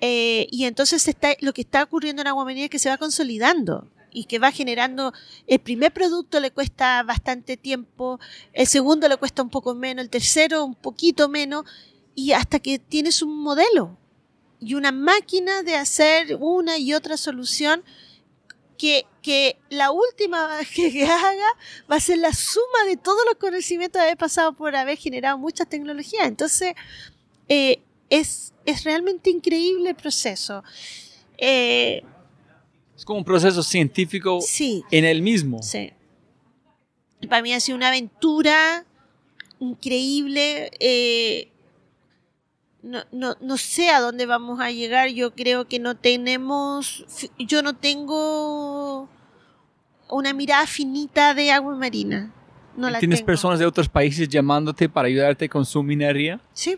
eh, 0.02 0.48
y 0.50 0.66
entonces 0.66 1.10
lo 1.42 1.54
que 1.54 1.62
está 1.62 1.84
ocurriendo 1.84 2.22
en 2.22 2.28
Aguamanía 2.28 2.66
es 2.66 2.70
que 2.72 2.80
se 2.80 2.90
va 2.90 2.98
consolidando 2.98 3.88
y 4.12 4.26
que 4.26 4.40
va 4.40 4.52
generando, 4.52 5.14
el 5.48 5.60
primer 5.60 5.94
producto 5.94 6.40
le 6.40 6.52
cuesta 6.52 7.02
bastante 7.04 7.56
tiempo, 7.56 8.20
el 8.52 8.68
segundo 8.68 9.08
le 9.08 9.16
cuesta 9.18 9.42
un 9.42 9.50
poco 9.50 9.74
menos, 9.74 10.04
el 10.04 10.10
tercero 10.10 10.66
un 10.66 10.76
poquito 10.76 11.30
menos, 11.30 11.66
y 12.14 12.34
hasta 12.34 12.60
que 12.60 12.78
tienes 12.78 13.22
un 13.22 13.42
modelo 13.42 13.98
y 14.60 14.74
una 14.74 14.92
máquina 14.92 15.64
de 15.64 15.76
hacer 15.76 16.38
una 16.40 16.78
y 16.78 16.94
otra 16.94 17.16
solución 17.16 17.84
que, 18.78 19.06
que 19.22 19.58
la 19.70 19.92
última 19.92 20.50
que, 20.76 20.92
que 20.92 21.06
haga 21.06 21.48
va 21.90 21.96
a 21.96 22.00
ser 22.00 22.18
la 22.18 22.34
suma 22.34 22.86
de 22.88 22.98
todos 22.98 23.22
los 23.28 23.36
conocimientos 23.36 24.00
de 24.00 24.08
haber 24.08 24.18
pasado 24.18 24.54
por 24.54 24.76
haber 24.76 24.98
generado 24.98 25.38
muchas 25.38 25.70
tecnologías. 25.70 26.28
Entonces, 26.28 26.74
eh, 27.48 27.82
es, 28.12 28.54
es 28.66 28.84
realmente 28.84 29.32
increíble 29.32 29.90
el 29.90 29.96
proceso. 29.96 30.64
Eh, 31.40 32.04
Es 32.96 33.04
como 33.06 33.18
un 33.20 33.26
proceso 33.26 33.64
científico 33.64 34.40
sí, 34.42 34.84
en 34.92 35.06
el 35.06 35.24
mismo. 35.24 35.64
Sí. 35.64 35.92
Para 37.28 37.42
mí 37.42 37.52
ha 37.54 37.60
sido 37.60 37.76
una 37.78 37.88
aventura 37.88 38.86
increíble. 39.60 40.70
eh, 40.80 41.48
no, 42.84 43.04
no, 43.12 43.36
no 43.42 43.58
sé 43.58 43.90
a 43.90 44.00
dónde 44.00 44.26
vamos 44.26 44.60
a 44.60 44.72
llegar. 44.72 45.10
Yo 45.10 45.34
creo 45.36 45.68
que 45.68 45.80
no 45.80 45.96
tenemos. 45.96 47.06
Yo 47.40 47.62
no 47.62 47.76
tengo 47.76 49.08
una 50.10 50.34
mirada 50.34 50.66
finita 50.68 51.34
de 51.34 51.52
agua 51.52 51.76
marina. 51.76 52.34
No 52.76 52.90
la 52.90 53.00
¿Tienes 53.00 53.20
tengo. 53.20 53.28
personas 53.28 53.60
de 53.60 53.66
otros 53.66 53.88
países 53.88 54.28
llamándote 54.28 54.90
para 54.90 55.08
ayudarte 55.08 55.48
con 55.48 55.66
su 55.66 55.84
minería? 55.84 56.40
Sí. 56.54 56.78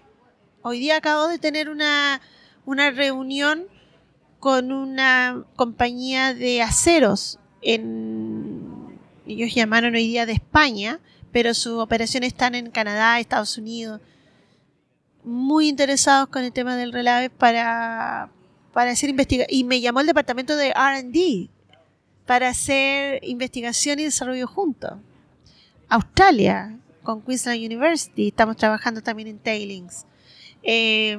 Hoy 0.65 0.79
día 0.79 0.95
acabo 0.95 1.27
de 1.27 1.39
tener 1.39 1.69
una, 1.69 2.21
una 2.65 2.89
reunión 2.89 3.65
con 4.39 4.71
una 4.71 5.43
compañía 5.57 6.33
de 6.33 6.61
aceros. 6.61 7.37
En, 7.61 8.97
ellos 9.27 9.53
llamaron 9.53 9.93
hoy 9.93 10.07
día 10.07 10.25
de 10.25 10.31
España, 10.31 11.01
pero 11.33 11.53
sus 11.53 11.81
operaciones 11.81 12.27
están 12.27 12.55
en 12.55 12.71
Canadá, 12.71 13.19
Estados 13.19 13.57
Unidos. 13.57 13.99
Muy 15.25 15.67
interesados 15.67 16.29
con 16.29 16.45
el 16.45 16.53
tema 16.53 16.77
del 16.77 16.93
relave 16.93 17.29
para, 17.29 18.29
para 18.71 18.91
hacer 18.91 19.09
investigación. 19.09 19.53
Y 19.53 19.65
me 19.65 19.81
llamó 19.81 19.99
el 19.99 20.07
departamento 20.07 20.55
de 20.55 20.71
RD 20.71 21.49
para 22.25 22.47
hacer 22.47 23.19
investigación 23.25 23.99
y 23.99 24.05
desarrollo 24.05 24.47
juntos. 24.47 24.93
Australia, 25.89 26.79
con 27.03 27.21
Queensland 27.21 27.65
University, 27.65 28.29
estamos 28.29 28.55
trabajando 28.55 29.01
también 29.01 29.27
en 29.27 29.39
tailings. 29.39 30.05
Eh, 30.63 31.17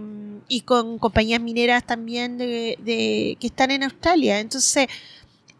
y 0.48 0.60
con 0.62 0.98
compañías 0.98 1.40
mineras 1.40 1.84
también 1.86 2.38
de, 2.38 2.78
de- 2.82 3.36
que 3.40 3.46
están 3.46 3.70
en 3.70 3.82
Australia. 3.82 4.40
Entonces, 4.40 4.86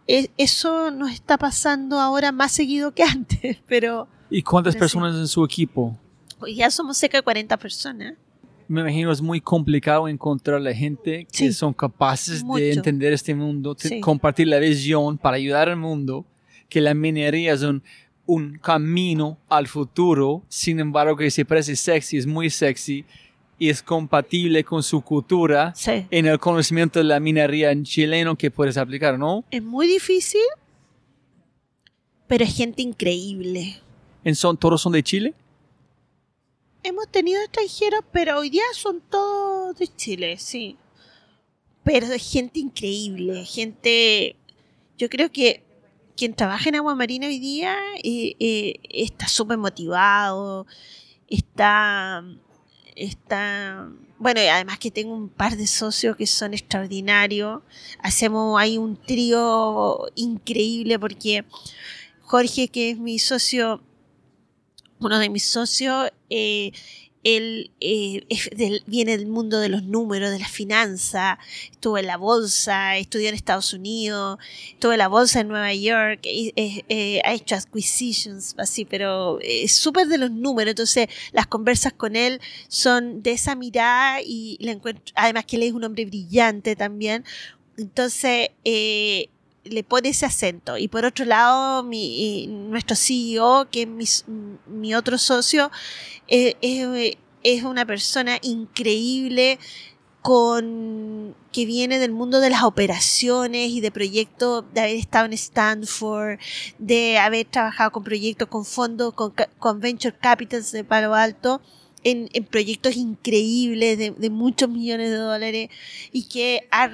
e- 0.06 0.30
eso 0.38 0.90
nos 0.90 1.10
está 1.12 1.36
pasando 1.38 2.00
ahora 2.00 2.32
más 2.32 2.52
seguido 2.52 2.92
que 2.94 3.02
antes, 3.42 3.58
pero 3.66 4.08
¿Y 4.30 4.42
cuántas 4.42 4.72
Sí. 4.74 4.80
personas 4.80 5.14
en 5.16 5.28
su 5.28 5.44
equipo? 5.44 5.96
ya 6.52 6.70
somos 6.70 6.96
cerca 6.98 7.18
de 7.18 7.22
40 7.22 7.56
personas. 7.58 8.14
Me 8.68 8.80
imagino 8.80 9.12
es 9.12 9.20
muy 9.22 9.40
complicado 9.40 10.08
encontrar 10.08 10.60
la 10.60 10.74
gente 10.74 11.26
que 11.30 11.36
Sí. 11.38 11.52
son 11.52 11.72
capaces 11.74 12.42
Mucho. 12.42 12.58
de 12.62 12.72
entender 12.72 13.12
este 13.12 13.34
mundo, 13.34 13.76
Sí. 13.78 14.00
compartir 14.00 14.48
la 14.48 14.58
visión 14.58 15.16
para 15.18 15.36
ayudar 15.36 15.68
al 15.68 15.76
mundo, 15.76 16.24
que 16.68 16.80
la 16.80 16.92
minería 16.94 17.52
es 17.52 17.62
un, 17.62 17.82
un 18.26 18.58
camino 18.58 19.38
al 19.48 19.66
futuro, 19.68 20.42
sin 20.48 20.80
embargo 20.80 21.16
que 21.16 21.30
se 21.30 21.44
parece 21.44 21.76
sexy, 21.76 22.16
es 22.16 22.26
muy 22.26 22.48
sexy 22.50 23.04
y 23.58 23.70
es 23.70 23.83
compatible 23.83 24.65
con 24.65 24.83
su 24.83 25.00
cultura 25.02 25.73
Sí. 25.76 26.07
en 26.10 26.26
el 26.26 26.39
conocimiento 26.39 26.99
de 26.99 27.05
la 27.05 27.20
minería 27.20 27.70
en 27.70 27.84
chileno 27.84 28.36
que 28.36 28.50
puedes 28.50 28.76
aplicar, 28.76 29.18
¿no? 29.18 29.44
Es 29.50 29.62
muy 29.62 29.86
difícil, 29.86 30.41
pero 32.26 32.44
es 32.44 32.55
gente 32.57 32.83
increíble. 32.83 33.81
En 34.24 34.34
son, 34.34 34.57
¿Todos 34.57 34.81
son 34.83 34.92
de 34.92 35.02
Chile? 35.02 35.34
Hemos 36.83 37.08
tenido 37.08 37.41
extranjeros, 37.42 38.00
pero 38.12 38.39
hoy 38.39 38.50
día 38.50 38.62
son 38.74 39.00
todos 39.10 39.76
de 39.78 39.86
Chile, 39.89 40.36
sí. 40.39 40.76
Pero 41.83 42.07
es 42.07 42.33
gente 42.33 42.60
increíble, 42.60 43.44
gente... 43.44 44.36
Yo 44.97 45.08
creo 45.08 45.31
que 45.31 45.62
quien 46.16 46.34
trabaja 46.34 46.68
en 46.68 46.76
agua 46.76 46.94
marina 46.94 47.26
hoy 47.26 47.39
día 47.39 47.76
eh, 48.02 48.36
eh, 48.39 48.81
está 48.91 49.28
súper 49.28 49.58
motivado, 49.58 50.66
está... 51.28 52.23
está 52.97 53.89
bueno, 54.18 54.40
y 54.40 54.47
además 54.47 54.78
que 54.78 54.90
tengo 54.90 55.14
un 55.14 55.28
par 55.28 55.56
de 55.56 55.66
socios 55.66 56.16
que 56.16 56.26
son 56.26 56.55
extraordinarios. 56.55 57.62
Hacemos 57.98 58.58
ahí 58.58 58.78
un 58.78 58.97
trío 58.97 60.06
increíble 60.14 60.98
porque 60.98 61.44
Jorge, 62.23 62.68
que 62.68 62.90
es 62.90 62.98
mi 62.98 63.18
socio, 63.18 63.82
uno 65.00 65.18
de 65.18 65.28
mis 65.28 65.44
socios, 65.44 66.10
eh, 66.31 66.73
él 67.24 67.70
eh, 67.80 68.24
del- 68.56 68.82
viene 68.86 69.16
del 69.16 69.26
mundo 69.26 69.58
de 69.58 69.68
los 69.68 69.82
números, 69.82 70.30
de 70.30 70.38
la 70.38 70.48
finanza, 70.48 71.38
estuvo 71.72 71.98
en 71.98 72.06
la 72.06 72.16
bolsa, 72.16 72.96
estudió 72.96 73.28
en 73.28 73.34
Estados 73.34 73.72
Unidos, 73.72 74.38
estuvo 74.72 74.92
en 74.92 74.98
la 74.98 75.08
bolsa 75.08 75.40
en 75.40 75.48
Nueva 75.48 75.74
York, 75.74 76.20
y, 76.24 76.52
eh, 76.56 76.84
eh, 76.88 77.20
ha 77.24 77.32
hecho 77.34 77.56
acquisitions, 77.56 78.54
así, 78.58 78.84
pero 78.84 79.40
eh, 79.40 79.64
es 79.64 79.74
súper 79.74 80.06
de 80.08 80.18
los 80.18 80.30
números, 80.30 80.70
entonces 80.70 81.08
las 81.32 81.46
conversas 81.46 81.92
con 81.92 82.14
él 82.16 82.40
son 82.68 83.22
de 83.22 83.32
esa 83.32 83.54
mirada 83.56 84.20
y 84.22 84.56
le 84.60 84.72
encuentro, 84.72 85.02
además 85.16 85.44
que 85.46 85.56
él 85.56 85.62
es 85.64 85.72
un 85.72 85.84
hombre 85.84 86.04
brillante 86.06 86.76
también, 86.76 87.24
entonces 87.76 88.50
eh, 88.64 89.28
le 89.64 89.82
pone 89.84 90.10
ese 90.10 90.26
acento. 90.26 90.76
Y 90.78 90.88
por 90.88 91.04
otro 91.04 91.24
lado, 91.24 91.82
mi, 91.82 92.44
y 92.44 92.46
nuestro 92.46 92.96
CEO, 92.96 93.68
que 93.70 93.82
es 93.82 93.88
mi, 93.88 94.04
mi 94.66 94.94
otro 94.94 95.18
socio, 95.18 95.70
eh, 96.28 96.56
es, 96.60 97.16
es 97.42 97.64
una 97.64 97.84
persona 97.84 98.38
increíble 98.42 99.58
con 100.22 101.36
que 101.52 101.66
viene 101.66 101.98
del 101.98 102.10
mundo 102.10 102.40
de 102.40 102.48
las 102.48 102.62
operaciones 102.62 103.68
y 103.68 103.82
de 103.82 103.90
proyectos, 103.90 104.64
de 104.72 104.80
haber 104.80 104.96
estado 104.96 105.26
en 105.26 105.34
Stanford, 105.34 106.38
de 106.78 107.18
haber 107.18 107.46
trabajado 107.46 107.92
con 107.92 108.04
proyectos 108.04 108.48
con 108.48 108.64
fondos, 108.64 109.12
con, 109.12 109.34
con 109.58 109.80
Venture 109.80 110.16
Capitals 110.18 110.72
de 110.72 110.82
Palo 110.82 111.14
Alto, 111.14 111.60
en, 112.04 112.30
en 112.32 112.44
proyectos 112.44 112.96
increíbles 112.96 113.98
de, 113.98 114.12
de 114.12 114.30
muchos 114.30 114.68
millones 114.70 115.10
de 115.10 115.16
dólares 115.16 115.68
y 116.10 116.22
que 116.24 116.66
ha 116.70 116.90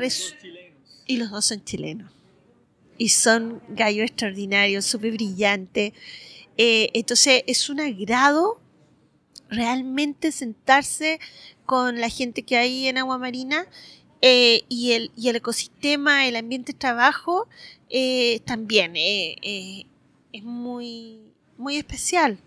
y 1.06 1.16
los 1.16 1.30
dos 1.30 1.44
son 1.44 1.64
chilenos 1.64 2.19
y 3.00 3.08
son 3.08 3.62
gallos 3.70 4.04
extraordinarios, 4.04 4.84
súper 4.84 5.12
brillantes. 5.12 5.94
Eh, 6.58 6.90
entonces 6.92 7.42
es 7.46 7.70
un 7.70 7.80
agrado 7.80 8.60
realmente 9.48 10.32
sentarse 10.32 11.18
con 11.64 11.98
la 11.98 12.10
gente 12.10 12.42
que 12.42 12.58
hay 12.58 12.88
en 12.88 12.98
Agua 12.98 13.16
Marina 13.16 13.66
eh, 14.20 14.64
y, 14.68 14.92
el, 14.92 15.12
y 15.16 15.30
el 15.30 15.36
ecosistema, 15.36 16.28
el 16.28 16.36
ambiente 16.36 16.72
de 16.74 16.78
trabajo 16.78 17.48
eh, 17.88 18.40
también 18.40 18.92
eh, 18.96 19.86
es 20.34 20.44
muy, 20.44 21.32
muy 21.56 21.78
especial. 21.78 22.38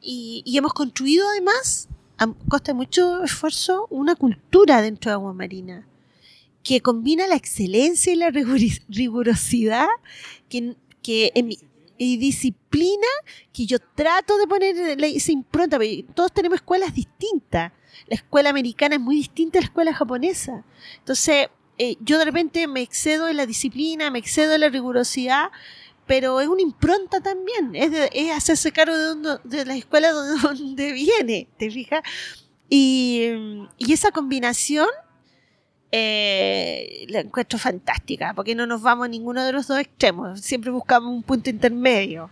Y, 0.00 0.44
y 0.46 0.58
hemos 0.58 0.72
construido 0.74 1.28
además, 1.28 1.88
a 2.18 2.28
costa 2.48 2.70
de 2.70 2.74
mucho 2.74 3.24
esfuerzo, 3.24 3.88
una 3.90 4.14
cultura 4.14 4.80
dentro 4.80 5.10
de 5.10 5.14
Agua 5.14 5.32
Marina 5.32 5.88
que 6.66 6.80
combina 6.80 7.28
la 7.28 7.36
excelencia 7.36 8.12
y 8.12 8.16
la 8.16 8.30
rigurosidad 8.88 9.86
que, 10.48 10.74
que 11.00 11.32
y 11.96 12.16
disciplina 12.16 13.06
que 13.52 13.66
yo 13.66 13.78
trato 13.78 14.36
de 14.36 14.48
poner 14.48 14.76
esa 15.04 15.30
impronta, 15.30 15.78
todos 16.12 16.32
tenemos 16.32 16.56
escuelas 16.56 16.92
distintas. 16.92 17.70
La 18.08 18.16
escuela 18.16 18.50
americana 18.50 18.96
es 18.96 19.00
muy 19.00 19.14
distinta 19.14 19.58
a 19.58 19.62
la 19.62 19.66
escuela 19.68 19.94
japonesa. 19.94 20.64
Entonces, 20.98 21.46
eh, 21.78 21.94
yo 22.00 22.18
de 22.18 22.24
repente 22.24 22.66
me 22.66 22.80
excedo 22.82 23.28
en 23.28 23.36
la 23.36 23.46
disciplina, 23.46 24.10
me 24.10 24.18
excedo 24.18 24.54
en 24.54 24.62
la 24.62 24.68
rigurosidad, 24.68 25.50
pero 26.04 26.40
es 26.40 26.48
una 26.48 26.62
impronta 26.62 27.20
también, 27.20 27.76
es, 27.76 27.92
de- 27.92 28.10
es 28.12 28.32
hacerse 28.32 28.72
cargo 28.72 28.96
de, 28.96 29.04
donde- 29.04 29.38
de 29.44 29.64
la 29.64 29.76
escuela 29.76 30.10
donde, 30.10 30.42
donde 30.42 30.92
viene, 30.92 31.46
¿te 31.58 31.70
fijas? 31.70 32.02
Y 32.68 33.30
esa 33.78 34.10
combinación 34.10 34.88
eh, 35.98 37.06
la 37.08 37.20
encuentro 37.20 37.58
fantástica, 37.58 38.32
porque 38.34 38.54
no 38.54 38.66
nos 38.66 38.82
vamos 38.82 39.06
a 39.06 39.08
ninguno 39.08 39.42
de 39.44 39.52
los 39.52 39.66
dos 39.66 39.78
extremos, 39.78 40.40
siempre 40.40 40.70
buscamos 40.70 41.10
un 41.10 41.22
punto 41.22 41.48
intermedio. 41.50 42.28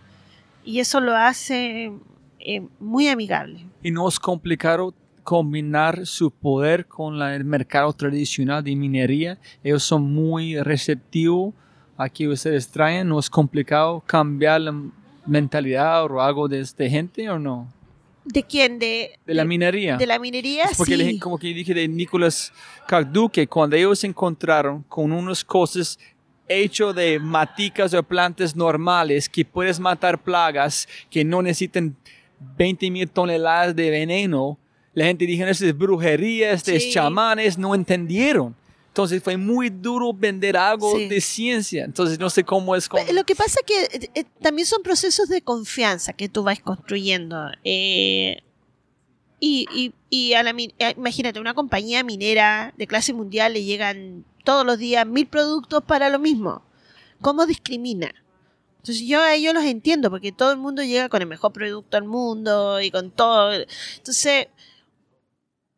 Y 0.63 0.79
eso 0.79 0.99
lo 0.99 1.15
hace 1.15 1.91
eh, 2.39 2.61
muy 2.79 3.07
amigable. 3.07 3.65
Y 3.83 3.91
no 3.91 4.07
es 4.07 4.19
complicado 4.19 4.93
combinar 5.23 6.05
su 6.05 6.29
poder 6.31 6.85
con 6.85 7.17
la- 7.17 7.35
el 7.35 7.43
mercado 7.45 7.91
tradicional 7.93 8.63
de 8.63 8.75
minería. 8.75 9.37
Ellos 9.63 9.83
son 9.83 10.03
muy 10.13 10.59
receptivos 10.61 11.53
a 11.97 12.09
que 12.09 12.27
ustedes 12.27 12.67
traen. 12.67 13.07
¿No 13.09 13.19
es 13.19 13.29
complicado 13.29 14.03
cambiar 14.05 14.61
la 14.61 14.73
mentalidad 15.25 16.03
o 16.05 16.21
algo 16.21 16.47
de 16.47 16.59
esta 16.59 16.87
gente 16.87 17.27
o 17.29 17.39
no? 17.39 17.67
¿De 18.25 18.43
quién? 18.43 18.79
De, 18.79 19.19
De 19.25 19.33
la 19.35 19.45
minería. 19.45 19.97
de 19.97 20.05
la 20.07 20.17
minería, 20.19 20.63
Es 20.65 20.77
porque 20.77 20.97
sí. 20.97 21.03
le- 21.13 21.19
como 21.19 21.37
que 21.37 21.47
dije 21.53 21.73
de 21.73 21.87
Nicolás 21.87 22.51
Cagdú, 22.87 23.29
que 23.29 23.47
cuando 23.47 23.75
ellos 23.75 23.99
se 23.99 24.07
encontraron 24.07 24.83
con 24.89 25.11
unas 25.11 25.43
cosas 25.43 25.99
hecho 26.47 26.91
de 26.93 27.19
maticas 27.19 27.93
o 27.93 28.03
plantas 28.03 28.55
normales 28.55 29.29
que 29.29 29.45
puedes 29.45 29.79
matar 29.79 30.21
plagas 30.23 30.87
que 31.09 31.23
no 31.23 31.41
necesitan 31.41 31.95
20 32.57 32.91
mil 32.91 33.09
toneladas 33.09 33.75
de 33.75 33.89
veneno, 33.89 34.57
la 34.93 35.05
gente 35.05 35.25
dijo, 35.25 35.45
esto 35.45 35.65
es 35.65 35.77
brujería, 35.77 36.51
esto 36.51 36.71
es 36.71 36.89
chamanes, 36.91 37.57
no 37.57 37.73
entendieron. 37.75 38.55
Entonces 38.95 39.21
fue 39.21 39.35
muy 39.35 39.69
duro 39.69 40.13
vender 40.13 40.55
algo 40.55 40.95
Sí. 40.95 41.09
de 41.09 41.19
ciencia. 41.19 41.83
Entonces 41.83 42.17
no 42.17 42.29
sé 42.29 42.45
cómo 42.45 42.77
es. 42.77 42.87
Con... 42.87 43.01
Lo 43.13 43.25
que 43.25 43.35
pasa 43.35 43.59
es 43.59 43.65
que 43.65 43.97
eh, 43.97 44.09
eh, 44.15 44.23
también 44.41 44.65
son 44.65 44.83
procesos 44.83 45.27
de 45.27 45.41
confianza 45.41 46.13
que 46.13 46.29
tú 46.29 46.43
vas 46.43 46.61
construyendo. 46.61 47.51
Eh, 47.65 48.41
y, 49.41 49.65
y, 49.75 49.93
y 50.09 50.31
a 50.35 50.43
la, 50.43 50.55
imagínate, 50.95 51.41
una 51.41 51.53
compañía 51.53 52.05
minera 52.05 52.73
de 52.77 52.87
clase 52.87 53.11
mundial 53.11 53.51
le 53.51 53.65
llegan 53.65 54.23
todos 54.45 54.65
los 54.65 54.77
días 54.77 55.05
mil 55.05 55.27
productos 55.27 55.83
para 55.83 56.09
lo 56.09 56.17
mismo. 56.17 56.61
¿Cómo 57.19 57.45
discrimina? 57.45 58.15
Entonces 58.77 59.05
yo 59.05 59.19
a 59.19 59.33
ellos 59.35 59.53
los 59.53 59.65
entiendo 59.65 60.09
porque 60.09 60.31
todo 60.31 60.53
el 60.53 60.57
mundo 60.57 60.83
llega 60.83 61.09
con 61.09 61.21
el 61.21 61.27
mejor 61.27 61.51
producto 61.51 61.97
del 61.97 62.07
mundo 62.07 62.79
y 62.79 62.91
con 62.91 63.11
todo. 63.11 63.51
Entonces, 63.97 64.47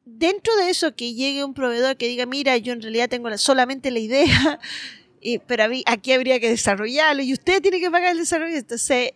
dentro 0.07 0.55
de 0.57 0.69
eso 0.69 0.95
que 0.95 1.13
llegue 1.13 1.43
un 1.43 1.53
proveedor 1.53 1.97
que 1.97 2.07
diga, 2.07 2.25
mira, 2.25 2.57
yo 2.57 2.73
en 2.73 2.81
realidad 2.81 3.09
tengo 3.09 3.29
la- 3.29 3.37
solamente 3.37 3.91
la 3.91 3.99
idea, 3.99 4.59
pero 5.47 5.65
aquí 5.85 6.13
habría 6.13 6.39
que 6.39 6.49
desarrollarlo 6.49 7.21
y 7.21 7.33
usted 7.33 7.61
tiene 7.61 7.79
que 7.79 7.91
pagar 7.91 8.11
el 8.11 8.19
desarrollo. 8.19 8.55
Entonces, 8.55 9.11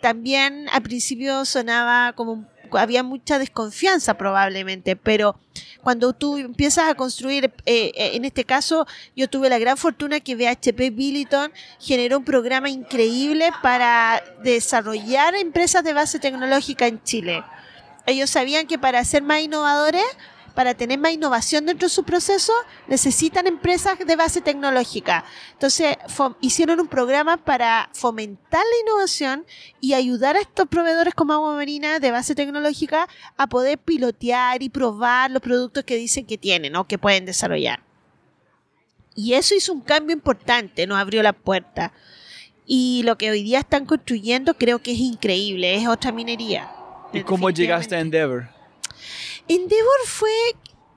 también 0.00 0.66
al 0.72 0.82
principio 0.82 1.44
sonaba 1.44 2.12
como 2.14 2.46
había 2.72 3.02
mucha 3.02 3.38
desconfianza 3.40 4.14
probablemente, 4.14 4.94
pero 4.94 5.36
cuando 5.82 6.12
tú 6.12 6.36
empiezas 6.36 6.88
a 6.88 6.94
construir, 6.94 7.46
eh, 7.66 7.90
eh, 7.96 8.10
en 8.14 8.24
este 8.24 8.44
caso 8.44 8.86
yo 9.16 9.28
tuve 9.28 9.48
la 9.48 9.58
gran 9.58 9.76
fortuna 9.76 10.20
que 10.20 10.36
BHP 10.36 10.94
Billiton 10.94 11.50
generó 11.80 12.18
un 12.18 12.24
programa 12.24 12.70
increíble 12.70 13.50
para 13.60 14.22
desarrollar 14.44 15.34
empresas 15.34 15.82
de 15.82 15.92
base 15.94 16.20
tecnológica 16.20 16.86
en 16.86 17.02
Chile. 17.02 17.42
Ellos 18.10 18.30
sabían 18.30 18.66
que 18.66 18.78
para 18.78 19.04
ser 19.04 19.22
más 19.22 19.40
innovadores, 19.40 20.04
para 20.54 20.74
tener 20.74 20.98
más 20.98 21.12
innovación 21.12 21.64
dentro 21.64 21.86
de 21.86 21.94
su 21.94 22.02
proceso, 22.02 22.52
necesitan 22.88 23.46
empresas 23.46 23.98
de 23.98 24.16
base 24.16 24.40
tecnológica. 24.40 25.24
Entonces, 25.52 25.96
hicieron 26.40 26.80
un 26.80 26.88
programa 26.88 27.36
para 27.36 27.88
fomentar 27.92 28.60
la 28.60 28.80
innovación 28.90 29.46
y 29.80 29.94
ayudar 29.94 30.36
a 30.36 30.40
estos 30.40 30.66
proveedores 30.66 31.14
como 31.14 31.34
Agua 31.34 31.54
Marina 31.54 32.00
de 32.00 32.10
base 32.10 32.34
tecnológica 32.34 33.08
a 33.36 33.46
poder 33.46 33.78
pilotear 33.78 34.62
y 34.62 34.68
probar 34.68 35.30
los 35.30 35.40
productos 35.40 35.84
que 35.84 35.96
dicen 35.96 36.26
que 36.26 36.36
tienen 36.36 36.74
o 36.74 36.86
que 36.86 36.98
pueden 36.98 37.26
desarrollar. 37.26 37.84
Y 39.14 39.34
eso 39.34 39.54
hizo 39.54 39.72
un 39.72 39.82
cambio 39.82 40.14
importante, 40.14 40.86
nos 40.86 40.98
abrió 40.98 41.22
la 41.22 41.32
puerta. 41.32 41.92
Y 42.66 43.02
lo 43.04 43.16
que 43.16 43.30
hoy 43.30 43.42
día 43.42 43.60
están 43.60 43.86
construyendo 43.86 44.54
creo 44.54 44.80
que 44.80 44.92
es 44.92 44.98
increíble, 44.98 45.76
es 45.76 45.86
otra 45.86 46.12
minería. 46.12 46.70
¿Y 47.12 47.22
cómo 47.22 47.50
llegaste 47.50 47.96
a. 47.96 48.00
Endeavor? 48.00 48.48
Endeavor 49.48 49.98
fue. 50.06 50.30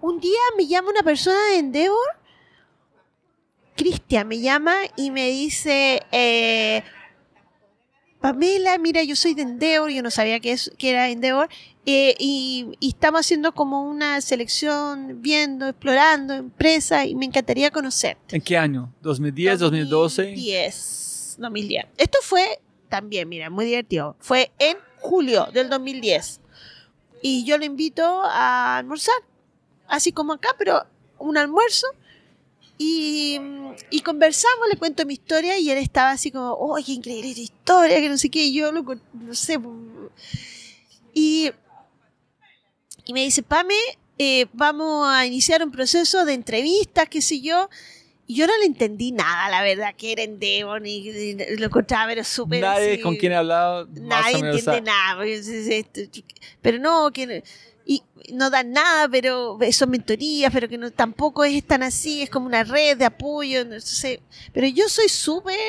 Un 0.02 0.20
día 0.20 0.40
me 0.58 0.68
llama 0.68 0.90
una 0.90 1.02
persona 1.02 1.40
de 1.52 1.60
Endeavor, 1.60 2.10
Cristian 3.78 4.28
me 4.28 4.42
llama 4.42 4.76
y 4.98 5.12
me 5.12 5.30
dice: 5.30 6.02
eh, 6.12 6.84
Pamela, 8.20 8.78
mira, 8.78 9.02
yo 9.04 9.16
soy 9.16 9.34
de 9.34 9.44
Endeavor, 9.44 9.90
yo 9.92 10.04
no 10.04 10.12
sabía 10.12 10.42
que, 10.42 10.52
es, 10.52 10.72
que 10.78 10.90
era 10.90 11.10
Endeavor, 11.10 11.48
eh, 11.86 12.16
y, 12.20 12.68
y 12.82 12.90
estamos 12.90 13.22
haciendo 13.22 13.54
como 13.54 13.84
una 13.84 14.20
selección, 14.20 15.22
viendo, 15.22 15.70
explorando 15.70 16.34
empresas, 16.34 17.06
y 17.06 17.16
me 17.16 17.26
encantaría 17.26 17.72
conocerte. 17.72 18.36
¿En 18.36 18.42
qué 18.42 18.58
año? 18.58 18.94
¿2010, 19.04 19.58
2012? 19.58 20.22
2010, 20.22 21.36
2010. 21.40 21.86
Esto 21.98 22.18
fue 22.22 22.60
también, 22.90 23.28
mira, 23.30 23.50
muy 23.50 23.66
divertido. 23.66 24.16
Fue 24.20 24.52
en 24.60 24.78
julio 25.04 25.48
del 25.54 25.70
2010. 25.70 26.40
Y 27.22 27.46
yo 27.46 27.58
lo 27.58 27.66
invito 27.66 28.04
a 28.24 28.78
almorzar, 28.78 29.16
así 29.88 30.12
como 30.12 30.34
acá, 30.34 30.56
pero 30.58 30.82
un 31.20 31.38
almuerzo. 31.38 31.88
Y, 32.78 33.40
conversamos, 34.04 34.68
le 34.70 34.78
cuento 34.78 35.06
mi 35.06 35.14
historia 35.14 35.58
y 35.58 35.70
él 35.70 35.78
estaba 35.78 36.12
así 36.12 36.32
como, 36.32 36.52
oh, 36.52 36.76
qué 36.86 36.94
increíble 36.94 37.30
historia, 37.30 38.02
que 38.02 38.10
no 38.10 38.18
sé 38.18 38.30
qué, 38.30 38.46
y 38.46 38.54
yo 38.54 38.72
lo, 38.72 38.84
no 39.14 39.34
sé. 39.34 39.58
Y, 41.14 41.52
y 43.06 43.14
me 43.14 43.24
dice, 43.24 43.44
Pame, 43.44 43.76
eh, 44.18 44.48
vamos 44.54 45.08
a 45.08 45.26
iniciar 45.26 45.64
un 45.64 45.72
proceso 45.72 46.26
de 46.26 46.34
entrevistas, 46.34 47.08
qué 47.10 47.22
sé 47.22 47.40
yo. 47.42 47.70
Y 48.26 48.36
yo 48.36 48.48
no 48.48 48.58
le 48.58 48.66
entendí 48.66 49.12
nada, 49.12 49.50
la 49.50 49.62
verdad, 49.62 49.94
que 49.98 50.14
era 50.14 50.24
Endeavor, 50.24 50.82
ni, 50.82 51.02
ni- 51.02 51.56
lo 51.58 51.66
encontraba, 51.66 52.08
pero 52.08 52.24
súper 52.24 52.62
Nadie 52.62 52.94
así. 52.94 53.02
con 53.02 53.16
quien 53.18 53.34
he 53.34 53.36
hablado. 53.36 53.88
Nadie 53.94 54.38
entiende 54.38 54.82
nada. 54.82 55.24
Pero 56.62 56.80
no, 56.80 57.12
que 57.12 57.28
no- 57.28 57.34
y 57.86 58.02
no 58.32 58.50
dan 58.50 58.72
nada, 58.72 59.10
pero 59.10 59.60
son 59.74 59.90
mentorías, 59.90 60.54
pero 60.54 60.70
que 60.70 60.78
no 60.78 60.90
tampoco 60.92 61.44
es 61.44 61.62
tan 61.66 61.84
así, 61.84 62.22
es 62.22 62.30
como 62.30 62.46
una 62.46 62.64
red 62.64 62.98
de 62.98 63.04
apoyo. 63.06 63.66
no 63.66 63.80
sé. 63.82 64.22
Pero 64.54 64.68
yo 64.68 64.88
soy 64.88 65.10
súper 65.10 65.60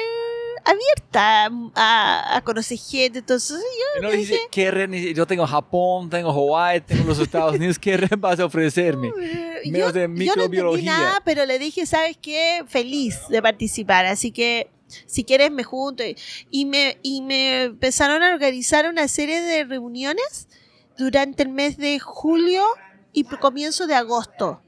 abierta 0.65 1.51
a, 1.75 2.37
a 2.37 2.41
conocer 2.43 2.79
gente, 2.79 3.19
entonces 3.21 3.59
yo 3.59 4.03
no 4.03 4.11
le 4.11 4.17
dice, 4.17 4.39
¿qué 4.51 4.71
red? 4.71 4.91
Yo 5.15 5.27
tengo 5.27 5.47
Japón, 5.47 6.11
tengo 6.11 6.33
Hawái, 6.33 6.81
tengo 6.81 7.05
los 7.05 7.19
Estados 7.19 7.55
Unidos. 7.57 7.79
¿Qué 7.79 7.97
red 7.97 8.19
vas 8.19 8.41
a 8.41 8.47
ofrecerme? 8.47 9.13
Menos 9.65 9.93
yo, 9.93 9.93
de 9.93 10.01
yo 10.01 10.09
no 10.09 10.15
entendí 10.15 10.25
microbiología. 10.25 10.99
nada, 10.99 11.23
pero 11.25 11.45
le 11.45 11.59
dije, 11.59 11.87
¿sabes 11.87 12.17
qué? 12.21 12.65
Feliz 12.67 13.19
de 13.29 13.43
participar, 13.43 14.07
así 14.07 14.33
que 14.33 14.71
si 15.07 15.25
quieres 15.25 15.51
me 15.51 15.65
junto. 15.65 16.03
Y 16.51 16.65
me, 16.65 16.99
y 17.03 17.23
me 17.23 17.65
empezaron 17.65 18.23
a 18.23 18.33
organizar 18.33 18.89
una 18.89 19.09
serie 19.09 19.41
de 19.43 19.65
reuniones 19.65 20.49
durante 20.97 21.43
el 21.43 21.49
mes 21.49 21.77
de 21.77 21.99
julio 21.99 22.65
y 23.13 23.25
comienzo 23.25 23.87
de 23.87 23.95
agosto. 23.95 24.63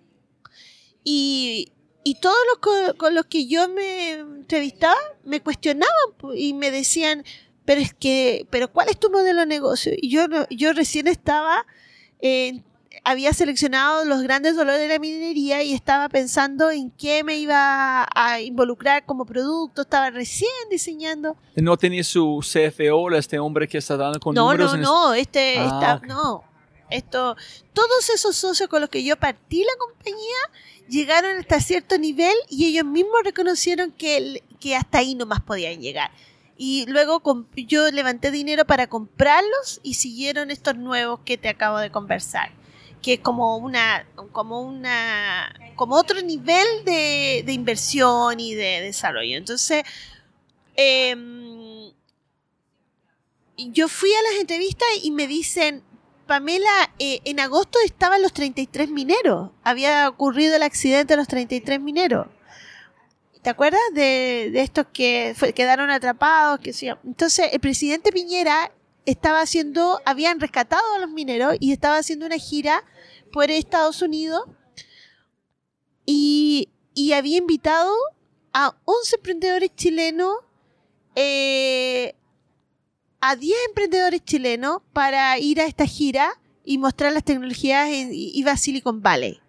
Y, 1.04 1.72
y 2.08 2.14
todos 2.20 2.36
los 2.52 2.58
co- 2.60 2.96
con 2.98 3.14
los 3.14 3.26
que 3.26 3.46
yo 3.48 3.68
me 3.68 4.10
entrevistaba 4.12 4.96
me 5.24 5.40
cuestionaban 5.40 5.90
y 6.36 6.54
me 6.54 6.70
decían, 6.70 7.24
pero 7.64 7.80
es 7.80 7.92
que, 7.94 8.46
pero 8.50 8.70
¿cuál 8.70 8.88
es 8.90 8.96
tu 8.98 9.10
modelo 9.10 9.40
de 9.40 9.46
negocio? 9.46 9.92
Y 9.96 10.08
yo, 10.10 10.28
no- 10.28 10.46
yo 10.50 10.72
recién 10.72 11.08
estaba, 11.08 11.66
eh, 12.20 12.62
había 13.02 13.32
seleccionado 13.32 14.04
los 14.04 14.22
grandes 14.22 14.54
dolores 14.56 14.80
de 14.80 14.88
la 14.88 14.98
minería 15.00 15.62
y 15.64 15.72
estaba 15.74 16.08
pensando 16.08 16.70
en 16.70 16.90
qué 16.92 17.24
me 17.24 17.36
iba 17.38 18.06
a 18.14 18.40
involucrar 18.40 19.04
como 19.04 19.26
producto, 19.26 19.82
estaba 19.82 20.10
recién 20.10 20.50
diseñando. 20.70 21.36
¿No 21.56 21.76
tenía 21.76 22.04
su 22.04 22.38
CFO, 22.40 23.10
este 23.16 23.38
hombre 23.40 23.66
que 23.68 23.78
está 23.78 23.96
dando 23.96 24.20
con 24.20 24.34
No, 24.34 24.44
números? 24.52 24.76
no, 24.78 25.08
no, 25.08 25.14
este, 25.14 25.56
Ah, 25.58 25.64
está- 25.66 25.94
ok. 25.96 26.06
no. 26.06 26.44
Esto, 26.90 27.36
todos 27.72 28.10
esos 28.10 28.36
socios 28.36 28.68
con 28.68 28.80
los 28.80 28.90
que 28.90 29.02
yo 29.02 29.16
partí 29.16 29.64
la 29.64 29.76
compañía 29.78 30.36
llegaron 30.88 31.38
hasta 31.38 31.60
cierto 31.60 31.98
nivel 31.98 32.34
y 32.48 32.66
ellos 32.66 32.84
mismos 32.84 33.20
reconocieron 33.24 33.90
que, 33.92 34.42
que 34.60 34.76
hasta 34.76 34.98
ahí 34.98 35.14
nomás 35.14 35.40
podían 35.40 35.80
llegar. 35.80 36.10
Y 36.56 36.86
luego 36.86 37.22
yo 37.54 37.90
levanté 37.90 38.30
dinero 38.30 38.64
para 38.64 38.86
comprarlos 38.86 39.80
y 39.82 39.94
siguieron 39.94 40.50
estos 40.50 40.76
nuevos 40.76 41.20
que 41.24 41.36
te 41.36 41.48
acabo 41.48 41.78
de 41.78 41.90
conversar. 41.90 42.50
Que 43.02 43.14
es 43.14 43.20
como 43.20 43.58
una, 43.58 44.06
como 44.32 44.62
una, 44.62 45.54
como 45.76 45.96
otro 45.96 46.22
nivel 46.22 46.66
de, 46.84 47.42
de 47.44 47.52
inversión 47.52 48.40
y 48.40 48.54
de 48.54 48.80
desarrollo. 48.80 49.36
Entonces, 49.36 49.84
em, 50.76 51.92
yo 53.58 53.88
fui 53.88 54.10
a 54.12 54.22
las 54.22 54.40
entrevistas 54.40 54.88
y 55.02 55.10
me 55.10 55.26
dicen, 55.26 55.82
Pamela, 56.26 56.92
eh, 56.98 57.20
en 57.24 57.40
agosto 57.40 57.78
estaban 57.84 58.22
los 58.22 58.32
33 58.32 58.90
mineros. 58.90 59.50
Había 59.62 60.08
ocurrido 60.08 60.56
el 60.56 60.62
accidente 60.62 61.14
de 61.14 61.18
los 61.18 61.28
33 61.28 61.80
mineros. 61.80 62.26
¿Te 63.42 63.50
acuerdas 63.50 63.80
de, 63.92 64.50
estos 64.60 64.86
que 64.92 65.34
quedaron 65.54 65.90
atrapados? 65.90 66.58
Entonces, 67.04 67.50
el 67.52 67.60
presidente 67.60 68.10
Piñera 68.10 68.72
estaba 69.04 69.40
haciendo, 69.40 70.00
habían 70.04 70.40
rescatado 70.40 70.82
a 70.94 70.98
los 70.98 71.10
mineros 71.10 71.56
y 71.60 71.70
estaba 71.70 71.98
haciendo 71.98 72.26
una 72.26 72.38
gira 72.38 72.84
por 73.32 73.50
Estados 73.52 74.02
Unidos 74.02 74.42
y, 76.04 76.70
y 76.92 77.12
había 77.12 77.38
invitado 77.38 77.92
a 78.52 78.76
11 78.84 79.16
emprendedores 79.16 79.70
chilenos 79.76 80.38
eh, 81.14 82.14
a 83.28 83.36
10 83.36 83.56
emprendedores 83.68 84.24
chilenos 84.24 84.82
para 84.92 85.38
ir 85.38 85.60
a 85.60 85.66
esta 85.66 85.86
gira 85.86 86.38
y 86.64 86.78
mostrar 86.78 87.12
las 87.12 87.24
tecnologías 87.24 87.88
en 87.88 88.10
iba 88.12 88.52
a 88.52 88.56
Silicon 88.56 89.02
Valley. 89.02 89.40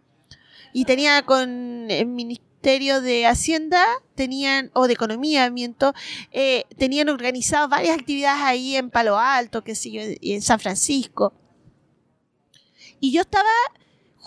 Y 0.73 0.85
tenía 0.85 1.21
con 1.23 1.89
el 1.89 2.07
Ministerio 2.07 3.01
de 3.01 3.27
Hacienda, 3.27 3.83
tenían, 4.15 4.71
o 4.73 4.87
de 4.87 4.93
Economía, 4.93 5.49
miento, 5.49 5.93
eh, 6.31 6.65
tenían 6.77 7.09
organizado 7.09 7.67
varias 7.67 7.97
actividades 7.97 8.41
ahí 8.41 8.75
en 8.75 8.89
Palo 8.89 9.17
Alto, 9.17 9.63
qué 9.63 9.75
sé 9.75 10.17
y 10.21 10.33
en 10.33 10.41
San 10.41 10.59
Francisco. 10.59 11.33
Y 12.99 13.11
yo 13.11 13.21
estaba 13.21 13.49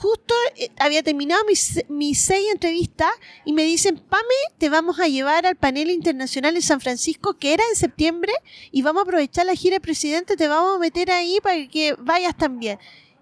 justo, 0.00 0.34
eh, 0.56 0.70
había 0.78 1.02
terminado 1.02 1.44
mis, 1.46 1.84
mis 1.88 2.20
seis 2.20 2.46
entrevistas 2.50 3.10
y 3.44 3.52
me 3.52 3.64
dicen, 3.64 3.98
Pame, 3.98 4.24
te 4.58 4.68
vamos 4.70 4.98
a 4.98 5.08
llevar 5.08 5.46
al 5.46 5.56
panel 5.56 5.90
internacional 5.90 6.56
en 6.56 6.62
San 6.62 6.80
Francisco, 6.80 7.34
que 7.38 7.52
era 7.52 7.62
en 7.68 7.76
septiembre, 7.76 8.32
y 8.72 8.82
vamos 8.82 9.00
a 9.00 9.02
aprovechar 9.04 9.44
la 9.46 9.54
gira 9.54 9.74
del 9.74 9.82
presidente, 9.82 10.36
te 10.36 10.48
vamos 10.48 10.76
a 10.76 10.78
meter 10.78 11.10
ahí 11.10 11.38
para 11.42 11.68
que 11.68 11.94
vayas 11.98 12.36
también. 12.36 12.78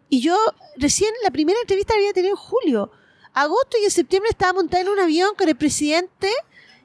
Y 0.09 0.21
yo 0.21 0.37
recién 0.77 1.11
la 1.25 1.31
primera 1.31 1.59
entrevista 1.61 1.95
la 1.95 1.99
había 1.99 2.13
tenido 2.13 2.35
en 2.35 2.37
julio. 2.41 2.91
Agosto 3.35 3.77
y 3.81 3.85
en 3.85 3.91
septiembre 3.91 4.31
estaba 4.31 4.53
montada 4.55 4.83
en 4.83 4.89
un 4.89 4.99
avión 5.01 5.35
con 5.37 5.49
el 5.49 5.57
presidente, 5.57 6.31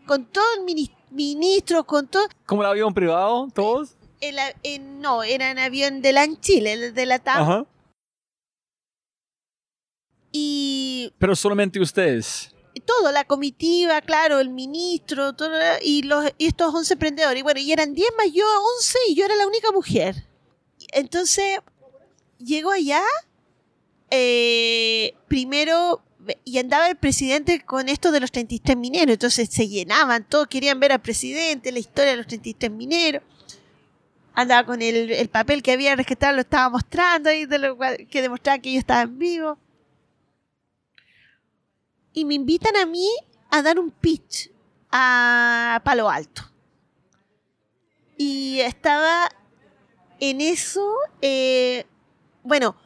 con 0.06 0.26
todo 0.26 0.44
el 0.58 0.64
mini- 0.66 0.92
ministro, 1.12 1.86
con 1.86 2.08
todo... 2.08 2.28
¿Como 2.46 2.64
el 2.64 2.68
avión 2.70 2.94
privado? 2.94 3.48
¿Todos? 3.54 3.96
El, 4.20 4.40
a- 4.40 4.54
en- 4.64 5.00
no, 5.00 5.24
era 5.24 5.52
en 5.52 5.60
avión 5.60 6.02
de 6.02 6.12
la 6.14 6.24
en 6.24 6.40
Chile, 6.42 6.74
el 6.74 6.94
de 6.94 7.06
la 7.06 7.20
TAM. 7.20 7.42
Ajá. 7.44 7.66
Y 10.36 11.14
Pero 11.20 11.36
solamente 11.36 11.80
ustedes. 11.80 12.50
todo, 12.86 13.12
la 13.12 13.24
comitiva, 13.24 14.02
claro, 14.02 14.40
el 14.40 14.50
ministro, 14.50 15.34
todo, 15.34 15.52
y, 15.84 16.02
los, 16.02 16.26
y 16.40 16.48
estos 16.48 16.74
11 16.74 16.94
emprendedores. 16.94 17.40
Y 17.40 17.44
bueno, 17.44 17.60
y 17.60 17.72
eran 17.72 17.94
10 17.94 18.10
más 18.18 18.34
yo, 18.34 18.44
11, 18.80 18.98
y 19.10 19.16
yo 19.16 19.26
era 19.26 19.36
la 19.36 19.48
única 19.48 19.72
mujer. 19.72 20.28
Entonces, 20.92 21.60
llego 22.40 22.72
allá, 22.72 23.04
eh, 24.10 25.14
primero, 25.28 26.02
y 26.44 26.58
andaba 26.58 26.88
el 26.88 26.96
presidente 26.96 27.62
con 27.64 27.88
esto 27.88 28.12
de 28.12 28.20
los 28.20 28.32
33 28.32 28.76
mineros, 28.76 29.14
entonces 29.14 29.50
se 29.52 29.68
llenaban, 29.68 30.28
todos 30.28 30.48
querían 30.48 30.80
ver 30.80 30.94
al 30.94 31.02
presidente, 31.02 31.72
la 31.72 31.80
historia 31.80 32.12
de 32.12 32.18
los 32.18 32.28
33 32.28 32.72
mineros. 32.72 33.22
Andaba 34.34 34.66
con 34.66 34.82
el, 34.82 35.12
el 35.12 35.30
papel 35.30 35.62
que 35.62 35.74
había 35.74 35.96
rescatado, 35.96 36.34
lo 36.34 36.42
estaba 36.42 36.70
mostrando 36.70 37.30
ahí, 37.30 37.46
de 37.46 37.60
lo 37.60 37.78
que 38.10 38.22
demostraba 38.24 38.58
que 38.58 38.70
ellos 38.70 38.80
estaban 38.80 39.20
vivos 39.20 39.60
y 42.14 42.26
me 42.26 42.36
invitan 42.36 42.76
a 42.78 42.86
mí 42.86 43.10
a 43.50 43.62
dar 43.62 43.80
un 43.80 43.92
pitch 43.92 44.52
a 44.92 45.82
Palo 45.84 46.10
Alto. 46.10 46.44
Y 48.18 48.60
estaba 48.60 49.30
en 50.20 50.40
eso, 50.40 50.96
eh, 51.22 51.86
bueno, 52.44 52.78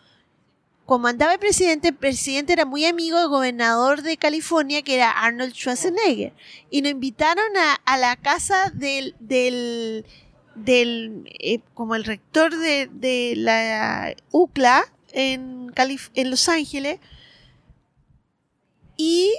como 0.85 1.07
andaba 1.09 1.33
el 1.33 1.39
presidente, 1.39 1.89
el 1.89 1.95
presidente 1.95 2.53
era 2.53 2.63
muy 2.63 2.85
amigo 2.85 3.19
del 3.19 3.27
gobernador 3.27 4.01
de 4.03 4.15
California, 4.15 4.81
que 4.83 4.95
era 4.95 5.11
Arnold 5.11 5.53
Schwarzenegger, 5.53 6.33
y 6.69 6.81
nos 6.81 6.91
invitaron 6.91 7.57
a, 7.57 7.73
a 7.73 7.97
la 7.97 8.15
casa 8.15 8.71
del, 8.73 9.13
del, 9.19 10.05
del 10.55 11.29
eh, 11.39 11.59
como 11.73 11.95
el 11.95 12.05
rector 12.05 12.55
de, 12.57 12.89
de 12.89 13.33
la 13.35 14.15
UCLA 14.31 14.85
en, 15.11 15.67
Calif- 15.73 16.11
en 16.13 16.29
Los 16.31 16.47
Ángeles, 16.47 16.99
y, 18.97 19.33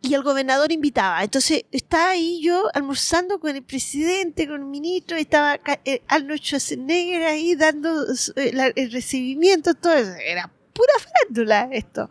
y 0.00 0.14
el 0.14 0.22
gobernador 0.22 0.72
invitaba. 0.72 1.22
Entonces 1.22 1.64
estaba 1.72 2.10
ahí 2.10 2.40
yo 2.42 2.68
almorzando 2.72 3.38
con 3.40 3.54
el 3.54 3.62
presidente, 3.62 4.46
con 4.46 4.60
el 4.60 4.66
ministro, 4.66 5.16
estaba 5.16 5.60
eh, 5.84 6.02
Arnold 6.08 6.40
Schwarzenegger 6.40 7.24
ahí 7.24 7.54
dando 7.56 8.04
eh, 8.36 8.72
el 8.76 8.92
recibimiento, 8.92 9.74
todo 9.74 9.92
eso. 9.94 10.12
Era 10.24 10.50
pura 10.72 10.92
farándula 10.98 11.68
esto. 11.72 12.08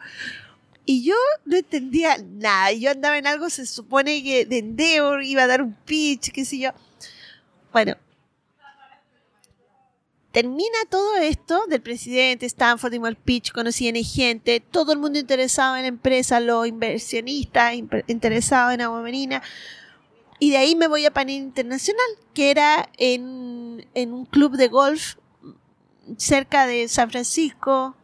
Y 0.86 1.04
yo 1.04 1.16
no 1.46 1.56
entendía 1.56 2.18
nada. 2.18 2.72
Yo 2.72 2.92
andaba 2.92 3.18
en 3.18 3.28
algo, 3.28 3.50
se 3.50 3.66
supone 3.66 4.24
que 4.24 4.46
de 4.46 4.58
Endeavor, 4.58 5.24
iba 5.24 5.44
a 5.44 5.48
dar 5.48 5.62
un 5.62 5.74
pitch, 5.86 6.32
qué 6.32 6.46
sé 6.46 6.58
yo. 6.58 6.72
Bueno, 7.72 7.96
termina 10.32 10.78
todo 10.90 11.18
esto 11.18 11.66
del 11.68 11.82
presidente, 11.82 12.46
Stanford, 12.46 12.94
el 12.94 13.16
pitch, 13.16 13.52
conocían 13.52 13.96
gente, 13.96 14.60
todo 14.60 14.94
el 14.94 15.00
mundo 15.00 15.20
interesado 15.20 15.76
en 15.76 15.84
la 15.84 15.88
empresa, 15.88 16.40
los 16.40 16.68
inversionistas 16.68 17.74
interesados 18.08 18.74
en 18.74 18.82
Agua 18.82 19.02
Marina. 19.02 19.42
Y 20.40 20.52
de 20.52 20.58
ahí 20.58 20.76
me 20.76 20.88
voy 20.88 21.06
a 21.06 21.12
panel 21.12 21.36
internacional, 21.36 22.06
que 22.34 22.52
era 22.52 22.90
en, 22.98 23.86
en 23.94 24.14
un 24.14 24.26
club 24.26 24.56
de 24.56 24.68
golf 24.68 25.16
cerca 26.18 26.66
de 26.66 26.88
San 26.88 27.10
Francisco. 27.10 27.96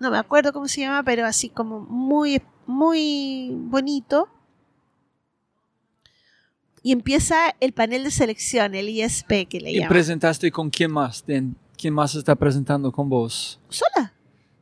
No 0.00 0.10
me 0.10 0.18
acuerdo 0.18 0.52
cómo 0.52 0.66
se 0.66 0.80
llama, 0.80 1.02
pero 1.04 1.26
así 1.26 1.48
como 1.48 1.80
muy, 1.80 2.42
muy 2.66 3.50
bonito. 3.52 4.28
Y 6.82 6.92
empieza 6.92 7.54
el 7.60 7.72
panel 7.72 8.04
de 8.04 8.10
selección, 8.10 8.74
el 8.74 8.88
ISP 8.88 9.46
que 9.48 9.60
le 9.60 9.70
¿Y 9.70 9.74
llaman. 9.76 9.88
presentaste 9.90 10.50
con 10.50 10.70
quién 10.70 10.90
más? 10.92 11.24
¿De- 11.26 11.44
¿Quién 11.76 11.94
más 11.94 12.14
está 12.14 12.34
presentando 12.34 12.90
con 12.92 13.08
vos? 13.08 13.58
Sola. 13.68 14.12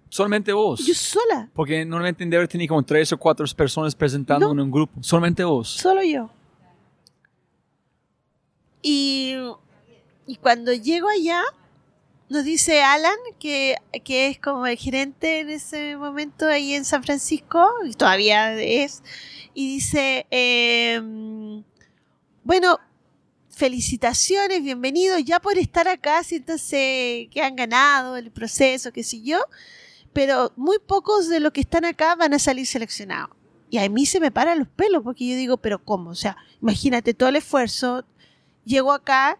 Solamente 0.08 0.52
vos. 0.52 0.84
Yo 0.86 0.94
sola, 0.94 1.50
Porque 1.52 1.84
normalmente 1.84 2.24
en 2.24 2.48
tenía 2.48 2.66
como 2.68 2.82
tres 2.82 3.12
o 3.12 3.18
cuatro 3.18 3.44
personas 3.56 3.94
presentando 3.94 4.46
No. 4.46 4.52
en 4.52 4.60
un 4.60 4.70
grupo. 4.70 5.02
Solamente 5.02 5.44
vos. 5.44 5.68
solo 5.68 6.02
yo. 6.02 6.30
Y, 8.82 9.34
y 10.26 10.36
cuando 10.36 10.72
llego 10.72 11.08
allá, 11.08 11.42
nos 12.28 12.44
dice 12.44 12.82
Alan, 12.82 13.16
que, 13.38 13.76
que 14.04 14.28
es 14.28 14.38
como 14.38 14.66
el 14.66 14.76
gerente 14.78 15.40
en 15.40 15.50
ese 15.50 15.96
momento 15.96 16.46
ahí 16.46 16.74
en 16.74 16.84
San 16.84 17.02
Francisco, 17.02 17.68
y 17.84 17.92
todavía 17.94 18.54
es, 18.54 19.02
y 19.54 19.74
dice, 19.74 20.26
em, 20.30 21.64
bueno, 22.48 22.80
felicitaciones, 23.50 24.62
bienvenidos, 24.62 25.22
ya 25.22 25.38
por 25.38 25.58
estar 25.58 25.86
acá, 25.86 26.24
siéntanse 26.24 27.28
que 27.30 27.42
han 27.42 27.56
ganado 27.56 28.16
el 28.16 28.30
proceso, 28.30 28.90
qué 28.90 29.04
sé 29.04 29.20
yo, 29.20 29.38
pero 30.14 30.50
muy 30.56 30.78
pocos 30.78 31.28
de 31.28 31.40
los 31.40 31.52
que 31.52 31.60
están 31.60 31.84
acá 31.84 32.14
van 32.14 32.32
a 32.32 32.38
salir 32.38 32.66
seleccionados. 32.66 33.36
Y 33.68 33.76
a 33.76 33.86
mí 33.90 34.06
se 34.06 34.18
me 34.18 34.30
paran 34.30 34.60
los 34.60 34.68
pelos 34.68 35.02
porque 35.02 35.28
yo 35.28 35.36
digo, 35.36 35.58
pero 35.58 35.84
¿cómo? 35.84 36.08
O 36.08 36.14
sea, 36.14 36.38
imagínate 36.62 37.12
todo 37.12 37.28
el 37.28 37.36
esfuerzo, 37.36 38.06
llego 38.64 38.94
acá, 38.94 39.38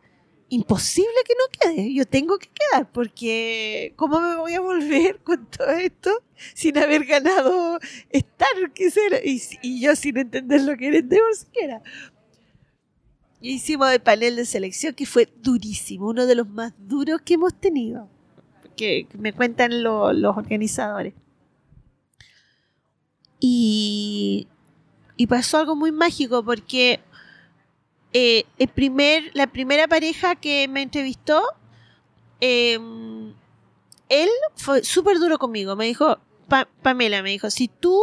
imposible 0.51 1.09
que 1.27 1.33
no 1.33 1.73
quede, 1.73 1.95
yo 1.95 2.05
tengo 2.05 2.39
que 2.39 2.51
quedar 2.51 2.93
porque 2.93 3.95
¿cómo 3.97 4.21
me 4.21 4.37
voy 4.37 4.53
a 4.53 4.61
volver 4.61 5.19
con 5.25 5.47
todo 5.47 5.71
esto 5.71 6.11
sin 6.53 6.77
haber 6.77 7.07
ganado 7.07 7.79
estar? 8.11 8.49
Y, 9.25 9.41
y 9.63 9.81
yo 9.81 9.97
sin 9.97 10.19
entender 10.19 10.61
lo 10.61 10.77
que 10.77 10.89
era 10.89 10.99
Endeavor 10.99 11.35
siquiera. 11.35 11.83
Hicimos 13.41 13.91
el 13.93 14.01
panel 14.01 14.37
de 14.37 14.45
selección 14.45 14.95
que 14.95 15.07
fue 15.07 15.29
durísimo, 15.43 16.09
uno 16.09 16.27
de 16.27 16.35
los 16.35 16.49
más 16.49 16.73
duros 16.79 17.21
que 17.25 17.35
hemos 17.35 17.55
tenido, 17.55 18.09
que, 18.77 19.07
me 19.17 19.33
cuentan 19.33 19.83
lo- 19.83 20.13
los 20.13 20.37
organizadores. 20.37 21.15
Y, 23.41 24.49
y 25.17 25.27
pasó 25.29 25.59
algo 25.59 25.77
muy 25.77 25.93
mágico 25.93 26.45
porque 26.45 27.01
eh, 28.13 28.45
el 28.59 28.69
primer, 28.69 29.31
la 29.35 29.47
primera 29.47 29.87
pareja 29.87 30.35
que 30.35 30.67
me 30.67 30.83
entrevistó, 30.83 31.43
eh, 32.41 32.79
él 34.09 34.29
fue 34.57 34.83
súper 34.83 35.19
duro 35.19 35.39
conmigo. 35.39 35.77
Me 35.77 35.85
dijo, 35.87 36.19
Pa- 36.49 36.69
Pamela, 36.83 37.23
me 37.23 37.31
dijo, 37.31 37.51
si 37.51 37.69
tú 37.69 38.03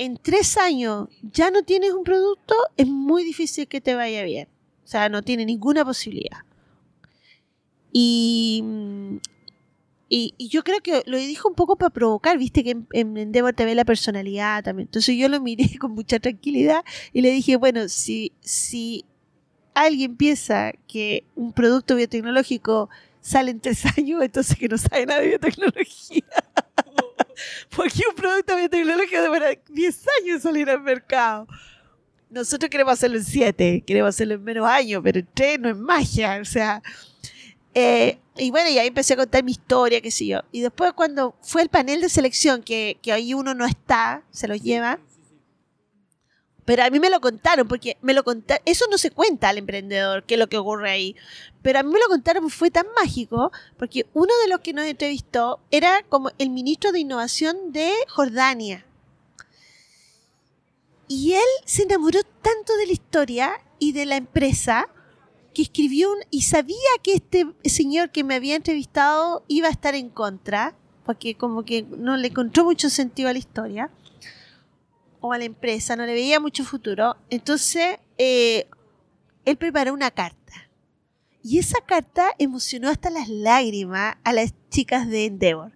en 0.00 0.16
tres 0.16 0.56
años 0.56 1.08
ya 1.20 1.50
no 1.50 1.62
tienes 1.62 1.92
un 1.92 2.04
producto, 2.04 2.54
es 2.78 2.86
muy 2.86 3.22
difícil 3.22 3.68
que 3.68 3.82
te 3.82 3.94
vaya 3.94 4.22
bien. 4.24 4.48
O 4.82 4.86
sea, 4.86 5.10
no 5.10 5.20
tiene 5.20 5.44
ninguna 5.44 5.84
posibilidad. 5.84 6.38
Y, 7.92 8.64
y, 10.08 10.48
yo 10.48 10.64
creo 10.64 10.80
que 10.80 11.02
lo 11.04 11.18
dijo 11.18 11.50
un 11.50 11.54
poco 11.54 11.76
para 11.76 11.90
provocar, 11.90 12.38
viste 12.38 12.64
que 12.64 12.70
en, 12.70 13.16
en 13.18 13.30
te 13.30 13.64
ve 13.66 13.74
la 13.74 13.84
personalidad 13.84 14.64
también. 14.64 14.88
Entonces 14.88 15.18
yo 15.18 15.28
lo 15.28 15.38
miré 15.38 15.68
con 15.78 15.92
mucha 15.92 16.18
tranquilidad 16.18 16.82
y 17.12 17.20
le 17.20 17.30
dije, 17.30 17.56
bueno, 17.56 17.86
si, 17.90 18.32
si 18.40 19.04
alguien 19.74 20.16
piensa 20.16 20.72
que 20.88 21.24
un 21.36 21.52
producto 21.52 21.96
biotecnológico 21.96 22.88
sale 23.20 23.50
en 23.50 23.60
tres 23.60 23.84
años, 23.98 24.22
entonces 24.22 24.56
que 24.56 24.66
no 24.66 24.78
sabe 24.78 25.04
nada 25.04 25.20
de 25.20 25.28
biotecnología. 25.28 26.24
Porque 27.76 28.02
un 28.08 28.14
producto 28.14 28.56
biotecnológico 28.56 29.22
demora 29.22 29.50
10 29.68 30.06
años 30.22 30.42
salir 30.42 30.68
al 30.70 30.80
mercado. 30.80 31.46
Nosotros 32.30 32.70
queremos 32.70 32.92
hacerlo 32.94 33.16
en 33.18 33.24
7, 33.24 33.82
queremos 33.86 34.10
hacerlo 34.10 34.34
en 34.34 34.44
menos 34.44 34.66
años, 34.68 35.00
pero 35.02 35.18
en 35.18 35.28
3 35.34 35.58
no 35.60 35.68
es 35.68 35.76
magia, 35.76 36.38
o 36.40 36.44
sea. 36.44 36.82
eh, 37.74 38.18
y 38.36 38.50
bueno, 38.50 38.70
y 38.70 38.78
ahí 38.78 38.86
empecé 38.86 39.14
a 39.14 39.16
contar 39.16 39.44
mi 39.44 39.52
historia, 39.52 40.00
qué 40.00 40.10
sé 40.10 40.26
yo. 40.26 40.40
Y 40.52 40.60
después 40.60 40.92
cuando 40.94 41.36
fue 41.42 41.62
el 41.62 41.68
panel 41.68 42.00
de 42.00 42.08
selección, 42.08 42.62
que, 42.62 42.98
que 43.02 43.12
ahí 43.12 43.34
uno 43.34 43.52
no 43.54 43.66
está, 43.66 44.22
se 44.30 44.48
los 44.48 44.62
lleva. 44.62 44.98
Pero 46.70 46.84
a 46.84 46.90
mí 46.90 47.00
me 47.00 47.10
lo 47.10 47.20
contaron, 47.20 47.66
porque 47.66 47.96
me 48.00 48.14
lo 48.14 48.22
contaron, 48.22 48.62
eso 48.64 48.84
no 48.88 48.96
se 48.96 49.10
cuenta 49.10 49.48
al 49.48 49.58
emprendedor, 49.58 50.22
qué 50.22 50.34
es 50.34 50.38
lo 50.38 50.48
que 50.48 50.56
ocurre 50.56 50.88
ahí. 50.88 51.16
Pero 51.62 51.80
a 51.80 51.82
mí 51.82 51.90
me 51.92 51.98
lo 51.98 52.06
contaron, 52.06 52.48
fue 52.48 52.70
tan 52.70 52.86
mágico, 52.94 53.50
porque 53.76 54.06
uno 54.14 54.32
de 54.44 54.48
los 54.48 54.60
que 54.60 54.72
nos 54.72 54.84
entrevistó 54.84 55.58
era 55.72 56.04
como 56.08 56.30
el 56.38 56.50
ministro 56.50 56.92
de 56.92 57.00
Innovación 57.00 57.72
de 57.72 57.90
Jordania. 58.06 58.86
Y 61.08 61.32
él 61.32 61.50
se 61.64 61.82
enamoró 61.82 62.20
tanto 62.40 62.76
de 62.76 62.86
la 62.86 62.92
historia 62.92 63.50
y 63.80 63.90
de 63.90 64.06
la 64.06 64.14
empresa 64.14 64.86
que 65.52 65.62
escribió 65.62 66.12
un, 66.12 66.18
y 66.30 66.42
sabía 66.42 66.76
que 67.02 67.14
este 67.14 67.48
señor 67.64 68.12
que 68.12 68.22
me 68.22 68.36
había 68.36 68.54
entrevistado 68.54 69.42
iba 69.48 69.66
a 69.66 69.72
estar 69.72 69.96
en 69.96 70.08
contra, 70.08 70.76
porque 71.04 71.34
como 71.34 71.64
que 71.64 71.82
no 71.82 72.16
le 72.16 72.28
encontró 72.28 72.62
mucho 72.62 72.90
sentido 72.90 73.28
a 73.28 73.32
la 73.32 73.40
historia 73.40 73.90
o 75.20 75.32
a 75.32 75.38
la 75.38 75.44
empresa, 75.44 75.96
no 75.96 76.06
le 76.06 76.12
veía 76.14 76.40
mucho 76.40 76.64
futuro. 76.64 77.16
Entonces, 77.30 77.98
eh, 78.18 78.66
él 79.44 79.56
preparó 79.56 79.92
una 79.92 80.10
carta. 80.10 80.36
Y 81.42 81.58
esa 81.58 81.80
carta 81.86 82.32
emocionó 82.38 82.88
hasta 82.90 83.08
las 83.10 83.28
lágrimas 83.28 84.16
a 84.24 84.32
las 84.32 84.52
chicas 84.70 85.08
de 85.08 85.26
Endeavor. 85.26 85.72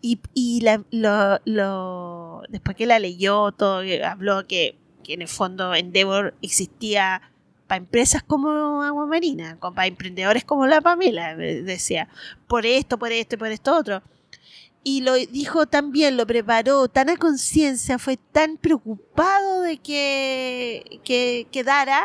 Y, 0.00 0.18
y 0.34 0.60
la- 0.62 0.84
lo, 0.90 1.38
lo- 1.44 2.42
después 2.48 2.76
que 2.76 2.86
la 2.86 2.98
leyó, 2.98 3.52
todo, 3.52 3.82
habló 4.04 4.46
que, 4.46 4.76
que 5.04 5.14
en 5.14 5.22
el 5.22 5.28
fondo 5.28 5.74
Endeavor 5.74 6.34
existía 6.42 7.22
para 7.66 7.78
empresas 7.78 8.22
como 8.22 8.82
Agua 8.82 9.06
Marina, 9.06 9.58
para 9.60 9.86
emprendedores 9.86 10.44
como 10.44 10.66
la 10.66 10.80
Pamela, 10.80 11.36
decía, 11.36 12.08
por 12.48 12.66
esto, 12.66 12.98
por 12.98 13.12
esto 13.12 13.36
y 13.36 13.38
por 13.38 13.48
esto 13.48 13.76
otro. 13.76 14.02
Y 14.84 15.02
lo 15.02 15.14
dijo 15.14 15.66
tan 15.66 15.92
bien, 15.92 16.16
lo 16.16 16.26
preparó 16.26 16.88
tan 16.88 17.08
a 17.08 17.16
conciencia, 17.16 17.98
fue 17.98 18.16
tan 18.16 18.56
preocupado 18.56 19.62
de 19.62 19.78
que, 19.78 21.00
que 21.04 21.46
quedara 21.52 22.04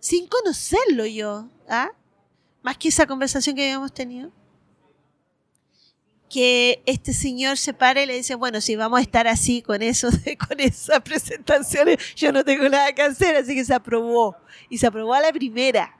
sin 0.00 0.26
conocerlo 0.26 1.06
yo, 1.06 1.48
¿ah? 1.68 1.90
más 2.62 2.76
que 2.76 2.88
esa 2.88 3.06
conversación 3.06 3.56
que 3.56 3.62
habíamos 3.62 3.92
tenido, 3.92 4.30
que 6.28 6.82
este 6.84 7.14
señor 7.14 7.56
se 7.56 7.72
para 7.72 8.02
y 8.02 8.06
le 8.06 8.14
dice, 8.14 8.34
bueno, 8.34 8.60
si 8.60 8.76
vamos 8.76 8.98
a 8.98 9.02
estar 9.02 9.26
así 9.26 9.62
con 9.62 9.82
eso, 9.82 10.08
con 10.48 10.60
esas 10.60 11.00
presentaciones, 11.00 12.14
yo 12.14 12.32
no 12.32 12.44
tengo 12.44 12.68
nada 12.68 12.92
que 12.92 13.02
hacer, 13.02 13.36
así 13.36 13.54
que 13.54 13.64
se 13.64 13.74
aprobó. 13.74 14.36
Y 14.68 14.78
se 14.78 14.86
aprobó 14.86 15.14
a 15.14 15.20
la 15.20 15.32
primera. 15.32 15.96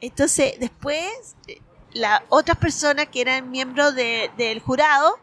Entonces, 0.00 0.54
después, 0.60 1.08
las 1.92 2.22
otras 2.28 2.58
personas 2.58 3.06
que 3.08 3.20
eran 3.20 3.50
miembros 3.50 3.94
de- 3.94 4.30
del 4.36 4.60
jurado 4.60 5.18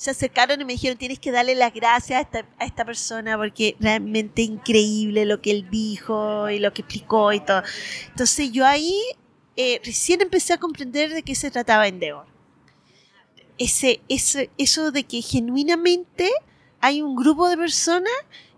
se 0.00 0.10
acercaron 0.10 0.58
y 0.58 0.64
me 0.64 0.72
dijeron, 0.72 0.96
tienes 0.96 1.18
que 1.18 1.30
darle 1.30 1.54
las 1.54 1.74
gracias 1.74 2.26
a 2.58 2.64
esta, 2.64 2.84
persona 2.86 3.36
porque 3.36 3.76
realmente 3.80 4.40
increíble 4.40 5.26
lo 5.26 5.42
que 5.42 5.50
él 5.50 5.68
dijo 5.70 6.48
y 6.48 6.58
lo 6.58 6.72
que 6.72 6.80
explicó 6.80 7.34
y 7.34 7.40
todo. 7.40 7.62
Entonces 8.08 8.50
yo 8.50 8.64
ahí 8.64 8.98
eh, 9.56 9.78
recién 9.84 10.22
empecé 10.22 10.54
a 10.54 10.58
comprender 10.58 11.12
de 11.12 11.22
qué 11.22 11.34
se 11.34 11.50
trataba 11.50 11.86
Endeavor. 11.86 12.24
Ese, 13.58 14.00
ese, 14.08 14.48
eso 14.56 14.90
de 14.90 15.04
que 15.04 15.20
genuinamente 15.20 16.30
hay 16.80 17.02
un 17.02 17.14
grupo 17.14 17.46
de 17.50 17.58
personas 17.58 18.14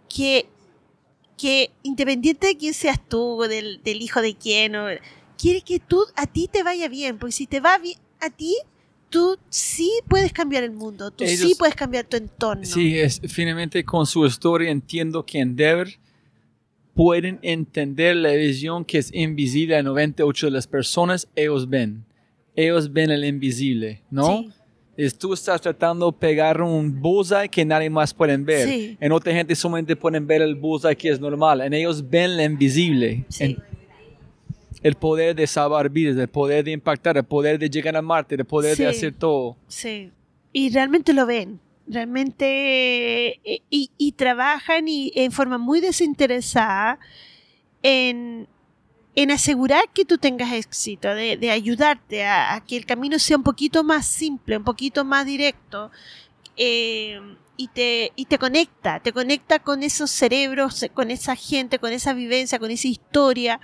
que, 0.09 0.49
que 1.37 1.73
independiente 1.83 2.47
de 2.47 2.57
quién 2.57 2.73
seas 2.73 3.01
tú, 3.09 3.41
del, 3.49 3.83
del 3.83 4.01
hijo 4.01 4.23
de 4.23 4.37
quién, 4.37 4.77
quiere 5.43 5.61
que 5.61 5.81
tú, 5.81 6.01
a 6.17 6.27
ti 6.27 6.49
te 6.51 6.63
vaya 6.63 6.89
bien, 6.89 7.19
porque 7.19 7.33
si 7.33 7.47
te 7.49 7.59
va 7.61 7.77
bien 7.79 7.99
a 8.21 8.31
ti, 8.31 8.55
tú 9.11 9.37
sí 9.51 9.91
puedes 10.09 10.33
cambiar 10.33 10.63
el 10.63 10.71
mundo, 10.71 11.11
tú 11.11 11.25
sí 11.27 11.33
Ellos- 11.35 11.59
puedes 11.59 11.75
cambiar 11.75 12.05
tu 12.07 12.17
entorno. 12.17 12.65
Sí, 12.65 12.97
es, 12.99 13.21
finalmente 13.29 13.85
con 13.85 14.07
su 14.07 14.25
historia 14.25 14.71
entiendo 14.71 15.27
que 15.27 15.41
Endeavor 15.41 15.89
pueden 16.95 17.39
entender 17.43 18.17
la 18.17 18.33
visión 18.33 18.85
que 18.85 18.99
es 18.99 19.13
invisible 19.15 19.77
a 19.77 19.83
98 19.83 20.47
de 20.47 20.53
las 20.53 20.67
personas, 20.67 21.27
ellos 21.35 21.69
ven. 21.69 22.05
Ellos 22.55 22.93
ven 22.93 23.11
el 23.11 23.25
invisible, 23.25 24.03
¿no? 24.11 24.27
Sí. 24.43 24.51
Es, 24.95 25.17
tú 25.17 25.33
estás 25.33 25.59
tratando 25.63 26.11
de 26.11 26.19
pegar 26.19 26.61
un 26.61 27.01
bullseye 27.01 27.49
que 27.49 27.65
nadie 27.65 27.89
más 27.89 28.13
puede 28.13 28.37
ver. 28.37 28.69
Sí. 28.69 28.97
En 29.01 29.11
otra 29.13 29.33
gente 29.33 29.55
solamente 29.55 29.97
pueden 29.97 30.27
ver 30.27 30.43
el 30.43 30.55
bullseye 30.55 30.95
que 30.97 31.09
es 31.09 31.19
normal. 31.19 31.63
En 31.63 31.73
ellos 31.73 32.07
ven 32.09 32.37
lo 32.37 32.43
invisible. 32.43 33.25
Sí. 33.29 33.45
En- 33.45 33.72
el 34.83 34.95
poder 34.97 35.35
de 35.37 35.47
salvar 35.47 35.89
vidas, 35.91 36.17
el 36.17 36.29
poder 36.29 36.65
de 36.65 36.73
impactar, 36.73 37.17
el 37.17 37.25
poder 37.25 37.59
de 37.59 37.71
llegar 37.71 37.97
a 37.97 38.03
Marte, 38.03 38.35
el 38.35 38.45
poder 38.45 38.77
Sí. 38.77 38.83
de 38.83 38.89
hacer 38.89 39.13
todo. 39.15 39.57
Sí. 39.69 40.11
Y 40.53 40.71
realmente 40.71 41.13
lo 41.13 41.25
ven. 41.27 41.61
Realmente. 41.87 43.39
eh, 43.45 43.63
Y, 43.71 43.91
y 43.99 44.13
trabajan 44.13 44.89
y 44.89 45.13
en 45.15 45.33
forma 45.33 45.59
muy 45.59 45.81
desinteresada 45.81 46.99
en, 47.83 48.47
en 49.15 49.31
asegurar 49.31 49.85
que 49.93 50.05
tú 50.05 50.19
tengas 50.19 50.53
éxito, 50.53 51.15
de, 51.15 51.37
de 51.37 51.51
ayudarte 51.51 52.25
a, 52.25 52.55
a 52.55 52.65
que 52.65 52.77
el 52.77 52.87
camino 52.87 53.19
sea 53.19 53.37
un 53.37 53.43
poquito 53.43 53.83
más 53.85 54.07
simple, 54.07 54.57
un 54.57 54.65
poquito 54.65 55.05
más 55.05 55.27
directo. 55.27 55.91
eh, 56.57 57.21
y 57.55 57.69
te, 57.69 58.13
y 58.17 58.25
te 58.25 58.39
conecta, 58.39 58.99
te 59.01 59.13
conecta 59.13 59.59
con 59.61 59.83
esos 59.83 60.11
cerebros, 60.11 60.85
con 60.95 61.11
esa 61.11 61.37
gente, 61.37 61.79
con 61.79 61.93
esa 61.93 62.13
vivencia, 62.15 62.59
con 62.59 62.71
esa 62.71 62.89
historia. 62.89 63.61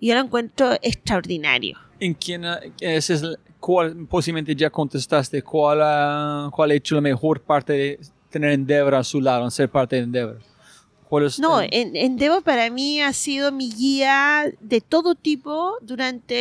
Y 0.00 0.08
yo 0.08 0.14
lo 0.14 0.20
encuentro 0.22 0.72
extraordinario. 0.82 1.78
¿En 2.00 2.14
quién, 2.14 2.44
esa 2.80 3.14
es 3.14 3.22
la- 3.22 3.38
cuál, 3.60 4.06
posiblemente 4.06 4.54
ya 4.56 4.70
contestaste, 4.70 5.42
cuál 5.42 5.80
ha, 5.82 6.50
cuál 6.52 6.70
ha 6.70 6.74
hecho 6.74 6.94
la 6.94 7.02
mejor 7.02 7.42
parte 7.42 7.72
de 7.74 8.00
tener 8.30 8.52
Endeavor 8.52 8.94
a 8.94 9.04
su 9.04 9.20
lado, 9.20 9.50
ser 9.50 9.68
parte 9.68 9.96
de 9.96 10.02
Endeavor. 10.02 10.38
¿Cuál 11.08 11.26
es 11.26 11.38
No, 11.40 11.60
en- 11.60 11.96
Endeavor 11.96 12.42
para 12.42 12.70
mí 12.70 13.02
ha 13.02 13.12
sido 13.12 13.50
mi 13.52 13.70
guía 13.72 14.44
de 14.60 14.80
todo 14.80 15.14
tipo 15.16 15.74
durante, 15.82 16.34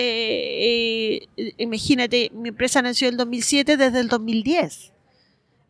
eh, 1.15 1.27
imagínate, 1.57 2.31
mi 2.33 2.49
empresa 2.49 2.81
nació 2.81 3.07
en 3.07 3.15
el 3.15 3.17
2007 3.17 3.75
desde 3.77 3.99
el 3.99 4.07
2010. 4.07 4.93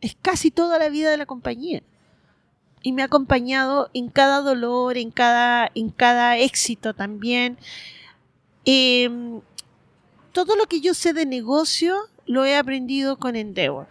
Es 0.00 0.16
casi 0.20 0.50
toda 0.50 0.78
la 0.78 0.88
vida 0.90 1.10
de 1.10 1.16
la 1.16 1.26
compañía. 1.26 1.82
Y 2.82 2.92
me 2.92 3.02
ha 3.02 3.06
acompañado 3.06 3.90
en 3.92 4.08
cada 4.08 4.40
dolor, 4.40 4.96
en 4.96 5.10
cada, 5.10 5.70
en 5.74 5.90
cada 5.90 6.38
éxito 6.38 6.94
también. 6.94 7.58
Em, 8.64 9.40
todo 10.32 10.56
lo 10.56 10.66
que 10.66 10.80
yo 10.80 10.94
sé 10.94 11.12
de 11.12 11.26
negocio 11.26 11.96
lo 12.26 12.44
he 12.44 12.56
aprendido 12.56 13.18
con 13.18 13.36
Endeavor. 13.36 13.88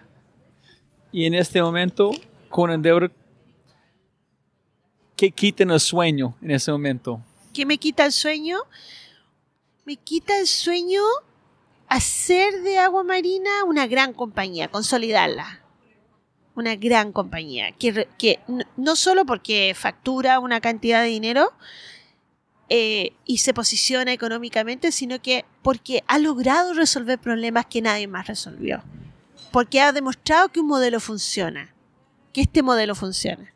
Y 1.11 1.25
en 1.25 1.33
este 1.33 1.61
momento, 1.61 2.11
con 2.49 2.71
Endeavor, 2.71 3.11
¿qué 5.15 5.31
quiten 5.31 5.71
el 5.71 5.79
sueño 5.79 6.35
en 6.41 6.51
ese 6.51 6.71
momento? 6.71 7.21
¿Qué 7.53 7.65
me 7.65 7.77
quita 7.77 8.05
el 8.05 8.11
sueño? 8.11 8.59
Me 9.85 9.95
quita 9.95 10.39
el 10.39 10.47
sueño 10.47 11.01
hacer 11.87 12.61
de 12.61 12.77
Agua 12.77 13.03
Marina 13.03 13.49
una 13.65 13.87
gran 13.87 14.13
compañía, 14.13 14.69
consolidarla. 14.69 15.63
Una 16.55 16.75
gran 16.75 17.11
compañía. 17.11 17.71
Que, 17.71 18.07
que 18.17 18.39
no 18.75 18.95
solo 18.95 19.25
porque 19.25 19.73
factura 19.75 20.39
una 20.39 20.59
cantidad 20.59 21.01
de 21.01 21.07
dinero 21.09 21.53
eh, 22.67 23.13
y 23.25 23.37
se 23.37 23.53
posiciona 23.53 24.11
económicamente, 24.13 24.91
sino 24.91 25.21
que 25.21 25.45
porque 25.61 26.03
ha 26.07 26.19
logrado 26.19 26.73
resolver 26.73 27.17
problemas 27.17 27.65
que 27.65 27.81
nadie 27.81 28.07
más 28.07 28.27
resolvió. 28.27 28.83
Porque 29.51 29.81
ha 29.81 29.91
demostrado 29.91 30.49
que 30.49 30.59
un 30.59 30.67
modelo 30.67 30.99
funciona. 30.99 31.73
Que 32.33 32.41
este 32.41 32.61
modelo 32.61 32.93
funciona. 32.93 33.53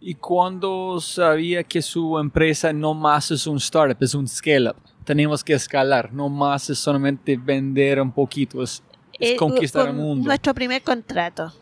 ¿Y 0.00 0.16
cuando 0.16 1.00
sabía 1.00 1.64
que 1.64 1.80
su 1.80 2.18
empresa 2.18 2.74
no 2.74 2.92
más 2.92 3.30
es 3.30 3.46
un 3.46 3.56
startup, 3.56 3.96
es 4.02 4.14
un 4.14 4.28
scale-up? 4.28 4.76
Tenemos 5.04 5.42
que 5.42 5.54
escalar, 5.54 6.12
no 6.12 6.28
más 6.28 6.68
es 6.68 6.78
solamente 6.78 7.38
vender 7.38 7.98
un 8.02 8.12
poquito, 8.12 8.62
es, 8.62 8.82
es 9.18 9.30
Eh, 9.30 9.36
conquistar 9.36 9.86
con 9.86 9.96
el 9.96 10.02
mundo. 10.02 10.26
Nuestro 10.26 10.52
primer 10.52 10.82
contrato. 10.82 11.54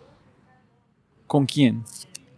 ¿Con 1.32 1.46
quién? 1.46 1.82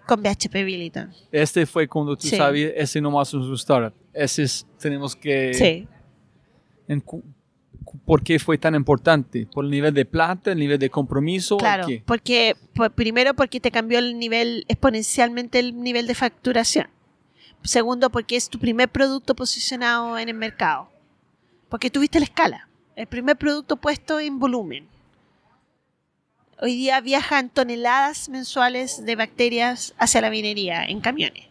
con 0.07 0.23
BHP 0.23 0.53
Billiton. 0.65 1.13
Este 1.33 1.67
fue 1.67 1.89
cuando 1.89 2.15
tú 2.17 2.29
Sí. 2.29 2.37
sabías, 2.37 2.71
ese 2.77 3.01
no 3.01 3.11
más 3.11 3.27
es 3.29 3.35
un 3.35 3.55
startup. 3.55 3.93
Ese 4.13 4.45
es, 4.45 4.67
tenemos 4.79 5.17
que... 5.17 5.53
Sí. 5.55 5.89
en 6.87 7.03
¿Por 8.05 8.23
qué 8.23 8.39
fue 8.39 8.57
tan 8.57 8.75
importante? 8.77 9.49
¿Por 9.53 9.65
el 9.65 9.71
nivel 9.73 9.93
de 9.95 10.05
plata, 10.05 10.53
el 10.53 10.59
nivel 10.61 10.79
de 10.79 10.91
compromiso? 10.91 11.57
Claro, 11.57 11.87
¿Qué? 11.89 12.03
porque 12.07 12.55
por- 12.75 12.93
primero 12.93 13.35
porque 13.35 13.59
te 13.61 13.71
cambió 13.73 13.99
el 13.99 14.17
nivel 14.19 14.65
exponencialmente 14.69 15.59
el 15.59 15.81
nivel 15.81 16.07
de 16.07 16.15
facturación. 16.15 16.87
Segundo 17.65 18.11
porque 18.11 18.37
es 18.37 18.49
tu 18.49 18.59
primer 18.61 18.91
producto 18.91 19.35
posicionado 19.35 20.19
en 20.19 20.29
el 20.29 20.35
mercado. 20.37 20.89
Porque 21.69 21.91
tuviste 21.91 22.21
la 22.21 22.27
escala. 22.27 22.69
El 22.95 23.07
primer 23.09 23.37
producto 23.39 23.77
puesto 23.77 24.21
en 24.21 24.39
volumen. 24.39 24.87
Hoy 26.65 26.77
día 26.77 26.99
viajan 27.03 27.51
toneladas 27.51 28.31
mensuales 28.31 29.05
de 29.05 29.17
bacterias 29.17 29.93
hacia 29.99 30.23
la 30.23 30.31
minería 30.31 30.83
en 30.83 31.03
camiones. 31.03 31.45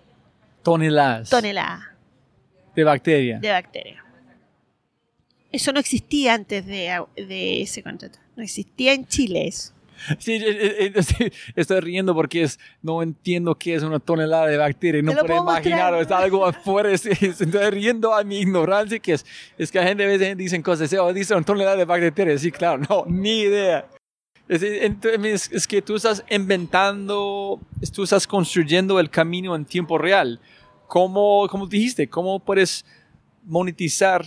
Toneladas 0.64 1.30
Toneladas 1.30 1.82
de 2.76 2.84
bacterias. 2.84 3.40
de 3.40 3.52
bacterias. 3.52 4.04
Eso 5.52 5.72
no 5.72 5.80
existía 5.80 6.34
antes 6.34 6.66
de, 6.66 7.00
de 7.16 7.62
ese 7.62 7.84
contrato. 7.84 8.18
No 8.36 8.42
existía 8.42 8.94
en 8.94 9.06
Chile 9.06 9.48
eso. 9.50 9.72
Sí, 10.18 10.34
eh, 10.34 10.46
eh, 10.48 10.92
eh, 10.96 11.04
sí, 11.04 11.32
estoy 11.56 11.80
riendo 11.82 12.16
porque 12.16 12.42
es, 12.42 12.60
no 12.82 13.04
entiendo 13.04 13.54
qué 13.54 13.76
es 13.76 13.84
una 13.84 14.00
tonelada 14.00 14.48
de 14.48 14.58
bacterias. 14.58 15.04
No 15.04 15.14
puedo 15.14 15.44
imaginar, 15.44 15.94
es 15.94 16.10
algo 16.10 16.44
afuera. 16.48 16.92
es- 16.92 17.06
es- 17.06 17.40
Estoy 17.40 17.70
riendo 17.70 18.16
a 18.16 18.24
mi 18.24 18.40
ignorancia, 18.40 18.98
que 18.98 19.14
es, 19.14 19.28
es 19.60 19.72
que 19.72 19.78
la 19.78 19.86
gente 19.86 20.06
a 20.06 20.08
veces 20.08 20.36
dicen 20.36 20.64
cosas, 20.64 20.92
oh, 20.94 21.14
dice 21.14 21.36
una 21.36 21.46
tonelada 21.46 21.76
de 21.76 21.86
bacterias. 21.86 22.42
Sí, 22.42 22.52
claro, 22.52 22.82
no, 22.90 23.06
ni 23.08 23.42
idea. 23.42 23.86
Es, 24.48 25.52
es 25.52 25.68
que 25.68 25.82
tú 25.82 25.96
estás 25.96 26.24
inventando, 26.30 27.60
tú 27.94 28.04
estás 28.04 28.28
construyendo 28.28 29.00
el 29.00 29.10
camino 29.10 29.56
en 29.56 29.66
tiempo 29.66 29.98
real. 29.98 30.40
¿Cómo, 30.88 31.48
como 31.50 31.66
dijiste, 31.66 32.08
cómo 32.10 32.40
puedes 32.40 32.86
monetizar 33.46 34.26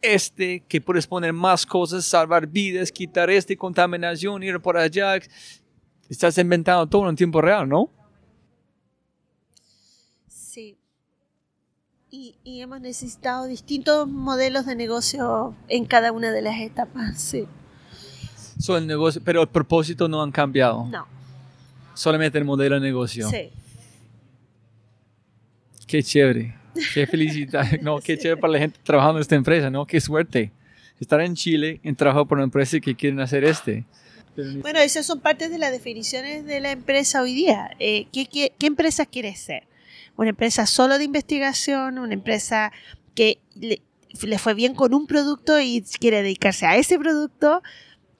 este, 0.00 0.60
que 0.60 0.80
puedes 0.80 1.06
poner 1.06 1.32
más 1.32 1.64
cosas, 1.66 2.04
salvar 2.04 2.46
vidas, 2.46 2.90
quitar 2.90 3.30
este 3.30 3.56
contaminación, 3.56 4.42
ir 4.42 4.58
por 4.60 4.76
allá? 4.76 5.16
Estás 6.08 6.38
inventando 6.38 6.86
todo 6.86 7.08
en 7.08 7.16
tiempo 7.16 7.40
real, 7.40 7.68
¿no? 7.68 7.90
Sí. 10.28 10.78
Y, 12.10 12.36
y 12.42 12.62
hemos 12.62 12.80
necesitado 12.80 13.44
distintos 13.46 14.08
modelos 14.08 14.66
de 14.66 14.76
negocio 14.76 15.54
en 15.68 15.84
cada 15.84 16.10
una 16.10 16.32
de 16.32 16.42
las 16.42 16.58
etapas. 16.58 17.20
Sí. 17.20 17.46
So, 18.58 18.76
el 18.76 18.86
negocio, 18.86 19.20
pero 19.24 19.42
el 19.42 19.48
propósito 19.48 20.08
no 20.08 20.22
han 20.22 20.30
cambiado. 20.30 20.86
No. 20.86 21.06
Solamente 21.94 22.38
el 22.38 22.44
modelo 22.44 22.76
de 22.76 22.80
negocio. 22.80 23.28
Sí. 23.28 23.50
Qué 25.86 26.02
chévere. 26.02 26.54
Qué 26.92 27.06
felicidad. 27.06 27.64
No, 27.82 27.98
qué 28.00 28.18
chévere 28.18 28.40
para 28.40 28.52
la 28.52 28.58
gente 28.58 28.78
trabajando 28.82 29.18
en 29.18 29.22
esta 29.22 29.34
empresa, 29.34 29.70
¿no? 29.70 29.86
Qué 29.86 30.00
suerte. 30.00 30.52
Estar 31.00 31.20
en 31.20 31.34
Chile 31.34 31.80
en 31.82 31.96
trabajo 31.96 32.26
por 32.26 32.38
una 32.38 32.44
empresa 32.44 32.80
que 32.80 32.94
quieren 32.94 33.20
hacer 33.20 33.44
este. 33.44 33.84
Bueno, 34.36 34.80
esas 34.80 35.06
son 35.06 35.20
partes 35.20 35.50
de 35.50 35.58
las 35.58 35.70
definiciones 35.70 36.44
de 36.44 36.60
la 36.60 36.72
empresa 36.72 37.22
hoy 37.22 37.34
día. 37.34 37.70
Eh, 37.78 38.06
¿qué, 38.12 38.26
qué, 38.26 38.52
qué 38.58 38.66
empresa 38.66 39.06
quieres 39.06 39.38
ser? 39.38 39.64
¿Una 40.16 40.30
empresa 40.30 40.66
solo 40.66 40.98
de 40.98 41.04
investigación? 41.04 41.98
¿Una 41.98 42.14
empresa 42.14 42.72
que 43.14 43.38
le, 43.54 43.82
le 44.22 44.38
fue 44.38 44.54
bien 44.54 44.74
con 44.74 44.94
un 44.94 45.06
producto 45.06 45.60
y 45.60 45.84
quiere 46.00 46.22
dedicarse 46.22 46.66
a 46.66 46.76
ese 46.76 46.98
producto? 46.98 47.62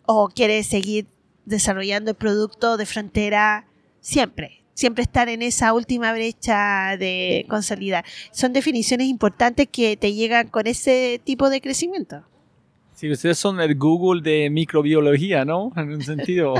¿O 0.06 0.28
quiere 0.28 0.62
seguir 0.62 1.06
desarrollando 1.44 2.10
el 2.10 2.16
producto 2.16 2.76
de 2.76 2.86
frontera 2.86 3.66
siempre? 4.00 4.62
Siempre 4.74 5.02
estar 5.04 5.28
en 5.28 5.42
esa 5.42 5.72
última 5.72 6.12
brecha 6.12 6.96
de 6.98 7.46
consolidar. 7.48 8.04
Son 8.32 8.52
definiciones 8.52 9.06
importantes 9.06 9.68
que 9.70 9.96
te 9.96 10.12
llegan 10.12 10.48
con 10.48 10.66
ese 10.66 11.20
tipo 11.24 11.48
de 11.48 11.60
crecimiento. 11.60 12.24
Si 12.94 13.10
ustedes 13.10 13.38
son 13.38 13.60
el 13.60 13.76
Google 13.76 14.22
de 14.22 14.50
microbiología, 14.50 15.44
¿no? 15.44 15.72
En 15.76 15.92
un 15.94 16.02
sentido 16.02 16.54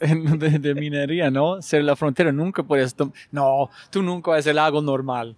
en- 0.00 0.38
de, 0.38 0.58
de 0.58 0.74
minería, 0.74 1.30
¿no? 1.30 1.60
Ser 1.62 1.84
la 1.84 1.96
frontera, 1.96 2.32
nunca 2.32 2.62
puedes... 2.62 2.94
No, 3.30 3.70
tú 3.90 4.02
nunca 4.02 4.30
vas 4.30 4.38
a 4.38 4.40
hacer 4.40 4.58
algo 4.58 4.80
normal. 4.80 5.36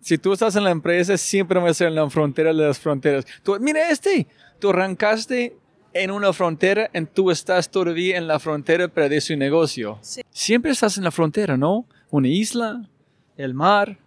Si 0.00 0.18
tú 0.18 0.32
estás 0.32 0.56
en 0.56 0.64
la 0.64 0.70
empresa, 0.70 1.16
siempre 1.16 1.60
vas 1.60 1.70
a 1.72 1.74
ser 1.74 1.88
en 1.88 1.94
la 1.94 2.08
frontera 2.10 2.52
de 2.52 2.66
las 2.66 2.78
fronteras. 2.78 3.24
Tú, 3.42 3.56
mira 3.60 3.88
este, 3.90 4.26
tú 4.58 4.70
arrancaste 4.70 5.56
en 5.94 6.10
una 6.10 6.32
frontera 6.32 6.90
y 6.92 7.04
tú 7.06 7.30
estás 7.30 7.70
todavía 7.70 8.16
en 8.16 8.26
la 8.26 8.38
frontera 8.38 8.88
pero 8.88 9.08
de 9.08 9.20
su 9.20 9.36
negocio. 9.36 9.98
Sí. 10.00 10.22
Siempre 10.30 10.72
estás 10.72 10.96
en 10.98 11.04
la 11.04 11.10
frontera, 11.10 11.56
¿no? 11.56 11.86
Una 12.10 12.28
isla, 12.28 12.88
el 13.36 13.54
mar, 13.54 13.98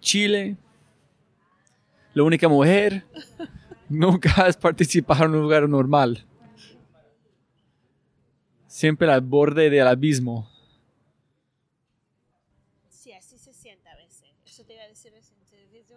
Chile, 0.00 0.56
la 2.14 2.22
única 2.22 2.48
mujer. 2.48 3.04
Nunca 3.88 4.30
has 4.44 4.56
participado 4.56 5.24
en 5.24 5.34
un 5.34 5.42
lugar 5.42 5.68
normal. 5.68 6.24
Siempre 8.66 9.10
al 9.10 9.22
borde 9.22 9.70
del 9.70 9.86
abismo. 9.86 10.48
Sí, 12.90 13.12
así 13.12 13.38
se 13.38 13.54
siente 13.54 13.88
a 13.88 13.96
veces. 13.96 14.28
Eso 14.44 14.62
te 14.64 14.74
iba 14.74 14.82
a 14.82 14.88
decir 14.88 15.12
recién. 15.12 15.38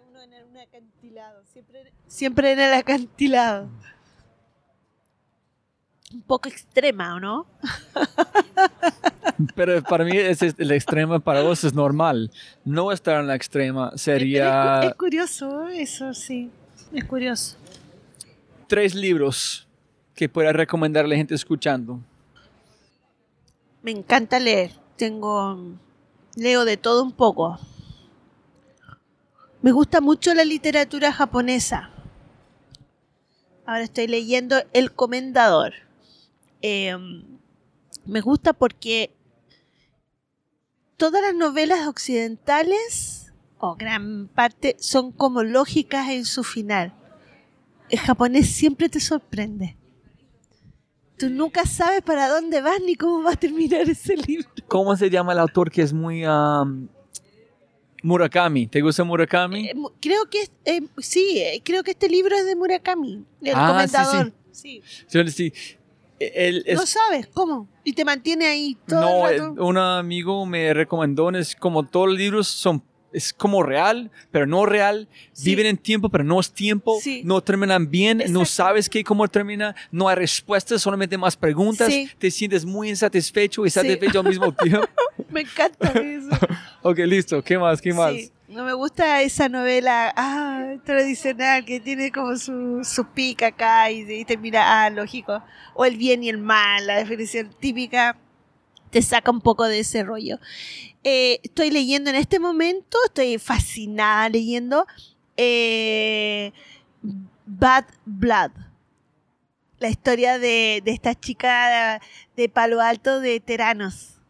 Uno 0.08 0.22
en 0.22 0.32
un 0.48 0.56
acantilado. 0.56 1.44
Siempre, 1.44 1.92
siempre 2.06 2.52
en 2.52 2.60
el 2.60 2.72
acantilado. 2.72 3.68
Un 6.12 6.22
poco 6.22 6.48
extrema, 6.48 7.14
¿o 7.14 7.20
no? 7.20 7.46
Pero 9.54 9.82
para 9.82 10.04
mí 10.04 10.16
es 10.16 10.42
el 10.42 10.70
extremo 10.72 11.20
para 11.20 11.42
vos 11.42 11.64
es 11.64 11.74
normal. 11.74 12.30
No 12.64 12.92
estar 12.92 13.20
en 13.20 13.26
la 13.26 13.34
extrema 13.34 13.92
es, 13.94 14.02
sería 14.02 14.80
es 14.82 14.94
curioso 14.94 15.68
eso, 15.68 16.12
sí. 16.12 16.50
Es 16.92 17.04
curioso. 17.04 17.56
tres 18.66 18.94
libros 18.94 19.66
que 20.14 20.28
pueda 20.28 20.52
recomendar 20.52 21.04
a 21.04 21.08
la 21.08 21.16
gente 21.16 21.34
escuchando. 21.34 21.98
Me 23.82 23.90
encanta 23.90 24.38
leer. 24.38 24.72
Tengo. 24.96 25.58
Leo 26.36 26.64
de 26.64 26.76
todo 26.76 27.02
un 27.02 27.12
poco. 27.12 27.58
Me 29.62 29.72
gusta 29.72 30.00
mucho 30.00 30.34
la 30.34 30.44
literatura 30.44 31.12
japonesa. 31.12 31.90
Ahora 33.66 33.82
estoy 33.82 34.06
leyendo 34.06 34.62
El 34.72 34.92
Comendador. 34.92 35.72
Eh, 36.62 36.96
me 38.06 38.20
gusta 38.20 38.52
porque 38.52 39.10
todas 40.96 41.22
las 41.22 41.34
novelas 41.34 41.86
occidentales, 41.88 43.32
o 43.58 43.74
gran 43.76 44.28
parte, 44.28 44.76
son 44.78 45.12
como 45.12 45.42
lógicas 45.42 46.08
en 46.10 46.24
su 46.24 46.44
final. 46.44 46.94
el 47.90 47.98
japonés 47.98 48.48
siempre 48.48 48.88
te 48.88 49.00
sorprende. 49.00 49.76
Tú 51.18 51.28
nunca 51.28 51.66
sabes 51.66 52.02
para 52.02 52.28
dónde 52.28 52.60
vas 52.62 52.80
ni 52.84 52.96
cómo 52.96 53.22
va 53.22 53.32
a 53.32 53.36
terminar 53.36 53.82
ese 53.88 54.16
libro. 54.16 54.48
¿Cómo 54.68 54.96
se 54.96 55.10
llama 55.10 55.32
el 55.32 55.38
autor 55.40 55.70
que 55.70 55.82
es 55.82 55.92
muy... 55.92 56.24
um, 56.26 56.88
Murakami. 58.02 58.66
¿Te 58.66 58.80
gusta 58.80 59.04
Murakami? 59.04 59.68
Eh, 59.68 59.74
creo 60.00 60.24
que 60.28 60.48
eh, 60.64 60.80
sí, 60.98 61.38
eh, 61.38 61.62
creo 61.64 61.84
que 61.84 61.92
este 61.92 62.08
libro 62.08 62.34
es 62.34 62.44
de 62.46 62.56
Murakami, 62.56 63.24
el 63.42 63.54
Ah, 63.54 63.66
sí, 63.66 63.72
comentador. 63.72 64.32
Sí, 64.50 64.82
Yo 65.08 65.24
sí. 65.28 65.52
Es 66.26 66.76
No 66.76 66.86
sabes 66.86 67.26
cómo 67.32 67.68
y 67.84 67.92
te 67.94 68.04
mantiene 68.04 68.46
ahí 68.46 68.76
todo 68.86 69.00
No, 69.00 69.28
el 69.28 69.34
eh, 69.34 69.38
rato. 69.38 69.64
un 69.64 69.78
amigo 69.78 70.46
me 70.46 70.72
recomendó, 70.74 71.30
es 71.30 71.56
como 71.56 71.84
todos 71.84 72.08
los 72.10 72.18
libros 72.18 72.46
son, 72.48 72.82
es 73.12 73.32
como 73.32 73.62
real, 73.62 74.10
pero 74.30 74.46
no 74.46 74.64
real, 74.66 75.08
Sí. 75.32 75.50
viven 75.50 75.66
en 75.66 75.76
tiempo, 75.76 76.08
pero 76.08 76.24
no 76.24 76.38
es 76.40 76.52
tiempo, 76.52 76.98
Sí. 77.00 77.22
no 77.24 77.40
terminan 77.42 77.90
bien, 77.90 78.22
no 78.28 78.44
sabes 78.44 78.88
qué, 78.88 79.02
cómo 79.04 79.26
termina, 79.28 79.74
no 79.90 80.08
hay 80.08 80.16
respuestas, 80.16 80.80
solamente 80.80 81.18
más 81.18 81.36
preguntas, 81.36 81.88
Sí. 81.92 82.08
te 82.18 82.30
sientes 82.30 82.64
muy 82.64 82.88
insatisfecho 82.88 83.66
y 83.66 83.70
satisfecho 83.70 84.20
al 84.20 84.28
mismo 84.28 84.52
tiempo. 84.54 84.86
Me 85.30 85.40
encanta 85.42 85.88
eso. 85.90 86.28
ok, 86.82 86.98
listo, 87.00 87.42
¿qué 87.42 87.58
más? 87.58 87.80
¿Qué 87.82 87.92
más? 87.92 88.14
No 88.52 88.64
me 88.64 88.74
gusta 88.74 89.22
esa 89.22 89.48
novela 89.48 90.12
ah, 90.14 90.74
tradicional 90.84 91.64
que 91.64 91.80
tiene 91.80 92.12
como 92.12 92.36
su, 92.36 92.84
su 92.84 93.06
pica 93.06 93.46
acá 93.46 93.90
y, 93.90 94.02
y 94.02 94.26
termina, 94.26 94.84
ah, 94.84 94.90
lógico. 94.90 95.42
O 95.72 95.86
el 95.86 95.96
bien 95.96 96.22
y 96.22 96.28
el 96.28 96.36
mal, 96.36 96.86
la 96.86 96.96
definición 96.96 97.48
típica, 97.58 98.18
te 98.90 99.00
saca 99.00 99.30
un 99.30 99.40
poco 99.40 99.64
de 99.64 99.80
ese 99.80 100.02
rollo. 100.02 100.38
Eh, 101.02 101.40
estoy 101.42 101.70
leyendo 101.70 102.10
en 102.10 102.16
este 102.16 102.38
momento, 102.38 102.98
estoy 103.06 103.38
fascinada 103.38 104.28
leyendo 104.28 104.86
eh, 105.38 106.52
Bad 107.46 107.86
Blood. 108.04 108.50
La 109.78 109.88
historia 109.88 110.38
de, 110.38 110.82
de 110.84 110.90
esta 110.90 111.14
chica 111.14 112.02
de 112.36 112.48
Palo 112.50 112.82
Alto 112.82 113.20
de 113.20 113.40
Teranos. 113.40 114.21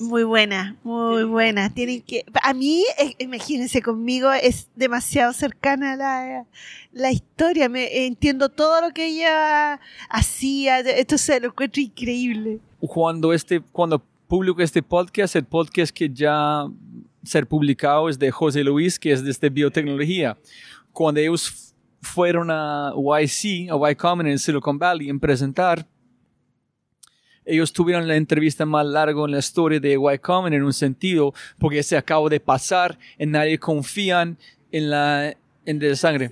Muy 0.00 0.24
buena, 0.24 0.76
muy 0.82 1.24
buena. 1.24 1.68
Tienen 1.68 2.00
que, 2.00 2.24
a 2.42 2.54
mí, 2.54 2.84
eh, 2.98 3.14
imagínense 3.18 3.82
conmigo, 3.82 4.32
es 4.32 4.70
demasiado 4.74 5.34
cercana 5.34 5.94
la, 5.94 6.46
la 6.92 7.12
historia. 7.12 7.68
Me 7.68 8.06
entiendo 8.06 8.48
todo 8.48 8.80
lo 8.80 8.94
que 8.94 9.08
ella 9.08 9.78
hacía. 10.08 10.80
Esto 10.80 11.18
se 11.18 11.38
lo 11.38 11.48
encuentro 11.48 11.82
increíble. 11.82 12.60
Cuando, 12.80 13.34
este, 13.34 13.60
cuando 13.60 14.02
publico 14.26 14.62
este 14.62 14.82
podcast, 14.82 15.36
el 15.36 15.44
podcast 15.44 15.94
que 15.94 16.08
ya 16.08 16.66
ser 17.22 17.46
publicado 17.46 18.08
es 18.08 18.18
de 18.18 18.30
José 18.30 18.64
Luis, 18.64 18.98
que 18.98 19.12
es 19.12 19.22
de 19.22 19.30
este 19.30 19.50
biotecnología. 19.50 20.38
Cuando 20.94 21.20
ellos 21.20 21.74
fueron 22.00 22.50
a 22.50 22.94
YC, 22.96 23.70
a 23.70 23.90
Y 23.90 23.94
Combinator 23.96 24.32
en 24.32 24.38
Silicon 24.38 24.78
Valley, 24.78 25.10
en 25.10 25.20
presentar, 25.20 25.86
ellos 27.50 27.72
tuvieron 27.72 28.06
la 28.06 28.16
entrevista 28.16 28.64
más 28.64 28.86
larga 28.86 29.24
en 29.24 29.32
la 29.32 29.38
historia 29.38 29.80
de 29.80 29.92
Y 29.92 30.18
Combinator 30.18 30.54
en 30.54 30.62
un 30.62 30.72
sentido, 30.72 31.34
porque 31.58 31.82
se 31.82 31.96
acabó 31.96 32.28
de 32.28 32.40
pasar 32.40 32.98
y 33.18 33.26
nadie 33.26 33.58
confían 33.58 34.38
en 34.72 34.90
la 34.90 35.36
en 35.66 35.82
el 35.82 35.96
sangre. 35.96 36.30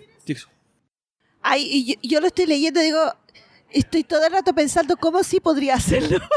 Ay, 1.43 1.85
yo, 1.85 1.95
yo 2.03 2.21
lo 2.21 2.27
estoy 2.27 2.47
leyendo 2.47 2.81
y 2.81 2.85
digo, 2.85 3.15
estoy 3.71 4.05
todo 4.05 4.27
el 4.27 4.33
rato 4.33 4.55
pensando 4.55 4.97
cómo 4.97 5.23
sí 5.23 5.41
podría 5.41 5.75
hacerlo. 5.75 6.19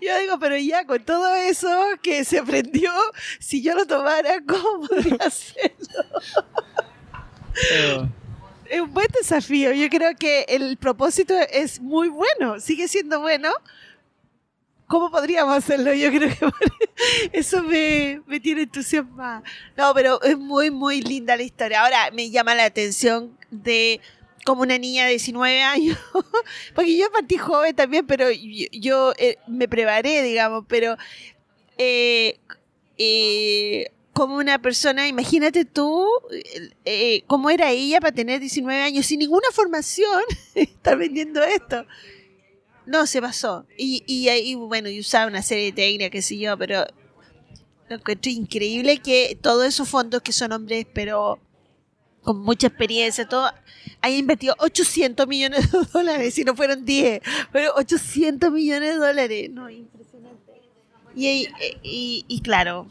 Yo 0.00 0.18
digo, 0.20 0.38
pero 0.38 0.56
ya 0.56 0.86
con 0.86 1.02
todo 1.04 1.34
eso 1.34 1.68
que 2.02 2.24
se 2.24 2.38
aprendió, 2.38 2.92
si 3.38 3.62
yo 3.62 3.74
lo 3.74 3.86
tomara, 3.86 4.40
¿cómo 4.46 4.86
podría 4.86 5.18
hacerlo? 5.26 6.04
Es 8.68 8.80
un 8.80 8.92
buen 8.92 9.08
desafío. 9.18 9.72
Yo 9.72 9.88
creo 9.88 10.14
que 10.16 10.44
el 10.48 10.76
propósito 10.76 11.34
es 11.50 11.80
muy 11.80 12.08
bueno, 12.08 12.60
sigue 12.60 12.88
siendo 12.88 13.20
bueno. 13.20 13.50
¿Cómo 14.86 15.10
podríamos 15.10 15.56
hacerlo? 15.56 15.94
Yo 15.94 16.10
creo 16.10 16.28
que 16.28 16.52
eso 17.32 17.62
me, 17.62 18.20
me 18.26 18.38
tiene 18.40 18.62
entusiasmada. 18.62 19.42
No, 19.76 19.92
pero 19.94 20.22
es 20.22 20.36
muy, 20.36 20.70
muy 20.70 21.02
linda 21.02 21.36
la 21.36 21.42
historia. 21.42 21.82
Ahora 21.82 22.10
me 22.12 22.30
llama 22.30 22.54
la 22.54 22.64
atención 22.64 23.36
de 23.50 24.00
como 24.44 24.62
una 24.62 24.78
niña 24.78 25.04
de 25.04 25.10
19 25.10 25.62
años, 25.62 25.98
porque 26.74 26.96
yo 26.98 27.10
partí 27.10 27.38
joven 27.38 27.74
también, 27.74 28.06
pero 28.06 28.30
yo, 28.30 28.66
yo, 28.72 29.12
eh, 29.16 29.38
me 29.46 29.68
preparé, 29.68 30.22
digamos, 30.22 30.64
pero 30.68 30.96
eh, 31.78 32.38
eh, 32.98 33.90
como 34.14 34.36
una 34.36 34.62
persona, 34.62 35.08
imagínate 35.08 35.64
tú, 35.64 36.08
eh, 36.84 37.24
cómo 37.26 37.50
era 37.50 37.70
ella 37.72 38.00
para 38.00 38.14
tener 38.14 38.40
19 38.40 38.80
años 38.80 39.06
sin 39.06 39.18
ninguna 39.18 39.48
formación, 39.52 40.22
estar 40.54 40.96
vendiendo 40.96 41.42
esto. 41.42 41.84
No, 42.86 43.06
se 43.06 43.20
pasó. 43.20 43.66
Y, 43.76 44.04
y 44.06 44.28
ahí, 44.28 44.54
bueno, 44.54 44.88
y 44.88 45.00
usaba 45.00 45.26
una 45.26 45.42
serie 45.42 45.66
de 45.66 45.72
técnicas, 45.72 46.10
qué 46.10 46.22
sé 46.22 46.38
yo, 46.38 46.56
pero 46.56 46.86
lo 47.88 47.96
encuentro 47.96 48.30
increíble 48.30 48.98
que 48.98 49.36
todos 49.40 49.66
esos 49.66 49.88
fondos 49.88 50.22
que 50.22 50.32
son 50.32 50.52
hombres, 50.52 50.86
pero 50.94 51.40
con 52.22 52.38
mucha 52.38 52.68
experiencia, 52.68 53.28
todo, 53.28 53.50
hayan 54.00 54.18
invertido 54.20 54.54
800 54.60 55.26
millones 55.26 55.72
de 55.72 55.78
dólares, 55.92 56.34
si 56.34 56.44
no 56.44 56.54
fueron 56.54 56.84
10, 56.84 57.20
pero 57.52 57.72
800 57.74 58.52
millones 58.52 58.94
de 58.94 58.96
dólares. 58.96 59.50
No, 59.50 59.68
impresionante. 59.68 60.52
Y, 61.16 61.26
y, 61.26 61.48
y, 61.82 62.24
y 62.28 62.40
claro, 62.42 62.86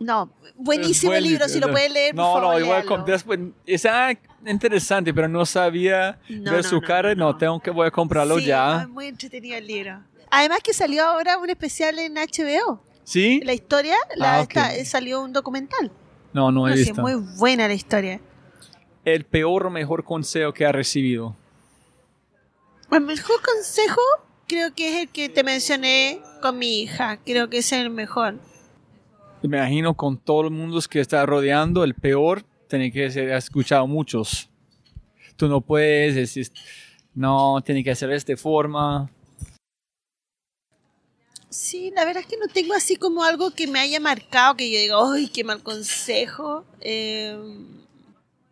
no, 0.00 0.32
buenísimo 0.56 1.10
buen 1.10 1.18
el 1.18 1.24
libro, 1.30 1.48
si 1.48 1.60
lo 1.60 1.68
no. 1.68 1.72
pueden 1.72 1.92
leer, 1.92 2.14
por 2.14 2.24
No, 2.24 2.34
favor, 2.34 2.54
no, 2.54 2.60
igual 2.60 2.84
con- 2.84 3.04
después, 3.04 3.38
es 3.66 3.86
ah, 3.86 4.12
interesante, 4.46 5.14
pero 5.14 5.28
no 5.28 5.46
sabía 5.46 6.18
No, 6.28 6.52
ver 6.52 6.62
no, 6.64 6.68
su 6.68 6.80
no, 6.80 6.86
cara. 6.86 7.14
no, 7.14 7.36
tengo 7.36 7.60
que 7.60 7.70
voy 7.70 7.86
a 7.86 7.90
comprarlo 7.90 8.38
Sí, 8.38 8.46
ya. 8.46 8.82
es 8.82 8.88
muy 8.88 9.06
entretenido 9.06 9.56
el 9.56 9.66
libro. 9.66 10.02
Además 10.30 10.58
que 10.64 10.72
salió 10.72 11.04
ahora 11.04 11.38
un 11.38 11.50
especial 11.50 11.98
en 11.98 12.14
HBO. 12.16 12.82
¿Sí? 13.04 13.40
La 13.44 13.52
historia, 13.52 13.96
la, 14.16 14.36
Ah, 14.36 14.40
esta- 14.42 14.84
salió 14.84 15.20
un 15.22 15.32
documental. 15.32 15.90
No, 16.32 16.52
no 16.52 16.68
he 16.68 16.74
visto. 16.74 17.00
muy 17.00 17.14
buena 17.14 17.66
la 17.66 17.74
historia. 17.74 18.20
El 19.04 19.24
peor 19.24 19.66
o 19.66 19.70
mejor 19.70 20.04
consejo 20.04 20.52
que 20.52 20.64
ha 20.64 20.70
recibido. 20.72 21.34
El 22.92 23.00
mejor 23.00 23.36
consejo 23.42 24.00
creo 24.46 24.74
que 24.74 24.88
es 24.94 25.02
el 25.02 25.08
que 25.08 25.28
te 25.28 25.42
mencioné 25.44 26.20
con 26.42 26.58
mi 26.58 26.82
hija. 26.82 27.18
Creo 27.24 27.48
que 27.48 27.58
es 27.58 27.72
el 27.72 27.90
mejor. 27.90 28.34
Me 29.42 29.56
imagino 29.58 29.94
con 29.94 30.18
todo 30.18 30.42
el 30.42 30.50
mundo 30.50 30.78
que 30.88 31.00
está 31.00 31.24
rodeando, 31.24 31.82
el 31.84 31.94
peor 31.94 32.44
tiene 32.68 32.92
que 32.92 33.10
ser, 33.10 33.32
has 33.32 33.44
escuchado 33.44 33.86
muchos. 33.86 34.48
Tú 35.36 35.48
no 35.48 35.60
puedes 35.62 36.14
decir, 36.14 36.50
no, 37.14 37.60
tiene 37.64 37.82
que 37.82 37.90
hacer 37.90 38.10
de 38.10 38.16
esta 38.16 38.36
forma. 38.36 39.10
Sí, 41.48 41.90
la 41.96 42.04
verdad 42.04 42.22
es 42.22 42.28
que 42.28 42.36
no 42.36 42.46
tengo 42.46 42.74
así 42.74 42.96
como 42.96 43.24
algo 43.24 43.50
que 43.50 43.66
me 43.66 43.80
haya 43.80 43.98
marcado, 43.98 44.56
que 44.56 44.70
yo 44.70 44.78
diga, 44.78 44.96
¡ay, 45.12 45.28
qué 45.28 45.42
mal 45.42 45.62
consejo! 45.62 46.64
Eh, 46.80 47.36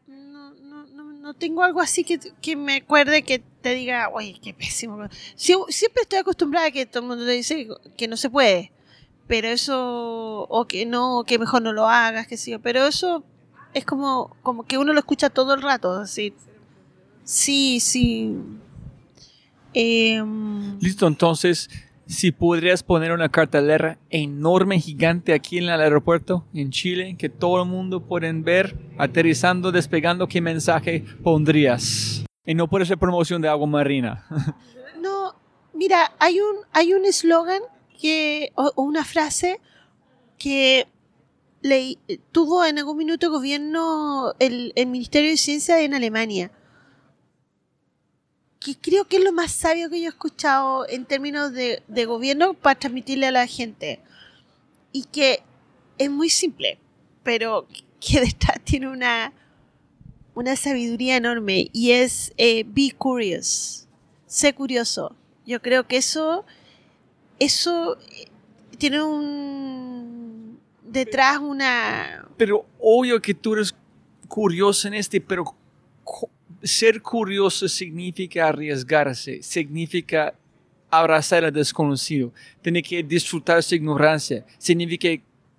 no, 0.09 0.51
no, 0.55 0.87
no, 0.87 1.05
no 1.13 1.35
tengo 1.35 1.63
algo 1.63 1.81
así 1.81 2.03
que, 2.03 2.19
que 2.41 2.57
me 2.57 2.77
acuerde 2.77 3.23
que 3.23 3.39
te 3.39 3.75
diga, 3.75 4.11
¡ay, 4.19 4.41
qué 4.43 4.53
pésimo! 4.53 4.99
Sie- 5.37 5.65
siempre 5.69 6.03
estoy 6.03 6.19
acostumbrada 6.21 6.67
a 6.69 6.71
que 6.73 6.87
todo 6.87 7.03
el 7.03 7.09
mundo 7.09 7.25
te 7.25 7.33
dice 7.33 7.69
que 7.97 8.09
no 8.09 8.17
se 8.17 8.31
puede, 8.31 8.73
pero 9.29 9.49
eso, 9.49 10.47
o 10.49 10.67
que 10.67 10.87
no, 10.87 11.19
o 11.19 11.25
que 11.25 11.39
mejor 11.39 11.63
no 11.63 11.73
lo 11.73 11.87
hagas, 11.87 12.27
que 12.27 12.37
sí, 12.37 12.57
pero 12.59 12.87
eso 12.87 13.23
es 13.75 13.85
como, 13.85 14.35
como 14.43 14.65
que 14.65 14.79
uno 14.79 14.93
lo 14.93 14.99
escucha 14.99 15.31
todo 15.31 15.55
el 15.55 15.63
rato, 15.63 15.93
así. 15.93 16.35
Sí, 17.25 17.79
sí. 17.79 18.35
Em, 19.75 20.79
Listo, 20.81 21.07
entonces, 21.07 21.69
si 22.07 22.33
podrías 22.33 22.83
poner 22.83 23.13
una 23.13 23.29
cartelera 23.29 23.99
enorme, 24.09 24.81
gigante 24.81 25.35
aquí 25.35 25.59
en 25.59 25.65
el 25.65 25.81
aeropuerto, 25.81 26.47
en 26.55 26.71
Chile, 26.71 27.17
que 27.19 27.29
todo 27.29 27.63
el 27.63 27.69
mundo 27.69 28.01
pueden 28.01 28.43
ver, 28.43 28.75
aterrizando, 28.97 29.71
despegando, 29.71 30.27
¿qué 30.27 30.41
mensaje 30.41 31.05
pondrías? 31.23 32.25
Y 32.47 32.55
no 32.55 32.67
puede 32.67 32.87
ser 32.87 32.97
promoción 32.97 33.43
de 33.43 33.49
agua 33.49 33.67
marina. 33.67 34.27
No, 35.01 35.33
mira, 35.75 36.11
hay 36.19 36.41
un 36.41 36.57
hay 36.73 36.93
un 36.93 37.05
eslogan 37.05 37.63
que 38.01 38.53
una 38.77 39.05
frase 39.05 39.61
que 40.39 40.87
tuvo 42.33 42.65
en 42.65 42.79
algún 42.79 42.97
minuto 42.97 43.31
gobierno 43.31 44.35
el, 44.39 44.73
el 44.77 44.87
Ministerio 44.87 45.31
de 45.31 45.37
Ciencia 45.37 45.81
en 45.83 45.95
Alemania. 45.95 46.51
Que 48.61 48.77
creo 48.77 49.07
que 49.07 49.17
es 49.17 49.25
lo 49.25 49.33
más 49.33 49.53
sabio 49.53 49.91
que 49.91 50.01
yo 50.01 50.07
he 50.07 50.09
escuchado 50.09 50.89
en 50.89 51.05
términos 51.05 51.53
de, 51.53 51.83
de 51.89 52.05
gobierno 52.05 52.55
para 52.55 52.79
transmitirle 52.79 53.27
a 53.27 53.33
la 53.33 53.47
gente. 53.47 54.01
Y 54.93 55.05
que 55.05 55.43
es 55.99 56.11
muy 56.11 56.31
simple, 56.31 56.79
pero 57.23 57.67
que 58.01 58.21
detrás 58.21 58.61
tiene 58.65 58.89
una, 58.89 59.33
una 60.35 60.57
sabiduría 60.57 61.17
enorme 61.17 61.69
y 61.73 61.93
es 61.93 62.33
eh, 62.37 62.65
be 62.67 62.93
curious 62.97 63.89
sé 64.29 64.55
curioso. 64.55 65.17
Yo 65.47 65.61
creo 65.61 65.89
que 65.89 65.97
eso, 65.97 66.45
eso 67.39 67.97
eh, 68.13 68.27
tiene 68.79 69.03
un, 69.03 70.59
detrás 70.85 71.39
una... 71.39 72.27
Pero 72.37 72.67
obvio 72.81 73.21
que 73.21 73.35
tú 73.35 73.55
eres 73.55 73.75
curioso 74.29 74.89
en 74.89 74.95
este, 74.95 75.21
pero 75.21 75.45
ser 76.63 77.01
curioso 77.03 77.69
significa 77.69 78.49
arriesgarse, 78.49 79.43
significa 79.43 80.35
abrazar 80.91 81.45
al 81.45 81.53
desconocido, 81.53 82.33
tiene 82.63 82.83
que 82.83 83.03
disfrutar 83.03 83.63
su 83.63 83.75
ignorancia, 83.75 84.45
significa 84.59 85.09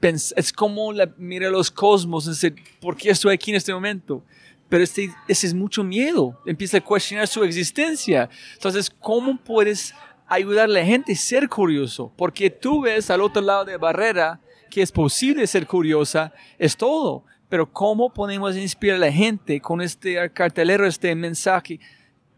pens- 0.02 0.34
es 0.36 0.52
como 0.52 0.92
la, 0.92 1.10
mira 1.18 1.50
los 1.50 1.70
cosmos, 1.70 2.28
es 2.28 2.42
decir, 2.42 2.56
¿por 2.82 2.98
qué 2.98 3.12
estoy 3.12 3.36
aquí 3.36 3.52
en 3.52 3.58
este 3.58 3.74
momento? 3.74 4.24
Pero 4.68 4.84
este, 4.84 5.12
ese 5.28 5.48
es 5.48 5.54
mucho 5.54 5.84
miedo, 5.84 6.40
empieza 6.46 6.78
a 6.78 6.82
cuestionar 6.82 7.28
su 7.28 7.44
existencia. 7.44 8.30
Entonces, 8.54 8.90
¿cómo 8.90 9.38
puedes 9.38 9.94
ayudar 10.30 10.66
a 10.66 10.74
la 10.74 10.86
gente 10.86 11.14
a 11.14 11.16
ser 11.16 11.50
curioso? 11.50 12.14
Porque 12.16 12.50
tú 12.50 12.82
ves 12.82 13.10
al 13.10 13.22
otro 13.22 13.42
lado 13.42 13.66
de 13.66 13.74
la 13.74 13.78
barrera 13.78 14.40
que 14.70 14.82
es 14.82 14.92
posible 14.92 15.48
ser 15.48 15.66
curiosa, 15.66 16.32
es 16.58 16.78
todo. 16.78 17.24
Pero 17.50 17.72
¿cómo 17.72 18.14
podemos 18.14 18.56
inspirar 18.56 18.98
a 18.98 19.00
la 19.00 19.12
gente 19.12 19.60
con 19.60 19.82
este 19.82 20.32
cartelero, 20.32 20.86
este 20.86 21.14
mensaje, 21.16 21.80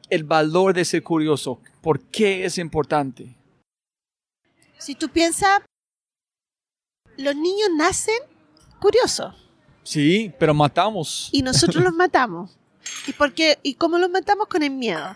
el 0.09 0.23
valor 0.23 0.73
de 0.73 0.85
ser 0.85 1.03
curioso? 1.03 1.59
¿Por 1.81 1.99
qué 1.99 2.45
es 2.45 2.57
importante? 2.57 3.35
Si 4.77 4.95
tú 4.95 5.09
piensas, 5.09 5.61
los 7.17 7.35
niños 7.35 7.69
nacen 7.75 8.15
curiosos 8.79 9.35
Sí, 9.83 10.31
pero 10.39 10.53
matamos. 10.53 11.29
y 11.31 11.41
nosotros 11.41 11.83
los 11.83 11.93
matamos. 11.95 12.57
¿Y, 13.07 13.13
por 13.13 13.33
qué? 13.33 13.59
¿Y 13.63 13.75
cómo 13.75 13.97
los 13.97 14.09
matamos? 14.09 14.47
Con 14.47 14.63
el 14.63 14.71
miedo. 14.71 15.15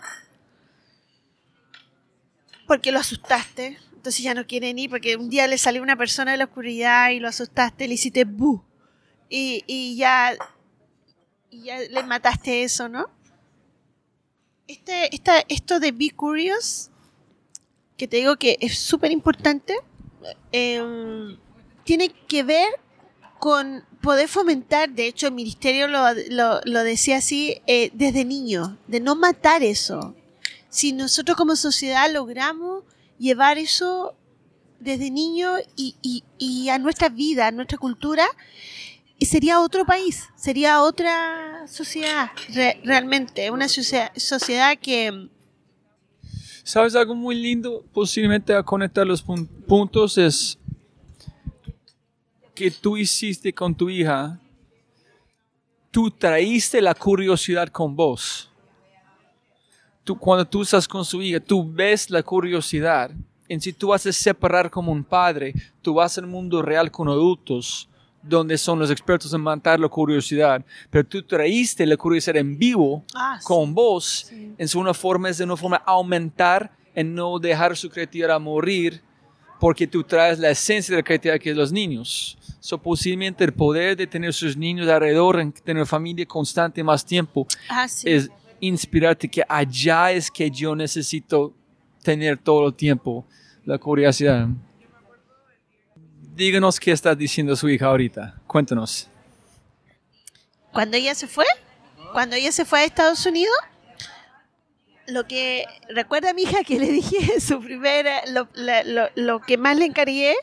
Porque 2.66 2.90
lo 2.92 2.98
asustaste, 2.98 3.78
entonces 3.94 4.22
ya 4.22 4.34
no 4.34 4.46
quieren 4.46 4.78
ir, 4.78 4.90
porque 4.90 5.16
un 5.16 5.30
día 5.30 5.46
le 5.46 5.58
salió 5.58 5.82
una 5.82 5.96
persona 5.96 6.32
de 6.32 6.38
la 6.38 6.44
oscuridad 6.44 7.10
y 7.10 7.20
lo 7.20 7.28
asustaste, 7.28 7.86
le 7.88 7.94
hiciste 7.94 8.24
bu. 8.24 8.62
Y, 9.28 9.62
y 9.66 9.96
ya, 9.96 10.36
y 11.50 11.62
ya 11.64 11.78
le 11.80 12.02
mataste 12.02 12.62
eso, 12.64 12.88
¿no? 12.88 13.06
Este, 14.68 15.14
esta, 15.14 15.40
esto 15.48 15.78
de 15.78 15.92
Be 15.92 16.10
Curious, 16.10 16.90
que 17.96 18.08
te 18.08 18.16
digo 18.18 18.36
que 18.36 18.58
es 18.60 18.78
súper 18.78 19.12
importante, 19.12 19.76
em, 20.52 21.36
tiene 21.84 22.08
que 22.08 22.42
ver 22.42 22.68
con 23.38 23.84
poder 24.00 24.28
fomentar, 24.28 24.90
de 24.90 25.06
hecho 25.06 25.28
el 25.28 25.34
ministerio 25.34 25.86
lo, 25.88 26.00
lo- 26.64 26.84
decía 26.84 27.18
así, 27.18 27.60
eh, 27.66 27.90
desde 27.94 28.24
niño, 28.24 28.76
de 28.88 28.98
no 29.00 29.14
matar 29.14 29.62
eso. 29.62 30.14
Si 30.76 30.92
nosotros 30.92 31.38
como 31.38 31.56
sociedad 31.56 32.12
logramos 32.12 32.84
llevar 33.18 33.56
eso 33.56 34.14
desde 34.78 35.10
niño 35.10 35.52
y, 35.74 35.96
y- 36.02 36.22
y 36.36 36.68
a 36.68 36.78
nuestra 36.78 37.08
vida, 37.08 37.46
a 37.46 37.50
nuestra 37.50 37.78
cultura, 37.78 38.26
sería 39.18 39.60
otro 39.62 39.86
país, 39.86 40.28
sería 40.36 40.82
otra 40.82 41.66
sociedad, 41.66 42.28
re- 42.52 42.78
realmente, 42.84 43.50
una 43.50 43.68
sociedad, 43.68 44.12
sociedad 44.16 44.76
que... 44.78 45.30
¿Sabes 46.62 46.94
algo 46.94 47.14
muy 47.14 47.36
lindo? 47.36 47.82
Posiblemente 47.94 48.52
a 48.54 48.62
conectar 48.62 49.06
los 49.06 49.24
pun- 49.24 49.48
puntos 49.66 50.18
es 50.18 50.58
que 52.54 52.70
tú 52.70 52.98
hiciste 52.98 53.50
con 53.54 53.74
tu 53.74 53.88
hija. 53.88 54.38
Tú 55.90 56.10
traíste 56.10 56.82
la 56.82 56.94
curiosidad 56.94 57.68
con 57.68 57.96
vos. 57.96 58.50
Tú, 60.06 60.16
cuando 60.16 60.44
tú 60.46 60.62
estás 60.62 60.86
con 60.86 61.04
su 61.04 61.20
hija, 61.20 61.40
tú 61.40 61.68
ves 61.68 62.08
la 62.10 62.22
curiosidad. 62.22 63.10
En 63.48 63.60
si 63.60 63.72
tú 63.72 63.88
vas 63.88 64.06
a 64.06 64.12
separar 64.12 64.70
como 64.70 64.92
un 64.92 65.02
padre, 65.02 65.52
tú 65.82 65.94
vas 65.94 66.16
al 66.16 66.28
mundo 66.28 66.62
real 66.62 66.92
con 66.92 67.08
adultos, 67.08 67.88
donde 68.22 68.56
son 68.56 68.78
los 68.78 68.88
expertos 68.88 69.34
en 69.34 69.40
matar 69.40 69.80
la 69.80 69.88
curiosidad. 69.88 70.64
Pero 70.90 71.04
tú 71.04 71.24
traíste 71.24 71.84
la 71.86 71.96
curiosidad 71.96 72.36
en 72.36 72.56
vivo 72.56 73.02
Ah, 73.16 73.38
sí. 73.40 73.44
con 73.48 73.74
vos, 73.74 74.26
Sí. 74.28 74.52
en 74.56 74.68
su 74.68 74.78
una 74.78 74.94
forma 74.94 75.28
es 75.28 75.38
de 75.38 75.44
una 75.44 75.56
forma 75.56 75.82
aumentar 75.84 76.70
en 76.94 77.12
no 77.12 77.40
dejar 77.40 77.76
su 77.76 77.90
creatividad 77.90 78.38
morir, 78.40 79.02
porque 79.58 79.88
tú 79.88 80.04
traes 80.04 80.38
la 80.38 80.50
esencia 80.50 80.94
de 80.94 81.00
la 81.02 81.04
creatividad 81.04 81.40
que 81.40 81.50
es 81.50 81.56
los 81.56 81.72
niños. 81.72 82.38
So, 82.60 82.78
posiblemente 82.78 83.42
el 83.42 83.52
poder 83.52 83.96
de 83.96 84.06
tener 84.06 84.32
sus 84.32 84.56
niños 84.56 84.88
alrededor, 84.88 85.40
en 85.40 85.50
tener 85.50 85.84
familia 85.84 86.26
constante 86.26 86.84
más 86.84 87.04
tiempo, 87.04 87.44
Ah, 87.68 87.88
sí. 87.88 88.08
es 88.08 88.30
inspirarte 88.60 89.28
que 89.28 89.42
allá 89.48 90.12
es 90.12 90.30
que 90.30 90.50
yo 90.50 90.74
necesito 90.74 91.54
tener 92.02 92.38
todo 92.38 92.68
el 92.68 92.74
tiempo 92.74 93.26
la 93.64 93.78
curiosidad. 93.78 94.48
Díganos 96.34 96.78
qué 96.78 96.92
está 96.92 97.14
diciendo 97.14 97.56
su 97.56 97.68
hija 97.68 97.86
ahorita. 97.86 98.40
Cuéntanos. 98.46 99.08
Cuando 100.72 100.96
ella 100.96 101.14
se 101.14 101.26
fue, 101.26 101.46
cuando 102.12 102.36
ella 102.36 102.52
se 102.52 102.64
fue 102.64 102.80
a 102.80 102.84
Estados 102.84 103.24
Unidos, 103.26 103.56
lo 105.08 105.26
que 105.26 105.64
recuerda 105.88 106.30
a 106.30 106.34
mi 106.34 106.42
hija 106.42 106.62
que 106.64 106.78
le 106.78 106.90
dije 106.92 107.40
su 107.40 107.60
primera, 107.60 108.22
lo, 108.26 108.48
lo 109.14 109.40
que 109.40 109.56
más 109.56 109.76
le 109.76 109.86
encargué 109.86 110.34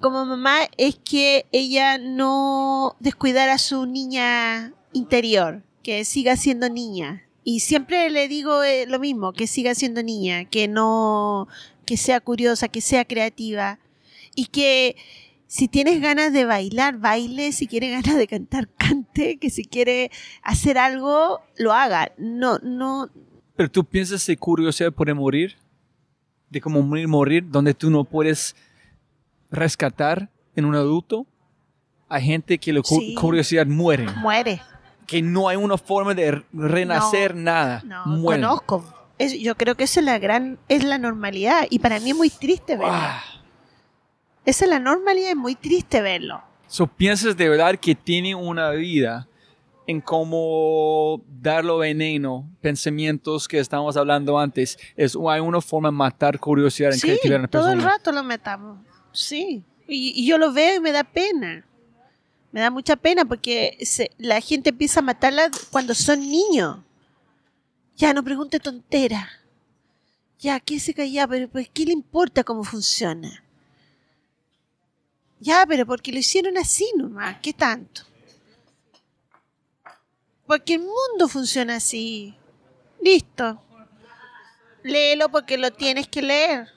como 0.00 0.24
mamá 0.24 0.60
es 0.76 0.96
que 0.96 1.46
ella 1.50 1.98
no 1.98 2.96
descuidara 3.00 3.54
a 3.54 3.58
su 3.58 3.86
niña 3.86 4.72
interior, 4.92 5.62
que 5.88 6.04
siga 6.04 6.36
siendo 6.36 6.68
niña. 6.68 7.22
Y 7.44 7.60
siempre 7.60 8.10
le 8.10 8.28
digo 8.28 8.62
eh, 8.62 8.84
lo 8.86 8.98
mismo, 8.98 9.32
que 9.32 9.46
siga 9.46 9.74
siendo 9.74 10.02
niña, 10.02 10.44
que 10.44 10.68
no, 10.68 11.48
que 11.86 11.96
sea 11.96 12.20
curiosa, 12.20 12.68
que 12.68 12.82
sea 12.82 13.06
creativa 13.06 13.78
y 14.34 14.48
que 14.48 14.96
si 15.46 15.66
tienes 15.66 16.02
ganas 16.02 16.34
de 16.34 16.44
bailar, 16.44 16.98
baile, 16.98 17.52
si 17.52 17.66
quieres 17.66 17.90
ganas 18.02 18.18
de 18.18 18.26
cantar, 18.26 18.68
cante, 18.76 19.38
que 19.38 19.48
si 19.48 19.64
quiere 19.64 20.10
hacer 20.42 20.76
algo, 20.76 21.40
lo 21.56 21.72
haga. 21.72 22.12
No, 22.18 22.58
no, 22.58 23.08
Pero 23.56 23.70
tú 23.70 23.82
piensas 23.82 24.26
de 24.26 24.36
curiosidad 24.36 24.92
puede 24.92 25.14
morir, 25.14 25.56
de 26.50 26.60
cómo 26.60 26.82
morir, 26.82 27.08
morir, 27.08 27.44
donde 27.48 27.72
tú 27.72 27.88
no 27.88 28.04
puedes 28.04 28.54
rescatar 29.50 30.28
en 30.54 30.66
un 30.66 30.74
adulto. 30.74 31.26
Hay 32.10 32.24
gente 32.26 32.58
que 32.58 32.74
la 32.74 32.82
Sí. 32.84 33.14
curiosidad 33.14 33.66
muere, 33.66 34.04
muere. 34.20 34.60
Que 35.08 35.22
no 35.22 35.48
hay 35.48 35.56
una 35.56 35.76
forma 35.78 36.14
de 36.14 36.44
renacer 36.52 37.34
nada. 37.34 37.82
No, 37.84 38.06
Mueren. 38.06 38.44
conozco. 38.44 38.84
Es- 39.18 39.36
yo 39.40 39.56
creo 39.56 39.74
que 39.74 39.84
esa 39.84 39.98
es 40.00 40.06
la 40.06 40.18
gran, 40.20 40.58
es 40.68 40.84
la 40.84 40.98
normalidad. 40.98 41.66
Y 41.70 41.80
para 41.80 41.98
mí 41.98 42.10
es 42.10 42.16
muy 42.16 42.30
triste 42.30 42.76
verlo. 42.76 42.92
Ah. 42.94 43.20
Esa 44.44 44.64
es 44.66 44.70
la 44.70 44.78
normalidad, 44.78 45.30
es 45.30 45.36
muy 45.36 45.54
triste 45.54 46.00
verlo. 46.02 46.42
So, 46.68 46.86
piensas 46.86 47.36
de 47.36 47.48
verdad 47.48 47.76
que 47.80 47.94
tiene 47.94 48.34
una 48.34 48.70
vida 48.70 49.26
en 49.86 50.02
cómo 50.02 51.22
darlo 51.40 51.78
veneno, 51.78 52.46
pensamientos 52.60 53.48
que 53.48 53.58
estábamos 53.58 53.96
hablando 53.96 54.38
antes, 54.38 54.78
es 54.94 55.16
hay 55.28 55.40
una 55.40 55.62
forma 55.62 55.88
de 55.88 55.92
matar 55.92 56.38
curiosidad 56.38 56.92
en 56.92 56.98
Sí, 56.98 57.06
creatividad 57.06 57.36
en 57.36 57.42
la 57.42 57.48
todo 57.48 57.70
el 57.72 57.82
rato 57.82 58.12
lo 58.12 58.22
metamos. 58.22 58.78
Sí. 59.12 59.64
Y, 59.86 60.12
y 60.14 60.26
yo 60.26 60.36
lo 60.36 60.52
veo 60.52 60.76
y 60.76 60.80
me 60.80 60.92
da 60.92 61.04
pena. 61.04 61.64
Me 62.50 62.60
da 62.60 62.70
mucha 62.70 62.96
pena 62.96 63.24
porque 63.24 63.76
se- 63.82 64.10
la 64.18 64.40
gente 64.40 64.70
empieza 64.70 65.00
a 65.00 65.02
matarla 65.02 65.50
cuando 65.70 65.94
son 65.94 66.20
niños. 66.20 66.78
Ya, 67.96 68.14
no 68.14 68.22
pregunte 68.24 68.58
tontera. 68.60 69.28
Ya, 70.38 70.60
¿qué 70.60 70.78
se 70.80 70.94
calla? 70.94 71.26
Pero 71.26 71.48
pues, 71.48 71.68
¿qué 71.68 71.84
le 71.84 71.92
importa 71.92 72.44
cómo 72.44 72.64
funciona? 72.64 73.42
Ya, 75.40 75.64
pero 75.68 75.84
porque 75.86 76.12
lo 76.12 76.18
hicieron 76.18 76.56
así 76.56 76.90
nomás. 76.96 77.38
¿Qué 77.42 77.52
tanto? 77.52 78.02
Porque 80.46 80.74
el 80.74 80.80
mundo 80.80 81.28
funciona 81.28 81.76
así. 81.76 82.34
Listo. 83.02 83.62
Léelo 84.82 85.28
porque 85.28 85.58
lo 85.58 85.70
tienes 85.72 86.08
que 86.08 86.22
leer. 86.22 86.68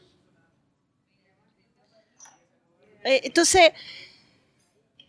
Eh, 3.03 3.21
entonces, 3.23 3.71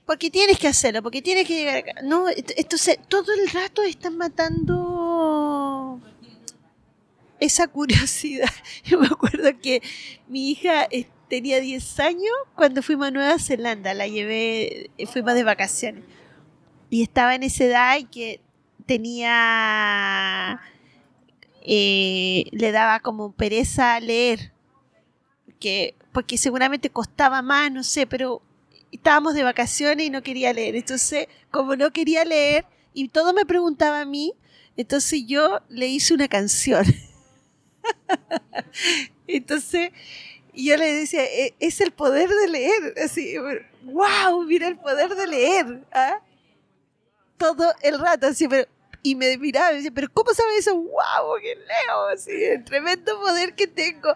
porque 0.07 0.31
tienes 0.31 0.59
que 0.59 0.69
hacerlo, 0.69 1.03
porque 1.03 1.23
tienes 1.23 1.47
que 1.47 1.55
llegar 1.55 1.77
acá. 1.77 1.93
No, 2.03 2.29
ent- 2.29 2.55
entonces 2.57 2.99
todo 3.09 3.33
el 3.33 3.49
rato 3.51 3.83
están 3.83 4.17
matando 4.17 6.01
esa 7.41 7.67
curiosidad. 7.69 8.49
Yo 8.85 8.99
me 8.99 9.07
acuerdo 9.07 9.51
que 9.61 9.83
mi 10.29 10.51
hija 10.51 10.87
eh, 10.91 11.07
tenía 11.29 11.61
10 11.61 12.01
años 12.01 12.33
cuando 12.55 12.83
fuimos 12.83 13.09
a 13.09 13.11
Nueva 13.11 13.39
Zelanda, 13.39 13.95
la 13.95 14.07
llevé, 14.07 14.91
eh, 14.99 15.07
fuimos 15.07 15.35
de 15.35 15.45
vacaciones. 15.45 16.05
Y 16.91 17.03
estaba 17.03 17.35
en 17.35 17.43
esa 17.43 17.65
edad 17.65 17.97
y 17.99 18.05
que 18.05 18.41
tenía, 18.87 20.61
eh, 21.63 22.45
le 22.51 22.73
daba 22.73 23.01
como 23.01 23.33
pereza 23.33 23.99
leer 24.01 24.53
que 25.59 25.95
porque 26.13 26.37
seguramente 26.37 26.91
costaba 26.91 27.41
más, 27.41 27.71
no 27.73 27.83
sé, 27.85 28.07
pero 28.07 28.43
estábamos 28.93 29.35
de 29.35 29.43
vacaciones 29.45 30.07
y 30.07 30.11
no 30.11 30.23
quería 30.23 30.53
leer. 30.53 30.77
Entonces, 30.77 31.27
como 31.51 31.77
no 31.77 31.93
quería 31.93 32.25
leer 32.25 32.65
y 32.95 33.09
todo 33.09 33.33
me 33.35 33.47
preguntaba 33.47 34.01
a 34.03 34.07
mí, 34.07 34.35
entonces 34.77 35.25
yo 35.27 35.61
le 35.69 35.89
hice 35.89 36.15
una 36.15 36.29
canción. 36.29 36.85
entonces, 39.27 39.91
yo 40.55 40.77
le 40.77 40.93
decía, 40.95 41.25
"E- 41.25 41.55
es 41.61 41.81
el 41.81 41.93
poder 41.93 42.29
de 42.31 42.49
leer. 42.49 42.95
Así, 43.05 43.35
wow, 43.85 44.45
mira 44.47 44.69
el 44.69 44.79
poder 44.79 45.15
de 45.15 45.27
leer. 45.27 45.85
¿ah? 45.93 46.21
Todo 47.39 47.73
el 47.83 47.99
rato, 47.99 48.27
así, 48.29 48.47
pero. 48.49 48.69
Y 49.05 49.17
me 49.17 49.37
miraba 49.37 49.71
y 49.71 49.73
me 49.73 49.77
decía, 49.79 49.91
pero 49.93 50.09
¿cómo 50.12 50.33
sabes 50.33 50.59
eso? 50.61 50.77
¡Wow! 50.77 51.37
¡Que 51.41 51.57
leo! 51.57 52.07
Así, 52.15 52.31
el 52.31 52.65
tremendo 52.65 53.19
poder 53.19 53.55
que 53.57 53.67
tengo. 53.67 54.12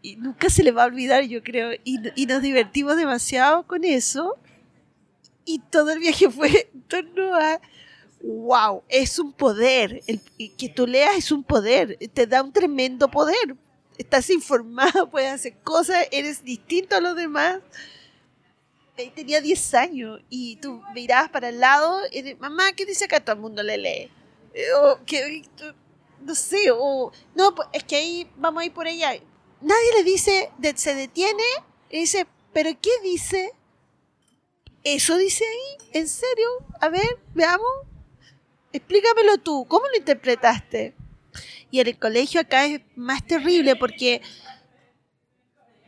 Y 0.00 0.16
nunca 0.16 0.48
se 0.48 0.62
le 0.62 0.70
va 0.70 0.84
a 0.84 0.86
olvidar, 0.86 1.24
yo 1.24 1.42
creo. 1.42 1.72
Y, 1.84 1.98
y 2.14 2.26
nos 2.26 2.42
divertimos 2.42 2.96
demasiado 2.96 3.66
con 3.66 3.84
eso. 3.84 4.36
Y 5.44 5.60
todo 5.70 5.90
el 5.90 5.98
viaje 5.98 6.30
fue 6.30 6.70
en 6.72 6.82
torno 6.82 7.34
a 7.34 7.60
wow, 8.22 8.82
es 8.88 9.18
un 9.18 9.32
poder. 9.32 10.02
El, 10.06 10.20
que 10.56 10.68
tú 10.68 10.86
leas 10.86 11.16
es 11.16 11.32
un 11.32 11.42
poder, 11.42 11.96
te 12.12 12.26
da 12.26 12.42
un 12.42 12.52
tremendo 12.52 13.08
poder. 13.08 13.56
Estás 13.96 14.30
informado, 14.30 15.08
puedes 15.10 15.32
hacer 15.32 15.56
cosas, 15.62 16.06
eres 16.10 16.44
distinto 16.44 16.96
a 16.96 17.00
los 17.00 17.16
demás. 17.16 17.60
Tenía 19.14 19.40
10 19.40 19.74
años 19.74 20.20
y 20.28 20.56
tú 20.56 20.82
mirabas 20.92 21.30
para 21.30 21.50
el 21.50 21.60
lado 21.60 22.00
y 22.10 22.34
mamá, 22.34 22.72
¿qué 22.72 22.84
dice 22.84 23.04
acá? 23.04 23.20
Todo 23.20 23.36
el 23.36 23.42
mundo 23.42 23.62
le 23.62 23.78
lee. 23.78 24.10
Eh, 24.54 24.72
O 24.82 24.98
que, 25.04 25.44
no 26.20 26.34
sé, 26.34 26.70
o 26.72 27.12
no, 27.36 27.54
pues, 27.54 27.68
es 27.72 27.84
que 27.84 27.94
ahí 27.94 28.28
vamos 28.36 28.62
a 28.62 28.66
ir 28.66 28.72
por 28.72 28.88
allá. 28.88 29.12
Nadie 29.60 29.92
le 29.96 30.04
dice, 30.04 30.50
se 30.76 30.94
detiene 30.94 31.42
y 31.90 32.00
dice, 32.00 32.26
¿pero 32.52 32.70
qué 32.80 32.90
dice? 33.02 33.52
¿Eso 34.84 35.16
dice 35.16 35.44
ahí? 35.44 35.90
¿En 35.92 36.08
serio? 36.08 36.48
A 36.80 36.88
ver, 36.88 37.18
veamos. 37.34 37.68
Explícamelo 38.72 39.38
tú, 39.38 39.66
¿cómo 39.66 39.86
lo 39.88 39.96
interpretaste? 39.96 40.94
Y 41.70 41.80
en 41.80 41.88
el 41.88 41.98
colegio 41.98 42.40
acá 42.40 42.66
es 42.66 42.80
más 42.96 43.26
terrible 43.26 43.76
porque 43.76 44.22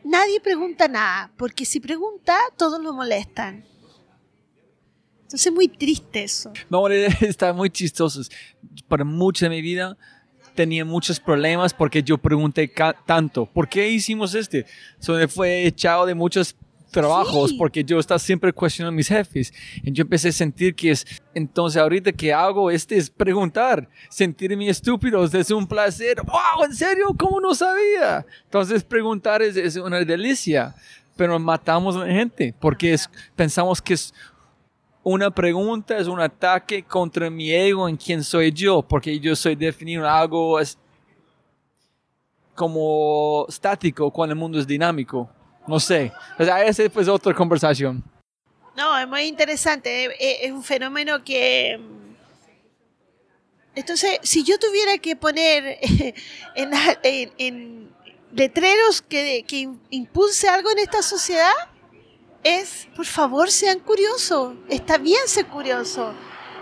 nadie 0.03 0.39
pregunta 0.41 0.87
nada, 0.87 1.31
porque 1.37 1.65
si 1.65 1.79
pregunta, 1.79 2.37
todos 2.57 2.81
lo 2.81 2.93
molestan. 2.93 3.65
Entonces 5.21 5.47
es 5.47 5.53
muy 5.53 5.69
triste 5.69 6.23
eso. 6.23 6.51
No, 6.69 6.87
está 7.21 7.53
muy 7.53 7.69
chistoso. 7.69 8.21
Para 8.87 9.05
mucha 9.05 9.45
de 9.45 9.51
mi 9.51 9.61
vida 9.61 9.97
tenía 10.55 10.85
muchos 10.85 11.19
problemas 11.19 11.73
porque 11.73 12.03
yo 12.03 12.17
pregunté 12.17 12.71
tanto, 13.05 13.45
¿por 13.45 13.67
qué 13.67 13.89
hicimos 13.89 14.35
este? 14.35 14.65
So, 14.99 15.13
me 15.13 15.27
fue 15.27 15.65
echado 15.65 16.05
de 16.05 16.15
muchos 16.15 16.55
trabajos 16.91 17.51
Sí. 17.51 17.57
porque 17.57 17.83
yo 17.83 17.99
estaba 17.99 18.19
siempre 18.19 18.51
cuestionando 18.51 18.93
a 18.93 18.97
mis 18.97 19.07
jefes. 19.07 19.53
Y 19.81 19.91
yo 19.93 20.01
empecé 20.01 20.27
a 20.27 20.31
sentir 20.33 20.75
que 20.75 20.91
es, 20.91 21.05
entonces 21.33 21.81
ahorita 21.81 22.11
que 22.11 22.33
hago 22.33 22.69
este 22.69 22.97
es 22.97 23.09
preguntar, 23.09 23.87
sentirme 24.09 24.67
estúpido, 24.67 25.23
es 25.23 25.51
un 25.51 25.65
placer. 25.65 26.21
¡Wow! 26.21 26.65
¿En 26.65 26.75
serio? 26.75 27.07
¿Cómo 27.17 27.39
no 27.39 27.55
sabía? 27.55 28.25
Entonces 28.43 28.83
preguntar 28.83 29.41
es, 29.41 29.55
es 29.55 29.77
una 29.77 30.03
delicia, 30.03 30.75
pero 31.15 31.39
matamos 31.39 31.95
a 31.95 31.99
la 31.99 32.13
gente 32.13 32.53
porque 32.59 32.93
es, 32.93 33.09
pensamos 33.35 33.81
que 33.81 33.93
es 33.93 34.13
una 35.03 35.31
pregunta 35.31 35.97
es 35.97 36.07
un 36.07 36.19
ataque 36.19 36.83
contra 36.83 37.29
mi 37.29 37.51
ego 37.51 37.87
en 37.89 37.97
quién 37.97 38.23
soy 38.23 38.51
yo, 38.51 38.81
porque 38.81 39.19
yo 39.19 39.35
soy 39.35 39.55
definido 39.55 40.07
algo 40.07 40.59
como 42.55 43.45
estático 43.49 44.11
cuando 44.11 44.33
el 44.33 44.39
mundo 44.39 44.59
es 44.59 44.67
dinámico. 44.67 45.29
No 45.67 45.79
sé. 45.79 46.11
O 46.37 46.43
sea, 46.43 46.63
esa 46.65 46.83
es 46.83 46.89
pues 46.91 47.07
otra 47.07 47.33
conversación. 47.33 48.03
No, 48.75 48.97
es 48.97 49.07
muy 49.07 49.21
interesante. 49.23 50.05
Es, 50.05 50.11
es- 50.19 50.37
es 50.43 50.51
un 50.51 50.63
fenómeno 50.63 51.23
que. 51.23 51.77
mm, 51.79 52.15
Entonces, 53.75 54.19
si 54.23 54.43
yo 54.43 54.57
tuviera 54.59 54.97
que 54.97 55.15
poner 55.15 55.77
en- 56.55 57.31
en 57.37 57.89
letreros 58.33 59.01
que, 59.01 59.43
que 59.47 59.69
impulse 59.89 60.47
algo 60.49 60.71
en 60.71 60.79
esta 60.79 61.01
sociedad, 61.01 61.51
es, 62.43 62.87
por 62.95 63.05
favor, 63.05 63.51
sean 63.51 63.79
curiosos. 63.79 64.55
Está 64.69 64.97
bien 64.97 65.21
ser 65.27 65.47
curioso. 65.47 66.13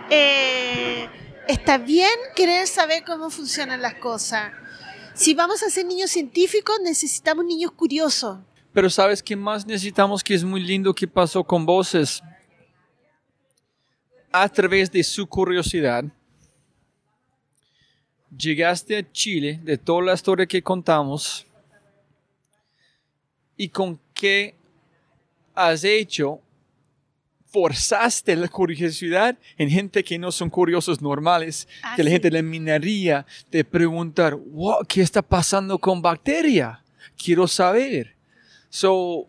Eh, 0.10 1.08
está 1.48 1.78
bien 1.78 2.12
querer 2.36 2.68
saber 2.68 3.04
cómo 3.06 3.30
funcionan 3.30 3.82
las 3.82 3.96
cosas. 3.96 4.52
Si 5.14 5.34
vamos 5.34 5.64
a 5.64 5.70
ser 5.70 5.86
niños 5.86 6.12
científicos, 6.12 6.78
necesitamos 6.84 7.46
niños 7.46 7.72
curiosos. 7.72 8.40
Pero 8.74 8.90
¿sabes 8.90 9.22
qué 9.22 9.36
más 9.36 9.66
necesitamos 9.66 10.24
que 10.24 10.34
es 10.34 10.44
muy 10.44 10.62
lindo 10.62 10.94
que 10.94 11.08
pasó 11.08 11.44
con 11.44 11.66
voces? 11.66 12.22
A 14.32 14.48
través 14.48 14.92
de 14.92 15.04
su 15.04 15.28
curiosidad, 15.28 16.04
llegaste 18.36 18.98
a 18.98 19.12
Chile, 19.12 19.60
de 19.64 19.78
toda 19.78 20.04
la 20.04 20.14
historia 20.14 20.46
que 20.46 20.62
contamos, 20.62 21.46
y 23.58 23.70
con 23.70 24.00
qué 24.14 24.56
has 25.68 25.84
hecho, 25.84 26.40
forzaste 27.52 28.36
la 28.36 28.48
curiosidad 28.48 29.38
en 29.58 29.70
gente 29.70 30.04
que 30.04 30.20
no 30.20 30.32
son 30.32 30.50
curiosos 30.50 31.02
normales, 31.02 31.68
Ah, 31.82 31.94
que 31.96 32.04
la 32.04 32.10
sí. 32.10 32.14
gente 32.14 32.30
le 32.32 32.44
minaría 32.44 33.26
de 33.52 33.64
preguntar, 33.66 34.36
wow, 34.36 34.86
¿qué 34.88 35.02
está 35.02 35.22
pasando 35.22 35.78
con 35.80 36.02
bacteria? 36.02 36.84
Quiero 37.18 37.48
saber. 37.48 38.16
So, 38.70 39.28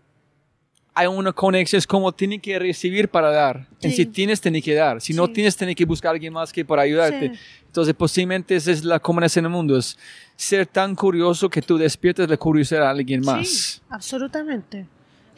hay 0.92 1.06
una 1.06 1.32
conexión, 1.32 1.78
es 1.78 1.86
como 1.86 2.12
tiene 2.12 2.38
que 2.38 2.58
recibir 2.58 3.08
para 3.08 3.30
dar. 3.30 3.66
En 3.80 3.90
Sí. 3.90 3.96
si 3.96 4.06
tienes, 4.06 4.38
tiene 4.40 4.60
que 4.60 4.74
dar. 4.74 5.00
Si 5.00 5.14
no 5.14 5.26
Sí. 5.26 5.32
tienes, 5.32 5.56
tiene 5.56 5.74
que 5.74 5.86
buscar 5.86 6.10
a 6.10 6.12
alguien 6.12 6.32
más 6.34 6.52
que 6.52 6.62
para 6.62 6.82
ayudarte. 6.82 7.30
Sí. 7.34 7.40
Entonces, 7.66 7.94
posiblemente 7.94 8.54
esa 8.54 8.70
es 8.70 8.84
la 8.84 8.98
comunicación 8.98 9.46
en 9.46 9.50
el 9.50 9.56
mundo, 9.56 9.78
es 9.78 9.96
ser 10.36 10.66
tan 10.66 10.94
curioso 10.94 11.48
que 11.48 11.62
tú 11.62 11.78
despiertes 11.78 12.28
la 12.28 12.36
curiosidad 12.36 12.82
a 12.86 12.90
alguien 12.90 13.22
más. 13.24 13.80
Absolutamente. 13.88 14.84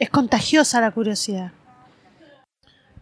Es 0.03 0.09
contagiosa 0.09 0.81
la 0.81 0.91
curiosidad. 0.91 1.53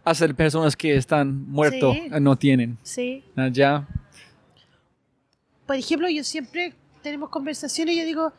Hacer 0.04 0.36
personas 0.36 0.76
que 0.76 0.94
están 0.96 1.48
muertos, 1.50 1.96
Sí. 1.96 2.08
eh, 2.12 2.20
no 2.20 2.36
tienen. 2.38 2.78
Sí. 2.84 3.24
Allá. 3.34 3.88
Por 5.66 5.74
ejemplo, 5.74 6.08
yo 6.08 6.22
siempre 6.22 6.74
tenemos 7.02 7.28
conversaciones 7.28 7.96
y 7.96 7.98
yo 7.98 8.04
digo, 8.04 8.32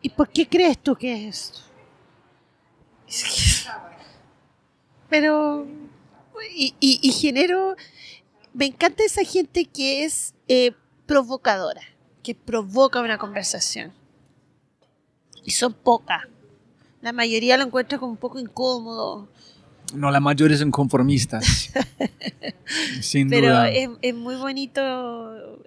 ¿y 0.00 0.08
por 0.08 0.30
qué 0.30 0.48
crees 0.48 0.78
tú 0.78 0.96
que 0.96 1.28
es 1.28 1.50
esto? 1.52 1.60
Pero, 5.10 5.66
y, 6.54 6.74
y- 6.80 7.00
y 7.02 7.12
genero, 7.12 7.76
me 8.54 8.64
encanta 8.64 9.04
esa 9.04 9.24
gente 9.24 9.66
que 9.66 10.04
es 10.06 10.34
eh, 10.48 10.72
provocadora, 11.04 11.82
que 12.22 12.34
provoca 12.34 13.02
una 13.02 13.18
conversación. 13.18 13.92
Y 15.44 15.50
son 15.50 15.74
pocas. 15.74 16.22
La 17.02 17.12
mayoría 17.12 17.56
lo 17.56 17.64
encuentra 17.64 17.98
como 17.98 18.12
un 18.12 18.18
poco 18.18 18.38
incómodo, 18.38 19.28
No, 19.94 20.10
la 20.10 20.18
mayoría 20.20 20.56
son 20.56 20.70
conformistas. 20.70 21.70
Sin 23.00 23.28
pero 23.30 23.48
duda. 23.48 23.70
es, 23.70 23.88
es 24.02 24.14
muy 24.14 24.34
bonito 24.36 24.80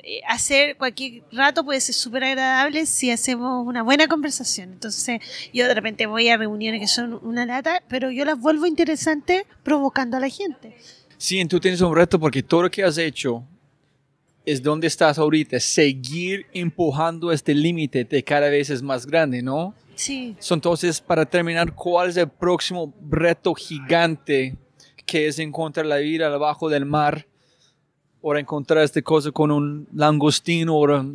eh, 0.04 0.22
hacer 0.28 0.76
cualquier 0.78 1.24
rato 1.32 1.64
puede 1.64 1.80
ser 1.80 1.96
súper 1.96 2.24
agradable 2.26 2.86
si 2.86 3.12
hacemos 3.12 3.66
una 3.66 3.84
buena 3.84 4.08
conversación 4.08 4.74
entonces 4.74 5.22
yo 5.54 5.68
de 5.68 5.74
repente 5.74 6.06
voy 6.08 6.28
a 6.28 6.36
reuniones 6.38 6.82
que 6.82 6.88
son 6.88 7.20
una 7.24 7.46
lata 7.46 7.82
pero 7.88 8.12
yo 8.12 8.26
las 8.26 8.38
vuelvo 8.40 8.66
interesantes 8.66 9.44
provocando 9.64 10.18
a 10.18 10.20
la 10.20 10.30
gente 10.30 10.76
Sí, 11.18 11.44
tú 11.46 11.60
tienes 11.60 11.80
un 11.82 11.96
reto 11.96 12.20
porque 12.20 12.42
todo 12.44 12.64
lo 12.64 12.72
que 12.72 12.84
has 12.84 12.98
hecho 12.98 13.44
es 14.46 14.64
donde 14.64 14.88
estás 14.88 15.18
ahorita, 15.18 15.60
seguir 15.60 16.46
empujando 16.54 17.32
este 17.32 17.54
límite 17.54 18.04
de 18.06 18.24
cada 18.24 18.50
vez 18.50 18.70
es 18.70 18.82
más 18.82 19.06
grande, 19.06 19.42
¿no? 19.42 19.74
Sí 20.00 20.36
So, 20.40 20.54
entonces, 20.54 21.02
para 21.02 21.26
terminar, 21.26 21.74
¿cuál 21.76 22.10
es 22.10 22.18
el 22.18 22.30
próximo 22.30 22.94
reto 23.10 23.54
gigante 23.54 24.56
que 25.06 25.28
es 25.28 25.38
encontrar 25.40 25.86
la 25.86 25.98
vida 25.98 26.28
abajo 26.34 26.70
del 26.70 26.86
mar 26.86 27.26
o 28.22 28.36
encontrar 28.36 28.84
esta 28.84 29.02
cosa 29.02 29.32
con 29.32 29.52
un 29.52 29.88
langostino 29.94 30.76
o 30.78 31.06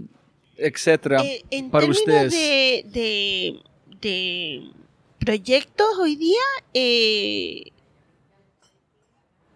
etcétera 0.56 1.22
Eh, 1.22 1.42
en 1.50 1.70
para 1.70 1.86
términos 1.86 1.98
ustedes? 2.00 2.32
de, 2.32 2.84
de, 2.92 3.60
de 4.00 4.70
proyectos 5.18 5.86
hoy 6.00 6.16
día 6.16 6.40
eh, 6.74 7.62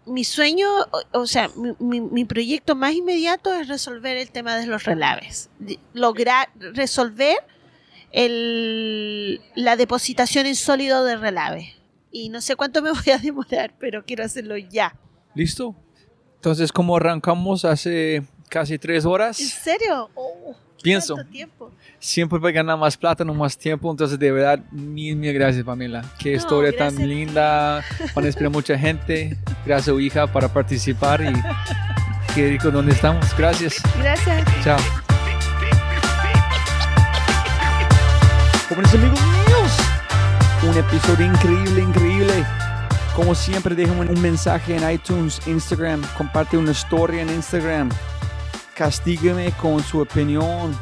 mi 0.05 0.23
sueño, 0.23 0.67
o, 1.11 1.19
o 1.19 1.27
sea, 1.27 1.49
mi, 1.55 1.73
mi- 1.79 2.01
mi 2.01 2.25
proyecto 2.25 2.75
más 2.75 2.93
inmediato 2.93 3.53
es 3.53 3.67
resolver 3.67 4.17
el 4.17 4.31
tema 4.31 4.55
de 4.57 4.65
los 4.65 4.83
relaves. 4.85 5.49
Lograr 5.93 6.49
resolver 6.55 7.37
el, 8.11 9.41
la 9.55 9.75
depositación 9.75 10.45
en 10.45 10.55
sólido 10.55 11.03
de 11.03 11.17
relave. 11.17 11.73
Y 12.11 12.29
no 12.29 12.41
sé 12.41 12.55
cuánto 12.55 12.81
me 12.81 12.91
voy 12.93 13.11
a 13.13 13.17
demorar, 13.17 13.73
pero 13.79 14.03
quiero 14.05 14.23
hacerlo 14.23 14.57
ya. 14.57 14.95
¿Listo? 15.35 15.75
Entonces, 16.35 16.71
como 16.71 16.95
arrancamos 16.95 17.65
hace 17.65 18.23
casi 18.49 18.79
tres 18.79 19.03
¿En 19.03 19.11
horas, 19.11 19.37
serio? 19.37 20.09
Oh, 20.15 20.55
Pienso. 20.81 21.15
¿Tanto 21.15 21.29
tiempo? 21.31 21.71
siempre 21.99 22.39
para 22.39 22.53
ganar 22.53 22.77
más 22.77 22.95
plata, 22.95 23.25
no 23.25 23.33
más 23.33 23.57
tiempo. 23.57 23.91
Entonces, 23.91 24.17
de 24.17 24.31
verdad, 24.31 24.59
mil, 24.71 25.17
mil 25.17 25.33
gracias, 25.33 25.65
Pamela. 25.65 26.01
Qué 26.17 26.31
No, 26.31 26.37
historia 26.37 26.75
tan 26.75 26.95
linda. 26.95 27.83
Van 28.15 28.23
a 28.23 28.27
inspirar 28.27 28.49
mucha 28.51 28.77
gente. 28.79 29.37
Gracias, 29.65 29.93
hija, 29.99 30.25
para 30.27 30.47
participar 30.51 31.21
y 31.21 31.33
qué 32.33 32.49
rico 32.51 32.71
donde 32.71 32.93
estamos. 32.93 33.35
Gracias. 33.37 33.75
Gracias. 33.99 34.45
Chao. 34.63 35.08
Jóvenes 38.69 38.93
amigos 38.93 39.19
míos, 39.19 40.77
episodio 40.77 41.25
increíble, 41.25 41.81
increíble. 41.81 42.45
Como 43.15 43.33
siempre, 43.33 43.73
déjenme 43.73 44.01
un 44.01 44.21
mensaje 44.21 44.75
en 44.75 44.87
iTunes, 44.87 45.41
Instagram, 45.47 46.03
comparte 46.15 46.55
una 46.55 46.69
historia 46.69 47.23
en 47.23 47.31
Instagram. 47.31 47.89
Castígueme 48.75 49.51
con 49.53 49.81
su 49.81 50.01
opinión, 50.01 50.77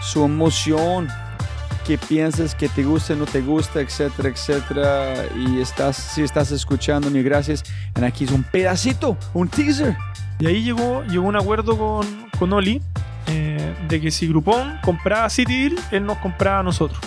su 0.00 0.24
emoción, 0.24 1.08
qué 1.84 1.98
piensas, 1.98 2.54
que 2.54 2.68
te 2.68 2.84
gusta, 2.84 3.16
no 3.16 3.26
te 3.26 3.40
gusta, 3.40 3.80
etcétera, 3.80 4.28
etcétera. 4.28 5.14
Y 5.34 5.60
estás, 5.60 5.96
si 5.96 6.22
estás 6.22 6.52
escuchando, 6.52 7.10
mi 7.10 7.24
gracias. 7.24 7.64
En 7.96 8.04
aquí 8.04 8.26
es 8.26 8.30
un 8.30 8.44
pedacito, 8.44 9.16
un 9.34 9.48
teaser. 9.48 9.96
Y 10.38 10.46
ahí 10.46 10.62
llegó, 10.62 11.02
llegó 11.02 11.26
un 11.26 11.34
acuerdo 11.34 11.76
con, 11.76 12.30
con 12.38 12.52
Oli 12.52 12.80
eh, 13.28 13.74
de 13.88 14.00
que 14.00 14.10
si 14.10 14.26
Groupon 14.28 14.78
compraba 14.82 15.28
City 15.30 15.74
él 15.90 16.04
nos 16.04 16.18
compraba 16.18 16.60
a 16.60 16.62
nosotros. 16.62 17.00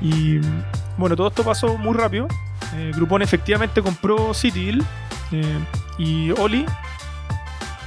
Y 0.00 0.40
bueno, 0.96 1.14
todo 1.16 1.28
esto 1.28 1.44
pasó 1.44 1.76
muy 1.78 1.94
rápido. 1.96 2.26
Eh, 2.74 2.90
Groupon 2.94 3.22
efectivamente 3.22 3.82
compró 3.82 4.32
City 4.34 4.78
eh, 5.30 5.58
y 5.98 6.30
Oli, 6.32 6.64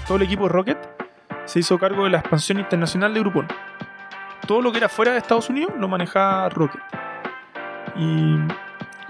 todo 0.07 0.17
el 0.17 0.23
equipo 0.23 0.43
de 0.43 0.49
Rocket, 0.49 0.77
se 1.45 1.59
hizo 1.59 1.77
cargo 1.77 2.03
de 2.05 2.11
la 2.11 2.19
expansión 2.19 2.59
internacional 2.59 3.13
de 3.13 3.19
Groupon. 3.19 3.47
Todo 4.47 4.61
lo 4.61 4.71
que 4.71 4.77
era 4.77 4.89
fuera 4.89 5.11
de 5.13 5.17
Estados 5.17 5.49
Unidos 5.49 5.73
lo 5.79 5.87
manejaba 5.87 6.49
Rocket. 6.49 6.81
Y, 7.97 8.35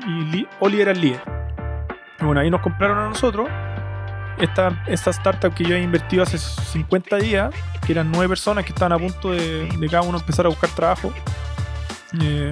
y 0.08 0.22
Li- 0.32 0.48
Oli 0.60 0.82
era 0.82 0.92
el 0.92 1.02
líder. 1.02 1.22
Bueno, 2.22 2.40
ahí 2.40 2.50
nos 2.50 2.62
compraron 2.62 2.98
a 3.00 3.10
nosotros. 3.10 3.50
Esta, 4.40 4.84
esta 4.88 5.12
startup 5.12 5.54
que 5.54 5.64
yo 5.64 5.76
había 5.76 5.84
invertido 5.84 6.24
hace 6.24 6.38
50 6.38 7.18
días, 7.18 7.54
que 7.86 7.94
eran 7.94 8.12
nueve 8.12 8.30
personas 8.30 8.66
que 8.66 8.72
estaban 8.72 8.92
a 8.92 9.00
punto 9.00 9.32
de, 9.32 9.70
de 9.70 9.90
cada 9.90 10.04
uno 10.04 10.18
empezar 10.18 10.46
a 10.46 10.50
buscar 10.50 10.70
trabajo, 10.72 11.14
eh, 12.22 12.52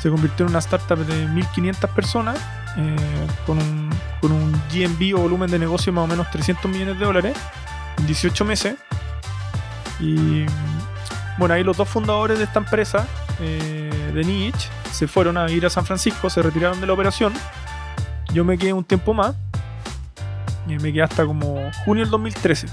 se 0.00 0.10
convirtió 0.10 0.44
en 0.44 0.50
una 0.50 0.58
startup 0.60 0.98
de 0.98 1.26
1500 1.26 1.90
personas 1.90 2.38
eh, 2.76 2.96
con, 3.46 3.58
un, 3.58 3.90
con 4.20 4.32
un 4.32 4.54
o 5.14 5.18
volumen 5.18 5.50
de 5.50 5.58
negocio 5.58 5.92
de 5.92 5.96
más 5.96 6.04
o 6.04 6.06
menos 6.06 6.30
300 6.30 6.70
millones 6.70 6.98
de 6.98 7.04
dólares 7.04 7.36
en 7.98 8.06
18 8.06 8.44
meses. 8.44 8.74
Y 9.98 10.44
bueno, 11.38 11.54
ahí 11.54 11.64
los 11.64 11.76
dos 11.76 11.88
fundadores 11.88 12.38
de 12.38 12.44
esta 12.44 12.58
empresa, 12.58 13.06
eh, 13.40 14.10
de 14.12 14.24
Niche, 14.24 14.68
se 14.92 15.06
fueron 15.06 15.36
a 15.36 15.50
ir 15.50 15.64
a 15.64 15.70
San 15.70 15.86
Francisco, 15.86 16.28
se 16.28 16.42
retiraron 16.42 16.80
de 16.80 16.86
la 16.86 16.92
operación. 16.92 17.32
Yo 18.32 18.44
me 18.44 18.58
quedé 18.58 18.72
un 18.72 18.84
tiempo 18.84 19.14
más 19.14 19.34
y 20.66 20.76
me 20.78 20.92
quedé 20.92 21.02
hasta 21.02 21.24
como 21.24 21.70
junio 21.84 22.04
del 22.04 22.10
2013. 22.10 22.66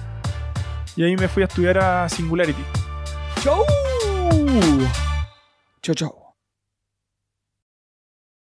Y 0.96 1.04
ahí 1.04 1.16
me 1.16 1.28
fui 1.28 1.44
a 1.44 1.48
estudiar 1.48 1.78
a 1.78 2.10
Singularity. 2.10 2.64
Chau. 3.42 3.64
Chau, 5.82 5.96
chau. 5.96 6.23